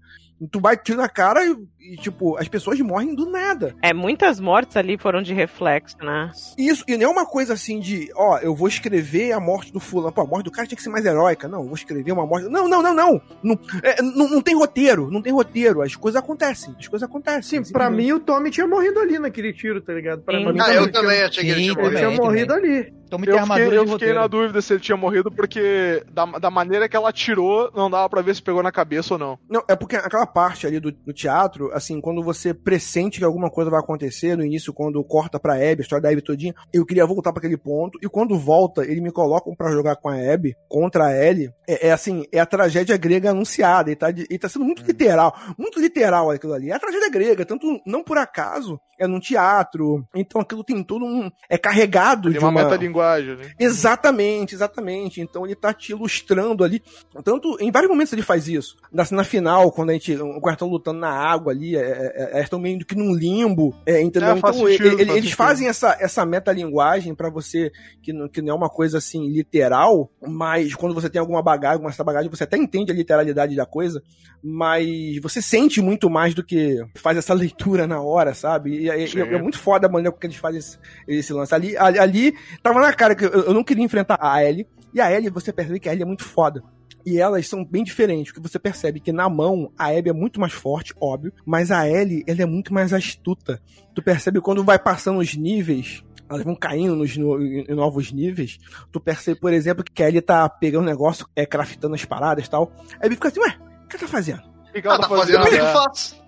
Tu 0.50 0.58
vai 0.58 0.76
tiro 0.76 0.98
na 0.98 1.08
cara 1.08 1.44
e, 1.46 1.56
e, 1.78 1.96
tipo, 1.96 2.36
as 2.36 2.48
pessoas 2.48 2.80
morrem 2.80 3.14
do 3.14 3.30
nada. 3.30 3.76
É, 3.80 3.94
muitas 3.94 4.40
mortes 4.40 4.76
ali 4.76 4.98
foram 4.98 5.22
de 5.22 5.32
reflexo, 5.32 5.96
né? 5.98 6.32
Isso, 6.58 6.84
e 6.88 6.96
não 6.96 7.04
é 7.04 7.08
uma 7.08 7.24
coisa 7.24 7.54
assim 7.54 7.78
de, 7.78 8.10
ó, 8.16 8.38
eu 8.38 8.52
vou 8.52 8.66
escrever 8.66 9.30
a 9.30 9.38
morte 9.38 9.72
do 9.72 9.78
fulano. 9.78 10.12
Pô, 10.12 10.22
a 10.22 10.26
morte 10.26 10.46
do 10.46 10.50
cara 10.50 10.66
tinha 10.66 10.76
que 10.76 10.82
ser 10.82 10.90
mais 10.90 11.04
heróica. 11.04 11.46
Não, 11.46 11.60
eu 11.60 11.66
vou 11.66 11.74
escrever 11.74 12.10
uma 12.10 12.26
morte. 12.26 12.48
Não, 12.48 12.66
não, 12.66 12.82
não, 12.82 12.92
não. 12.92 13.22
Não, 13.44 13.58
é, 13.84 14.02
não, 14.02 14.28
não, 14.28 14.40
tem 14.40 14.56
roteiro, 14.56 15.08
não 15.08 15.22
tem 15.22 15.32
roteiro. 15.32 15.82
As 15.82 15.94
coisas 15.94 16.20
acontecem, 16.20 16.74
as 16.76 16.88
coisas 16.88 17.08
acontecem. 17.08 17.62
Sim, 17.62 17.72
pra 17.72 17.88
mim 17.88 18.10
o 18.10 18.18
Tommy 18.18 18.50
tinha 18.50 18.66
morrido 18.66 18.98
ali 18.98 19.20
naquele 19.20 19.52
tiro, 19.52 19.80
tá 19.80 19.92
ligado? 19.92 20.22
Pra, 20.22 20.40
pra 20.40 20.52
mim, 20.52 20.58
ah, 20.60 20.74
eu 20.74 20.90
também 20.90 21.22
achei 21.22 21.44
que 21.44 21.50
ele 21.50 21.62
tinha 21.62 21.74
morrido. 21.74 21.96
Ele 21.96 22.06
tinha 22.08 22.20
morrido 22.20 22.52
ali. 22.54 23.01
Tommy 23.12 23.26
eu 23.28 23.46
fiquei, 23.46 23.78
eu 23.78 23.86
fiquei 23.86 24.12
na 24.14 24.26
dúvida 24.26 24.62
se 24.62 24.72
ele 24.72 24.80
tinha 24.80 24.96
morrido 24.96 25.30
porque 25.30 26.02
da, 26.10 26.24
da 26.24 26.50
maneira 26.50 26.88
que 26.88 26.96
ela 26.96 27.10
atirou, 27.10 27.70
não 27.74 27.90
dava 27.90 28.08
pra 28.08 28.22
ver 28.22 28.34
se 28.34 28.42
pegou 28.42 28.62
na 28.62 28.72
cabeça 28.72 29.14
ou 29.14 29.18
não. 29.18 29.38
Não, 29.50 29.62
é 29.68 29.76
porque 29.76 29.96
aquela 29.96 30.26
parte 30.26 30.66
ali 30.66 30.80
do, 30.80 30.90
do 30.90 31.12
teatro, 31.12 31.70
assim, 31.74 32.00
quando 32.00 32.22
você 32.22 32.54
pressente 32.54 33.18
que 33.18 33.24
alguma 33.24 33.50
coisa 33.50 33.70
vai 33.70 33.80
acontecer, 33.80 34.34
no 34.34 34.42
início, 34.42 34.72
quando 34.72 35.04
corta 35.04 35.38
pra 35.38 35.56
Abby, 35.56 35.80
a 35.80 35.82
história 35.82 36.02
da 36.02 36.08
Abby 36.08 36.22
todinha, 36.22 36.54
eu 36.72 36.86
queria 36.86 37.04
voltar 37.04 37.32
pra 37.32 37.40
aquele 37.40 37.58
ponto, 37.58 37.98
e 38.00 38.08
quando 38.08 38.38
volta, 38.38 38.82
ele 38.82 39.02
me 39.02 39.12
colocam 39.12 39.54
pra 39.54 39.70
jogar 39.70 39.96
com 39.96 40.08
a 40.08 40.14
Abby, 40.14 40.56
contra 40.66 41.08
a 41.08 41.26
Ellie, 41.26 41.52
é, 41.68 41.88
é 41.88 41.92
assim, 41.92 42.24
é 42.32 42.40
a 42.40 42.46
tragédia 42.46 42.96
grega 42.96 43.30
anunciada, 43.30 43.90
e 43.90 43.96
tá, 43.96 44.08
e 44.08 44.38
tá 44.38 44.48
sendo 44.48 44.64
muito 44.64 44.82
literal, 44.82 45.36
muito 45.58 45.78
literal 45.78 46.30
aquilo 46.30 46.54
ali. 46.54 46.70
É 46.70 46.74
a 46.74 46.80
tragédia 46.80 47.10
grega, 47.10 47.44
tanto 47.44 47.78
não 47.84 48.02
por 48.02 48.16
acaso, 48.16 48.80
é 48.98 49.06
num 49.06 49.20
teatro, 49.20 50.06
então 50.14 50.40
aquilo 50.40 50.64
tem 50.64 50.82
todo 50.82 51.04
um... 51.04 51.30
é 51.50 51.58
carregado 51.58 52.30
Tem 52.30 52.32
de 52.32 52.38
uma 52.38 52.48
uma... 52.48 52.62
metalinguagem, 52.62 53.01
né? 53.36 53.52
Exatamente, 53.58 54.54
exatamente. 54.54 55.20
Então 55.20 55.44
ele 55.44 55.54
tá 55.54 55.72
te 55.72 55.92
ilustrando 55.92 56.64
ali. 56.64 56.82
Tanto, 57.24 57.56
em 57.60 57.70
vários 57.70 57.90
momentos 57.90 58.12
ele 58.12 58.22
faz 58.22 58.48
isso. 58.48 58.76
Na 58.92 59.04
cena 59.04 59.24
final, 59.24 59.70
quando 59.72 59.90
a 59.90 59.92
gente. 59.92 60.14
O 60.16 60.40
quartão 60.40 60.68
lutando 60.68 61.00
na 61.00 61.10
água 61.10 61.52
ali, 61.52 61.76
é, 61.76 61.80
é, 61.80 62.38
é, 62.38 62.42
estão 62.42 62.58
meio 62.58 62.78
que 62.84 62.94
num 62.94 63.14
limbo. 63.14 63.74
É, 63.86 64.00
entendeu? 64.00 64.30
É, 64.30 64.38
então 64.38 64.52
sentido, 64.52 64.86
ele- 64.86 65.02
eles 65.02 65.14
sentido. 65.14 65.36
fazem 65.36 65.68
essa, 65.68 65.96
essa 66.00 66.24
metalinguagem 66.24 67.14
pra 67.14 67.28
você, 67.30 67.70
que 68.02 68.12
não, 68.12 68.28
que 68.28 68.40
não 68.42 68.50
é 68.50 68.56
uma 68.56 68.68
coisa 68.70 68.98
assim 68.98 69.28
literal, 69.28 70.10
mas 70.26 70.74
quando 70.74 70.94
você 70.94 71.08
tem 71.10 71.20
alguma 71.20 71.42
bagagem, 71.42 71.74
alguma 71.74 71.90
essa 71.90 72.04
bagagem, 72.04 72.30
você 72.30 72.44
até 72.44 72.56
entende 72.56 72.90
a 72.92 72.94
literalidade 72.94 73.54
da 73.56 73.66
coisa, 73.66 74.02
mas 74.42 75.18
você 75.22 75.40
sente 75.40 75.80
muito 75.80 76.10
mais 76.10 76.34
do 76.34 76.42
que 76.44 76.84
faz 76.96 77.16
essa 77.16 77.32
leitura 77.34 77.86
na 77.86 78.00
hora, 78.00 78.34
sabe? 78.34 78.80
E, 78.82 78.90
é- 78.90 79.06
Sim. 79.06 79.20
é, 79.20 79.34
é 79.34 79.38
muito 79.42 79.58
foda 79.58 79.86
a 79.86 79.90
maneira 79.90 80.16
que 80.16 80.26
eles 80.26 80.36
fazem 80.36 80.58
esse, 80.58 80.78
esse 81.08 81.32
lance. 81.32 81.54
Ali, 81.54 81.76
ali, 81.76 81.98
ali 81.98 82.34
tava 82.62 82.80
na 82.80 82.91
cara 82.96 83.14
que 83.14 83.24
eu, 83.24 83.30
eu 83.30 83.54
não 83.54 83.64
queria 83.64 83.84
enfrentar 83.84 84.18
a 84.20 84.44
Ellie, 84.44 84.66
e 84.94 85.00
a 85.00 85.10
Ellie, 85.10 85.30
você 85.30 85.52
percebe 85.52 85.80
que 85.80 85.88
a 85.88 85.92
Ellie 85.92 86.02
é 86.02 86.06
muito 86.06 86.24
foda. 86.24 86.62
E 87.04 87.18
elas 87.18 87.48
são 87.48 87.64
bem 87.64 87.82
diferentes, 87.82 88.32
porque 88.32 88.48
você 88.48 88.58
percebe 88.60 89.00
que 89.00 89.10
na 89.10 89.28
mão 89.28 89.72
a 89.76 89.86
Abby 89.88 90.10
é 90.10 90.12
muito 90.12 90.38
mais 90.38 90.52
forte, 90.52 90.94
óbvio, 91.00 91.32
mas 91.44 91.72
a 91.72 91.88
Ellie, 91.88 92.22
ela 92.28 92.42
é 92.42 92.46
muito 92.46 92.72
mais 92.72 92.92
astuta. 92.92 93.60
Tu 93.92 94.00
percebe 94.00 94.40
quando 94.40 94.62
vai 94.62 94.78
passando 94.78 95.18
os 95.18 95.34
níveis, 95.34 96.04
elas 96.30 96.44
vão 96.44 96.54
caindo 96.54 96.94
nos 96.94 97.16
no- 97.16 97.42
em 97.42 97.74
novos 97.74 98.12
níveis, 98.12 98.58
tu 98.92 99.00
percebe, 99.00 99.40
por 99.40 99.52
exemplo, 99.52 99.82
que 99.82 100.00
a 100.00 100.08
Ellie 100.08 100.20
tá 100.20 100.48
pegando 100.48 100.82
um 100.84 100.86
negócio, 100.86 101.26
é 101.34 101.44
craftando 101.44 101.94
as 101.96 102.04
paradas 102.04 102.46
e 102.46 102.50
tal. 102.50 102.70
A 103.00 103.06
Abby 103.06 103.16
fica 103.16 103.28
assim, 103.28 103.40
ué, 103.40 103.48
o 103.84 103.88
que 103.88 103.96
ela 103.96 104.00
tá 104.02 104.08
fazendo? 104.08 104.51
O 104.72 104.74
que 104.74 104.80
que 104.80 104.88
Ah, 104.88 104.92
ela 104.92 105.00
tá 105.00 105.08
fazendo 105.08 105.42
o 105.42 105.48
que 105.50 105.54
eu 105.54 105.64
né? 105.64 105.72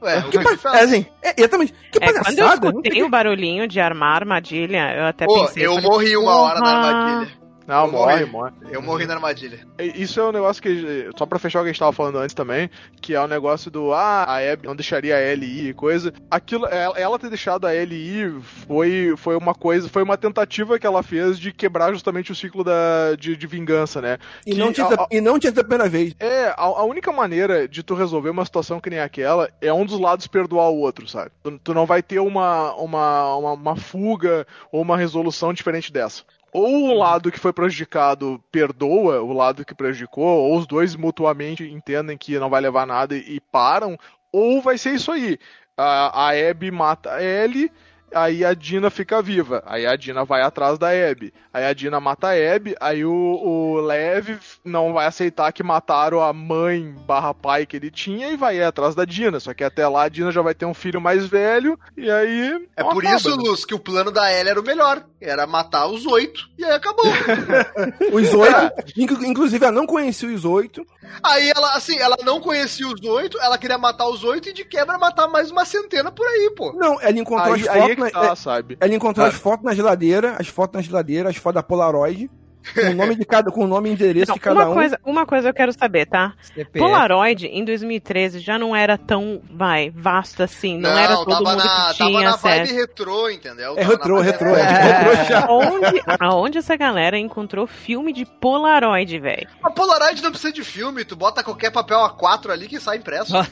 Ué, 0.02 0.18
o 0.18 0.22
Que 0.24 0.30
que 0.30 0.36
eu 0.36 0.70
é 0.74 0.80
assim, 0.82 1.06
é, 1.22 1.34
exatamente. 1.38 1.72
Que 1.90 1.96
É, 1.98 2.12
quando 2.12 2.16
eu 2.16 2.22
palhaçada, 2.24 2.66
escutei 2.68 2.92
tem- 2.92 3.02
o 3.02 3.08
barulhinho 3.08 3.66
de 3.66 3.80
armar 3.80 4.16
armadilha, 4.16 4.94
eu 4.98 5.06
até 5.06 5.24
Pô, 5.24 5.46
pensei. 5.46 5.64
eu 5.66 5.72
falei, 5.76 5.88
morri 5.88 6.16
uma 6.18 6.36
hora 6.36 6.60
na 6.60 6.68
armadilha. 6.68 7.32
Não, 7.66 7.86
Eu 7.86 7.92
morre, 7.92 8.24
morre. 8.26 8.52
Eu 8.70 8.82
morri 8.82 9.06
na 9.06 9.14
armadilha. 9.14 9.58
Isso 9.78 10.20
é 10.20 10.24
um 10.24 10.32
negócio 10.32 10.62
que, 10.62 11.08
só 11.16 11.24
pra 11.24 11.38
fechar 11.38 11.60
o 11.60 11.62
que 11.62 11.70
a 11.70 11.72
gente 11.72 11.78
tava 11.80 11.92
falando 11.92 12.18
antes 12.18 12.34
também, 12.34 12.68
que 13.00 13.14
é 13.14 13.20
o 13.20 13.26
negócio 13.26 13.70
do, 13.70 13.92
ah, 13.92 14.24
a 14.24 14.36
Abby 14.52 14.66
não 14.66 14.76
deixaria 14.76 15.16
a 15.16 15.20
Ellie 15.22 15.60
ir 15.66 15.68
e 15.70 15.74
coisa. 15.74 16.12
Aquilo, 16.30 16.66
ela, 16.66 16.98
ela 16.98 17.18
ter 17.18 17.30
deixado 17.30 17.66
a 17.66 17.74
Ellie 17.74 17.96
ir 18.20 18.40
foi, 18.42 19.14
foi 19.16 19.36
uma 19.36 19.54
coisa, 19.54 19.88
foi 19.88 20.02
uma 20.02 20.16
tentativa 20.18 20.78
que 20.78 20.86
ela 20.86 21.02
fez 21.02 21.38
de 21.38 21.52
quebrar 21.52 21.92
justamente 21.92 22.30
o 22.32 22.34
ciclo 22.34 22.62
da, 22.62 23.14
de, 23.18 23.36
de 23.36 23.46
vingança, 23.46 24.00
né? 24.02 24.18
E 24.46 24.52
Que 24.52 24.58
não, 24.58 24.72
tinha, 24.72 24.86
a- 24.86 25.02
a- 25.02 25.06
e 25.10 25.20
não 25.20 25.38
tinha 25.38 25.50
sido 25.50 25.60
a 25.60 25.64
primeira 25.64 25.88
vez. 25.88 26.14
É, 26.20 26.48
a, 26.48 26.64
a 26.64 26.84
única 26.84 27.10
maneira 27.12 27.66
de 27.66 27.82
tu 27.82 27.94
resolver 27.94 28.28
uma 28.30 28.44
situação 28.44 28.78
que 28.80 28.90
nem 28.90 29.00
aquela 29.00 29.48
é 29.60 29.72
um 29.72 29.86
dos 29.86 29.98
lados 29.98 30.26
perdoar 30.26 30.68
o 30.70 30.78
outro, 30.78 31.08
sabe? 31.08 31.30
Tu, 31.42 31.58
tu 31.64 31.72
não 31.74 31.86
vai 31.86 32.02
ter 32.02 32.18
uma, 32.18 32.74
uma, 32.74 33.36
uma, 33.36 33.52
uma 33.52 33.76
fuga 33.76 34.46
ou 34.70 34.82
uma 34.82 34.96
resolução 34.96 35.52
diferente 35.52 35.92
dessa. 35.92 36.22
Ou 36.54 36.90
o 36.90 36.94
lado 36.94 37.32
que 37.32 37.40
foi 37.40 37.52
prejudicado 37.52 38.40
perdoa 38.52 39.20
o 39.20 39.32
lado 39.32 39.64
que 39.64 39.74
prejudicou, 39.74 40.24
ou 40.24 40.56
os 40.56 40.68
dois 40.68 40.94
mutuamente 40.94 41.64
entendem 41.64 42.16
que 42.16 42.38
não 42.38 42.48
vai 42.48 42.60
levar 42.60 42.86
nada 42.86 43.16
e, 43.16 43.34
e 43.34 43.40
param, 43.40 43.98
ou 44.32 44.62
vai 44.62 44.78
ser 44.78 44.94
isso 44.94 45.10
aí. 45.10 45.36
A, 45.76 46.28
a 46.28 46.50
Abby 46.50 46.70
mata 46.70 47.12
a 47.12 47.20
Ellie, 47.20 47.72
aí 48.14 48.44
a 48.44 48.54
Dina 48.54 48.90
fica 48.90 49.20
viva. 49.20 49.62
Aí 49.66 49.86
a 49.86 49.96
Dina 49.96 50.24
vai 50.24 50.42
atrás 50.42 50.78
da 50.78 50.88
Abby. 50.90 51.32
Aí 51.52 51.64
a 51.64 51.72
Dina 51.72 52.00
mata 52.00 52.28
a 52.28 52.54
Abby, 52.54 52.74
aí 52.80 53.04
o, 53.04 53.12
o 53.12 53.80
Lev 53.80 54.38
não 54.64 54.92
vai 54.92 55.06
aceitar 55.06 55.52
que 55.52 55.62
mataram 55.62 56.22
a 56.22 56.32
mãe 56.32 56.94
barra 57.06 57.32
pai 57.34 57.66
que 57.66 57.76
ele 57.76 57.90
tinha 57.90 58.28
e 58.30 58.36
vai 58.36 58.62
atrás 58.62 58.94
da 58.94 59.04
Dina. 59.04 59.38
Só 59.40 59.52
que 59.54 59.62
até 59.64 59.86
lá 59.86 60.04
a 60.04 60.08
Dina 60.08 60.32
já 60.32 60.42
vai 60.42 60.54
ter 60.54 60.64
um 60.66 60.74
filho 60.74 61.00
mais 61.00 61.26
velho, 61.26 61.78
e 61.96 62.10
aí. 62.10 62.66
É 62.76 62.82
por 62.82 63.04
acaba, 63.04 63.16
isso, 63.16 63.36
né? 63.36 63.42
Luz, 63.44 63.64
que 63.64 63.74
o 63.74 63.78
plano 63.78 64.10
da 64.10 64.32
Ellie 64.32 64.50
era 64.50 64.60
o 64.60 64.64
melhor. 64.64 65.04
Era 65.20 65.46
matar 65.46 65.86
os 65.86 66.06
oito. 66.06 66.48
E 66.58 66.64
aí 66.64 66.72
acabou. 66.72 67.04
Os 68.12 68.32
oito, 68.34 68.72
inclu- 68.96 69.24
inclusive 69.24 69.64
ela 69.64 69.74
não 69.74 69.86
conhecia 69.86 70.28
os 70.28 70.44
oito. 70.44 70.86
aí 71.22 71.50
ela, 71.54 71.74
assim, 71.74 71.98
ela 71.98 72.16
não 72.22 72.40
conhecia 72.40 72.86
os 72.86 73.02
oito, 73.02 73.40
ela 73.40 73.56
queria 73.58 73.78
matar 73.78 74.06
os 74.08 74.22
oito 74.24 74.48
e 74.48 74.52
de 74.52 74.64
quebra 74.64 74.98
matar 74.98 75.26
mais 75.28 75.50
uma 75.50 75.64
centena 75.64 76.10
por 76.10 76.26
aí, 76.26 76.52
pô. 76.56 76.72
Não, 76.72 77.00
ela 77.00 77.18
encontrou 77.18 77.54
Aí, 77.54 77.62
as 77.62 77.66
é 77.68 77.80
fotos. 77.80 77.96
Na- 78.12 78.32
é- 78.32 78.34
sabe? 78.36 78.76
Ela 78.80 78.94
encontrou 78.94 79.24
Ah. 79.26 79.28
as 79.28 79.34
fotos 79.34 79.64
na 79.64 79.74
geladeira, 79.74 80.36
as 80.38 80.48
fotos 80.48 80.76
na 80.76 80.82
geladeira, 80.82 81.28
as 81.30 81.36
fotos 81.36 81.54
da 81.56 81.62
Polaroid, 81.62 82.30
com 82.72 82.90
o 82.90 82.94
nome 82.94 83.14
de 83.14 83.24
cada, 83.24 83.50
com 83.50 83.64
o 83.64 83.66
nome 83.66 83.90
e 83.90 83.92
endereço 83.92 84.28
Não, 84.28 84.34
de 84.34 84.40
cada 84.40 84.60
uma, 84.60 84.70
um. 84.70 84.74
coisa, 84.74 85.00
uma 85.04 85.26
coisa 85.26 85.48
eu 85.48 85.54
quero 85.54 85.72
saber, 85.72 86.06
tá? 86.06 86.32
CPF. 86.40 86.78
Polaroid, 86.78 87.46
em 87.46 87.64
2013, 87.64 88.38
já 88.40 88.58
não 88.58 88.74
era 88.74 88.96
tão, 88.96 89.40
vai, 89.50 89.90
vasto 89.90 90.42
assim. 90.42 90.78
Não, 90.78 90.96
era 90.98 91.14
todo 91.16 91.30
tava 91.30 91.40
mundo 91.50 91.56
na, 91.56 91.62
que 91.64 91.98
tava 91.98 92.10
tinha 92.10 92.30
na 92.30 92.36
vibe 92.36 92.60
acesso. 92.62 92.74
retrô, 92.74 93.30
entendeu? 93.30 93.72
É 93.76 93.82
Tava 93.82 93.88
retrô, 93.92 94.16
na 94.16 94.22
retrô, 94.22 94.48
é 94.56 94.62
retrô 94.62 95.24
já. 95.24 95.46
Aonde, 95.46 96.02
aonde 96.20 96.58
essa 96.58 96.76
galera 96.76 97.18
encontrou 97.18 97.66
filme 97.66 98.12
de 98.12 98.24
Polaroid, 98.24 99.18
velho? 99.18 99.48
A 99.62 99.70
Polaroid 99.70 100.22
não 100.22 100.30
precisa 100.30 100.52
de 100.52 100.64
filme, 100.64 101.04
tu 101.04 101.16
bota 101.16 101.42
qualquer 101.42 101.70
papel 101.70 101.98
A4 101.98 102.50
ali 102.50 102.66
que 102.68 102.80
sai 102.80 102.96
impresso. 102.98 103.32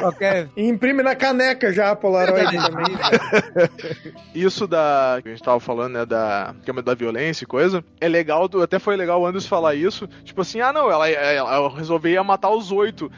Qualquer... 0.00 0.48
E 0.56 0.66
imprime 0.68 1.02
na 1.02 1.14
caneca 1.14 1.72
já 1.72 1.90
a 1.90 1.96
Polaroid 1.96 2.56
também. 2.56 2.96
Isso 4.34 4.66
da. 4.66 5.18
que 5.22 5.28
a 5.28 5.32
gente 5.32 5.42
tava 5.42 5.60
falando, 5.60 5.92
né? 5.94 6.06
Da. 6.06 6.54
Câmera 6.64 6.84
da 6.84 6.94
violência 6.94 7.27
e 7.30 7.46
coisa. 7.46 7.84
É 8.00 8.08
legal, 8.08 8.48
até 8.62 8.78
foi 8.78 8.96
legal 8.96 9.20
o 9.20 9.26
Anderson 9.26 9.48
falar 9.48 9.74
isso. 9.74 10.06
Tipo 10.24 10.40
assim, 10.42 10.60
ah 10.60 10.72
não, 10.72 10.90
ela, 10.90 11.08
ela, 11.08 11.54
ela 11.54 11.76
resolveu 11.76 12.22
matar 12.24 12.50
os 12.50 12.70
oito. 12.72 13.10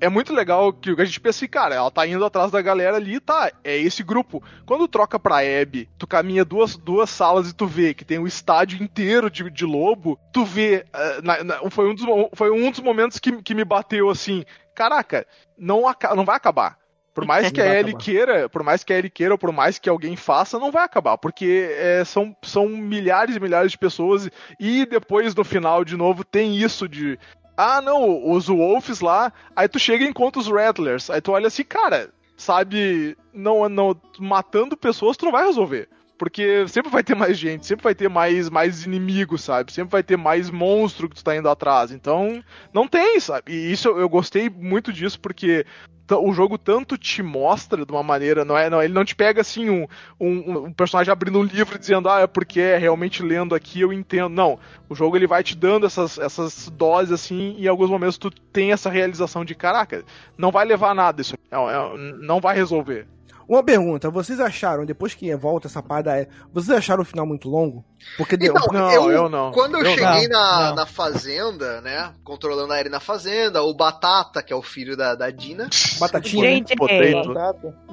É 0.00 0.08
muito 0.08 0.34
legal 0.34 0.72
que 0.72 0.90
a 1.00 1.04
gente 1.04 1.20
pensa 1.20 1.38
assim, 1.38 1.46
cara, 1.48 1.76
ela 1.76 1.88
tá 1.88 2.04
indo 2.04 2.24
atrás 2.24 2.50
da 2.50 2.60
galera 2.60 2.96
ali, 2.96 3.20
tá? 3.20 3.52
É 3.62 3.76
esse 3.78 4.02
grupo. 4.02 4.42
Quando 4.66 4.88
troca 4.88 5.16
pra 5.16 5.36
Abby, 5.38 5.88
tu 5.96 6.08
caminha 6.08 6.44
duas, 6.44 6.76
duas 6.76 7.08
salas 7.08 7.48
e 7.50 7.54
tu 7.54 7.68
vê 7.68 7.94
que 7.94 8.04
tem 8.04 8.18
um 8.18 8.26
estádio 8.26 8.82
inteiro 8.82 9.30
de, 9.30 9.48
de 9.48 9.64
lobo, 9.64 10.18
tu 10.32 10.44
vê. 10.44 10.84
eh, 10.92 11.20
na- 11.22 11.44
na- 11.44 11.70
foi, 11.70 11.88
um 11.88 11.94
dos, 11.94 12.04
foi 12.34 12.50
um 12.50 12.68
dos 12.68 12.80
momentos 12.80 13.20
que, 13.20 13.40
que 13.42 13.54
me 13.54 13.64
bateu 13.64 14.10
assim. 14.10 14.44
Caraca, 14.74 15.24
não, 15.56 15.82
não 16.16 16.24
vai 16.24 16.34
acabar. 16.36 16.81
Por 17.14 17.26
mais 17.26 17.50
que 17.52 17.60
a 17.60 17.78
Ellie 17.78 17.94
queira, 17.94 18.48
por 18.48 18.62
mais 18.62 18.82
que 18.82 18.92
a 18.92 18.98
Ellie 18.98 19.10
queira, 19.10 19.34
ou 19.34 19.38
por 19.38 19.52
mais 19.52 19.78
que 19.78 19.88
alguém 19.88 20.16
faça, 20.16 20.58
não 20.58 20.72
vai 20.72 20.84
acabar, 20.84 21.18
porque 21.18 21.68
é, 21.76 22.04
são, 22.04 22.34
são 22.42 22.68
milhares 22.68 23.36
e 23.36 23.40
milhares 23.40 23.72
de 23.72 23.78
pessoas 23.78 24.30
e 24.58 24.86
depois 24.86 25.34
no 25.34 25.44
final 25.44 25.84
de 25.84 25.96
novo 25.96 26.24
tem 26.24 26.56
isso 26.56 26.88
de 26.88 27.18
ah 27.54 27.82
não, 27.82 28.30
os 28.30 28.46
Wolves 28.48 29.00
lá, 29.00 29.30
aí 29.54 29.68
tu 29.68 29.78
chega 29.78 30.04
e 30.04 30.08
encontra 30.08 30.40
os 30.40 30.48
Rattlers, 30.48 31.10
aí 31.10 31.20
tu 31.20 31.32
olha 31.32 31.48
assim, 31.48 31.64
cara, 31.64 32.10
sabe, 32.34 33.16
não, 33.32 33.68
não 33.68 33.94
matando 34.18 34.76
pessoas 34.76 35.16
tu 35.16 35.26
não 35.26 35.32
vai 35.32 35.44
resolver. 35.44 35.88
Porque 36.22 36.68
sempre 36.68 36.88
vai 36.88 37.02
ter 37.02 37.16
mais 37.16 37.36
gente, 37.36 37.66
sempre 37.66 37.82
vai 37.82 37.96
ter 37.96 38.08
mais, 38.08 38.48
mais 38.48 38.86
inimigos, 38.86 39.42
sabe? 39.42 39.72
Sempre 39.72 39.90
vai 39.90 40.04
ter 40.04 40.16
mais 40.16 40.50
monstro 40.50 41.08
que 41.08 41.16
tu 41.16 41.24
tá 41.24 41.34
indo 41.34 41.48
atrás. 41.48 41.90
Então, 41.90 42.40
não 42.72 42.86
tem, 42.86 43.18
sabe? 43.18 43.50
E 43.50 43.72
isso 43.72 43.88
eu, 43.88 44.08
gostei 44.08 44.48
muito 44.48 44.92
disso, 44.92 45.18
porque 45.18 45.66
o 46.08 46.32
jogo 46.32 46.56
tanto 46.56 46.96
te 46.96 47.24
mostra 47.24 47.84
de 47.84 47.90
uma 47.90 48.04
maneira, 48.04 48.44
não 48.44 48.56
é, 48.56 48.70
não, 48.70 48.80
ele 48.80 48.94
não 48.94 49.04
te 49.04 49.16
pega 49.16 49.40
assim 49.40 49.68
um, 49.68 49.84
um, 50.20 50.66
um 50.66 50.72
personagem 50.72 51.10
abrindo 51.10 51.40
um 51.40 51.42
livro 51.42 51.76
dizendo, 51.76 52.08
ah, 52.08 52.20
é 52.20 52.26
porque 52.28 52.60
é 52.60 52.78
realmente 52.78 53.20
lendo 53.20 53.52
aqui 53.52 53.80
eu 53.80 53.92
entendo. 53.92 54.28
Não, 54.28 54.60
o 54.88 54.94
jogo 54.94 55.16
ele 55.16 55.26
vai 55.26 55.42
te 55.42 55.56
dando 55.56 55.86
essas, 55.86 56.18
essas 56.18 56.68
doses 56.68 57.10
assim, 57.10 57.56
e 57.58 57.64
em 57.64 57.68
alguns 57.68 57.90
momentos 57.90 58.16
tu 58.16 58.30
tem 58.30 58.70
essa 58.70 58.88
realização 58.88 59.44
de, 59.44 59.56
caraca, 59.56 60.04
não 60.38 60.52
vai 60.52 60.64
levar 60.64 60.94
nada 60.94 61.20
isso, 61.20 61.34
não, 61.50 61.68
é- 61.68 61.98
não 62.20 62.40
vai 62.40 62.54
resolver. 62.54 63.08
Uma 63.48 63.62
pergunta, 63.62 64.10
vocês 64.10 64.38
acharam, 64.40 64.84
depois 64.84 65.14
que 65.14 65.34
volta 65.36 65.66
essa 65.66 65.82
parada, 65.82 66.16
é, 66.18 66.28
vocês 66.52 66.76
acharam 66.76 67.02
o 67.02 67.04
final 67.04 67.26
muito 67.26 67.48
longo? 67.48 67.84
Porque 68.16 68.36
deu. 68.36 68.54
Então, 68.56 68.72
Não, 68.72 68.90
eu, 68.90 69.10
eu 69.10 69.28
não. 69.28 69.52
Quando 69.52 69.76
eu, 69.76 69.84
Eu 69.84 69.90
cheguei 69.96 70.28
não, 70.28 70.40
na, 70.40 70.68
não. 70.70 70.74
na 70.76 70.86
fazenda, 70.86 71.80
né? 71.80 72.12
Controlando 72.24 72.72
a 72.72 72.78
Ellie 72.78 72.90
na 72.90 73.00
fazenda, 73.00 73.62
o 73.62 73.74
Batata, 73.74 74.42
que 74.42 74.52
é 74.52 74.56
o 74.56 74.62
filho 74.62 74.96
da, 74.96 75.14
da 75.14 75.30
Dina, 75.30 75.68
Batatinha. 75.98 76.50
né? 76.50 76.60
JJ. 76.60 76.74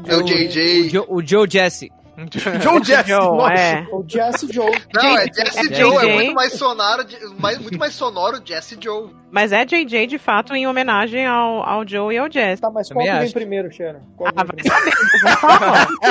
É 0.06 0.16
o 0.16 0.20
O 0.20 0.24
JJ. 0.24 0.90
Joe, 0.90 1.06
o 1.08 1.22
Joe 1.26 1.48
Jesse. 1.50 1.92
Joe 2.62 2.84
Jesse. 2.84 3.10
Joe, 3.10 3.38
nossa. 3.38 3.54
é. 3.54 3.88
O 3.91 4.04
Jesse 4.08 4.52
Joe. 4.52 4.72
Não, 4.94 5.18
é. 5.18 5.26
Jesse 5.34 5.72
É 5.72 5.76
Joe, 5.76 5.98
é 6.10 6.14
muito 6.16 6.34
mais 6.34 6.54
sonoro, 6.54 7.04
mais, 7.40 7.58
muito 7.60 7.78
mais 7.80 7.94
sonoro 7.94 8.38
Jesse 8.44 8.78
Joe. 8.82 9.10
Mas 9.32 9.52
é 9.52 9.64
JJ 9.64 10.08
de 10.08 10.18
fato 10.18 10.56
em 10.56 10.66
homenagem 10.66 11.26
ao, 11.28 11.62
ao 11.64 11.88
Joe 11.88 12.16
e 12.16 12.18
ao 12.18 12.32
Jess. 12.32 12.60
Tá, 12.60 12.72
mas 12.72 12.91
qual 12.91 13.06
que 13.06 13.12
vem 13.12 13.32
primeiro? 13.32 13.70
Qual 14.18 14.32
Ah, 14.36 14.44
vai 14.44 14.58
saber. 14.64 14.91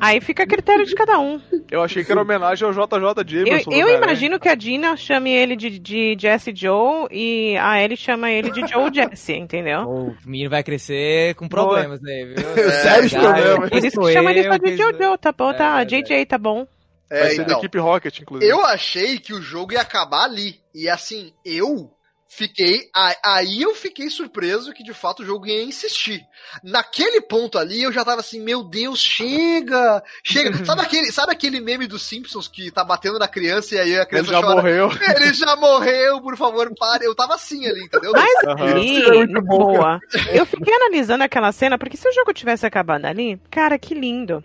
Aí 0.00 0.20
fica 0.20 0.42
a 0.42 0.46
critério 0.46 0.84
de 0.84 0.94
cada 0.94 1.18
um. 1.18 1.40
Eu 1.70 1.82
achei 1.82 2.04
que 2.04 2.10
era 2.12 2.20
homenagem 2.20 2.66
ao 2.66 2.72
JJ 2.72 2.94
Eu, 3.40 3.46
Jameson. 3.46 3.70
eu 3.72 3.88
imagino 3.88 4.38
que 4.40 4.48
a 4.48 4.54
Dina 4.54 4.96
chame 4.96 5.30
ele 5.32 5.54
de, 5.56 5.78
de 5.78 6.16
Jesse 6.18 6.52
Joe 6.54 7.06
e 7.10 7.56
a 7.56 7.80
Ellie 7.82 7.96
chama 7.96 8.30
ele 8.30 8.50
de 8.50 8.60
Joe 8.66 8.90
Jesse, 8.92 9.34
entendeu? 9.34 9.80
O 9.88 10.14
menino 10.26 10.50
vai 10.50 10.62
crescer 10.62 11.34
com 11.36 11.48
problemas, 11.48 12.00
né? 12.02 12.24
Viu? 12.36 12.36
Sérios 12.82 13.12
problemas. 13.12 13.70
eu- 13.72 13.78
Eles 13.78 13.92
sou 13.94 14.10
chamam 14.10 14.30
ele 14.30 14.48
eu 14.54 14.58
só 14.60 14.70
de 14.70 14.76
Jojo, 14.76 15.18
tá 15.18 15.32
bom? 15.32 15.52
Tá, 15.54 15.80
É, 15.80 15.84
JJ, 15.84 16.26
tá 16.26 16.38
bom. 16.38 16.66
Vai 17.10 17.20
É, 17.20 17.28
ser 17.30 17.36
da 17.38 17.42
então, 17.44 17.58
equipe 17.58 17.78
Rocket, 17.78 18.18
inclusive. 18.20 18.50
eu 18.50 18.64
achei 18.64 19.18
que 19.18 19.34
o 19.34 19.42
jogo 19.42 19.72
ia 19.74 19.82
acabar 19.82 20.24
ali. 20.24 20.60
E 20.74 20.88
assim, 20.88 21.32
eu 21.44 21.90
fiquei. 22.34 22.88
Aí 23.24 23.62
eu 23.62 23.74
fiquei 23.74 24.08
surpreso 24.08 24.72
que 24.72 24.82
de 24.82 24.94
fato 24.94 25.22
o 25.22 25.26
jogo 25.26 25.46
ia 25.46 25.62
insistir. 25.62 26.20
Naquele 26.62 27.20
ponto 27.20 27.58
ali 27.58 27.82
eu 27.82 27.92
já 27.92 28.04
tava 28.04 28.20
assim, 28.20 28.40
meu 28.40 28.62
Deus, 28.64 28.98
chega! 29.00 30.02
Chega! 30.24 30.52
sabe, 30.64 30.80
aquele, 30.82 31.12
sabe 31.12 31.32
aquele 31.32 31.60
meme 31.60 31.86
dos 31.86 32.02
Simpsons 32.02 32.48
que 32.48 32.70
tá 32.70 32.82
batendo 32.84 33.18
na 33.18 33.28
criança 33.28 33.74
e 33.74 33.78
aí 33.78 33.94
a 33.96 34.00
Ele 34.00 34.06
criança 34.06 34.30
já 34.30 34.40
chora? 34.40 34.54
morreu. 34.56 34.90
Ele 35.16 35.34
já 35.34 35.56
morreu, 35.56 36.20
por 36.22 36.36
favor, 36.36 36.72
pare. 36.78 37.04
Eu 37.04 37.14
tava 37.14 37.34
assim 37.34 37.66
ali, 37.66 37.84
entendeu? 37.84 38.12
Mas 38.12 38.44
Aham. 38.46 38.72
ali, 38.72 39.22
é 39.36 39.40
boa. 39.40 40.00
Eu 40.32 40.46
fiquei 40.46 40.74
analisando 40.74 41.24
aquela 41.24 41.52
cena, 41.52 41.78
porque 41.78 41.96
se 41.96 42.08
o 42.08 42.12
jogo 42.12 42.32
tivesse 42.32 42.64
acabado 42.66 43.04
ali, 43.04 43.38
cara, 43.50 43.78
que 43.78 43.94
lindo. 43.94 44.42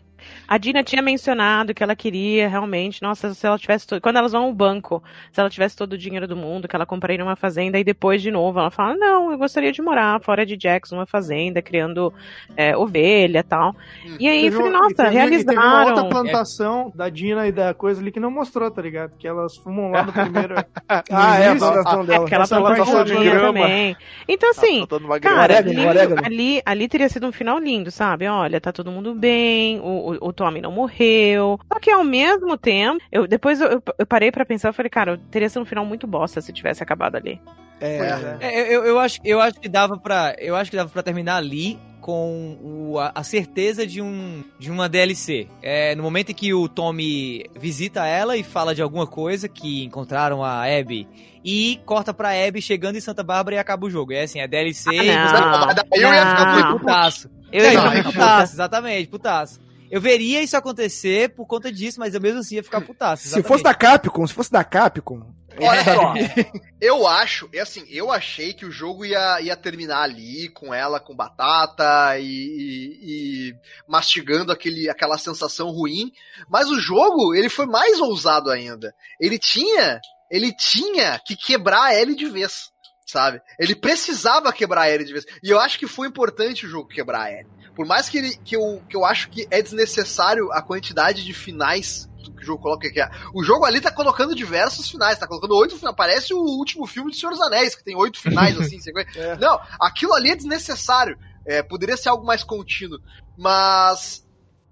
A 0.48 0.58
Dina 0.58 0.84
tinha 0.84 1.02
mencionado 1.02 1.74
que 1.74 1.84
ela 1.84 1.96
queria 1.96 2.48
realmente, 2.50 3.02
nossa, 3.02 3.34
se 3.34 3.46
ela 3.46 3.58
tivesse. 3.58 3.88
to- 3.88 4.02
Quando 4.02 4.18
elas 4.18 4.32
vão 4.32 4.44
ao 4.46 4.54
banco, 4.54 5.04
se 5.32 5.40
ela 5.40 5.50
tivesse 5.50 5.76
todo 5.76 5.94
o 5.94 5.98
dinheiro 5.98 6.28
do 6.28 6.36
mundo, 6.36 6.68
que 6.68 6.76
ela 6.76 6.86
compraria 6.86 7.18
numa 7.24 7.36
fazenda, 7.36 7.78
e 7.80 7.84
depois, 7.84 8.22
de 8.22 8.32
novo, 8.32 8.60
ela 8.60 8.72
fala: 8.72 8.96
Não, 8.96 9.32
eu 9.32 9.38
gostaria 9.38 9.72
de 9.72 9.82
morar 9.82 10.20
fora 10.22 10.46
de 10.46 10.56
Jackson, 10.58 10.96
numa 10.96 11.06
fazenda, 11.06 11.62
criando 11.62 12.14
é, 12.56 12.76
ovelha 12.76 13.40
e 13.40 13.44
tal. 13.44 13.76
E 14.20 14.28
aí, 14.28 14.46
eu 14.48 14.52
falei, 14.52 14.70
uma- 14.72 14.80
nossa, 14.80 14.96
teve- 14.96 15.08
e 15.08 15.46
Teve 15.46 15.52
uma 15.60 15.80
outra 15.86 15.94
realizaram. 15.94 16.10
plantação 16.10 16.92
da 16.96 17.10
Dina 17.10 17.48
e 17.48 17.52
da 17.52 17.74
coisa 17.74 18.02
ali 18.02 18.12
que 18.12 18.20
não 18.20 18.32
mostrou, 18.32 18.70
tá 18.72 18.82
ligado? 18.82 19.12
Que 19.18 19.28
elas 19.28 19.56
fumam 19.58 19.92
lá 19.92 20.04
no 20.04 20.14
primeiro. 20.14 20.56
Ah, 21.12 21.40
é, 21.40 21.50
a 21.50 21.56
plantação 21.56 22.06
dela. 22.06 22.26
Aquela 22.26 22.48
plantação 22.48 23.04
de 23.04 23.14
grama. 23.16 23.48
também. 23.60 23.96
Então, 24.28 24.50
assim, 24.50 24.86
Tá 24.88 24.98
uma 24.98 25.20
Cara, 25.20 25.56
orégano. 25.60 26.22
ali, 26.26 26.62
ali 26.66 26.88
teria 26.88 27.10
sido 27.10 27.28
um 27.28 27.32
final 27.32 27.60
lindo, 27.60 27.92
sabe? 27.92 28.28
Olha, 28.28 28.60
tá 28.62 28.72
todo 28.72 28.92
mundo 28.92 29.14
bem, 29.14 29.80
o, 29.80 30.07
o, 30.14 30.30
o 30.30 30.34
Tommy 30.34 30.62
não 30.62 30.72
morreu. 30.72 31.60
Só 31.72 31.80
que 31.80 31.90
ao 31.92 32.04
mesmo 32.04 32.58
tempo, 32.58 33.00
eu, 33.12 33.28
depois 33.28 33.60
eu, 33.62 33.82
eu, 34.00 34.06
parei 34.06 34.32
pra 34.32 34.46
pensar, 34.46 34.70
eu 34.70 34.74
falei, 34.74 34.90
cara, 34.90 35.20
teria 35.32 35.50
sido 35.50 35.62
um 35.62 35.66
final 35.66 35.86
muito 35.86 36.06
bosta 36.08 36.42
se 36.42 36.54
tivesse 36.54 36.82
acabado 36.84 37.16
ali. 37.16 37.40
É, 37.80 38.38
É, 38.42 38.76
eu, 38.76 38.86
eu, 38.86 39.00
acho, 39.00 39.20
eu 39.24 39.40
acho 39.40 39.60
que 39.60 39.70
dava 39.70 39.98
para 39.98 40.36
eu 40.40 40.56
acho 40.56 40.72
que 40.72 40.78
dava 40.78 40.90
para 40.90 41.04
terminar 41.04 41.36
ali 41.36 41.78
com 42.02 42.58
o- 42.62 42.98
a, 43.00 43.12
a 43.14 43.24
certeza 43.24 43.86
de 43.86 44.02
um 44.02 44.44
de 44.58 44.72
uma 44.72 44.88
DLC. 44.90 45.48
É, 45.62 45.94
no 45.96 46.02
momento 46.02 46.32
em 46.32 46.34
que 46.34 46.54
o 46.54 46.68
Tommy 46.68 47.46
visita 47.56 48.06
ela 48.08 48.36
e 48.38 48.42
fala 48.44 48.74
de 48.74 48.82
alguma 48.82 49.06
coisa 49.06 49.48
que 49.48 49.84
encontraram 49.84 50.44
a 50.44 50.64
Abby 50.64 51.08
e 51.46 51.80
corta 51.86 52.14
pra 52.14 52.30
Abby 52.48 52.62
chegando 52.62 52.96
em 52.98 53.02
Santa 53.02 53.24
Bárbara 53.24 53.58
e 53.58 53.60
acaba 53.60 53.86
o 53.86 53.90
jogo. 53.92 54.12
É 54.14 54.24
assim, 54.24 54.42
a 54.42 54.48
DLC 54.48 54.90
Ah, 54.90 55.04
e 55.04 55.16
não. 55.16 55.28
você- 55.68 55.74
Daí 55.76 56.02
eu 56.02 56.14
ia 56.14 56.26
ficar 56.28 56.60
Não. 56.72 56.80
putaço. 56.80 57.30
Eu 57.52 57.64
Não, 57.64 57.70
ia 57.72 57.74
não, 57.76 57.82
ficar 57.84 57.92
é 57.92 58.04
muito 58.04 58.14
putaço, 58.14 58.54
exatamente, 58.56 59.08
putaço. 59.08 59.60
Eu 59.90 60.02
veria 60.02 60.42
isso 60.42 60.56
acontecer 60.58 61.30
por 61.30 61.46
conta 61.46 61.72
disso, 61.72 62.00
mas 62.00 62.14
eu 62.14 62.22
mesmo 62.22 62.40
assim 62.40 62.56
ia 62.56 62.64
ficar 62.64 62.82
putaço. 62.82 63.24
Se 63.30 63.44
fosse 63.44 63.64
da 63.64 63.74
Capcom, 63.74 64.26
se 64.28 64.34
fosse 64.34 64.52
da 64.52 64.64
Capcom. 64.64 65.34
Olha 65.60 65.84
só, 65.84 66.14
eu 66.80 67.08
acho, 67.08 67.50
é 67.52 67.60
assim, 67.62 67.84
eu 67.90 68.12
achei 68.12 68.54
que 68.54 68.64
o 68.64 68.72
jogo 68.72 69.04
ia, 69.04 69.42
ia 69.42 69.56
terminar 69.56 70.04
ali 70.04 70.50
com 70.50 70.72
ela 70.72 71.00
com 71.00 71.16
batata 71.16 72.20
e, 72.20 72.24
e- 72.26 73.50
e 73.50 73.54
mastigando 73.88 74.52
aquele, 74.52 74.88
aquela 74.88 75.18
sensação 75.18 75.70
ruim, 75.72 76.12
mas 76.48 76.70
o 76.70 76.80
jogo 76.80 77.34
ele 77.34 77.50
foi 77.50 77.66
mais 77.66 78.00
ousado 78.00 78.52
ainda. 78.52 78.94
Ele 79.20 79.40
tinha, 79.40 80.00
ele 80.30 80.54
tinha 80.56 81.20
que 81.26 81.36
quebrar 81.36 81.86
a 81.86 81.96
Ellie 81.96 82.16
de 82.16 82.30
vez, 82.30 82.70
sabe? 83.08 83.42
Ele 83.60 83.76
precisava 83.76 84.54
quebrar 84.54 84.82
a 84.82 84.92
Ellie 84.92 85.08
de 85.08 85.14
vez. 85.14 85.26
E 85.42 85.50
eu 85.50 85.60
acho 85.60 85.80
que 85.80 85.88
foi 85.88 86.08
importante 86.08 86.68
o 86.68 86.70
jogo 86.70 86.88
quebrar 86.88 87.22
a 87.24 87.32
Ellie. 87.32 87.48
Por 87.78 87.86
mais 87.86 88.10
que, 88.10 88.18
ele, 88.18 88.36
que, 88.44 88.56
eu, 88.58 88.82
que 88.90 88.98
eu 88.98 89.06
acho 89.06 89.30
que 89.30 89.48
é 89.52 89.62
desnecessário 89.62 90.52
a 90.52 90.62
quantidade 90.62 91.24
de 91.24 91.32
finais 91.32 92.10
que 92.36 92.44
o 92.44 92.46
jogo 92.46 92.62
coloca 92.62 92.90
que 92.92 93.00
é. 93.00 93.10
O 93.34 93.42
jogo 93.44 93.64
ali 93.66 93.80
tá 93.80 93.90
colocando 93.92 94.36
diversos 94.36 94.90
finais, 94.90 95.18
tá 95.18 95.26
colocando 95.28 95.56
oito 95.56 95.78
finais. 95.78 95.96
Parece 95.96 96.34
o 96.34 96.40
último 96.40 96.86
filme 96.86 97.12
de 97.12 97.18
Senhor 97.18 97.32
dos 97.32 97.40
Anéis, 97.42 97.74
que 97.76 97.84
tem 97.84 97.96
oito 97.96 98.20
finais, 98.20 98.58
assim. 98.60 98.80
sequência. 98.82 99.36
Não, 99.38 99.58
aquilo 99.80 100.14
ali 100.14 100.32
é 100.32 100.36
desnecessário. 100.36 101.18
É, 101.46 101.64
poderia 101.64 101.96
ser 101.96 102.10
algo 102.10 102.26
mais 102.26 102.44
contínuo. 102.44 103.00
Mas 103.38 104.26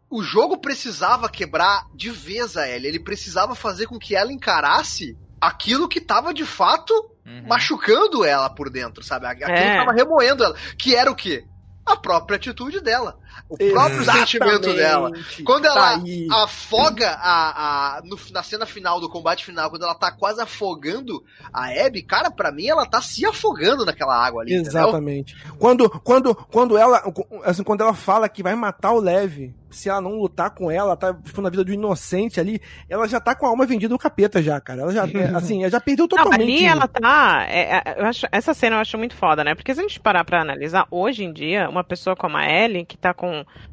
o 0.09 0.21
jogo 0.21 0.57
precisava 0.57 1.29
quebrar 1.29 1.85
de 1.95 2.09
vez 2.09 2.57
a 2.57 2.67
Ellie. 2.67 2.87
Ele 2.89 2.99
precisava 2.99 3.55
fazer 3.55 3.85
com 3.87 3.97
que 3.99 4.15
ela 4.15 4.33
encarasse 4.33 5.17
aquilo 5.39 5.87
que 5.87 6.01
tava 6.01 6.33
de 6.33 6.43
fato 6.45 6.93
Uhum. 7.25 7.47
machucando 7.47 8.23
ela 8.23 8.47
por 8.51 8.69
dentro, 8.69 9.03
sabe? 9.03 9.25
Aquilo 9.25 9.49
É. 9.49 9.71
que 9.71 9.77
tava 9.85 9.93
remoendo 9.93 10.43
ela. 10.43 10.55
Que 10.77 10.93
era 10.95 11.09
o 11.09 11.15
quê? 11.15 11.43
A 11.85 11.95
própria 11.95 12.37
atitude 12.37 12.81
dela. 12.81 13.19
O 13.49 13.57
próprio 13.57 14.03
sentimento 14.05 14.73
dela. 14.73 15.11
Quando 15.45 15.65
ela 15.65 15.99
Tá 15.99 16.43
afoga 16.43 17.11
a, 17.11 17.97
a 17.97 18.01
no- 18.03 18.17
na 18.31 18.41
cena 18.43 18.65
final 18.65 18.99
do 18.99 19.09
combate 19.09 19.45
final, 19.45 19.69
quando 19.69 19.83
ela 19.83 19.95
tá 19.95 20.11
quase 20.11 20.41
afogando 20.41 21.23
a 21.53 21.67
Abby, 21.85 22.01
cara, 22.01 22.31
pra 22.31 22.51
mim 22.51 22.67
ela 22.67 22.85
tá 22.85 23.01
se 23.01 23.25
afogando 23.25 23.85
naquela 23.85 24.15
água 24.15 24.41
ali. 24.41 24.55
entendeu? 24.55 24.81
Exatamente. 24.81 25.35
Quando, 25.59 25.89
quando, 25.89 26.33
quando 26.35 26.77
ela, 26.77 27.01
assim, 27.43 27.63
quando 27.63 27.81
ela 27.81 27.93
fala 27.93 28.27
que 28.29 28.41
vai 28.43 28.55
matar 28.55 28.91
o 28.91 28.99
Leve, 28.99 29.53
se 29.69 29.89
ela 29.89 29.99
não 29.99 30.15
lutar 30.19 30.51
com 30.51 30.71
ela, 30.71 30.95
tá 30.95 31.13
tipo, 31.13 31.41
na 31.41 31.49
vida 31.49 31.63
do 31.63 31.73
inocente 31.73 32.39
ali, 32.39 32.61
ela 32.89 33.07
já 33.07 33.19
tá 33.19 33.35
com 33.35 33.45
a 33.45 33.49
alma 33.49 33.65
vendida 33.65 33.91
no 33.91 33.99
capeta 33.99 34.41
já, 34.41 34.59
cara. 34.61 34.83
Ela 34.83 34.93
já, 34.93 35.03
é, 35.13 35.35
assim, 35.35 35.61
ela 35.63 35.69
já 35.71 35.81
perdeu 35.81 36.03
Não, 36.03 36.17
totalmente. 36.17 36.41
ali 36.43 36.65
ela 36.65 36.87
tá. 36.87 37.45
é, 37.49 37.77
é, 37.77 37.95
eu 37.97 38.05
acho, 38.05 38.25
essa 38.31 38.53
cena 38.53 38.77
eu 38.77 38.79
acho 38.79 38.97
muito 38.97 39.15
foda, 39.15 39.43
né? 39.43 39.53
Porque 39.53 39.73
se 39.73 39.79
a 39.79 39.83
gente 39.83 39.99
parar 39.99 40.23
pra 40.23 40.41
analisar, 40.41 40.87
hoje 40.89 41.23
em 41.25 41.33
dia, 41.33 41.69
uma 41.69 41.83
pessoa 41.83 42.15
como 42.15 42.37
a 42.37 42.45
Ellie, 42.49 42.85
que 42.85 42.97
tá 42.97 43.13
com 43.13 43.24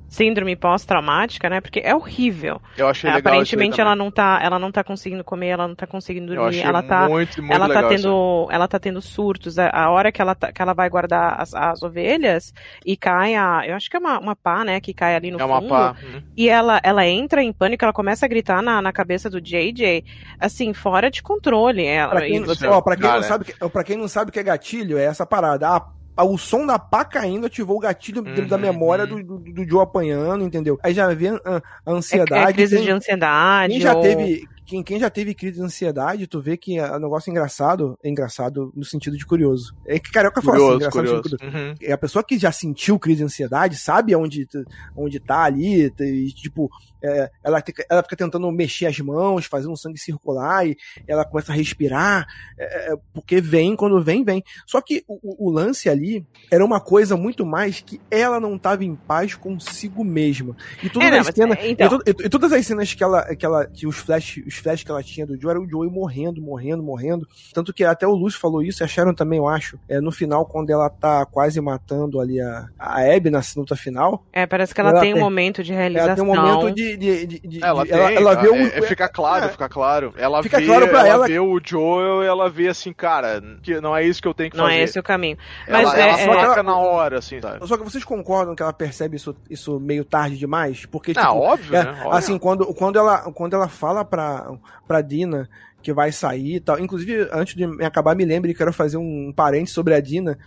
síndrome 0.09 0.55
pós-traumática, 0.55 1.49
né? 1.49 1.61
Porque 1.63 1.81
é 1.83 1.95
horrível. 1.95 2.61
Eu 2.77 2.87
achei 2.89 3.09
É, 3.09 3.15
legal 3.15 3.33
aparentemente 3.33 3.73
isso 3.73 3.81
aí 3.81 3.87
ela 3.87 3.97
não 3.97 4.11
tá, 4.11 4.39
ela 4.43 4.59
não 4.59 4.71
tá 4.71 4.85
conseguindo 4.85 5.25
comer, 5.25 5.49
ela 5.49 5.67
não 5.67 5.75
tá 5.75 5.87
conseguindo 5.87 6.27
também. 6.27 6.37
Eu 6.39 6.43
dormir, 6.45 6.59
achei 6.59 6.69
ela 6.69 6.83
tá 6.83 7.09
muito, 7.09 7.43
muito 7.43 7.55
ela 7.55 7.67
tá 7.69 7.75
legal 7.75 7.83
isso 7.93 8.07
aí. 8.07 8.13
tendo, 8.13 8.49
ela 8.51 8.69
tá 8.69 8.79
tendo 8.79 9.01
surtos. 9.01 9.59
A, 9.59 9.71
a 9.71 9.91
hora 9.91 10.13
que 10.13 10.21
ela, 10.21 10.35
tá- 10.35 10.53
que 10.53 10.61
ela 10.61 10.75
vai 10.75 10.91
guardar 10.91 11.41
as, 11.41 11.55
as 11.55 11.83
ovelhas 11.83 12.53
e 12.85 12.95
cai 12.95 13.35
a, 13.35 13.63
eu 13.67 13.75
acho 13.75 13.89
que 13.89 13.97
é 13.97 14.01
uma, 14.01 14.19
uma 14.19 14.37
pá, 14.37 14.65
né, 14.65 14.81
que 14.81 14.93
cai 14.93 15.17
ali 15.17 15.31
no 15.31 15.41
É 15.41 15.45
uma 15.45 15.61
fundo. 15.61 15.69
pá. 15.71 15.97
Uhum. 16.03 16.23
E 16.37 16.47
ela, 16.49 16.79
ela 16.85 17.07
entra 17.07 17.43
em 17.43 17.51
pânico, 17.53 17.83
ela 17.83 17.93
começa 17.95 18.27
a 18.27 18.29
gritar 18.29 18.61
na, 18.63 18.83
na 18.83 18.93
cabeça 18.93 19.31
do 19.31 19.41
JJ, 19.41 20.05
assim, 20.39 20.75
fora 20.75 21.11
de 21.11 21.23
controle. 21.23 21.87
Ela, 21.87 22.11
Pra 22.11 22.21
quem, 22.27 22.37
e- 22.37 22.53
Isso, 22.53 22.69
ó, 22.69 22.83
pra 22.83 22.97
quem 22.97 23.09
não 23.11 23.23
sabe, 23.23 23.47
pra 23.73 23.85
quem 23.85 23.97
não 23.97 24.09
sabe 24.09 24.29
o 24.29 24.33
que 24.33 24.39
é 24.41 24.43
gatilho, 24.43 24.99
é 24.99 25.05
essa 25.05 25.25
parada. 25.25 25.69
Ah, 25.69 25.87
o 26.17 26.37
som 26.37 26.67
da 26.67 26.79
pá 26.79 27.05
caindo 27.05 27.47
ativou 27.47 27.77
o 27.77 27.81
gatilho 27.81 28.23
dentro 28.23 28.47
da 28.47 28.57
Uhum, 28.57 28.63
memória 28.63 29.05
uhum. 29.05 29.23
do, 29.25 29.39
do, 29.39 29.53
do 29.53 29.69
Joe 29.69 29.83
apanhando, 29.83 30.45
entendeu? 30.45 30.79
Aí 30.83 30.93
já 30.93 31.09
vê 31.15 31.29
a, 31.29 31.35
a 31.45 31.57
é, 31.57 31.61
ansiedade. 31.91 32.51
é 32.51 32.53
crise 32.53 32.77
tem- 32.77 32.85
de 32.85 32.91
ansiedade. 32.91 33.73
Quem 33.73 33.81
já 33.81 33.95
ou- 33.95 34.03
teve, 34.03 34.47
quem, 34.73 34.83
quem 34.83 34.99
já 34.99 35.11
teve 35.11 35.35
crise 35.35 35.57
de 35.59 35.63
ansiedade, 35.63 36.27
tu 36.27 36.41
vê 36.41 36.57
que 36.57 36.79
é 36.79 36.97
um 36.97 37.01
negócio 37.01 37.31
engraçado, 37.31 37.99
é 38.03 38.09
engraçado 38.09 38.73
no 38.75 38.85
sentido 38.85 39.19
de 39.19 39.27
curioso. 39.27 39.75
É 39.87 39.99
que 39.99 40.11
carioca 40.11 40.41
fala 40.41 40.57
assim, 40.57 40.65
Curioso, 40.65 40.77
engraçado 40.81 41.03
no 41.03 41.09
curioso. 41.23 41.29
sentido 41.29 41.51
curioso. 41.53 41.69
Uhum. 41.69 41.75
É 41.83 41.93
a 41.93 41.99
pessoa 41.99 42.25
que 42.25 42.39
já 42.39 42.51
sentiu 42.51 42.99
crise 42.99 43.19
de 43.19 43.25
ansiedade, 43.25 43.77
sabe 43.77 44.17
onde, 44.17 44.49
onde 44.97 45.21
tá 45.21 45.43
ali, 45.45 45.93
e, 46.01 46.33
tipo, 46.33 46.71
é, 47.05 47.31
ela, 47.45 47.61
fica- 47.61 47.85
ela 47.91 48.03
fica 48.03 48.17
tentando 48.17 48.51
mexer 48.51 48.87
as 48.87 48.99
mãos, 49.01 49.45
fazendo 49.45 49.73
o 49.73 49.77
sangue 49.77 49.99
circular, 49.99 50.67
e 50.67 50.77
ela 51.07 51.25
começa 51.25 51.53
a 51.53 51.55
respirar, 51.55 52.27
é, 52.59 52.93
é, 52.93 52.97
porque 53.13 53.41
vem, 53.43 53.77
quando 53.77 54.03
vem, 54.03 54.25
vem. 54.25 54.43
Só 54.67 54.81
que 54.81 55.05
o, 55.07 55.49
o- 55.49 55.51
lance 55.53 55.89
ali 55.91 56.25
era 56.51 56.65
uma 56.65 56.81
coisa 56.81 57.15
muito 57.17 57.45
mais 57.45 57.81
que 57.81 58.01
ela 58.11 58.41
não 58.41 58.57
tava 58.57 58.85
em 58.85 58.95
paz 58.95 59.35
consigo 59.35 60.03
mesma. 60.05 60.57
E 60.83 60.89
todas 60.89 61.09
É, 61.29 61.47
não, 61.47 61.55
então. 61.61 61.87
e, 62.07 62.13
to- 62.15 62.23
e- 62.23 62.27
e 62.27 62.29
todas 62.31 62.53
as 62.53 62.65
cenas 62.65 62.95
que 62.95 63.03
ela, 63.03 63.35
que 63.35 63.45
ela, 63.45 63.67
que 63.67 63.87
os 63.87 63.97
flash, 63.97 64.41
os 64.47 64.55
flash 64.63 64.85
que 64.85 64.91
ela 64.91 65.03
tinha 65.03 65.27
do 65.27 65.41
Joe 65.41 65.51
era 65.51 65.61
o 65.61 65.69
Joey 65.69 65.91
morrendo, 65.91 66.41
morrendo, 66.41 66.83
morrendo. 66.83 67.27
Tanto 67.53 67.73
que 67.73 67.85
até 67.85 68.07
o 68.07 68.15
Lúcio 68.15 68.39
falou 68.41 68.63
isso, 68.63 68.83
e 68.83 68.85
acharam 68.85 69.15
também, 69.15 69.39
eu 69.39 69.49
acho, 69.49 69.79
é, 69.89 70.01
no 70.01 70.13
final, 70.13 70.47
quando 70.47 70.71
ela 70.71 70.89
tá 70.89 71.25
quase 71.27 71.61
matando 71.61 72.21
ali 72.21 72.41
a, 72.41 72.67
a 72.79 73.01
Abby 73.15 73.31
na 73.31 73.41
luta 73.57 73.75
final, 73.77 74.25
É, 74.33 74.47
parece 74.47 74.75
que 74.75 74.81
ela, 74.81 74.91
Ela 74.91 75.01
tem 75.01 75.13
um 75.13 75.15
tem- 75.17 75.23
momento 75.23 75.63
de 75.63 75.73
ela 75.73 75.81
realização. 75.81 76.15
tem 76.15 76.25
um 76.25 76.27
momento 76.27 76.75
de. 76.75 76.97
de, 76.97 77.27
de, 77.27 77.39
de- 77.41 77.65
Ela, 77.65 77.83
de- 77.85 77.91
tem, 77.91 77.99
ela, 77.99 78.13
ela 78.13 78.35
vê 78.37 78.49
o. 78.49 78.55
é, 78.55 78.79
é, 78.79 78.83
fica 78.83 79.09
claro, 79.09 79.47
é, 79.47 79.49
fica 79.49 79.69
claro. 79.69 80.15
Ela 80.17 80.43
Fica 80.43 80.59
vê, 80.61 80.67
claro 80.67 80.89
pra 80.89 81.07
ela- 81.07 81.27
vê 81.27 81.39
o 81.39 81.61
Joel 81.63 82.23
e 82.23 82.27
ela 82.27 82.49
vê 82.49 82.69
assim, 82.69 82.93
cara, 82.93 83.43
que 83.63 83.81
não 83.81 83.97
é 83.97 84.05
isso 84.05 84.21
que 84.23 84.29
eu 84.29 84.35
tenho 84.35 84.51
que 84.51 84.57
Não 84.57 84.65
fazer. 84.65 84.77
é 84.79 84.83
esse 84.83 84.99
o 84.99 85.03
caminho. 85.03 85.37
ela, 85.67 85.83
Mas 85.83 85.95
ela 85.99 86.13
é- 86.13 86.25
saca 86.47 86.61
é- 86.61 86.63
na 86.63 86.77
hora, 86.77 87.19
assim, 87.19 87.41
sabe? 87.41 87.67
Só 87.67 87.77
que 87.77 87.85
vocês 87.85 88.05
concordam 88.05 88.55
que 88.55 88.63
ela 88.63 88.73
percebe 88.73 89.17
isso, 89.17 89.35
isso 89.51 89.79
meio 89.81 90.05
tarde 90.05 90.37
demais? 90.39 90.87
Porque, 90.87 91.13
Ah, 91.17 91.23
tipo, 91.23 91.35
óbvio, 91.39 91.77
é, 91.77 91.85
né? 91.85 91.91
Óbvio. 91.99 92.13
assim, 92.13 92.39
quando, 92.39 92.67
quando, 92.75 92.99
ela, 92.99 93.19
quando 93.33 93.55
ela 93.55 93.69
fala 93.69 94.05
pra, 94.05 94.42
pra, 94.43 94.59
pra 94.87 95.01
Dina 95.01 95.49
que 95.83 95.93
vai 95.93 96.13
sair 96.13 96.57
e 96.57 96.61
tal. 96.61 96.79
Inclusive, 96.79 97.29
antes 97.33 97.57
de 97.57 97.67
me 97.67 97.85
acabar, 97.85 98.15
me 98.15 98.25
lembre 98.25 98.53
que 98.53 98.59
quero 98.59 98.73
fazer 98.73 98.99
um 98.99 99.33
parente 99.35 99.69
sobre 99.69 99.93
a 99.95 100.01
Dina, 100.01 100.39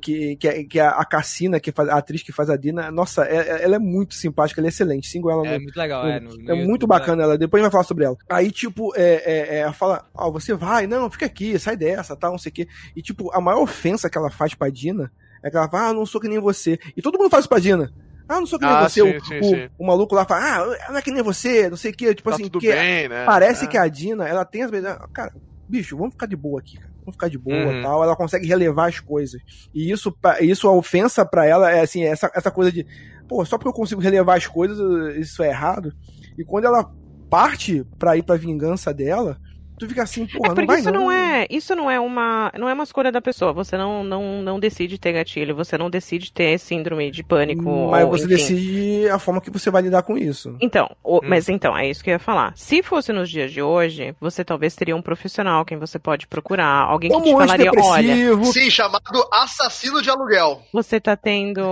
que, 0.00 0.36
que, 0.36 0.64
que 0.64 0.78
a, 0.78 0.90
a 0.90 1.04
Cassina, 1.04 1.58
que 1.58 1.72
faz, 1.72 1.88
a 1.88 1.96
atriz 1.96 2.22
que 2.22 2.30
faz 2.30 2.48
a 2.48 2.56
Dina, 2.56 2.92
nossa, 2.92 3.24
é, 3.24 3.36
é, 3.38 3.64
ela 3.64 3.74
é 3.74 3.78
muito 3.80 4.14
simpática, 4.14 4.60
ela 4.60 4.68
é 4.68 4.70
excelente. 4.70 5.08
Sigo 5.08 5.28
ela 5.28 5.44
É 5.46 5.58
no, 5.58 5.62
muito 5.64 5.76
legal, 5.76 6.04
no- 6.04 6.10
é. 6.10 6.20
no- 6.20 6.28
é 6.28 6.30
YouTube, 6.32 6.64
muito 6.68 6.86
bacana 6.86 7.24
ela, 7.24 7.36
depois 7.36 7.60
a 7.60 7.64
gente 7.64 7.72
vai 7.72 7.78
falar 7.78 7.88
sobre 7.88 8.04
ela. 8.04 8.16
Aí, 8.28 8.52
tipo, 8.52 8.92
é, 8.94 9.02
é, 9.02 9.56
é, 9.56 9.58
ela 9.62 9.72
fala, 9.72 10.06
ó, 10.14 10.30
você 10.30 10.54
vai, 10.54 10.86
não, 10.86 11.10
fica 11.10 11.26
aqui, 11.26 11.58
sai 11.58 11.76
dessa, 11.76 12.14
tal, 12.14 12.30
não 12.30 12.38
sei 12.38 12.50
o 12.50 12.54
quê. 12.54 12.68
E, 12.94 13.02
tipo, 13.02 13.32
a 13.34 13.40
maior 13.40 13.62
ofensa 13.62 14.08
que 14.08 14.16
ela 14.16 14.30
faz 14.30 14.54
pra 14.54 14.70
Dina 14.70 15.10
é 15.42 15.50
que 15.50 15.56
ela 15.56 15.68
fala, 15.68 15.88
ah, 15.88 15.92
não 15.92 16.06
sou 16.06 16.20
que 16.20 16.28
nem 16.28 16.38
você. 16.38 16.78
E 16.96 17.02
todo 17.02 17.18
mundo 17.18 17.30
faz 17.30 17.42
isso 17.42 17.48
pra 17.48 17.58
Dina. 17.58 17.92
Ah, 18.28 18.40
não 18.40 18.46
sou 18.46 18.58
que 18.58 18.64
nem 18.64 18.74
Ah, 18.74 18.88
você. 18.88 19.02
sim, 19.02 19.16
o, 19.16 19.24
sim, 19.24 19.38
o- 19.38 19.44
sim. 19.44 19.68
o 19.78 19.86
maluco 19.86 20.14
lá 20.14 20.24
fala, 20.24 20.40
ah, 20.86 20.90
não 20.90 20.96
é 20.98 21.02
que 21.02 21.10
nem 21.10 21.22
você, 21.22 21.68
não 21.68 21.76
sei 21.76 21.90
o 21.90 21.94
quê. 21.94 22.14
Tipo 22.14 22.30
Tá 22.30 22.36
assim, 22.36 22.44
tudo 22.44 22.60
que 22.60 22.72
bem, 22.72 23.08
né? 23.08 23.24
parece 23.26 23.64
É. 23.64 23.68
que 23.68 23.76
a 23.76 23.86
Dina, 23.86 24.26
ela 24.26 24.44
tem 24.44 24.62
as 24.62 24.70
vezes, 24.70 24.88
cara, 25.12 25.32
bicho, 25.68 25.96
vamos 25.96 26.12
ficar 26.14 26.26
de 26.26 26.36
boa 26.36 26.60
aqui, 26.60 26.78
cara. 26.78 26.92
Vamos 27.00 27.16
ficar 27.16 27.28
de 27.28 27.36
boa 27.38 27.56
Uhum. 27.56 27.82
tal. 27.82 28.02
Ela 28.02 28.16
consegue 28.16 28.46
relevar 28.46 28.88
as 28.88 28.98
coisas. 28.98 29.40
E 29.74 29.90
isso, 29.92 30.14
isso 30.40 30.66
a 30.68 30.72
ofensa 30.72 31.24
pra 31.26 31.44
ela 31.44 31.70
é 31.70 31.80
assim, 31.80 32.02
essa, 32.02 32.30
essa 32.34 32.50
coisa 32.50 32.72
de, 32.72 32.86
pô, 33.28 33.44
só 33.44 33.58
porque 33.58 33.68
eu 33.68 33.74
consigo 33.74 34.00
relevar 34.00 34.38
as 34.38 34.46
coisas, 34.46 34.78
isso 35.18 35.42
é 35.42 35.48
errado. 35.48 35.92
E 36.38 36.44
quando 36.44 36.64
ela 36.64 36.90
parte 37.28 37.84
pra 37.98 38.16
ir 38.16 38.22
pra 38.22 38.36
vingança 38.36 38.92
dela, 38.94 39.36
tu 39.78 39.88
fica 39.88 40.02
assim, 40.02 40.26
porra, 40.26 40.46
É 40.46 40.48
não 40.48 40.54
porque 40.54 40.66
vai 40.66 40.78
isso 40.80 40.90
não. 40.90 41.00
não 41.02 41.12
é, 41.12 41.46
isso 41.50 41.74
não 41.74 41.90
é 41.90 41.98
uma, 42.00 42.52
não 42.58 42.68
é 42.68 42.72
uma 42.74 42.84
escolha 42.84 43.10
da 43.12 43.20
pessoa. 43.20 43.52
Você 43.52 43.76
não, 43.76 44.02
não, 44.04 44.42
não 44.42 44.58
decide 44.60 44.98
ter 44.98 45.12
gatilho, 45.12 45.54
você 45.54 45.76
não 45.78 45.90
decide 45.90 46.32
ter 46.32 46.58
síndrome 46.58 47.10
de 47.10 47.22
pânico. 47.22 47.88
Mas 47.90 48.04
ou, 48.04 48.10
você 48.10 48.24
enfim. 48.24 48.34
decide 48.34 49.08
a 49.08 49.18
forma 49.18 49.40
que 49.40 49.50
você 49.50 49.70
vai 49.70 49.82
lidar 49.82 50.02
com 50.02 50.16
isso. 50.18 50.56
Então, 50.60 50.88
o- 51.02 51.18
Hum. 51.18 51.20
mas 51.24 51.48
então, 51.48 51.76
é 51.76 51.88
isso 51.88 52.02
que 52.02 52.10
eu 52.10 52.14
ia 52.14 52.18
falar. 52.18 52.52
Se 52.56 52.82
fosse 52.82 53.12
nos 53.12 53.30
dias 53.30 53.52
de 53.52 53.60
hoje, 53.62 54.14
você 54.20 54.44
talvez 54.44 54.74
teria 54.74 54.94
um 54.96 55.02
profissional 55.02 55.64
quem 55.64 55.78
você 55.78 55.98
pode 55.98 56.26
procurar, 56.26 56.84
alguém 56.88 57.10
que 57.10 57.16
te 57.16 57.22
Como 57.22 57.38
falaria, 57.38 57.70
olha. 57.76 58.44
Sim, 58.44 58.70
chamado 58.70 59.28
assassino 59.32 60.00
de 60.02 60.10
aluguel. 60.10 60.62
você 60.72 61.00
tá 61.00 61.16
tendo. 61.16 61.62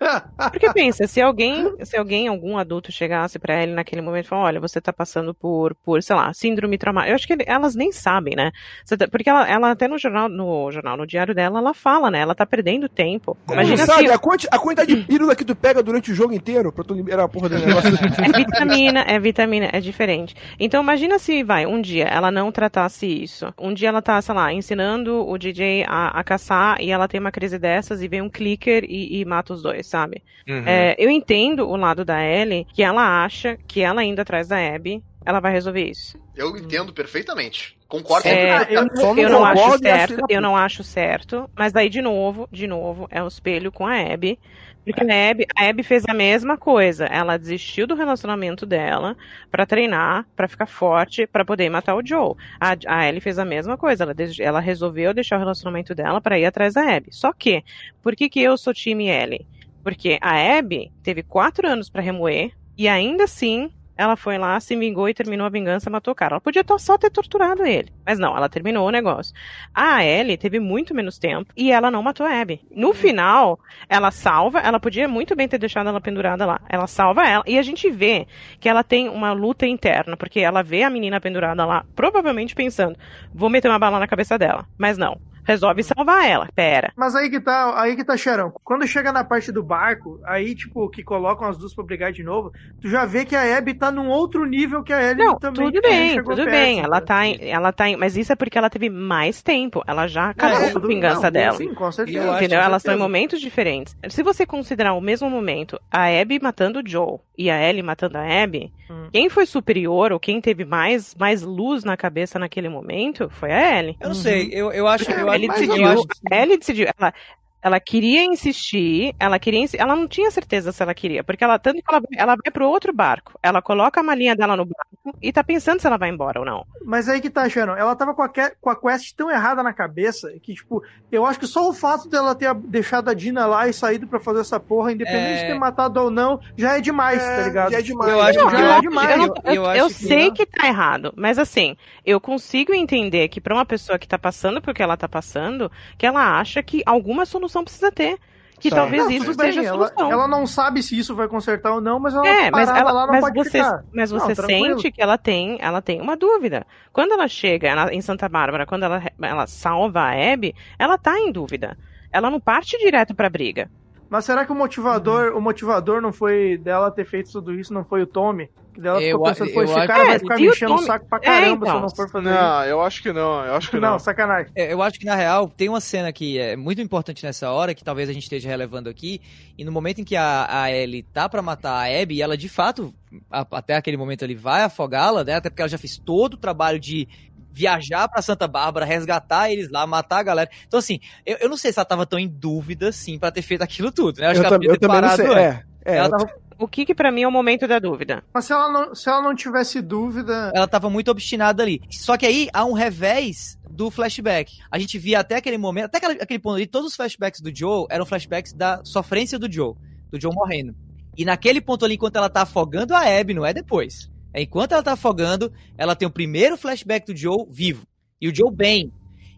Porque 0.50 0.72
pensa, 0.72 1.06
se 1.06 1.20
alguém, 1.20 1.72
se 1.84 1.96
alguém, 1.96 2.28
algum 2.28 2.56
adulto 2.56 2.90
chegasse 2.92 3.38
pra 3.38 3.62
ele 3.62 3.72
naquele 3.72 4.00
momento 4.02 4.26
e 4.26 4.28
falar, 4.28 4.42
olha, 4.44 4.60
você 4.60 4.80
tá 4.80 4.92
passando 4.92 5.34
por, 5.34 5.74
por, 5.84 6.02
sei 6.02 6.16
lá, 6.16 6.32
síndrome 6.34 6.76
traumática. 6.78 7.10
Eu 7.10 7.14
acho 7.14 7.26
que 7.26 7.32
ele- 7.34 7.44
elas 7.52 7.74
nem 7.74 7.92
sabem, 7.92 8.34
né? 8.36 8.50
Tá- 8.98 9.08
Porque 9.08 9.28
ela, 9.28 9.48
ela 9.48 9.70
até 9.70 9.86
no 9.88 9.98
jornal, 9.98 10.28
no 10.28 10.70
jornal, 10.70 10.96
no 10.96 11.06
diário 11.06 11.34
dela, 11.34 11.58
ela 11.58 11.74
fala, 11.74 12.10
né? 12.10 12.20
Ela 12.20 12.34
tá 12.34 12.44
perdendo 12.46 12.88
tempo. 12.88 13.36
Imagina 13.50 13.84
sabe 13.86 14.06
se 14.06 14.12
a, 14.12 14.18
quanti- 14.18 14.48
a 14.50 14.58
quantidade 14.58 14.94
de 14.94 15.02
pílula 15.04 15.34
que 15.34 15.44
tu 15.44 15.54
pega 15.54 15.82
durante 15.82 16.10
o 16.12 16.14
jogo 16.14 16.32
inteiro 16.32 16.72
pra 16.72 16.84
tu 16.84 16.94
liberar 16.94 17.24
a 17.24 17.28
porra 17.28 17.48
do 17.48 17.58
negócio. 17.58 17.90
É 18.22 18.38
vitamina, 18.38 19.00
é 19.06 19.18
vitamina, 19.18 19.68
é 19.72 19.80
diferente. 19.80 20.34
Então 20.58 20.82
imagina 20.82 21.18
se, 21.18 21.42
vai, 21.42 21.66
um 21.66 21.80
dia 21.80 22.04
ela 22.04 22.30
não 22.30 22.50
tratasse 22.52 23.06
isso. 23.06 23.52
Um 23.58 23.72
dia 23.72 23.88
ela 23.88 24.02
tá, 24.02 24.20
sei 24.20 24.34
lá, 24.34 24.52
ensinando 24.52 25.26
o 25.28 25.36
DJ 25.38 25.84
a, 25.86 26.08
a 26.18 26.24
caçar 26.24 26.80
e 26.80 26.90
ela 26.90 27.08
tem 27.08 27.20
uma 27.20 27.30
crise 27.32 27.58
dessas 27.58 28.02
e 28.02 28.08
vem 28.08 28.22
um 28.22 28.28
clicker 28.30 28.84
e, 28.88 29.20
e 29.20 29.24
mata 29.24 29.52
os 29.52 29.62
dois, 29.62 29.86
sabe? 29.86 30.22
Uhum. 30.48 30.62
É, 30.66 30.94
eu 30.98 31.10
entendo 31.10 31.68
o 31.68 31.76
lado 31.76 32.04
da 32.04 32.22
Ellie, 32.24 32.66
que 32.72 32.82
ela 32.82 33.24
acha 33.24 33.56
que 33.66 33.80
ela 33.80 34.04
indo 34.04 34.20
atrás 34.20 34.48
da 34.48 34.56
Abby, 34.58 35.02
ela 35.24 35.40
vai 35.40 35.52
resolver 35.52 35.84
isso. 35.88 36.18
Eu 36.36 36.56
entendo 36.56 36.92
perfeitamente. 36.92 37.76
Concordo 37.88 38.26
É, 38.28 38.64
com 38.64 38.72
eu- 38.72 38.96
Só 38.96 39.14
Eu 39.14 39.28
não 39.30 39.44
acho 39.44 39.62
acho 39.64 39.78
certo, 39.78 40.24
eu 40.28 40.40
não 40.40 40.56
acho 40.56 40.82
certo, 40.84 41.50
mas 41.56 41.72
daí 41.72 41.88
de 41.88 42.00
novo, 42.00 42.48
de 42.50 42.66
novo, 42.66 43.06
é 43.10 43.22
o 43.22 43.28
espelho 43.28 43.70
com 43.70 43.86
a 43.86 44.00
Abby. 44.00 44.38
Porque 44.84 45.00
a 45.08 45.30
Abby, 45.30 45.46
a 45.56 45.68
Abby 45.68 45.84
fez 45.84 46.02
a 46.08 46.12
mesma 46.14 46.56
coisa. 46.58 47.04
Ela 47.06 47.36
desistiu 47.36 47.86
do 47.86 47.94
relacionamento 47.94 48.66
dela 48.66 49.16
pra 49.48 49.64
treinar, 49.64 50.26
pra 50.34 50.48
ficar 50.48 50.66
forte, 50.66 51.24
pra 51.24 51.44
poder 51.44 51.70
matar 51.70 51.94
o 51.94 52.04
Joe. 52.04 52.34
A, 52.58 52.76
a 52.88 53.08
Ellie 53.08 53.20
fez 53.20 53.38
a 53.38 53.44
mesma 53.44 53.76
coisa. 53.78 54.02
Ela, 54.02 54.14
ela 54.40 54.58
resolveu 54.58 55.14
deixar 55.14 55.36
o 55.36 55.38
relacionamento 55.38 55.94
dela 55.94 56.20
pra 56.20 56.36
ir 56.36 56.46
atrás 56.46 56.74
da 56.74 56.96
Abby. 56.96 57.10
Só 57.12 57.32
que, 57.32 57.62
por 58.02 58.16
que, 58.16 58.28
que 58.28 58.40
eu 58.42 58.58
sou 58.58 58.74
time 58.74 59.08
Ellie? 59.08 59.46
Porque 59.84 60.18
a 60.20 60.58
Abby 60.58 60.90
teve 61.00 61.22
quatro 61.22 61.68
anos 61.68 61.88
pra 61.88 62.02
remoer 62.02 62.50
e 62.76 62.88
ainda 62.88 63.22
assim 63.24 63.70
ela 63.96 64.16
foi 64.16 64.38
lá, 64.38 64.58
se 64.58 64.74
vingou 64.74 65.08
e 65.08 65.14
terminou 65.14 65.46
a 65.46 65.50
vingança, 65.50 65.90
matou 65.90 66.12
o 66.12 66.14
cara. 66.14 66.34
Ela 66.34 66.40
podia 66.40 66.64
só 66.78 66.96
ter 66.96 67.10
torturado 67.10 67.64
ele. 67.64 67.92
Mas 68.04 68.18
não, 68.18 68.36
ela 68.36 68.48
terminou 68.48 68.86
o 68.86 68.90
negócio. 68.90 69.34
A 69.74 70.04
Ellie 70.04 70.36
teve 70.36 70.58
muito 70.58 70.94
menos 70.94 71.18
tempo 71.18 71.52
e 71.56 71.70
ela 71.70 71.90
não 71.90 72.02
matou 72.02 72.26
a 72.26 72.40
Abby. 72.40 72.60
No 72.70 72.94
final, 72.94 73.60
ela 73.88 74.10
salva, 74.10 74.60
ela 74.60 74.80
podia 74.80 75.06
muito 75.06 75.36
bem 75.36 75.46
ter 75.46 75.58
deixado 75.58 75.88
ela 75.88 76.00
pendurada 76.00 76.46
lá. 76.46 76.60
Ela 76.68 76.86
salva 76.86 77.26
ela 77.26 77.44
e 77.46 77.58
a 77.58 77.62
gente 77.62 77.90
vê 77.90 78.26
que 78.58 78.68
ela 78.68 78.82
tem 78.82 79.08
uma 79.08 79.32
luta 79.32 79.66
interna, 79.66 80.16
porque 80.16 80.40
ela 80.40 80.62
vê 80.62 80.82
a 80.82 80.90
menina 80.90 81.20
pendurada 81.20 81.64
lá, 81.64 81.84
provavelmente 81.94 82.54
pensando, 82.54 82.98
vou 83.32 83.50
meter 83.50 83.68
uma 83.68 83.78
bala 83.78 83.98
na 83.98 84.06
cabeça 84.06 84.38
dela. 84.38 84.66
Mas 84.78 84.96
não. 84.96 85.20
Resolve 85.44 85.82
salvar 85.82 86.28
ela. 86.28 86.48
Pera. 86.54 86.92
Mas 86.96 87.14
aí 87.14 87.28
que 87.30 87.40
tá, 87.40 87.80
aí 87.80 87.96
que 87.96 88.04
tá, 88.04 88.16
Xerão. 88.16 88.52
Quando 88.64 88.86
chega 88.86 89.12
na 89.12 89.24
parte 89.24 89.50
do 89.50 89.62
barco, 89.62 90.20
aí, 90.24 90.54
tipo, 90.54 90.88
que 90.88 91.02
colocam 91.02 91.48
as 91.48 91.58
duas 91.58 91.74
pra 91.74 91.84
brigar 91.84 92.12
de 92.12 92.22
novo, 92.22 92.52
tu 92.80 92.88
já 92.88 93.04
vê 93.04 93.24
que 93.24 93.34
a 93.34 93.56
Abby 93.58 93.74
tá 93.74 93.90
num 93.90 94.08
outro 94.08 94.44
nível 94.46 94.82
que 94.82 94.92
a 94.92 95.02
Ellie 95.02 95.24
Não, 95.24 95.38
também. 95.38 95.66
tudo 95.66 95.80
nem 95.82 95.90
bem, 95.90 96.16
tudo 96.22 96.36
perto, 96.36 96.50
bem. 96.50 96.80
Ela 96.80 97.00
né? 97.00 97.06
tá, 97.06 97.26
em, 97.26 97.38
ela 97.50 97.72
tá, 97.72 97.88
em, 97.88 97.96
mas 97.96 98.16
isso 98.16 98.32
é 98.32 98.36
porque 98.36 98.56
ela 98.58 98.70
teve 98.70 98.88
mais 98.88 99.42
tempo. 99.42 99.82
Ela 99.86 100.06
já 100.06 100.30
acabou 100.30 100.58
É, 100.58 100.70
com 100.72 100.78
a 100.78 100.86
vingança 100.86 101.22
não, 101.24 101.30
dela. 101.32 101.56
Sim, 101.56 101.74
com 101.74 101.90
certeza. 101.92 102.36
Entendeu? 102.36 102.58
com 102.60 102.64
Elas 102.64 102.82
estão 102.82 102.94
em 102.94 102.96
certeza. 102.96 102.98
momentos 102.98 103.40
diferentes. 103.40 103.96
Se 104.08 104.22
você 104.22 104.46
considerar 104.46 104.92
o 104.94 105.00
mesmo 105.00 105.28
momento, 105.28 105.80
a 105.90 106.06
Abby 106.20 106.38
matando 106.40 106.80
o 106.80 106.82
Joe 106.86 107.18
e 107.36 107.50
a 107.50 107.60
Ellie 107.68 107.82
matando 107.82 108.18
a 108.18 108.42
Abby, 108.42 108.72
Hum. 108.90 109.08
quem 109.10 109.30
foi 109.30 109.46
superior 109.46 110.12
ou 110.12 110.20
quem 110.20 110.38
teve 110.38 110.66
mais, 110.66 111.14
mais 111.18 111.40
luz 111.42 111.82
na 111.82 111.96
cabeça 111.96 112.38
naquele 112.38 112.68
momento 112.68 113.30
foi 113.30 113.50
a 113.50 113.78
Ellie. 113.78 113.96
Eu 113.98 114.08
não 114.08 114.14
sei, 114.14 114.50
eu, 114.52 114.70
eu 114.70 114.86
acho 114.86 115.06
que. 115.06 115.12
Eu, 115.12 115.30
Ele 115.34 115.46
acho- 115.50 115.60
decidiu, 115.60 115.82
eu 115.86 115.92
acho 115.92 116.06
a 116.30 116.36
Ellie 116.42 116.58
decidiu. 116.58 116.86
Ela, 116.98 117.14
ela 117.62 117.78
queria 117.80 118.24
insistir, 118.24 119.14
ela 119.18 119.38
queria 119.38 119.60
insi- 119.60 119.76
ela 119.78 119.94
não 119.94 120.08
tinha 120.08 120.30
certeza 120.30 120.72
se 120.72 120.82
ela 120.82 120.94
queria, 120.94 121.22
porque 121.22 121.44
ela 121.44 121.58
tanto 121.58 121.82
que 121.82 121.94
ela, 121.94 122.02
ela 122.16 122.36
vai 122.36 122.52
pro 122.52 122.68
outro 122.68 122.92
barco, 122.92 123.38
ela 123.42 123.62
coloca 123.62 124.00
a 124.00 124.02
malinha 124.02 124.34
dela 124.36 124.56
no 124.56 124.64
barco 124.64 125.16
e 125.22 125.32
tá 125.32 125.42
pensando 125.44 125.80
se 125.80 125.86
ela 125.86 125.96
vai 125.96 126.08
embora 126.10 126.40
ou 126.40 126.46
não. 126.46 126.66
Mas 126.84 127.08
aí 127.08 127.20
que 127.20 127.30
tá, 127.30 127.48
Sharon. 127.48 127.76
Ela 127.76 127.94
tava 127.96 128.14
com 128.14 128.22
a, 128.22 128.28
com 128.60 128.70
a 128.70 128.76
quest 128.76 129.14
tão 129.16 129.30
errada 129.30 129.62
na 129.62 129.72
cabeça 129.72 130.32
que, 130.42 130.54
tipo, 130.54 130.82
eu 131.10 131.24
acho 131.24 131.38
que 131.38 131.46
só 131.46 131.68
o 131.68 131.72
fato 131.72 132.08
dela 132.08 132.34
ter 132.34 132.52
deixado 132.54 133.08
a 133.08 133.14
Dina 133.14 133.46
lá 133.46 133.68
e 133.68 133.72
saído 133.72 134.06
pra 134.06 134.18
fazer 134.20 134.40
essa 134.40 134.58
porra, 134.60 134.92
independente 134.92 135.38
É. 135.40 135.42
de 135.42 135.46
ter 135.52 135.58
matado 135.58 136.00
ou 136.00 136.10
não, 136.10 136.40
já 136.56 136.76
é 136.76 136.80
demais, 136.80 137.22
É, 137.22 137.36
tá 137.36 137.42
ligado? 137.48 137.70
já 137.72 137.78
é 137.78 137.82
demais. 137.82 138.10
Eu 138.12 138.20
acho 138.20 138.38
Não, 138.38 138.48
que. 138.48 138.56
já 138.56 138.62
Eu, 138.62 138.70
é 138.72 138.80
demais. 138.80 139.10
Eu, 139.10 139.16
eu- 139.26 139.34
eu- 139.44 139.54
eu 139.64 139.86
acho 139.86 139.98
que- 139.98 140.04
sei 140.06 140.30
que 140.30 140.46
tá 140.46 140.66
errado, 140.66 141.12
mas 141.16 141.38
assim, 141.38 141.76
eu 142.04 142.20
consigo 142.20 142.72
entender 142.74 143.28
que 143.28 143.40
pra 143.40 143.54
uma 143.54 143.64
pessoa 143.66 143.98
que 143.98 144.08
tá 144.08 144.18
passando 144.18 144.60
por 144.60 144.74
que 144.74 144.82
ela 144.82 144.96
tá 144.96 145.08
passando, 145.08 145.70
que 145.98 146.06
ela 146.06 146.38
acha 146.38 146.62
que 146.62 146.82
alguma 146.86 147.24
solução 147.26 147.51
precisa 147.64 147.92
ter. 147.92 148.18
Que 148.58 148.68
Sim. 148.70 148.76
talvez 148.76 149.02
Não, 149.02 149.10
isso 149.10 149.24
tudo 149.26 149.36
bem, 149.38 149.46
seja 149.52 149.60
a 149.60 149.64
ela, 149.64 149.88
solução. 149.88 150.12
ela 150.12 150.28
não 150.28 150.46
sabe 150.46 150.82
se 150.84 150.96
isso 150.96 151.16
vai 151.16 151.26
consertar 151.26 151.72
ou 151.72 151.80
não, 151.80 151.98
mas 151.98 152.14
ela 152.14 152.24
É, 152.28 152.48
mas, 152.48 152.68
ela, 152.68 152.92
lá 152.92 153.06
não 153.06 153.12
mas 153.14 153.20
pode 153.24 153.34
você, 153.34 153.50
ficar. 153.58 153.84
mas 153.92 154.12
Não, 154.12 154.20
você 154.20 154.34
tranquilo. 154.36 154.78
sente 154.78 154.92
que 154.92 155.02
ela 155.02 155.18
tem, 155.18 155.58
ela 155.60 155.82
tem 155.82 156.00
uma 156.00 156.16
dúvida. 156.16 156.64
Quando 156.92 157.10
ela 157.12 157.26
chega 157.26 157.74
na- 157.74 157.92
em 157.92 158.00
Santa 158.00 158.28
Bárbara, 158.28 158.64
quando 158.64 158.84
ela, 158.84 159.02
ela 159.20 159.46
salva 159.48 160.00
a 160.02 160.32
Abby, 160.32 160.54
ela 160.78 160.96
tá 160.96 161.18
em 161.18 161.32
dúvida. 161.32 161.76
Ela 162.12 162.30
não 162.30 162.38
parte 162.38 162.78
direto 162.78 163.16
pra 163.16 163.28
briga. 163.28 163.68
Mas 164.12 164.26
será 164.26 164.44
que 164.44 164.52
o 164.52 164.54
motivador, 164.54 165.34
o 165.34 165.40
motivador 165.40 166.02
não 166.02 166.12
foi 166.12 166.58
dela 166.58 166.90
ter 166.90 167.06
feito 167.06 167.32
tudo 167.32 167.54
isso, 167.54 167.72
não 167.72 167.82
foi 167.82 168.02
o 168.02 168.06
Tommy? 168.06 168.50
Que 168.74 168.80
dela 168.80 169.02
Eu 169.02 169.12
ficou 169.16 169.26
a- 169.26 169.30
pensando, 169.30 169.52
pô, 169.52 169.60
eu 169.60 169.64
esse 169.64 169.74
acho- 169.74 169.86
cara 169.86 170.02
É, 170.02 170.06
vai 170.06 170.18
ficar 170.18 170.36
me 170.36 170.46
enchendo 170.48 170.72
o 170.72 170.74
Tommy- 170.76 170.86
saco 170.86 171.06
pra 171.06 171.18
É, 171.18 171.20
caramba 171.22 171.44
se 171.66 171.72
eu 171.72 171.76
então. 171.76 171.80
não 171.80 171.88
for 171.96 172.10
fazer 172.10 172.28
isso. 172.30 172.38
Não, 172.42 172.64
eu 172.64 172.82
acho 172.82 173.02
que 173.02 173.12
não, 173.12 173.44
eu 173.46 173.54
acho 173.54 173.70
que 173.70 173.80
Não, 173.80 173.90
não. 173.92 173.98
sacanagem. 173.98 174.52
É, 174.54 174.70
Eu 174.72 174.82
acho 174.82 174.98
que, 174.98 175.06
na 175.06 175.14
real, 175.14 175.48
tem 175.48 175.68
uma 175.70 175.80
cena 175.80 176.12
que 176.12 176.38
é 176.38 176.56
muito 176.56 176.80
importante 176.82 177.24
nessa 177.24 177.50
hora, 177.50 177.74
que 177.74 177.82
talvez 177.82 178.10
a 178.10 178.12
gente 178.12 178.24
esteja 178.24 178.48
relevando 178.50 178.90
aqui, 178.90 179.18
e 179.56 179.64
no 179.64 179.72
momento 179.72 180.02
em 180.02 180.04
que 180.04 180.14
a, 180.16 180.46
a 180.62 180.70
Ellie 180.70 181.02
tá 181.02 181.26
pra 181.26 181.40
matar 181.40 181.72
a 181.72 182.02
Abby, 182.02 182.20
ela 182.20 182.36
de 182.36 182.50
fato, 182.50 182.92
a- 183.30 183.46
até 183.50 183.76
aquele 183.76 183.96
momento 183.96 184.24
ali, 184.26 184.34
vai 184.34 184.62
afogá-la, 184.62 185.24
né? 185.24 185.34
Até 185.36 185.48
porque 185.48 185.62
ela 185.62 185.68
já 185.70 185.78
fez 185.78 185.96
todo 185.98 186.34
o 186.34 186.38
trabalho 186.38 186.78
de 186.78 187.08
viajar 187.52 188.08
pra 188.08 188.22
Santa 188.22 188.48
Bárbara, 188.48 188.86
resgatar 188.86 189.50
eles 189.50 189.70
lá, 189.70 189.86
matar 189.86 190.18
a 190.20 190.22
galera. 190.22 190.50
Então, 190.66 190.78
assim, 190.78 190.98
eu, 191.26 191.36
eu 191.40 191.48
não 191.48 191.56
sei 191.56 191.72
se 191.72 191.78
ela 191.78 191.84
tava 191.86 192.06
tão 192.06 192.18
em 192.18 192.28
dúvida, 192.28 192.88
assim, 192.88 193.18
pra 193.18 193.30
ter 193.30 193.42
feito 193.42 193.62
aquilo 193.62 193.92
tudo, 193.92 194.20
né? 194.20 194.26
Eu 194.26 194.30
acho 194.30 194.38
Eu, 194.38 194.42
que 194.42 194.46
ela 194.46 194.56
podia 194.58 194.72
ter 194.72 194.78
também 194.86 195.00
não 195.02 195.08
parado 195.08 195.22
sei. 195.22 195.42
É, 195.42 195.64
é, 195.84 195.96
Ela 195.96 196.06
eu- 196.06 196.10
tava, 196.10 196.30
O 196.58 196.68
que 196.68 196.86
que 196.86 196.94
pra 196.94 197.10
mim 197.10 197.22
é 197.22 197.28
o 197.28 197.32
momento 197.32 197.66
da 197.66 197.78
dúvida? 197.78 198.22
Mas 198.32 198.44
se 198.44 198.52
ela 198.52 198.70
não, 198.70 198.94
se 198.94 199.08
ela 199.08 199.20
não 199.20 199.34
tivesse 199.34 199.80
dúvida. 199.82 200.52
ela 200.54 200.68
tava 200.68 200.88
muito 200.88 201.10
obstinada 201.10 201.62
ali. 201.62 201.80
Só 201.90 202.16
que 202.16 202.24
aí 202.24 202.48
há 202.52 202.64
um 202.64 202.72
revés 202.72 203.58
do 203.68 203.90
flashback. 203.90 204.58
A 204.70 204.78
gente 204.78 204.96
via 204.98 205.18
até 205.20 205.36
aquele 205.36 205.58
momento, 205.58 205.86
até 205.86 205.98
aquele, 205.98 206.22
aquele 206.22 206.38
ponto 206.38 206.56
ali, 206.56 206.66
todos 206.66 206.90
os 206.90 206.96
flashbacks 206.96 207.40
do 207.40 207.50
Joe 207.54 207.86
eram 207.90 208.06
flashbacks 208.06 208.52
da 208.52 208.80
sofrência 208.84 209.38
do 209.38 209.50
Joe, 209.50 209.74
do 210.10 210.20
Joe 210.20 210.32
morrendo. 210.32 210.74
E 211.16 211.24
naquele 211.24 211.60
ponto 211.60 211.84
ali, 211.84 211.94
enquanto 211.94 212.16
ela 212.16 212.28
tá 212.30 212.42
afogando 212.42 212.94
a 212.94 213.00
Abby, 213.00 213.34
não 213.34 213.44
é 213.44 213.52
depois. 213.52 214.08
É 214.34 214.42
enquanto 214.42 214.72
ela 214.72 214.82
tá 214.82 214.92
afogando, 214.92 215.52
ela 215.76 215.94
tem 215.94 216.06
o 216.06 216.10
primeiro 216.10 216.56
flashback 216.56 217.06
do 217.06 217.16
Joe 217.16 217.46
vivo. 217.50 217.86
E 218.20 218.28
o 218.28 218.34
Joe 218.34 218.54
bem. 218.54 218.92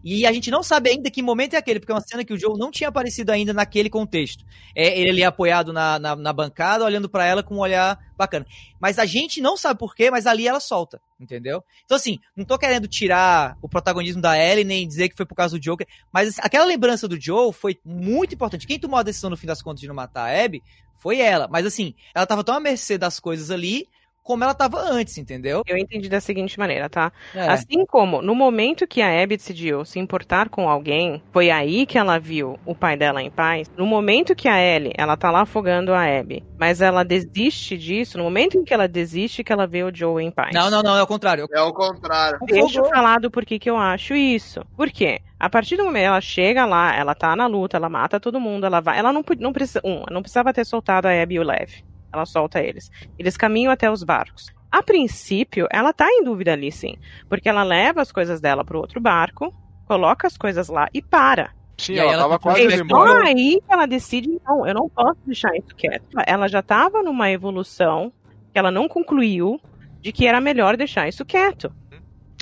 E 0.07 0.23
a 0.23 0.31
gente 0.31 0.51
não 0.51 0.61
sabe 0.61 0.91
ainda 0.91 1.09
que 1.09 1.19
momento 1.23 1.55
é 1.55 1.57
aquele, 1.57 1.79
porque 1.79 1.91
é 1.91 1.95
uma 1.95 2.01
cena 2.01 2.23
que 2.23 2.31
o 2.31 2.37
Joe 2.37 2.59
não 2.59 2.69
tinha 2.69 2.89
aparecido 2.89 3.31
ainda 3.31 3.51
naquele 3.51 3.89
contexto. 3.89 4.45
É 4.75 4.99
ele 4.99 5.09
ali 5.09 5.23
apoiado 5.23 5.73
na, 5.73 5.97
na, 5.97 6.15
na 6.15 6.31
bancada, 6.31 6.85
olhando 6.85 7.09
para 7.09 7.25
ela 7.25 7.41
com 7.41 7.55
um 7.55 7.59
olhar 7.59 7.99
bacana. 8.15 8.45
Mas 8.79 8.99
a 8.99 9.05
gente 9.07 9.41
não 9.41 9.57
sabe 9.57 9.79
porquê, 9.79 10.11
mas 10.11 10.27
ali 10.27 10.47
ela 10.47 10.59
solta, 10.59 11.01
entendeu? 11.19 11.63
Então, 11.83 11.97
assim, 11.97 12.19
não 12.37 12.45
tô 12.45 12.55
querendo 12.55 12.87
tirar 12.87 13.57
o 13.63 13.67
protagonismo 13.67 14.21
da 14.21 14.37
Ellie, 14.37 14.63
nem 14.63 14.87
dizer 14.87 15.09
que 15.09 15.17
foi 15.17 15.25
por 15.25 15.33
causa 15.33 15.57
do 15.57 15.59
Joker, 15.59 15.87
mas 16.13 16.29
assim, 16.29 16.41
aquela 16.43 16.65
lembrança 16.65 17.07
do 17.07 17.19
Joe 17.19 17.51
foi 17.51 17.79
muito 17.83 18.35
importante. 18.35 18.67
Quem 18.67 18.79
tomou 18.79 18.99
a 18.99 19.03
decisão 19.03 19.31
no 19.31 19.37
fim 19.37 19.47
das 19.47 19.63
contas 19.63 19.81
de 19.81 19.87
não 19.87 19.95
matar 19.95 20.29
a 20.29 20.45
Abby 20.45 20.61
foi 20.97 21.19
ela. 21.19 21.47
Mas 21.49 21.65
assim, 21.65 21.95
ela 22.13 22.27
tava 22.27 22.43
tão 22.43 22.53
à 22.53 22.59
mercê 22.59 22.95
das 22.95 23.19
coisas 23.19 23.49
ali 23.49 23.87
como 24.25 24.43
ela 24.43 24.55
tava 24.55 24.79
antes, 24.79 25.19
entendeu? 25.19 25.61
Eu 25.67 25.77
entendi 25.77 26.09
da 26.09 26.19
seguinte 26.19 26.57
maneira, 26.57 26.89
tá? 26.89 27.11
É. 27.33 27.47
Assim 27.47 27.85
como 27.85 28.23
no 28.23 28.33
momento 28.33 28.87
que 28.87 28.99
a 28.99 29.23
Abby 29.23 29.37
decidiu 29.37 29.85
se 29.85 29.99
importar 29.99 30.49
com 30.49 30.67
alguém, 30.67 31.21
foi 31.31 31.51
aí 31.51 31.85
que 31.85 31.95
ela 31.95 32.17
viu 32.17 32.59
o 32.65 32.73
pai 32.73 32.97
dela 32.97 33.21
em 33.21 33.29
paz. 33.29 33.69
No 33.77 33.85
momento 33.85 34.35
que 34.35 34.47
a 34.47 34.59
Ellie, 34.59 34.93
ela 34.97 35.15
tá 35.15 35.29
lá 35.29 35.41
afogando 35.41 35.93
a 35.93 36.03
Abby, 36.03 36.43
mas 36.57 36.81
ela 36.81 37.05
desiste 37.05 37.77
disso, 37.77 38.17
no 38.17 38.23
momento 38.23 38.57
em 38.57 38.63
que 38.63 38.73
ela 38.73 38.87
desiste, 38.87 39.43
que 39.43 39.53
ela 39.53 39.67
vê 39.67 39.83
o 39.83 39.95
Joe 39.95 40.23
em 40.23 40.31
paz. 40.31 40.55
Não, 40.55 40.71
não, 40.71 40.81
não, 40.81 40.97
é 40.97 41.03
o 41.03 41.07
contrário. 41.07 41.47
É 41.53 41.61
o 41.61 41.71
contrário. 41.71 42.39
Deixa 42.47 42.79
eu 42.79 42.85
falar 42.85 43.19
do 43.19 43.29
porquê 43.29 43.59
que 43.59 43.69
eu 43.69 43.77
acho 43.77 44.15
isso. 44.15 44.65
Por 44.75 44.89
quê? 44.89 45.21
A 45.39 45.47
partir 45.47 45.77
do 45.77 45.83
momento 45.83 46.01
que 46.01 46.07
ela 46.07 46.21
chega 46.21 46.65
lá, 46.65 46.95
ela 46.95 47.13
tá 47.13 47.35
na 47.35 47.45
luta, 47.45 47.77
ela 47.77 47.89
mata 47.89 48.19
todo 48.19 48.39
mundo, 48.39 48.65
ela 48.65 48.81
vai. 48.81 48.97
Ela 48.97 49.13
não, 49.13 49.23
não 49.39 49.53
precisa. 49.53 49.81
Um, 49.85 50.03
não 50.09 50.23
precisava 50.23 50.51
ter 50.51 50.65
soltado 50.65 51.07
a 51.07 51.21
Abby 51.21 51.35
e 51.35 51.39
o 51.39 51.43
Lev. 51.43 51.83
Ela 52.15 52.25
solta 52.25 52.61
eles. 52.61 52.89
Eles 53.19 53.35
caminham 53.37 53.71
até 53.71 53.91
os 53.91 54.03
barcos. 54.03 54.53
A 54.71 54.81
princípio, 54.81 55.67
ela 55.71 55.93
tá 55.93 56.07
em 56.09 56.23
dúvida 56.23 56.53
ali, 56.53 56.71
sim. 56.71 56.95
Porque 57.29 57.47
ela 57.47 57.63
leva 57.63 58.01
as 58.01 58.11
coisas 58.11 58.41
dela 58.41 58.63
pro 58.63 58.79
outro 58.79 58.99
barco, 58.99 59.53
coloca 59.85 60.27
as 60.27 60.37
coisas 60.37 60.67
lá 60.69 60.87
e 60.93 61.01
para. 61.01 61.51
Sim, 61.77 61.93
E 61.93 61.99
ela, 61.99 62.13
ela 62.13 62.21
tava 62.23 62.33
tá 62.33 62.39
quase 62.39 62.61
É 62.61 62.65
indo 62.65 62.83
embora. 62.83 63.25
aí 63.25 63.61
que 63.65 63.73
ela 63.73 63.85
decide, 63.85 64.29
não, 64.45 64.65
eu 64.65 64.73
não 64.73 64.89
posso 64.89 65.19
deixar 65.25 65.53
isso 65.55 65.75
quieto. 65.75 66.05
Ela 66.25 66.47
já 66.47 66.61
tava 66.61 67.03
numa 67.03 67.29
evolução 67.29 68.11
que 68.51 68.57
ela 68.59 68.71
não 68.71 68.87
concluiu 68.87 69.59
de 70.01 70.11
que 70.11 70.25
era 70.25 70.39
melhor 70.39 70.77
deixar 70.77 71.07
isso 71.07 71.25
quieto. 71.25 71.71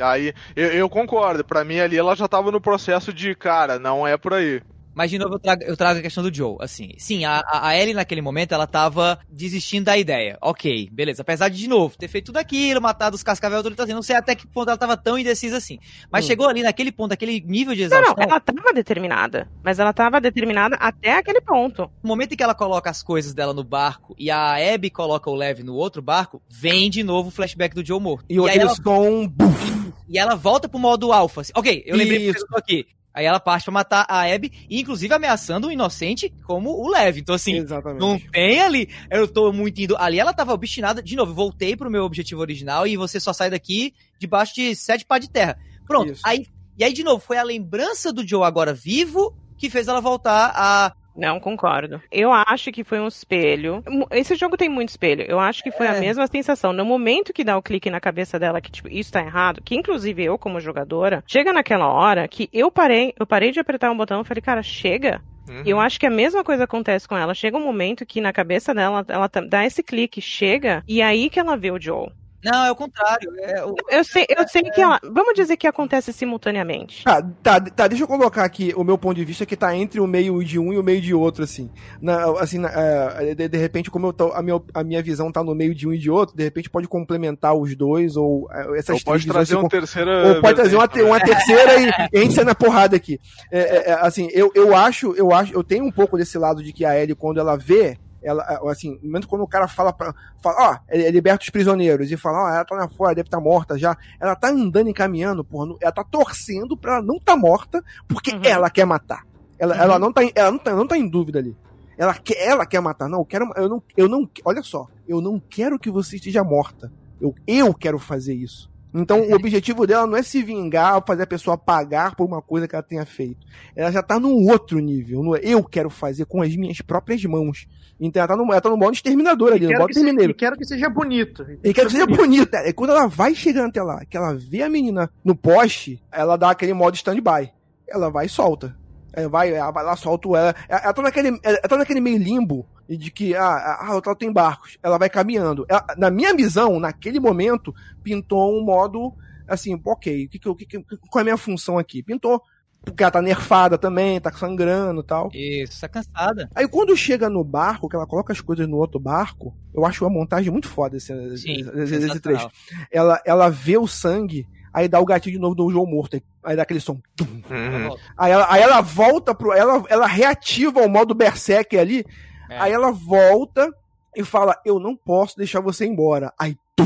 Aí, 0.02 0.34
eu, 0.56 0.68
eu 0.70 0.90
concordo. 0.90 1.44
Pra 1.44 1.64
mim 1.64 1.80
ali 1.80 1.98
ela 1.98 2.16
já 2.16 2.28
tava 2.28 2.52
no 2.52 2.60
processo 2.62 3.14
de, 3.14 3.36
cara, 3.36 3.78
não 3.80 4.08
é 4.08 4.18
por 4.18 4.34
aí. 4.34 4.62
Mas 4.94 5.10
de 5.10 5.18
novo 5.18 5.36
eu 5.36 5.40
trago, 5.40 5.64
eu 5.64 5.76
trago 5.78 5.99
a 5.99 6.02
questão 6.02 6.24
do 6.24 6.34
Joe, 6.34 6.57
assim. 6.60 6.91
Sim, 6.98 7.26
a, 7.26 7.44
a 7.52 7.78
Ellie 7.78 7.94
naquele 7.94 8.22
momento, 8.22 8.53
ela 8.53 8.68
tava 8.68 9.20
desistindo 9.30 9.86
da 9.86 9.98
ideia. 9.98 10.38
Ok, 10.41 10.90
beleza. 10.91 11.22
Apesar 11.22 11.49
de, 11.49 11.57
de 11.57 11.68
novo, 11.68 11.98
ter 11.98 12.07
feito 12.07 12.28
tudo 12.28 12.38
aquilo, 12.38 12.82
matado 12.82 13.15
os 13.15 13.24
cascavel, 13.24 13.64
tudo, 13.64 13.82
assim, 13.82 13.94
não 13.94 14.02
sei 14.02 14.15
até 14.15 14.36
que 14.36 14.48
ponto 14.48 14.70
ela 14.70 14.78
tava 14.78 14.95
tão 14.95 15.18
indecisa 15.18 15.57
assim. 15.57 15.80
Mas 16.11 16.26
Hum. 16.26 16.28
chegou 16.28 16.48
ali 16.48 16.61
naquele 16.64 16.91
ponto, 16.91 17.11
aquele 17.14 17.41
nível 17.41 17.74
de 17.76 17.82
Não, 17.82 17.86
exaustão, 17.88 18.15
não, 18.18 18.24
ela 18.24 18.40
tava 18.40 18.74
determinada. 18.74 19.49
Mas 19.64 19.80
ela 19.80 19.94
tava 19.94 20.22
determinada 20.22 20.76
até 20.78 21.18
aquele 21.18 21.41
ponto. 21.41 21.90
no 22.02 22.07
momento 22.07 22.34
em 22.34 22.38
que 22.38 22.44
ela 22.44 22.56
coloca 22.56 22.90
as 22.90 23.02
coisas 23.02 23.34
dela 23.34 23.53
no 23.53 23.64
barco 23.64 24.15
e 24.18 24.30
a 24.30 24.56
Abby 24.74 24.90
coloca 24.90 25.30
o 25.30 25.36
Lev 25.36 25.60
no 25.60 25.74
outro 25.76 26.02
barco, 26.02 26.41
vem 26.49 26.90
de 26.90 27.03
novo 27.03 27.30
o 27.30 27.32
flashback 27.32 27.74
do 27.76 27.86
Joe 27.86 27.99
morto. 27.99 28.26
E, 28.30 28.38
aí 28.40 28.45
aquele 28.48 28.64
ela, 28.64 28.76
som. 28.76 29.28
buf, 29.28 29.94
e 30.07 30.18
ela 30.20 30.36
volta 30.36 30.70
pro 30.70 30.80
modo 30.80 31.11
alfa. 31.11 31.41
Assim. 31.41 31.52
Ok, 31.56 31.84
eu 31.86 31.95
lembrei 31.95 32.30
Isso. 32.30 32.45
tô 32.48 32.57
aqui. 32.57 32.86
Aí 33.14 33.26
ela 33.26 33.40
parte 33.40 33.65
pra 33.65 33.73
matar 33.73 34.06
a 34.10 34.23
Abby, 34.23 34.52
e 34.69 34.81
inclusive 34.81 35.14
ameaçando 35.14 35.68
um 35.68 35.72
inocente 35.72 36.34
como 36.45 36.72
o 36.72 36.90
Lev. 36.90 37.18
Então, 37.18 37.35
assim, 37.35 37.57
Exatamente. 37.57 38.02
Não 38.02 38.19
tem 38.19 38.60
ali. 38.60 38.90
Eu 39.10 39.27
tô 39.27 39.53
muito 39.53 39.80
indo. 39.80 39.95
Ali 39.98 40.19
ela 40.19 40.34
tava 40.34 40.53
obstinada. 40.53 41.02
De 41.02 41.15
novo, 41.15 41.34
voltei 41.34 41.76
pro 41.76 41.91
meu 41.91 42.03
objetivo 42.03 42.41
original 42.41 42.88
e 42.88 42.98
você 42.98 43.19
só 43.19 43.31
sai 43.31 43.49
daqui 43.52 43.94
debaixo 44.18 44.56
de 44.56 44.76
sete 44.76 45.06
pá 45.06 45.19
de 45.19 45.30
terra. 45.30 45.57
Pronto. 45.85 46.14
Isso. 46.14 46.22
Aí, 46.26 46.48
e 46.77 46.84
aí, 46.84 46.91
de 46.91 47.03
novo, 47.03 47.23
foi 47.23 47.38
a 47.38 47.44
lembrança 47.44 48.11
do 48.11 48.27
Joe 48.27 48.44
agora 48.44 48.73
vivo 48.73 49.38
que 49.57 49.69
fez 49.69 49.88
ela 49.88 50.02
voltar 50.02 50.52
a. 50.56 50.94
Não, 51.15 51.40
concordo. 51.40 52.02
Eu 52.11 52.31
acho 52.31 52.72
que 52.72 52.84
foi 52.84 52.99
um 52.99 53.07
espelho. 53.07 53.84
Esse 54.11 54.35
jogo 54.35 54.57
tem 54.57 54.68
muito 54.68 54.90
espelho. 54.90 55.23
Eu 55.27 55.40
acho 55.40 55.61
que 55.64 55.72
foi 55.72 55.88
a 55.88 55.95
É. 55.95 55.99
mesma 55.99 56.26
sensação. 56.27 56.73
No 56.73 56.84
momento 56.85 57.31
que 57.34 57.44
dá 57.44 57.56
o 57.57 57.61
clique 57.61 57.90
na 57.90 57.99
cabeça 57.99 58.40
dela 58.40 58.60
que, 58.60 58.72
tipo, 58.72 58.88
isso 58.90 59.11
tá 59.11 59.22
errado, 59.22 59.61
que 59.64 59.76
inclusive 59.76 60.23
eu, 60.23 60.38
como 60.38 60.60
jogadora, 60.60 61.23
chega 61.27 61.53
naquela 61.53 61.88
hora 61.88 62.27
que 62.27 62.49
eu 62.52 62.72
parei, 62.72 63.14
eu 63.19 63.26
parei 63.27 63.52
de 63.52 63.60
apertar 63.60 63.91
um 63.91 63.98
botão 63.98 64.22
e 64.22 64.26
falei, 64.26 64.41
cara, 64.41 64.64
chega. 64.64 65.22
Uhum. 65.48 65.61
Eu 65.65 65.80
acho 65.80 65.99
que 65.99 66.06
a 66.06 66.10
mesma 66.10 66.44
coisa 66.44 66.64
acontece 66.64 67.07
com 67.07 67.18
ela. 67.18 67.34
Chega 67.34 67.57
um 67.57 67.65
momento 67.65 68.06
que 68.06 68.22
na 68.22 68.31
cabeça 68.34 68.73
dela, 68.73 69.06
ela 69.07 69.27
tá- 69.30 69.41
dá 69.41 69.65
esse 69.65 69.84
clique, 69.84 70.22
chega, 70.22 70.84
e 70.88 71.02
aí 71.02 71.30
que 71.30 71.40
ela 71.40 71.56
vê 71.57 71.69
o 71.69 71.80
Joel. 71.80 72.11
Não, 72.44 72.65
é 72.65 72.72
o 72.72 72.76
contrário. 72.76 73.32
É 73.40 73.64
o... 73.65 73.76
Eu 73.90 74.03
sei, 74.03 74.26
eu 74.30 74.48
sei 74.48 74.61
que 74.64 74.82
ela. 74.82 74.99
Vamos 75.03 75.34
dizer 75.34 75.56
que 75.57 75.68
acontece 75.68 76.11
simultaneamente. 76.11 77.03
Tá, 77.03 77.22
tá, 77.41 77.60
tá, 77.61 77.88
deixa 77.88 78.03
eu 78.03 78.07
colocar 78.07 78.44
aqui 78.44 78.74
o 78.76 78.84
meu 78.84 78.98
ponto 78.98 79.15
de 79.15 79.24
vista 79.26 79.45
que 79.45 79.56
tá 79.56 79.76
entre 79.76 79.99
o 79.99 80.07
meio 80.07 80.44
de 80.44 80.60
um 80.60 80.74
e 80.74 80.78
o 80.78 80.84
meio 80.84 81.02
de 81.02 81.14
outro, 81.14 81.44
assim. 81.44 81.70
Na, 82.02 82.26
assim, 82.40 82.57
na- 82.57 82.72
é, 82.74 83.36
de, 83.36 83.48
de 83.48 83.57
repente, 83.57 83.90
como 83.90 84.07
eu 84.07 84.14
tô, 84.14 84.32
a, 84.34 84.41
minha, 84.41 84.61
a 84.74 84.84
minha 84.84 85.02
visão 85.02 85.32
tá 85.32 85.44
no 85.44 85.56
meio 85.56 85.74
de 85.74 85.88
um 85.88 85.94
e 85.94 85.98
de 85.98 86.10
outro, 86.11 86.36
de 86.36 86.44
repente 86.44 86.70
pode 86.70 86.88
complementar 86.88 87.53
os 87.56 87.76
dois, 87.76 88.15
ou 88.18 88.49
é, 88.52 88.78
essas 88.80 88.95
Ou 88.98 89.02
pode 89.03 89.28
trazer 89.28 89.56
uma 89.56 89.64
com- 89.64 89.70
terceira. 89.70 90.28
ou 90.36 90.41
pode 90.41 90.56
trazer 90.56 90.76
uma, 90.76 90.90
uma 91.06 91.20
terceira 91.20 91.80
e, 91.80 91.90
e 92.14 92.18
a 92.20 92.22
gente 92.24 92.34
sai 92.34 92.44
na 92.44 92.56
porrada 92.56 92.95
aqui. 92.95 93.20
É, 93.52 93.60
é, 93.60 93.90
é, 93.91 93.94
assim, 94.02 94.28
eu, 94.34 94.52
eu 94.56 94.76
acho, 94.76 95.14
eu 95.15 95.32
acho, 95.34 95.53
eu 95.53 95.64
tenho 95.64 95.86
um 95.86 95.91
pouco 95.91 96.18
desse 96.18 96.38
lado 96.38 96.61
de 96.64 96.74
que 96.74 96.84
a 96.86 96.99
Ellie, 96.99 97.15
quando 97.15 97.40
ela 97.40 97.56
vê, 97.57 97.98
ela, 98.24 98.44
assim, 98.72 98.98
no 99.02 99.08
momento 99.08 99.28
quando 99.28 99.41
o 99.44 99.48
cara 99.48 99.68
fala 99.68 99.91
pra, 99.94 100.14
fala, 100.41 100.72
ó, 100.72 100.78
ele 100.90 101.10
liberta 101.12 101.44
os 101.44 101.50
prisioneiros 101.50 102.12
e 102.12 102.18
fala, 102.18 102.44
ó, 102.45 102.50
ela 102.56 102.66
tá 102.66 102.76
lá 102.76 102.88
fora, 102.88 103.14
deve 103.16 103.28
estar 103.28 103.40
morta 103.40 103.78
já. 103.78 103.95
Ela 104.20 104.36
tá 104.36 104.50
andando 104.50 104.90
e 104.90 104.94
caminhando, 104.94 105.44
porra, 105.44 105.76
ela 105.82 105.91
tá 105.91 106.04
torcendo 106.04 106.76
pra 106.78 106.95
ela 106.95 107.02
não 107.02 107.20
tá 107.20 107.36
morta, 107.36 107.84
porque 108.08 108.32
Uhum. 108.36 108.41
ela 108.44 108.70
quer 108.70 108.86
matar. 108.86 109.24
Ela, 109.60 109.76
Uhum. 109.76 109.82
ela 109.82 110.00
não 110.00 110.12
tá, 110.14 110.24
em- 110.24 110.32
ela 110.36 110.52
não 110.52 110.58
tá, 110.60 110.76
não 110.76 110.88
tá 110.88 110.98
em 110.98 111.08
dúvida 111.08 111.40
ali. 111.40 111.56
Ela 111.98 112.14
quer, 112.16 112.38
ela 112.48 112.66
quer 112.66 112.80
matar. 112.82 113.08
Não, 113.08 113.20
eu 113.20 113.26
quero, 113.26 113.48
eu 113.56 113.70
não, 113.70 113.84
eu 113.95 114.10
não, 114.10 114.28
olha 114.44 114.64
só, 114.64 114.88
eu 115.08 115.22
não 115.22 115.40
quero 115.40 115.78
que 115.78 115.91
você 115.91 116.16
esteja 116.16 116.44
morta. 116.44 116.91
Eu, 117.22 117.36
eu 117.45 117.74
quero 117.74 118.00
fazer 118.00 118.34
isso. 118.34 118.70
Então, 118.94 119.22
o 119.22 119.34
objetivo 119.34 119.88
dela 119.88 120.06
não 120.06 120.15
é 120.18 120.22
se 120.22 120.44
vingar 120.44 120.95
ou 120.98 121.03
fazer 121.06 121.24
a 121.24 121.28
pessoa 121.28 121.57
pagar 121.57 122.15
por 122.15 122.26
uma 122.26 122.41
coisa 122.41 122.68
que 122.68 122.76
ela 122.76 122.84
tenha 122.84 123.06
feito. 123.06 123.45
Ela 123.76 123.91
já 123.91 124.03
tá 124.03 124.20
num 124.20 124.48
outro 124.49 124.78
nível. 124.80 125.24
no- 125.24 125.36
Eu 125.38 125.64
quero 125.64 125.90
fazer 125.90 126.26
com 126.26 126.41
as 126.41 126.56
minhas 126.56 126.80
próprias 126.82 127.24
mãos. 127.26 127.68
Então, 127.99 128.20
ela 128.22 128.28
tá 128.28 128.36
no, 128.38 128.44
ela 128.52 128.61
tá 128.61 128.70
no 128.70 128.78
modo 128.78 128.94
exterminador 128.94 129.52
ali, 129.53 129.61
no 129.61 129.68
quero 129.70 129.80
modo 129.80 129.88
que, 129.88 129.94
seja, 129.95 130.06
termineiro. 130.06 130.32
e 130.32 130.36
quero 130.36 130.57
que 130.57 130.65
seja 130.65 130.90
bonito. 130.90 131.44
E 131.64 131.74
quero 131.74 131.88
que 131.88 131.94
seja 131.94 132.06
bonita. 132.06 132.68
E 132.68 132.74
quando 132.74 132.91
ela 132.91 133.07
vai 133.07 133.34
chegando 133.34 133.70
até 133.70 133.82
lá, 133.82 134.06
que 134.06 134.15
ela 134.15 134.36
vê 134.36 134.61
a 134.61 134.70
menina 134.70 135.10
no 135.24 135.36
poste, 135.36 136.02
ela 136.11 136.38
dá 136.38 136.52
aquele 136.52 136.74
modo 136.74 136.95
stand-by. 136.95 137.49
Ela 137.88 138.10
vai 138.11 138.28
e 138.28 138.30
solta. 138.30 138.76
Ela 139.11 139.30
vai, 139.30 139.53
ela 139.53 139.72
vai 139.72 139.84
lá, 139.84 139.95
solta 139.95 140.28
ela. 140.30 140.56
Ela, 140.70 140.82
ela 140.84 140.94
tá 140.94 141.02
naquele, 141.02 141.40
ela 141.44 141.57
tá 141.61 141.78
naquele 141.78 141.99
meio 142.02 142.18
limbo 142.18 142.68
de 142.89 143.10
que, 143.11 143.35
ah, 143.35 143.77
ah, 143.81 143.88
ela 144.05 144.15
tem 144.15 144.31
barcos. 144.31 144.77
Ela 144.84 144.97
vai 144.97 145.10
caminhando. 145.10 145.65
Ela- 145.69 145.85
na 145.97 146.11
minha 146.11 146.34
visão, 146.35 146.80
naquele 146.80 147.19
momento, 147.19 147.73
pintou 148.03 148.57
um 148.57 148.64
modo 148.64 149.14
assim, 149.47 149.80
ok, 149.85 150.26
o 150.26 150.30
que 150.30 150.49
o 150.49 150.55
que 150.55 150.68
qual 151.10 151.19
é 151.19 151.22
a 151.22 151.23
minha 151.23 151.38
função 151.38 151.77
aqui? 151.77 152.01
Pintou. 152.03 152.41
Porque 152.85 153.01
ela 153.01 153.11
tá 153.11 153.22
nerfada 153.22 153.77
também, 153.77 154.19
tá 154.19 154.30
sangrando 154.34 154.99
e 154.99 155.05
tal. 155.05 155.30
Isso, 155.34 155.80
tá 155.80 155.88
cansada. 155.88 156.49
Aí 156.53 156.68
quando 156.68 156.97
chega 156.97 157.30
no 157.30 157.41
barco, 157.41 157.88
que 157.88 157.95
ela 157.95 158.05
coloca 158.05 158.34
as 158.34 158.41
coisas 158.41 158.68
no 158.68 158.76
outro 158.76 158.99
barco, 158.99 159.55
eu 159.73 159.85
acho 159.85 160.03
uma 160.03 160.10
montagem 160.11 160.51
muito 160.51 160.68
foda 160.68 160.97
esse, 160.97 161.07
Sim, 161.38 161.61
esse, 161.76 161.95
esse 161.95 162.19
trecho. 162.19 162.49
Ela, 162.91 163.22
ela 163.26 163.49
vê 163.49 163.77
o 163.77 163.88
sangue, 163.88 164.45
aí 164.73 164.89
dá 164.89 164.99
o 164.99 165.05
gatilho 165.05 165.38
de 165.38 165.41
novo 165.41 165.55
do 165.55 165.69
João 165.72 165.85
morto. 165.85 166.15
aí- 166.15 166.23
Aí 166.43 166.57
dá 166.57 166.64
aquele 166.64 166.81
som. 166.81 166.99
tum. 167.15 167.23
Uhum. 167.49 167.95
Aí 168.18 168.34
ela, 168.34 168.47
aí 168.51 168.61
ela 168.61 168.81
volta 168.81 169.34
pro. 169.34 169.53
Ela, 169.53 169.81
ela 169.88 170.05
reativa 170.05 170.81
o 170.81 170.89
modo 170.89 171.14
Berserk 171.15 171.77
ali. 171.77 172.05
É. 172.54 172.60
Aí 172.60 172.72
ela 172.72 172.92
volta 172.92 173.74
e 174.16 174.24
fala: 174.24 174.56
Eu 174.66 174.80
não 174.80 174.96
posso 174.96 175.36
deixar 175.38 175.60
você 175.62 175.86
embora. 175.86 176.34
Aí. 176.38 176.56
tum. 176.76 176.84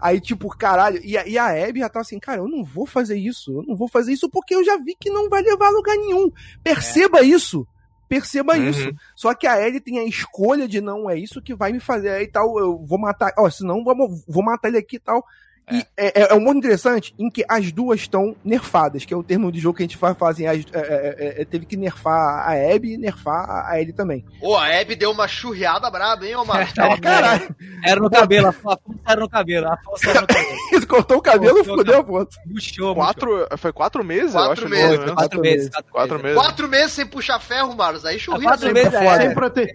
Aí, 0.00 0.20
tipo, 0.20 0.48
caralho. 0.50 1.00
E, 1.02 1.16
a- 1.16 1.26
e 1.26 1.38
a 1.38 1.46
Abby 1.66 1.80
já 1.80 1.88
tá 1.88 2.00
assim, 2.00 2.18
cara, 2.18 2.38
eu 2.42 2.48
não 2.48 2.62
vou 2.62 2.84
fazer 2.86 3.16
isso. 3.16 3.52
Eu 3.58 3.62
não 3.62 3.74
vou 3.76 3.88
fazer 3.88 4.12
isso 4.12 4.28
porque 4.28 4.54
eu 4.54 4.62
já 4.64 4.76
vi 4.76 4.94
que 4.98 5.08
não 5.08 5.30
vai 5.30 5.40
levar 5.42 5.68
a 5.68 5.70
lugar 5.70 5.96
nenhum. 5.96 6.30
Perceba 6.62 7.22
isso. 7.22 7.66
Perceba 8.06 8.54
Uhum. 8.54 8.68
isso. 8.68 8.92
Só 9.16 9.32
que 9.32 9.46
a 9.46 9.58
Ellie 9.66 9.80
tem 9.80 9.98
a 9.98 10.04
escolha 10.04 10.68
de 10.68 10.80
não, 10.82 11.08
é 11.08 11.16
isso 11.18 11.40
que 11.40 11.54
vai 11.54 11.72
me 11.72 11.80
fazer 11.80 12.10
aí 12.10 12.26
tal. 12.26 12.58
Eu 12.58 12.84
vou 12.84 12.98
matar. 12.98 13.32
Ó, 13.38 13.48
senão 13.48 13.82
vamos, 13.82 14.22
vou 14.28 14.44
matar 14.44 14.68
ele 14.68 14.76
aqui 14.78 14.96
e 14.96 15.00
tal. 15.00 15.24
E 15.72 15.78
é, 15.96 16.22
é, 16.22 16.32
é 16.32 16.34
um 16.34 16.40
modo 16.40 16.58
interessante 16.58 17.14
em 17.18 17.30
que 17.30 17.44
as 17.48 17.72
duas 17.72 18.00
estão 18.00 18.36
nerfadas, 18.44 19.04
que 19.04 19.14
é 19.14 19.16
o 19.16 19.22
termo 19.22 19.50
de 19.50 19.58
jogo 19.60 19.76
que 19.78 19.82
a 19.82 19.86
gente 19.86 19.96
faz, 19.96 20.16
faz 20.16 20.32
assim, 20.36 20.46
as- 20.46 20.66
é, 20.72 21.36
é, 21.38 21.42
é, 21.42 21.44
teve 21.44 21.64
que 21.64 21.76
nerfar 21.76 22.46
a 22.48 22.52
Abby 22.74 22.94
e 22.94 22.98
nerfar 22.98 23.48
a 23.68 23.80
Ellie 23.80 23.92
também. 23.94 24.24
Ô, 24.42 24.56
a 24.56 24.66
Abby 24.78 24.94
deu 24.94 25.10
uma 25.10 25.26
churriada 25.26 25.90
braba, 25.90 26.26
hein, 26.26 26.36
ô 26.36 26.44
Marcos? 26.44 26.74
Ó, 26.78 26.96
caralho, 27.00 27.54
Era 27.82 28.00
no 28.00 28.10
cabelo, 28.10 28.48
a 28.48 28.52
força 28.52 28.80
era 29.06 29.20
no 29.20 29.28
cabelo, 29.28 29.66
a 29.68 29.76
força 29.82 30.10
era 30.10 30.20
no 30.20 30.26
cabelo. 30.26 30.56
isso 30.72 30.86
cortou 30.86 31.16
o 31.18 31.22
cabelo 31.22 31.58
e 31.58 31.64
Cortou 31.64 31.74
o 31.74 31.78
fudeu 31.78 32.00
a 32.00 32.04
foto. 32.04 32.36
Puxou, 32.52 32.94
Quatro, 32.94 33.48
foi 33.56 33.72
quatro 33.72 34.04
meses, 34.04 34.32
Quatro 34.32 34.48
eu 34.48 34.52
acho. 34.52 34.68
meses, 34.68 34.98
né? 34.98 35.04
Quatro, 35.06 35.14
Quatro 35.14 35.40
meses. 35.40 35.68
Quatro, 35.70 35.92
Quatro 35.92 36.14
meses. 36.18 36.24
meses. 36.34 36.42
Quatro 36.42 36.68
meses 36.68 36.92
sem 36.92 37.06
puxar 37.06 37.40
ferro, 37.40 37.74
Marcos. 37.74 38.04
Aí 38.04 38.18
churriu. 38.18 38.42
quatro 38.42 38.72
meses, 38.72 38.92
é. 38.92 39.16
Sem, 39.20 39.34
prote... 39.34 39.66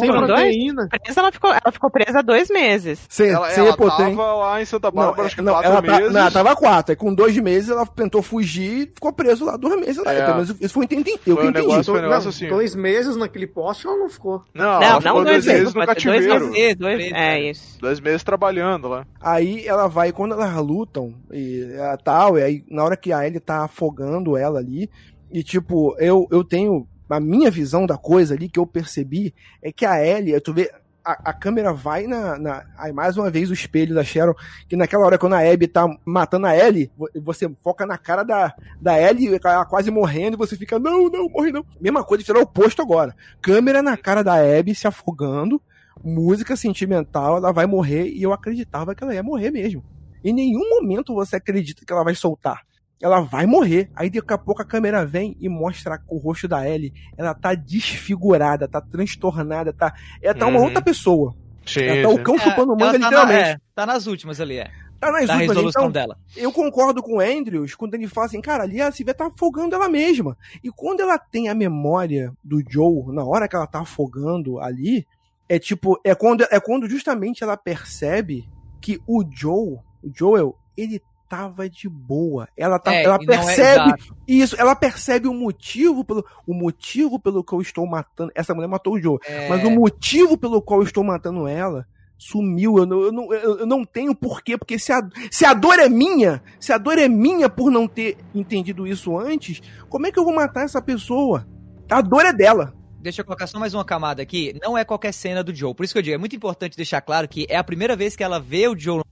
Sem 0.00 0.10
proteína. 0.10 0.88
Presa, 0.88 1.20
ela 1.20 1.30
ficou, 1.32 1.50
ela 1.50 1.72
ficou 1.72 1.90
presa 1.90 2.22
dois 2.22 2.48
meses. 2.50 2.98
Sem, 3.08 3.30
Ela, 3.30 3.50
sem 3.50 3.64
ela 3.64 3.76
tava 3.76 4.34
lá 4.34 4.60
em 4.60 4.64
Santa 4.64 4.90
Bárbara, 4.90 5.35
Não, 5.36 5.44
Não, 5.44 5.52
quatro 5.52 5.70
ela, 5.70 5.82
tá, 5.82 5.96
meses. 5.98 6.12
não, 6.12 6.20
ela 6.20 6.30
tava 6.30 6.56
quatro. 6.56 6.92
Aí 6.92 6.96
com 6.96 7.14
dois 7.14 7.36
meses 7.38 7.68
ela 7.70 7.86
tentou 7.86 8.22
fugir 8.22 8.82
e 8.82 8.86
ficou 8.86 9.12
preso 9.12 9.44
lá 9.44 9.56
dois 9.56 9.78
meses 9.80 10.02
lá. 10.04 10.12
É. 10.12 10.22
Pelo 10.24 10.34
menos 10.36 10.50
isso 10.60 10.74
foi 10.74 10.84
entendi. 10.84 11.10
Eu 11.26 11.34
Foi 11.34 11.36
que 11.36 11.40
um 11.46 11.50
entendi. 11.50 11.66
negócio- 11.66 11.80
Então, 11.80 11.94
foi 11.94 11.98
um 11.98 12.02
negócio 12.02 12.24
não, 12.24 12.30
assim. 12.30 12.48
Dois 12.48 12.74
meses 12.74 13.16
naquele 13.16 13.46
poste 13.46 13.86
ela 13.86 13.96
não 13.96 14.08
ficou. 14.08 14.42
Não, 14.54 14.64
Não, 14.64 14.82
ela 14.82 15.00
não 15.00 15.12
dois 15.14 15.24
dois 15.24 15.46
meses 15.46 15.46
meses, 15.60 15.74
no 15.74 15.84
pode 15.86 16.02
ser 16.02 16.08
dois 16.08 16.26
cativeiro. 16.26 16.52
meses, 16.52 16.76
dois, 16.76 16.96
Preso, 16.96 17.14
é 17.14 17.18
cara. 17.18 17.40
isso. 17.40 17.78
Dois 17.80 18.00
meses 18.00 18.24
trabalhando 18.24 18.88
lá. 18.88 19.06
Aí 19.20 19.66
ela 19.66 19.86
vai, 19.88 20.12
quando 20.12 20.32
elas 20.34 20.54
lutam 20.56 21.14
e 21.32 21.68
é, 21.72 21.96
tal, 22.02 22.38
e 22.38 22.42
aí 22.42 22.64
na 22.70 22.84
hora 22.84 22.96
que 22.96 23.12
a 23.12 23.26
Ellie 23.26 23.40
tá 23.40 23.64
afogando 23.64 24.36
ela 24.36 24.58
ali, 24.58 24.88
e 25.30 25.42
tipo, 25.42 25.94
eu, 25.98 26.26
eu 26.30 26.42
tenho. 26.44 26.86
A 27.08 27.20
minha 27.20 27.52
visão 27.52 27.86
da 27.86 27.96
coisa 27.96 28.34
ali 28.34 28.48
que 28.48 28.58
eu 28.58 28.66
percebi 28.66 29.32
é 29.62 29.70
que 29.70 29.86
a 29.86 30.04
Ellie, 30.04 30.40
tu 30.40 30.52
vê. 30.52 30.68
A, 31.08 31.30
a 31.30 31.32
câmera 31.32 31.72
vai 31.72 32.08
na, 32.08 32.36
na. 32.36 32.64
Aí 32.76 32.92
mais 32.92 33.16
uma 33.16 33.30
vez 33.30 33.48
o 33.48 33.52
espelho 33.52 33.94
da 33.94 34.02
Sharon, 34.02 34.34
que 34.68 34.74
naquela 34.74 35.06
hora 35.06 35.16
quando 35.16 35.34
a 35.34 35.38
Abby 35.52 35.68
tá 35.68 35.86
matando 36.04 36.46
a 36.48 36.56
Ellie, 36.56 36.90
vo- 36.98 37.08
você 37.22 37.48
foca 37.62 37.86
na 37.86 37.96
cara 37.96 38.24
da, 38.24 38.52
da 38.80 39.00
Ellie, 39.00 39.38
ela 39.44 39.64
quase 39.64 39.88
morrendo, 39.88 40.34
e 40.34 40.36
você 40.38 40.56
fica, 40.56 40.80
não, 40.80 41.08
não, 41.08 41.28
morre 41.28 41.52
não. 41.52 41.64
Mesma 41.80 42.02
coisa, 42.02 42.24
será 42.24 42.40
o 42.40 42.42
oposto 42.42 42.82
agora. 42.82 43.14
Câmera 43.40 43.80
na 43.82 43.96
cara 43.96 44.24
da 44.24 44.34
Abby 44.34 44.74
se 44.74 44.88
afogando, 44.88 45.62
música 46.02 46.56
sentimental, 46.56 47.36
ela 47.36 47.52
vai 47.52 47.66
morrer, 47.66 48.08
e 48.08 48.20
eu 48.24 48.32
acreditava 48.32 48.92
que 48.92 49.04
ela 49.04 49.14
ia 49.14 49.22
morrer 49.22 49.52
mesmo. 49.52 49.84
Em 50.24 50.32
nenhum 50.32 50.68
momento 50.70 51.14
você 51.14 51.36
acredita 51.36 51.84
que 51.86 51.92
ela 51.92 52.02
vai 52.02 52.16
soltar. 52.16 52.65
Ela 53.00 53.20
vai 53.20 53.44
morrer. 53.46 53.90
Aí 53.94 54.08
daqui 54.08 54.32
a 54.32 54.38
pouco 54.38 54.62
a 54.62 54.64
câmera 54.64 55.04
vem 55.04 55.36
e 55.38 55.48
mostra 55.48 56.00
o 56.08 56.16
rosto 56.16 56.48
da 56.48 56.68
Ellie. 56.68 56.92
Ela 57.16 57.34
tá 57.34 57.54
desfigurada, 57.54 58.66
tá 58.68 58.80
transtornada, 58.80 59.72
tá. 59.72 59.94
Ela 60.22 60.34
tá 60.34 60.46
uma 60.46 60.58
Uhum. 60.58 60.64
outra 60.64 60.82
pessoa. 60.82 61.34
Sim, 61.66 61.82
Ela 61.82 62.02
tá 62.02 62.08
o 62.14 62.22
cão 62.22 62.38
chupando 62.38 62.72
ela 62.72 62.76
manga, 62.78 62.92
tá 62.92 62.98
na- 62.98 63.06
literalmente. 63.08 63.48
é, 63.50 63.56
tá 63.74 63.86
nas 63.86 64.06
últimas 64.06 64.40
ali, 64.40 64.58
é. 64.58 64.70
Tá 64.98 65.12
nas 65.12 65.26
Da 65.26 65.34
últimas, 65.34 65.56
resolução 65.56 65.82
então, 65.82 65.92
dela. 65.92 66.16
eu 66.36 66.50
concordo 66.50 67.02
com 67.02 67.16
o 67.16 67.20
Andrews 67.20 67.74
quando 67.74 67.94
ele 67.94 68.08
fala 68.08 68.26
assim, 68.28 68.40
cara, 68.40 68.62
ali 68.62 68.80
a 68.80 68.90
Silvia 68.90 69.12
tá 69.12 69.26
afogando 69.26 69.74
ela 69.74 69.88
mesma. 69.90 70.36
E 70.64 70.70
quando 70.70 71.00
ela 71.00 71.18
tem 71.18 71.48
a 71.50 71.54
memória 71.54 72.32
do 72.42 72.62
Joe, 72.66 73.12
na 73.14 73.22
hora 73.24 73.46
que 73.46 73.54
ela 73.54 73.66
tá 73.66 73.80
afogando 73.80 74.58
ali, 74.58 75.06
é 75.48 75.58
tipo, 75.58 76.00
é 76.02 76.14
quando, 76.14 76.46
é 76.50 76.58
quando 76.58 76.88
justamente 76.88 77.42
ela 77.44 77.58
percebe 77.58 78.48
que 78.80 78.98
o 79.06 79.22
Joe, 79.30 79.74
o 80.02 80.10
Joel, 80.14 80.56
ele 80.76 81.02
tava 81.28 81.68
de 81.68 81.88
boa. 81.88 82.48
Ela, 82.56 82.78
tá, 82.78 82.94
É, 82.94 83.04
ela 83.04 83.16
é 83.16 83.26
percebe 83.26 83.84
exato. 83.88 84.16
isso, 84.26 84.56
ela 84.58 84.74
percebe 84.74 85.28
o 85.28 85.34
motivo 85.34 86.04
pelo 86.04 86.24
o 86.46 86.54
motivo 86.54 87.18
pelo 87.18 87.44
que 87.44 87.52
eu 87.52 87.60
estou 87.60 87.86
matando. 87.86 88.32
Essa 88.34 88.54
mulher 88.54 88.68
matou 88.68 88.94
o 88.94 89.00
Joe. 89.00 89.18
É, 89.26 89.48
Mas 89.48 89.64
o 89.64 89.70
motivo 89.70 90.36
pelo 90.38 90.62
qual 90.62 90.80
eu 90.80 90.84
estou 90.84 91.04
matando 91.04 91.46
ela 91.46 91.86
sumiu. 92.18 92.78
Eu 92.78 92.86
não, 92.86 93.02
eu 93.02 93.12
não, 93.12 93.32
eu 93.34 93.66
não 93.66 93.84
tenho 93.84 94.14
porquê. 94.14 94.56
Porque 94.56 94.78
se 94.78 94.92
a, 94.92 95.00
se 95.30 95.44
a 95.44 95.52
dor 95.52 95.78
é 95.78 95.88
minha, 95.88 96.42
se 96.58 96.72
a 96.72 96.78
dor 96.78 96.98
é 96.98 97.08
minha 97.08 97.48
por 97.48 97.70
não 97.70 97.86
ter 97.86 98.16
entendido 98.34 98.86
isso 98.86 99.18
antes, 99.18 99.60
como 99.88 100.06
é 100.06 100.12
que 100.12 100.18
eu 100.18 100.24
vou 100.24 100.34
matar 100.34 100.64
essa 100.64 100.80
pessoa? 100.80 101.46
A 101.90 102.00
dor 102.00 102.24
é 102.24 102.32
dela. 102.32 102.74
Deixa 103.00 103.20
eu 103.20 103.24
colocar 103.24 103.46
só 103.46 103.58
mais 103.58 103.72
uma 103.72 103.84
camada 103.84 104.20
aqui. 104.20 104.58
Não 104.60 104.76
é 104.76 104.84
qualquer 104.84 105.12
cena 105.12 105.44
do 105.44 105.54
Joe. 105.54 105.74
Por 105.74 105.84
isso 105.84 105.92
que 105.92 105.98
eu 105.98 106.02
digo, 106.02 106.16
é 106.16 106.18
muito 106.18 106.34
importante 106.34 106.76
deixar 106.76 107.00
claro 107.00 107.28
que 107.28 107.46
é 107.48 107.56
a 107.56 107.62
primeira 107.62 107.94
vez 107.94 108.16
que 108.16 108.24
ela 108.24 108.40
vê 108.40 108.66
o 108.66 108.76
Joe 108.76 109.02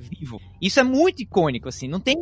vivo. 0.00 0.40
Isso 0.60 0.80
é 0.80 0.82
muito 0.82 1.22
icônico, 1.22 1.68
assim. 1.68 1.88
Não 1.88 2.00
tem, 2.00 2.16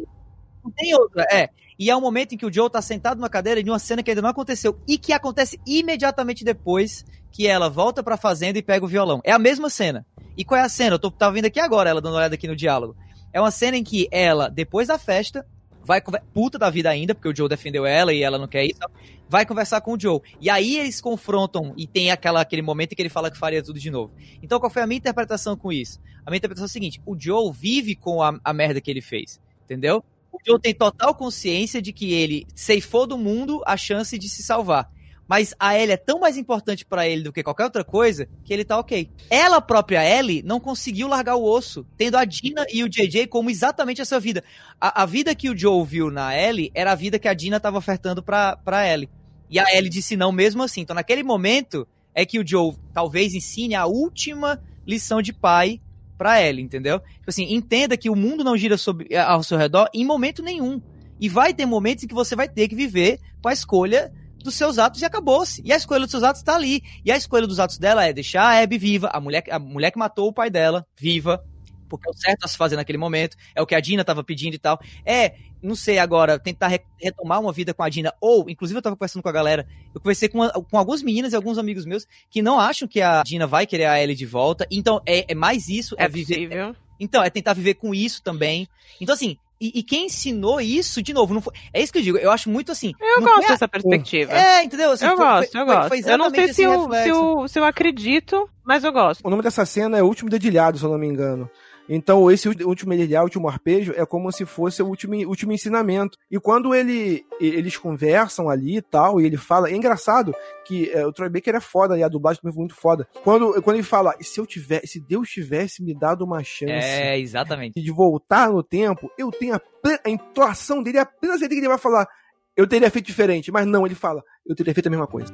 não 0.65 0.71
tem 0.71 0.95
outra. 0.95 1.27
É. 1.31 1.51
E 1.79 1.91
é 1.91 1.97
um 1.97 2.01
momento 2.01 2.35
em 2.35 2.39
que 2.39 2.47
o 2.47 2.53
Joe 2.53 2.71
tá 2.71 2.81
sentado 2.81 3.19
numa 3.19 3.29
cadeira 3.29 3.63
de 3.63 3.71
uma 3.71 3.79
cena 3.79 4.03
que 4.03 4.11
ainda 4.11 4.23
não 4.23 4.31
aconteceu 4.31 4.81
e 4.89 4.97
que 4.97 5.13
acontece 5.13 5.61
imediatamente 5.67 6.45
depois 6.45 7.05
que 7.31 7.47
ela 7.47 7.69
volta 7.69 8.03
pra 8.03 8.17
fazenda 8.17 8.59
e 8.59 8.63
pega 8.63 8.85
o 8.85 8.89
violão. 8.89 9.21
É 9.23 9.33
a 9.33 9.39
mesma 9.39 9.69
cena. 9.69 10.07
E 10.37 10.45
qual 10.45 10.59
é 10.59 10.65
a 10.65 10.69
cena? 10.69 10.95
Eu 10.95 10.99
tô, 10.99 11.11
tava 11.11 11.35
vendo 11.35 11.45
aqui 11.47 11.61
agora, 11.61 11.91
ela 11.91 12.01
dando 12.01 12.13
uma 12.13 12.21
olhada 12.21 12.35
aqui 12.35 12.49
no 12.49 12.57
diálogo. 12.57 12.97
É 13.33 13.41
uma 13.41 13.51
cena 13.51 13.77
em 13.77 13.85
que 13.85 14.09
ela, 14.11 14.49
depois 14.49 14.89
da 14.89 14.99
festa, 14.99 15.47
vai 15.87 16.03
puta 16.35 16.59
da 16.59 16.69
vida 16.69 16.91
ainda, 16.91 17.15
porque 17.15 17.29
o 17.29 17.35
Joe 17.35 17.49
defendeu 17.49 17.87
ela 17.87 18.13
e 18.13 18.23
ela 18.23 18.39
não 18.39 18.49
quer 18.49 18.65
isso, 18.65 18.81
vai 19.29 19.47
conversar 19.47 19.81
com 19.81 19.93
o 19.95 20.01
Joe. 20.01 20.21
E 20.41 20.51
aí 20.51 20.77
eles 20.77 21.01
confrontam 21.01 21.73
e 21.77 21.87
tem 21.87 22.11
aquela, 22.11 22.41
aquele 22.41 22.63
momento 22.63 22.93
em 22.93 22.97
que 22.97 23.03
ele 23.03 23.09
fala 23.09 23.31
que 23.31 23.39
faria 23.39 23.63
tudo 23.63 23.79
de 23.79 23.91
novo. 23.91 24.13
Então 24.43 24.59
qual 24.59 24.71
foi 24.71 24.83
a 24.83 24.87
minha 24.87 24.99
interpretação 24.99 25.57
com 25.57 25.73
isso? 25.73 26.01
A 26.25 26.31
minha 26.31 26.39
interpretação 26.39 26.65
é 26.65 26.69
a 26.69 26.73
seguinte: 26.73 27.01
o 27.07 27.19
Joe 27.19 27.53
vive 27.53 27.95
com 27.95 28.21
a, 28.21 28.39
a 28.45 28.53
merda 28.53 28.81
que 28.81 28.91
ele 28.91 29.01
fez, 29.01 29.41
entendeu? 29.65 30.05
O 30.33 30.39
Joe 30.45 30.61
tem 30.61 30.75
total 30.75 31.15
consciência 31.15 31.81
de 31.81 31.93
que 31.93 32.13
ele 32.13 32.47
ceifou 32.55 33.07
do 33.07 33.17
mundo 33.17 33.63
a 33.65 33.77
chance 33.77 34.19
de 34.19 34.29
se 34.29 34.43
salvar. 34.43 34.91
Mas 35.29 35.55
a 35.59 35.77
Ellie 35.77 35.93
é 35.93 35.97
tão 35.97 36.21
mais 36.21 36.37
importante 36.37 36.85
pra 36.85 37.09
ele 37.09 37.23
do 37.23 37.33
que 37.33 37.43
qualquer 37.43 37.65
outra 37.65 37.83
coisa 37.83 38.29
que 38.45 38.53
ele 38.53 38.65
tá 38.65 38.79
ok. 38.79 39.11
Ela 39.29 39.61
própria, 39.61 40.05
Ellie, 40.05 40.43
não 40.43 40.61
conseguiu 40.61 41.09
largar 41.09 41.35
o 41.35 41.45
osso, 41.45 41.85
tendo 41.97 42.17
a 42.17 42.25
Dina 42.25 42.65
e 42.73 42.85
o 42.85 42.89
JJ 42.89 43.27
como 43.27 43.51
exatamente 43.51 44.01
essa 44.01 44.21
vida. 44.21 44.45
A, 44.81 45.03
a 45.03 45.07
vida 45.07 45.35
que 45.35 45.51
o 45.51 45.59
Joe 45.59 45.85
viu 45.85 46.11
na 46.11 46.37
Ellie 46.37 46.71
era 46.75 46.93
a 46.93 46.95
vida 46.95 47.19
que 47.19 47.29
a 47.29 47.35
Dina 47.35 47.59
tava 47.59 47.79
ofertando 47.79 48.23
pra, 48.23 48.57
pra 48.57 48.87
Ellie. 48.87 49.11
E 49.51 49.59
a 49.59 49.65
Ellie 49.73 49.91
disse 49.91 50.17
não 50.17 50.31
mesmo 50.31 50.63
assim. 50.63 50.83
Então, 50.83 50.95
naquele 50.95 51.23
momento, 51.23 51.87
é 52.15 52.25
que 52.25 52.39
o 52.39 52.47
Joe 52.47 52.75
talvez 52.93 53.35
ensine 53.35 53.75
a 53.75 53.87
última 53.87 54.63
lição 54.87 55.21
de 55.21 55.33
pai 55.33 55.81
pra 56.17 56.41
Ellie, 56.43 56.65
entendeu? 56.65 57.01
Tipo 57.01 57.29
assim, 57.29 57.53
entenda 57.53 57.97
que 57.97 58.09
o 58.09 58.17
mundo 58.17 58.43
não 58.43 58.57
gira 58.57 58.79
sobre, 58.79 59.15
ao 59.17 59.43
seu 59.43 59.59
redor 59.59 59.89
em 59.93 60.05
momento 60.05 60.43
nenhum. 60.43 60.81
E 61.21 61.29
vai 61.29 61.53
ter 61.53 61.67
momentos 61.67 62.05
em 62.05 62.07
que 62.07 62.15
você 62.15 62.37
vai 62.37 62.49
ter 62.49 62.69
que 62.69 62.75
viver 62.75 63.19
com 63.43 63.49
a 63.49 63.53
escolha 63.53 64.13
dos 64.47 64.55
seus 64.55 64.79
atos 64.79 65.03
e 65.03 65.05
acabou-se. 65.05 65.61
E 65.65 65.73
a 65.73 65.77
escolha 65.77 66.01
dos 66.01 66.11
seus 66.11 66.23
atos 66.23 66.43
tá 66.43 66.55
ali. 66.55 66.83
E 67.05 67.13
a 67.13 67.17
escolha 67.17 67.47
dos 67.47 67.61
atos 67.61 67.77
dela 67.79 68.05
é 68.07 68.13
deixar 68.13 68.43
a 68.43 68.63
Abby 68.63 68.79
viva, 68.79 69.11
a 69.13 69.21
mulher, 69.21 69.45
a 69.51 69.59
mulher 69.59 69.91
que 69.91 69.99
matou 69.99 70.29
o 70.29 70.33
pai 70.33 70.49
dela, 70.49 70.87
viva, 70.99 71.45
porque 71.89 72.09
é 72.09 72.11
o 72.11 72.15
certo 72.15 72.45
a 72.45 72.49
se 72.49 72.57
fazer 72.57 72.77
naquele 72.77 72.99
momento, 72.99 73.37
é 73.55 73.63
o 73.63 73.67
que 73.67 73.75
a 73.75 73.81
Dina 73.81 74.05
tava 74.05 74.25
pedindo 74.25 74.55
e 74.55 74.59
tal. 74.59 74.81
É, 75.05 75.35
não 75.63 75.75
sei 75.77 75.99
agora, 75.99 76.39
tentar 76.39 76.69
re- 76.69 76.83
retomar 77.01 77.41
uma 77.41 77.53
vida 77.53 77.73
com 77.73 77.83
a 77.83 77.89
Dina, 77.89 78.13
ou, 78.21 78.49
inclusive 78.51 78.79
eu 78.79 78.83
tava 78.83 78.97
conversando 78.97 79.23
com 79.23 79.29
a 79.29 79.33
galera, 79.33 79.67
eu 79.95 80.01
conversei 80.01 80.29
com, 80.29 80.49
com 80.49 80.79
algumas 80.79 81.03
meninas 81.03 81.33
e 81.33 81.37
alguns 81.37 81.59
amigos 81.59 81.85
meus 81.85 82.07
que 82.29 82.43
não 82.43 82.59
acham 82.59 82.89
que 82.89 83.01
a 83.01 83.23
Dina 83.23 83.47
vai 83.47 83.67
querer 83.67 83.87
a 83.87 84.03
Ellie 84.03 84.17
de 84.17 84.27
volta, 84.27 84.67
então 84.71 85.01
é, 85.07 85.31
é 85.31 85.35
mais 85.35 85.69
isso, 85.69 85.95
é, 85.99 86.05
É 86.05 86.09
viver... 86.09 86.75
Então, 86.99 87.23
é 87.23 87.29
tentar 87.29 87.53
viver 87.53 87.75
com 87.75 87.95
isso 87.95 88.23
também. 88.23 88.67
Então, 88.99 89.15
assim, 89.15 89.37
e, 89.61 89.79
e 89.79 89.83
quem 89.83 90.07
ensinou 90.07 90.61
isso, 90.61 91.03
de 91.03 91.13
novo, 91.13 91.33
não 91.35 91.41
foi, 91.41 91.53
é 91.73 91.83
isso 91.83 91.93
que 91.93 91.99
eu 91.99 92.03
digo, 92.03 92.19
eu 92.19 92.31
acho 92.31 92.51
muito 92.51 92.71
assim... 92.73 92.93
Eu 93.01 93.23
gosto 93.23 93.47
a- 93.47 93.49
dessa 93.49 93.67
perspectiva. 93.69 94.33
É, 94.33 94.63
entendeu? 94.65 94.91
Assim, 94.93 95.05
eu 95.07 95.17
foi- 95.17 95.25
gosto, 95.27 95.53
foi- 95.53 95.61
eu 95.61 95.67
foi- 95.67 95.75
gosto. 95.77 95.89
foi 95.89 96.13
eu 96.13 96.19
não 96.19 96.31
sei 96.31 96.45
se 96.45 96.51
esse 96.51 96.63
eu, 96.63 96.71
se, 96.73 96.79
reflexo. 96.81 97.09
eu, 97.09 97.49
se 97.49 97.59
eu 97.59 97.65
acredito, 97.65 98.51
mas 98.65 98.85
eu 98.85 98.93
gosto. 98.93 99.21
O 99.27 99.31
nome 99.31 99.43
dessa 99.43 99.65
cena 99.65 99.97
é 99.99 100.03
o 100.03 100.07
último 100.07 100.29
dedilhado, 100.31 100.79
se 100.79 100.85
eu 100.85 100.91
não 100.91 100.99
me 100.99 101.07
engano. 101.07 101.49
Então, 101.89 102.29
esse 102.31 102.49
último 102.49 102.91
dedilhado, 102.97 103.25
último 103.25 103.49
arpejo, 103.49 103.93
é 103.97 104.05
como 104.05 104.33
se 104.33 104.45
fosse 104.45 104.83
o 104.83 104.87
último, 104.87 105.15
último 105.29 105.53
ensinamento. 105.53 106.19
E 106.31 106.39
quando 106.39 106.75
ele, 106.75 107.25
eles 107.41 107.77
conversam 107.77 108.49
ali 108.49 108.79
e 108.79 108.83
tal, 108.83 109.21
e 109.21 109.25
ele 109.27 109.37
fala. 109.37 109.71
É 109.71 109.77
engraçado 109.77 110.35
que 110.67 110.91
é, 110.91 111.07
o 111.07 111.13
Troy 111.13 111.29
Baker 111.29 111.55
é 111.55 111.61
foda, 111.61 111.97
e 111.97 112.03
a 112.03 112.09
dublagem 112.09 112.41
também 112.43 112.53
foi 112.55 112.61
muito 112.61 112.75
foda. 112.75 113.07
Quando, 113.23 113.63
quando 113.63 113.77
ele 113.77 113.85
fala, 113.85 114.15
se 114.21 114.41
eu 114.41 114.47
tivesse, 114.47 114.89
se 114.89 115.01
Deus 115.01 115.29
tivesse 115.29 115.83
me 115.83 115.95
dado 115.95 116.25
uma 116.25 116.43
chance 116.43 116.73
É, 116.73 117.19
exatamente. 117.19 117.81
de 117.81 117.93
voltar 117.93 118.51
no 118.51 118.63
tempo, 118.65 119.09
eu 119.17 119.31
tenho 119.31 119.55
a, 119.55 119.61
a 120.05 120.11
intuação 120.11 120.83
dele, 120.83 120.99
a 120.99 121.07
plena 121.07 121.39
certeza 121.39 121.55
que 121.55 121.61
ele 121.61 121.69
vai 121.69 121.79
falar, 121.79 122.09
eu 122.57 122.67
teria 122.67 122.91
feito 122.91 123.07
diferente. 123.07 123.53
Mas 123.53 123.65
não, 123.67 123.87
ele 123.87 123.95
fala, 123.95 124.25
eu 124.45 124.57
teria 124.57 124.75
feito 124.75 124.89
a 124.89 124.91
mesma 124.91 125.07
coisa. 125.07 125.33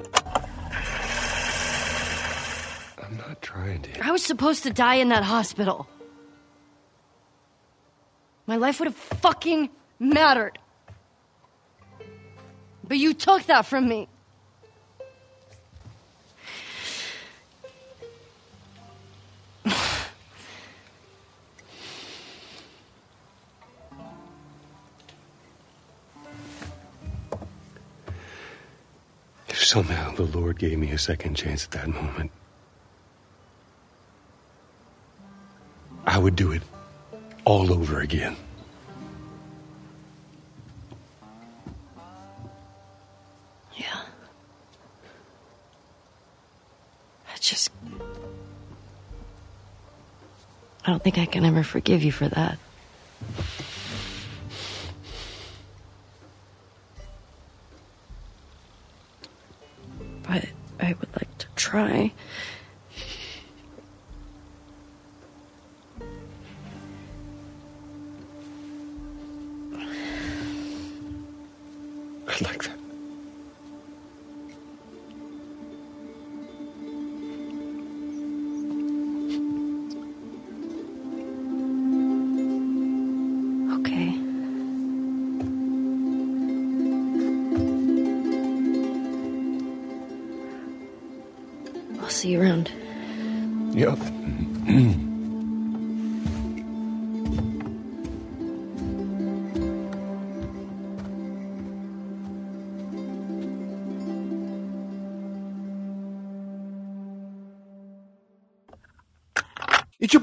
I'm 3.01 3.17
not 3.17 3.37
trying 3.41 3.79
to. 3.81 3.89
I 4.03 4.11
was 4.11 4.21
supposed 4.21 4.63
to 4.63 4.69
die 4.71 5.01
in 5.01 5.09
that 5.09 5.23
hospital. 5.23 5.87
My 8.45 8.57
life 8.57 8.79
would 8.79 8.87
have 8.87 8.95
fucking 8.95 9.69
mattered. 9.99 10.59
But 12.85 12.97
you 12.97 13.13
took 13.13 13.43
that 13.43 13.65
from 13.65 13.87
me. 13.87 14.07
If 29.47 29.63
somehow 29.63 30.13
the 30.15 30.23
Lord 30.23 30.59
gave 30.59 30.77
me 30.77 30.91
a 30.91 30.97
second 30.97 31.35
chance 31.35 31.65
at 31.65 31.71
that 31.71 31.87
moment, 31.87 32.31
I 36.05 36.17
would 36.17 36.35
do 36.35 36.51
it 36.51 36.61
all 37.45 37.73
over 37.73 37.99
again. 37.99 38.35
Yeah. 43.75 44.01
I 47.27 47.37
just. 47.39 47.69
I 50.85 50.91
don't 50.91 51.03
think 51.03 51.17
I 51.17 51.25
can 51.25 51.45
ever 51.45 51.63
forgive 51.63 52.03
you 52.03 52.11
for 52.11 52.27
that. 52.27 52.57
But 60.23 60.45
I 60.79 60.93
would 60.99 61.09
like 61.15 61.37
to 61.39 61.47
try. 61.55 62.11
like 72.41 72.63
that. 72.63 72.72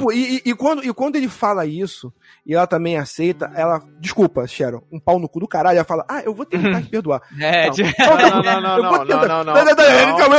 Tipo, 0.01 0.13
e, 0.13 0.43
e- 0.45 0.55
quando, 0.55 0.85
e 0.85 0.93
quando 0.93 1.17
ele 1.17 1.29
fala 1.29 1.65
isso, 1.67 2.13
e 2.47 2.55
ela 2.55 2.67
também 2.67 2.97
aceita, 2.97 3.51
ela, 3.55 3.83
desculpa, 3.99 4.47
Sharon, 4.47 4.83
um 4.91 4.99
pau 4.99 5.19
no 5.19 5.29
cu 5.29 5.41
do 5.41 5.49
caralho, 5.49 5.77
ela 5.77 5.85
fala, 5.85 6.05
ah, 6.09 6.21
eu 6.23 6.35
vou 6.35 6.45
tentar 6.47 6.83
te 6.83 6.89
perdoar. 6.89 7.21
É, 7.41 7.67
Não. 7.69 7.75
Não, 7.75 8.43
Não, 8.43 8.61
não, 8.61 9.05
não, 9.05 9.05
não, 9.27 9.45
não, 9.45 9.55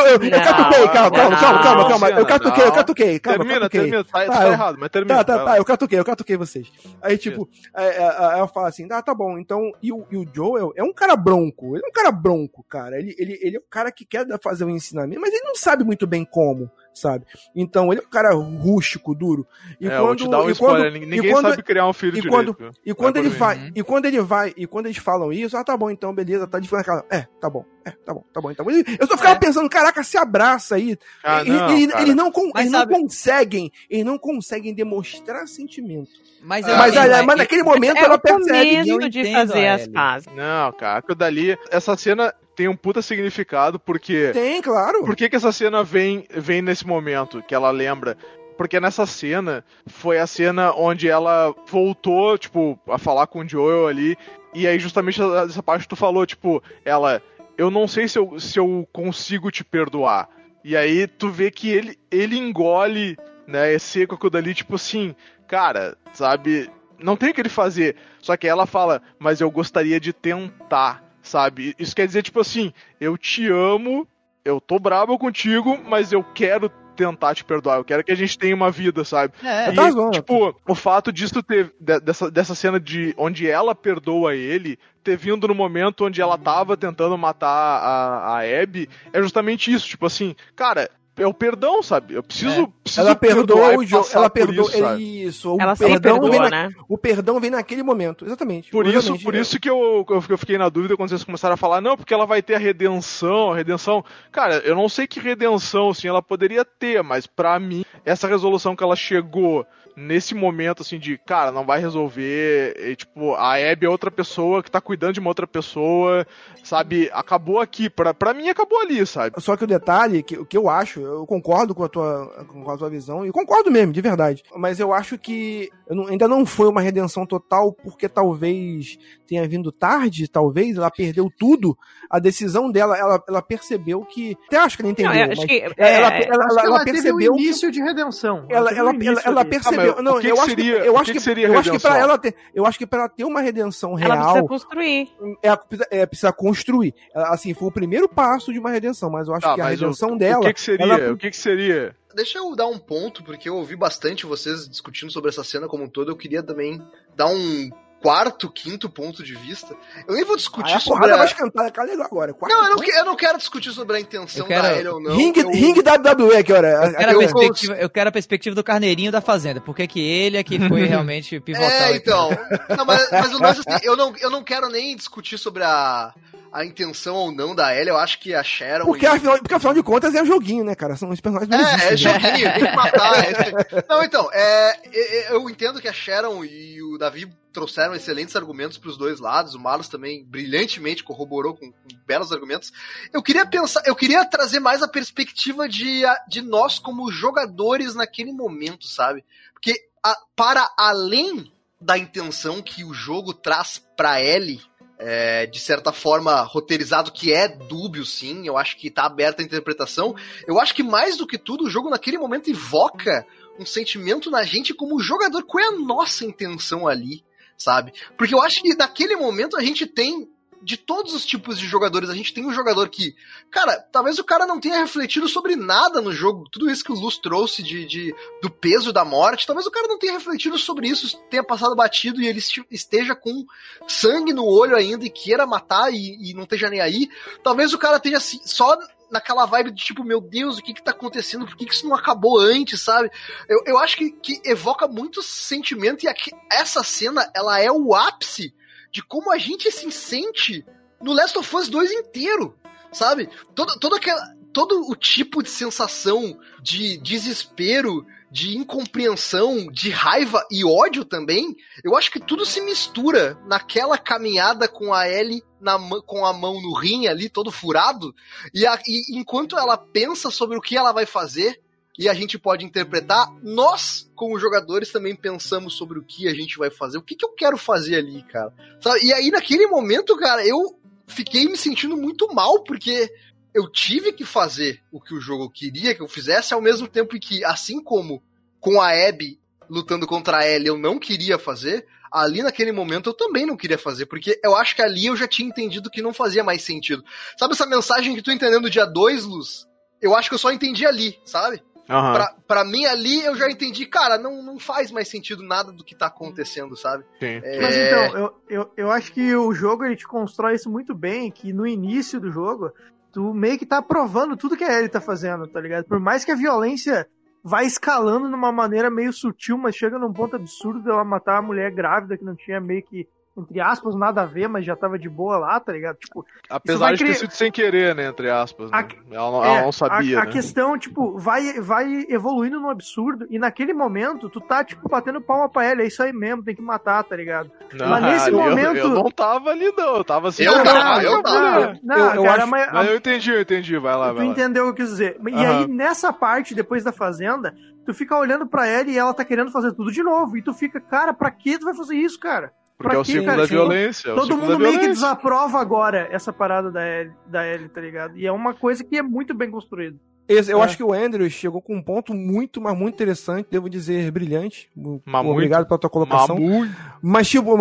eu, 0.08 0.20
catuquei, 0.20 0.88
calma, 0.90 1.12
calma, 1.12 1.38
calma, 1.40 1.64
calma, 1.64 1.90
calma, 1.90 2.10
eu 2.10 2.26
catuquei, 2.26 2.64
eu 2.64 2.72
catuquei, 2.72 3.20
calma, 3.20 3.46
Termina, 3.46 3.70
termina, 3.70 4.04
tá, 4.04 4.48
errado, 4.48 4.78
mas 4.80 4.90
termina. 4.90 5.24
Tá, 5.24 5.24
tá, 5.24 5.46
tá, 5.46 5.58
eu 5.58 5.66
catuquei, 5.66 6.00
eu 6.00 6.06
catuquei 6.06 6.38
vocês. 6.38 6.72
Aí, 7.02 7.18
tipo, 7.18 7.50
é, 7.76 7.84
é, 7.86 8.02
é, 8.04 8.38
ela 8.40 8.48
fala 8.48 8.68
assim, 8.68 8.88
ah, 8.92 9.02
tá 9.02 9.14
bom, 9.14 9.38
então, 9.38 9.72
e 9.82 9.92
o, 9.92 10.06
Joel 10.34 10.74
é 10.76 10.84
um 10.84 10.94
cara 10.94 11.16
bronco, 11.16 11.76
ele 11.76 11.86
é 11.86 11.88
um 11.88 11.92
cara 11.92 12.12
bronco, 12.12 12.64
cara, 12.70 12.98
ele, 13.00 13.16
é 13.20 13.58
um 13.60 13.64
cara 13.70 13.92
que 13.92 14.06
quer 14.06 14.26
fazer 14.42 14.64
um 14.66 14.70
ensinamento, 14.70 15.22
mas 15.22 15.34
ele 15.34 15.44
não 15.44 15.56
sabe 15.56 15.84
muito 15.84 16.06
bem 16.08 16.26
como, 16.26 16.70
sabe? 16.94 17.26
Então, 17.56 17.92
ele 17.92 18.02
é 18.02 18.04
um 18.06 18.10
cara 18.10 18.34
rústico, 18.36 19.14
duro. 19.16 19.46
E 19.80 19.88
é, 19.88 19.98
eu 19.98 20.06
vou 20.06 20.16
te 20.16 20.28
dar 20.28 20.42
um 20.44 20.50
e 20.50 20.54
spoiler, 20.54 20.92
ninguém 20.92 21.32
quando- 21.32 21.50
sabe 21.50 21.64
criar 21.64 21.88
um 21.88 21.94
filho 21.94 22.18
e 22.18 22.22
direito. 22.22 22.54
quando- 22.54 22.76
e 22.86 22.94
quando 22.94 23.18
ele 23.18 23.30
vai, 23.30 23.58
Uhum. 23.58 23.72
e 23.76 23.84
quando 23.84 24.06
ele 24.06 24.22
vai, 24.22 24.54
e 24.58 24.68
quando 24.68 24.86
eles 24.88 24.98
falam 24.98 25.32
isso, 25.32 25.56
ah, 25.58 25.64
tá 25.64 25.76
bom, 25.78 25.90
então, 25.90 26.14
beleza, 26.14 26.48
tá 26.48 26.60
de 26.60 26.70
é, 27.10 27.28
tá 27.40 27.50
bom, 27.50 27.66
é, 27.86 27.92
tá 27.92 28.14
bom, 28.14 28.24
tá 28.34 28.42
bom, 28.42 28.52
então. 28.52 28.66
Eu 28.70 29.08
só 29.08 29.18
ficava 29.18 29.36
É. 29.36 29.40
pensando, 29.40 29.70
caraca, 29.70 30.04
se 30.04 30.18
abraça 30.18 30.76
aí. 30.76 30.98
Ah, 31.24 31.44
E- 31.44 31.50
não, 31.50 31.78
e- 31.78 31.88
cara. 31.88 32.02
eles 32.04 32.16
não, 32.16 32.32
con- 32.32 32.52
Mas 32.54 32.62
eles 32.64 32.72
não 32.72 32.80
sabe- 32.80 32.94
conseguem, 32.96 33.72
eles 33.90 34.06
não 34.06 34.18
conseguem 34.18 34.74
demonstrar 34.74 35.48
sentimento. 35.48 36.10
Mas, 36.44 36.66
Ah, 36.66 36.78
mas, 36.78 36.96
mas 36.96 37.36
é- 37.36 37.36
naquele 37.36 37.64
momento 37.64 37.98
É 37.98 38.04
ela 38.04 38.18
percebe. 38.18 38.90
eu 38.90 38.98
de 39.10 39.20
entendo 39.20 39.34
fazer 39.34 39.68
as 39.68 39.88
pazes. 39.88 40.28
Não, 40.36 40.72
cara, 40.74 41.00
aquilo 41.00 41.16
dali, 41.16 41.58
essa 41.70 41.96
cena 41.96 42.34
tem 42.62 42.68
um 42.68 42.76
puta 42.76 43.02
significado, 43.02 43.80
porque... 43.80 44.30
Tem, 44.34 44.62
claro. 44.62 45.04
Por 45.04 45.16
que, 45.16 45.28
que 45.28 45.36
essa 45.36 45.52
cena 45.52 45.84
vem, 45.84 46.28
vem 46.30 46.62
nesse 46.62 46.86
momento 46.86 47.42
que 47.42 47.56
ela 47.56 47.72
lembra? 47.72 48.16
Porque 48.56 48.80
nessa 48.80 49.04
cena 49.08 49.66
foi 49.88 50.20
a 50.20 50.28
cena 50.28 50.72
onde 50.74 51.10
ela 51.10 51.56
voltou, 51.68 52.38
tipo, 52.38 52.80
a 52.88 53.00
falar 53.00 53.26
com 53.26 53.40
o 53.40 53.50
Joel 53.50 53.88
ali. 53.88 54.16
E 54.54 54.68
aí, 54.68 54.78
justamente 54.78 55.20
essa 55.20 55.64
parte 55.64 55.82
que 55.82 55.88
tu 55.88 55.96
falou, 55.96 56.24
tipo, 56.24 56.62
ela. 56.86 57.20
Eu 57.58 57.72
não 57.72 57.88
sei 57.88 58.08
se 58.08 58.20
eu, 58.20 58.40
se 58.40 58.60
eu 58.60 58.88
consigo 58.94 59.50
te 59.50 59.64
perdoar. 59.64 60.30
E 60.64 60.78
aí 60.78 61.08
tu 61.08 61.32
vê 61.32 61.50
que 61.50 61.68
ele, 61.68 61.98
ele 62.12 62.38
engole, 62.38 63.18
né, 63.48 63.74
esse 63.74 63.88
seco 63.88 64.14
aquilo 64.14 64.30
dali, 64.30 64.54
tipo 64.54 64.76
assim, 64.76 65.16
cara, 65.48 65.98
sabe? 66.14 66.70
Não 67.00 67.18
tem 67.18 67.32
o 67.32 67.34
que 67.34 67.42
ele 67.42 67.50
fazer. 67.50 67.96
Só 68.20 68.38
que 68.38 68.48
ela 68.48 68.68
fala, 68.68 69.02
mas 69.18 69.42
eu 69.42 69.50
gostaria 69.50 70.00
de 70.00 70.14
tentar, 70.14 71.04
sabe? 71.22 71.76
Isso 71.80 71.96
quer 71.96 72.08
dizer, 72.08 72.24
tipo 72.24 72.40
assim, 72.40 72.74
eu 73.00 73.18
te 73.18 73.48
amo, 73.48 74.08
eu 74.44 74.60
tô 74.60 74.80
bravo 74.80 75.18
contigo, 75.18 75.78
mas 75.88 76.12
eu 76.12 76.24
quero 76.24 76.70
tentar 76.96 77.34
te 77.34 77.44
perdoar, 77.44 77.78
eu 77.78 77.84
quero 77.86 78.04
que 78.04 78.12
a 78.12 78.16
gente 78.16 78.38
tenha 78.38 78.54
uma 78.56 78.70
vida, 78.70 79.04
sabe? 79.06 79.34
É, 79.44 79.70
E, 79.72 79.76
tá 79.76 79.90
zoando. 79.90 80.12
tipo, 80.12 80.54
o 80.68 80.76
fato 80.76 81.12
disso 81.12 81.42
ter. 81.42 81.74
de- 81.80 82.00
dessa, 82.02 82.30
dessa 82.30 82.54
cena 82.54 82.80
de 82.80 83.14
onde 83.18 83.50
ela 83.50 83.74
perdoa 83.74 84.36
ele, 84.36 84.78
ter 85.04 85.18
vindo 85.18 85.48
no 85.48 85.56
momento 85.56 86.06
onde 86.06 86.22
ela 86.22 86.38
tava 86.38 86.76
tentando 86.78 87.18
matar 87.18 87.48
a, 87.48 88.38
a 88.38 88.62
Abby, 88.62 88.88
é 89.14 89.22
justamente 89.22 89.72
isso. 89.74 89.88
Tipo 89.88 90.06
assim, 90.06 90.36
cara, 90.56 90.90
é 91.18 91.28
o 91.28 91.34
perdão, 91.34 91.84
sabe? 91.84 92.14
Eu 92.16 92.24
preciso. 92.24 92.62
É. 92.64 92.68
preciso 92.84 93.02
Ela 93.08 93.16
perdoou 93.16 93.78
o 93.78 93.84
e 93.84 93.88
passar 93.90 94.18
Ela 94.20 94.30
perdoou. 94.30 94.68
Isso, 94.70 94.80
sabe? 94.80 95.24
Isso, 95.24 95.56
o 95.56 95.62
Ela 95.62 95.76
sempre 95.76 95.94
perdão, 96.00 96.22
vem 96.22 96.30
perdoa, 96.32 96.50
na- 96.50 96.70
né? 96.70 96.76
o 96.88 96.98
perdão 96.98 97.40
vem 97.40 97.50
naquele 97.52 97.84
momento. 97.84 98.26
Exatamente. 98.26 98.72
Por 98.72 98.88
isso, 98.88 99.20
por 99.20 99.36
isso 99.36 99.60
que 99.60 99.70
eu, 99.70 100.06
eu 100.30 100.38
fiquei 100.38 100.58
na 100.58 100.70
dúvida 100.70 100.96
quando 100.98 101.10
vocês 101.10 101.24
começaram 101.24 101.54
a 101.54 101.58
falar, 101.58 101.82
não, 101.82 101.98
porque 101.98 102.14
ela 102.14 102.26
vai 102.26 102.42
ter 102.42 102.56
a 102.56 102.60
redenção, 102.60 103.52
a 103.52 103.56
redenção. 103.56 104.04
Cara, 104.32 104.56
eu 104.60 104.76
não 104.76 104.88
sei 104.90 105.06
que 105.08 105.20
redenção, 105.20 105.90
assim, 105.90 106.08
ela 106.08 106.22
poderia 106.22 106.64
ter, 106.66 107.04
mas 107.04 107.28
pra 107.28 107.60
mim, 107.60 107.84
essa 108.06 108.28
resolução 108.28 108.76
que 108.76 108.84
ela 108.84 108.96
chegou 108.96 109.66
nesse 109.96 110.34
momento, 110.36 110.82
assim, 110.82 110.98
de, 111.00 111.18
cara, 111.18 111.52
não 111.52 111.66
vai 111.66 111.80
resolver, 111.80 112.76
e, 112.80 112.96
tipo, 112.96 113.34
a 113.36 113.56
Abby 113.56 113.86
é 113.86 113.90
outra 113.90 114.10
pessoa 114.12 114.62
que 114.64 114.72
tá 114.72 114.80
cuidando 114.82 115.14
de 115.14 115.20
uma 115.20 115.30
outra 115.30 115.48
pessoa, 115.48 116.26
sabe? 116.64 117.10
Acabou 117.14 117.60
aqui, 117.60 117.90
pra, 117.90 118.14
pra 118.14 118.34
mim 118.34 118.50
acabou 118.50 118.80
ali, 118.82 119.06
sabe? 119.06 119.36
Só 119.42 119.56
que 119.58 119.64
o 119.64 119.68
detalhe, 119.68 120.24
que, 120.24 120.38
o 120.38 120.46
que 120.46 120.58
eu 120.58 120.70
acho, 120.70 121.02
eu 121.02 121.26
concordo 121.26 121.74
com 121.76 121.84
a, 121.84 121.90
tua, 121.90 122.46
com 122.48 122.70
a 122.70 122.78
tua 122.78 122.90
visão, 122.90 123.26
e 123.26 123.32
concordo 123.32 123.72
mesmo, 123.72 123.94
de 123.94 124.02
verdade. 124.02 124.44
Mas 124.56 124.80
eu 124.80 124.94
acho 124.94 125.18
que 125.18 125.70
eu 125.88 125.96
não- 125.96 126.08
ainda 126.08 126.28
não 126.28 126.46
foi 126.46 126.68
uma 126.68 126.82
redenção 126.82 127.26
total, 127.26 127.74
porque 127.74 128.08
talvez 128.08 128.98
tenha 129.28 129.48
vindo 129.48 129.72
tarde, 129.72 130.28
talvez, 130.28 130.78
ela 130.78 130.92
perdeu 130.92 131.30
tudo. 131.38 131.78
A 132.10 132.20
decisão 132.20 132.70
dela, 132.70 132.98
ela, 132.98 133.24
ela 133.28 133.42
percebeu 133.42 134.02
que. 134.06 134.36
Até 134.48 134.58
acho 134.58 134.76
que 134.76 134.84
ela 134.84 134.92
entendeu. 134.92 135.14
Não, 135.14 135.22
acho 135.32 135.42
mas 135.42 135.46
que. 135.46 135.62
ela, 135.62 135.74
é, 135.78 135.94
ela, 135.96 136.08
Acho 136.08 136.16
ela, 136.18 136.22
que 136.22 136.60
ela 136.60 136.62
ela 136.76 136.86
teve 136.86 137.02
percebeu 137.02 137.34
que 137.36 137.42
início 137.44 137.72
de 137.72 137.82
redenção. 137.82 138.46
ela, 138.50 138.70
ela, 138.72 138.92
ela, 138.92 139.22
ela 139.24 139.46
percebeu. 139.46 139.81
Mas 139.96 140.04
não, 140.04 140.16
o 140.18 140.20
que 140.20 140.28
eu 140.28 140.36
que 140.36 140.40
acho 140.42 140.50
seria- 140.50 140.82
que, 140.82 140.88
eu 140.88 140.98
acho 140.98 141.06
que 141.06 141.18
que, 141.18 141.20
seria 141.24 141.48
eu 141.48 141.58
acho 141.60 141.72
que 141.72 141.80
pra 141.80 141.90
redenção? 141.92 142.10
ela 142.10 142.18
ter, 142.18 142.36
eu 142.54 142.66
acho 142.66 142.78
que 142.78 142.88
para 142.88 143.00
ela 143.00 143.10
ter 143.10 143.24
uma 143.26 143.42
redenção 143.42 144.00
ela 144.00 144.16
real, 144.16 144.26
precisa 144.26 144.48
construir. 144.48 145.10
ela 145.42 145.58
precisa, 145.58 145.88
é, 145.92 146.06
precisa 146.06 146.34
construir. 146.34 146.94
Ela, 147.14 147.30
Assim, 147.34 147.54
foi 147.54 147.68
o 147.68 147.72
primeiro 147.72 148.08
passo 148.10 148.52
de 148.54 148.60
uma 148.60 148.70
redenção, 148.70 149.10
mas 149.10 149.28
eu 149.28 149.34
acho 149.34 149.46
Tá, 149.48 149.56
que 149.56 149.62
a 149.62 149.68
redenção 149.68 150.14
o, 150.14 150.18
dela. 150.18 150.40
O 150.40 150.48
que 150.48 150.54
que 150.54 150.62
seria? 150.62 150.86
ela- 150.86 151.14
O 151.14 151.18
que 151.18 151.30
que 151.32 151.38
seria? 151.38 151.96
Deixa 152.14 152.40
eu 152.40 152.54
dar 152.58 152.68
um 152.68 152.78
ponto, 152.78 153.24
porque 153.24 153.48
eu 153.48 153.56
ouvi 153.56 153.76
bastante 153.76 154.26
vocês 154.26 154.68
discutindo 154.68 155.10
sobre 155.12 155.30
essa 155.30 155.46
cena 155.46 155.68
como 155.68 155.86
um 155.86 155.88
todo. 155.88 156.12
Eu 156.12 156.18
queria 156.18 156.44
também 156.44 156.82
dar 157.16 157.28
um 157.28 157.70
quarto, 158.02 158.50
quinto 158.52 158.90
ponto 158.90 159.24
de 159.24 159.36
vista. 159.36 159.76
Eu 160.08 160.16
nem 160.16 160.24
vou 160.24 160.36
discutir 160.36 160.72
Aí 160.72 160.76
a 160.78 160.80
sobre 160.80 161.00
porrada 161.00 161.14
a... 161.14 161.18
vai 161.18 161.28
escantar, 161.28 161.72
cara, 161.72 161.88
legal 161.88 162.06
agora. 162.08 162.34
Quarto 162.34 162.54
Não, 162.56 162.64
eu 162.66 162.70
não, 162.72 162.78
que- 162.78 162.92
eu 162.92 163.06
não 163.06 163.16
quero 163.16 163.38
discutir 163.38 163.72
sobre 163.72 163.98
a 163.98 164.00
intenção 164.00 164.48
quero- 164.48 164.64
da 164.64 164.74
Ellie 164.74 164.88
ou 164.88 165.00
não. 165.02 165.16
Ring, 165.16 165.34
eu... 165.36 165.50
ring 165.52 165.74
WWE 165.80 166.38
aqui, 166.38 166.52
olha. 166.54 166.68
Eu 166.68 166.94
quero, 166.94 167.10
a 167.10 167.14
eu 167.14 167.20
perspectiva, 167.20 167.74
eu 167.76 167.90
quero 167.90 168.10
a 168.10 168.12
perspectiva 168.12 168.56
do 168.56 168.64
carneirinho 168.64 169.12
da 169.12 169.22
fazenda. 169.22 169.62
Por 169.62 169.76
que 169.76 169.88
que 169.88 170.00
ele 170.00 170.38
é 170.38 170.44
que 170.44 170.58
foi 170.68 170.86
realmente 170.86 171.40
pivotal? 171.40 171.70
É, 171.70 171.86
aqui? 171.90 171.98
então. 171.98 172.30
Não, 172.78 172.86
mas, 172.86 173.10
mas 173.12 173.34
o 173.34 173.40
lance 173.42 173.62
assim, 173.66 173.86
eu 173.86 173.96
não, 173.96 174.14
eu 174.18 174.30
não 174.30 174.44
quero 174.44 174.70
nem 174.70 174.96
discutir 174.96 175.38
sobre 175.38 175.64
a, 175.64 176.14
a 176.52 176.66
intenção 176.66 177.16
ou 177.16 177.32
não 177.32 177.56
da 177.56 177.74
Ellie. 177.76 177.90
Eu 177.90 177.98
acho 177.98 178.20
que 178.20 178.34
a 178.36 178.44
Sharon. 178.44 178.86
Porque, 178.86 179.06
e- 179.06 179.08
afinal, 179.08 179.38
porque 179.38 179.54
afinal 179.54 179.74
de 179.74 179.84
contas 179.84 180.14
é 180.16 180.22
um 180.22 180.26
joguinho, 180.26 180.64
né, 180.64 180.76
cara? 180.76 180.96
São 180.96 181.10
os 181.10 181.22
personagens 181.22 181.54
É, 181.54 181.90
é 181.90 181.94
existem, 181.94 182.14
né? 182.14 182.20
joguinho, 182.30 182.54
tem 182.54 182.66
que 182.66 182.72
matar. 182.76 183.24
é- 183.24 183.86
Não, 183.90 184.04
então, 184.04 184.30
é, 184.34 184.80
é- 184.94 185.34
eu 185.34 185.50
entendo 185.50 185.80
que 185.82 185.88
a 185.88 185.94
Sharon 185.94 186.44
e 186.44 186.82
o 186.84 186.98
Davi 186.98 187.32
trouxeram 187.54 187.94
excelentes 187.94 188.36
argumentos 188.36 188.78
para 188.78 188.90
os 188.90 188.98
dois 188.98 189.20
lados. 189.20 189.56
O 189.56 189.60
Malus 189.60 189.88
também 189.90 190.24
brilhantemente 190.26 191.04
corroborou 191.04 191.54
com, 191.56 191.72
com 191.72 191.78
belos 192.08 192.32
argumentos. 192.32 192.72
Eu 193.14 193.22
queria 193.22 193.46
pensar, 193.46 193.82
eu 193.86 193.96
queria 193.96 194.24
trazer 194.26 194.60
mais 194.60 194.82
a 194.82 194.88
perspectiva 194.88 195.68
de, 195.68 196.04
de 196.30 196.42
nós 196.42 196.80
como 196.80 197.12
jogadores 197.12 197.94
naquele 197.96 198.32
momento, 198.32 198.88
sabe? 198.88 199.24
Porque 199.54 199.76
a- 200.04 200.18
para 200.36 200.70
além 200.78 201.52
da 201.80 201.98
intenção 201.98 202.62
que 202.62 202.84
o 202.84 202.94
jogo 202.94 203.34
traz 203.34 203.82
para 203.98 204.22
Ellie, 204.22 204.62
é, 205.04 205.48
de 205.48 205.60
certa 205.60 205.92
forma 205.92 206.42
roteirizado, 206.42 207.12
que 207.12 207.34
é 207.34 207.48
dúbio, 207.48 208.06
sim. 208.06 208.46
Eu 208.46 208.56
acho 208.56 208.78
que 208.78 208.92
tá 208.92 209.04
aberta 209.04 209.42
a 209.42 209.46
interpretação. 209.46 210.16
Eu 210.48 210.60
acho 210.60 210.76
que 210.76 210.84
mais 210.84 211.18
do 211.18 211.26
que 211.26 211.40
tudo, 211.40 211.66
o 211.66 211.70
jogo 211.70 211.90
naquele 211.90 212.20
momento 212.20 212.52
evoca 212.52 213.26
um 213.60 213.66
sentimento 213.66 214.30
na 214.30 214.44
gente 214.44 214.76
como 214.76 215.00
jogador. 215.00 215.44
Qual 215.44 215.64
é 215.64 215.68
a 215.70 215.80
nossa 215.80 216.24
intenção 216.24 216.88
ali, 216.88 217.24
sabe? 217.58 217.94
Porque 218.16 218.34
eu 218.34 218.42
acho 218.42 218.62
que 218.62 218.76
naquele 218.76 219.16
momento 219.16 219.58
a 219.58 219.64
gente 219.64 219.88
tem. 219.88 220.30
De 220.62 220.78
todos 220.78 221.14
os 221.14 221.26
tipos 221.26 221.58
de 221.58 221.68
jogadores, 221.68 222.10
a 222.10 222.14
gente 222.14 222.34
tem 222.34 222.46
um 222.46 222.54
jogador 222.54 222.88
que, 222.90 223.16
cara, 223.50 223.78
talvez 223.92 224.20
o 224.20 224.24
cara 224.24 224.46
não 224.46 224.60
tenha 224.60 224.78
refletido 224.78 225.28
sobre 225.28 225.56
nada 225.56 226.02
no 226.02 226.12
jogo. 226.12 226.48
Tudo 226.52 226.70
isso 226.70 226.84
que 226.84 226.92
o 226.92 226.96
Luz 226.96 227.18
trouxe 227.18 227.64
de, 227.64 227.86
de 227.86 228.16
do 228.42 228.50
peso 228.50 228.94
da 228.94 229.04
morte, 229.04 229.48
talvez 229.48 229.66
o 229.66 229.72
cara 229.72 229.88
não 229.88 229.98
tenha 229.98 230.14
refletido 230.14 230.58
sobre 230.58 230.88
isso, 230.88 231.18
tenha 231.30 231.44
passado 231.44 231.76
batido 231.76 232.22
e 232.22 232.28
ele 232.28 232.42
esteja 232.70 233.16
com 233.16 233.46
sangue 233.88 234.34
no 234.34 234.46
olho 234.46 234.76
ainda 234.76 235.06
e 235.06 235.10
queira 235.10 235.48
matar 235.48 235.92
e, 235.92 236.30
e 236.30 236.34
não 236.34 236.44
esteja 236.44 236.70
nem 236.70 236.80
aí. 236.80 237.10
Talvez 237.44 237.74
o 237.74 237.80
cara 237.80 237.98
esteja 237.98 238.18
assim, 238.18 238.40
só 238.46 238.78
naquela 239.12 239.46
vibe 239.46 239.72
de 239.72 239.84
tipo, 239.84 240.04
meu 240.04 240.22
Deus, 240.22 240.58
o 240.58 240.62
que 240.64 240.74
que 240.74 240.82
tá 240.82 240.92
acontecendo? 240.92 241.46
Por 241.46 241.58
que, 241.58 241.66
que 241.66 241.74
isso 241.74 241.88
não 241.88 241.96
acabou 241.96 242.40
antes, 242.40 242.82
sabe? 242.82 243.12
Eu, 243.48 243.62
eu 243.66 243.78
acho 243.78 243.98
que, 243.98 244.12
que 244.12 244.42
evoca 244.46 244.88
muito 244.88 245.22
sentimento 245.22 246.06
e 246.06 246.08
aqui, 246.08 246.32
essa 246.50 246.84
cena, 246.84 247.30
ela 247.36 247.60
é 247.60 247.72
o 247.72 247.94
ápice 247.94 248.54
de 248.92 249.04
como 249.04 249.32
a 249.32 249.38
gente 249.38 249.72
se 249.72 249.90
sente 249.92 250.66
no 251.02 251.14
Last 251.14 251.38
of 251.38 251.56
Us 251.56 251.70
2 251.70 251.92
inteiro, 251.92 252.58
sabe? 252.92 253.30
Todo, 253.56 253.80
todo, 253.80 253.96
aquela, 253.96 254.22
todo 254.54 254.90
o 254.90 254.96
tipo 254.96 255.42
de 255.42 255.50
sensação 255.50 256.38
de 256.62 256.98
desespero, 256.98 258.06
de 258.30 258.58
incompreensão, 258.58 259.68
de 259.72 259.90
raiva 259.90 260.46
e 260.50 260.64
ódio 260.64 261.04
também, 261.04 261.56
eu 261.84 261.96
acho 261.96 262.12
que 262.12 262.20
tudo 262.20 262.46
se 262.46 262.62
mistura 262.62 263.38
naquela 263.46 263.98
caminhada 263.98 264.68
com 264.68 264.94
a 264.94 265.10
Ellie 265.10 265.44
na, 265.60 265.78
com 266.06 266.26
a 266.26 266.34
mão 266.34 266.62
no 266.62 266.74
rim 266.74 267.08
ali, 267.08 267.30
todo 267.30 267.52
furado, 267.52 268.16
e, 268.54 268.66
a, 268.66 268.80
e 268.88 269.18
enquanto 269.18 269.58
ela 269.58 269.78
pensa 269.78 270.32
sobre 270.32 270.58
o 270.58 270.62
que 270.62 270.78
ela 270.78 270.92
vai 270.92 271.06
fazer, 271.06 271.62
e 272.02 272.10
a 272.10 272.16
gente 272.16 272.40
pode 272.40 272.66
interpretar, 272.66 273.32
nós, 273.44 274.10
como 274.16 274.40
jogadores, 274.40 274.92
também 274.92 275.16
pensamos 275.16 275.76
sobre 275.76 276.00
o 276.00 276.04
que 276.04 276.28
a 276.28 276.34
gente 276.34 276.58
vai 276.58 276.72
fazer, 276.72 276.98
o 276.98 277.02
que, 277.04 277.16
que 277.16 277.24
eu 277.24 277.30
quero 277.30 277.60
fazer 277.60 277.98
ali, 277.98 278.24
cara. 278.24 278.52
Sabe? 278.80 279.06
E 279.06 279.14
aí, 279.14 279.30
naquele 279.30 279.68
momento, 279.68 280.18
cara, 280.18 280.44
eu 280.44 280.76
fiquei 281.06 281.48
me 281.48 281.56
sentindo 281.56 281.96
muito 281.96 282.34
mal, 282.34 282.64
porque 282.64 283.08
eu 283.54 283.72
tive 283.72 284.12
que 284.14 284.26
fazer 284.26 284.82
o 284.92 285.00
que 285.00 285.14
o 285.14 285.22
jogo 285.22 285.48
queria 285.48 285.94
que 285.94 286.02
eu 286.02 286.08
fizesse, 286.08 286.56
ao 286.56 286.62
mesmo 286.62 286.88
tempo 286.88 287.20
que, 287.20 287.46
assim 287.46 287.80
como 287.84 288.24
com 288.60 288.82
a 288.82 288.90
Abby 289.08 289.40
lutando 289.70 290.08
contra 290.08 290.40
a 290.40 290.48
Ellie 290.48 290.70
eu 290.70 290.80
não 290.80 290.98
queria 290.98 291.38
fazer, 291.38 291.86
ali 292.12 292.42
naquele 292.42 292.72
momento 292.72 293.12
eu 293.12 293.14
também 293.14 293.46
não 293.46 293.56
queria 293.56 293.78
fazer, 293.78 294.08
porque 294.08 294.40
eu 294.44 294.56
acho 294.56 294.76
que 294.76 294.82
ali 294.82 295.06
eu 295.06 295.16
já 295.16 295.28
tinha 295.28 295.48
entendido 295.48 295.92
que 295.92 296.02
não 296.02 296.16
fazia 296.16 296.44
mais 296.44 296.64
sentido. 296.64 297.06
Sabe 297.38 297.54
essa 297.54 297.68
mensagem 297.68 298.16
que 298.16 298.24
tu 298.24 298.32
entendendo 298.32 298.72
dia 298.72 298.86
2, 298.86 299.24
Luz? 299.24 299.68
Eu 300.02 300.16
acho 300.16 300.30
que 300.30 300.34
eu 300.34 300.40
só 300.40 300.52
entendi 300.52 300.84
ali, 300.84 301.20
sabe? 301.24 301.62
Uhum. 301.90 302.14
Pra, 302.14 302.36
pra 302.48 302.64
mim, 302.64 302.86
ali, 302.86 303.24
eu 303.24 303.36
já 303.36 303.50
entendi, 303.50 303.86
cara, 303.86 304.18
não, 304.18 304.42
não 304.42 304.58
faz 304.60 304.92
mais 304.92 305.10
sentido 305.10 305.44
nada 305.44 305.72
do 305.72 305.84
que 305.84 305.96
tá 305.96 306.08
acontecendo, 306.08 306.76
sabe? 306.78 307.04
Sim. 307.20 307.42
É... 307.44 307.62
Mas 307.62 307.76
então, 307.76 308.18
eu, 308.18 308.34
eu, 308.50 308.72
eu 308.78 308.92
acho 308.92 309.12
que 309.12 309.36
o 309.36 309.54
jogo, 309.54 309.84
ele 309.84 309.96
te 309.96 310.08
constrói 310.08 310.56
isso 310.56 310.70
muito 310.70 310.96
bem, 310.96 311.32
que 311.32 311.52
no 311.52 311.68
início 311.68 312.20
do 312.20 312.32
jogo, 312.32 312.72
tu 313.12 313.34
meio 313.34 313.58
que 313.58 313.66
tá 313.66 313.78
aprovando 313.78 314.38
tudo 314.38 314.56
que 314.56 314.64
a 314.64 314.78
Ellie 314.78 314.90
tá 314.90 315.02
fazendo, 315.02 315.48
tá 315.48 315.60
ligado? 315.60 315.86
Por 315.86 316.00
mais 316.00 316.24
que 316.24 316.32
a 316.32 316.36
violência 316.36 317.08
vai 317.44 317.66
escalando 317.66 318.28
de 318.28 318.36
uma 318.36 318.52
maneira 318.52 318.90
meio 318.90 319.12
sutil, 319.12 319.58
mas 319.58 319.76
chega 319.76 319.98
num 319.98 320.14
ponto 320.14 320.36
absurdo 320.36 320.82
dela 320.82 321.04
matar 321.04 321.38
a 321.38 321.42
mulher 321.42 321.72
grávida 321.72 322.18
que 322.18 322.24
não 322.24 322.36
tinha 322.36 322.62
meio 322.62 322.84
que 322.84 323.08
entre 323.42 323.60
aspas, 323.60 323.96
nada 323.96 324.22
a 324.22 324.26
ver, 324.26 324.48
mas 324.48 324.66
já 324.66 324.76
tava 324.76 324.98
de 324.98 325.10
boa 325.10 325.38
lá, 325.38 325.60
tá 325.60 325.72
ligado? 325.72 325.98
Tipo, 325.98 326.26
Apesar 326.50 326.94
de 326.94 327.04
ter 327.04 327.14
sido 327.16 327.32
sem 327.32 327.52
querer, 327.52 327.96
né? 327.96 328.08
Entre 328.08 328.30
aspas. 328.30 328.72
Né? 328.72 328.78
A... 328.78 329.14
Ela, 329.14 329.32
não, 329.32 329.44
é, 329.44 329.48
ela, 329.48 329.62
não 329.64 329.72
sabia. 329.72 330.20
A, 330.20 330.22
a 330.22 330.26
né? 330.26 330.32
questão, 330.32 330.78
tipo, 330.78 331.18
vai, 331.18 331.60
vai 331.60 332.06
evoluindo 332.10 332.60
no 332.60 332.70
absurdo, 332.70 333.26
e 333.30 333.40
naquele 333.40 333.74
momento, 333.74 334.30
tu 334.30 334.40
tá, 334.40 334.64
tipo, 334.64 334.88
batendo 334.88 335.22
palma 335.22 335.50
pra 335.50 335.66
ela, 335.66 335.82
é 335.82 335.88
isso 335.88 336.02
aí 336.02 336.14
mesmo, 336.14 336.44
tem 336.44 336.56
que 336.56 336.62
matar, 336.62 337.04
tá 337.04 337.16
ligado? 337.16 337.52
Não, 337.74 337.90
mas 337.90 338.04
nesse 338.04 338.30
eu, 338.30 338.38
momento. 338.38 338.78
Eu 338.78 338.90
não 338.90 339.10
tava 339.10 339.52
ali, 339.52 339.72
não. 339.78 339.98
Eu 339.98 340.04
tava 340.04 340.30
assim. 340.30 340.44
Eu 340.44 340.64
tava, 340.64 341.04
eu 341.04 341.24
tava. 341.24 341.80
Não, 341.84 341.98
eu, 341.98 342.16
eu 342.16 342.24
cara, 342.24 342.44
acho... 342.44 342.52
mas, 342.52 342.72
mas, 342.72 342.90
eu 342.90 342.96
entendi, 342.98 343.32
eu 343.32 343.42
entendi. 343.42 343.78
Vai 343.78 343.96
lá, 343.96 344.10
tu 344.10 344.16
vai 344.16 344.26
entendeu 344.26 344.68
o 344.68 344.74
que 344.74 344.82
eu 344.82 344.86
quis 344.86 344.92
dizer. 344.94 345.18
E 345.26 345.46
aí, 345.46 345.68
nessa 345.68 346.12
parte, 346.12 346.54
depois 346.54 346.84
da 346.84 346.92
fazenda, 346.92 347.56
tu 347.86 347.94
fica 347.94 348.18
olhando 348.18 348.46
pra 348.46 348.68
ela 348.68 348.90
e 348.90 348.98
ela 348.98 349.14
tá 349.14 349.24
querendo 349.24 349.52
fazer 349.52 349.72
tudo 349.74 349.92
de 349.92 350.04
novo. 350.04 350.38
E 350.38 350.42
tu 350.42 350.54
fica, 350.54 350.80
cara, 350.80 351.14
pra 351.14 351.32
que 351.32 351.58
tu 351.58 351.66
vai 351.66 351.74
fazer 351.74 351.96
isso, 351.96 352.20
cara? 352.20 352.54
Porque 352.82 352.96
é 352.96 353.00
o 353.00 353.06
ciclo 353.06 353.26
da 353.26 353.46
violência. 353.46 354.12
É 354.12 354.16
todo 354.16 354.38
mundo 354.38 354.60
meio 354.60 354.80
que 354.80 354.88
desaprova 354.88 355.60
agora 355.60 356.08
essa 356.12 356.34
parada 356.34 356.72
da 356.72 356.88
Ellie, 356.88 357.14
da 357.28 357.48
Ellie, 357.48 357.70
tá 357.70 357.82
ligado? 357.82 358.18
E 358.18 358.26
é 358.26 358.32
uma 358.32 358.54
coisa 358.54 358.84
que 358.84 358.98
é 358.98 359.02
muito 359.02 359.34
bem 359.34 359.50
construída. 359.50 359.98
Esse, 360.28 360.52
eu 360.52 360.62
é. 360.62 360.66
acho 360.66 360.78
que 360.78 360.84
o 360.84 360.94
Andrew 360.94 361.30
chegou 361.30 361.62
com 361.62 361.76
um 361.76 361.82
ponto 361.82 362.14
muito, 362.14 362.62
mas 362.62 362.78
muito 362.78 362.96
interessante, 362.96 363.48
devo 363.52 363.70
dizer, 363.70 364.10
brilhante. 364.12 364.70
Mas 365.06 365.26
Obrigado 365.26 365.68
pela 365.68 365.80
tua 365.80 365.90
colocação. 365.90 366.38
Mas, 366.40 366.72
mas 367.02 367.30
tipo, 367.30 367.52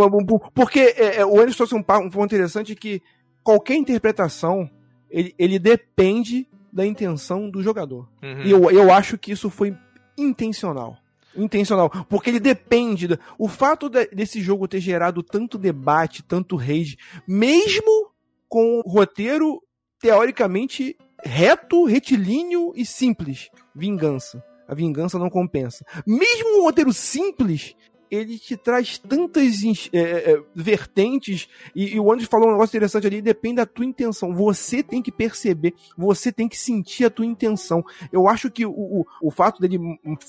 porque 0.55 0.95
é, 0.97 1.17
é, 1.17 1.27
o 1.27 1.41
Andrew 1.41 1.55
trouxe 1.55 1.75
um, 1.75 1.79
um 1.79 2.11
ponto 2.11 2.27
interessante 2.27 2.75
que 2.77 3.03
qualquer 3.43 3.75
interpretação, 3.75 4.71
ele, 5.11 5.35
ele 5.39 5.59
depende 5.59 6.47
da 6.73 6.87
intenção 6.87 7.51
do 7.51 7.63
jogador. 7.63 8.09
Uhum. 8.23 8.43
E 8.45 8.51
eu, 8.51 8.71
eu 8.71 8.93
acho 8.93 9.19
que 9.19 9.33
isso 9.33 9.51
foi 9.51 9.75
intencional 10.17 11.00
intencional, 11.37 11.91
porque 12.09 12.31
ele 12.31 12.41
depende. 12.41 13.09
Da... 13.09 13.19
O 13.39 13.49
fato 13.49 13.89
de, 13.89 14.07
desse 14.07 14.41
jogo 14.41 14.69
ter 14.69 14.81
gerado 14.81 15.23
tanto 15.23 15.59
debate, 15.59 16.23
tanto 16.23 16.57
rage, 16.57 16.97
mesmo 17.27 18.11
com 18.49 18.81
o 18.85 18.89
roteiro 18.89 19.63
teoricamente 20.01 20.97
reto, 21.23 21.85
retilíneo 21.85 22.73
e 22.75 22.85
simples, 22.85 23.49
vingança. 23.75 24.43
A 24.67 24.75
vingança 24.75 25.19
não 25.19 25.29
compensa. 25.29 25.85
Mesmo 26.07 26.61
um 26.61 26.63
roteiro 26.63 26.93
simples, 26.93 27.75
ele 28.11 28.39
te 28.39 28.57
traz 28.57 28.99
tantas 28.99 29.63
é, 29.93 29.99
é, 29.99 30.43
vertentes, 30.55 31.49
e, 31.75 31.95
e, 31.95 32.01
o 32.01 32.13
André 32.13 32.27
falou 32.27 32.49
um 32.49 32.53
negócio 32.53 32.77
interessante 32.77 33.07
ali, 33.07 33.23
depende 33.23 33.57
da 33.57 33.67
tua 33.67 33.85
intenção. 33.85 34.35
Você 34.35 34.83
tem 34.83 35.01
que 35.01 35.13
perceber, 35.13 35.75
você 35.97 36.33
tem 36.33 36.49
que 36.49 36.59
sentir 36.59 37.05
a 37.05 37.11
tua 37.11 37.27
intenção. 37.27 37.85
Eu 38.13 38.29
acho 38.29 38.51
que 38.51 38.67
o, 38.67 38.73
o, 38.73 39.07
o 39.23 39.31
fato 39.31 39.61
dele 39.61 39.79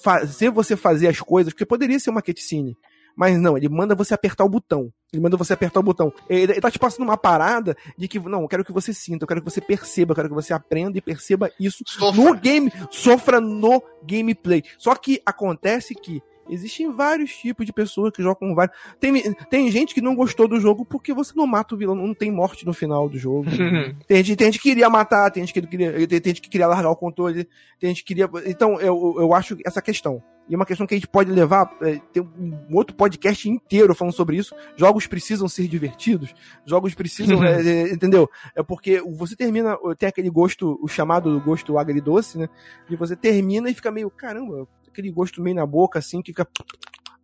fazer 0.04 0.52
você 0.52 0.76
fazer 0.76 1.08
as 1.08 1.20
coisas, 1.20 1.54
porque 1.54 1.66
poderia 1.66 2.00
ser 2.00 2.10
uma 2.10 2.22
cutscene, 2.22 2.78
mas 3.16 3.38
não, 3.40 3.58
ele 3.58 3.70
manda 3.70 3.96
você 3.96 4.14
apertar 4.14 4.44
o 4.46 4.50
botão. 4.50 4.92
Ele 5.12 5.22
manda 5.22 5.36
você 5.36 5.54
apertar 5.54 5.80
o 5.80 5.84
botão. 5.84 6.14
Ele, 6.30 6.54
ele 6.54 6.62
tá 6.62 6.72
te 6.72 6.80
passando 6.80 7.04
uma 7.04 7.18
parada 7.18 7.76
de 7.98 8.08
que, 8.08 8.20
não, 8.20 8.44
eu 8.44 8.48
quero 8.48 8.64
que 8.64 8.72
você 8.72 8.94
sinta, 8.94 9.24
eu 9.24 9.28
quero 9.28 9.42
que 9.42 9.50
você 9.50 9.60
perceba, 9.60 10.12
eu 10.12 10.16
quero 10.16 10.30
que 10.30 10.36
você 10.36 10.54
aprenda 10.54 10.98
e 10.98 11.02
perceba 11.02 11.52
isso 11.60 11.84
sofra. 11.86 12.24
no 12.24 12.34
game, 12.34 12.72
sofra 12.90 13.42
no 13.42 13.84
gameplay. 14.04 14.64
Só 14.78 14.96
que 14.96 15.22
acontece 15.26 15.94
que 15.94 16.22
Existem 16.50 16.92
vários 16.92 17.36
tipos 17.36 17.66
de 17.66 17.74
pessoas 17.74 18.12
que 18.12 18.22
jogam 18.22 18.54
vários. 18.54 18.76
Tem, 19.00 19.34
tem 19.50 19.72
gente 19.72 19.94
que 19.94 20.02
não 20.02 20.16
gostou 20.16 20.48
do 20.48 20.60
jogo 20.60 20.86
porque 20.86 21.14
você 21.14 21.34
não 21.36 21.48
mata 21.48 21.76
o 21.76 21.78
vilão, 21.78 21.96
não 21.96 22.14
tem 22.14 22.32
morte 22.32 22.66
no 22.66 22.74
final 22.74 23.08
do 23.08 23.18
jogo. 23.18 23.46
tem, 24.08 24.24
gente, 24.24 24.38
tem 24.38 24.48
gente 24.48 24.62
que 24.62 24.70
queria 24.70 24.90
matar, 24.90 25.32
tem 25.32 25.46
gente 25.46 25.54
que 25.54 25.68
queria, 25.68 26.08
tem 26.08 26.22
gente 26.24 26.42
que 26.42 26.50
queria 26.50 26.68
largar 26.68 26.90
o 26.90 26.96
controle, 26.96 27.48
tem 27.80 27.90
gente 27.90 28.04
que 28.04 28.08
queria. 28.08 28.30
Então, 28.46 28.80
eu, 28.80 29.16
eu 29.18 29.34
acho 29.34 29.58
essa 29.66 29.82
questão. 29.82 30.22
E 30.50 30.56
uma 30.56 30.66
questão 30.66 30.86
que 30.86 30.94
a 30.94 30.98
gente 30.98 31.08
pode 31.08 31.32
levar, 31.32 31.72
é, 31.82 32.02
tem 32.12 32.22
um 32.22 32.76
outro 32.76 32.94
podcast 32.94 33.50
inteiro 33.50 33.96
falando 33.96 34.14
sobre 34.14 34.36
isso. 34.36 34.54
Jogos 34.76 35.08
precisam 35.08 35.48
ser 35.48 35.68
divertidos. 35.68 36.34
Jogos 36.66 36.94
precisam, 36.94 37.42
é, 37.42 37.62
é, 37.62 37.94
entendeu? 37.94 38.30
É 38.54 38.62
porque 38.62 39.02
você 39.02 39.34
termina, 39.34 39.78
tem 39.98 40.10
aquele 40.10 40.30
gosto, 40.30 40.78
o 40.82 40.88
chamado 40.90 41.40
gosto 41.40 41.78
agridoce, 41.78 42.38
né? 42.38 42.50
E 42.90 42.98
você 42.98 43.16
termina 43.16 43.70
e 43.70 43.74
fica 43.74 43.92
meio, 43.92 44.10
caramba, 44.10 44.68
aquele 44.92 45.12
gosto 45.12 45.42
meio 45.42 45.56
na 45.56 45.66
boca, 45.66 46.00
assim, 46.00 46.22
que 46.22 46.32
fica. 46.32 46.48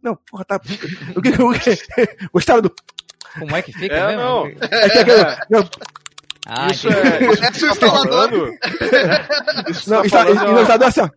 Não, 0.01 0.15
porra, 0.15 0.45
tá. 0.45 0.59
O 1.15 1.21
que, 1.21 1.29
o 1.29 1.53
que... 1.53 1.77
Gostaram 2.33 2.61
do. 2.61 2.73
Como 3.37 3.55
é 3.55 3.61
que 3.61 3.71
fica 3.73 3.95
é, 3.95 4.07
mesmo? 4.07 4.21
Não. 4.21 4.47
É, 4.47 5.67
ah, 6.49 6.67
isso 6.71 6.87
é. 6.87 7.33
Isso 7.33 7.43
é 7.43 7.51
seu 7.53 7.69
instalador. 7.71 8.57
Isso 9.69 9.89
não, 9.89 9.99
tá 10.01 10.05
está, 10.05 10.25
falando, 10.25 10.61
está, 10.61 10.87
assim, 10.87 11.01
ó. 11.01 11.09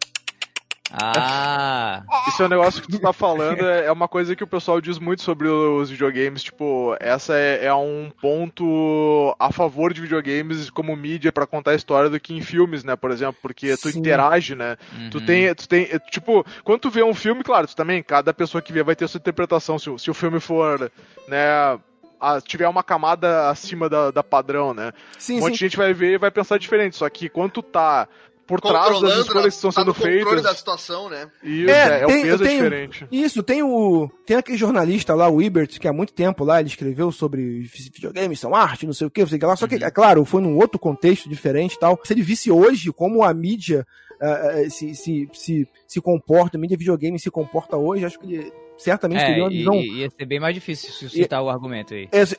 Ah. 0.93 2.02
Isso 2.28 2.43
é 2.43 2.47
um 2.47 2.49
negócio 2.49 2.83
que 2.83 2.89
tu 2.89 2.99
tá 2.99 3.12
falando, 3.12 3.65
é, 3.65 3.86
é 3.86 3.93
uma 3.93 4.09
coisa 4.09 4.35
que 4.35 4.43
o 4.43 4.47
pessoal 4.47 4.81
diz 4.81 4.99
muito 4.99 5.23
sobre 5.23 5.49
os 5.49 5.91
videogames, 5.91 6.43
tipo, 6.43 6.97
essa 6.99 7.35
é, 7.36 7.67
é 7.67 7.75
um 7.75 8.10
ponto 8.20 9.35
a 9.39 9.52
favor 9.52 9.93
de 9.93 10.01
videogames 10.01 10.69
como 10.70 10.97
mídia 10.97 11.33
para 11.33 11.47
contar 11.47 11.73
a 11.73 11.77
história 11.77 12.10
do 12.10 12.19
que 12.19 12.35
em 12.35 12.41
filmes, 12.41 12.83
né, 12.83 12.97
por 12.97 13.10
exemplo, 13.10 13.36
porque 13.41 13.77
tu 13.77 13.91
Sim. 13.91 14.01
interage, 14.01 14.55
né? 14.55 14.77
Uhum. 14.93 15.10
Tu 15.10 15.20
tem, 15.20 15.55
tu 15.55 15.69
tem, 15.69 15.89
tipo, 16.10 16.44
quando 16.65 16.81
tu 16.81 16.91
vê 16.91 17.02
um 17.02 17.15
filme, 17.15 17.44
claro, 17.44 17.67
tu 17.67 17.77
também, 17.77 18.02
cada 18.02 18.35
pessoa 18.35 18.60
que 18.60 18.73
vê 18.73 18.83
vai 18.83 18.97
ter 18.97 19.09
sua 19.09 19.19
interpretação, 19.19 19.78
se, 19.78 19.97
se 19.99 20.10
o 20.10 20.15
filme 20.15 20.41
for, 20.41 20.91
né, 21.28 21.78
a, 22.20 22.41
tiver 22.41 22.69
uma 22.69 22.83
camada 22.83 23.49
acima 23.49 23.89
da, 23.89 24.10
da 24.10 24.23
padrão, 24.23 24.75
né? 24.75 24.93
Sim, 25.19 25.39
um 25.39 25.41
monte 25.41 25.52
sim. 25.52 25.55
de 25.55 25.59
gente 25.60 25.77
vai 25.77 25.94
ver 25.94 26.15
e 26.15 26.19
vai 26.19 26.31
pensar 26.31 26.59
diferente. 26.59 26.97
Só 26.97 27.09
que 27.09 27.28
quando 27.28 27.52
tu 27.52 27.62
tá 27.62 28.07
por 28.51 28.61
trás 28.61 29.01
das 29.01 29.19
escolhas 29.19 29.55
que 29.55 29.55
estão 29.55 29.70
tá 29.70 29.81
sendo 29.81 29.95
feitas. 29.95 30.43
da 30.43 30.55
situação, 30.55 31.09
né? 31.09 31.31
Isso, 31.41 31.70
é, 31.70 32.03
é, 32.03 32.07
tem, 32.07 32.19
o 32.19 32.23
peso 32.23 32.45
é 32.45 32.47
tenho, 32.49 32.65
diferente. 32.65 33.09
Isso, 33.12 33.43
tem 33.45 33.62
o. 33.62 34.11
Tem 34.27 34.37
aquele 34.37 34.59
jornalista 34.59 35.15
lá, 35.15 35.29
o 35.31 35.41
Ibert, 35.41 35.79
que 35.79 35.87
há 35.87 35.93
muito 35.93 36.12
tempo 36.12 36.45
lá 36.45 36.59
ele 36.59 36.69
escreveu 36.69 37.12
sobre 37.12 37.61
videogames 37.61 38.41
são 38.41 38.55
arte, 38.55 38.87
não 38.87 38.93
sei 38.93 39.07
o 39.07 39.11
que, 39.11 39.20
não 39.20 39.29
sei 39.29 39.37
o 39.37 39.41
que 39.41 39.47
lá. 39.47 39.55
Só 39.55 39.69
que, 39.69 39.77
uhum. 39.77 39.85
é 39.85 39.91
claro, 39.91 40.25
foi 40.25 40.43
num 40.43 40.57
outro 40.57 40.81
contexto 40.81 41.29
diferente 41.29 41.75
e 41.75 41.79
tal. 41.79 41.99
Se 42.03 42.12
ele 42.12 42.23
visse 42.23 42.51
hoje 42.51 42.93
como 42.93 43.23
a 43.23 43.33
mídia 43.33 43.87
uh, 44.20 44.69
se, 44.69 44.97
se, 44.97 45.29
se, 45.33 45.69
se 45.87 46.01
comporta, 46.01 46.59
a 46.59 46.61
mídia 46.61 46.77
videogame 46.77 47.20
se 47.20 47.31
comporta 47.31 47.77
hoje, 47.77 48.05
acho 48.05 48.19
que 48.19 48.35
ele 48.35 48.53
certamente 48.81 49.20
é, 49.20 49.26
teria 49.26 49.42
uma 49.44 49.50
visão. 49.50 49.75
Ia 49.75 50.10
ser 50.10 50.25
bem 50.25 50.41
mais 50.41 50.55
difícil 50.55 50.91
suscitar 50.92 51.41
e, 51.41 51.44
o 51.44 51.49
argumento 51.49 51.94
aí. 51.94 52.09
Esse, 52.10 52.36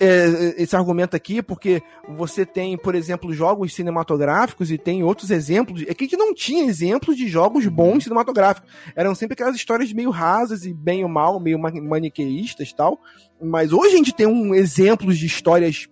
esse 0.57 0.75
argumento 0.75 1.15
aqui, 1.15 1.41
porque 1.41 1.81
você 2.09 2.45
tem, 2.45 2.77
por 2.77 2.95
exemplo, 2.95 3.33
jogos 3.33 3.73
cinematográficos 3.73 4.71
e 4.71 4.77
tem 4.77 5.03
outros 5.03 5.31
exemplos. 5.31 5.83
É 5.87 5.93
que 5.93 6.03
a 6.03 6.07
gente 6.07 6.17
não 6.17 6.33
tinha 6.33 6.65
exemplos 6.65 7.15
de 7.15 7.27
jogos 7.27 7.67
bons 7.67 8.03
cinematográficos. 8.03 8.69
Eram 8.95 9.13
sempre 9.13 9.33
aquelas 9.33 9.55
histórias 9.55 9.93
meio 9.93 10.09
rasas 10.09 10.65
e 10.65 10.73
bem 10.73 11.03
ou 11.03 11.09
mal, 11.09 11.39
meio 11.39 11.59
maniqueístas 11.59 12.69
e 12.69 12.75
tal. 12.75 12.99
Mas 13.41 13.71
hoje 13.71 13.93
a 13.93 13.97
gente 13.97 14.13
tem 14.13 14.27
um 14.27 14.53
exemplos 14.53 15.17
de 15.17 15.25
histórias 15.25 15.87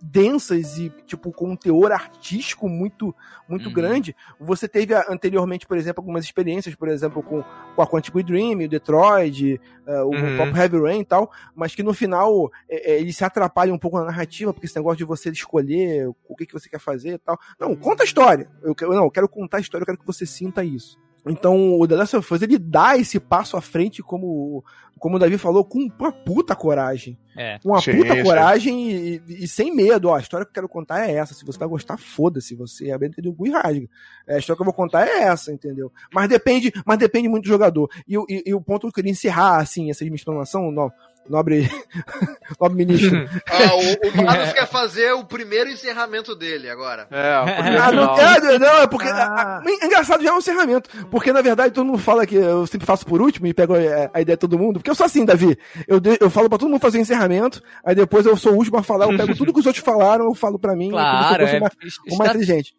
densas 0.00 0.78
e, 0.78 0.90
tipo, 1.06 1.32
com 1.32 1.50
um 1.50 1.56
teor 1.56 1.92
artístico 1.92 2.68
muito, 2.68 3.14
muito 3.48 3.68
uhum. 3.68 3.74
grande. 3.74 4.16
Você 4.40 4.68
teve 4.68 4.94
anteriormente, 4.94 5.66
por 5.66 5.76
exemplo, 5.76 6.00
algumas 6.00 6.24
experiências, 6.24 6.74
por 6.74 6.88
exemplo, 6.88 7.22
com, 7.22 7.42
com 7.74 7.82
a 7.82 7.86
Quantic 7.86 8.14
Dream, 8.22 8.64
o 8.64 8.68
Detroit, 8.68 9.60
uh, 9.86 9.92
o 10.04 10.14
uhum. 10.14 10.36
próprio 10.36 10.56
Heavy 10.56 10.80
Rain 10.80 11.00
e 11.00 11.04
tal, 11.04 11.30
mas 11.54 11.74
que 11.74 11.82
no 11.82 11.94
final 11.94 12.50
é, 12.68 12.92
é, 12.92 13.00
ele 13.00 13.12
se 13.12 13.24
atrapalha 13.24 13.72
um 13.72 13.78
pouco 13.78 13.98
na 13.98 14.06
narrativa, 14.06 14.52
porque 14.52 14.66
esse 14.66 14.76
negócio 14.76 14.98
de 14.98 15.04
você 15.04 15.30
escolher 15.30 16.08
o 16.28 16.36
que, 16.36 16.46
que 16.46 16.52
você 16.52 16.68
quer 16.68 16.80
fazer 16.80 17.14
e 17.14 17.18
tal. 17.18 17.38
Não, 17.58 17.74
conta 17.74 18.02
a 18.02 18.06
história. 18.06 18.50
Eu, 18.62 18.74
quero, 18.74 18.92
não, 18.92 19.04
eu 19.04 19.10
quero 19.10 19.28
contar 19.28 19.58
a 19.58 19.60
história, 19.60 19.82
eu 19.82 19.86
quero 19.86 19.98
que 19.98 20.06
você 20.06 20.26
sinta 20.26 20.64
isso. 20.64 20.98
Então, 21.26 21.78
o 21.78 21.86
The 21.88 21.96
Last 21.96 22.16
of 22.16 22.34
Us, 22.34 22.42
ele 22.42 22.58
dá 22.58 22.96
esse 22.98 23.18
passo 23.18 23.56
à 23.56 23.60
frente, 23.60 24.02
como, 24.02 24.62
como 24.98 25.16
o 25.16 25.18
Davi 25.18 25.38
falou, 25.38 25.64
com 25.64 25.78
uma 25.98 26.12
puta 26.12 26.54
coragem. 26.54 27.18
É. 27.36 27.58
Com 27.60 27.70
uma 27.70 27.80
Sim, 27.80 27.96
puta 27.96 28.14
sim. 28.14 28.22
coragem 28.22 28.90
e, 28.90 29.22
e- 29.28 29.48
sem 29.48 29.74
medo. 29.74 30.08
Ó, 30.08 30.14
a 30.16 30.20
história 30.20 30.44
que 30.44 30.50
eu 30.50 30.54
quero 30.54 30.68
contar 30.68 31.08
é 31.08 31.14
essa. 31.14 31.32
Se 31.34 31.44
você 31.44 31.58
vai 31.58 31.66
gostar, 31.66 31.96
foda-se. 31.96 32.54
Você 32.54 32.90
abre 32.92 33.10
o 33.26 33.32
cu 33.34 33.46
e 33.46 33.50
rasga. 33.50 33.88
É, 34.26 34.34
A 34.36 34.38
história 34.38 34.56
que 34.56 34.62
eu 34.62 34.66
vou 34.66 34.74
contar 34.74 35.06
é 35.08 35.22
essa, 35.22 35.50
entendeu? 35.52 35.90
Mas 36.12 36.28
depende, 36.28 36.72
mas 36.86 36.98
depende 36.98 37.28
muito 37.28 37.44
do 37.44 37.48
jogador. 37.48 37.88
E, 38.06 38.16
o- 38.18 38.26
e- 38.28 38.42
e 38.46 38.54
o 38.54 38.60
ponto 38.60 38.82
que 38.82 38.86
eu 38.88 38.92
queria 38.92 39.10
encerrar, 39.10 39.56
assim, 39.58 39.90
essa 39.90 40.04
minha 40.04 40.14
explanação, 40.14 40.70
no- 40.70 40.92
nobre, 41.28 41.70
nobre 42.60 42.76
ministro. 42.84 43.28
Ah, 43.50 43.74
o, 43.76 44.20
o 44.20 44.22
Marlos 44.24 44.52
quer 44.52 44.66
fazer 44.66 45.12
o 45.12 45.24
primeiro 45.24 45.70
encerramento 45.70 46.34
dele 46.34 46.68
agora. 46.68 47.06
É, 47.10 47.32
Ah, 47.32 47.92
não, 47.92 48.18
é, 48.18 48.58
não, 48.58 48.82
é 48.82 48.86
porque. 48.86 49.08
Ah. 49.08 49.24
a- 49.26 49.58
a- 49.58 49.62
é 49.66 49.86
engraçado 49.86 50.22
já 50.22 50.30
é 50.30 50.32
um 50.32 50.38
encerramento. 50.38 50.88
Porque, 51.10 51.32
na 51.32 51.40
verdade, 51.42 51.72
todo 51.74 51.86
mundo 51.86 51.98
fala 51.98 52.26
que 52.26 52.34
eu 52.34 52.66
sempre 52.66 52.86
faço 52.86 53.06
por 53.06 53.20
último 53.22 53.46
e 53.46 53.54
pego 53.54 53.74
a, 53.74 54.10
a 54.12 54.20
ideia 54.20 54.36
de 54.36 54.40
todo 54.40 54.58
mundo. 54.58 54.80
Porque 54.80 54.90
eu 54.90 54.94
sou 54.94 55.06
assim, 55.06 55.24
Davi. 55.24 55.56
Eu, 55.86 56.00
eu 56.20 56.30
falo 56.30 56.48
pra 56.48 56.58
todo 56.58 56.68
mundo 56.70 56.80
fazer 56.80 56.98
encerramento, 56.98 57.62
aí 57.84 57.94
depois 57.94 58.26
eu 58.26 58.36
sou 58.36 58.52
o 58.52 58.56
último 58.56 58.78
a 58.78 58.82
falar, 58.82 59.10
eu 59.10 59.16
pego 59.16 59.34
tudo 59.36 59.52
que 59.52 59.60
os 59.60 59.66
outros 59.66 59.84
falaram, 59.84 60.24
eu 60.26 60.34
falo 60.34 60.58
pra 60.58 60.74
mim. 60.76 60.90
Claro, 60.90 61.44
é. 61.44 61.46
fosse 61.46 61.56
o 61.56 61.60
mais, 61.60 61.72
o 61.74 61.86
está- 62.08 62.16
mais 62.18 62.30
inteligente. 62.30 62.74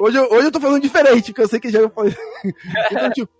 hoje, 0.00 0.18
eu, 0.18 0.24
hoje 0.30 0.46
eu 0.46 0.52
tô 0.52 0.60
falando 0.60 0.82
diferente, 0.82 1.26
porque 1.32 1.42
eu 1.42 1.48
sei 1.48 1.60
que 1.60 1.70
já 1.70 1.78
eu 1.80 1.90
falei. 1.90 2.14
então, 2.90 3.10
tipo, 3.10 3.30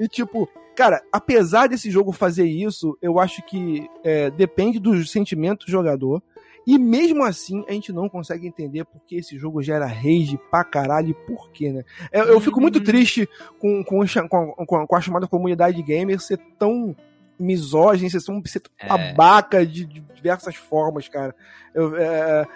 e 0.00 0.08
tipo, 0.08 0.48
cara, 0.76 1.02
apesar 1.10 1.66
desse 1.68 1.90
jogo 1.90 2.12
fazer 2.12 2.44
isso, 2.46 2.96
eu 3.02 3.18
acho 3.18 3.42
que 3.46 3.88
é, 4.04 4.30
depende 4.30 4.78
dos 4.78 5.10
sentimentos 5.10 5.66
do 5.66 5.72
jogador. 5.72 6.22
E 6.66 6.78
mesmo 6.78 7.22
assim, 7.24 7.64
a 7.68 7.72
gente 7.72 7.92
não 7.92 8.08
consegue 8.08 8.46
entender 8.46 8.84
porque 8.84 9.14
esse 9.16 9.38
jogo 9.38 9.62
gera 9.62 9.86
rage 9.86 10.36
pra 10.50 10.64
caralho 10.64 11.10
e 11.10 11.14
por 11.14 11.50
quê, 11.52 11.70
né? 11.72 11.84
Eu, 12.12 12.24
eu 12.24 12.40
fico 12.40 12.60
muito 12.60 12.80
triste 12.80 13.28
com, 13.58 13.84
com, 13.84 14.00
com, 14.66 14.76
a- 14.76 14.86
com 14.86 14.96
a- 14.96 15.00
chamada 15.00 15.28
comunidade 15.28 15.80
gamer 15.82 16.20
ser 16.20 16.38
tão 16.58 16.94
misógino, 17.38 18.10
ser 18.10 18.20
tão, 18.24 18.42
ser 18.44 18.60
tão 18.60 18.72
É. 18.80 18.88
babaca 18.88 19.64
de, 19.64 19.84
de 19.84 20.00
diversas 20.00 20.56
formas, 20.56 21.06
cara. 21.08 21.34
Eu, 21.72 21.96
é, 21.96 22.46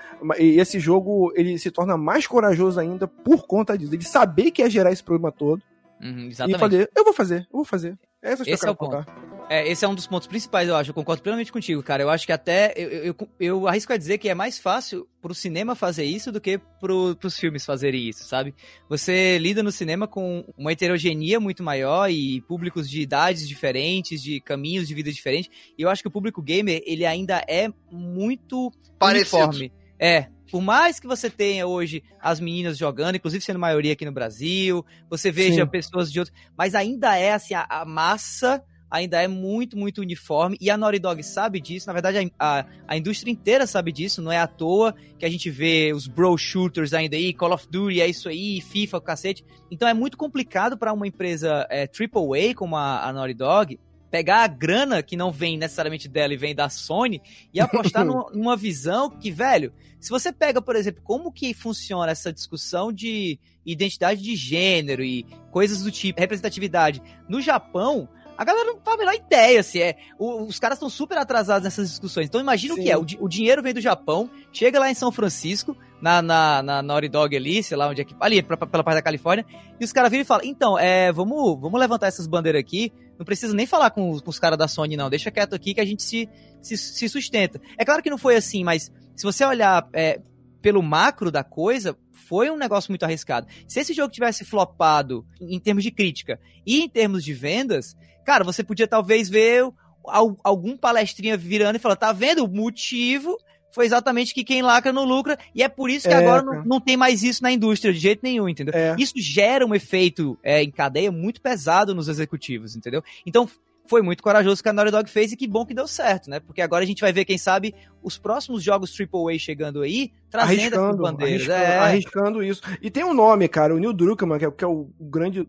e 0.40 0.58
esse 0.58 0.80
jogo, 0.80 1.32
ele 1.36 1.56
se 1.58 1.70
torna 1.70 1.96
mais 1.96 2.26
corajoso 2.26 2.80
ainda 2.80 3.06
por 3.06 3.46
conta 3.46 3.78
disso. 3.78 3.94
Ele 3.94 4.02
saber 4.04 4.50
que 4.50 4.60
ia 4.62 4.70
gerar 4.70 4.90
esse 4.90 5.04
problema 5.04 5.30
todo 5.30 5.62
Uhum, 6.00 6.20
e 6.24 6.28
exatamente. 6.28 6.58
fazer, 6.58 6.90
eu 6.96 7.04
vou 7.04 7.12
fazer, 7.12 7.40
eu 7.42 7.56
vou 7.58 7.64
fazer. 7.64 7.96
É 8.22 8.32
Esse 8.32 8.44
que 8.44 8.50
é 8.50 8.54
o 8.54 8.58
quero 8.58 8.74
ponto. 8.76 8.96
contar. 8.96 9.30
É, 9.48 9.66
esse 9.68 9.84
é 9.84 9.88
um 9.88 9.96
dos 9.96 10.06
pontos 10.06 10.28
principais, 10.28 10.68
eu 10.68 10.76
acho. 10.76 10.90
Eu 10.90 10.94
concordo 10.94 11.22
plenamente 11.22 11.50
contigo, 11.50 11.82
cara. 11.82 12.04
Eu 12.04 12.08
acho 12.10 12.24
que 12.24 12.32
até. 12.32 12.72
Eu, 12.76 12.88
eu, 12.88 13.04
eu, 13.18 13.28
eu 13.40 13.66
arrisco 13.66 13.92
a 13.92 13.96
dizer 13.96 14.18
que 14.18 14.28
é 14.28 14.34
mais 14.34 14.60
fácil 14.60 15.08
pro 15.20 15.34
cinema 15.34 15.74
fazer 15.74 16.04
isso 16.04 16.30
do 16.30 16.40
que 16.40 16.58
pro, 16.78 17.16
pros 17.16 17.36
filmes 17.36 17.64
fazerem 17.64 18.08
isso, 18.08 18.22
sabe? 18.22 18.54
Você 18.88 19.38
lida 19.38 19.60
no 19.60 19.72
cinema 19.72 20.06
com 20.06 20.44
uma 20.56 20.70
heterogeneia 20.70 21.40
muito 21.40 21.64
maior 21.64 22.08
e 22.08 22.40
públicos 22.42 22.88
de 22.88 23.00
idades 23.00 23.48
diferentes, 23.48 24.22
de 24.22 24.40
caminhos 24.40 24.86
de 24.86 24.94
vida 24.94 25.10
diferentes. 25.10 25.50
E 25.76 25.82
eu 25.82 25.88
acho 25.88 26.00
que 26.02 26.08
o 26.08 26.12
público 26.12 26.40
gamer, 26.40 26.80
ele 26.86 27.04
ainda 27.04 27.42
é 27.48 27.68
muito 27.90 28.70
Parecido. 29.00 29.36
uniforme. 29.38 29.72
É. 30.00 30.28
Por 30.50 30.62
mais 30.62 30.98
que 30.98 31.06
você 31.06 31.30
tenha 31.30 31.66
hoje 31.66 32.02
as 32.20 32.40
meninas 32.40 32.76
jogando, 32.76 33.14
inclusive 33.14 33.44
sendo 33.44 33.58
maioria 33.58 33.92
aqui 33.92 34.04
no 34.04 34.10
Brasil, 34.10 34.84
você 35.08 35.30
veja 35.30 35.62
Sim. 35.62 35.70
pessoas 35.70 36.10
de 36.10 36.18
outros. 36.18 36.36
Mas 36.58 36.74
ainda 36.74 37.16
é 37.16 37.34
assim, 37.34 37.54
a, 37.54 37.66
a 37.68 37.84
massa 37.84 38.64
ainda 38.90 39.22
é 39.22 39.28
muito, 39.28 39.78
muito 39.78 40.00
uniforme. 40.00 40.56
E 40.60 40.68
a 40.68 40.76
Naughty 40.76 40.98
Dog 40.98 41.22
sabe 41.22 41.60
disso. 41.60 41.86
Na 41.86 41.92
verdade, 41.92 42.32
a, 42.36 42.60
a, 42.60 42.66
a 42.88 42.96
indústria 42.96 43.30
inteira 43.30 43.64
sabe 43.66 43.92
disso. 43.92 44.20
Não 44.20 44.32
é 44.32 44.38
à 44.38 44.48
toa 44.48 44.92
que 45.18 45.24
a 45.24 45.30
gente 45.30 45.48
vê 45.48 45.92
os 45.94 46.08
bro 46.08 46.36
shooters 46.36 46.92
ainda 46.92 47.14
aí, 47.14 47.32
Call 47.32 47.52
of 47.52 47.68
Duty, 47.70 48.00
é 48.00 48.08
isso 48.08 48.28
aí, 48.28 48.60
FIFA, 48.60 48.96
o 48.96 49.00
cacete. 49.00 49.44
Então 49.70 49.86
é 49.86 49.94
muito 49.94 50.16
complicado 50.16 50.76
para 50.76 50.92
uma 50.92 51.06
empresa 51.06 51.64
é, 51.70 51.82
AAA 51.82 52.54
como 52.56 52.74
a, 52.74 53.06
a 53.06 53.12
Naughty 53.12 53.34
Dog 53.34 53.78
pegar 54.10 54.42
a 54.42 54.46
grana 54.46 55.02
que 55.02 55.16
não 55.16 55.30
vem 55.30 55.56
necessariamente 55.56 56.08
dela 56.08 56.34
e 56.34 56.36
vem 56.36 56.54
da 56.54 56.68
Sony 56.68 57.20
e 57.54 57.60
apostar 57.60 58.04
numa, 58.06 58.30
numa 58.32 58.56
visão 58.56 59.08
que, 59.10 59.30
velho, 59.30 59.72
se 60.00 60.10
você 60.10 60.32
pega, 60.32 60.60
por 60.60 60.74
exemplo, 60.76 61.00
como 61.04 61.30
que 61.32 61.54
funciona 61.54 62.10
essa 62.10 62.32
discussão 62.32 62.92
de 62.92 63.38
identidade 63.64 64.22
de 64.22 64.34
gênero 64.34 65.04
e 65.04 65.24
coisas 65.50 65.82
do 65.82 65.90
tipo, 65.90 66.18
representatividade 66.18 67.02
no 67.28 67.40
Japão, 67.40 68.08
a 68.36 68.44
galera 68.44 68.64
não 68.72 68.80
faz 68.80 68.96
a 68.96 68.98
menor 68.98 69.14
ideia 69.14 69.62
se 69.62 69.82
é. 69.82 69.96
o- 70.18 70.44
os 70.44 70.58
caras 70.58 70.76
estão 70.78 70.88
super 70.88 71.18
atrasados 71.18 71.62
nessas 71.64 71.90
discussões. 71.90 72.26
Então 72.26 72.40
imagina 72.40 72.72
o 72.72 72.76
Sim. 72.78 72.82
que 72.84 72.90
é. 72.90 72.96
O, 72.96 73.04
o 73.20 73.28
dinheiro 73.28 73.62
vem 73.62 73.74
do 73.74 73.80
Japão, 73.82 74.30
chega 74.50 74.80
lá 74.80 74.90
em 74.90 74.94
São 74.94 75.12
Francisco, 75.12 75.76
na, 76.00 76.22
na, 76.22 76.62
na 76.62 76.82
Naughty 76.82 77.08
Dog 77.10 77.36
ali, 77.36 77.62
sei 77.62 77.76
lá 77.76 77.86
onde 77.88 78.00
é 78.00 78.04
que. 78.04 78.16
Ali, 78.18 78.42
pra- 78.42 78.56
pra- 78.56 78.66
pela 78.66 78.82
parte 78.82 78.96
da 78.96 79.02
Califórnia, 79.02 79.44
e 79.78 79.84
os 79.84 79.92
caras 79.92 80.10
viram 80.10 80.22
e 80.22 80.24
falam: 80.24 80.46
então, 80.46 80.78
é, 80.78 81.12
vamos, 81.12 81.60
vamos 81.60 81.78
levantar 81.78 82.06
essas 82.06 82.26
bandeiras 82.26 82.60
aqui. 82.60 82.90
Não 83.20 83.26
precisa 83.26 83.52
nem 83.54 83.66
falar 83.66 83.90
com, 83.90 84.08
os- 84.10 84.22
os 84.24 84.38
caras 84.38 84.56
da 84.58 84.66
Sony, 84.66 84.96
não. 84.96 85.10
Deixa 85.10 85.30
quieto 85.30 85.54
aqui 85.54 85.74
que 85.74 85.80
a 85.80 85.84
gente 85.84 86.02
se, 86.02 86.26
se, 86.62 86.74
se 86.78 87.06
sustenta. 87.06 87.60
É 87.76 87.84
claro 87.84 88.02
que 88.02 88.08
não 88.08 88.16
foi 88.16 88.34
assim, 88.34 88.64
mas 88.64 88.90
se 89.14 89.24
você 89.24 89.44
olhar 89.44 89.86
é, 89.92 90.22
pelo 90.62 90.82
macro 90.82 91.30
da 91.30 91.44
coisa, 91.44 91.94
foi 92.10 92.50
um 92.50 92.56
negócio 92.56 92.90
muito 92.90 93.02
arriscado. 93.04 93.46
Se 93.68 93.78
esse 93.78 93.92
jogo 93.92 94.10
tivesse 94.10 94.42
flopado 94.42 95.26
em 95.38 95.60
termos 95.60 95.84
de 95.84 95.90
crítica 95.90 96.40
e 96.66 96.80
em 96.80 96.88
termos 96.88 97.22
de 97.22 97.34
vendas, 97.34 97.94
cara, 98.24 98.42
você 98.42 98.64
podia 98.64 98.88
talvez 98.88 99.28
ver 99.28 99.64
al- 100.06 100.38
algum 100.42 100.74
palestrinha 100.74 101.36
virando 101.36 101.76
e 101.76 101.78
falar, 101.78 101.96
tá 101.96 102.12
vendo? 102.12 102.42
O 102.42 102.48
motivo 102.48 103.36
foi 103.72 103.86
exatamente 103.86 104.34
que 104.34 104.44
quem 104.44 104.62
lacra 104.62 104.92
não 104.92 105.04
lucra, 105.04 105.38
e 105.54 105.62
é 105.62 105.68
por 105.68 105.90
isso 105.90 106.08
que 106.08 106.14
É, 106.14 106.18
agora 106.18 106.42
não, 106.42 106.64
não 106.64 106.80
tem 106.80 106.96
mais 106.96 107.22
isso 107.22 107.42
na 107.42 107.52
indústria 107.52 107.92
de 107.92 107.98
jeito 107.98 108.20
nenhum, 108.22 108.48
entendeu? 108.48 108.74
É. 108.74 108.94
Isso 108.98 109.14
gera 109.16 109.66
um 109.66 109.74
efeito 109.74 110.38
é, 110.42 110.62
em 110.62 110.70
cadeia 110.70 111.10
muito 111.10 111.40
pesado 111.40 111.94
nos 111.94 112.08
executivos, 112.08 112.76
entendeu? 112.76 113.02
Então, 113.24 113.48
foi 113.90 114.02
muito 114.02 114.22
corajoso 114.22 114.60
o 114.60 114.62
que 114.62 114.68
a 114.68 114.72
Naughty 114.72 114.92
Dog 114.92 115.10
fez 115.10 115.32
e 115.32 115.36
que 115.36 115.48
bom 115.48 115.66
que 115.66 115.74
deu 115.74 115.88
certo, 115.88 116.30
né? 116.30 116.38
Porque 116.38 116.62
agora 116.62 116.84
a 116.84 116.86
gente 116.86 117.00
vai 117.00 117.12
ver, 117.12 117.24
quem 117.24 117.36
sabe, 117.36 117.74
os 118.00 118.16
próximos 118.16 118.62
jogos 118.62 118.94
AAA 118.96 119.36
chegando 119.36 119.82
aí, 119.82 120.12
trazendo 120.30 120.60
essas 120.60 120.72
Arriscando, 120.74 121.02
bandeiras. 121.02 121.50
arriscando, 121.50 121.72
é. 121.72 121.78
arriscando 121.78 122.42
isso. 122.44 122.62
E 122.80 122.88
tem 122.88 123.02
um 123.02 123.12
nome, 123.12 123.48
cara, 123.48 123.74
o 123.74 123.78
Neil 123.78 123.92
Druckmann, 123.92 124.38
que 124.38 124.44
é, 124.44 124.50
que 124.52 124.64
é 124.64 124.68
o 124.68 124.88
grande 125.00 125.48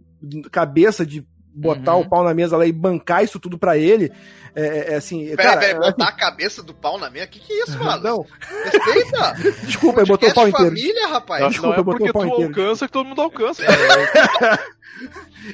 cabeça 0.52 1.06
de 1.06 1.24
botar 1.54 1.96
Uhum. 1.96 2.02
o 2.02 2.10
pau 2.10 2.24
na 2.24 2.34
mesa 2.34 2.56
lá 2.58 2.66
e 2.66 2.72
bancar 2.72 3.24
isso 3.24 3.40
tudo 3.40 3.58
pra 3.58 3.78
ele. 3.78 4.12
É, 4.54 4.62
é, 4.66 4.94
é 4.94 4.96
assim, 4.96 5.28
Pera, 5.36 5.44
cara, 5.44 5.60
pera, 5.62 5.72
é, 5.78 5.80
botar 5.80 6.08
a 6.10 6.12
cabeça 6.12 6.62
do 6.62 6.74
pau 6.74 6.98
na 7.00 7.10
mesa? 7.10 7.28
Que 7.28 7.40
que 7.40 7.54
é 7.54 7.64
isso, 7.64 7.78
mano? 7.82 8.04
Não, 8.04 8.26
Respeita! 8.66 9.34
desculpa, 9.66 10.02
ele 10.02 10.08
botou 10.10 10.30
o 10.30 10.34
pau 10.34 10.48
inteiro. 10.48 10.70
família, 10.76 11.08
rapaz. 11.08 11.42
Não, 11.42 11.50
Desculpa, 11.50 11.76
não 11.76 11.82
é 11.82 11.86
porque 11.86 12.10
o 12.10 12.14
pau 12.14 12.22
tu 12.24 12.28
inteiro. 12.28 12.48
alcança 12.62 12.86
que 12.86 12.92
todo 12.94 13.08
mundo 13.08 13.22
alcança. 13.22 13.64
cara. 13.66 14.60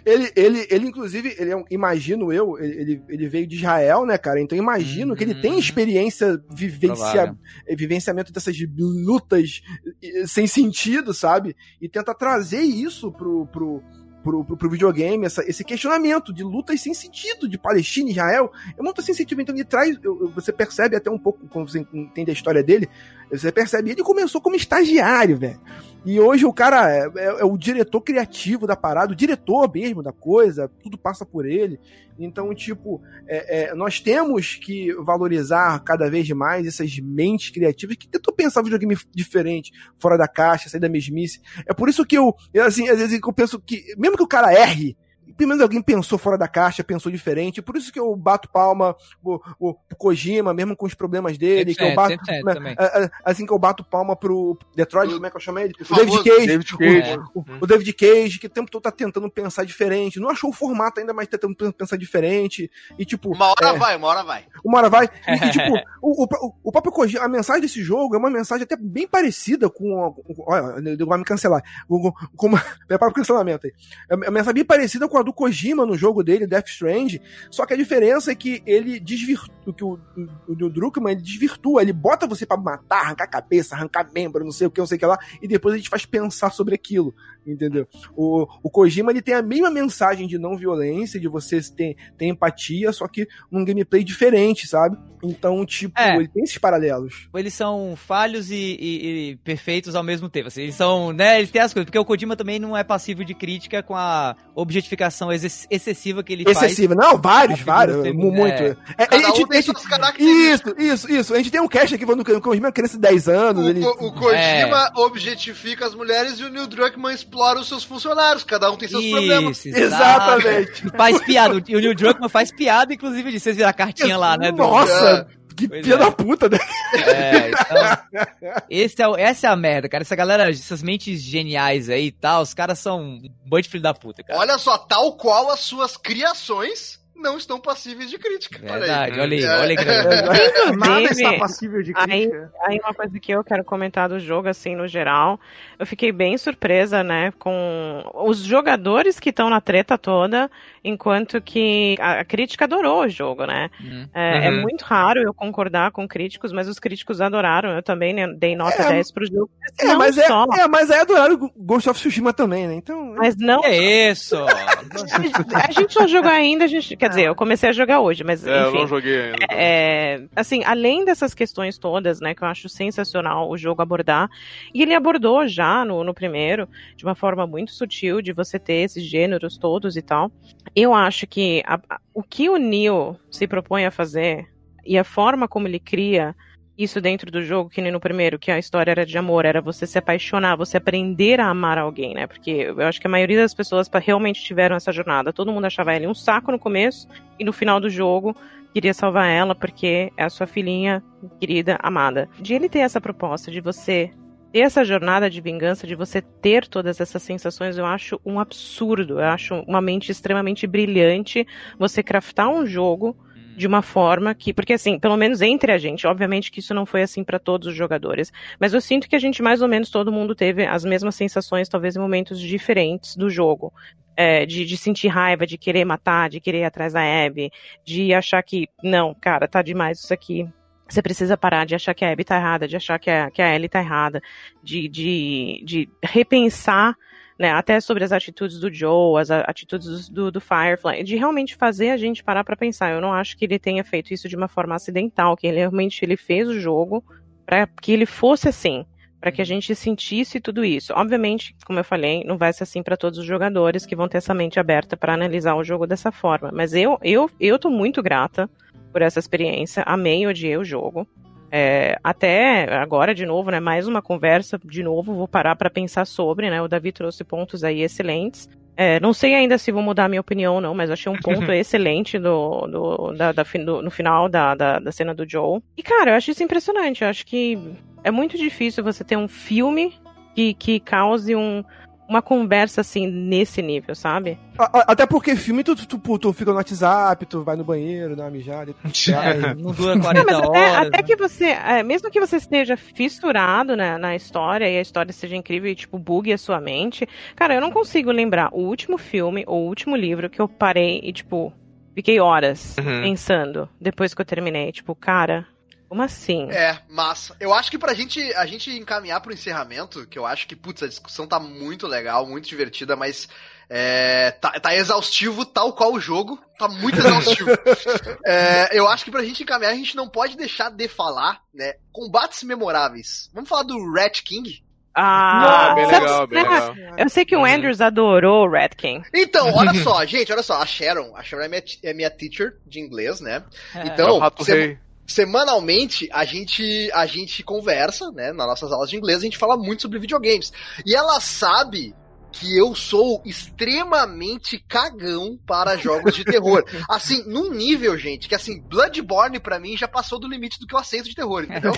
Ele, 0.06 0.30
ele, 0.36 0.68
ele, 0.70 0.88
inclusive, 0.88 1.34
ele 1.40 1.52
é 1.52 1.56
um- 1.56 1.64
imagino 1.72 2.34
eu, 2.34 2.58
ele, 2.60 3.02
ele- 3.08 3.30
veio 3.30 3.48
de 3.48 3.56
Israel, 3.56 4.06
né, 4.06 4.18
cara? 4.18 4.42
Então 4.42 4.58
imagino 4.58 5.16
que 5.16 5.24
ele 5.24 5.36
tem 5.36 5.54
Uhum. 5.54 5.60
experiência, 5.60 6.38
vivencia, 6.54 7.34
eh, 7.66 7.76
vivenciamento 7.76 8.34
dessas 8.34 8.58
lutas 8.78 9.62
eh, 10.04 10.26
sem 10.28 10.46
sentido, 10.48 11.14
sabe? 11.14 11.56
E 11.82 11.88
tenta 11.88 12.14
trazer 12.14 12.60
isso 12.62 13.10
pro, 13.14 13.46
pro, 13.48 13.82
pro, 14.28 14.44
pro, 14.44 14.58
pro 14.58 14.70
videogame, 14.70 15.26
essa- 15.26 15.44
esse 15.50 15.64
questionamento 15.64 16.34
de 16.34 16.44
lutas 16.44 16.82
sem 16.82 16.94
sentido, 16.94 17.48
de 17.48 17.58
Palestina 17.58 18.10
e 18.10 18.12
Israel. 18.12 18.52
É 18.78 18.82
muito 18.84 19.02
sem 19.02 19.16
sentido, 19.16 19.42
então 19.42 19.56
ele 19.56 19.64
traz, 19.64 19.98
eu- 20.04 20.30
você 20.36 20.52
percebe 20.52 20.98
até 20.98 21.10
um 21.10 21.18
pouco, 21.18 21.48
quando 21.48 21.70
você 21.70 21.86
entende 21.94 22.30
a 22.30 22.34
história 22.34 22.62
dele, 22.62 22.90
você 23.32 23.52
percebe, 23.54 23.92
ele 23.92 24.04
começou 24.04 24.42
como 24.42 24.56
estagiário, 24.58 25.38
velho. 25.38 25.60
E 26.06 26.20
hoje 26.20 26.46
o 26.46 26.54
cara 26.54 26.90
é, 26.90 27.10
é- 27.16 27.42
é 27.42 27.46
o 27.46 27.58
diretor 27.58 28.02
criativo 28.02 28.68
da 28.68 28.76
parada, 28.76 29.12
o 29.14 29.16
diretor 29.16 29.70
mesmo 29.74 30.04
da 30.04 30.12
coisa, 30.12 30.70
tudo 30.84 30.98
passa 30.98 31.26
por 31.26 31.46
ele. 31.46 31.80
Então, 32.20 32.54
tipo, 32.56 33.00
é- 33.28 33.66
é, 33.70 33.76
nós 33.76 34.00
temos 34.00 34.56
que 34.56 34.92
valorizar 35.04 35.78
cada 35.84 36.10
vez 36.10 36.28
mais 36.30 36.66
essas 36.66 36.98
mentes 37.00 37.52
criativas 37.52 37.96
que 37.96 38.08
tentam 38.08 38.34
pensar 38.34 38.64
videogame 38.64 38.98
diferente, 39.14 39.72
fora 40.00 40.18
da 40.18 40.28
caixa, 40.28 40.68
sair 40.70 40.80
da 40.80 40.90
mesmice. 40.90 41.40
É 41.68 41.74
por 41.74 41.90
isso 41.90 42.04
que 42.06 42.18
eu, 42.18 42.34
assim, 42.66 42.88
às 42.90 42.98
vezes 42.98 43.20
eu 43.22 43.34
penso 43.34 43.60
que, 43.60 43.94
mesmo 43.98 44.17
que 44.18 44.24
o 44.24 44.28
cara 44.28 44.54
erre, 44.54 44.98
pelo 45.36 45.50
menos 45.50 45.62
alguém 45.62 45.82
pensou 45.82 46.18
fora 46.18 46.38
da 46.38 46.48
caixa, 46.48 46.84
pensou 46.84 47.12
diferente. 47.12 47.62
Por 47.62 47.76
isso 47.76 47.92
que 47.92 48.00
eu 48.00 48.16
bato 48.16 48.50
palma 48.50 48.96
o, 49.24 49.40
o, 49.60 49.74
pro 49.74 49.98
Kojima, 49.98 50.54
mesmo 50.54 50.76
com 50.76 50.86
os 50.86 50.94
problemas 50.94 51.38
dele. 51.38 51.74
que 51.76 51.84
eu 51.84 51.88
100%, 51.90 51.96
bato, 51.96 52.14
100% 52.26 52.44
né, 52.64 53.10
assim 53.26 53.46
que 53.46 53.52
eu 53.54 53.60
bato 53.60 53.84
palma 53.84 54.16
pro 54.16 54.58
Detroit, 54.76 55.10
O- 55.10 55.14
como 55.16 55.26
é 55.26 55.30
que 55.30 55.36
eu 55.38 55.42
chamo 55.42 55.60
ele? 55.60 55.74
o 55.90 55.94
O 55.94 55.96
David 55.96 56.24
Cage. 56.24 56.48
David 56.48 56.74
o- 56.74 56.78
Cage. 56.78 57.20
O, 57.36 57.44
o 57.62 57.68
David 57.68 57.94
Cage, 57.94 58.40
que 58.40 58.48
o 58.48 58.50
tempo 58.50 58.70
todo 58.72 58.84
tá 58.84 58.92
tentando 58.92 59.30
pensar 59.30 59.66
diferente. 59.66 60.20
Não 60.20 60.30
achou 60.30 60.50
o 60.50 60.54
formato 60.54 61.00
ainda, 61.00 61.14
mas 61.14 61.28
tá 61.28 61.38
tentando 61.38 61.74
pensar 61.74 61.98
diferente. 61.98 62.70
E, 62.98 63.06
tipo, 63.06 63.34
Uma 63.34 63.48
hora 63.48 63.70
é, 63.76 63.78
vai, 63.78 63.98
uma 63.98 64.08
hora 64.08 64.24
vai. 64.24 64.46
uma 64.64 64.78
hora 64.78 64.90
vai. 64.90 65.10
E, 65.28 65.34
e, 65.46 65.52
tipo, 65.52 65.74
o, 66.02 66.24
o, 66.24 66.54
o 66.64 66.72
próprio 66.72 66.92
Kojima, 66.92 67.26
a 67.26 67.28
mensagem 67.28 67.62
desse 67.62 67.82
jogo 67.84 68.16
é 68.16 68.18
uma 68.18 68.30
mensagem 68.30 68.64
até 68.64 68.76
bem 68.78 69.08
parecida 69.08 69.70
com. 69.70 70.16
olha, 70.48 70.78
ele 70.90 71.06
vai 71.06 71.18
me 71.18 71.26
cancelar. 71.26 71.62
Com, 71.88 72.12
com, 72.36 72.50
prepara 72.88 73.12
pro 73.12 73.22
cancelamento 73.22 73.68
aí. 73.68 73.74
É 74.10 74.16
uma 74.16 74.32
mensagem 74.32 74.54
bem 74.56 74.66
parecida 74.66 75.08
com 75.08 75.17
com 75.18 75.22
a 75.22 75.24
do 75.24 75.34
Kojima 75.34 75.86
no 75.86 75.98
jogo 75.98 76.24
dele, 76.24 76.46
Death 76.46 76.68
Strand, 76.68 77.20
só 77.50 77.66
que 77.66 77.74
a 77.74 77.78
diferença 77.78 78.32
é 78.32 78.36
que 78.36 78.62
ele 78.66 79.00
desvirtua, 79.00 79.74
que 79.74 79.84
o, 79.84 80.00
o, 80.48 80.52
o 80.52 80.70
Druckmann, 80.70 81.14
ele 81.14 81.22
desvirtua, 81.22 81.82
ele 81.82 81.94
bota 81.94 82.28
você 82.28 82.46
pra 82.46 82.58
matar, 82.58 83.02
arrancar 83.02 83.28
cabeça, 83.28 83.76
arrancar 83.76 84.10
membro, 84.14 84.44
não 84.44 84.52
sei 84.52 84.68
o 84.68 84.72
que, 84.72 84.80
não 84.80 84.88
sei 84.88 84.98
o 84.98 85.00
que 85.00 85.06
lá, 85.06 85.18
e 85.42 85.48
depois 85.48 85.74
a 85.74 85.78
gente 85.78 85.90
faz 85.90 86.06
pensar 86.06 86.52
sobre 86.52 86.76
aquilo, 86.76 87.14
entendeu? 87.48 87.88
O, 88.16 88.46
o 88.64 88.70
Kojima, 88.70 89.12
ele 89.12 89.22
tem 89.22 89.34
a 89.36 89.42
mesma 89.42 89.70
mensagem 89.72 90.28
de 90.28 90.38
não 90.38 90.58
violência, 90.58 91.20
de 91.20 91.28
você 91.28 91.60
ter, 91.76 91.96
ter 92.18 92.26
empatia, 92.28 92.92
só 92.92 93.08
que 93.08 93.28
num 93.52 93.64
gameplay 93.66 94.04
diferente, 94.04 94.68
sabe? 94.68 94.98
Então, 95.24 95.66
tipo, 95.66 96.00
É. 96.00 96.16
ele 96.18 96.28
tem 96.28 96.44
esses 96.44 96.58
paralelos. 96.58 97.28
Eles 97.34 97.54
são 97.54 97.96
falhos 97.96 98.52
e, 98.52 98.56
e- 98.56 99.30
e 99.32 99.36
perfeitos 99.38 99.96
ao 99.96 100.04
mesmo 100.04 100.30
tempo. 100.30 100.48
assim, 100.48 100.62
eles 100.62 100.76
são, 100.76 101.12
né? 101.12 101.40
Eles 101.40 101.50
têm 101.52 101.62
as 101.62 101.74
coisas. 101.74 101.86
Porque 101.86 101.98
o 101.98 102.06
Kojima 102.06 102.36
também 102.36 102.60
não 102.60 102.76
é 102.78 102.84
passivo 102.84 103.26
de 103.26 103.34
crítica 103.34 103.82
com 103.82 103.96
a 103.96 104.36
objetificação 104.56 105.32
ex- 105.32 105.66
excessiva 105.72 106.24
que 106.24 106.34
ele 106.34 106.44
Excessiva. 106.48 106.94
Não, 106.96 107.18
vários, 107.20 107.56
A 107.56 107.58
figura 107.58 107.76
vários. 107.78 107.96
mu- 107.98 108.04
Femi- 108.04 108.32
Muito. 108.32 108.54
é. 108.64 108.78
É, 108.98 109.08
a 109.10 109.18
gente- 109.18 109.44
um 109.44 109.48
tem 109.48 109.58
a 109.58 109.62
gente-. 109.62 110.24
Isso, 110.24 110.76
isso, 110.78 111.12
isso. 111.12 111.34
A 111.34 111.38
gente 111.38 111.52
tem 111.52 111.62
um 111.62 111.68
cast 111.68 111.96
aqui 111.96 112.06
falando 112.06 112.24
que 112.24 112.32
o 112.32 112.42
Kojima 112.42 112.68
é 112.68 112.70
uma 112.70 112.72
criança 112.74 112.96
de 112.96 113.02
10 113.02 113.28
anos. 113.28 113.66
O, 113.66 113.70
ele... 113.70 113.84
O 113.86 114.12
Kojima 114.14 114.92
objetifica 114.96 115.86
as 115.86 115.96
mulheres 115.96 116.40
e 116.40 116.44
o 116.44 116.50
Neil 116.50 116.68
Druckmann 116.68 117.14
explora 117.38 117.60
os 117.60 117.68
seus 117.68 117.84
funcionários. 117.84 118.44
Cada 118.44 118.72
um 118.72 118.76
tem 118.76 118.90
seus 118.90 119.06
problemas. 119.06 119.64
Isso, 119.66 119.78
exatamente. 119.78 120.90
Faz 120.98 121.22
piada. 121.24 121.64
E 121.68 121.76
o 121.76 121.80
Neil 121.80 121.94
Druckmann 121.96 122.30
faz 122.30 122.52
piada, 122.52 122.94
inclusive, 122.94 123.32
de 123.32 123.40
vocês 123.40 123.56
viram 123.56 123.70
a 123.70 123.74
cartinha 123.74 124.18
lá, 124.18 124.36
né? 124.38 124.52
do- 124.52 124.58
Nossa, 124.58 125.28
que 125.56 125.68
Pois 125.68 125.84
filha 125.84 125.96
é. 125.96 125.98
da 125.98 126.12
puta, 126.12 126.50
né? 126.50 126.58
É, 126.94 127.50
então, 127.52 128.66
esse 128.70 129.02
é, 129.02 129.22
essa 129.22 129.48
é 129.48 129.50
a 129.50 129.56
merda, 129.56 129.88
cara. 129.90 130.04
Essa 130.04 130.16
galera, 130.16 130.50
essas 130.50 130.82
mentes 130.82 131.22
geniais 131.22 131.90
aí 131.90 132.08
e 132.08 132.12
tal, 132.12 132.42
os 132.42 132.54
caras 132.54 132.80
são 132.80 133.02
um 133.02 133.22
bando 133.46 133.64
de 133.64 133.70
filho 133.70 133.84
da 133.84 133.94
puta, 133.94 134.24
cara. 134.24 134.40
Olha 134.40 134.58
só, 134.58 134.78
tal 134.78 135.14
qual 135.14 135.50
as 135.52 135.60
suas 135.62 135.96
criações 135.98 137.00
não 137.18 137.38
estão 137.38 137.60
passíveis 137.60 138.10
de 138.10 138.18
crítica. 138.18 138.60
Verdade, 138.60 139.20
olha 139.20 139.38
aí, 139.38 139.44
É. 139.44 139.58
olha 139.58 139.70
aí 139.72 139.78
que 139.78 140.78
Nada 140.78 141.02
está 141.12 141.34
passível 141.38 141.82
de 141.82 141.92
Aí, 141.96 142.28
crítica. 142.30 142.52
aí 142.66 142.80
uma 142.84 142.94
coisa 142.94 143.20
que 143.20 143.32
eu 143.32 143.44
quero 143.44 143.64
comentar 143.64 144.08
do 144.10 144.20
jogo, 144.20 144.48
assim, 144.48 144.76
no 144.76 144.88
geral, 144.88 145.40
eu 145.80 145.86
fiquei 145.86 146.12
bem 146.12 146.38
surpresa, 146.38 147.04
né, 147.04 147.32
com 147.40 148.04
os 148.14 148.40
jogadores 148.40 149.20
que 149.20 149.30
estão 149.30 149.50
na 149.50 149.60
treta 149.62 149.98
toda, 149.98 150.50
enquanto 150.84 151.42
que 151.42 151.96
a, 152.00 152.20
a 152.22 152.26
crítica 152.26 152.66
adorou 152.66 153.02
o 153.04 153.10
jogo, 153.10 153.46
né? 153.46 153.70
É, 154.14 154.48
é 154.48 154.50
Uhum. 154.52 154.62
muito 154.62 154.84
raro 154.84 155.22
eu 155.22 155.34
concordar 155.34 155.92
com 155.92 156.08
críticos, 156.08 156.52
mas 156.54 156.68
os 156.68 156.80
críticos 156.80 157.20
adoraram, 157.20 157.72
eu 157.72 157.84
também 157.84 158.14
né, 158.14 158.28
dei 158.28 158.56
nota 158.56 158.82
É, 158.84 158.90
10 158.90 159.12
pro 159.12 159.26
jogo. 159.26 159.50
É, 159.80 159.96
mas 159.96 160.18
é, 160.18 160.28
só, 160.28 160.46
é, 160.58 160.68
mas 160.68 160.90
é 160.90 161.00
adorar 161.02 161.32
o 161.32 161.52
Ghost 161.58 161.90
of 161.90 162.00
Tsushima 162.00 162.32
também, 162.32 162.68
né? 162.68 162.76
Então. 162.76 163.14
mas 163.18 163.36
não... 163.38 163.64
É 163.64 163.76
isso! 164.12 164.36
A 165.68 165.72
gente 165.72 166.00
não 166.00 166.08
jogou 166.08 166.32
ainda, 166.32 166.66
a 166.66 166.68
gente, 166.68 166.96
quer 166.96 167.07
dizer, 167.08 167.24
eu 167.28 167.36
comecei 167.36 167.70
a 167.70 167.74
jogar 167.74 168.00
hoje, 168.00 168.24
mas 168.24 168.46
É, 168.46 168.64
eu 168.64 168.70
enfim. 168.70 168.78
não 168.80 168.88
joguei 168.88 169.22
ainda. 169.22 169.38
É, 169.52 170.22
assim, 170.36 170.64
além 170.64 171.04
dessas 171.06 171.34
questões 171.34 171.78
todas, 171.78 172.20
né, 172.22 172.34
que 172.36 172.44
eu 172.44 172.48
acho 172.48 172.68
sensacional 172.70 173.50
o 173.50 173.58
jogo 173.58 173.82
abordar, 173.82 174.30
e 174.74 174.82
ele 174.82 174.94
abordou 174.94 175.48
já 175.48 175.84
no, 175.86 176.04
no 176.04 176.14
primeiro, 176.14 176.68
de 176.96 177.04
uma 177.04 177.16
forma 177.16 177.46
muito 177.48 177.72
sutil, 177.72 178.22
de 178.22 178.34
você 178.34 178.58
ter 178.60 178.84
esses 178.84 179.04
gêneros 179.04 179.58
todos 179.58 179.96
e 179.98 180.02
tal. 180.02 180.32
Eu 180.76 180.94
acho 180.94 181.26
que 181.28 181.64
a- 181.66 181.80
a- 181.90 182.00
o 182.14 182.22
que 182.24 182.50
o 182.50 182.58
Neo 182.58 183.18
se 183.32 183.48
propõe 183.48 183.86
a 183.86 183.92
fazer, 183.92 184.48
e 184.86 184.98
a 184.98 185.04
forma 185.04 185.48
como 185.48 185.68
ele 185.68 185.80
cria 185.80 186.34
isso 186.78 187.02
dentro 187.02 187.32
do 187.32 187.42
jogo, 187.42 187.70
que 187.70 187.82
nem 187.82 187.92
no 187.92 188.00
primeiro, 188.00 188.38
que 188.38 188.52
a 188.52 188.60
história 188.60 188.92
era 188.92 189.06
de 189.06 189.18
amor, 189.18 189.46
era 189.46 189.60
você 189.60 189.88
se 189.88 189.98
apaixonar, 189.98 190.56
você 190.56 190.78
aprender 190.78 191.40
a 191.40 191.48
amar 191.48 191.78
alguém, 191.78 192.14
né? 192.14 192.28
Porque 192.28 192.52
eu 192.52 192.86
acho 192.86 193.02
que 193.02 193.08
a 193.08 193.10
maioria 193.10 193.42
das 193.42 193.54
pessoas 193.54 193.90
realmente 193.94 194.44
tiveram 194.44 194.76
essa 194.76 194.92
jornada. 194.92 195.34
Todo 195.34 195.52
mundo 195.52 195.66
achava 195.66 195.96
ele 195.96 196.06
um 196.06 196.14
saco 196.14 196.52
no 196.52 196.60
começo, 196.60 197.08
e 197.40 197.44
no 197.44 197.52
final 197.52 197.80
do 197.80 197.90
jogo 197.90 198.36
queria 198.74 198.94
salvar 198.94 199.28
ela 199.28 199.56
porque 199.56 200.12
é 200.16 200.24
a 200.24 200.30
sua 200.30 200.46
filhinha 200.46 201.04
querida, 201.40 201.80
amada. 201.82 202.30
De 202.40 202.54
ele 202.54 202.70
ter 202.70 202.80
essa 202.80 203.02
proposta 203.02 203.50
de 203.50 203.60
você 203.60 204.12
ter 204.52 204.60
essa 204.60 204.84
jornada 204.86 205.30
de 205.30 205.42
vingança, 205.42 205.88
de 205.88 205.96
você 205.96 206.22
ter 206.22 206.68
todas 206.68 207.02
essas 207.02 207.22
sensações, 207.22 207.78
eu 207.78 207.86
acho 207.86 208.20
um 208.26 208.40
absurdo. 208.40 209.20
Eu 209.20 209.26
acho 209.26 209.56
uma 209.68 209.82
mente 209.82 210.12
extremamente 210.12 210.66
brilhante 210.68 211.46
você 211.78 212.02
craftar 212.02 212.50
um 212.50 212.66
jogo 212.66 213.16
de 213.58 213.66
uma 213.66 213.82
forma 213.82 214.36
que, 214.36 214.54
porque 214.54 214.74
assim, 214.74 215.00
pelo 215.00 215.18
menos 215.18 215.42
entre 215.42 215.72
a 215.72 215.80
gente, 215.80 216.06
obviamente 216.06 216.52
que 216.52 216.60
isso 216.60 216.76
não 216.76 216.86
foi 216.86 217.02
assim 217.02 217.24
para 217.24 217.40
todos 217.40 217.68
os 217.68 217.76
jogadores, 217.76 218.32
mas 218.60 218.72
eu 218.72 218.80
sinto 218.80 219.10
que 219.10 219.16
a 219.16 219.20
gente 219.20 219.42
mais 219.42 219.64
ou 219.64 219.68
menos 219.68 219.90
todo 219.90 220.12
mundo 220.12 220.36
teve 220.36 220.64
as 220.64 220.86
mesmas 220.86 221.16
sensações, 221.16 221.68
talvez 221.68 221.96
em 221.96 222.00
momentos 222.00 222.40
diferentes 222.40 223.16
do 223.16 223.30
jogo. 223.30 223.74
É, 224.20 224.48
de, 224.48 224.66
de 224.66 224.76
sentir 224.76 225.10
raiva, 225.10 225.46
de 225.46 225.60
querer 225.60 225.86
matar, 225.86 226.28
de 226.28 226.40
querer 226.40 226.62
ir 226.62 226.64
atrás 226.64 226.94
da 226.94 227.02
Abby, 227.02 227.52
de 227.86 228.16
achar 228.16 228.42
que, 228.42 228.68
não, 228.82 229.14
cara, 229.14 229.48
tá 229.48 229.62
demais 229.62 230.00
isso 230.00 230.12
aqui. 230.12 230.50
Você 230.90 231.04
precisa 231.04 231.38
parar 231.38 231.68
de 231.68 231.76
achar 231.76 231.94
que 231.94 232.04
a 232.04 232.12
Abby 232.12 232.24
tá 232.24 232.36
errada, 232.36 232.68
de 232.68 232.76
achar 232.76 232.98
que 232.98 233.12
a, 233.12 233.30
que 233.30 233.44
a 233.44 233.54
Ellie 233.54 233.70
tá 233.70 233.80
errada, 233.80 234.20
de, 234.64 234.90
de, 234.90 235.62
de 235.64 235.90
repensar, 236.04 236.96
né, 237.38 237.52
até 237.52 237.80
sobre 237.80 238.04
as 238.04 238.12
atitudes 238.12 238.60
do 238.60 238.74
Joe, 238.74 239.22
as 239.22 239.30
atitudes 239.30 240.10
do, 240.10 240.32
do 240.32 240.42
Firefly, 240.42 241.04
de 241.04 241.16
realmente 241.16 241.56
fazer 241.56 241.92
a 241.92 241.98
gente 241.98 242.24
parar 242.24 242.44
pra 242.44 242.56
pensar. 242.56 242.92
Eu 242.92 243.02
não 243.02 243.14
acho 243.14 243.38
que 243.38 243.46
ele 243.46 243.60
tenha 243.60 243.84
feito 243.84 244.14
isso 244.14 244.28
de 244.28 244.36
uma 244.36 244.48
forma 244.48 244.76
acidental, 244.76 245.38
que 245.38 245.46
ele 245.46 245.58
realmente 245.58 246.04
ele 246.04 246.18
fez 246.18 246.48
o 246.48 246.60
jogo 246.60 247.04
para 247.46 247.68
que 247.68 247.92
ele 247.92 248.06
fosse 248.06 248.50
assim 248.50 248.86
para 249.20 249.32
que 249.32 249.42
a 249.42 249.46
gente 249.46 249.74
sentisse 249.74 250.40
tudo 250.40 250.64
isso. 250.64 250.94
Obviamente, 250.94 251.56
como 251.66 251.80
eu 251.80 251.84
falei, 251.84 252.24
não 252.24 252.38
vai 252.38 252.54
ser 252.54 252.64
assim 252.64 252.84
para 252.84 252.96
todos 252.96 253.18
os 253.18 253.26
jogadores 253.26 253.86
que 253.86 253.96
vão 253.96 254.08
ter 254.08 254.18
essa 254.18 254.34
mente 254.34 254.60
aberta 254.60 254.96
para 254.96 255.14
analisar 255.14 255.56
o 255.56 255.64
jogo 255.64 255.88
dessa 255.88 256.12
forma. 256.12 256.52
Mas 256.54 256.74
eu, 256.74 257.00
eu, 257.02 257.30
eu 257.40 257.58
tô 257.58 257.70
muito 257.70 258.04
grata 258.04 258.50
por 258.92 259.02
essa 259.02 259.20
experiência. 259.20 259.84
Amei 259.84 260.28
odiei 260.28 260.58
o 260.58 260.64
jogo. 260.64 261.08
É, 261.52 261.98
até 262.04 262.74
agora, 262.76 263.16
de 263.16 263.26
novo, 263.26 263.50
né? 263.52 263.60
Mais 263.60 263.88
uma 263.88 264.02
conversa, 264.02 264.60
de 264.64 264.84
novo, 264.84 265.14
vou 265.14 265.28
parar 265.28 265.56
para 265.56 265.70
pensar 265.70 266.06
sobre, 266.06 266.50
né? 266.50 266.62
O 266.62 266.68
Davi 266.68 266.92
trouxe 266.92 267.24
pontos 267.24 267.64
aí 267.64 267.82
excelentes. 267.82 268.50
É, 268.76 269.00
não 269.00 269.12
sei 269.12 269.34
ainda 269.34 269.58
se 269.58 269.72
vou 269.72 269.82
mudar 269.82 270.06
a 270.06 270.10
minha 270.10 270.22
opinião 270.22 270.56
ou 270.56 270.62
não, 270.62 270.76
mas 270.76 270.92
achei 270.92 271.12
um 271.12 271.18
ponto 271.20 271.50
excelente 271.52 272.20
do, 272.20 272.68
do, 272.68 273.12
da, 273.14 273.32
da 273.32 273.44
do- 273.44 273.82
no 273.82 273.90
final 273.90 274.30
da, 274.30 274.54
da, 274.54 274.78
da 274.80 274.92
cena 274.92 275.16
do 275.16 275.28
Joe. 275.28 275.62
E, 275.76 275.82
cara, 275.82 276.12
eu 276.12 276.16
acho 276.16 276.30
isso 276.32 276.44
impressionante. 276.44 277.02
Eu 277.04 277.10
acho 277.10 277.26
que 277.26 277.58
é 278.04 278.12
muito 278.12 278.38
difícil 278.38 278.84
você 278.84 279.04
ter 279.04 279.18
um 279.18 279.28
filme 279.28 279.96
que, 280.36 280.54
que 280.54 280.80
cause 280.80 281.36
um, 281.36 281.64
uma 282.08 282.22
conversa 282.22 282.82
assim 282.82 283.06
nesse 283.08 283.62
nível, 283.62 283.94
sabe? 283.96 284.40
A- 284.58 284.80
a- 284.80 284.86
Até 284.92 285.06
porque 285.06 285.36
filme, 285.36 285.64
tu, 285.64 285.76
tu, 285.76 285.86
tu, 285.98 286.18
tu 286.20 286.34
fica 286.34 286.52
no 286.52 286.58
WhatsApp, 286.58 287.26
tu 287.26 287.44
vai 287.44 287.56
no 287.56 287.64
banheiro, 287.64 288.16
dá 288.16 288.24
uma 288.24 288.32
mijada. 288.32 288.72
e 288.72 288.76
vai. 289.12 289.54
Não 289.56 289.72
dura 289.74 289.96
Não, 289.96 290.02
40 290.02 290.26
mas 290.26 290.38
até, 290.38 290.48
horas. 290.48 290.88
até 290.88 290.98
né? 290.98 291.04
que 291.04 291.16
você, 291.16 291.46
é, 291.46 291.84
mesmo 291.84 292.10
que 292.10 292.20
você 292.20 292.38
esteja 292.38 292.78
fissurado 292.78 293.76
né, 293.76 293.98
na 293.98 294.16
história 294.16 294.70
e 294.70 294.78
a 294.78 294.82
história 294.82 295.12
seja 295.12 295.36
incrível 295.36 295.70
e, 295.72 295.76
tipo, 295.76 295.98
bugue 296.00 296.32
a 296.34 296.38
sua 296.38 296.60
mente, 296.62 297.08
cara, 297.36 297.54
eu 297.56 297.62
não 297.62 297.72
consigo 297.72 298.12
lembrar 298.12 298.50
o 298.54 298.60
último 298.62 298.98
filme 298.98 299.44
ou 299.48 299.64
o 299.64 299.68
último 299.68 299.96
livro 299.96 300.30
que 300.30 300.40
eu 300.42 300.48
parei 300.48 301.00
e, 301.04 301.12
tipo, 301.14 301.52
fiquei 301.94 302.20
horas 302.20 302.76
Uhum. 302.78 303.02
pensando 303.02 303.68
depois 303.82 304.14
que 304.14 304.22
eu 304.22 304.26
terminei. 304.26 304.72
Tipo, 304.72 304.94
cara, 304.96 305.46
como 305.90 306.02
assim? 306.02 306.50
É, 306.52 306.80
massa. 306.90 307.36
Eu 307.40 307.54
acho 307.54 307.70
que 307.72 307.78
pra 307.78 307.94
gente, 307.94 308.22
a 308.34 308.46
gente 308.46 308.70
encaminhar 308.72 309.22
pro 309.22 309.34
encerramento, 309.34 310.06
que 310.08 310.18
eu 310.20 310.26
acho 310.26 310.48
que, 310.48 310.56
putz, 310.56 310.84
a 310.84 310.88
discussão 310.88 311.26
tá 311.28 311.40
muito 311.40 311.88
legal, 311.88 312.26
muito 312.26 312.48
divertida, 312.48 312.96
mas 312.96 313.28
é, 313.70 314.32
tá, 314.32 314.52
tá 314.60 314.76
exaustivo 314.76 315.46
tal 315.46 315.74
qual 315.74 315.94
o 315.94 316.00
jogo. 316.00 316.40
Tá 316.58 316.68
muito 316.68 316.98
exaustivo. 316.98 317.50
É, 318.26 318.78
eu 318.78 318.88
acho 318.88 319.06
que 319.06 319.12
pra 319.12 319.24
gente 319.24 319.44
encaminhar, 319.44 319.72
a 319.72 319.76
gente 319.76 319.96
não 319.96 320.08
pode 320.10 320.36
deixar 320.36 320.70
de 320.70 320.88
falar, 320.88 321.42
né? 321.54 321.76
Combates 321.92 322.44
memoráveis. 322.44 323.30
Vamos 323.34 323.50
falar 323.50 323.64
do 323.64 323.94
Rat 323.94 324.22
King? 324.24 324.64
Ah, 325.00 325.72
Ah, 325.72 325.76
bem 325.76 325.86
legal, 325.86 326.28
bem 326.28 326.42
legal. 326.44 326.76
Eu 326.98 327.08
sei 327.10 327.24
que 327.24 327.36
o 327.36 327.40
Uhum. 327.40 327.46
Andrews 327.46 327.80
adorou 327.82 328.46
o 328.48 328.52
Rat 328.52 328.76
King. 328.76 329.06
Então, 329.14 329.54
olha 329.56 329.74
só, 329.84 330.04
gente, 330.06 330.32
olha 330.34 330.42
só, 330.42 330.60
a 330.62 330.66
Sharon, 330.66 331.16
a 331.16 331.22
Sharon 331.24 331.44
é 331.44 331.48
minha, 331.48 331.64
é 331.84 331.94
minha 331.94 332.10
teacher 332.10 332.58
de 332.66 332.80
inglês, 332.80 333.22
né? 333.22 333.44
É 333.76 333.84
o 333.84 333.88
Então, 333.88 334.18
Rato 334.20 334.44
sem- 334.44 334.56
Rei. 334.56 334.80
Semanalmente 335.08 336.10
a 336.12 336.26
gente 336.26 336.92
a 336.94 337.06
gente 337.06 337.42
conversa, 337.42 338.12
né, 338.12 338.32
nas 338.34 338.46
nossas 338.48 338.72
aulas 338.72 338.90
de 338.90 338.98
inglês, 338.98 339.20
a 339.20 339.24
gente 339.24 339.38
fala 339.38 339.58
muito 339.58 339.82
sobre 339.82 339.98
videogames. 340.00 340.52
E 340.86 340.94
ela 340.96 341.20
sabe 341.22 341.96
que 342.30 342.56
eu 342.56 342.76
sou 342.76 343.24
extremamente 343.26 344.60
cagão 344.68 345.40
para 345.48 345.78
jogos 345.78 346.14
de 346.14 346.24
terror. 346.24 346.64
Assim, 346.90 347.24
num 347.26 347.52
nível, 347.52 347.98
gente, 347.98 348.28
que 348.28 348.36
assim, 348.36 348.62
Bloodborne 348.62 349.40
pra 349.40 349.60
mim 349.60 349.76
já 349.78 349.88
passou 349.88 350.20
do 350.20 350.28
limite 350.28 350.60
do 350.60 350.68
que 350.68 350.76
eu 350.76 350.80
aceito 350.80 351.08
de 351.10 351.16
terror, 351.16 351.44
entendeu? 351.44 351.72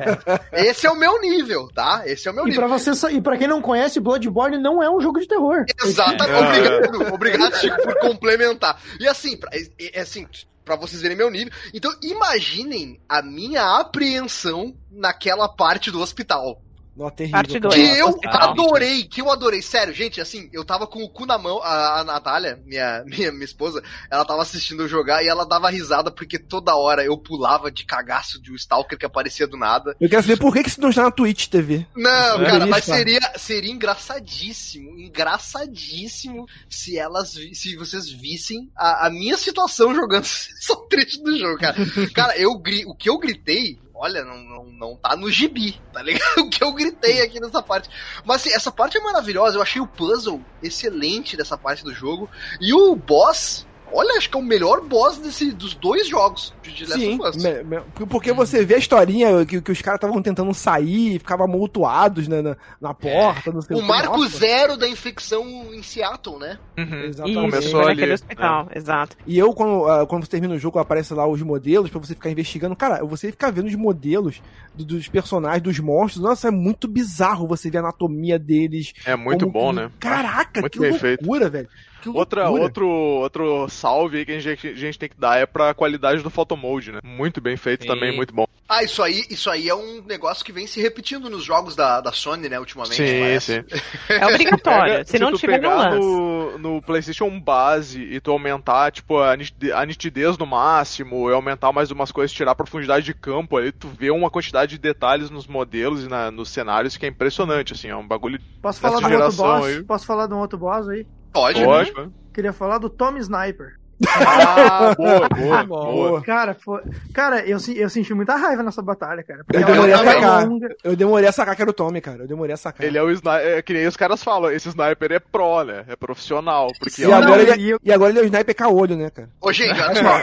Esse 0.52 0.86
é 0.86 0.90
o 0.90 0.96
meu 0.96 1.20
nível, 1.20 1.68
tá? 1.74 2.02
Esse 2.06 2.28
é 2.28 2.30
o 2.30 2.34
meu 2.34 2.44
E 2.44 2.50
nível. 2.50 2.66
pra, 2.66 2.78
você, 2.78 2.90
e 3.10 3.20
pra 3.20 3.36
quem 3.36 3.48
não 3.48 3.60
conhece, 3.60 4.00
Bloodborne 4.00 4.58
não 4.58 4.82
é 4.82 4.88
um 4.90 5.00
jogo 5.00 5.20
de 5.20 5.26
terror. 5.26 5.64
Exatamente. 5.84 6.36
Obrigado, 6.86 7.14
obrigado, 7.14 7.56
Chico, 7.58 7.82
por 7.82 7.98
complementar. 7.98 8.80
E 9.00 9.06
assim, 9.06 9.36
pra, 9.36 9.50
é- 9.52 9.98
é 9.98 10.00
assim, 10.00 10.26
pra 10.66 10.76
vocês 10.76 11.00
verem 11.00 11.16
meu 11.16 11.30
nível. 11.30 11.52
Então, 11.72 11.94
imaginem 12.02 13.00
a 13.08 13.22
minha 13.22 13.78
apreensão 13.78 14.76
naquela 14.90 15.48
parte 15.48 15.92
do 15.92 16.00
hospital. 16.00 16.60
Nó, 16.96 17.10
terrível, 17.10 17.38
Parte 17.38 17.60
dois. 17.60 17.74
Que 17.74 17.98
eu 17.98 18.12
Total. 18.14 18.50
adorei, 18.50 19.04
que 19.04 19.20
eu 19.20 19.30
adorei. 19.30 19.60
Sério, 19.60 19.92
gente, 19.92 20.18
assim, 20.18 20.48
eu 20.50 20.64
tava 20.64 20.86
com 20.86 21.02
o 21.04 21.08
cu 21.10 21.26
na 21.26 21.36
mão, 21.36 21.60
a, 21.62 22.00
a 22.00 22.04
Natália, 22.04 22.58
minha, 22.64 23.04
minha, 23.06 23.30
minha 23.30 23.44
esposa, 23.44 23.82
ela 24.10 24.24
tava 24.24 24.40
assistindo 24.40 24.82
eu 24.82 24.88
jogar 24.88 25.22
e 25.22 25.28
ela 25.28 25.44
dava 25.44 25.68
risada 25.68 26.10
porque 26.10 26.38
toda 26.38 26.74
hora 26.74 27.04
eu 27.04 27.16
pulava 27.18 27.70
de 27.70 27.84
cagaço 27.84 28.40
de 28.40 28.50
um 28.50 28.54
Stalker 28.54 28.98
que 28.98 29.04
aparecia 29.04 29.46
do 29.46 29.58
nada. 29.58 29.94
Eu 30.00 30.08
quero 30.08 30.22
saber 30.22 30.38
por 30.38 30.54
que, 30.54 30.62
que 30.62 30.70
isso 30.70 30.80
não 30.80 30.88
está 30.88 31.02
na 31.02 31.10
Twitch 31.10 31.48
TV. 31.48 31.86
Não, 31.94 32.40
Eu 32.40 32.46
cara, 32.46 32.66
mas 32.66 32.84
seria, 32.84 33.20
seria 33.36 33.70
engraçadíssimo, 33.72 34.98
engraçadíssimo 34.98 36.46
se 36.68 36.96
elas, 36.96 37.36
se 37.52 37.76
vocês 37.76 38.10
vissem 38.10 38.70
a, 38.74 39.06
a 39.06 39.10
minha 39.10 39.36
situação 39.36 39.94
jogando 39.94 40.24
essa 40.24 40.76
trecho 40.88 41.22
do 41.22 41.38
jogo, 41.38 41.58
cara. 41.58 41.76
Cara, 42.14 42.38
eu 42.38 42.56
gri, 42.58 42.84
o 42.86 42.94
que 42.94 43.08
eu 43.08 43.18
gritei, 43.18 43.78
olha, 43.98 44.24
não, 44.24 44.36
não, 44.36 44.64
não 44.64 44.96
tá 44.96 45.16
no 45.16 45.30
gibi, 45.30 45.80
tá 45.92 46.02
ligado? 46.02 46.26
O 46.38 46.50
que 46.50 46.62
eu 46.62 46.72
gritei 46.72 47.22
aqui 47.22 47.40
nessa 47.40 47.62
parte. 47.62 47.88
Mas 48.24 48.42
assim, 48.42 48.52
essa 48.52 48.70
parte 48.70 48.98
é 48.98 49.00
maravilhosa, 49.00 49.56
eu 49.56 49.62
achei 49.62 49.80
o 49.80 49.86
puzzle 49.86 50.40
excelente 50.62 51.36
dessa 51.36 51.56
parte 51.56 51.82
do 51.82 51.94
jogo. 51.94 52.28
E 52.60 52.72
o 52.74 52.94
boss, 52.94 53.66
olha, 53.92 54.16
acho 54.18 54.28
que 54.30 54.36
é 54.36 54.40
o 54.40 54.42
melhor 54.44 54.80
boss 54.82 55.18
desse, 55.18 55.52
dos 55.52 55.74
dois 55.74 56.08
jogos 56.08 56.54
de 56.62 56.84
Last 56.84 56.98
Sim, 57.00 57.18
of 57.20 57.28
Us. 57.36 57.42
me- 57.42 57.62
me- 57.62 57.82
porque 58.08 58.32
você 58.32 58.64
vê 58.64 58.74
a 58.74 58.78
historinha 58.78 59.44
que, 59.46 59.60
que 59.60 59.72
os 59.72 59.80
caras 59.80 59.98
estavam 59.98 60.20
tentando 60.22 60.52
sair, 60.52 61.18
ficavam 61.18 61.46
amontoados 61.46 62.28
na, 62.28 62.42
na, 62.42 62.56
na 62.80 62.94
porta, 62.94 63.50
não 63.52 63.62
sei 63.62 63.76
O 63.76 63.80
que. 63.80 63.86
marco 63.86 64.16
Nossa. 64.18 64.38
zero 64.38 64.76
da 64.76 64.88
infecção 64.88 65.44
em 65.72 65.82
Seattle, 65.82 66.38
né? 66.38 66.58
Uhum. 66.78 67.04
Exatamente. 67.04 67.30
Isso, 67.30 67.40
Começou 67.50 67.80
ali, 67.80 67.88
naquele 67.88 68.06
né? 68.08 68.14
hospital, 68.14 68.68
exato. 68.74 69.16
E 69.26 69.38
eu, 69.38 69.52
quando, 69.52 69.86
ah, 69.86 70.06
quando 70.06 70.24
você 70.24 70.30
termina 70.30 70.54
o 70.54 70.58
jogo, 70.58 70.78
aparece 70.78 71.14
lá 71.14 71.26
os 71.26 71.40
modelos 71.42 71.90
pra 71.90 72.00
você 72.00 72.14
ficar 72.14 72.30
investigando. 72.30 72.76
Cara, 72.76 73.04
você 73.04 73.30
ficar 73.30 73.50
vendo 73.50 73.66
os 73.66 73.74
modelos 73.74 74.42
do- 74.74 74.84
dos 74.84 75.08
personagens, 75.08 75.62
dos 75.62 75.78
monstros, 75.78 76.22
nossa, 76.22 76.48
é 76.48 76.50
muito 76.50 76.86
bizarro 76.88 77.46
você 77.46 77.70
ver 77.70 77.78
a 77.78 77.80
anatomia 77.80 78.38
deles. 78.38 78.92
É 79.04 79.16
muito 79.16 79.46
bom, 79.50 79.70
que- 79.70 79.76
né? 79.76 79.90
Caraca, 79.98 80.60
Muito 80.60 80.78
que 80.80 80.90
loucura, 80.90 81.48
velho. 81.48 81.68
Que 82.12 82.18
Outra, 82.18 82.48
outro, 82.50 82.88
outro 82.88 83.68
salve 83.68 84.18
aí 84.18 84.26
que 84.26 84.32
a 84.32 84.38
gente, 84.40 84.68
a 84.68 84.74
gente 84.74 84.98
tem 84.98 85.08
que 85.08 85.18
dar 85.18 85.38
é 85.38 85.46
pra 85.46 85.74
qualidade 85.74 86.22
do 86.22 86.30
photomode, 86.30 86.92
né? 86.92 87.00
Muito 87.04 87.40
bem 87.40 87.56
feito 87.56 87.82
Sim. 87.82 87.88
também, 87.88 88.14
muito 88.14 88.34
bom. 88.34 88.46
Ah, 88.68 88.82
isso 88.82 89.02
aí, 89.02 89.24
isso 89.30 89.48
aí 89.48 89.68
é 89.68 89.74
um 89.74 90.02
negócio 90.02 90.44
que 90.44 90.50
vem 90.52 90.66
se 90.66 90.80
repetindo 90.80 91.30
nos 91.30 91.44
jogos 91.44 91.76
da, 91.76 92.00
da 92.00 92.10
Sony, 92.12 92.48
né, 92.48 92.58
ultimamente. 92.58 92.96
Sim, 92.96 93.20
parece. 93.20 93.64
sim. 93.68 94.12
É 94.12 94.26
obrigatório. 94.26 94.92
Pega- 94.94 95.04
se 95.04 95.18
não 95.20 95.30
tu 95.32 95.38
tiver, 95.38 95.60
pegar 95.60 95.92
no, 95.94 96.58
no 96.58 96.82
PlayStation 96.82 97.38
base 97.40 98.02
e 98.02 98.20
tu 98.20 98.32
aumentar, 98.32 98.90
tipo, 98.90 99.18
a 99.18 99.36
nitide- 99.36 99.72
a 99.72 99.84
nitidez 99.86 100.36
no 100.36 100.46
máximo, 100.46 101.30
e 101.30 101.32
aumentar 101.34 101.72
mais 101.72 101.90
umas 101.92 102.10
coisas, 102.10 102.32
tirar 102.34 102.52
a 102.52 102.54
profundidade 102.56 103.04
de 103.04 103.14
campo 103.14 103.56
ali, 103.56 103.70
tu 103.70 103.86
vê 103.88 104.10
uma 104.10 104.30
quantidade 104.30 104.72
de 104.72 104.78
detalhes 104.78 105.30
nos 105.30 105.46
modelos 105.46 106.04
e 106.04 106.08
na- 106.08 106.30
nos 106.30 106.48
cenários 106.50 106.96
que 106.96 107.06
é 107.06 107.08
impressionante, 107.08 107.72
assim, 107.72 107.88
é 107.88 107.96
um 107.96 108.06
bagulho 108.06 108.40
Posso 108.60 108.80
falar 108.80 108.98
de 108.98 109.04
um 109.04 109.06
outro 109.06 109.18
geração 109.18 109.46
boss? 109.46 109.66
aí. 109.66 109.82
Posso 109.84 110.06
falar 110.06 110.26
de 110.26 110.34
um 110.34 110.38
outro 110.38 110.58
boss 110.58 110.88
aí? 110.88 111.06
Pode. 111.36 111.64
Lógico. 111.64 112.12
Queria 112.32 112.52
falar 112.52 112.78
do 112.78 112.88
Tommy 112.88 113.20
Sniper. 113.20 113.74
Ah, 114.08 114.94
boa, 114.94 115.28
boa, 115.28 115.64
boa. 115.64 116.22
Cara, 116.22 116.54
foi... 116.54 116.82
cara 117.14 117.40
eu, 117.46 117.56
eu 117.74 117.88
senti 117.88 118.12
muita 118.12 118.36
raiva 118.36 118.62
nessa 118.62 118.82
batalha, 118.82 119.22
cara. 119.22 119.42
Eu 119.52 119.64
demorei 119.64 119.92
a 119.94 119.98
sacar. 120.04 120.46
longa. 120.46 120.68
Eu 120.84 120.96
demorei 120.96 121.28
a 121.28 121.32
sacar 121.32 121.56
que 121.56 121.62
era 121.62 121.70
o 121.70 121.74
Tommy, 121.74 122.00
cara. 122.02 122.24
Eu 122.24 122.28
demorei 122.28 122.52
a 122.52 122.56
sacar. 122.58 122.86
Ele 122.86 122.98
é 122.98 123.02
o 123.02 123.10
sniper, 123.10 123.40
é 123.58 123.62
que 123.62 123.72
nem 123.72 123.86
os 123.86 123.96
caras 123.96 124.22
falam, 124.22 124.50
esse 124.50 124.68
sniper 124.68 125.12
é 125.12 125.18
pro, 125.18 125.64
né? 125.64 125.84
É 125.88 125.96
profissional, 125.96 126.68
porque 126.78 127.02
E 127.02 127.06
olha, 127.06 127.16
agora, 127.16 127.42
Não, 127.42 127.52
ele, 127.54 127.62
e 127.62 127.70
eu- 127.70 127.78
e 127.82 127.92
agora 127.92 128.10
ele 128.10 128.18
é 128.18 128.22
o 128.22 128.26
sniper 128.26 128.54
caolho, 128.54 128.96
né, 128.96 129.08
cara? 129.10 129.30
Ô, 129.40 129.52
gente, 129.52 129.80
olha 129.80 129.94
só. 129.96 130.14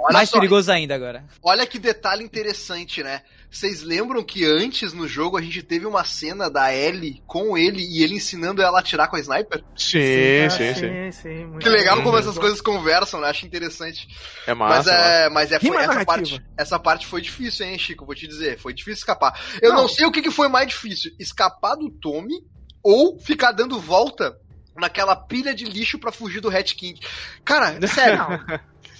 Olha 0.00 0.12
Mais 0.12 0.28
só, 0.28 0.36
perigoso 0.36 0.72
ainda 0.72 0.94
agora. 0.94 1.24
olha 1.44 1.64
que 1.66 1.78
detalhe 1.78 2.24
interessante, 2.24 3.02
né? 3.04 3.20
Vocês 3.52 3.82
lembram 3.82 4.24
que 4.24 4.46
antes 4.46 4.94
no 4.94 5.06
jogo 5.06 5.36
a 5.36 5.42
gente 5.42 5.62
teve 5.62 5.84
uma 5.84 6.02
cena 6.04 6.48
da 6.50 6.74
Ellie 6.74 7.22
com 7.26 7.56
ele 7.58 7.82
e 7.82 8.02
ele 8.02 8.14
ensinando 8.14 8.62
ela 8.62 8.78
a 8.78 8.80
atirar 8.80 9.08
com 9.08 9.16
a 9.16 9.20
sniper? 9.20 9.62
sim, 9.76 10.48
sim, 10.48 10.74
sim. 10.74 10.80
sim, 10.80 11.12
sim, 11.12 11.44
muito 11.44 11.58
Que 11.62 11.68
legal 11.68 11.98
bom. 11.98 12.04
como 12.04 12.16
essas 12.16 12.38
coisas 12.38 12.62
conversam, 12.62 13.20
né? 13.20 13.28
Acho 13.28 13.44
interessante. 13.44 14.08
É 14.46 14.54
Mas 14.54 14.86
massa, 14.86 14.90
massa. 14.90 15.04
é, 15.04 15.28
mas 15.28 15.52
é 15.52 15.60
foi, 15.60 15.68
essa 15.76 15.86
narrativa. 15.86 16.04
parte, 16.06 16.42
essa 16.56 16.78
parte 16.78 17.06
foi 17.06 17.20
difícil, 17.20 17.66
hein, 17.66 17.78
Chico? 17.78 18.06
Vou 18.06 18.14
te 18.14 18.26
dizer, 18.26 18.58
foi 18.58 18.72
difícil 18.72 19.00
escapar. 19.00 19.38
Eu 19.60 19.74
não, 19.74 19.82
Não. 19.82 19.88
sei 19.88 20.06
o 20.06 20.10
que, 20.10 20.22
que 20.22 20.30
foi 20.30 20.48
mais 20.48 20.68
difícil, 20.68 21.12
escapar 21.20 21.76
do 21.76 21.90
Tommy 21.90 22.34
ou 22.82 23.18
ficar 23.20 23.52
dando 23.52 23.78
volta 23.78 24.34
naquela 24.74 25.14
pilha 25.14 25.54
de 25.54 25.64
lixo 25.66 25.98
pra 25.98 26.10
fugir 26.10 26.40
do 26.40 26.48
Hat 26.48 26.74
King. 26.74 26.98
Cara, 27.44 27.78
sério. 27.86 28.24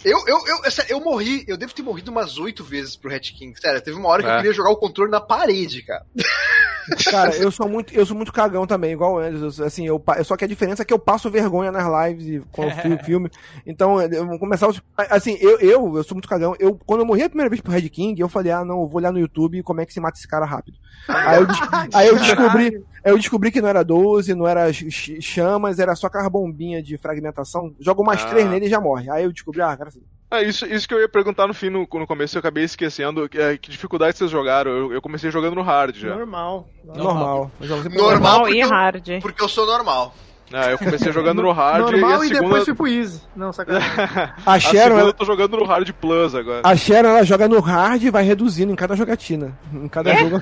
Eu, 0.05 0.19
eu, 0.27 0.47
eu, 0.47 0.65
é 0.65 0.71
sério, 0.71 0.93
eu 0.93 1.01
morri, 1.01 1.45
eu 1.47 1.57
devo 1.57 1.73
ter 1.75 1.83
morrido 1.83 2.11
umas 2.11 2.39
oito 2.39 2.65
vezes 2.65 2.97
pro 2.97 3.15
Hat 3.15 3.33
King. 3.33 3.59
Sério, 3.61 3.81
teve 3.81 3.97
uma 3.97 4.09
hora 4.09 4.23
que 4.23 4.29
eu 4.29 4.33
É. 4.33 4.37
queria 4.39 4.53
jogar 4.53 4.71
o 4.71 4.77
controle 4.77 5.11
na 5.11 5.21
parede, 5.21 5.83
cara. 5.83 6.05
Cara, 7.11 7.35
eu 7.37 7.51
sou 7.51 7.69
muito, 7.69 7.95
eu 7.95 8.05
sou 8.05 8.17
muito 8.17 8.33
cagão 8.33 8.67
também, 8.67 8.93
igual 8.93 9.15
o 9.15 9.19
Anderson. 9.19 9.65
Assim, 9.65 9.87
eu, 9.87 10.03
só 10.25 10.37
que 10.37 10.45
a 10.45 10.49
diferença 10.49 10.83
é 10.83 10.85
que 10.85 10.93
eu 10.93 10.99
passo 10.99 11.31
vergonha 11.31 11.71
nas 11.71 12.09
lives 12.09 12.27
e 12.27 12.43
quando 12.53 12.73
fio 12.73 12.95
o 12.95 12.99
filme. 13.05 13.31
Então, 13.67 14.01
eu 14.01 14.27
vou 14.27 14.39
começar 14.39 14.69
Assim, 15.11 15.37
eu, 15.41 15.59
eu, 15.61 15.97
eu 15.97 16.03
sou 16.05 16.15
muito 16.15 16.29
cagão. 16.29 16.55
Eu, 16.59 16.79
quando 16.87 17.01
eu 17.01 17.07
morri 17.07 17.23
a 17.23 17.29
primeira 17.29 17.49
vez 17.51 17.61
pro 17.61 17.73
Red 17.73 17.89
King, 17.89 18.21
eu 18.21 18.29
falei, 18.29 18.53
ah, 18.53 18.65
não, 18.65 18.81
eu 18.83 18.87
vou 18.89 18.97
olhar 18.97 19.13
no 19.13 19.19
YouTube 19.19 19.63
como 19.63 19.81
é 19.81 19.87
que 19.87 19.93
se 19.93 20.01
mata 20.01 20.19
esse 20.19 20.27
cara 20.29 20.45
rápido. 20.45 20.77
Aí 21.09 21.41
eu, 21.41 21.47
aí 21.95 22.09
eu 22.09 22.19
descobri, 22.19 22.85
eu 23.05 23.17
descobri 23.17 23.51
que 23.53 23.61
não 23.61 23.69
era 23.69 23.83
12, 23.85 24.35
não 24.35 24.47
era 24.47 24.73
ch- 24.73 25.21
chamas, 25.21 25.79
era 25.79 25.95
só 25.95 26.07
aquela 26.09 26.29
bombinha 26.31 26.83
de 26.83 26.97
fragmentação. 26.99 27.75
Jogo 27.81 28.05
mais 28.05 28.23
Ah. 28.23 28.27
três 28.29 28.49
nele 28.49 28.67
e 28.67 28.71
já 28.71 28.81
morre. 28.81 29.11
Aí 29.11 29.25
eu 29.25 29.33
descobri, 29.33 29.61
ah, 29.63 29.77
cara, 29.77 29.91
É, 30.33 30.43
isso, 30.43 30.65
isso 30.65 30.89
que 30.89 30.95
eu 30.95 31.01
ia 31.01 31.09
perguntar 31.09 31.47
no 31.47 31.53
fim, 31.53 31.69
no, 31.69 31.81
no 31.93 32.07
começo, 32.07 32.37
eu 32.37 32.41
acabei 32.41 32.65
esquecendo. 32.65 33.29
Que, 33.29 33.39
é, 33.39 33.59
que 33.59 33.71
dificuldade 33.71 34.17
vocês 34.17 34.31
jogaram? 34.31 34.71
Eu, 34.71 34.93
eu 34.95 35.03
comecei 35.03 35.31
jogando 35.31 35.55
no 35.55 35.63
hard 35.63 35.95
já. 35.95 36.15
Normal. 36.17 36.67
normal. 36.83 37.51
Eu 37.61 37.69
Normal, 37.69 37.91
Normal 37.91 38.41
porque 38.41 38.55
e 38.57 38.61
eu- 38.61 38.69
hard. 38.71 39.09
Porque 39.21 39.43
eu 39.43 39.49
sou 39.49 39.67
normal. 39.67 40.15
Ah, 40.53 40.71
eu 40.71 40.79
comecei 40.79 41.13
jogando 41.13 41.43
no 41.43 41.53
hard 41.53 41.81
Normal 41.93 42.25
e 42.25 42.29
e, 42.29 42.33
a 42.33 42.35
segunda... 42.35 42.43
depois 42.43 42.65
fui 42.65 42.75
pro 42.75 42.89
Easy. 42.89 43.23
Não, 43.35 43.53
sacanagem. 43.53 43.91
A 44.45 44.53
a 44.55 44.61
Sharon, 44.61 44.83
segunda 44.83 45.01
ela, 45.01 45.09
eu 45.11 45.15
tô 45.15 45.25
jogando 45.25 45.57
no 45.57 45.65
hard 45.65 45.93
plus 45.93 46.35
agora. 46.35 46.63
a 46.65 46.77
Sharon, 46.77 47.09
ela 47.09 47.25
joga 47.25 47.49
no 47.49 47.61
hard 47.61 48.03
e 48.03 48.11
vai 48.11 48.25
reduzindo 48.25 48.73
em 48.73 48.77
cada 48.77 48.95
jogatina. 48.97 49.57
Em 49.73 49.89
cada 49.89 50.15
jogo. 50.15 50.41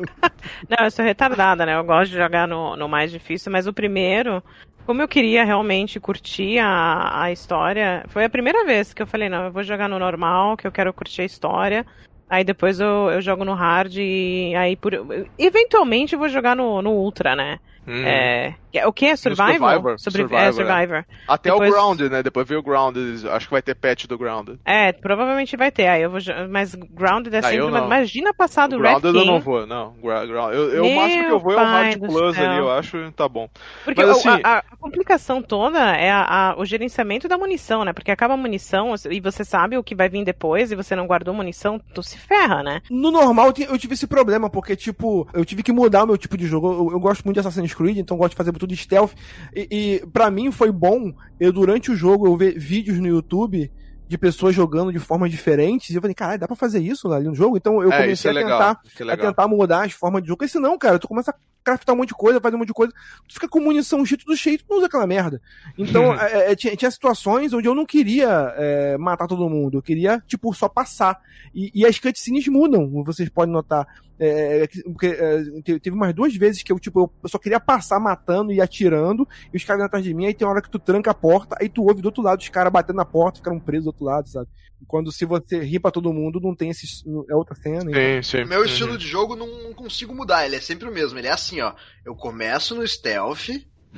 Não, 0.68 0.84
eu 0.84 0.90
sou 0.90 1.04
retardada, 1.04 1.64
né? 1.64 1.76
Eu 1.76 1.84
gosto 1.84 2.10
de 2.10 2.16
jogar 2.16 2.46
no, 2.46 2.76
no 2.76 2.88
mais 2.88 3.10
difícil, 3.10 3.50
mas 3.50 3.66
o 3.66 3.72
primeiro, 3.72 4.42
como 4.86 5.02
eu 5.02 5.08
queria 5.08 5.44
realmente 5.44 6.00
curtir 6.00 6.58
a, 6.58 7.22
a 7.22 7.32
história, 7.32 8.04
foi 8.08 8.24
a 8.24 8.30
primeira 8.30 8.64
vez 8.64 8.92
que 8.92 9.02
eu 9.02 9.06
falei, 9.06 9.28
não, 9.28 9.44
eu 9.44 9.52
vou 9.52 9.62
jogar 9.62 9.88
no 9.88 9.98
normal, 9.98 10.56
que 10.56 10.66
eu 10.66 10.72
quero 10.72 10.92
curtir 10.92 11.22
a 11.22 11.26
história. 11.26 11.86
Aí 12.28 12.44
depois 12.44 12.78
eu, 12.78 13.10
eu 13.10 13.22
jogo 13.22 13.44
no 13.44 13.54
hard 13.54 13.94
e 13.96 14.54
aí 14.54 14.76
por. 14.76 14.92
Eventualmente 15.38 16.12
eu 16.12 16.18
vou 16.18 16.28
jogar 16.28 16.54
no, 16.54 16.82
no 16.82 16.90
Ultra, 16.90 17.34
né? 17.34 17.58
Hum. 17.88 18.04
É, 18.06 18.54
é- 18.72 18.86
o 18.86 18.92
que 18.92 19.06
é 19.06 19.16
Survival? 19.16 19.48
Survivor, 19.58 19.98
Sobre- 19.98 20.20
Survivor, 20.22 20.38
é, 20.40 20.48
é. 20.48 20.52
Survivor. 20.52 21.04
Até 21.26 21.50
depois- 21.50 21.70
o 21.70 21.72
Ground, 21.72 22.00
né? 22.00 22.22
Depois 22.22 22.46
veio 22.46 22.60
o 22.60 22.62
Ground. 22.62 22.96
Acho 23.32 23.46
que 23.46 23.52
vai 23.52 23.62
ter 23.62 23.74
patch 23.74 24.06
do 24.06 24.18
Ground. 24.18 24.50
É, 24.64 24.92
provavelmente 24.92 25.56
vai 25.56 25.70
ter. 25.70 25.86
Aí 25.88 26.02
eu 26.02 26.10
vou. 26.10 26.20
Mas 26.50 26.74
Grounded 26.74 27.34
é 27.34 27.38
Ah, 27.38 27.42
sempre. 27.42 27.62
uma-. 27.62 27.78
Imagina 27.86 28.34
passar 28.34 28.68
do 28.68 28.76
o 28.76 28.80
Red 28.80 29.00
Grounded 29.00 29.14
eu 29.16 29.24
não 29.24 29.40
vou, 29.40 29.66
não. 29.66 29.94
Ground- 30.02 30.28
Eu, 30.54 30.70
eu, 30.74 30.84
o 30.84 30.94
máximo 30.96 31.24
que 31.24 31.30
eu 31.32 31.40
vou 31.40 31.52
é 31.52 31.56
o 31.56 31.58
Hard 31.58 31.98
Plus 31.98 32.36
céu. 32.36 32.50
ali, 32.50 32.58
eu 32.58 32.70
acho, 32.70 33.12
tá 33.12 33.28
bom. 33.28 33.48
Porque 33.84 34.00
Mas, 34.04 34.10
assim- 34.18 34.40
a, 34.44 34.58
a 34.58 34.76
complicação 34.76 35.40
toda 35.42 35.78
é 35.96 36.10
a- 36.10 36.50
a- 36.50 36.54
o 36.58 36.64
gerenciamento 36.64 37.26
da 37.28 37.38
munição, 37.38 37.84
né? 37.84 37.92
Porque 37.92 38.10
acaba 38.10 38.34
a 38.34 38.36
munição 38.36 38.94
e 39.10 39.20
você 39.20 39.44
sabe 39.44 39.76
o 39.78 39.82
que 39.82 39.94
vai 39.94 40.08
vir 40.08 40.24
depois 40.24 40.70
e 40.70 40.76
você 40.76 40.94
não 40.94 41.06
guardou 41.06 41.32
munição, 41.34 41.80
tu 41.94 42.02
se 42.02 42.18
ferra, 42.18 42.62
né? 42.62 42.80
No 42.90 43.10
normal 43.10 43.52
eu 43.58 43.78
tive 43.78 43.94
esse 43.94 44.06
problema, 44.06 44.50
porque, 44.50 44.76
tipo, 44.76 45.28
eu 45.32 45.44
tive 45.44 45.62
que 45.62 45.72
mudar 45.72 46.04
o 46.04 46.06
meu 46.06 46.18
tipo 46.18 46.36
de 46.36 46.46
jogo. 46.46 46.68
Eu, 46.72 46.92
eu 46.92 47.00
gosto 47.00 47.24
muito 47.24 47.34
de 47.36 47.40
Assassin's 47.40 47.74
Creed, 47.78 47.98
então 47.98 48.16
gosto 48.16 48.30
de 48.30 48.36
fazer 48.36 48.52
tudo 48.52 48.74
stealth. 48.74 49.12
E, 49.54 49.68
e 50.02 50.06
para 50.08 50.30
mim 50.30 50.50
foi 50.50 50.72
bom, 50.72 51.12
eu 51.38 51.52
durante 51.52 51.90
o 51.90 51.96
jogo, 51.96 52.26
eu 52.26 52.36
ver 52.36 52.58
vídeos 52.58 52.98
no 52.98 53.06
YouTube 53.06 53.70
de 54.08 54.16
pessoas 54.16 54.54
jogando 54.54 54.90
de 54.90 54.98
formas 54.98 55.30
diferentes. 55.30 55.90
E 55.90 55.94
eu 55.94 56.00
falei, 56.00 56.14
caralho, 56.14 56.40
dá 56.40 56.46
pra 56.46 56.56
fazer 56.56 56.80
isso 56.80 57.12
ali 57.12 57.26
no 57.28 57.34
jogo? 57.34 57.56
Então 57.58 57.82
eu 57.82 57.92
É, 57.92 58.00
comecei 58.02 58.30
é 58.30 58.32
a 58.32 58.34
legal. 58.34 58.58
tentar 58.58 58.80
é 59.10 59.12
a 59.12 59.16
tentar 59.16 59.46
mudar 59.48 59.84
as 59.84 59.92
formas 59.92 60.22
de 60.22 60.28
jogo. 60.28 60.38
Porque 60.38 60.50
senão, 60.50 60.78
cara, 60.78 60.98
tu 60.98 61.06
começa 61.06 61.30
a 61.30 61.34
craftar 61.62 61.94
um 61.94 61.98
monte 61.98 62.08
de 62.08 62.14
coisa, 62.14 62.40
fazer 62.40 62.56
um 62.56 62.58
monte 62.60 62.68
de 62.68 62.72
coisa, 62.74 62.90
tu 63.28 63.34
fica 63.34 63.46
com 63.46 63.60
munição 63.60 64.02
G 64.06 64.16
tudo 64.16 64.34
cheio, 64.34 64.56
tu 64.58 64.64
não 64.70 64.78
usa 64.78 64.86
aquela 64.86 65.06
merda. 65.06 65.38
Então, 65.76 66.14
é, 66.18 66.52
é, 66.52 66.56
tinha, 66.56 66.74
tinha 66.74 66.90
situações 66.90 67.52
onde 67.52 67.68
eu 67.68 67.74
não 67.74 67.84
queria 67.84 68.54
é, 68.56 68.96
matar 68.96 69.26
todo 69.26 69.46
mundo, 69.50 69.76
eu 69.76 69.82
queria, 69.82 70.22
tipo, 70.26 70.54
só 70.54 70.70
passar. 70.70 71.20
E, 71.54 71.70
e 71.74 71.84
as 71.84 71.98
cutscenes 71.98 72.48
mudam, 72.48 72.90
vocês 73.04 73.28
podem 73.28 73.52
notar. 73.52 73.86
É, 74.20 74.66
que- 74.66 74.82
porque 74.82 75.06
é, 75.06 75.42
te- 75.62 75.78
teve 75.80 75.94
umas 75.94 76.12
duas 76.14 76.34
vezes 76.34 76.62
que 76.62 76.72
eu, 76.72 76.78
tipo, 76.78 77.00
eu- 77.22 77.28
só 77.28 77.38
queria 77.38 77.60
passar 77.60 78.00
matando 78.00 78.52
e 78.52 78.60
atirando, 78.60 79.26
e 79.52 79.56
os 79.56 79.64
caras 79.64 79.80
iam 79.80 79.86
atrás 79.86 80.04
de 80.04 80.12
mim, 80.12 80.26
aí 80.26 80.34
tem 80.34 80.46
uma 80.46 80.52
hora 80.54 80.62
que 80.62 80.70
tu 80.70 80.78
tranca 80.78 81.10
a 81.10 81.14
porta, 81.14 81.56
aí 81.60 81.68
tu 81.68 81.82
ouve 81.84 82.02
do 82.02 82.06
outro 82.06 82.22
lado 82.22 82.40
os 82.40 82.48
caras 82.48 82.72
batendo 82.72 82.96
na 82.96 83.04
porta, 83.04 83.38
ficaram 83.38 83.60
presos 83.60 83.84
do 83.84 83.88
outro 83.88 84.04
lado, 84.04 84.28
sabe? 84.28 84.48
Quando 84.86 85.10
se 85.12 85.24
você 85.24 85.60
ri 85.60 85.78
pra 85.80 85.90
todo 85.90 86.12
mundo, 86.12 86.40
não 86.40 86.54
tem 86.54 86.70
esse. 86.70 86.86
É 87.28 87.34
outra 87.34 87.54
cena. 87.56 87.90
então- 87.90 87.92
Sim, 88.22 88.44
sim. 88.44 88.44
Meu 88.48 88.64
estilo 88.64 88.96
de 88.98 89.06
jogo 89.06 89.34
não, 89.36 89.46
não 89.64 89.72
consigo 89.74 90.14
mudar, 90.14 90.46
ele 90.46 90.54
é 90.56 90.60
sempre 90.60 90.88
o 90.88 90.92
mesmo. 90.92 91.18
Ele 91.18 91.26
é 91.26 91.32
assim, 91.32 91.60
ó. 91.60 91.72
Eu 92.04 92.14
começo 92.14 92.74
no 92.76 92.86
stealth, 92.86 93.48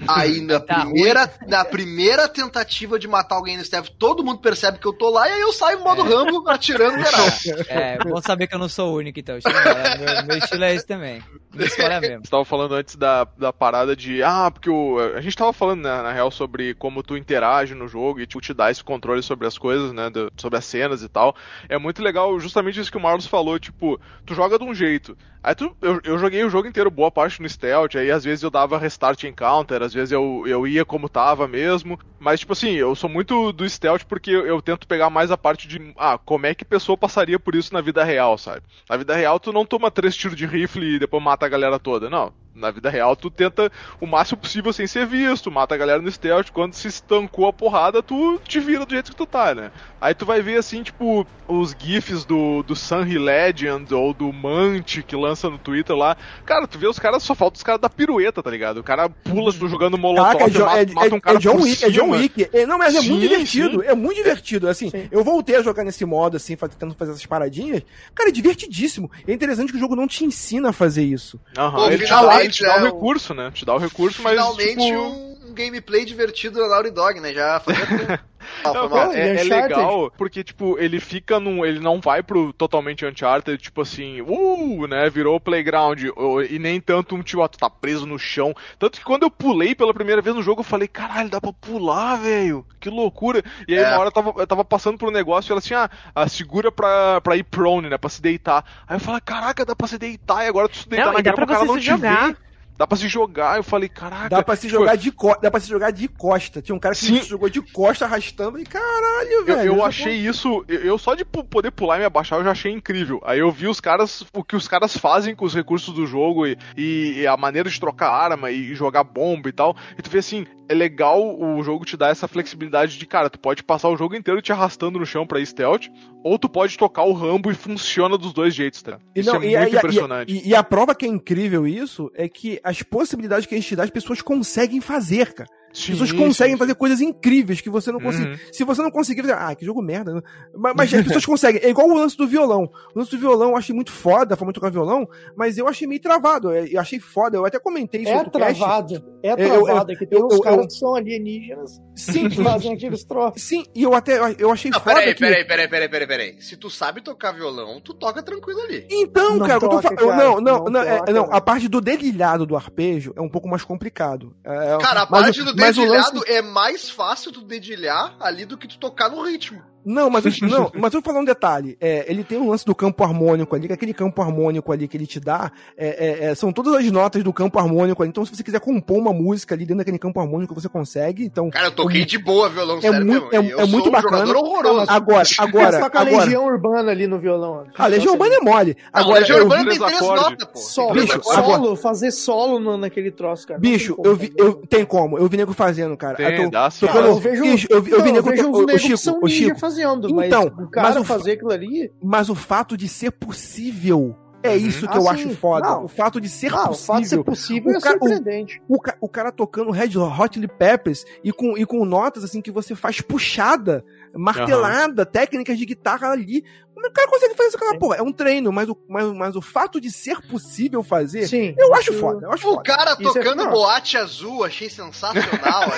aí 0.07 0.41
na 0.41 0.61
Tá 0.61 0.81
primeira, 0.81 1.31
na 1.47 1.65
primeira 1.65 2.29
tentativa 2.29 2.99
de 2.99 3.09
matar 3.09 3.37
alguém 3.37 3.57
no 3.57 3.65
stealth, 3.65 3.89
todo 3.99 4.25
mundo 4.25 4.41
percebe 4.41 4.79
que 4.79 4.87
eu 4.87 4.93
tô 4.93 5.11
lá 5.11 5.29
e 5.29 5.33
aí 5.33 5.41
eu 5.41 5.53
saio 5.53 5.79
no 5.79 5.85
modo 5.85 6.03
Rambo 6.03 6.49
atirando 6.49 6.97
geral. 7.03 7.27
É, 7.69 7.99
bom 7.99 8.21
saber 8.21 8.47
que 8.47 8.55
eu 8.55 8.59
não 8.59 8.69
sou 8.69 8.93
o 8.93 8.97
único, 8.97 9.19
então. 9.19 9.37
Meu, 9.45 10.27
meu 10.27 10.39
estilo 10.39 10.65
é 10.65 10.75
esse 10.75 10.87
também. 10.87 11.23
Mesmo. 12.01 12.25
Você 12.25 12.31
tava 12.31 12.45
falando 12.45 12.75
antes 12.75 12.95
da, 12.97 13.27
da 13.37 13.53
parada 13.53 13.97
de. 13.97 14.23
Ah, 14.23 14.51
porque 14.51 14.71
o. 14.71 14.99
A 15.17 15.21
gente 15.21 15.37
tava 15.37 15.53
falando, 15.53 15.83
né, 15.83 16.03
na 16.03 16.13
real, 16.13 16.31
sobre 16.31 16.75
como 16.75 17.03
tu 17.03 17.17
interage 17.17 17.75
no 17.75 17.89
jogo 17.89 18.21
e 18.21 18.27
tipo, 18.27 18.41
te 18.41 18.55
dá 18.55 18.71
esse 18.71 18.85
controle 18.85 19.23
sobre 19.23 19.47
as 19.49 19.59
coisas, 19.59 19.93
né? 19.93 20.09
do- 20.11 20.31
sobre 20.37 20.59
as 20.59 20.65
cenas 20.65 21.03
e 21.03 21.09
tal. 21.09 21.35
É 21.69 21.77
muito 21.77 22.03
legal, 22.03 22.39
justamente 22.39 22.79
isso 22.81 22.91
que 22.91 22.97
o 22.97 23.01
Marlos 23.01 23.27
falou, 23.27 23.59
tipo, 23.59 24.01
tu 24.25 24.35
joga 24.35 24.59
de 24.59 24.65
um 24.65 24.73
jeito. 24.75 25.17
Aí 25.43 25.55
tu. 25.55 25.75
Eu, 25.81 26.01
eu 26.05 26.19
joguei 26.19 26.45
o 26.45 26.51
jogo 26.51 26.69
inteiro, 26.69 26.91
boa 26.91 27.11
parte 27.11 27.43
no 27.43 27.49
stealth, 27.49 27.97
aí 27.97 28.11
às 28.11 28.23
vezes 28.23 28.43
eu 28.45 28.51
dava 28.51 28.79
restart 28.79 29.25
encounter, 29.25 29.83
às 29.83 29.93
vezes 29.93 30.13
eu, 30.13 30.45
eu 30.47 30.67
ia 30.69 30.85
como 30.85 31.09
tava 31.09 31.49
mesmo. 31.49 31.99
Mas, 32.19 32.41
tipo 32.41 32.53
assim, 32.53 32.73
eu 32.73 32.95
sou 32.95 33.09
muito 33.09 33.51
do 33.53 33.67
stealth 33.69 34.05
porque 34.05 34.31
eu, 34.31 34.47
eu 34.47 34.61
tento 34.61 34.87
pegar 34.87 35.09
mais 35.11 35.31
a 35.31 35.39
parte 35.39 35.67
de. 35.67 35.93
Ah, 35.97 36.19
como 36.19 36.47
é 36.47 36.55
que 36.55 36.65
pessoa 36.65 36.97
passaria 36.97 37.39
por 37.41 37.55
isso 37.55 37.73
na 37.73 37.81
vida 37.81 38.05
real, 38.05 38.37
sabe? 38.37 38.63
Na 38.89 38.97
vida 38.97 39.17
real, 39.17 39.41
tu 39.41 39.53
não 39.53 39.65
toma 39.65 39.91
três 39.91 40.15
tiros 40.15 40.37
de 40.37 40.45
rifle 40.47 40.97
e 40.97 40.99
depois 40.99 41.23
mata 41.23 41.40
a 41.47 41.51
galera 41.51 41.79
toda. 41.79 42.09
Não. 42.11 42.33
Na 42.55 42.71
vida 42.73 42.91
real, 42.91 43.15
tu 43.15 43.31
tenta 43.31 43.71
o 44.01 44.07
máximo 44.07 44.39
possível 44.41 44.73
sem 44.73 44.87
ser 44.87 45.07
visto, 45.07 45.51
mata 45.53 45.75
a 45.75 45.79
galera 45.79 46.03
no 46.03 46.11
stealth. 46.11 46.51
Quando 46.51 46.75
se 46.75 46.89
estancou 46.89 47.47
a 47.47 47.53
porrada, 47.53 48.03
tu 48.03 48.41
te 48.47 48.59
vira 48.59 48.85
do 48.85 48.93
jeito 48.93 49.11
que 49.13 49.17
tu 49.17 49.25
tá, 49.25 49.55
né? 49.55 49.71
Aí 50.01 50.15
tu 50.15 50.27
vai 50.27 50.43
ver, 50.43 50.59
assim, 50.59 50.83
tipo, 50.83 51.25
os 51.47 51.75
GIFs 51.79 52.25
do, 52.25 52.63
do 52.65 52.75
Sunny 52.75 53.19
Legend 53.19 53.95
ou 53.95 54.13
do 54.13 54.33
Mante 54.33 55.03
que 55.03 55.15
lança 55.15 55.49
no 55.49 55.59
Twitter 55.59 55.95
lá. 55.95 56.17
Cara, 56.45 56.67
tu 56.67 56.77
vê 56.77 56.89
os 56.89 56.99
caras, 56.99 57.23
só 57.23 57.35
falta 57.37 57.57
os 57.57 57.63
caras 57.63 57.81
da 57.81 57.89
pirueta, 57.89 58.43
tá 58.43 58.51
ligado? 58.51 58.79
O 58.79 58.83
cara 58.85 59.09
pula 59.09 59.53
tu 59.53 59.69
jogando 59.69 59.97
molotov, 59.97 60.33
Caraca, 60.33 60.45
é, 60.47 60.51
Jo- 60.51 60.65
mata, 60.65 60.79
é, 60.83 60.87
mata 60.95 61.15
um 61.15 61.19
é- 61.19 61.21
cara 61.21 61.37
é 61.37 61.41
John 61.41 61.53
por 61.57 61.63
Wick, 61.63 61.85
é 61.85 61.91
John. 61.91 62.11
Wick. 62.11 62.49
É, 62.53 62.67
não, 62.67 62.79
mas 62.79 62.95
é 62.97 63.01
muito 63.01 63.21
Sim, 63.23 63.29
divertido, 63.29 63.81
sim. 63.83 63.87
é 63.89 63.95
muito 63.95 64.17
divertido. 64.17 64.69
Assim, 64.69 64.91
eu 65.11 65.23
voltei 65.23 65.55
a 65.57 65.63
jogar 65.63 65.85
nesse 65.85 66.05
modo, 66.05 66.37
assim, 66.37 66.57
tentando 66.57 66.95
fazer 66.95 67.13
essas 67.13 67.27
paradinhas. 67.27 67.83
Cara, 68.15 68.29
é 68.29 68.33
divertidíssimo. 68.33 69.09
É 69.27 69.33
interessante 69.33 69.71
que 69.71 69.77
o 69.79 69.81
jogo 69.81 69.95
não 69.95 70.09
te 70.09 70.25
ensina 70.25 70.71
a 70.71 70.73
fazer 70.73 71.05
isso. 71.05 71.39
Aham, 71.57 71.77
Pô, 71.77 71.87
ele, 71.87 72.05
te 72.05 72.11
dá, 72.11 72.40
ele 72.45 72.53
finalmente, 72.53 72.57
te 72.57 72.63
dá 72.65 72.77
o 72.77 72.81
né, 72.81 72.91
recurso, 72.91 73.35
né? 73.35 73.51
Te 73.53 73.65
dá 73.65 73.75
o 73.75 73.79
recurso, 73.79 74.23
mas. 74.23 74.33
Finalmente 74.33 74.85
tipo... 74.85 74.99
um, 74.99 75.31
gameplay 75.53 76.05
divertido 76.05 76.61
da 76.61 76.69
Naughty 76.69 76.91
Dog, 76.91 77.21
né? 77.21 77.33
Já 77.33 77.61
fazia. 77.61 78.21
Ah, 78.65 78.73
Não, 78.73 78.89
cara, 78.89 79.19
é, 79.19 79.37
é 79.37 79.43
legal, 79.45 80.13
porque, 80.17 80.43
tipo, 80.45 80.79
ele 80.79 81.01
fica 81.01 81.39
num. 81.41 81.65
Ele 81.65 81.81
não 81.81 82.01
vai 82.01 82.23
pro 82.23 82.53
totalmente 82.53 83.05
Uncharted, 83.07 83.57
tipo 83.63 83.81
assim, 83.83 84.21
uh, 84.21 84.87
né? 84.87 85.09
Virou 85.11 85.37
o 85.37 85.41
playground. 85.41 86.05
ou- 86.17 86.43
E 86.43 86.59
nem 86.59 86.81
tanto 86.81 87.15
um 87.15 87.23
tipo, 87.23 87.43
ó, 87.43 87.49
tu 87.49 87.59
tá 87.59 87.69
preso 87.71 88.07
no 88.07 88.19
chão. 88.19 88.55
Tanto 88.79 88.99
que 88.99 89.05
quando 89.05 89.23
eu 89.23 89.31
pulei 89.31 89.75
pela 89.75 89.95
primeira 89.95 90.21
vez 90.23 90.35
no 90.35 90.43
jogo, 90.43 90.61
eu 90.61 90.65
falei, 90.65 90.89
caralho, 90.89 91.31
dá 91.31 91.41
pra 91.41 91.53
pular, 91.53 92.17
velho. 92.17 92.65
Que 92.79 92.89
loucura. 92.91 93.43
E 93.69 93.75
aí, 93.77 93.83
É. 93.85 93.89
uma 93.89 93.99
hora 93.99 94.09
eu 94.09 94.13
tava, 94.13 94.33
eu 94.37 94.47
tava 94.47 94.65
passando 94.65 94.99
por 94.99 95.09
um 95.09 95.13
negócio 95.13 95.51
e 95.51 95.53
ela 95.53 95.59
assim, 95.61 95.75
ah, 95.75 95.89
ah, 96.15 96.29
segura 96.29 96.71
pra, 96.73 97.21
pra 97.21 97.37
ir 97.37 97.45
prone, 97.45 97.89
né? 97.89 97.99
Pra 97.99 98.11
se 98.11 98.21
deitar. 98.23 98.65
Aí 98.89 98.97
eu 98.97 99.01
falei, 99.01 99.21
caraca, 99.21 99.65
dá 99.65 99.75
pra 99.77 99.87
se 99.87 99.99
deitar. 99.99 100.45
E 100.45 100.49
agora 100.49 100.69
tu 100.69 100.77
se 100.77 100.89
deitar 100.89 101.07
Não, 101.07 101.13
na 101.15 101.21
dá 101.21 101.33
pra 101.33 101.45
o 101.45 101.49
cara 101.49 101.65
não 101.65 101.79
te 101.79 101.85
jogar. 101.87 102.29
vê. 102.29 102.37
Dá 102.81 102.87
pra 102.87 102.97
se 102.97 103.09
jogar. 103.09 103.59
Eu 103.59 103.63
falei, 103.63 103.91
caraca. 103.91 104.31
Dá 104.31 104.43
pra 104.43 104.57
se 104.57 104.63
tipo, 104.67 104.79
jogar 104.81 104.97
de 104.97 105.13
co... 105.13 105.37
dá 105.39 105.51
pra 105.51 105.61
se 105.61 105.69
jogar 105.69 105.91
de 105.91 106.09
costa. 106.09 106.63
Tinha 106.63 106.75
um 106.75 106.79
cara 106.79 106.95
que 106.95 107.03
Sim. 107.05 107.21
se 107.21 107.29
jogou 107.29 107.51
de 107.51 107.61
costa 107.61 108.07
arrastando 108.07 108.59
e 108.59 108.65
caralho, 108.65 109.45
velho. 109.45 109.75
eu 109.75 109.83
é 109.85 109.87
achei 109.87 110.15
isso, 110.15 110.65
eu 110.67 110.97
só 110.97 111.15
de 111.15 111.23
poder 111.23 111.73
pular 111.73 111.97
e 111.97 111.99
me 111.99 112.07
abaixar, 112.07 112.39
eu 112.39 112.45
já 112.45 112.53
achei 112.53 112.73
incrível. 112.73 113.21
Aí 113.23 113.39
eu 113.41 113.51
vi 113.53 113.67
os 113.69 113.81
caras, 113.81 114.25
o 114.33 114.43
que 114.43 114.57
os 114.57 114.67
caras 114.67 114.97
fazem 114.97 115.35
com 115.37 115.45
os 115.45 115.55
recursos 115.55 115.95
do 115.95 116.07
jogo 116.07 116.47
e, 116.47 116.57
e- 116.75 117.21
e 117.21 117.27
a 117.27 117.37
maneira 117.37 117.69
de 117.69 117.79
trocar 117.79 118.09
arma 118.11 118.51
e 118.51 118.75
jogar 118.75 119.05
bomba 119.05 119.51
e 119.51 119.53
tal. 119.53 119.77
E 119.99 120.01
tu 120.01 120.09
vê 120.09 120.21
assim, 120.21 120.47
é 120.67 120.73
legal 120.75 121.21
o 121.39 121.63
jogo 121.63 121.85
te 121.85 121.99
dar 121.99 122.09
essa 122.09 122.27
flexibilidade 122.29 122.97
de, 122.97 123.05
cara, 123.05 123.29
tu 123.29 123.39
pode 123.39 123.63
passar 123.63 123.89
o 123.91 123.97
jogo 123.97 124.15
inteiro 124.17 124.41
te 124.41 124.53
arrastando 124.53 124.99
no 124.99 125.05
chão 125.05 125.27
pra 125.27 125.45
stealth, 125.45 125.89
ou 126.25 126.39
tu 126.39 126.49
pode 126.49 126.79
tocar 126.79 127.03
o 127.03 127.13
Rambo 127.13 127.51
e 127.51 127.55
funciona 127.55 128.17
dos 128.17 128.33
dois 128.33 128.55
jeitos, 128.55 128.81
tá? 128.81 128.99
E, 129.15 129.21
Isso 129.21 129.33
não, 129.35 129.43
é 129.43 129.47
e, 129.47 129.57
muito 129.59 129.75
e- 129.75 129.77
impressionante. 129.77 130.33
E, 130.33 130.49
e 130.49 130.55
a 130.55 130.63
prova 130.63 130.95
que 130.95 131.05
é 131.05 131.09
incrível 131.09 131.67
isso 131.67 132.11
é 132.15 132.29
que 132.29 132.61
as 132.71 132.83
possibilidades 132.83 133.47
que 133.47 133.55
a 133.55 133.59
as 133.85 133.91
pessoas 133.91 134.23
conseguem 134.23 134.81
fazer, 134.81 135.35
cara. 135.35 135.51
As 135.73 135.79
Sim, 135.79 135.93
pessoas 135.93 136.11
conseguem 136.13 136.55
sim. 136.55 136.59
fazer 136.59 136.75
coisas 136.75 137.01
incríveis 137.01 137.61
que 137.61 137.71
você 137.71 137.93
não 137.93 138.01
consegue. 138.01 138.31
Uhum. 138.31 138.37
Se 138.53 138.65
você 138.65 138.83
não 138.83 138.91
conseguir 138.91 139.21
fazer, 139.23 139.35
ah, 139.35 139.55
que 139.55 139.65
jogo 139.65 139.81
merda. 139.81 140.13
né? 140.15 140.21
Mas, 140.55 140.75
mas 140.77 140.95
as 140.95 141.03
pessoas 141.05 141.25
conseguem. 141.27 141.61
É 141.63 141.71
igual 141.71 141.89
o 141.89 141.95
lance 141.95 142.17
do 142.17 142.27
violão. 142.27 142.69
O 142.95 142.99
lance 142.99 143.11
do 143.13 143.19
violão 143.19 143.51
eu 143.51 143.57
achei 143.57 143.75
muito 143.75 143.93
foda, 143.93 144.37
forma 144.37 144.53
de 144.53 144.59
tocar 144.59 144.71
violão, 144.73 145.09
mas 145.37 145.57
eu 145.59 145.69
achei 145.69 145.87
meio 145.87 146.01
travado. 146.01 146.51
Eu 146.53 146.81
achei 146.81 146.99
foda. 146.99 147.37
Eu 147.37 147.45
até 147.47 147.59
comentei 147.61 148.03
isso 148.03 148.11
É 148.11 148.17
outro 148.17 148.33
cast. 148.33 148.59
travado. 148.59 149.05
É 149.23 149.33
Eu- 149.33 149.37
travado. 149.65 149.93
É 149.93 149.97
que 149.97 150.07
tem 150.07 150.19
eu- 150.19 150.27
uns 150.27 150.41
caras 150.41 150.67
que 150.67 150.73
são 150.73 150.95
alienígenas 150.97 151.81
Sim, 151.95 152.29
que 152.31 152.43
fazem 152.43 152.73
aqueles 152.75 153.05
troços. 153.05 153.41
sim, 153.43 153.65
e 153.75 153.83
eu 153.83 153.95
até 153.95 154.19
eu 154.39 154.51
achei 154.51 154.71
Não, 154.71 154.81
foda 154.81 154.97
peraí, 154.97 155.15
que... 155.15 155.21
peraí, 155.21 155.45
peraí, 155.47 155.69
peraí, 155.69 155.89
peraí, 155.89 156.07
peraí. 156.09 156.43
Se 156.43 156.57
tu 156.57 156.69
sabe 156.69 157.01
tocar 157.03 157.33
violão, 157.33 157.81
tu 157.81 157.95
toca 157.95 158.23
tranquilo 158.23 158.61
ali. 158.63 158.87
Então, 158.91 159.37
Não 159.39 159.47
cara, 159.47 159.57
o 159.59 159.61
que 159.61 159.67
eu 159.67 159.71
tô 159.71 159.81
toca, 159.83 159.95
falando. 159.97 160.17
Não, 160.19 160.41
não, 160.41 160.65
não 160.65 160.71
não, 160.71 160.81
é- 160.83 160.99
toca, 160.99 161.13
não, 161.13 161.23
velho. 161.27 161.35
a 161.37 161.41
parte 161.41 161.69
do 161.69 161.81
dedilhado 161.81 162.45
do 162.45 162.57
arpejo 162.57 163.13
é 163.17 163.21
um 163.21 163.29
pouco 163.29 163.47
mais 163.49 163.63
complicado. 163.63 164.35
É, 164.45 164.79
Cara, 164.81 165.03
a 165.03 165.07
mas 165.11 165.23
parte 165.23 165.43
do 165.45 165.55
mas 165.61 165.79
o 165.79 165.83
lance- 165.85 166.31
é 166.33 166.43
mais 166.43 166.89
fácil 166.91 167.31
tu 167.33 167.41
dedilhar 167.43 168.15
ali 168.21 168.45
do 168.45 168.57
que 168.59 168.67
tu 168.69 168.79
tocar 168.79 169.09
no 169.11 169.23
ritmo. 169.23 169.63
Não, 169.85 170.11
mas, 170.11 170.25
eu- 170.43 170.49
não, 170.49 170.71
mas 170.75 170.93
eu 170.93 171.01
vou 171.01 171.03
falar 171.03 171.21
um 171.21 171.25
detalhe. 171.25 171.77
É, 171.81 172.05
ele 172.09 172.23
tem 172.25 172.39
um 172.39 172.51
lance 172.51 172.65
do 172.65 172.75
campo 172.75 173.03
harmônico 173.05 173.55
ali, 173.55 173.67
que 173.67 173.73
aquele 173.73 173.95
campo 173.95 174.21
harmônico 174.23 174.73
ali 174.73 174.87
que 174.89 174.97
ele 174.97 175.07
te 175.07 175.19
dá, 175.21 175.51
é, 175.77 175.89
é, 175.89 176.25
é, 176.31 176.35
são 176.35 176.53
todas 176.53 176.75
as 176.75 176.91
notas 176.91 177.23
do 177.23 177.33
campo 177.33 177.59
harmônico 177.59 178.03
ali. 178.03 178.11
Então, 178.11 178.25
se 178.25 178.35
você 178.35 178.43
quiser 178.43 178.61
compor 178.61 178.99
uma 178.99 179.13
música 179.13 179.55
ali 179.55 179.65
dentro 179.65 179.79
daquele 179.79 179.99
campo 179.99 180.21
harmônico, 180.21 180.55
você 180.55 180.69
consegue. 180.69 181.25
Então, 181.25 181.51
Cara, 181.51 181.67
eu 181.67 181.71
toquei 181.73 182.05
de 182.05 182.19
boa 182.19 182.49
violão, 182.49 182.79
é 182.79 182.81
sério 182.83 183.07
muito, 183.07 183.29
mesmo. 183.31 183.49
é, 183.49 183.53
Eu 183.53 183.59
é 183.59 183.61
sou 183.63 183.69
muito 183.69 183.89
um 183.89 183.93
bacana. 183.93 184.37
horroroso. 184.39 184.87
Agora, 184.91 185.23
agora, 185.39 185.81
Só 185.81 185.91
com 185.91 185.99
a 185.99 186.01
agora. 186.03 186.25
Legião 186.25 186.45
Urbana 186.47 186.91
ali 186.91 187.07
no 187.07 187.19
violão. 187.19 187.65
A 187.77 187.87
Legião 187.87 188.13
Urbana 188.13 188.35
é 188.37 188.41
mole. 188.41 188.77
Não, 188.95 189.01
Agora, 189.01 189.21
Legião 189.21 189.39
eu 189.39 189.45
Urbana 189.45 189.71
tem 189.71 189.79
três 189.79 190.01
notas, 190.01 190.49
pô. 190.49 190.59
Solo, 190.59 190.93
Bicho, 190.95 191.21
solo, 191.23 191.77
fazer 191.77 192.11
solo 192.11 192.59
no, 192.59 192.77
naquele 192.77 193.11
troço, 193.11 193.47
cara. 193.47 193.59
Bicho, 193.61 193.95
tem 193.95 194.03
como 194.03 194.09
eu 194.09 194.17
vi, 194.17 194.33
eu, 194.37 194.55
tem 194.67 194.85
como, 194.85 195.19
eu 195.19 195.29
vi 195.29 195.37
nego 195.37 195.53
fazendo, 195.53 195.97
cara. 195.97 196.17
Tem, 196.17 196.27
Eu 196.37 196.45
tô- 196.45 196.51
dá 196.51 196.69
tocando- 196.71 197.07
eu 197.07 197.17
vejo, 197.17 197.43
Bicho, 197.43 197.67
eu, 197.71 197.83
vi- 197.83 197.91
nego, 198.13 198.29
o, 198.31 198.79
Chico, 198.79 199.19
o 199.25 199.29
Chico, 199.29 199.59
fazendo, 199.71 200.15
mas 200.15 200.27
Então, 200.27 200.47
o 200.47 200.69
cara 200.69 200.89
mas 200.89 200.97
o- 200.97 201.05
fazer 201.05 201.33
aquilo 201.33 201.53
ali... 201.53 201.93
mas 202.03 202.29
o 202.29 202.35
fato 202.35 202.77
de 202.77 202.89
ser 202.89 203.11
possível 203.13 204.17
é 204.43 204.57
isso 204.57 204.89
que 204.89 204.95
Ah, 204.95 204.97
eu 204.97 205.03
sim. 205.03 205.09
acho 205.09 205.37
foda. 205.37 205.69
Não. 205.69 205.85
O 205.85 205.89
fato 205.89 206.19
de 206.19 206.29
ser 206.29 206.51
Ah, 206.55 206.65
o 206.65 206.69
possível. 206.69 206.87
fato 206.87 207.03
de 207.03 207.09
ser 207.09 207.25
possível 207.25 207.73
O 207.73 207.77
é 207.77 207.81
cara- 207.81 207.97
o- 208.01 208.09
surpreendente. 208.09 208.63
o, 208.67 208.81
ca- 208.81 208.97
o 209.01 209.09
cara 209.09 209.31
tocando 209.31 209.71
Red 209.71 209.99
Hot 209.99 210.33
Chili 210.35 210.49
Peppers 210.49 211.05
e 211.23 211.31
com, 211.31 211.59
e 211.59 211.67
com 211.67 211.85
notas 211.85 212.25
assim 212.25 212.41
que 212.41 212.51
você 212.51 212.75
faz 212.75 213.01
puxada, 213.03 213.85
martelada, 214.15 215.05
técnicas 215.07 215.59
de 215.59 215.65
guitarra 215.67 216.11
ali. 216.11 216.45
É 216.83 216.89
o 216.89 216.93
cara 216.93 217.09
consegue 217.11 217.35
fazer 217.35 217.49
isso 217.49 217.57
aquela 217.59 217.79
porra? 217.79 217.97
É 217.97 218.03
um 218.03 218.11
treino, 218.11 218.51
mas 218.51 218.67
o, 218.67 218.77
mas, 218.89 219.05
mas 219.13 219.37
o 219.37 219.43
fato 219.43 219.79
de 219.79 219.91
ser 219.91 220.19
possível 220.23 220.83
fazer, 220.83 221.27
Sim. 221.29 221.55
eu 221.59 221.75
acho 221.75 221.93
foda. 221.93 222.27
Eu 222.27 222.33
acho 222.33 222.49
O 222.49 222.53
foda. 222.53 222.63
cara 222.63 222.97
Isso 222.99 223.19
é- 223.19 223.23
tocando 223.23 223.45
não. 223.45 223.51
boate 223.51 223.99
azul, 223.99 224.45
achei 224.45 224.71
sensacional. 224.71 225.21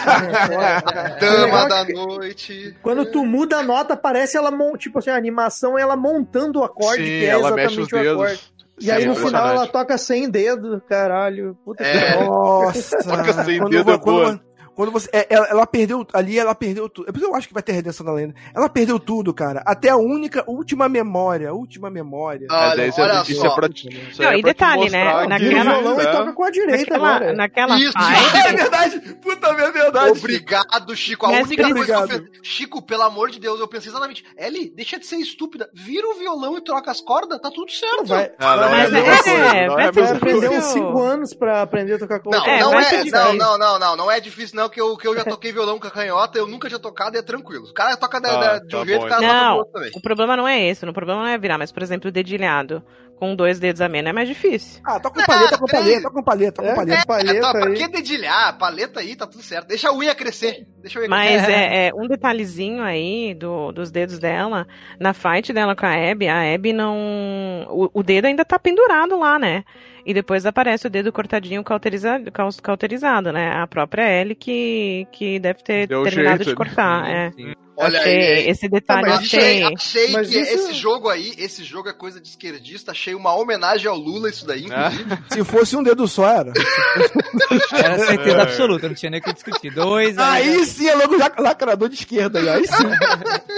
É, 0.52 1.18
Dama 1.18 1.44
legal 1.44 1.68
da 1.68 1.84
noite. 1.84 2.76
Quando 2.82 3.04
tu 3.06 3.24
muda 3.24 3.58
a 3.58 3.62
nota, 3.62 3.96
parece 3.96 4.36
ela, 4.36 4.52
tipo 4.78 4.98
assim, 4.98 5.10
a 5.10 5.16
animação 5.16 5.76
ela 5.78 5.96
montando 5.96 6.60
o 6.60 6.64
acorde, 6.64 6.98
Sim, 7.02 7.08
que 7.08 7.24
é 7.24 7.28
ela 7.28 7.48
exatamente 7.48 7.76
mexe 7.76 7.80
os 7.80 7.92
o 7.92 7.96
acorde. 7.96 8.32
dedos. 8.34 8.52
E 8.80 8.90
aí 8.90 9.02
Sim, 9.02 9.08
no 9.08 9.14
final 9.16 9.48
ela 9.48 9.66
toca 9.66 9.98
sem 9.98 10.28
dedo, 10.30 10.82
caralho. 10.88 11.56
Puta 11.64 11.84
É. 11.84 12.16
que 12.18 12.24
Nossa, 12.24 12.98
Toca 13.04 13.44
sem 13.44 13.58
quando, 13.58 13.70
dedo 13.70 13.90
é 13.92 13.98
quando, 13.98 14.04
boa. 14.04 14.40
Quando 14.75 14.91
você. 14.92 15.09
é, 15.12 15.26
ela, 15.31 15.47
ela 15.49 15.67
perdeu. 15.67 16.07
Ali 16.12 16.39
ela 16.39 16.55
perdeu 16.55 16.89
tudo. 16.89 17.09
É 17.09 17.25
eu 17.25 17.34
acho 17.34 17.47
que 17.49 17.55
vai 17.55 17.62
ter 17.62 17.73
redenção 17.73 18.05
da 18.05 18.12
lenda. 18.12 18.34
Ela 18.55 18.68
perdeu 18.68 18.99
tudo, 18.99 19.33
cara. 19.33 19.62
Até 19.67 19.89
a 19.91 19.97
única, 19.97 20.42
última 20.47 20.89
memória. 20.89 21.51
a 21.51 21.52
Última 21.52 21.91
memória. 21.91 22.47
Mas 22.51 22.73
Olha, 22.73 22.83
aí 22.83 22.89
isso 22.89 23.01
é- 23.01 23.05
olha 23.05 23.23
isso 23.23 23.34
só. 23.41 23.47
é 23.47 23.55
pra 23.55 23.68
isso 23.68 24.23
Não, 24.23 24.31
é 24.31 24.39
e 24.39 24.42
detalhe, 24.42 24.91
né, 24.91 25.05
naquela- 25.05 25.39
Vira 25.39 25.60
o 25.60 25.65
violão 25.65 25.97
né? 25.97 26.02
e 26.05 26.07
toca 26.12 26.33
com 26.33 26.44
a 26.44 26.51
direita 26.51 26.91
Naquela, 26.99 27.09
agora. 27.17 27.33
naquela 27.34 27.78
Isso, 27.78 27.92
fase. 27.92 28.36
É 28.49 28.52
verdade! 28.57 29.01
Puta, 29.23 29.47
é 29.49 29.70
verdade! 29.70 30.18
Obrigado, 30.18 30.97
Chico. 30.97 31.26
A 31.26 31.31
Mas 31.31 31.47
única 31.47 31.62
coisa 31.62 31.78
obrigado. 31.78 32.09
que 32.09 32.15
eu 32.15 32.18
fiz. 32.25 32.41
Chico, 32.42 32.83
pelo 32.83 33.02
amor 33.02 33.31
de 33.31 33.39
Deus, 33.41 33.60
eu 33.60 33.68
pensei 33.68 33.91
exatamente. 33.91 34.25
Ellie, 34.36 34.70
deixa 34.75 34.99
de 34.99 35.07
ser 35.07 35.17
estúpida. 35.17 35.68
Vira 35.73 36.09
o 36.09 36.15
violão 36.15 36.57
e 36.57 36.60
troca 36.60 36.91
as 36.91 37.01
cordas, 37.01 37.41
tá 37.41 37.51
tudo 37.51 37.70
certo. 37.70 38.05
Vai, 38.07 38.33
Ah, 38.39 38.57
não, 38.57 38.70
Mas 38.70 38.92
é, 38.92 38.97
é- 38.97 39.65
é, 39.65 39.67
não 39.68 39.75
vai 39.75 39.84
é 39.84 39.92
mesma 39.92 40.02
Vai 40.02 40.17
aprender 40.17 40.49
Difícil. 40.49 40.59
uns 40.59 40.65
5 40.73 41.01
anos 41.02 41.34
pra 41.34 41.62
aprender 41.62 41.94
a 41.94 41.99
tocar 41.99 42.20
com 42.20 42.31
Não, 42.31 42.44
É, 42.47 42.60
não 42.60 42.70
vai 42.70 42.83
é, 42.83 42.84
ser 42.84 43.10
não, 43.10 43.33
não, 43.34 43.59
não, 43.59 43.78
não, 43.78 43.97
não 43.97 44.10
é 44.10 44.20
difícil 44.20 44.57
não, 44.62 44.68
que 44.68 44.81
eu, 44.81 44.97
que 44.97 45.07
eu 45.08 45.15
já 45.15 45.24
toquei 45.24 45.52
violão 45.52 45.78
com 45.78 45.86
a 45.86 45.91
canhota, 45.91 46.39
eu 46.39 46.47
nunca 46.47 46.68
tinha 46.68 46.78
tocado 46.81 47.16
e 47.16 47.18
é 47.18 47.23
tranquilo. 47.23 47.65
O 47.66 47.74
cara 47.74 47.97
toca 47.97 48.20
da- 48.20 48.31
Ah, 48.32 48.36
da- 48.41 48.58
de 48.60 48.76
um 48.76 48.78
tá 48.81 48.84
jeito, 48.86 49.00
bom, 49.00 49.07
o 49.07 49.08
cara 49.08 49.20
toca 49.20 49.32
do 49.32 49.41
Não, 49.44 49.57
outro 49.57 49.73
também. 49.73 49.91
o 49.94 50.00
problema 50.00 50.36
não 50.36 50.49
é 50.49 50.62
esse. 50.68 50.84
O 50.84 50.92
problema 50.92 51.20
não 51.23 51.28
é 51.28 51.39
virar, 51.39 51.58
mas, 51.58 51.73
por 51.73 51.82
exemplo, 51.82 52.08
o 52.08 52.12
dedilhado 52.12 52.82
com 53.16 53.36
dois 53.36 53.60
dedos 53.60 53.81
a 53.81 53.89
menos 53.89 54.10
é 54.10 54.12
mais 54.12 54.26
difícil. 54.28 54.81
Ah, 54.84 54.99
toca 54.99 55.20
com 55.20 55.26
paleta, 55.26 55.50
toca 55.50 55.58
com 55.60 55.66
três. 55.66 55.82
paleta, 55.84 56.02
toca 56.02 56.15
com 56.15 56.23
paleta, 56.24 56.52
toca 56.52 56.66
com 56.68 56.73
É, 56.73 56.76
paleta. 56.76 57.02
É, 57.02 57.07
paleta 57.07 57.41
tá, 57.41 57.50
pra 57.52 57.68
aí. 57.68 57.74
que 57.74 57.89
dedilhar? 57.89 58.58
Paleta 58.58 58.99
aí, 59.00 59.15
tá 59.15 59.26
tudo 59.28 59.44
certo. 59.44 59.68
Deixa 59.68 59.91
a 59.91 59.94
unha 59.94 60.12
crescer. 60.15 60.66
Deixa 60.81 60.99
a 60.99 61.02
unha 61.02 61.08
Mas 61.08 61.31
crescer. 61.44 61.52
é, 61.52 61.86
é, 61.89 61.94
um 61.94 62.08
detalhezinho 62.08 62.82
aí 62.82 63.32
do- 63.34 63.70
dos 63.70 63.92
dedos 63.92 64.18
dela, 64.18 64.66
na 64.99 65.15
fight 65.15 65.52
dela 65.52 65.76
com 65.76 65.86
a 65.86 66.10
Abby, 66.10 66.26
a 66.28 66.52
Abby 66.52 66.73
não. 66.73 66.97
O, 67.70 67.91
o 67.94 68.02
dedo 68.02 68.26
ainda 68.26 68.44
tá 68.44 68.58
pendurado 68.58 69.16
lá, 69.18 69.39
né? 69.39 69.62
E 70.05 70.12
depois 70.14 70.44
aparece 70.47 70.86
o 70.86 70.90
dedo 70.90 71.12
cortadinho 71.12 71.62
cauterizado, 71.62 72.31
cauterizado 72.62 73.32
né? 73.32 73.52
A 73.56 73.66
própria 73.66 74.02
Ellie 74.20 74.34
que, 74.34 75.06
que 75.12 75.39
deve 75.39 75.62
ter 75.62 75.86
Deu 75.86 76.02
terminado 76.02 76.39
jeito, 76.44 76.50
de 76.50 76.55
cortar. 76.56 77.02
né? 77.05 77.26
é. 77.26 77.31
Sim. 77.32 77.55
Olha 77.74 77.98
achei, 78.00 78.12
aí. 78.34 78.48
esse 78.50 78.68
detalhe 78.68 79.08
eu 79.08 79.14
achei, 79.14 79.39
achei. 79.62 79.74
achei 79.74 80.12
Mas 80.12 80.28
que 80.28 80.39
isso- 80.39 80.52
esse 80.52 80.74
jogo 80.74 81.08
aí, 81.08 81.32
esse 81.39 81.64
jogo 81.64 81.89
é 81.89 81.92
coisa 81.94 82.20
de 82.20 82.28
esquerdista. 82.28 82.92
Achei 82.92 83.14
uma 83.14 83.34
homenagem 83.34 83.89
ao 83.89 83.97
Lula 83.97 84.28
isso 84.28 84.47
daí, 84.47 84.66
inclusive. 84.66 85.05
Se 85.31 85.42
fosse 85.42 85.74
um 85.74 85.82
dedo 85.82 86.06
só, 86.06 86.28
era. 86.28 86.52
Era 87.72 87.98
certeza 87.98 88.42
absoluta, 88.42 88.89
não 88.89 88.94
tinha 88.94 89.10
nem 89.10 89.20
o 89.20 89.22
que 89.22 89.32
discutir. 89.32 89.72
Dois, 89.72 90.16
Aí 90.18 90.64
sim 90.66 90.86
é 90.89 90.94
logo 90.94 91.16
lacrador 91.16 91.89
de 91.89 91.94
esquerda. 91.94 92.39
aí, 92.40 92.48
Aí 92.48 92.66
sim. 92.66 92.84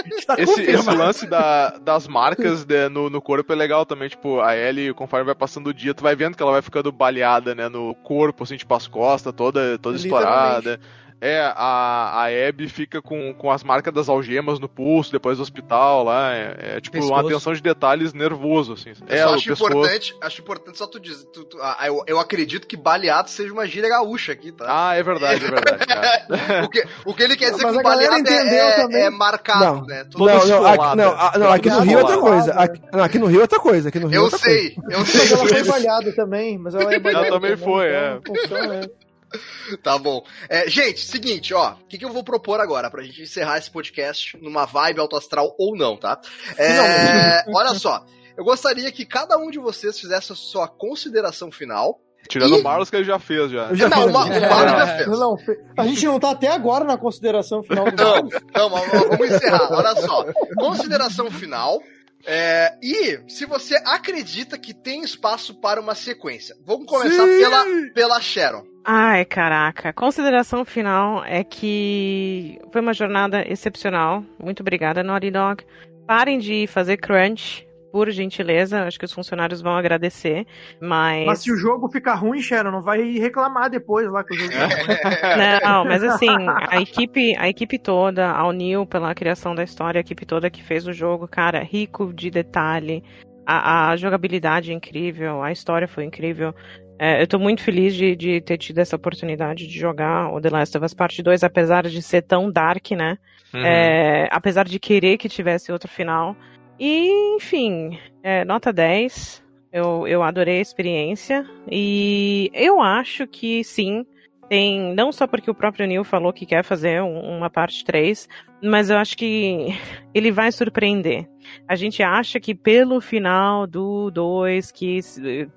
Está 0.17 0.35
Esse, 0.37 0.61
esse 0.61 0.89
lance 0.91 1.27
da- 1.27 1.77
das 1.77 2.07
marcas 2.07 2.65
né, 2.65 2.87
no, 2.87 3.09
no 3.09 3.21
corpo 3.21 3.51
é 3.51 3.55
legal 3.55 3.85
também, 3.85 4.07
tipo, 4.09 4.39
a 4.39 4.55
Ellie, 4.55 4.93
conforme 4.93 5.25
vai 5.25 5.35
passando 5.35 5.67
o 5.67 5.73
dia, 5.73 5.93
tu 5.93 6.01
vai 6.03 6.15
vendo 6.15 6.34
que 6.35 6.43
ela 6.43 6.51
vai 6.51 6.61
ficando 6.61 6.91
baleada, 6.91 7.55
né, 7.55 7.69
no 7.69 7.95
corpo, 7.95 8.43
assim, 8.43 8.57
tipo, 8.57 8.73
as 8.73 8.87
costas 8.87 9.33
toda, 9.33 9.77
toda 9.77 9.97
estourada. 9.97 10.79
É, 11.21 11.39
a, 11.55 12.23
a 12.23 12.25
Abby 12.49 12.67
fica 12.69 13.01
com, 13.01 13.33
com 13.33 13.49
as 13.49 13.63
marcas 13.63 13.93
das 13.93 14.09
algemas 14.09 14.59
no 14.59 14.67
pulso, 14.67 15.11
depois 15.11 15.37
do 15.37 15.43
hospital 15.43 16.03
lá, 16.03 16.33
é, 16.35 16.55
é, 16.75 16.81
tipo, 16.81 16.97
uma 16.97 17.05
Pescoço. 17.07 17.27
atenção 17.27 17.53
de 17.53 17.61
detalhes 17.63 18.13
nervoso, 18.13 18.73
assim. 18.73 18.91
Eu 19.07 19.15
É, 19.15 19.21
acho 19.23 19.45
pescoço. 19.47 19.71
importante, 19.71 20.15
acho 20.21 20.41
importante 20.41 20.77
só 20.77 20.85
tu 20.85 20.99
dizer. 20.99 21.25
tu- 21.27 21.45
tu- 21.45 21.57
ah, 21.61 21.77
eu, 21.85 22.03
eu 22.05 22.19
acredito 22.19 22.67
que 22.67 22.75
baleado 22.77 23.29
seja 23.29 23.51
uma 23.53 23.65
gíria 23.65 23.89
gaúcha 23.89 24.33
aqui, 24.33 24.51
tá? 24.51 24.65
Ah, 24.67 24.95
é 24.95 25.01
verdade, 25.01 25.45
é 25.45 25.47
verdade. 25.49 25.85
o, 26.65 26.69
que, 26.69 26.83
o 27.05 27.13
que 27.13 27.23
ele 27.23 27.35
quer 27.37 27.51
dizer 27.51 27.63
Mas 27.63 27.73
com 27.73 27.79
a 27.79 27.83
galera 27.83 28.11
baleado 28.11 28.29
é, 28.29 28.33
entendeu 28.41 28.65
é- 28.65 28.75
também. 28.75 29.01
é 29.03 29.09
marcado, 29.09 29.65
Não. 29.65 29.85
né? 29.85 30.03
Todo 30.03 30.25
Não, 30.25 30.47
não, 30.47 30.65
aqui, 30.67 30.97
não, 30.97 31.11
ah, 31.17 31.33
não, 31.39 31.51
aqui 31.51 31.69
no 31.69 31.79
Rio 31.79 31.97
é 31.99 32.01
outra 32.01 32.17
coisa. 32.19 32.53
Aqui, 32.53 32.81
não, 32.91 33.03
aqui 33.03 33.19
no 33.19 33.25
Rio 33.27 33.39
é 33.39 33.41
outra 33.41 33.59
coisa. 33.59 33.89
Aqui 33.89 33.99
no 33.99 34.07
Rio 34.07 34.15
é 34.15 34.19
Eu 34.19 34.23
outra 34.25 34.39
coisa. 34.39 34.59
sei, 34.59 34.75
eu 34.77 34.99
Mas 34.99 35.31
ela 35.31 35.37
foi 35.39 35.49
sei. 35.49 35.63
baleada 35.63 36.11
também, 36.13 36.57
mas 36.57 36.75
ela 36.75 36.93
é 36.93 36.99
baleada. 36.99 37.29
também 37.29 37.55
foi, 37.57 37.85
é. 37.87 38.17
então 38.19 38.35
funciona, 38.35 38.75
é. 38.75 39.04
Tá 39.83 39.97
bom. 39.97 40.23
É, 40.49 40.69
gente, 40.69 41.01
seguinte, 41.01 41.53
ó. 41.53 41.71
O 41.73 41.87
que, 41.87 41.97
que 41.97 42.05
eu 42.05 42.11
vou 42.13 42.23
propor 42.23 42.59
agora 42.59 42.89
pra 42.89 43.03
gente 43.03 43.21
encerrar 43.21 43.57
esse 43.57 43.69
podcast 43.71 44.37
numa 44.41 44.65
vibe 44.65 44.99
autoastral 44.99 45.55
ou 45.57 45.75
não, 45.75 45.97
tá? 45.97 46.19
É, 46.57 47.43
olha 47.49 47.73
só. 47.75 48.05
Eu 48.37 48.43
gostaria 48.43 48.91
que 48.91 49.05
cada 49.05 49.37
um 49.37 49.49
de 49.49 49.59
vocês 49.59 49.99
fizesse 49.99 50.31
a 50.31 50.35
sua 50.35 50.67
consideração 50.67 51.51
final. 51.51 51.99
Tirando 52.27 52.55
Ih! 52.57 52.59
o 52.59 52.63
Marlos 52.63 52.89
que 52.89 52.95
ele 52.95 53.05
já 53.05 53.19
fez, 53.19 53.51
já. 53.51 53.73
Já 53.73 53.87
não, 53.87 53.97
fiz 53.97 54.05
o 54.07 54.11
Ma- 54.11 54.25
o 54.25 54.29
Marlos 54.41 54.71
já 54.71 54.87
fez. 54.97 55.07
Não, 55.07 55.19
não, 55.19 55.37
a 55.77 55.85
gente 55.85 56.05
não 56.05 56.19
tá 56.19 56.31
até 56.31 56.47
agora 56.47 56.83
na 56.83 56.97
consideração 56.97 57.61
final 57.63 57.85
do 57.85 57.95
Não, 58.03 58.29
não, 58.55 58.69
mas 58.69 58.91
vamos 58.91 59.29
encerrar. 59.31 59.71
Olha 59.71 59.95
só. 59.95 60.25
Consideração 60.57 61.29
final. 61.29 61.79
É, 62.25 62.73
e 62.81 63.19
se 63.27 63.45
você 63.45 63.75
acredita 63.85 64.57
que 64.57 64.73
tem 64.73 65.03
espaço 65.03 65.53
para 65.53 65.79
uma 65.79 65.93
sequência. 65.93 66.55
Vamos 66.65 66.87
começar 66.87 67.25
pela, 67.25 67.65
pela 67.93 68.21
Sharon. 68.21 68.65
Ai, 68.83 69.25
caraca. 69.25 69.91
Consideração 69.93 70.63
final 70.63 71.23
é 71.25 71.43
que 71.43 72.59
foi 72.71 72.81
uma 72.81 72.93
jornada 72.93 73.43
excepcional. 73.47 74.23
Muito 74.39 74.61
obrigada, 74.61 75.03
Naughty 75.03 75.31
Dog. 75.31 75.65
Parem 76.07 76.37
de 76.37 76.67
fazer 76.67 76.97
crunch, 76.97 77.64
por 77.95 78.11
gentileza. 78.11 78.83
Acho 78.83 78.99
que 78.99 79.05
os 79.05 79.13
funcionários 79.13 79.61
vão 79.61 79.73
agradecer. 79.73 80.45
Mas. 80.81 81.25
Mas 81.25 81.39
se 81.39 81.49
o 81.49 81.55
jogo 81.55 81.87
ficar 81.87 82.15
ruim, 82.15 82.41
Sharon, 82.41 82.69
não 82.69 82.81
vai 82.81 83.13
reclamar 83.13 83.69
depois 83.69 84.11
lá 84.11 84.21
que 84.21 84.33
o 84.33 84.37
jogo 84.37 84.51
Não, 85.63 85.85
mas 85.85 86.03
assim, 86.03 86.27
a 86.69 86.81
equipe, 86.81 87.37
a 87.37 87.47
equipe 87.47 87.79
toda, 87.79 88.29
ao 88.29 88.51
Neil 88.51 88.85
pela 88.85 89.15
criação 89.15 89.55
da 89.55 89.63
história, 89.63 89.99
a 89.99 90.01
equipe 90.01 90.25
toda 90.25 90.49
que 90.49 90.61
fez 90.61 90.85
o 90.85 90.91
jogo, 90.91 91.25
cara, 91.25 91.63
rico 91.63 92.11
de 92.13 92.29
detalhe. 92.29 93.01
A, 93.47 93.91
a 93.91 93.95
jogabilidade 93.95 94.71
é 94.71 94.73
incrível, 94.73 95.41
a 95.41 95.53
história 95.53 95.87
foi 95.87 96.03
incrível. 96.03 96.53
É, 96.99 97.21
eu 97.21 97.27
tô 97.27 97.39
muito 97.39 97.61
feliz 97.61 97.95
de, 97.95 98.13
de 98.13 98.41
ter 98.41 98.57
tido 98.57 98.79
essa 98.79 98.97
oportunidade 98.97 99.67
de 99.67 99.79
jogar 99.79 100.33
o 100.33 100.41
The 100.41 100.49
Last 100.49 100.77
of 100.77 100.85
Us 100.85 100.93
Part 100.93 101.23
2, 101.23 101.45
apesar 101.45 101.83
de 101.83 102.01
ser 102.01 102.23
tão 102.23 102.51
dark, 102.51 102.91
né? 102.91 103.17
Uhum. 103.53 103.65
É, 103.65 104.27
apesar 104.31 104.65
de 104.65 104.79
querer 104.79 105.17
que 105.17 105.29
tivesse 105.29 105.71
outro 105.71 105.89
final. 105.89 106.35
E, 106.79 107.35
enfim, 107.37 107.97
é, 108.23 108.43
nota 108.45 108.71
10. 108.73 109.43
Eu, 109.71 110.07
eu 110.07 110.23
adorei 110.23 110.59
a 110.59 110.61
experiência. 110.61 111.45
E 111.69 112.49
eu 112.53 112.81
acho 112.81 113.27
que 113.27 113.63
sim. 113.63 114.05
Tem, 114.47 114.93
não 114.93 115.11
só 115.11 115.25
porque 115.25 115.49
o 115.49 115.55
próprio 115.55 115.87
Neil 115.87 116.03
falou 116.03 116.31
que 116.31 116.45
quer 116.45 116.63
fazer 116.63 117.01
um- 117.01 117.37
uma 117.37 117.49
parte 117.49 117.83
3, 117.83 118.29
mas 118.61 118.91
eu 118.91 118.97
acho 118.97 119.17
que 119.17 119.69
ele 120.13 120.31
vai 120.31 120.51
surpreender. 120.51 121.27
A 121.67 121.75
gente 121.75 122.03
acha 122.03 122.39
que 122.39 122.53
pelo 122.53 123.01
final 123.01 123.65
do 123.65 124.11
2, 124.11 124.71
que 124.71 124.99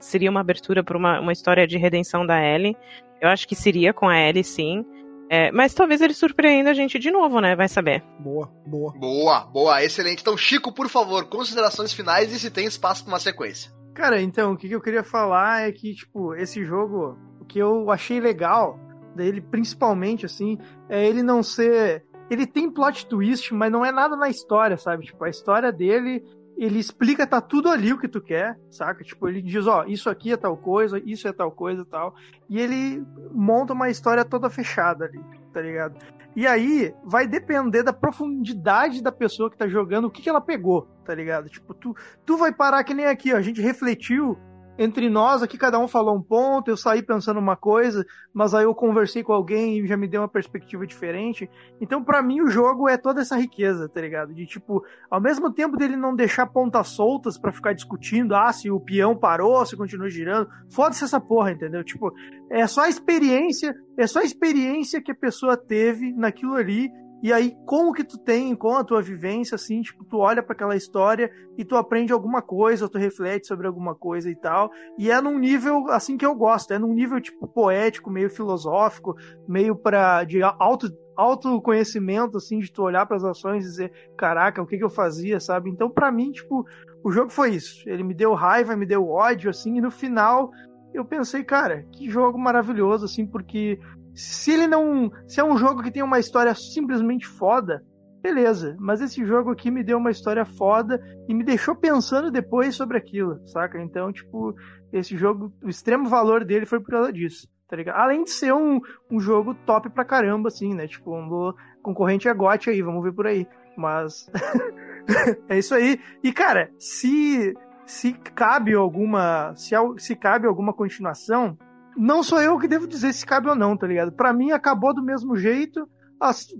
seria 0.00 0.30
uma 0.30 0.40
abertura 0.40 0.82
para 0.82 0.96
uma, 0.96 1.20
uma 1.20 1.32
história 1.32 1.66
de 1.66 1.76
redenção 1.76 2.24
da 2.26 2.42
Ellie, 2.42 2.74
eu 3.20 3.28
acho 3.28 3.46
que 3.46 3.54
seria 3.54 3.92
com 3.92 4.08
a 4.08 4.18
Ellie, 4.18 4.42
sim. 4.42 4.82
É, 5.30 5.52
mas 5.52 5.74
talvez 5.74 6.00
ele 6.00 6.14
surpreenda 6.14 6.70
a 6.70 6.74
gente 6.74 6.98
de 6.98 7.10
novo, 7.10 7.40
né? 7.40 7.54
Vai 7.54 7.68
saber. 7.68 8.02
Boa, 8.18 8.50
boa. 8.66 8.92
Boa, 8.92 9.40
boa, 9.40 9.84
excelente. 9.84 10.22
Então, 10.22 10.36
Chico, 10.36 10.72
por 10.72 10.88
favor, 10.88 11.26
considerações 11.26 11.92
finais 11.92 12.32
e 12.32 12.38
se 12.38 12.50
tem 12.50 12.66
espaço 12.66 13.04
para 13.04 13.12
uma 13.12 13.20
sequência. 13.20 13.70
Cara, 13.94 14.20
então, 14.20 14.52
o 14.52 14.56
que 14.56 14.68
que 14.68 14.74
eu 14.74 14.80
queria 14.80 15.02
falar 15.02 15.68
é 15.68 15.72
que, 15.72 15.94
tipo, 15.94 16.34
esse 16.34 16.64
jogo, 16.64 17.18
o 17.40 17.44
que 17.44 17.58
eu 17.58 17.90
achei 17.90 18.20
legal 18.20 18.78
dele, 19.14 19.40
principalmente, 19.40 20.24
assim, 20.24 20.56
é 20.88 21.06
ele 21.06 21.22
não 21.22 21.42
ser. 21.42 22.04
Ele 22.30 22.46
tem 22.46 22.70
plot 22.70 23.06
twist, 23.06 23.52
mas 23.52 23.72
não 23.72 23.84
é 23.84 23.90
nada 23.90 24.14
na 24.16 24.28
história, 24.28 24.76
sabe? 24.76 25.06
Tipo, 25.06 25.24
a 25.24 25.30
história 25.30 25.72
dele, 25.72 26.22
ele 26.58 26.80
explica, 26.80 27.24
tá 27.24 27.40
tudo 27.40 27.68
ali 27.68 27.92
o 27.92 27.98
que 27.98 28.08
tu 28.08 28.20
quer, 28.20 28.58
saca? 28.68 29.04
Tipo, 29.04 29.28
ele 29.28 29.40
diz, 29.40 29.66
ó, 29.66 29.84
isso 29.84 30.10
aqui 30.10 30.32
é 30.32 30.36
tal 30.36 30.56
coisa, 30.56 31.00
isso 31.06 31.28
é 31.28 31.32
tal 31.32 31.52
coisa 31.52 31.84
tal. 31.84 32.16
E 32.48 32.58
ele 32.58 33.06
monta 33.32 33.72
uma 33.72 33.88
história 33.88 34.24
toda 34.24 34.50
fechada 34.50 35.04
ali, 35.04 35.20
tá 35.52 35.60
ligado? 35.60 35.96
E 36.34 36.46
aí, 36.46 36.92
vai 37.04 37.26
depender 37.28 37.84
da 37.84 37.92
profundidade 37.92 39.02
da 39.02 39.12
pessoa 39.12 39.50
que 39.50 39.56
tá 39.56 39.68
jogando, 39.68 40.06
o 40.06 40.10
que, 40.10 40.20
que 40.20 40.28
ela 40.28 40.40
pegou, 40.40 40.88
tá 41.04 41.14
ligado? 41.14 41.48
Tipo, 41.48 41.72
tu, 41.74 41.96
tu 42.26 42.36
vai 42.36 42.52
parar 42.52 42.82
que 42.82 42.94
nem 42.94 43.06
aqui, 43.06 43.32
ó. 43.32 43.36
A 43.36 43.42
gente 43.42 43.60
refletiu 43.60 44.36
entre 44.78 45.10
nós 45.10 45.42
aqui, 45.42 45.58
cada 45.58 45.78
um 45.78 45.88
falou 45.88 46.16
um 46.16 46.22
ponto, 46.22 46.70
eu 46.70 46.76
saí 46.76 47.02
pensando 47.02 47.40
uma 47.40 47.56
coisa, 47.56 48.06
mas 48.32 48.54
aí 48.54 48.64
eu 48.64 48.74
conversei 48.74 49.24
com 49.24 49.32
alguém 49.32 49.78
e 49.78 49.86
já 49.86 49.96
me 49.96 50.06
deu 50.06 50.22
uma 50.22 50.28
perspectiva 50.28 50.86
diferente. 50.86 51.50
Então, 51.80 52.04
pra 52.04 52.22
mim, 52.22 52.40
o 52.40 52.48
jogo 52.48 52.88
é 52.88 52.96
toda 52.96 53.20
essa 53.20 53.36
riqueza, 53.36 53.88
tá 53.88 54.00
ligado? 54.00 54.32
De 54.32 54.46
tipo, 54.46 54.84
ao 55.10 55.20
mesmo 55.20 55.52
tempo 55.52 55.76
dele 55.76 55.96
não 55.96 56.14
deixar 56.14 56.46
pontas 56.46 56.88
soltas 56.88 57.36
pra 57.36 57.50
ficar 57.50 57.72
discutindo, 57.72 58.36
ah, 58.36 58.52
se 58.52 58.70
o 58.70 58.78
peão 58.78 59.16
parou, 59.16 59.66
se 59.66 59.76
continua 59.76 60.08
girando, 60.08 60.48
foda-se 60.70 61.02
essa 61.02 61.20
porra, 61.20 61.50
entendeu? 61.50 61.82
Tipo, 61.82 62.12
é 62.48 62.66
só 62.68 62.82
a 62.82 62.88
experiência, 62.88 63.74
é 63.96 64.06
só 64.06 64.20
a 64.20 64.24
experiência 64.24 65.02
que 65.02 65.10
a 65.10 65.16
pessoa 65.16 65.56
teve 65.56 66.12
naquilo 66.12 66.54
ali 66.54 66.88
e 67.20 67.32
aí, 67.32 67.56
com 67.66 67.88
o 67.88 67.92
que 67.92 68.04
tu 68.04 68.16
tem, 68.16 68.54
com 68.54 68.76
a 68.76 68.84
tua 68.84 69.02
vivência, 69.02 69.56
assim, 69.56 69.80
tipo, 69.80 70.04
tu 70.04 70.18
olha 70.18 70.40
para 70.42 70.52
aquela 70.52 70.76
história 70.76 71.30
e 71.56 71.64
tu 71.64 71.76
aprende 71.76 72.12
alguma 72.12 72.40
coisa, 72.40 72.88
tu 72.88 72.96
reflete 72.96 73.48
sobre 73.48 73.66
alguma 73.66 73.94
coisa 73.94 74.30
e 74.30 74.36
tal. 74.36 74.70
E 74.96 75.10
é 75.10 75.20
num 75.20 75.36
nível, 75.36 75.88
assim, 75.88 76.16
que 76.16 76.24
eu 76.24 76.34
gosto. 76.34 76.72
É 76.72 76.78
num 76.78 76.94
nível, 76.94 77.20
tipo, 77.20 77.48
poético, 77.48 78.08
meio 78.08 78.30
filosófico, 78.30 79.16
meio 79.48 79.74
pra, 79.74 80.22
de 80.22 80.40
auto, 80.42 80.88
autoconhecimento, 81.16 82.36
assim, 82.36 82.60
de 82.60 82.70
tu 82.70 82.84
olhar 82.84 83.04
para 83.04 83.16
as 83.16 83.24
ações 83.24 83.64
e 83.64 83.68
dizer, 83.68 83.92
caraca, 84.16 84.62
o 84.62 84.66
que 84.66 84.78
que 84.78 84.84
eu 84.84 84.90
fazia, 84.90 85.40
sabe? 85.40 85.70
Então, 85.70 85.90
para 85.90 86.12
mim, 86.12 86.30
tipo, 86.30 86.64
o 87.02 87.10
jogo 87.10 87.30
foi 87.30 87.50
isso. 87.50 87.82
Ele 87.88 88.04
me 88.04 88.14
deu 88.14 88.32
raiva, 88.34 88.76
me 88.76 88.86
deu 88.86 89.08
ódio, 89.08 89.50
assim, 89.50 89.76
e 89.76 89.80
no 89.80 89.90
final 89.90 90.52
eu 90.94 91.04
pensei, 91.04 91.44
cara, 91.44 91.84
que 91.92 92.08
jogo 92.08 92.38
maravilhoso, 92.38 93.04
assim, 93.04 93.26
porque 93.26 93.78
se 94.18 94.52
ele 94.52 94.66
não. 94.66 95.12
Se 95.28 95.40
é 95.40 95.44
um 95.44 95.56
jogo 95.56 95.80
que 95.80 95.92
tem 95.92 96.02
uma 96.02 96.18
história 96.18 96.52
simplesmente 96.52 97.24
foda, 97.24 97.84
beleza. 98.20 98.76
Mas 98.80 99.00
esse 99.00 99.24
jogo 99.24 99.52
aqui 99.52 99.70
me 99.70 99.84
deu 99.84 99.96
uma 99.96 100.10
história 100.10 100.44
foda 100.44 101.00
e 101.28 101.34
me 101.34 101.44
deixou 101.44 101.76
pensando 101.76 102.28
depois 102.28 102.74
sobre 102.74 102.98
aquilo, 102.98 103.40
saca? 103.46 103.80
Então, 103.80 104.12
tipo, 104.12 104.56
esse 104.92 105.16
jogo, 105.16 105.52
o 105.62 105.68
extremo 105.68 106.08
valor 106.08 106.44
dele 106.44 106.66
foi 106.66 106.80
por 106.80 106.90
causa 106.90 107.12
disso, 107.12 107.46
tá 107.68 107.76
ligado? 107.76 107.94
Além 107.96 108.24
de 108.24 108.30
ser 108.30 108.52
um, 108.52 108.80
um 109.08 109.20
jogo 109.20 109.54
top 109.54 109.88
pra 109.88 110.04
caramba, 110.04 110.48
assim, 110.48 110.74
né? 110.74 110.88
Tipo, 110.88 111.16
um 111.16 111.52
concorrente 111.80 112.26
é 112.26 112.34
GOT 112.34 112.70
aí, 112.70 112.82
vamos 112.82 113.04
ver 113.04 113.12
por 113.12 113.28
aí. 113.28 113.46
Mas. 113.76 114.28
é 115.48 115.58
isso 115.58 115.76
aí. 115.76 116.00
E, 116.24 116.32
cara, 116.32 116.72
se. 116.76 117.54
Se 117.86 118.12
cabe 118.12 118.74
alguma. 118.74 119.54
Se, 119.54 119.74
se 119.96 120.16
cabe 120.16 120.48
alguma 120.48 120.74
continuação, 120.74 121.56
não 121.98 122.22
sou 122.22 122.40
eu 122.40 122.58
que 122.58 122.68
devo 122.68 122.86
dizer 122.86 123.12
se 123.12 123.26
cabe 123.26 123.48
ou 123.48 123.56
não, 123.56 123.76
tá 123.76 123.86
ligado? 123.86 124.12
Pra 124.12 124.32
mim 124.32 124.52
acabou 124.52 124.94
do 124.94 125.02
mesmo 125.02 125.36
jeito, 125.36 125.88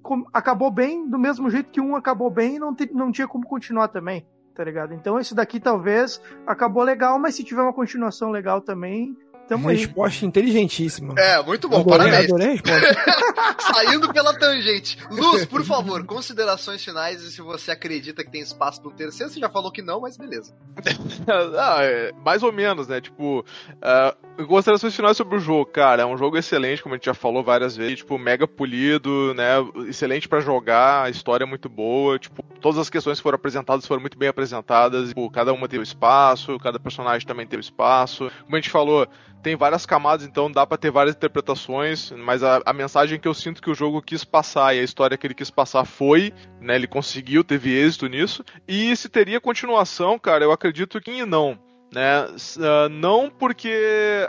com, 0.03 0.25
acabou 0.33 0.71
bem 0.71 1.09
do 1.09 1.19
mesmo 1.19 1.49
jeito 1.49 1.71
que 1.71 1.81
um 1.81 1.95
acabou 1.95 2.29
bem 2.29 2.57
e 2.57 2.59
não, 2.59 2.75
não 2.93 3.13
tinha 3.13 3.29
como 3.29 3.47
continuar 3.47 3.89
também, 3.89 4.27
tá 4.55 4.65
ligado? 4.65 4.93
Então 4.93 5.19
esse 5.19 5.35
daqui 5.35 5.61
talvez 5.61 6.21
acabou 6.45 6.83
legal, 6.83 7.19
mas 7.19 7.37
se 7.37 7.45
tiver 7.45 7.63
uma 7.63 7.73
continuação 7.73 8.31
legal 8.31 8.61
também, 8.61 9.17
tamo 9.49 9.69
aí. 9.69 9.77
Resposta 9.77 10.25
inteligentíssima. 10.27 11.15
É, 11.19 11.43
muito 11.43 11.69
bom, 11.69 11.81
Adorei- 11.81 11.99
parabéns. 12.11 12.25
adorei 12.25 12.47
a 12.47 12.51
resposta. 12.51 13.59
Saindo 13.75 14.13
pela 14.13 14.33
tangente. 14.39 14.99
Luz, 15.11 15.45
por 15.47 15.65
favor, 15.65 16.05
considerações 16.05 16.85
finais 16.85 17.23
e 17.23 17.31
se 17.33 17.41
você 17.41 17.71
acredita 17.71 18.23
que 18.25 18.31
tem 18.31 18.41
espaço 18.41 18.83
no 18.83 18.91
terceiro. 18.91 19.33
Você 19.33 19.41
já 19.41 19.49
falou 19.49 19.71
que 19.73 19.83
não, 19.83 20.01
mas 20.01 20.17
beleza. 20.17 20.55
ah, 21.59 21.79
é, 21.83 22.13
mais 22.25 22.43
ou 22.43 22.53
menos, 22.53 22.87
né? 22.89 23.01
Tipo, 23.01 23.41
uh, 23.41 24.47
considerações 24.47 24.95
finais 24.95 25.17
sobre 25.17 25.37
o 25.37 25.41
jogo, 25.41 25.67
cara. 25.67 26.03
É 26.03 26.07
um 26.07 26.17
jogo 26.17 26.37
excelente, 26.37 26.83
como 26.83 26.95
a 26.95 26.99
gente 26.99 27.07
já 27.07 27.15
falou 27.15 27.43
várias 27.43 27.77
vezes. 27.77 27.99
Tipo, 27.99 28.19
mega 28.19 28.47
polido, 28.47 29.35
né? 29.35 29.55
Excelente 29.89 30.29
pra 30.29 30.41
jogar, 30.41 31.05
a 31.05 31.11
história 31.11 31.45
é 31.45 31.47
muito 31.47 31.69
boa. 31.69 32.19
Tipo, 32.19 32.43
todas 32.61 32.79
as 32.79 32.91
questões 32.91 33.19
que 33.19 33.23
foram 33.23 33.37
apresentadas 33.37 33.87
foram 33.87 34.01
muito 34.01 34.19
bem 34.19 34.29
apresentadas. 34.29 35.09
Tipo, 35.09 35.31
cada 35.31 35.53
uma 35.53 35.69
teve 35.69 35.83
espaço, 35.83 36.59
cada 36.59 36.79
personagem 36.79 37.27
também 37.27 37.47
teve 37.47 37.63
espaço. 37.63 38.31
Como 38.45 38.57
a 38.57 38.61
gente 38.61 38.71
falou, 38.71 39.07
tem 39.43 39.57
várias 39.57 39.87
camadas, 39.87 40.27
então 40.27 40.51
dá 40.51 40.67
pra 40.67 40.77
ter 40.77 40.91
várias 40.91 41.15
interpretações, 41.17 42.11
mas 42.13 42.43
a, 42.43 42.61
a 42.65 42.73
mensagem 42.73 43.19
que 43.19 43.29
eu 43.29 43.35
sinto 43.35 43.63
que 43.63 43.71
o 43.71 43.75
jogo 43.75 44.03
quis 44.03 44.25
passar 44.25 44.75
e 44.75 44.81
a 44.81 44.85
história 44.85 45.17
que 45.17 45.27
ele 45.27 45.35
quis 45.35 45.51
passar 45.51 45.85
foi, 45.85 46.33
né, 46.61 46.75
ele 46.75 46.87
conseguiu, 46.87 47.45
teve 47.45 47.71
êxito 47.73 48.07
nisso. 48.09 48.45
E 48.67 48.95
se 48.97 49.09
teria 49.09 49.41
continuação, 49.41 50.19
cara, 50.19 50.45
eu 50.45 50.53
acredito 50.53 51.01
que 51.01 51.25
não. 51.25 51.59
Né? 51.91 52.27
Ah, 52.61 52.87
não 52.91 53.31
porque 53.31 53.73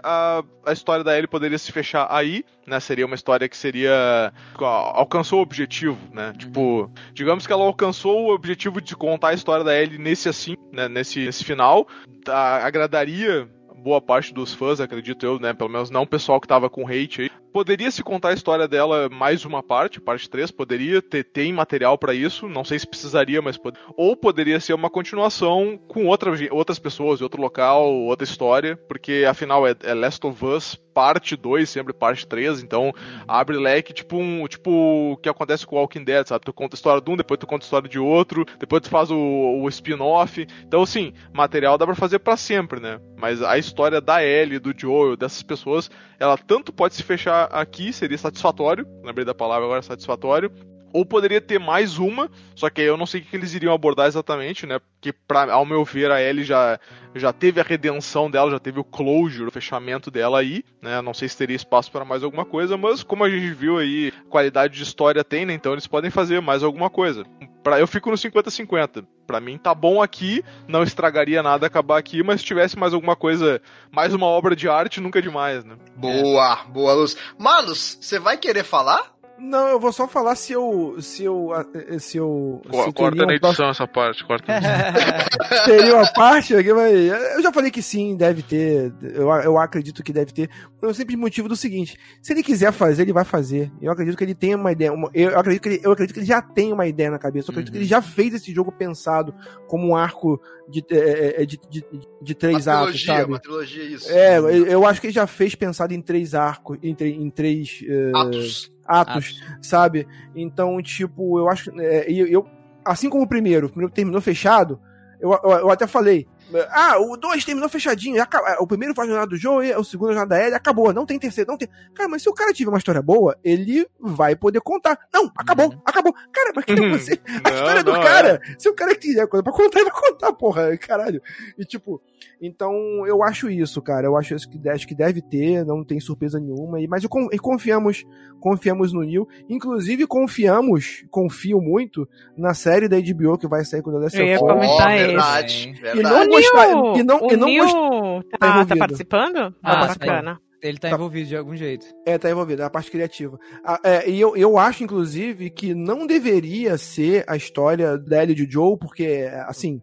a, 0.02 0.42
a 0.66 0.72
história 0.72 1.04
da 1.04 1.14
Ellie 1.18 1.28
poderia 1.28 1.58
se 1.58 1.74
fechar 1.74 2.08
aí, 2.10 2.46
né? 2.66 2.80
Seria 2.80 3.06
uma 3.06 3.16
história 3.16 3.50
que 3.50 3.58
seria. 3.58 4.32
al- 4.58 4.66
alcançou 5.00 5.40
o 5.40 5.42
objetivo, 5.42 5.98
né? 6.14 6.32
Tipo, 6.38 6.90
digamos 7.14 7.46
que 7.46 7.52
ela 7.52 7.66
alcançou 7.66 8.28
o 8.28 8.34
objetivo 8.34 8.80
de 8.80 8.96
contar 8.96 9.30
a 9.30 9.34
história 9.34 9.66
da 9.66 9.76
Ellie 9.78 9.98
nesse 9.98 10.30
assim, 10.30 10.56
né? 10.72 10.88
Nesse, 10.88 11.26
nesse 11.26 11.44
final. 11.44 11.86
Tá, 12.24 12.66
agradaria 12.66 13.50
boa 13.80 14.01
parte 14.01 14.33
dos 14.33 14.53
fãs, 14.53 14.80
acredito 14.80 15.25
eu, 15.25 15.40
né? 15.40 15.53
Pelo 15.53 15.69
menos 15.69 15.90
não 15.90 16.03
o 16.03 16.08
pessoal 16.08 16.40
que 16.40 16.48
tava 16.48 16.69
com 16.69 16.88
hate 16.88 17.22
aí. 17.24 17.32
Poderia 17.52 17.90
se 17.90 18.03
contar 18.03 18.30
a 18.30 18.34
história 18.34 18.68
dela 18.68 19.10
mais 19.10 19.45
uma 19.45 19.64
parte, 19.64 20.00
parte 20.00 20.30
3, 20.30 20.52
poderia 20.52 21.02
ter 21.02 21.24
tem 21.24 21.52
material 21.52 21.98
pra 21.98 22.14
isso, 22.14 22.48
não 22.48 22.64
sei 22.64 22.78
se 22.78 22.88
precisaria, 22.88 23.42
mas 23.42 23.58
pode... 23.58 23.80
ou 23.95 24.16
poderia 24.16 24.60
ser 24.60 24.74
uma 24.74 24.90
continuação 24.90 25.80
com 25.88 26.06
outra, 26.06 26.32
outras 26.52 26.80
pessoas, 26.80 27.22
outro 27.22 27.42
local, 27.42 27.92
outra 27.92 28.24
história, 28.24 28.76
porque 28.88 29.26
afinal 29.28 29.68
é, 29.68 29.76
é 29.84 29.94
Last 29.94 30.26
of 30.26 30.45
Us 30.45 30.80
parte 31.00 31.38
2, 31.38 31.69
sempre 31.69 31.94
parte 31.94 32.28
3, 32.28 32.61
então 32.61 32.94
abre 33.26 33.58
leque 33.58 33.94
tipo 33.94 34.18
um, 34.18 34.45
tipo 34.48 35.14
o 35.14 35.18
que 35.18 35.30
acontece 35.30 35.66
com 35.66 35.78
Walking 35.78 36.03
Dead, 36.03 36.28
sabe? 36.28 36.44
Tu 36.44 36.52
conta 36.52 36.76
a 36.76 36.78
história 36.78 37.02
de 37.02 37.10
um, 37.10 37.16
depois 37.16 37.40
tu 37.40 37.48
conta 37.48 37.64
a 37.64 37.68
história 37.68 37.88
de 37.88 37.98
outro, 37.98 38.45
depois 38.60 38.82
tu 38.82 38.90
faz 38.90 39.10
o, 39.10 39.16
o 39.16 39.69
spin-off. 39.69 40.45
Então 40.66 40.82
assim, 40.82 41.14
material 41.32 41.78
dá 41.78 41.86
pra 41.86 41.95
fazer 41.95 42.19
pra 42.19 42.36
sempre, 42.36 42.82
né? 42.82 43.00
Mas 43.18 43.42
a 43.42 43.58
história 43.58 44.02
da 44.02 44.22
Ellie, 44.22 44.60
do 44.60 44.74
Joel, 44.78 45.16
dessas 45.16 45.42
pessoas, 45.42 45.90
ela 46.19 46.38
tanto 46.38 46.74
pode 46.74 46.95
se 46.95 47.03
fechar 47.03 47.39
aqui, 47.45 47.92
seria 47.93 48.18
satisfatório, 48.18 48.88
lembrei 49.03 49.26
da 49.26 49.34
palavra 49.34 49.66
agora, 49.66 49.82
satisfatório, 49.82 50.51
ou 50.93 51.06
poderia 51.06 51.42
ter 51.42 51.59
mais 51.59 51.98
uma, 51.98 52.30
só 52.56 52.69
que 52.69 52.82
eu 52.82 52.98
não 52.98 53.06
sei 53.06 53.22
o 53.22 53.24
que 53.24 53.35
eles 53.35 53.53
iriam 53.53 53.74
abordar 53.74 54.08
exatamente, 54.08 54.66
né? 54.66 54.80
Porque, 54.80 55.14
pra, 55.14 55.51
ao 55.53 55.66
meu 55.66 55.85
ver, 55.85 56.11
a 56.11 56.22
Ellie 56.22 56.43
já, 56.43 56.80
já 57.16 57.32
teve 57.32 57.61
a 57.61 57.64
redenção 57.64 58.30
dela, 58.30 58.51
já 58.51 58.59
teve 58.59 58.80
o 58.80 58.84
closure, 58.84 59.48
o 59.48 59.51
fechamento 59.51 60.11
dela 60.11 60.40
aí, 60.40 60.64
né? 60.82 61.01
Não 61.01 61.14
sei 61.14 61.27
se 61.27 61.38
teria 61.38 61.56
espaço 61.56 61.92
para 61.92 62.03
mais 62.06 62.24
alguma 62.24 62.45
coisa, 62.45 62.77
mas 62.77 63.03
como 63.03 63.24
a 63.24 63.30
gente 63.30 63.53
viu 63.53 63.77
aí, 63.77 64.11
qualidade 64.30 64.76
de 64.76 64.84
história 64.84 65.24
tem, 65.24 65.45
né? 65.45 65.53
Então 65.53 65.74
eles 65.74 65.88
podem 65.88 66.11
fazer 66.11 66.42
mais 66.42 66.64
alguma 66.64 66.90
coisa. 66.90 67.24
Pra, 67.64 67.80
eu 67.80 67.88
fico 67.88 68.09
no 68.09 68.16
50-50. 68.16 69.06
Pra 69.27 69.40
mim 69.40 69.58
tá 69.59 69.76
bom 69.76 70.01
aqui, 70.01 70.43
não 70.68 70.82
estragaria 70.82 71.43
nada 71.43 71.68
acabar 71.68 72.00
aqui, 72.00 72.24
mas 72.24 72.42
se 72.42 72.48
tivesse 72.48 72.77
mais 72.77 72.95
alguma 72.95 73.16
coisa, 73.16 73.61
mais 73.92 74.11
uma 74.11 74.26
obra 74.26 74.56
de 74.56 74.68
arte, 74.68 75.00
nunca 75.00 75.19
é 75.19 75.22
demais, 75.22 75.64
né? 75.64 75.76
Boa, 75.95 76.64
boa 76.68 76.93
luz. 76.93 77.16
Malus, 77.38 78.00
você 78.01 78.18
vai 78.18 78.38
querer 78.38 78.64
falar? 78.64 79.19
Não, 79.40 79.68
eu 79.69 79.80
vou 79.80 79.92
só 79.93 80.08
falar 80.08 80.35
se 80.35 80.53
eu. 80.53 80.95
Se 81.00 81.24
eu. 81.24 81.50
eh, 81.74 81.98
Se 82.00 82.18
eu. 82.18 82.61
se 82.66 82.92
Corta 82.93 83.16
na 83.26 83.27
um 83.27 83.32
edição 83.32 83.69
essa 83.69 83.88
parte, 83.88 84.24
corta. 84.26 84.45
Teria 85.66 85.95
uma 85.95 86.11
parte 86.14 86.56
aqui, 86.56 86.74
mas 86.74 86.93
eu 86.93 87.42
já 87.42 87.51
falei 87.51 87.72
que 87.72 87.82
sim, 87.82 88.16
deve 88.16 88.42
ter. 88.42 88.93
Eu, 89.01 89.30
eu 89.30 89.58
acredito 89.58 90.03
que 90.03 90.11
deve 90.14 90.32
ter. 90.34 90.50
Pelo 90.80 90.93
simples 90.93 91.18
motivo 91.18 91.48
do 91.48 91.56
seguinte: 91.56 91.98
se 92.22 92.34
ele 92.34 92.43
quiser 92.43 92.72
fazer, 92.72 93.03
ele 93.03 93.14
vai 93.14 93.24
fazer. 93.26 93.72
Eu 93.82 93.92
acredito 93.92 94.18
que 94.18 94.24
ele 94.24 94.35
tem 94.35 94.56
uma 94.56 94.72
ideia. 94.72 94.92
uma- 94.93 95.09
eu, 95.14 95.38
acredito 95.38 95.61
que 95.64 95.69
ele, 95.69 95.82
eu 95.84 95.92
acredito 95.92 96.14
que 96.14 96.19
ele 96.19 96.27
já 96.27 96.42
tem 96.42 96.72
uma 96.74 96.88
ideia 96.88 97.09
na 97.11 97.19
cabeça. 97.19 97.50
Eu 97.50 97.53
acredito 97.53 97.72
que 97.72 97.77
ele 97.80 97.85
já 97.85 98.01
fez 98.01 98.34
esse 98.34 98.53
jogo 98.53 98.72
pensado 98.72 99.34
como 99.68 99.88
um 99.88 99.95
arco 99.95 100.42
de, 100.68 100.84
é, 100.92 101.42
é, 101.42 101.45
de, 101.45 101.58
de, 101.69 101.82
de, 101.92 102.08
de 102.22 102.35
três 102.35 102.68
uma 102.68 102.74
atos. 102.84 103.01
trilogia, 103.03 103.16
Sabe? 103.16 103.32
uma 103.32 103.40
trilogia, 103.40 103.84
isso. 103.84 104.11
É, 104.11 104.38
eu, 104.38 104.66
eu 104.66 104.85
acho 104.85 105.01
que 105.01 105.08
ele 105.08 105.14
já 105.14 105.26
fez 105.27 105.56
pensado 105.56 105.93
em 105.93 106.01
três 106.01 106.35
arcos, 106.35 106.77
em, 106.84 106.95
em 107.00 107.30
três 107.30 107.84
eh, 107.88 108.11
Atos. 108.16 108.72
Atos, 108.90 109.42
sabe? 109.61 110.08
Então, 110.35 110.82
tipo, 110.82 111.38
eu 111.40 111.48
acho. 111.48 111.72
É, 111.80 112.11
eu, 112.11 112.45
assim 112.84 113.09
como 113.09 113.24
o 113.24 113.27
primeiro, 113.27 113.68
o 113.68 113.69
primeiro 113.69 113.93
terminou 113.93 114.19
fechado, 114.19 114.80
eu, 115.22 115.32
eu, 115.32 115.51
eu 115.51 115.69
até 115.69 115.85
falei. 115.85 116.27
Ah, 116.72 116.98
o 117.00 117.16
2 117.18 117.45
terminou 117.45 117.69
fechadinho. 117.69 118.22
O 118.60 118.68
primeiro 118.68 118.94
foi 118.95 119.06
a 119.06 119.08
jornada 119.08 119.28
do 119.30 119.38
Joe, 119.38 119.74
o 119.76 119.84
segundo 119.84 120.10
a 120.10 120.14
jornada 120.14 120.36
da 120.36 120.42
Ellie, 120.42 120.56
acabou. 120.56 120.92
Não 120.94 121.06
tem 121.06 121.19
terceiro, 121.19 121.50
não 121.52 121.58
tem. 121.58 121.68
Cara, 121.94 122.10
mas 122.10 122.22
se 122.24 122.30
o 122.30 122.34
cara 122.34 122.53
tiver 122.53 122.69
uma 122.69 122.78
história 122.78 123.02
boa, 123.02 123.38
ele 123.44 123.88
vai 124.00 124.36
poder 124.36 124.61
contar. 124.61 124.98
Não, 125.14 125.32
acabou, 125.38 125.74
acabou. 125.86 126.14
Cara, 126.32 126.52
mas 126.56 126.66
que 126.66 126.76
você. 126.90 127.19
A 127.44 127.50
Não, 127.50 127.56
história 127.58 127.84
do 127.84 127.94
não, 127.94 128.02
cara. 128.02 128.42
Se 128.58 128.68
o 128.69 128.74
cara 128.74 128.95
quiser 128.95 129.28
coisa 129.28 129.44
pra 129.44 129.53
contar, 129.53 129.80
ele 129.80 129.90
vai 129.92 130.02
contar, 130.02 130.34
porra. 130.34 130.78
Caralho. 130.78 131.22
E 131.58 131.66
tipo, 131.66 132.02
então 132.42 132.74
eu 133.06 133.22
acho 133.24 133.50
isso, 133.50 133.82
cara. 133.82 134.08
Eu 134.08 134.18
acho 134.18 134.34
isso 134.36 134.50
que, 134.50 134.69
acho 134.69 134.88
que 134.88 134.95
deve 134.95 135.22
ter, 135.22 135.66
não 135.66 135.84
tem 135.84 136.00
surpresa 136.00 136.40
nenhuma. 136.40 136.80
E, 136.82 136.88
mas 136.88 137.03
eu, 137.03 137.10
e 137.32 137.38
confiamos, 137.38 138.06
confiamos 138.40 138.94
no 138.94 139.02
Neil. 139.02 139.28
Inclusive, 139.50 140.08
confiamos, 140.08 141.03
confio 141.11 141.60
muito 141.61 142.08
na 142.38 142.53
série 142.53 142.88
da 142.88 142.98
HBO 143.00 143.38
que 143.38 143.48
vai 143.48 143.64
sair 143.66 143.82
com 143.82 143.92
The 143.92 143.98
Last 144.00 144.18
Eu 144.18 144.26
ia 144.26 144.36
of 144.36 144.44
Us. 144.45 144.52
comentar 144.52 144.88
Ó, 144.88 144.92
isso. 144.95 145.06
verdade, 145.08 145.69
E 145.69 145.82
verdade. 145.82 146.02
não 146.30 146.39
Neil, 146.42 146.95
E 146.98 147.03
não, 147.03 147.18
o 147.22 147.32
e 147.34 147.35
não 147.38 147.48
Neil 147.48 147.64
gostar. 147.64 148.24
tá, 148.32 148.38
tá 148.40 148.48
envolvido. 148.51 148.77
participando? 148.80 149.38
Ah, 149.38 149.53
Ah, 149.64 149.80
tá 149.82 149.88
bacana. 149.88 150.40
Ele 150.61 150.77
tá 150.77 150.90
Tá. 150.90 150.95
envolvido 150.95 151.30
de 151.30 151.38
algum 151.38 151.56
jeito. 151.56 151.85
É, 152.06 152.18
tá 152.18 152.30
envolvido, 152.30 152.61
é 152.61 152.66
a 152.66 152.69
parte 152.69 152.92
criativa. 152.92 153.40
Ah, 153.64 153.80
é, 153.82 154.09
e 154.09 154.19
eu, 154.19 154.35
eu 154.35 154.58
acho, 154.58 154.84
inclusive, 154.84 155.50
que 155.50 155.74
não 155.74 156.06
deveria 156.06 156.77
ser 156.77 157.24
a 157.30 157.38
história 157.38 157.98
da 157.98 158.22
Ellie 158.22 158.35
e 158.42 158.45
do 158.45 158.51
Joe, 158.51 158.77
porque, 158.77 159.30
assim, 159.48 159.82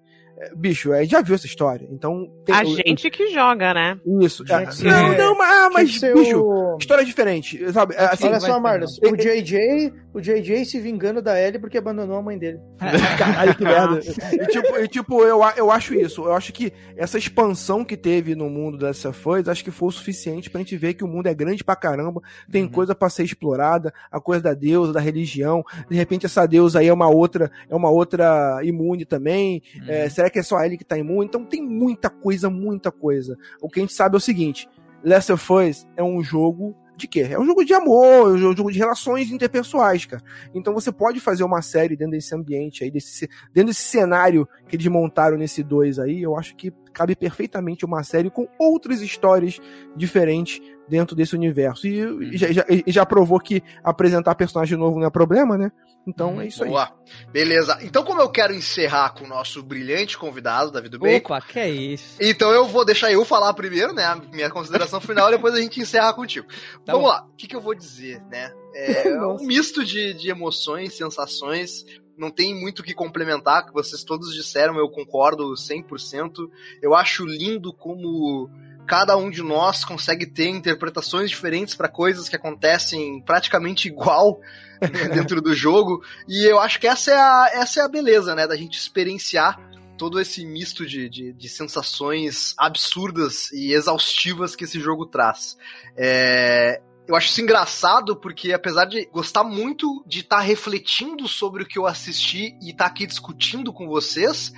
bicho, 0.56 0.92
a 0.92 1.02
gente 1.02 1.10
já 1.12 1.22
viu 1.22 1.34
essa 1.34 1.46
história. 1.46 1.86
Então. 1.90 2.30
tem- 2.44 2.54
A 2.54 2.62
o- 2.62 2.76
gente 2.76 3.10
que 3.10 3.30
joga, 3.32 3.72
né? 3.74 3.98
Isso. 4.20 4.44
Ah, 4.50 4.66
que 4.66 4.74
ser- 4.76 4.84
não, 4.86 5.16
não, 5.16 5.38
mas, 5.38 5.50
ah, 5.50 5.70
mas 5.72 6.00
bicho, 6.00 6.40
o- 6.40 6.76
história 6.78 7.04
diferente, 7.04 7.72
sabe? 7.72 7.94
É, 7.94 8.04
Assim, 8.06 8.26
Olha 8.28 8.40
só, 8.40 8.60
Marlos, 8.60 8.98
não. 9.02 9.12
o 9.12 9.16
JJ, 9.16 9.92
o 10.14 10.20
JJ 10.20 10.64
se 10.64 10.78
vingando 10.80 11.20
da 11.20 11.40
Ellie 11.40 11.58
porque 11.58 11.78
abandonou 11.78 12.16
a 12.16 12.22
mãe 12.22 12.38
dele. 12.38 12.58
Caralho, 13.18 13.54
que 13.54 13.64
merda. 13.64 14.00
E 14.32 14.46
tipo, 14.46 14.76
e, 14.78 14.88
tipo 14.88 15.22
eu, 15.22 15.40
eu 15.56 15.70
acho 15.70 15.94
isso. 15.94 16.24
Eu 16.24 16.32
acho 16.34 16.52
que 16.52 16.72
essa 16.96 17.18
expansão 17.18 17.84
que 17.84 17.96
teve 17.96 18.34
no 18.34 18.48
mundo 18.48 18.78
dessa 18.78 19.12
Fuzz, 19.12 19.48
acho 19.48 19.64
que 19.64 19.70
foi 19.70 19.88
o 19.88 19.92
suficiente 19.92 20.48
pra 20.50 20.60
gente 20.60 20.76
ver 20.76 20.94
que 20.94 21.04
o 21.04 21.08
mundo 21.08 21.26
é 21.26 21.34
grande 21.34 21.64
pra 21.64 21.74
caramba, 21.76 22.20
tem 22.50 22.62
Uhum. 22.64 22.68
coisa 22.70 22.94
pra 22.94 23.08
ser 23.10 23.24
explorada, 23.24 23.92
a 24.10 24.20
coisa 24.20 24.42
da 24.42 24.54
deusa, 24.54 24.92
da 24.92 25.00
religião. 25.00 25.64
De 25.88 25.96
repente 25.96 26.26
essa 26.26 26.46
deusa 26.46 26.78
aí 26.80 26.88
é 26.88 26.92
uma 26.92 27.08
outra, 27.08 27.50
é 27.68 27.74
uma 27.74 27.90
outra 27.90 28.60
imune 28.62 29.04
também. 29.04 29.62
Uhum. 29.76 29.84
É, 29.88 30.08
será 30.08 30.25
que 30.30 30.38
é 30.38 30.42
só 30.42 30.62
ele 30.62 30.76
que 30.76 30.84
tá 30.84 30.98
imune? 30.98 31.26
Então 31.26 31.44
tem 31.44 31.62
muita 31.62 32.10
coisa, 32.10 32.50
muita 32.50 32.90
coisa. 32.90 33.36
O 33.60 33.68
que 33.68 33.80
a 33.80 33.82
gente 33.82 33.94
sabe 33.94 34.14
é 34.14 34.18
o 34.18 34.20
seguinte: 34.20 34.68
Last 35.04 35.32
of 35.32 35.52
Us 35.52 35.86
é 35.96 36.02
um 36.02 36.22
jogo 36.22 36.74
de 36.96 37.06
quê? 37.06 37.28
É 37.30 37.38
um 37.38 37.44
jogo 37.44 37.64
de 37.64 37.74
amor, 37.74 38.30
é 38.30 38.48
um 38.48 38.56
jogo 38.56 38.72
de 38.72 38.78
relações 38.78 39.30
interpessoais, 39.30 40.06
cara. 40.06 40.22
Então 40.54 40.72
você 40.72 40.90
pode 40.90 41.20
fazer 41.20 41.44
uma 41.44 41.60
série 41.60 41.94
dentro 41.94 42.12
desse 42.12 42.34
ambiente 42.34 42.82
aí, 42.82 42.90
desse, 42.90 43.28
dentro 43.52 43.68
desse 43.68 43.82
cenário 43.82 44.48
que 44.66 44.76
eles 44.76 44.86
montaram 44.86 45.36
nesse 45.36 45.62
2 45.62 45.98
aí, 45.98 46.22
eu 46.22 46.36
acho 46.36 46.56
que 46.56 46.72
cabe 46.96 47.14
perfeitamente 47.14 47.84
uma 47.84 48.02
série 48.02 48.30
com 48.30 48.48
outras 48.58 49.02
histórias 49.02 49.60
diferentes 49.94 50.60
dentro 50.88 51.14
desse 51.14 51.34
universo. 51.36 51.86
E, 51.86 51.98
e 52.34 52.36
já, 52.38 52.50
já- 52.52 52.64
já 52.86 53.04
provou 53.04 53.38
que 53.38 53.62
apresentar 53.84 54.34
personagem 54.34 54.78
novo 54.78 54.98
não 54.98 55.06
é 55.06 55.10
problema, 55.10 55.58
né? 55.58 55.70
Então 56.08 56.40
é 56.40 56.46
isso 56.46 56.62
aí. 56.62 56.70
Boa. 56.70 56.90
Beleza. 57.32 57.76
Então, 57.82 58.04
como 58.04 58.20
eu 58.22 58.28
quero 58.30 58.54
encerrar 58.54 59.10
com 59.10 59.24
o 59.24 59.28
nosso 59.28 59.60
brilhante 59.62 60.16
convidado, 60.16 60.70
Davi 60.70 60.88
do 60.88 60.98
Bacon, 61.00 61.34
Opa, 61.34 61.40
que 61.44 61.58
é 61.58 61.68
isso? 61.68 62.16
então 62.20 62.50
eu 62.52 62.64
vou 62.66 62.84
deixar 62.84 63.10
eu 63.12 63.24
falar 63.24 63.52
primeiro, 63.54 63.92
né? 63.92 64.04
A 64.04 64.14
minha 64.14 64.48
consideração 64.48 65.00
final, 65.00 65.28
e 65.28 65.32
depois 65.32 65.52
a 65.54 65.60
gente 65.60 65.80
encerra 65.80 66.14
contigo. 66.14 66.46
Tá 66.84 66.92
Vamos 66.92 67.02
bom. 67.02 67.08
lá. 67.08 67.24
O 67.24 67.34
que, 67.36 67.46
que 67.48 67.56
eu 67.56 67.60
vou 67.60 67.74
dizer, 67.74 68.22
né? 68.30 68.52
É 68.74 69.08
um 69.26 69.44
misto 69.44 69.84
de, 69.84 70.14
de 70.14 70.30
emoções, 70.30 70.96
sensações. 70.96 71.84
Não 72.16 72.30
tem 72.30 72.54
muito 72.54 72.80
o 72.80 72.82
que 72.82 72.94
complementar, 72.94 73.66
que 73.66 73.72
vocês 73.72 74.02
todos 74.02 74.34
disseram, 74.34 74.76
eu 74.78 74.88
concordo 74.88 75.52
100%. 75.54 76.48
Eu 76.80 76.94
acho 76.94 77.24
lindo 77.24 77.72
como 77.72 78.50
cada 78.86 79.16
um 79.16 79.28
de 79.30 79.42
nós 79.42 79.84
consegue 79.84 80.26
ter 80.26 80.48
interpretações 80.48 81.28
diferentes 81.28 81.74
para 81.74 81.88
coisas 81.88 82.28
que 82.28 82.36
acontecem 82.36 83.20
praticamente 83.22 83.88
igual 83.88 84.40
né, 84.80 85.08
dentro 85.12 85.42
do 85.42 85.54
jogo. 85.54 86.02
E 86.28 86.44
eu 86.44 86.58
acho 86.60 86.80
que 86.80 86.86
essa 86.86 87.10
é 87.10 87.16
a, 87.16 87.50
essa 87.54 87.80
é 87.80 87.82
a 87.82 87.88
beleza, 87.88 88.34
né? 88.34 88.46
Da 88.46 88.56
gente 88.56 88.78
experienciar 88.78 89.58
todo 89.96 90.20
esse 90.20 90.44
misto 90.44 90.86
de, 90.86 91.08
de, 91.08 91.32
de 91.32 91.48
sensações 91.48 92.54
absurdas 92.58 93.50
e 93.52 93.72
exaustivas 93.72 94.54
que 94.54 94.64
esse 94.64 94.78
jogo 94.78 95.06
traz. 95.06 95.56
É, 95.96 96.80
eu 97.06 97.14
acho 97.14 97.28
isso 97.28 97.40
engraçado 97.40 98.16
porque, 98.16 98.52
apesar 98.52 98.84
de 98.84 99.06
gostar 99.06 99.44
muito 99.44 100.04
de 100.06 100.20
estar 100.20 100.36
tá 100.36 100.42
refletindo 100.42 101.28
sobre 101.28 101.62
o 101.62 101.66
que 101.66 101.78
eu 101.78 101.86
assisti 101.86 102.56
e 102.60 102.70
estar 102.70 102.84
tá 102.84 102.90
aqui 102.90 103.06
discutindo 103.06 103.72
com 103.72 103.86
vocês, 103.86 104.52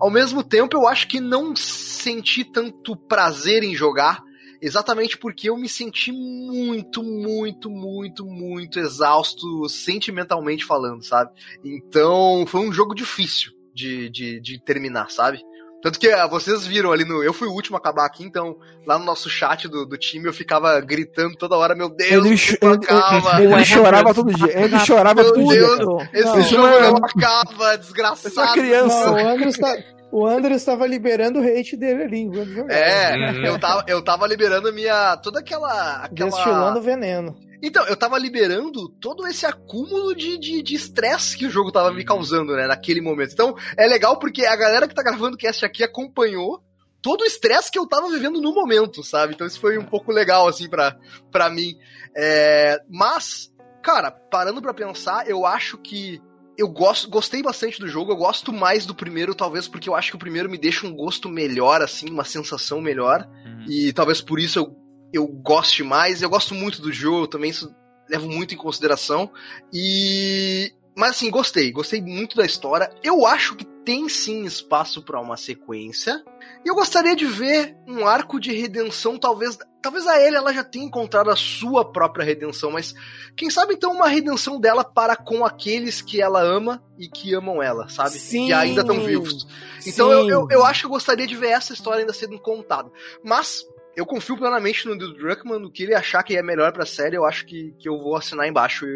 ao 0.00 0.10
mesmo 0.10 0.42
tempo 0.42 0.76
eu 0.76 0.88
acho 0.88 1.06
que 1.06 1.20
não 1.20 1.54
senti 1.54 2.44
tanto 2.44 2.96
prazer 2.96 3.62
em 3.62 3.74
jogar. 3.74 4.22
Exatamente 4.60 5.18
porque 5.18 5.50
eu 5.50 5.56
me 5.56 5.68
senti 5.68 6.12
muito, 6.12 7.02
muito, 7.02 7.68
muito, 7.68 8.24
muito 8.24 8.78
exausto 8.78 9.68
sentimentalmente 9.68 10.64
falando, 10.64 11.02
sabe? 11.02 11.32
Então 11.64 12.44
foi 12.46 12.60
um 12.60 12.72
jogo 12.72 12.94
difícil 12.94 13.50
de, 13.74 14.08
de, 14.08 14.40
de 14.40 14.60
terminar, 14.60 15.10
sabe? 15.10 15.42
Tanto 15.82 15.98
que 15.98 16.08
ah, 16.08 16.28
vocês 16.28 16.64
viram 16.64 16.92
ali 16.92 17.04
no. 17.04 17.24
Eu 17.24 17.32
fui 17.32 17.48
o 17.48 17.52
último 17.52 17.76
a 17.76 17.80
acabar 17.80 18.06
aqui, 18.06 18.22
então 18.22 18.56
lá 18.86 18.96
no 18.96 19.04
nosso 19.04 19.28
chat 19.28 19.66
do, 19.66 19.84
do 19.84 19.98
time 19.98 20.28
eu 20.28 20.32
ficava 20.32 20.80
gritando 20.80 21.34
toda 21.36 21.56
hora: 21.56 21.74
Meu 21.74 21.88
Deus, 21.88 22.24
ele, 22.24 22.36
ch 22.36 22.56
ele, 22.62 23.42
ele, 23.42 23.54
ele 23.54 23.64
chorava 23.64 24.14
todo 24.14 24.32
dia. 24.32 24.52
Ele 24.62 24.78
chorava 24.78 25.24
todo 25.24 25.44
Deus, 25.44 25.78
dia. 25.78 26.10
Esse 26.12 26.36
não, 26.36 26.42
jogo 26.42 26.66
não, 26.68 26.90
não 26.92 27.04
acaba, 27.04 27.76
desgraçado. 27.76 28.28
Essa 28.28 28.52
criança. 28.52 29.06
Não, 29.06 29.14
o 29.14 29.28
Andros 29.28 29.58
tá. 29.58 29.76
O 30.12 30.26
Andrew 30.26 30.54
estava 30.54 30.86
liberando 30.86 31.40
o 31.40 31.42
hate 31.42 31.74
dele 31.74 32.02
ali 32.02 32.18
enquanto 32.18 32.50
jogava. 32.50 32.72
É, 32.72 33.14
uhum. 33.16 33.44
eu, 33.46 33.58
tava, 33.58 33.84
eu 33.88 34.04
tava 34.04 34.26
liberando 34.26 34.68
a 34.68 34.72
minha. 34.72 35.16
toda 35.16 35.40
aquela. 35.40 36.04
aquela... 36.04 36.30
Destilando 36.30 36.82
veneno. 36.82 37.34
Então, 37.62 37.86
eu 37.86 37.96
tava 37.96 38.18
liberando 38.18 38.88
todo 39.00 39.26
esse 39.26 39.46
acúmulo 39.46 40.14
de 40.14 40.34
estresse 40.74 41.30
de, 41.30 41.32
de 41.32 41.38
que 41.38 41.46
o 41.46 41.50
jogo 41.50 41.72
tava 41.72 41.92
me 41.92 42.04
causando, 42.04 42.54
né, 42.54 42.66
naquele 42.66 43.00
momento. 43.00 43.32
Então, 43.32 43.56
é 43.78 43.86
legal 43.86 44.18
porque 44.18 44.44
a 44.44 44.56
galera 44.56 44.86
que 44.86 44.94
tá 44.94 45.02
gravando 45.02 45.36
o 45.36 45.38
cast 45.38 45.64
aqui 45.64 45.82
acompanhou 45.82 46.62
todo 47.00 47.22
o 47.22 47.26
estresse 47.26 47.70
que 47.70 47.78
eu 47.78 47.86
tava 47.86 48.10
vivendo 48.10 48.40
no 48.40 48.52
momento, 48.52 49.02
sabe? 49.02 49.34
Então 49.34 49.46
isso 49.46 49.60
foi 49.60 49.78
um 49.78 49.84
pouco 49.84 50.12
legal, 50.12 50.46
assim, 50.46 50.68
pra, 50.68 50.96
pra 51.30 51.48
mim. 51.48 51.76
É, 52.16 52.80
mas, 52.90 53.50
cara, 53.82 54.10
parando 54.10 54.60
pra 54.60 54.74
pensar, 54.74 55.28
eu 55.28 55.46
acho 55.46 55.78
que 55.78 56.20
eu 56.58 56.68
gosto, 56.68 57.08
gostei 57.08 57.42
bastante 57.42 57.80
do 57.80 57.88
jogo, 57.88 58.12
eu 58.12 58.16
gosto 58.16 58.52
mais 58.52 58.84
do 58.84 58.94
primeiro, 58.94 59.34
talvez 59.34 59.66
porque 59.66 59.88
eu 59.88 59.94
acho 59.94 60.10
que 60.10 60.16
o 60.16 60.20
primeiro 60.20 60.50
me 60.50 60.58
deixa 60.58 60.86
um 60.86 60.94
gosto 60.94 61.28
melhor, 61.28 61.80
assim, 61.82 62.10
uma 62.10 62.24
sensação 62.24 62.80
melhor. 62.80 63.28
Uhum. 63.44 63.64
E 63.68 63.92
talvez 63.92 64.20
por 64.20 64.38
isso 64.38 64.58
eu 64.58 64.82
eu 65.12 65.26
goste 65.26 65.82
mais. 65.82 66.22
Eu 66.22 66.30
gosto 66.30 66.54
muito 66.54 66.80
do 66.80 66.92
jogo, 66.92 67.28
também 67.28 67.50
isso 67.50 67.72
levo 68.08 68.28
muito 68.28 68.54
em 68.54 68.56
consideração. 68.56 69.30
E. 69.72 70.72
Mas 70.96 71.10
assim, 71.12 71.30
gostei, 71.30 71.70
gostei 71.70 72.00
muito 72.00 72.36
da 72.36 72.44
história. 72.44 72.90
Eu 73.02 73.26
acho 73.26 73.56
que 73.56 73.64
tem 73.64 74.08
sim 74.08 74.44
espaço 74.44 75.02
para 75.02 75.20
uma 75.20 75.36
sequência. 75.36 76.22
E 76.64 76.68
eu 76.68 76.74
gostaria 76.74 77.16
de 77.16 77.26
ver 77.26 77.76
um 77.86 78.06
arco 78.06 78.38
de 78.38 78.52
redenção, 78.52 79.18
talvez. 79.18 79.58
Talvez 79.82 80.06
a 80.06 80.20
Ellie 80.20 80.36
ela 80.36 80.52
já 80.52 80.62
tenha 80.62 80.84
encontrado 80.84 81.28
a 81.28 81.34
sua 81.34 81.84
própria 81.84 82.24
redenção, 82.24 82.70
mas 82.70 82.94
quem 83.36 83.50
sabe 83.50 83.74
então 83.74 83.92
uma 83.92 84.06
redenção 84.06 84.60
dela 84.60 84.84
para 84.84 85.16
com 85.16 85.44
aqueles 85.44 86.00
que 86.00 86.22
ela 86.22 86.40
ama 86.40 86.80
e 86.96 87.08
que 87.08 87.34
amam 87.34 87.60
ela, 87.60 87.88
sabe? 87.88 88.10
Sim, 88.10 88.46
que 88.46 88.52
ainda 88.52 88.82
estão 88.82 89.00
vivos. 89.00 89.44
Então 89.84 90.12
eu, 90.12 90.28
eu, 90.28 90.48
eu, 90.50 90.64
acho 90.64 90.80
que 90.82 90.86
eu 90.86 90.90
gostaria 90.90 91.26
de 91.26 91.34
ver 91.34 91.48
essa 91.48 91.72
história 91.72 92.00
ainda 92.00 92.12
sendo 92.12 92.38
contada. 92.38 92.88
Mas 93.24 93.64
eu 93.94 94.06
confio 94.06 94.36
plenamente 94.36 94.86
no 94.86 94.94
Neil 94.94 95.12
Druckmann, 95.14 95.60
no 95.60 95.70
que 95.70 95.82
ele 95.82 95.94
achar 95.94 96.22
que 96.22 96.36
é 96.36 96.42
melhor 96.42 96.72
pra 96.72 96.86
série, 96.86 97.16
eu 97.16 97.24
acho 97.24 97.44
que, 97.44 97.74
que 97.78 97.88
eu 97.88 97.98
vou 97.98 98.16
assinar 98.16 98.48
embaixo. 98.48 98.86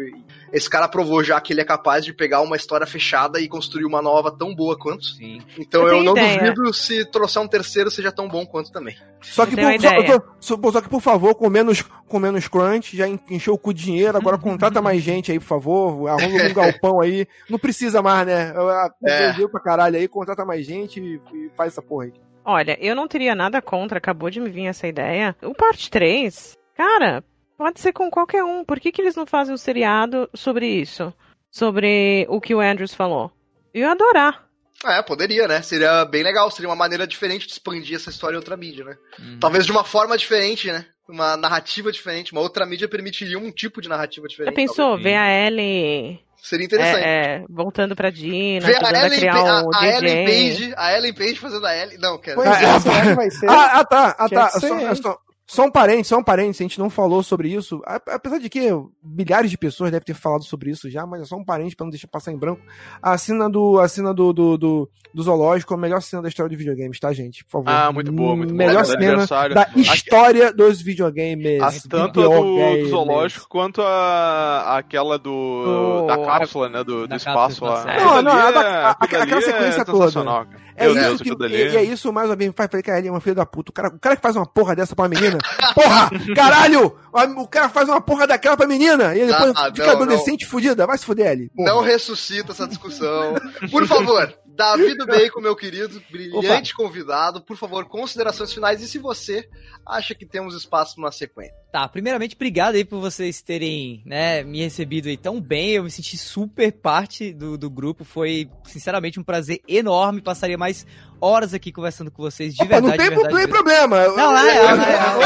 Esse 0.51 0.69
cara 0.69 0.87
provou 0.87 1.23
já 1.23 1.39
que 1.39 1.53
ele 1.53 1.61
é 1.61 1.65
capaz 1.65 2.03
de 2.03 2.13
pegar 2.13 2.41
uma 2.41 2.55
história 2.55 2.87
fechada 2.87 3.39
e 3.39 3.47
construir 3.47 3.85
uma 3.85 4.01
nova 4.01 4.31
tão 4.31 4.55
boa 4.55 4.77
quanto. 4.77 5.05
Sim. 5.05 5.41
Então 5.57 5.83
eu, 5.83 5.97
eu 5.97 6.03
não 6.03 6.13
ideia. 6.13 6.39
duvido 6.39 6.73
se 6.73 7.05
trouxer 7.05 7.41
um 7.41 7.47
terceiro 7.47 7.91
seja 7.91 8.11
tão 8.11 8.27
bom 8.27 8.45
quanto 8.45 8.71
também. 8.71 8.97
Só 9.21 9.45
que, 9.45 9.55
por, 9.55 9.63
só, 9.79 10.57
só, 10.57 10.71
só, 10.71 10.81
que 10.81 10.89
por 10.89 11.01
favor, 11.01 11.35
com 11.35 11.49
menos, 11.49 11.83
com 12.07 12.19
menos 12.19 12.47
crunch, 12.47 12.95
já 12.95 13.07
encheu 13.07 13.53
o 13.53 13.57
cu 13.57 13.73
de 13.73 13.83
dinheiro, 13.83 14.17
agora 14.17 14.37
contrata 14.37 14.81
mais 14.81 15.01
gente 15.01 15.31
aí, 15.31 15.39
por 15.39 15.45
favor, 15.45 16.07
arruma 16.07 16.43
um 16.43 16.53
galpão 16.53 17.01
aí. 17.01 17.27
Não 17.49 17.59
precisa 17.59 18.01
mais, 18.01 18.25
né? 18.25 18.51
Eu, 18.55 18.63
eu, 18.63 19.45
é. 19.45 19.47
pra 19.47 19.59
caralho 19.59 19.97
aí, 19.97 20.07
contrata 20.07 20.45
mais 20.45 20.65
gente 20.65 20.99
e, 20.99 21.21
e 21.33 21.49
faz 21.55 21.73
essa 21.73 21.81
porra 21.81 22.05
aí. 22.05 22.13
Olha, 22.49 22.77
eu 22.79 22.95
não 22.95 23.09
teria 23.09 23.35
nada 23.35 23.61
contra, 23.61 23.97
acabou 23.97 24.29
de 24.29 24.39
me 24.39 24.49
vir 24.49 24.67
essa 24.67 24.87
ideia. 24.87 25.35
O 25.43 25.53
parte 25.53 25.91
3, 25.91 26.57
cara, 26.77 27.21
pode 27.57 27.81
ser 27.81 27.91
com 27.91 28.09
qualquer 28.09 28.41
um. 28.41 28.63
Por 28.63 28.79
que, 28.79 28.89
que 28.89 29.01
eles 29.01 29.17
não 29.17 29.25
fazem 29.25 29.53
um 29.53 29.57
seriado 29.57 30.29
sobre 30.33 30.65
isso? 30.65 31.13
Sobre 31.51 32.25
o 32.29 32.39
que 32.39 32.55
o 32.55 32.61
Andrews 32.61 32.93
falou? 32.93 33.29
Eu 33.73 33.81
ia 33.81 33.91
adorar. 33.91 34.47
É, 34.85 35.01
poderia, 35.01 35.45
né? 35.45 35.61
Seria 35.61 36.05
bem 36.05 36.23
legal, 36.23 36.49
seria 36.49 36.69
uma 36.69 36.75
maneira 36.75 37.05
diferente 37.05 37.47
de 37.47 37.51
expandir 37.51 37.97
essa 37.97 38.09
história 38.09 38.35
em 38.35 38.39
outra 38.39 38.55
mídia, 38.55 38.85
né? 38.85 38.97
Uhum. 39.19 39.39
Talvez 39.41 39.65
de 39.65 39.71
uma 39.73 39.83
forma 39.83 40.17
diferente, 40.17 40.71
né? 40.71 40.85
Uma 41.05 41.35
narrativa 41.35 41.91
diferente, 41.91 42.31
uma 42.31 42.41
outra 42.41 42.65
mídia 42.65 42.87
permitiria 42.87 43.37
um 43.37 43.51
tipo 43.51 43.81
de 43.81 43.89
narrativa 43.89 44.25
diferente. 44.25 44.53
Já 44.53 44.55
pensou, 44.55 44.85
talvez. 44.85 45.03
ver 45.03 45.15
a 45.15 45.47
Ellie 45.47 46.26
Seria 46.41 46.65
interessante. 46.65 47.03
É, 47.03 47.35
é, 47.35 47.45
voltando 47.49 47.95
pra 47.95 48.09
Dina, 48.09 48.65
Ver 48.65 48.83
a 48.83 48.89
Ellen, 48.89 49.05
a 49.05 49.09
criar 49.09 49.63
um 49.63 49.73
a, 49.73 49.79
a 49.79 49.87
Ellen 49.87 50.25
Page, 50.25 50.73
a 50.77 50.97
Ellen 50.97 51.13
Page 51.13 51.35
fazendo 51.35 51.65
a 51.65 51.75
Ellen. 51.75 51.97
Não, 51.97 52.17
quero. 52.17 52.41
Pois 52.41 52.49
é, 52.49 52.79
será 52.79 53.01
que 53.01 53.13
vai 53.15 53.31
ser? 53.31 53.49
Ah, 53.49 53.79
ah 53.79 53.85
tá, 53.85 54.15
ah, 54.17 54.29
tá. 54.29 54.49
Só, 54.51 54.95
só, 54.95 55.19
só 55.49 55.63
um 55.63 55.71
parente, 55.71 56.09
só 56.09 56.17
um 56.17 56.23
parente, 56.23 56.61
a 56.61 56.65
gente 56.65 56.77
não 56.77 56.89
falou 56.89 57.23
sobre 57.23 57.47
isso. 57.47 57.81
Apesar 57.85 58.37
de 58.37 58.49
que 58.49 58.69
milhares 59.01 59.49
de 59.49 59.57
pessoas 59.57 59.89
devem 59.89 60.05
ter 60.05 60.13
falado 60.13 60.43
sobre 60.43 60.69
isso 60.71 60.89
já, 60.89 61.05
mas 61.05 61.21
é 61.21 61.25
só 61.25 61.37
um 61.37 61.45
parente 61.45 61.73
para 61.73 61.85
não 61.85 61.89
deixar 61.89 62.09
passar 62.09 62.33
em 62.33 62.37
branco. 62.37 62.61
A 63.01 63.17
cena 63.17 63.49
do, 63.49 63.79
a 63.79 63.87
cena 63.87 64.13
do, 64.13 64.33
do, 64.33 64.57
do, 64.57 64.89
do 65.13 65.23
zoológico 65.23 65.73
é 65.73 65.77
a 65.77 65.79
melhor 65.79 66.01
cena 66.01 66.21
da 66.21 66.27
história 66.27 66.49
de 66.49 66.55
videogames, 66.57 66.99
tá, 66.99 67.13
gente? 67.13 67.45
Por 67.45 67.63
favor. 67.63 67.69
Ah, 67.69 67.93
muito 67.93 68.11
boa, 68.11 68.35
muito 68.35 68.53
melhor 68.53 68.83
boa. 68.83 68.97
Melhor 68.97 69.25
cena 69.25 69.47
da 69.55 69.69
história 69.93 70.51
dos 70.51 70.81
videogames. 70.81 71.61
A, 71.61 71.71
tanto 71.87 72.19
a 72.19 72.23
do, 72.25 72.83
do, 72.83 72.89
zoológico 72.89 73.47
quanto 73.47 73.81
a, 73.81 74.77
aquela 74.77 75.17
do, 75.17 76.07
da 76.07 76.17
cápsula, 76.25 76.67
né? 76.67 76.83
Do, 76.83 77.07
do 77.07 77.15
espaço 77.15 77.63
lá. 77.63 77.85
Não, 77.85 78.21
não, 78.21 78.31
a, 78.33 78.49
a, 78.49 78.91
aquela 78.99 79.41
sequência 79.41 79.85
toda. 79.85 80.45
É 80.77 80.87
isso 80.91 81.23
que, 81.23 81.31
e, 81.47 81.75
é 81.75 81.83
isso 81.83 82.13
mais 82.13 82.29
ou 82.29 82.37
menos. 82.37 82.55
Falei, 82.55 82.83
cara, 82.83 82.99
ele 82.99 83.07
é 83.07 83.11
uma 83.11 83.19
filha 83.19 83.35
da 83.35 83.45
puta. 83.47 83.71
O 83.71 83.73
cara, 83.73 83.87
o 83.87 83.99
cara 83.99 84.15
que 84.15 84.21
faz 84.21 84.35
uma 84.35 84.45
porra 84.45 84.75
dessa 84.75 84.95
pra 84.95 85.09
menina. 85.09 85.39
Porra! 85.73 86.11
Caralho! 86.35 86.95
O 87.37 87.47
cara 87.47 87.69
faz 87.69 87.89
uma 87.89 88.01
porra 88.01 88.27
daquela 88.27 88.55
pra 88.55 88.67
menina. 88.67 89.15
E 89.15 89.21
ele 89.21 89.31
depois 89.31 89.53
ah, 89.55 89.71
fica 89.73 89.87
não, 89.87 89.93
adolescente 89.93 90.43
não. 90.43 90.49
fudida. 90.49 90.85
Vai 90.85 90.97
se 90.97 91.05
fuder, 91.05 91.31
ele. 91.31 91.51
Não 91.55 91.81
ressuscita 91.81 92.51
essa 92.51 92.67
discussão. 92.67 93.35
Por 93.71 93.87
favor, 93.87 94.33
Davi 94.57 94.95
do 94.95 95.05
Bacon, 95.05 95.39
meu 95.39 95.55
querido, 95.55 96.01
brilhante 96.11 96.73
Opa. 96.73 96.83
convidado. 96.83 97.41
Por 97.41 97.55
favor, 97.55 97.85
considerações 97.85 98.51
finais. 98.51 98.81
E 98.81 98.87
se 98.87 98.97
você 98.97 99.47
acha 99.85 100.15
que 100.15 100.25
temos 100.25 100.55
espaço 100.55 100.95
para 100.95 101.03
uma 101.03 101.11
sequência? 101.11 101.53
Tá, 101.71 101.87
primeiramente, 101.87 102.35
obrigado 102.35 102.73
aí 102.73 102.83
por 102.83 102.99
vocês 102.99 103.41
terem 103.41 104.01
né, 104.03 104.43
me 104.43 104.63
recebido 104.63 105.09
aí 105.09 105.15
tão 105.15 105.39
bem. 105.39 105.71
Eu 105.71 105.83
me 105.83 105.91
senti 105.91 106.17
super 106.17 106.71
parte 106.71 107.31
do, 107.31 107.55
do 107.55 107.69
grupo. 107.69 108.03
Foi, 108.03 108.49
sinceramente, 108.65 109.19
um 109.19 109.23
prazer 109.23 109.61
enorme. 109.67 110.21
Passaria 110.21 110.57
mais 110.57 110.87
horas 111.21 111.53
aqui 111.53 111.71
conversando 111.71 112.09
com 112.09 112.23
vocês, 112.23 112.55
de 112.55 112.63
Opa, 112.63 112.79
verdade. 112.79 112.97
Não 112.97 112.97
tem, 112.97 113.09
verdade, 113.09 113.33
não 113.33 113.39
tem 113.39 113.47
problema. 113.47 114.07
Não, 114.07 114.33
real, 114.33 114.77
na 114.77 114.83
real. 114.83 115.19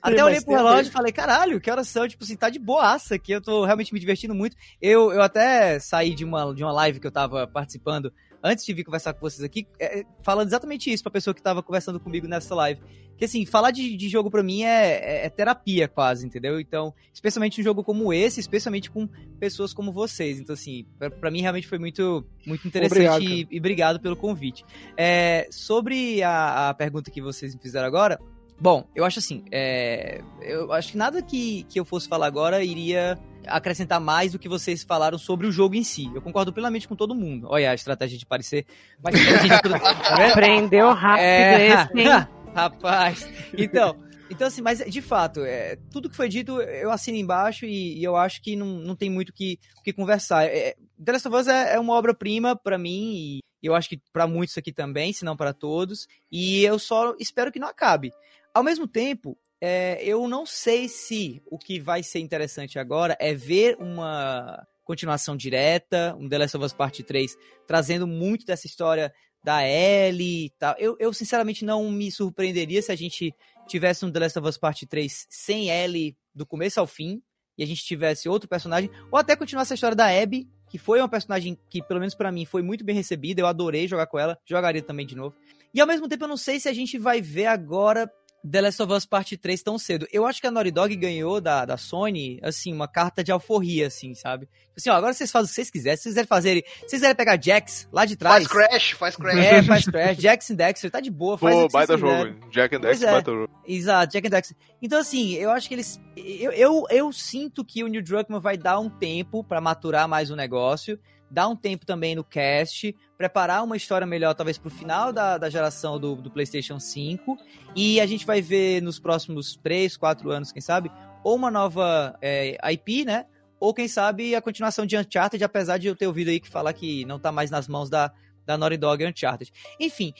Até 0.00 0.24
olhei 0.24 0.40
pro 0.40 0.54
relógio 0.54 0.73
e 0.80 0.90
falei, 0.90 1.12
caralho, 1.12 1.60
que 1.60 1.70
horas 1.70 1.88
são? 1.88 2.06
Tipo 2.08 2.24
assim, 2.24 2.36
tá 2.36 2.48
de 2.48 2.58
boaça 2.58 3.14
aqui. 3.14 3.32
Eu 3.32 3.40
tô 3.40 3.64
realmente 3.64 3.92
me 3.92 4.00
divertindo 4.00 4.34
muito. 4.34 4.56
Eu, 4.80 5.12
eu 5.12 5.22
até 5.22 5.78
saí 5.78 6.14
de 6.14 6.24
uma, 6.24 6.54
de 6.54 6.62
uma 6.62 6.72
live 6.72 7.00
que 7.00 7.06
eu 7.06 7.12
tava 7.12 7.46
participando 7.46 8.12
antes 8.44 8.62
de 8.66 8.74
vir 8.74 8.84
conversar 8.84 9.14
com 9.14 9.20
vocês 9.20 9.42
aqui, 9.42 9.66
é, 9.80 10.04
falando 10.22 10.48
exatamente 10.48 10.92
isso 10.92 11.02
pra 11.02 11.10
pessoa 11.10 11.32
que 11.32 11.40
tava 11.40 11.62
conversando 11.62 11.98
comigo 11.98 12.28
nessa 12.28 12.54
live. 12.54 12.82
Que 13.16 13.24
assim, 13.24 13.46
falar 13.46 13.70
de, 13.70 13.96
de 13.96 14.08
jogo 14.08 14.30
para 14.30 14.42
mim 14.42 14.64
é, 14.64 14.98
é, 14.98 15.26
é, 15.26 15.30
terapia 15.30 15.88
quase, 15.88 16.26
entendeu? 16.26 16.60
Então, 16.60 16.92
especialmente 17.12 17.60
um 17.60 17.64
jogo 17.64 17.82
como 17.82 18.12
esse, 18.12 18.40
especialmente 18.40 18.90
com 18.90 19.08
pessoas 19.38 19.72
como 19.72 19.92
vocês. 19.92 20.38
Então, 20.38 20.52
assim, 20.52 20.84
para 20.98 21.30
mim 21.30 21.40
realmente 21.40 21.66
foi 21.66 21.78
muito, 21.78 22.26
muito 22.44 22.68
interessante 22.68 22.98
obrigado, 22.98 23.22
e, 23.22 23.48
e, 23.50 23.58
obrigado 23.58 24.00
pelo 24.00 24.16
convite. 24.16 24.62
É, 24.94 25.48
sobre 25.50 26.22
a, 26.22 26.68
a 26.68 26.74
pergunta 26.74 27.10
que 27.10 27.22
vocês 27.22 27.54
me 27.54 27.62
fizeram 27.62 27.86
agora, 27.86 28.20
Bom, 28.60 28.86
eu 28.94 29.04
acho 29.04 29.18
assim, 29.18 29.44
é, 29.50 30.22
eu 30.40 30.72
acho 30.72 30.92
que 30.92 30.98
nada 30.98 31.20
que, 31.20 31.64
que 31.64 31.78
eu 31.78 31.84
fosse 31.84 32.08
falar 32.08 32.26
agora 32.26 32.62
iria 32.62 33.18
acrescentar 33.46 34.00
mais 34.00 34.32
do 34.32 34.38
que 34.38 34.48
vocês 34.48 34.82
falaram 34.82 35.18
sobre 35.18 35.46
o 35.46 35.52
jogo 35.52 35.74
em 35.74 35.84
si. 35.84 36.10
Eu 36.14 36.22
concordo 36.22 36.52
plenamente 36.52 36.88
com 36.88 36.96
todo 36.96 37.14
mundo. 37.14 37.46
Olha 37.50 37.70
a 37.70 37.74
estratégia 37.74 38.18
de 38.18 38.24
parecer. 38.24 38.64
Mas 39.02 39.14
tá 39.14 40.30
aprendeu 40.30 40.92
rápido 40.92 41.24
é... 41.24 41.68
esse, 41.68 41.98
hein? 41.98 42.26
Rapaz. 42.54 43.28
Então, 43.58 43.96
então, 44.30 44.46
assim, 44.46 44.62
mas 44.62 44.78
de 44.78 45.02
fato, 45.02 45.40
é, 45.40 45.76
tudo 45.90 46.08
que 46.08 46.16
foi 46.16 46.28
dito 46.28 46.60
eu 46.60 46.90
assino 46.90 47.18
embaixo 47.18 47.66
e, 47.66 47.98
e 47.98 48.04
eu 48.04 48.16
acho 48.16 48.40
que 48.40 48.56
não, 48.56 48.66
não 48.66 48.96
tem 48.96 49.10
muito 49.10 49.30
o 49.30 49.32
que, 49.32 49.58
que 49.82 49.92
conversar. 49.92 50.44
É, 50.44 50.74
The 51.04 51.12
Last 51.12 51.28
of 51.28 51.36
Us 51.36 51.48
é, 51.48 51.74
é 51.74 51.80
uma 51.80 51.94
obra-prima 51.94 52.56
para 52.56 52.78
mim 52.78 53.12
e 53.14 53.40
eu 53.62 53.74
acho 53.74 53.88
que 53.88 54.00
para 54.12 54.26
muitos 54.26 54.56
aqui 54.56 54.72
também, 54.72 55.12
se 55.12 55.24
não 55.24 55.36
para 55.36 55.52
todos. 55.52 56.06
E 56.30 56.62
eu 56.64 56.78
só 56.78 57.14
espero 57.18 57.50
que 57.50 57.58
não 57.58 57.68
acabe. 57.68 58.12
Ao 58.54 58.62
mesmo 58.62 58.86
tempo, 58.86 59.36
é, 59.60 60.00
eu 60.04 60.28
não 60.28 60.46
sei 60.46 60.88
se 60.88 61.42
o 61.46 61.58
que 61.58 61.80
vai 61.80 62.04
ser 62.04 62.20
interessante 62.20 62.78
agora 62.78 63.16
é 63.18 63.34
ver 63.34 63.76
uma 63.80 64.64
continuação 64.84 65.36
direta, 65.36 66.14
um 66.20 66.28
The 66.28 66.38
Last 66.38 66.56
of 66.56 66.66
Us 66.66 66.72
Part 66.72 67.02
3, 67.02 67.36
trazendo 67.66 68.06
muito 68.06 68.46
dessa 68.46 68.68
história 68.68 69.12
da 69.42 69.66
Ellie 69.68 70.46
e 70.46 70.50
tal. 70.50 70.76
Eu, 70.78 70.96
eu, 71.00 71.12
sinceramente, 71.12 71.64
não 71.64 71.90
me 71.90 72.12
surpreenderia 72.12 72.80
se 72.80 72.92
a 72.92 72.96
gente 72.96 73.34
tivesse 73.66 74.04
um 74.04 74.12
The 74.12 74.20
Last 74.20 74.38
of 74.38 74.48
Us 74.48 74.56
Part 74.56 74.86
3 74.86 75.26
sem 75.28 75.70
Ellie 75.70 76.16
do 76.32 76.46
começo 76.46 76.78
ao 76.78 76.86
fim, 76.86 77.20
e 77.58 77.64
a 77.64 77.66
gente 77.66 77.84
tivesse 77.84 78.28
outro 78.28 78.48
personagem, 78.48 78.88
ou 79.10 79.18
até 79.18 79.34
continuasse 79.34 79.72
a 79.72 79.74
história 79.74 79.96
da 79.96 80.06
Abby, 80.06 80.48
que 80.68 80.78
foi 80.78 81.00
uma 81.00 81.08
personagem 81.08 81.58
que, 81.68 81.82
pelo 81.82 81.98
menos 81.98 82.14
para 82.14 82.30
mim, 82.30 82.44
foi 82.44 82.62
muito 82.62 82.84
bem 82.84 82.94
recebida, 82.94 83.40
eu 83.40 83.46
adorei 83.46 83.88
jogar 83.88 84.06
com 84.06 84.18
ela, 84.18 84.38
jogaria 84.44 84.82
também 84.82 85.06
de 85.06 85.16
novo. 85.16 85.34
E 85.72 85.80
ao 85.80 85.86
mesmo 85.86 86.08
tempo 86.08 86.24
eu 86.24 86.28
não 86.28 86.36
sei 86.36 86.60
se 86.60 86.68
a 86.68 86.72
gente 86.72 86.98
vai 86.98 87.20
ver 87.20 87.46
agora 87.46 88.10
The 88.48 88.60
Last 88.60 88.82
of 88.82 88.92
Us 88.92 89.06
Parte 89.06 89.36
3 89.36 89.62
tão 89.62 89.78
cedo. 89.78 90.06
Eu 90.12 90.26
acho 90.26 90.40
que 90.40 90.46
a 90.46 90.50
Naughty 90.50 90.70
Dog 90.70 90.94
ganhou 90.96 91.40
da, 91.40 91.64
da 91.64 91.76
Sony, 91.78 92.38
assim, 92.42 92.72
uma 92.72 92.86
carta 92.86 93.24
de 93.24 93.32
alforria, 93.32 93.86
assim, 93.86 94.14
sabe? 94.14 94.48
Assim, 94.76 94.90
ó, 94.90 94.94
agora 94.94 95.14
vocês 95.14 95.30
fazem 95.30 95.46
o 95.46 95.48
que 95.48 95.54
vocês 95.54 95.70
quiserem. 95.70 95.96
Se 95.96 96.02
vocês 96.02 96.12
quiserem 96.12 96.28
fazer, 96.28 96.64
se 96.66 96.80
vocês 96.80 96.92
quiserem 96.92 97.14
pegar 97.14 97.40
Jax 97.40 97.88
lá 97.92 98.04
de 98.04 98.16
trás. 98.16 98.46
Faz 98.46 98.68
Crash, 98.68 98.90
faz 98.90 99.16
Crash. 99.16 99.38
É, 99.38 99.62
faz 99.62 99.84
Crash. 99.86 100.18
Jax 100.18 100.50
and 100.50 100.54
Dexter, 100.56 100.90
tá 100.90 101.00
de 101.00 101.10
boa, 101.10 101.38
faz 101.38 101.54
Pô, 101.54 101.68
baita 101.68 101.96
jogo. 101.96 102.34
Jack 102.50 102.76
and 102.76 102.80
Dexter, 102.80 103.08
é. 103.08 103.12
baita 103.12 103.30
jogo. 103.30 103.50
Exato, 103.66 104.12
Jack 104.12 104.26
and 104.26 104.30
Dexter. 104.30 104.56
Então, 104.82 104.98
assim, 104.98 105.34
eu 105.34 105.50
acho 105.50 105.68
que 105.68 105.74
eles. 105.74 106.00
Eu, 106.16 106.52
eu, 106.52 106.84
eu 106.90 107.12
sinto 107.12 107.64
que 107.64 107.82
o 107.82 107.88
Neil 107.88 108.02
Druckmann 108.02 108.40
vai 108.40 108.58
dar 108.58 108.78
um 108.78 108.90
tempo 108.90 109.42
pra 109.42 109.60
maturar 109.60 110.06
mais 110.06 110.30
o 110.30 110.36
negócio, 110.36 110.98
dar 111.30 111.48
um 111.48 111.56
tempo 111.56 111.86
também 111.86 112.14
no 112.14 112.24
cast, 112.24 112.94
preparar 113.24 113.64
uma 113.64 113.74
história 113.74 114.06
melhor, 114.06 114.34
talvez 114.34 114.58
pro 114.58 114.68
final 114.68 115.10
da, 115.10 115.38
da 115.38 115.48
geração 115.48 115.98
do, 115.98 116.14
do 116.14 116.30
PlayStation 116.30 116.78
5. 116.78 117.38
E 117.74 117.98
a 117.98 118.04
gente 118.04 118.26
vai 118.26 118.42
ver 118.42 118.82
nos 118.82 118.98
próximos 118.98 119.56
3, 119.62 119.96
4 119.96 120.30
anos, 120.30 120.52
quem 120.52 120.60
sabe, 120.60 120.92
ou 121.22 121.34
uma 121.34 121.50
nova 121.50 122.14
é, 122.20 122.58
IP, 122.72 123.06
né? 123.06 123.24
Ou 123.58 123.72
quem 123.72 123.88
sabe 123.88 124.34
a 124.34 124.42
continuação 124.42 124.84
de 124.84 124.94
Uncharted, 124.94 125.42
apesar 125.42 125.78
de 125.78 125.86
eu 125.86 125.96
ter 125.96 126.06
ouvido 126.06 126.28
aí 126.28 126.38
que 126.38 126.50
falar 126.50 126.74
que 126.74 127.06
não 127.06 127.18
tá 127.18 127.32
mais 127.32 127.50
nas 127.50 127.66
mãos 127.66 127.88
da, 127.88 128.12
da 128.44 128.58
Naughty 128.58 128.76
Dog 128.76 129.06
Uncharted. 129.06 129.50
Enfim, 129.80 130.12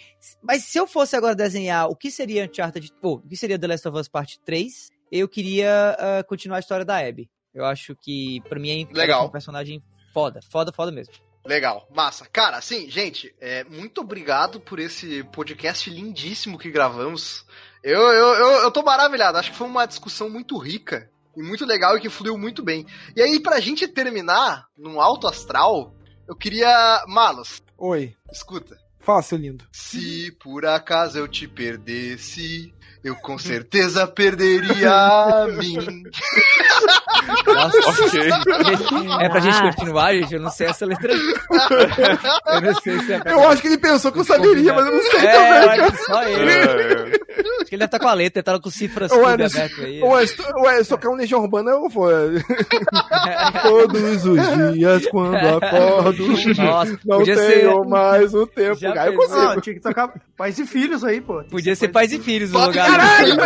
mas 0.42 0.65
se 0.65 0.78
eu 0.78 0.86
fosse 0.86 1.15
agora 1.15 1.34
desenhar 1.34 1.91
o 1.91 1.94
que 1.94 2.10
seria 2.10 2.47
Uncharted, 2.47 2.91
ou 3.02 3.16
o 3.16 3.28
que 3.28 3.36
seria 3.36 3.58
The 3.58 3.66
Last 3.66 3.86
of 3.86 3.99
Us 3.99 4.08
Part 4.08 4.41
3, 4.47 4.89
eu 5.12 5.28
queria 5.28 5.94
ah, 5.99 6.24
continuar 6.24 6.57
a 6.57 6.60
história 6.60 6.86
da 6.86 6.97
Abby. 7.07 7.28
Eu 7.52 7.66
acho 7.66 7.94
que, 7.94 8.41
pra 8.49 8.58
mim, 8.58 8.89
é 8.91 8.94
Legal. 8.94 9.26
um 9.26 9.31
personagem 9.31 9.83
foda, 10.15 10.41
foda, 10.50 10.73
foda 10.73 10.91
mesmo. 10.91 11.12
Legal, 11.44 11.86
massa. 11.94 12.26
Cara, 12.32 12.56
assim, 12.56 12.90
gente, 12.90 13.34
é, 13.40 13.64
muito 13.64 14.00
obrigado 14.00 14.58
por 14.60 14.78
esse 14.78 15.23
podcast 15.24 15.90
lindíssimo 15.90 16.58
que 16.58 16.70
gravamos. 16.70 17.44
Eu, 17.82 18.00
eu, 18.00 18.28
eu, 18.34 18.50
eu 18.62 18.70
tô 18.70 18.82
maravilhado, 18.82 19.36
acho 19.36 19.50
que 19.50 19.58
foi 19.58 19.66
uma 19.66 19.86
discussão 19.86 20.31
muito 20.31 20.56
rica 20.56 21.10
e 21.36 21.42
muito 21.42 21.66
legal 21.66 21.97
e 21.97 22.00
que 22.00 22.08
fluiu 22.08 22.39
muito 22.39 22.62
bem. 22.62 22.86
E 23.14 23.20
aí, 23.20 23.39
pra 23.40 23.60
gente 23.60 23.86
terminar 23.86 24.66
num 24.76 25.00
alto 25.00 25.26
astral, 25.26 25.94
eu 26.26 26.34
queria. 26.34 27.05
Malos, 27.06 27.62
Oi. 27.76 28.14
escuta. 28.32 28.78
Fala, 29.05 29.20
seu 29.20 29.36
lindo. 29.36 29.66
Se 29.70 30.32
por 30.40 30.64
acaso 30.64 31.18
eu 31.18 31.28
te 31.28 31.47
perdesse, 31.47 32.74
eu 33.05 33.15
com 33.16 33.39
certeza 33.39 34.07
perderia 34.07 34.91
a 34.91 35.47
mim. 35.58 35.76
Nossa, 37.47 38.05
Ok. 38.07 38.20
é 39.20 39.28
pra 39.28 39.41
gente 39.41 39.57
Ah. 39.57 39.62
continuar, 39.73 40.12
gente? 40.15 40.34
Eu 40.34 40.41
não 40.41 40.50
sei 40.50 40.66
essa 40.68 40.86
letra. 40.86 41.12
eu 41.12 42.60
não 42.62 42.74
sei 42.81 42.99
se 43.00 43.12
é 43.12 43.18
pra... 43.20 43.33
Eu 43.33 43.49
acho 43.49 43.62
que 43.62 43.68
ele 43.68 43.78
pensou 43.78 44.10
que 44.10 44.18
eu 44.20 44.24
saberia, 44.24 44.73
mas 44.73 44.86
eu 44.86 44.92
não 44.92 45.02
sei 45.02 45.20
É, 45.20 45.33
também. 45.33 45.78
eu 45.78 45.84
acho 45.84 45.92
que 45.92 46.05
só 46.05 46.23
ele. 46.24 46.50
É, 46.50 47.24
Acho 47.34 47.65
que 47.66 47.74
ele 47.74 47.81
deve 47.81 47.84
estar 47.86 47.99
com 47.99 48.08
a 48.08 48.15
letra, 48.15 48.39
ele 48.41 48.44
tá 48.44 48.58
com 48.60 48.70
cifras 48.70 49.10
Ô, 49.10 49.16
tudo 49.16 49.26
aberto 49.26 49.81
aí. 49.83 50.00
Ué, 50.02 50.24
ué, 50.65 50.84
tocar 50.84 51.08
um 51.10 51.15
Legião 51.16 51.41
Urbana, 51.42 51.73
eu 51.73 51.89
vou. 51.89 52.08
Todos 53.62 54.24
os 54.24 54.73
dias, 54.74 55.07
quando 55.08 55.34
acordo, 55.36 56.26
Nossa, 56.57 56.99
não 57.05 57.18
podia 57.18 57.34
tenho 57.36 57.83
ser. 57.83 57.89
mais 57.89 58.34
o 58.34 58.47
tempo. 58.47 58.76
Já 58.78 59.07
eu 59.07 59.15
consigo. 59.15 59.36
Não, 59.41 59.60
tinha 59.60 59.74
que 59.74 59.81
tocar 59.81 60.12
pais 60.36 60.58
e 60.58 60.66
filhos 60.66 61.02
aí, 61.05 61.20
pô. 61.20 61.42
Podia 61.50 61.74
ser 61.74 61.89
pais 61.89 62.12
e 62.12 62.18
filhos 62.20 62.52
no 62.52 62.66
lugar. 62.66 62.93
Caralho, 62.97 63.36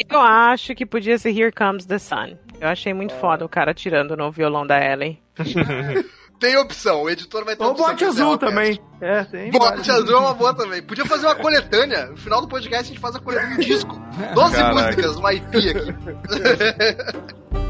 Eu 0.10 0.20
acho 0.20 0.74
que 0.74 0.84
podia 0.86 1.18
ser 1.18 1.30
Here 1.30 1.52
Comes 1.52 1.86
the 1.86 1.98
Sun. 1.98 2.36
Eu 2.60 2.68
achei 2.68 2.92
muito 2.92 3.14
foda 3.14 3.44
o 3.44 3.48
cara 3.48 3.72
tirando 3.74 4.16
no 4.16 4.30
violão 4.30 4.66
da 4.66 4.78
Ellie. 4.82 5.18
Tem 6.40 6.56
opção, 6.56 7.02
o 7.02 7.10
editor 7.10 7.44
vai 7.44 7.54
ter 7.54 7.62
Ou 7.62 7.72
opção. 7.72 7.86
bote 7.88 7.98
pra 7.98 8.08
azul 8.08 8.38
também. 8.38 8.80
É, 8.98 9.24
tem. 9.24 9.50
Bote 9.50 9.62
vários. 9.62 9.90
azul 9.90 10.16
é 10.16 10.20
uma 10.20 10.32
boa 10.32 10.54
também. 10.54 10.82
Podia 10.82 11.04
fazer 11.04 11.26
uma 11.26 11.34
coletânea. 11.34 12.06
No 12.06 12.16
final 12.16 12.40
do 12.40 12.48
podcast 12.48 12.84
a 12.84 12.86
gente 12.94 12.98
faz 12.98 13.14
a 13.14 13.20
coletânea 13.20 13.56
um 13.56 13.60
disco. 13.60 14.00
12 14.34 14.56
Caraca. 14.56 14.74
músicas, 14.86 15.16
uma 15.16 15.34
IP 15.34 15.56
aqui. 15.58 15.94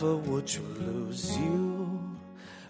I 0.00 0.02
ever 0.02 0.16
were 0.16 0.40
to 0.40 0.62
lose 0.62 1.36
you, 1.36 2.00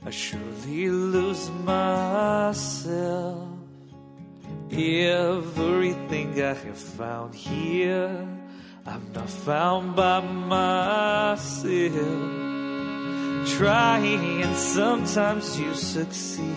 I 0.04 0.10
surely 0.10 0.88
lose 0.88 1.48
myself. 1.64 3.48
Everything 4.72 6.42
I 6.42 6.54
have 6.54 6.76
found 6.76 7.32
here, 7.36 8.26
I've 8.84 9.14
not 9.14 9.30
found 9.30 9.94
by 9.94 10.20
myself. 10.22 11.94
Trying, 13.58 14.42
and 14.42 14.56
sometimes 14.56 15.56
you 15.60 15.72
succeed 15.74 16.56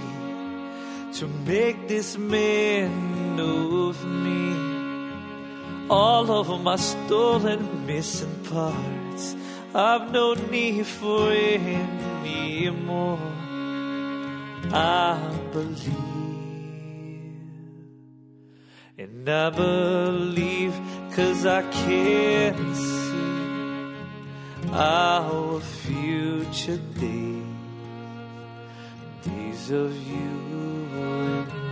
to 1.19 1.27
make 1.45 1.87
this 1.87 2.17
man 2.17 3.39
of 3.39 4.03
me. 4.05 4.55
All 5.87 6.31
of 6.31 6.63
my 6.63 6.77
stolen 6.77 7.85
missing 7.85 8.43
parts 8.45 9.35
I've 9.75 10.11
no 10.11 10.35
need 10.35 10.85
for 10.85 11.31
anymore 11.31 13.19
I 14.71 15.17
believe. 15.51 15.93
And 18.99 19.27
I 19.27 19.49
believe 19.49 20.79
cause 21.15 21.47
I 21.47 21.63
can 21.63 22.75
see 22.75 23.95
Our 24.71 25.59
future 25.59 26.77
days. 26.99 27.43
Days 29.23 29.71
of 29.71 29.91
you 30.07 30.29
and 30.93 31.62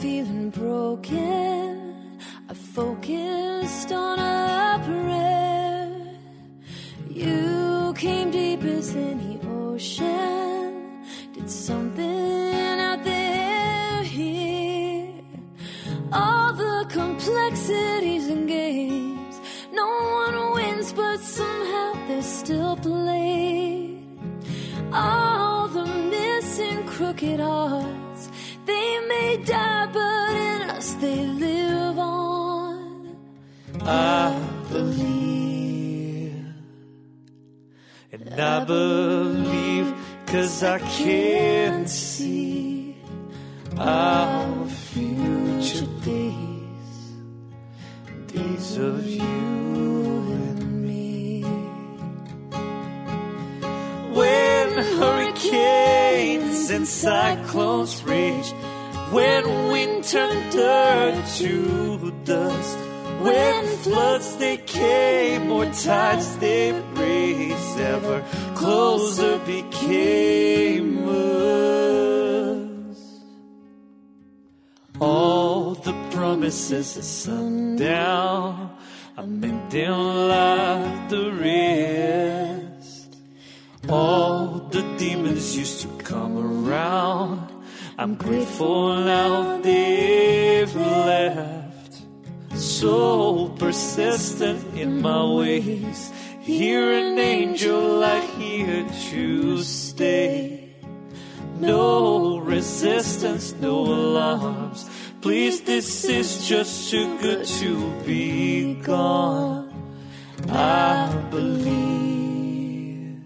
feeling 0.00 0.48
broken, 0.48 1.69
cause 40.90 41.49
promises 76.70 76.98
are 76.98 77.32
sundown, 77.32 78.76
I'm 79.16 79.40
mending 79.40 79.90
like 79.90 81.08
the 81.08 81.32
rest. 81.32 83.16
All 83.88 84.68
the 84.70 84.82
demons 84.96 85.56
used 85.56 85.80
to 85.82 85.88
come 86.04 86.38
around. 86.38 87.50
I'm 87.98 88.14
grateful 88.14 88.94
now 88.96 89.58
they've 89.58 90.74
left. 90.76 92.02
So 92.54 93.48
persistent 93.58 94.78
in 94.78 95.02
my 95.02 95.24
ways. 95.24 96.12
Hear 96.40 96.92
an 96.92 97.18
angel, 97.18 98.04
I 98.04 98.20
hear 98.38 98.86
to 99.10 99.39
Please, 105.20 105.60
this 105.60 106.04
is 106.06 106.48
just 106.48 106.90
too 106.90 107.18
good 107.18 107.44
to 107.44 107.92
be 108.06 108.72
gone. 108.74 109.68
I 110.48 111.14
believe. 111.30 113.20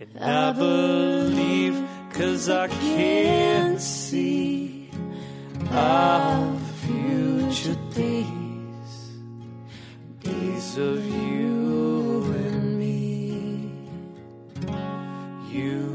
And 0.00 0.18
I 0.18 0.52
believe 0.52 1.80
cause 2.10 2.50
I 2.50 2.66
can 2.66 3.78
see 3.78 4.90
our 5.70 6.58
future 6.84 7.78
days, 7.94 8.92
days 10.20 10.76
of 10.76 11.06
you 11.06 12.24
and 12.46 12.78
me, 12.80 13.72
you 15.52 15.91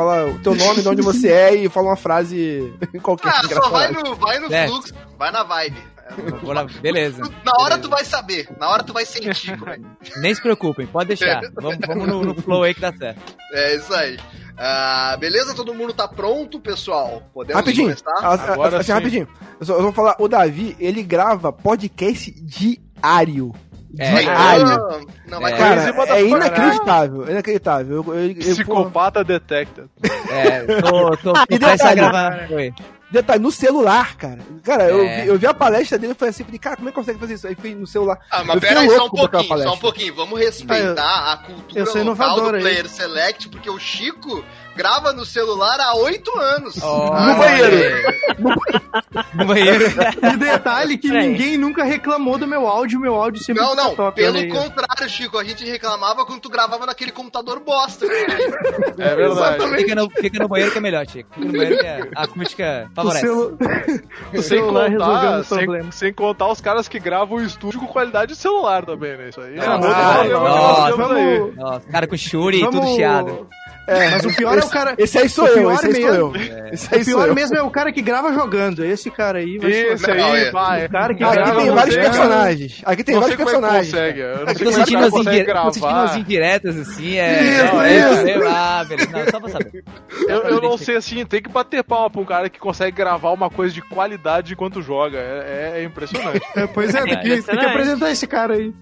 Fala 0.00 0.26
o 0.28 0.38
teu 0.38 0.54
nome, 0.54 0.80
de 0.82 0.88
onde 0.88 1.02
você 1.02 1.28
é 1.30 1.54
e 1.54 1.68
fala 1.68 1.88
uma 1.88 1.96
frase 1.96 2.72
qualquer. 3.02 3.28
Ah, 3.28 3.42
só 3.48 3.68
vai 3.68 3.92
no, 3.92 4.14
vai 4.16 4.38
no 4.38 4.52
É. 4.52 4.66
fluxo, 4.66 4.94
vai 5.18 5.30
na 5.30 5.42
vibe. 5.42 5.76
Beleza. 6.80 7.22
Na 7.44 7.52
hora 7.60 7.78
tu 7.78 7.88
vai 7.88 8.04
saber, 8.04 8.48
na 8.58 8.68
hora 8.68 8.82
tu 8.82 8.92
vai 8.92 9.04
sentir. 9.06 9.52
é 9.52 10.18
Nem 10.20 10.34
se 10.34 10.40
preocupem, 10.42 10.84
pode 10.86 11.08
deixar. 11.08 11.40
Vamos, 11.54 11.78
vamos 11.86 12.08
no, 12.08 12.24
no 12.24 12.34
flow 12.34 12.62
aí 12.64 12.74
que 12.74 12.80
dá 12.80 12.92
certo. 12.92 13.20
É 13.52 13.76
isso 13.76 13.92
aí. 13.94 14.18
Ah, 14.58 15.16
beleza? 15.20 15.54
Todo 15.54 15.72
mundo 15.72 15.92
tá 15.92 16.08
pronto, 16.08 16.58
pessoal? 16.58 17.22
Podemos 17.32 17.60
Rapidinho, 17.60 17.88
começar? 17.94 18.26
a- 18.26 18.34
a- 18.34 18.52
Agora 18.54 18.76
assim, 18.78 18.86
sim. 18.86 18.92
rapidinho. 18.92 19.28
Eu, 19.60 19.66
só, 19.66 19.74
eu 19.76 19.82
vou 19.82 19.92
falar, 19.92 20.16
o 20.18 20.26
Davi, 20.26 20.76
ele 20.80 21.02
grava 21.02 21.52
podcast 21.52 22.30
diário. 22.42 23.54
É. 23.98 24.24
Ah, 24.28 25.00
Não, 25.26 25.40
mas 25.40 25.52
É. 25.54 25.56
Cara, 25.56 26.16
é 26.16 26.24
inacreditável, 26.24 27.26
é 27.26 27.30
inacreditável. 27.32 27.96
Eu, 28.06 28.14
eu, 28.14 28.26
eu- 28.28 28.34
pô, 28.34 28.40
Psicopata 28.40 29.24
detected. 29.24 29.88
É, 30.30 30.60
tô, 30.80 31.16
tô, 31.16 31.32
E 31.50 31.58
tô 31.58 31.66
prestes 31.66 31.86
a 31.86 31.94
detalhe, 31.94 31.96
gravar. 31.96 32.46
Oi. 32.52 32.72
Detalhe, 33.10 33.42
no 33.42 33.50
celular, 33.50 34.16
cara. 34.16 34.38
Cara, 34.64 34.84
eu, 34.88 35.04
É. 35.04 35.22
vi, 35.22 35.28
eu 35.28 35.38
vi 35.38 35.46
a 35.46 35.54
palestra 35.54 35.98
dele 35.98 36.12
e 36.12 36.16
falei 36.16 36.30
assim, 36.30 36.44
falei, 36.44 36.58
cara, 36.58 36.76
como 36.76 36.88
é 36.88 36.92
que 36.92 36.96
consegue 36.98 37.18
fazer 37.18 37.34
isso? 37.34 37.46
Aí 37.46 37.54
fui 37.54 37.74
no 37.74 37.86
celular. 37.86 38.18
Ah, 38.30 38.44
mas 38.44 38.54
Eu 38.56 38.60
pera 38.60 38.80
aí, 38.80 38.86
fiquei 38.88 38.98
só 38.98 39.06
um 39.06 39.10
pouquinho, 39.10 39.58
só 39.62 39.72
um 39.74 39.78
pouquinho. 39.78 40.14
Vamos 40.14 40.38
respeitar 40.40 41.32
a 41.32 41.36
cultura 41.38 41.80
eu 41.80 41.86
sou 41.86 42.02
local 42.02 42.02
inovador 42.04 42.50
do 42.50 42.56
aí. 42.56 42.62
Player 42.62 42.88
Select, 42.88 43.48
porque 43.48 43.70
o 43.70 43.78
Chico 43.78 44.44
grava 44.76 45.12
no 45.12 45.24
celular 45.26 45.78
há 45.80 45.94
oito 45.96 46.30
anos. 46.38 46.78
Olha 46.82 47.26
No 47.32 47.38
banheiro. 47.38 48.14
No 49.34 49.44
banheiro. 49.44 49.84
E 50.32 50.36
detalhe 50.36 50.96
que 50.96 51.08
Peraí. 51.08 51.28
ninguém 51.28 51.56
nunca 51.58 51.84
reclamou 51.84 52.38
do 52.38 52.46
meu 52.46 52.66
áudio, 52.66 52.98
meu 53.00 53.14
áudio 53.14 53.42
sempre 53.42 53.62
Não, 53.62 53.74
não, 53.74 53.94
top. 53.94 54.14
pelo 54.20 54.48
contrário, 54.48 55.08
Chico, 55.08 55.36
a 55.38 55.44
gente 55.44 55.64
reclamava 55.64 56.24
quando 56.24 56.40
tu 56.40 56.48
gravava 56.48 56.86
naquele 56.86 57.10
computador 57.10 57.60
bosta. 57.60 58.06
É 58.06 59.14
verdade. 59.16 59.68
Fica 59.76 59.94
no, 59.94 60.10
fica 60.10 60.38
no 60.38 60.48
banheiro 60.48 60.72
que 60.72 60.78
é 60.78 60.80
melhor, 60.80 61.06
Chico. 61.06 61.28
Fica 61.34 61.46
no 61.46 61.52
banheiro 61.52 61.78
que 61.78 61.86
é- 61.86 62.08
a 62.14 62.26
acústica 63.00 63.32
O, 63.32 63.58
favorece. 63.58 63.58
celu... 63.88 64.02
o 64.32 64.42
Sem 64.42 64.42
celular 64.42 64.90
contar, 64.92 65.40
os 65.40 65.46
sem, 65.46 65.58
problemas. 65.58 65.94
sem 65.94 66.12
contar 66.12 66.48
os 66.48 66.60
caras 66.60 66.88
que 66.88 66.98
gravam 66.98 67.38
o 67.38 67.42
estúdio 67.42 67.80
com 67.80 67.86
qualidade 67.86 68.32
de 68.34 68.38
celular 68.38 68.84
também, 68.84 69.16
né? 69.16 69.28
Isso 69.30 69.40
aí 69.40 69.58
é 69.58 69.66
Nossa, 69.66 69.88
ah, 69.88 70.24
nossa, 70.24 70.96
temos 70.96 71.10
aí. 71.12 71.38
Vamos, 71.38 71.56
Nossa, 71.56 71.88
cara 71.88 72.06
com 72.06 72.16
Shuri 72.16 72.62
e 72.62 72.70
tudo 72.70 72.86
chiado. 72.94 73.48
É, 73.90 74.10
Mas 74.10 74.24
o 74.24 74.34
pior 74.36 74.56
é 74.58 74.60
o 74.64 74.68
cara. 74.68 74.94
Esse 74.96 75.18
aí 75.18 75.28
sou 75.28 75.46
eu, 75.48 75.54
pior 75.54 75.74
esse 75.74 75.86
aí 75.86 75.92
sou 76.02 76.14
eu. 76.14 76.30
mesmo- 76.30 76.68
Esse 76.72 76.94
aí 76.94 77.02
O 77.02 77.04
pior 77.04 77.28
eu. 77.28 77.34
mesmo 77.34 77.56
é 77.56 77.62
o 77.62 77.70
cara 77.70 77.92
que 77.92 78.00
grava 78.00 78.32
jogando. 78.32 78.84
Esse 78.84 79.10
cara 79.10 79.38
aí 79.38 79.58
vai 79.58 79.70
Esse 79.70 79.98
ser- 80.04 80.10
aí, 80.12 80.44
é. 80.44 80.50
vai. 80.50 80.86
O 80.86 80.90
cara 80.90 81.14
que 81.14 81.24
Aqui 81.24 81.34
grava 81.34 81.60
tem 81.60 81.70
vários 81.70 81.96
personagens. 81.96 82.82
Aqui 82.84 83.04
tem 83.04 83.14
não 83.16 83.20
vários 83.22 83.36
sei 83.36 83.44
como 83.44 83.56
é 83.56 83.60
personagens. 83.60 83.92
consegue. 83.92 84.20
Eu 84.20 84.28
não 84.28 84.36
sei 84.36 84.44
Tô 84.46 84.50
é 84.50 84.54
que 84.54 84.72
sentindo, 84.74 85.06
indi- 85.06 85.44
tô 85.52 85.72
sentindo 85.72 86.18
indiretas 86.18 86.76
assim, 86.78 87.16
é. 87.18 87.42
Isso, 87.42 87.64
não, 87.74 87.82
é, 87.82 87.98
isso. 87.98 88.28
é, 88.28 88.46
ah, 88.48 88.84
beleza. 88.88 89.10
Não, 89.10 89.30
só 89.30 89.40
pra 89.40 89.48
saber. 89.50 89.84
Eu, 90.28 90.38
eu 90.42 90.60
não 90.60 90.78
sei 90.78 90.96
assim, 90.96 91.26
tem 91.26 91.42
que 91.42 91.48
bater 91.48 91.82
palma 91.82 92.08
pra 92.10 92.20
um 92.20 92.24
cara 92.24 92.48
que 92.48 92.58
consegue 92.60 92.96
gravar 92.96 93.30
uma 93.32 93.50
coisa 93.50 93.74
de 93.74 93.82
qualidade 93.82 94.52
enquanto 94.52 94.80
joga. 94.80 95.18
É, 95.18 95.72
é- 95.76 95.80
é 95.80 95.84
impressionante. 95.84 96.40
É, 96.56 96.66
pois 96.66 96.94
é, 96.94 97.02
tem 97.02 97.08
que, 97.08 97.14
tem 97.14 97.22
que 97.22 97.28
impressionante. 97.40 97.66
apresentar 97.66 98.10
esse 98.12 98.26
cara 98.26 98.54
aí. 98.54 98.72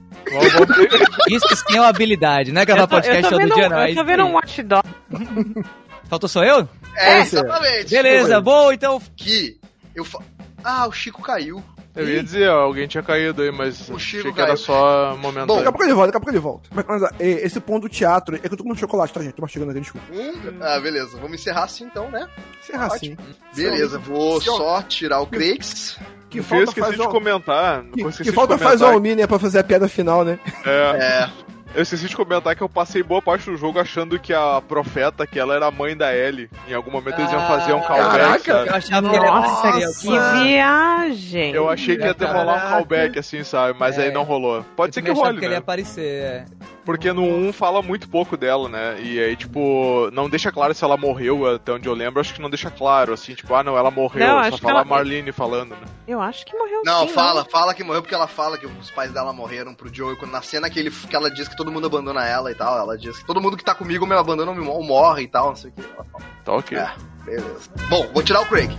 Isso 1.31 1.47
que 1.49 1.57
sim 1.57 1.77
é 1.77 1.81
uma 1.81 1.89
habilidade, 1.89 2.53
não 2.53 2.61
é 2.61 2.65
gravar 2.65 2.87
podcast 2.89 3.29
todo 3.29 3.55
dia, 3.55 3.69
não. 3.69 3.79
é 3.81 3.91
eu 3.91 3.95
tô 3.95 4.05
vendo 4.05 4.25
um 4.25 4.33
Watch 4.33 4.63
Dog. 4.63 4.83
Faltou 6.09 6.29
só 6.29 6.43
eu? 6.45 6.69
É, 6.97 7.15
é. 7.15 7.21
exatamente. 7.21 7.91
Beleza, 7.91 8.41
bom, 8.41 8.73
então. 8.73 9.01
Que 9.17 9.59
eu 9.95 10.05
fa... 10.05 10.21
Ah, 10.65 10.87
o 10.87 10.93
Chico 10.93 11.23
caiu. 11.23 11.63
Eu 11.99 12.09
ia 12.09 12.23
dizer, 12.23 12.49
ó, 12.49 12.61
alguém 12.61 12.87
tinha 12.87 13.03
caído 13.03 13.43
aí, 13.43 13.51
mas 13.51 13.89
O 13.89 13.99
Chico 13.99 14.29
achei 14.29 14.33
que 14.33 14.41
era 14.41 14.49
caiu. 14.49 14.57
só 14.57 15.11
Daqui 15.11 15.23
momentâneo. 15.23 15.69
a 15.69 15.73
pouco 15.73 15.83
ele 15.85 15.95
volta, 15.95 16.07
daqui 16.13 16.17
a 16.17 16.21
pouco 16.21 16.31
ele 16.31 16.39
volta. 16.39 16.69
Mas, 16.73 16.85
mas, 16.87 17.03
é, 17.19 17.29
esse 17.45 17.59
ponto 17.59 17.83
do 17.83 17.89
teatro, 17.89 18.37
é 18.37 18.39
que 18.39 18.47
eu 18.47 18.57
tô 18.57 18.63
comendo 18.63 18.79
chocolate, 18.79 19.13
tá, 19.13 19.21
gente? 19.21 19.33
Tô 19.33 19.43
mastigando 19.43 19.73
aqui, 19.73 19.81
desculpa. 19.81 20.07
Um... 20.13 20.63
Ah, 20.63 20.79
beleza. 20.79 21.17
Vamos 21.17 21.41
encerrar 21.41 21.65
assim 21.65 21.85
então, 21.85 22.09
né? 22.11 22.29
Encerrar 22.63 22.87
assim. 22.87 23.17
Beleza, 23.55 23.99
vou 23.99 24.41
só 24.41 24.81
tirar 24.83 25.21
o 25.21 25.27
Craigs. 25.27 25.99
Que 26.31 26.39
Eu 26.39 26.45
falta 26.45 26.65
esqueci 26.65 26.87
faz 26.87 26.97
de 26.97 27.03
o... 27.03 27.09
comentar. 27.09 27.83
Que, 27.85 28.03
eu 28.03 28.09
esqueci 28.11 28.31
que 28.31 28.35
falta 28.35 28.55
comentar 28.55 28.79
faz 28.79 28.97
o 28.97 29.01
né, 29.01 29.27
pra 29.27 29.39
fazer 29.39 29.59
a 29.59 29.65
piada 29.65 29.89
final, 29.89 30.25
né? 30.25 30.39
É, 30.65 30.97
É. 31.25 31.48
eu 31.75 31.83
esqueci 31.83 32.07
de 32.09 32.17
comentar 32.17 32.57
que 32.57 32.63
eu 32.63 32.69
passei 32.69 33.03
boa 33.03 33.21
parte 33.23 33.51
do 33.51 33.57
jogo 33.57 33.79
achando 33.79 34.19
que 34.19 34.33
a 34.33 34.61
profeta, 34.67 35.27
que 35.27 35.39
ela 35.39 35.55
era 35.55 35.67
a 35.67 35.71
mãe 35.71 35.97
da 35.97 36.15
Ellie. 36.15 36.51
Em 36.67 36.75
algum 36.75 36.91
momento 36.91 37.19
eles 37.21 37.31
iam 37.33 37.47
fazer 37.47 37.73
um 37.73 37.81
callback, 37.81 38.43
Caraca, 38.45 38.53
sabe? 38.53 38.69
Eu 38.69 38.75
achava 38.75 39.11
que 39.11 39.19
Nossa, 39.19 39.73
que 39.73 40.01
killer. 40.01 40.43
viagem. 40.43 41.53
Eu 41.53 41.69
achei 41.71 41.97
que 41.97 42.05
ia 42.05 42.15
ter 42.15 42.25
rolar 42.27 42.67
um 42.67 42.71
callback, 42.71 43.19
assim, 43.19 43.45
sabe? 43.45 43.79
Mas 43.79 43.99
É. 43.99 44.05
aí 44.05 44.11
não 44.13 44.23
rolou. 44.25 44.65
Pode 44.77 44.95
ser 44.95 45.03
que 45.03 45.11
role, 45.11 45.39
que 45.39 45.45
ele 45.45 45.47
ia 45.47 45.51
né? 45.51 45.57
aparecer, 45.59 46.03
é. 46.23 46.45
Porque 46.89 47.13
no 47.13 47.23
1 47.23 47.53
fala 47.53 47.83
muito 47.83 48.09
pouco 48.09 48.35
dela, 48.35 48.67
né? 48.67 48.99
E 48.99 49.21
aí, 49.21 49.37
tipo, 49.37 50.09
não 50.11 50.27
deixa 50.27 50.51
claro 50.51 50.73
se 50.73 50.83
ela 50.83 50.97
morreu, 50.97 51.47
até 51.47 51.71
onde 51.71 51.87
eu 51.87 51.93
lembro. 51.93 52.19
Acho 52.19 52.33
que 52.33 52.41
não 52.41 52.49
deixa 52.49 52.71
claro, 52.71 53.13
assim, 53.13 53.35
tipo, 53.35 53.55
ah, 53.55 53.63
não, 53.63 53.77
ela 53.77 53.91
morreu. 53.91 54.27
Não, 54.27 54.51
só 54.51 54.57
fala 54.57 54.71
ela- 54.71 54.81
a 54.81 54.85
Marlene 54.87 55.31
falando, 55.31 55.73
né? 55.73 55.87
Eu 56.07 56.19
acho 56.19 56.47
que 56.47 56.57
morreu 56.57 56.81
Não, 56.87 57.07
sim, 57.07 57.13
fala, 57.13 57.45
fala 57.45 57.75
que 57.75 57.85
morreu 57.85 58.01
porque 58.01 58.15
ela 58.15 58.27
fala 58.27 58.57
que 58.57 58.65
os 58.65 58.91
pais 58.91 59.13
dela 59.13 59.35
morreram 59.35 59.75
pro 59.75 59.93
Joey. 59.95 60.17
Quando 60.17 60.33
na 60.33 60.41
cena 60.41 60.71
que, 60.71 60.79
ele, 60.79 60.91
que 60.91 61.15
ela 61.15 61.31
diz 61.31 61.47
que 61.47 61.55
todo 61.59 61.71
mundo 61.71 61.87
abandona 61.89 62.27
ela 62.27 62.51
e 62.51 62.55
tal, 62.55 62.79
ela 62.79 62.97
diz 62.97 63.19
que 63.19 63.27
todo 63.27 63.39
mundo 63.39 63.59
que 63.59 63.65
tá 63.65 63.75
comigo 63.75 64.07
me 64.07 64.15
abandona 64.15 64.51
ou 64.51 64.83
morre 64.83 65.25
e 65.25 65.29
tal, 65.29 65.49
não 65.49 65.57
sei 65.57 65.69
o 65.69 65.73
que. 65.75 65.83
Ela 65.95 66.07
fala. 66.11 66.25
Tá 66.43 66.53
ok. 66.55 66.79
É, 66.79 66.91
beleza. 67.23 67.71
Bom, 67.91 68.07
vou 68.15 68.23
tirar 68.23 68.41
o 68.41 68.47
Craig. 68.47 68.71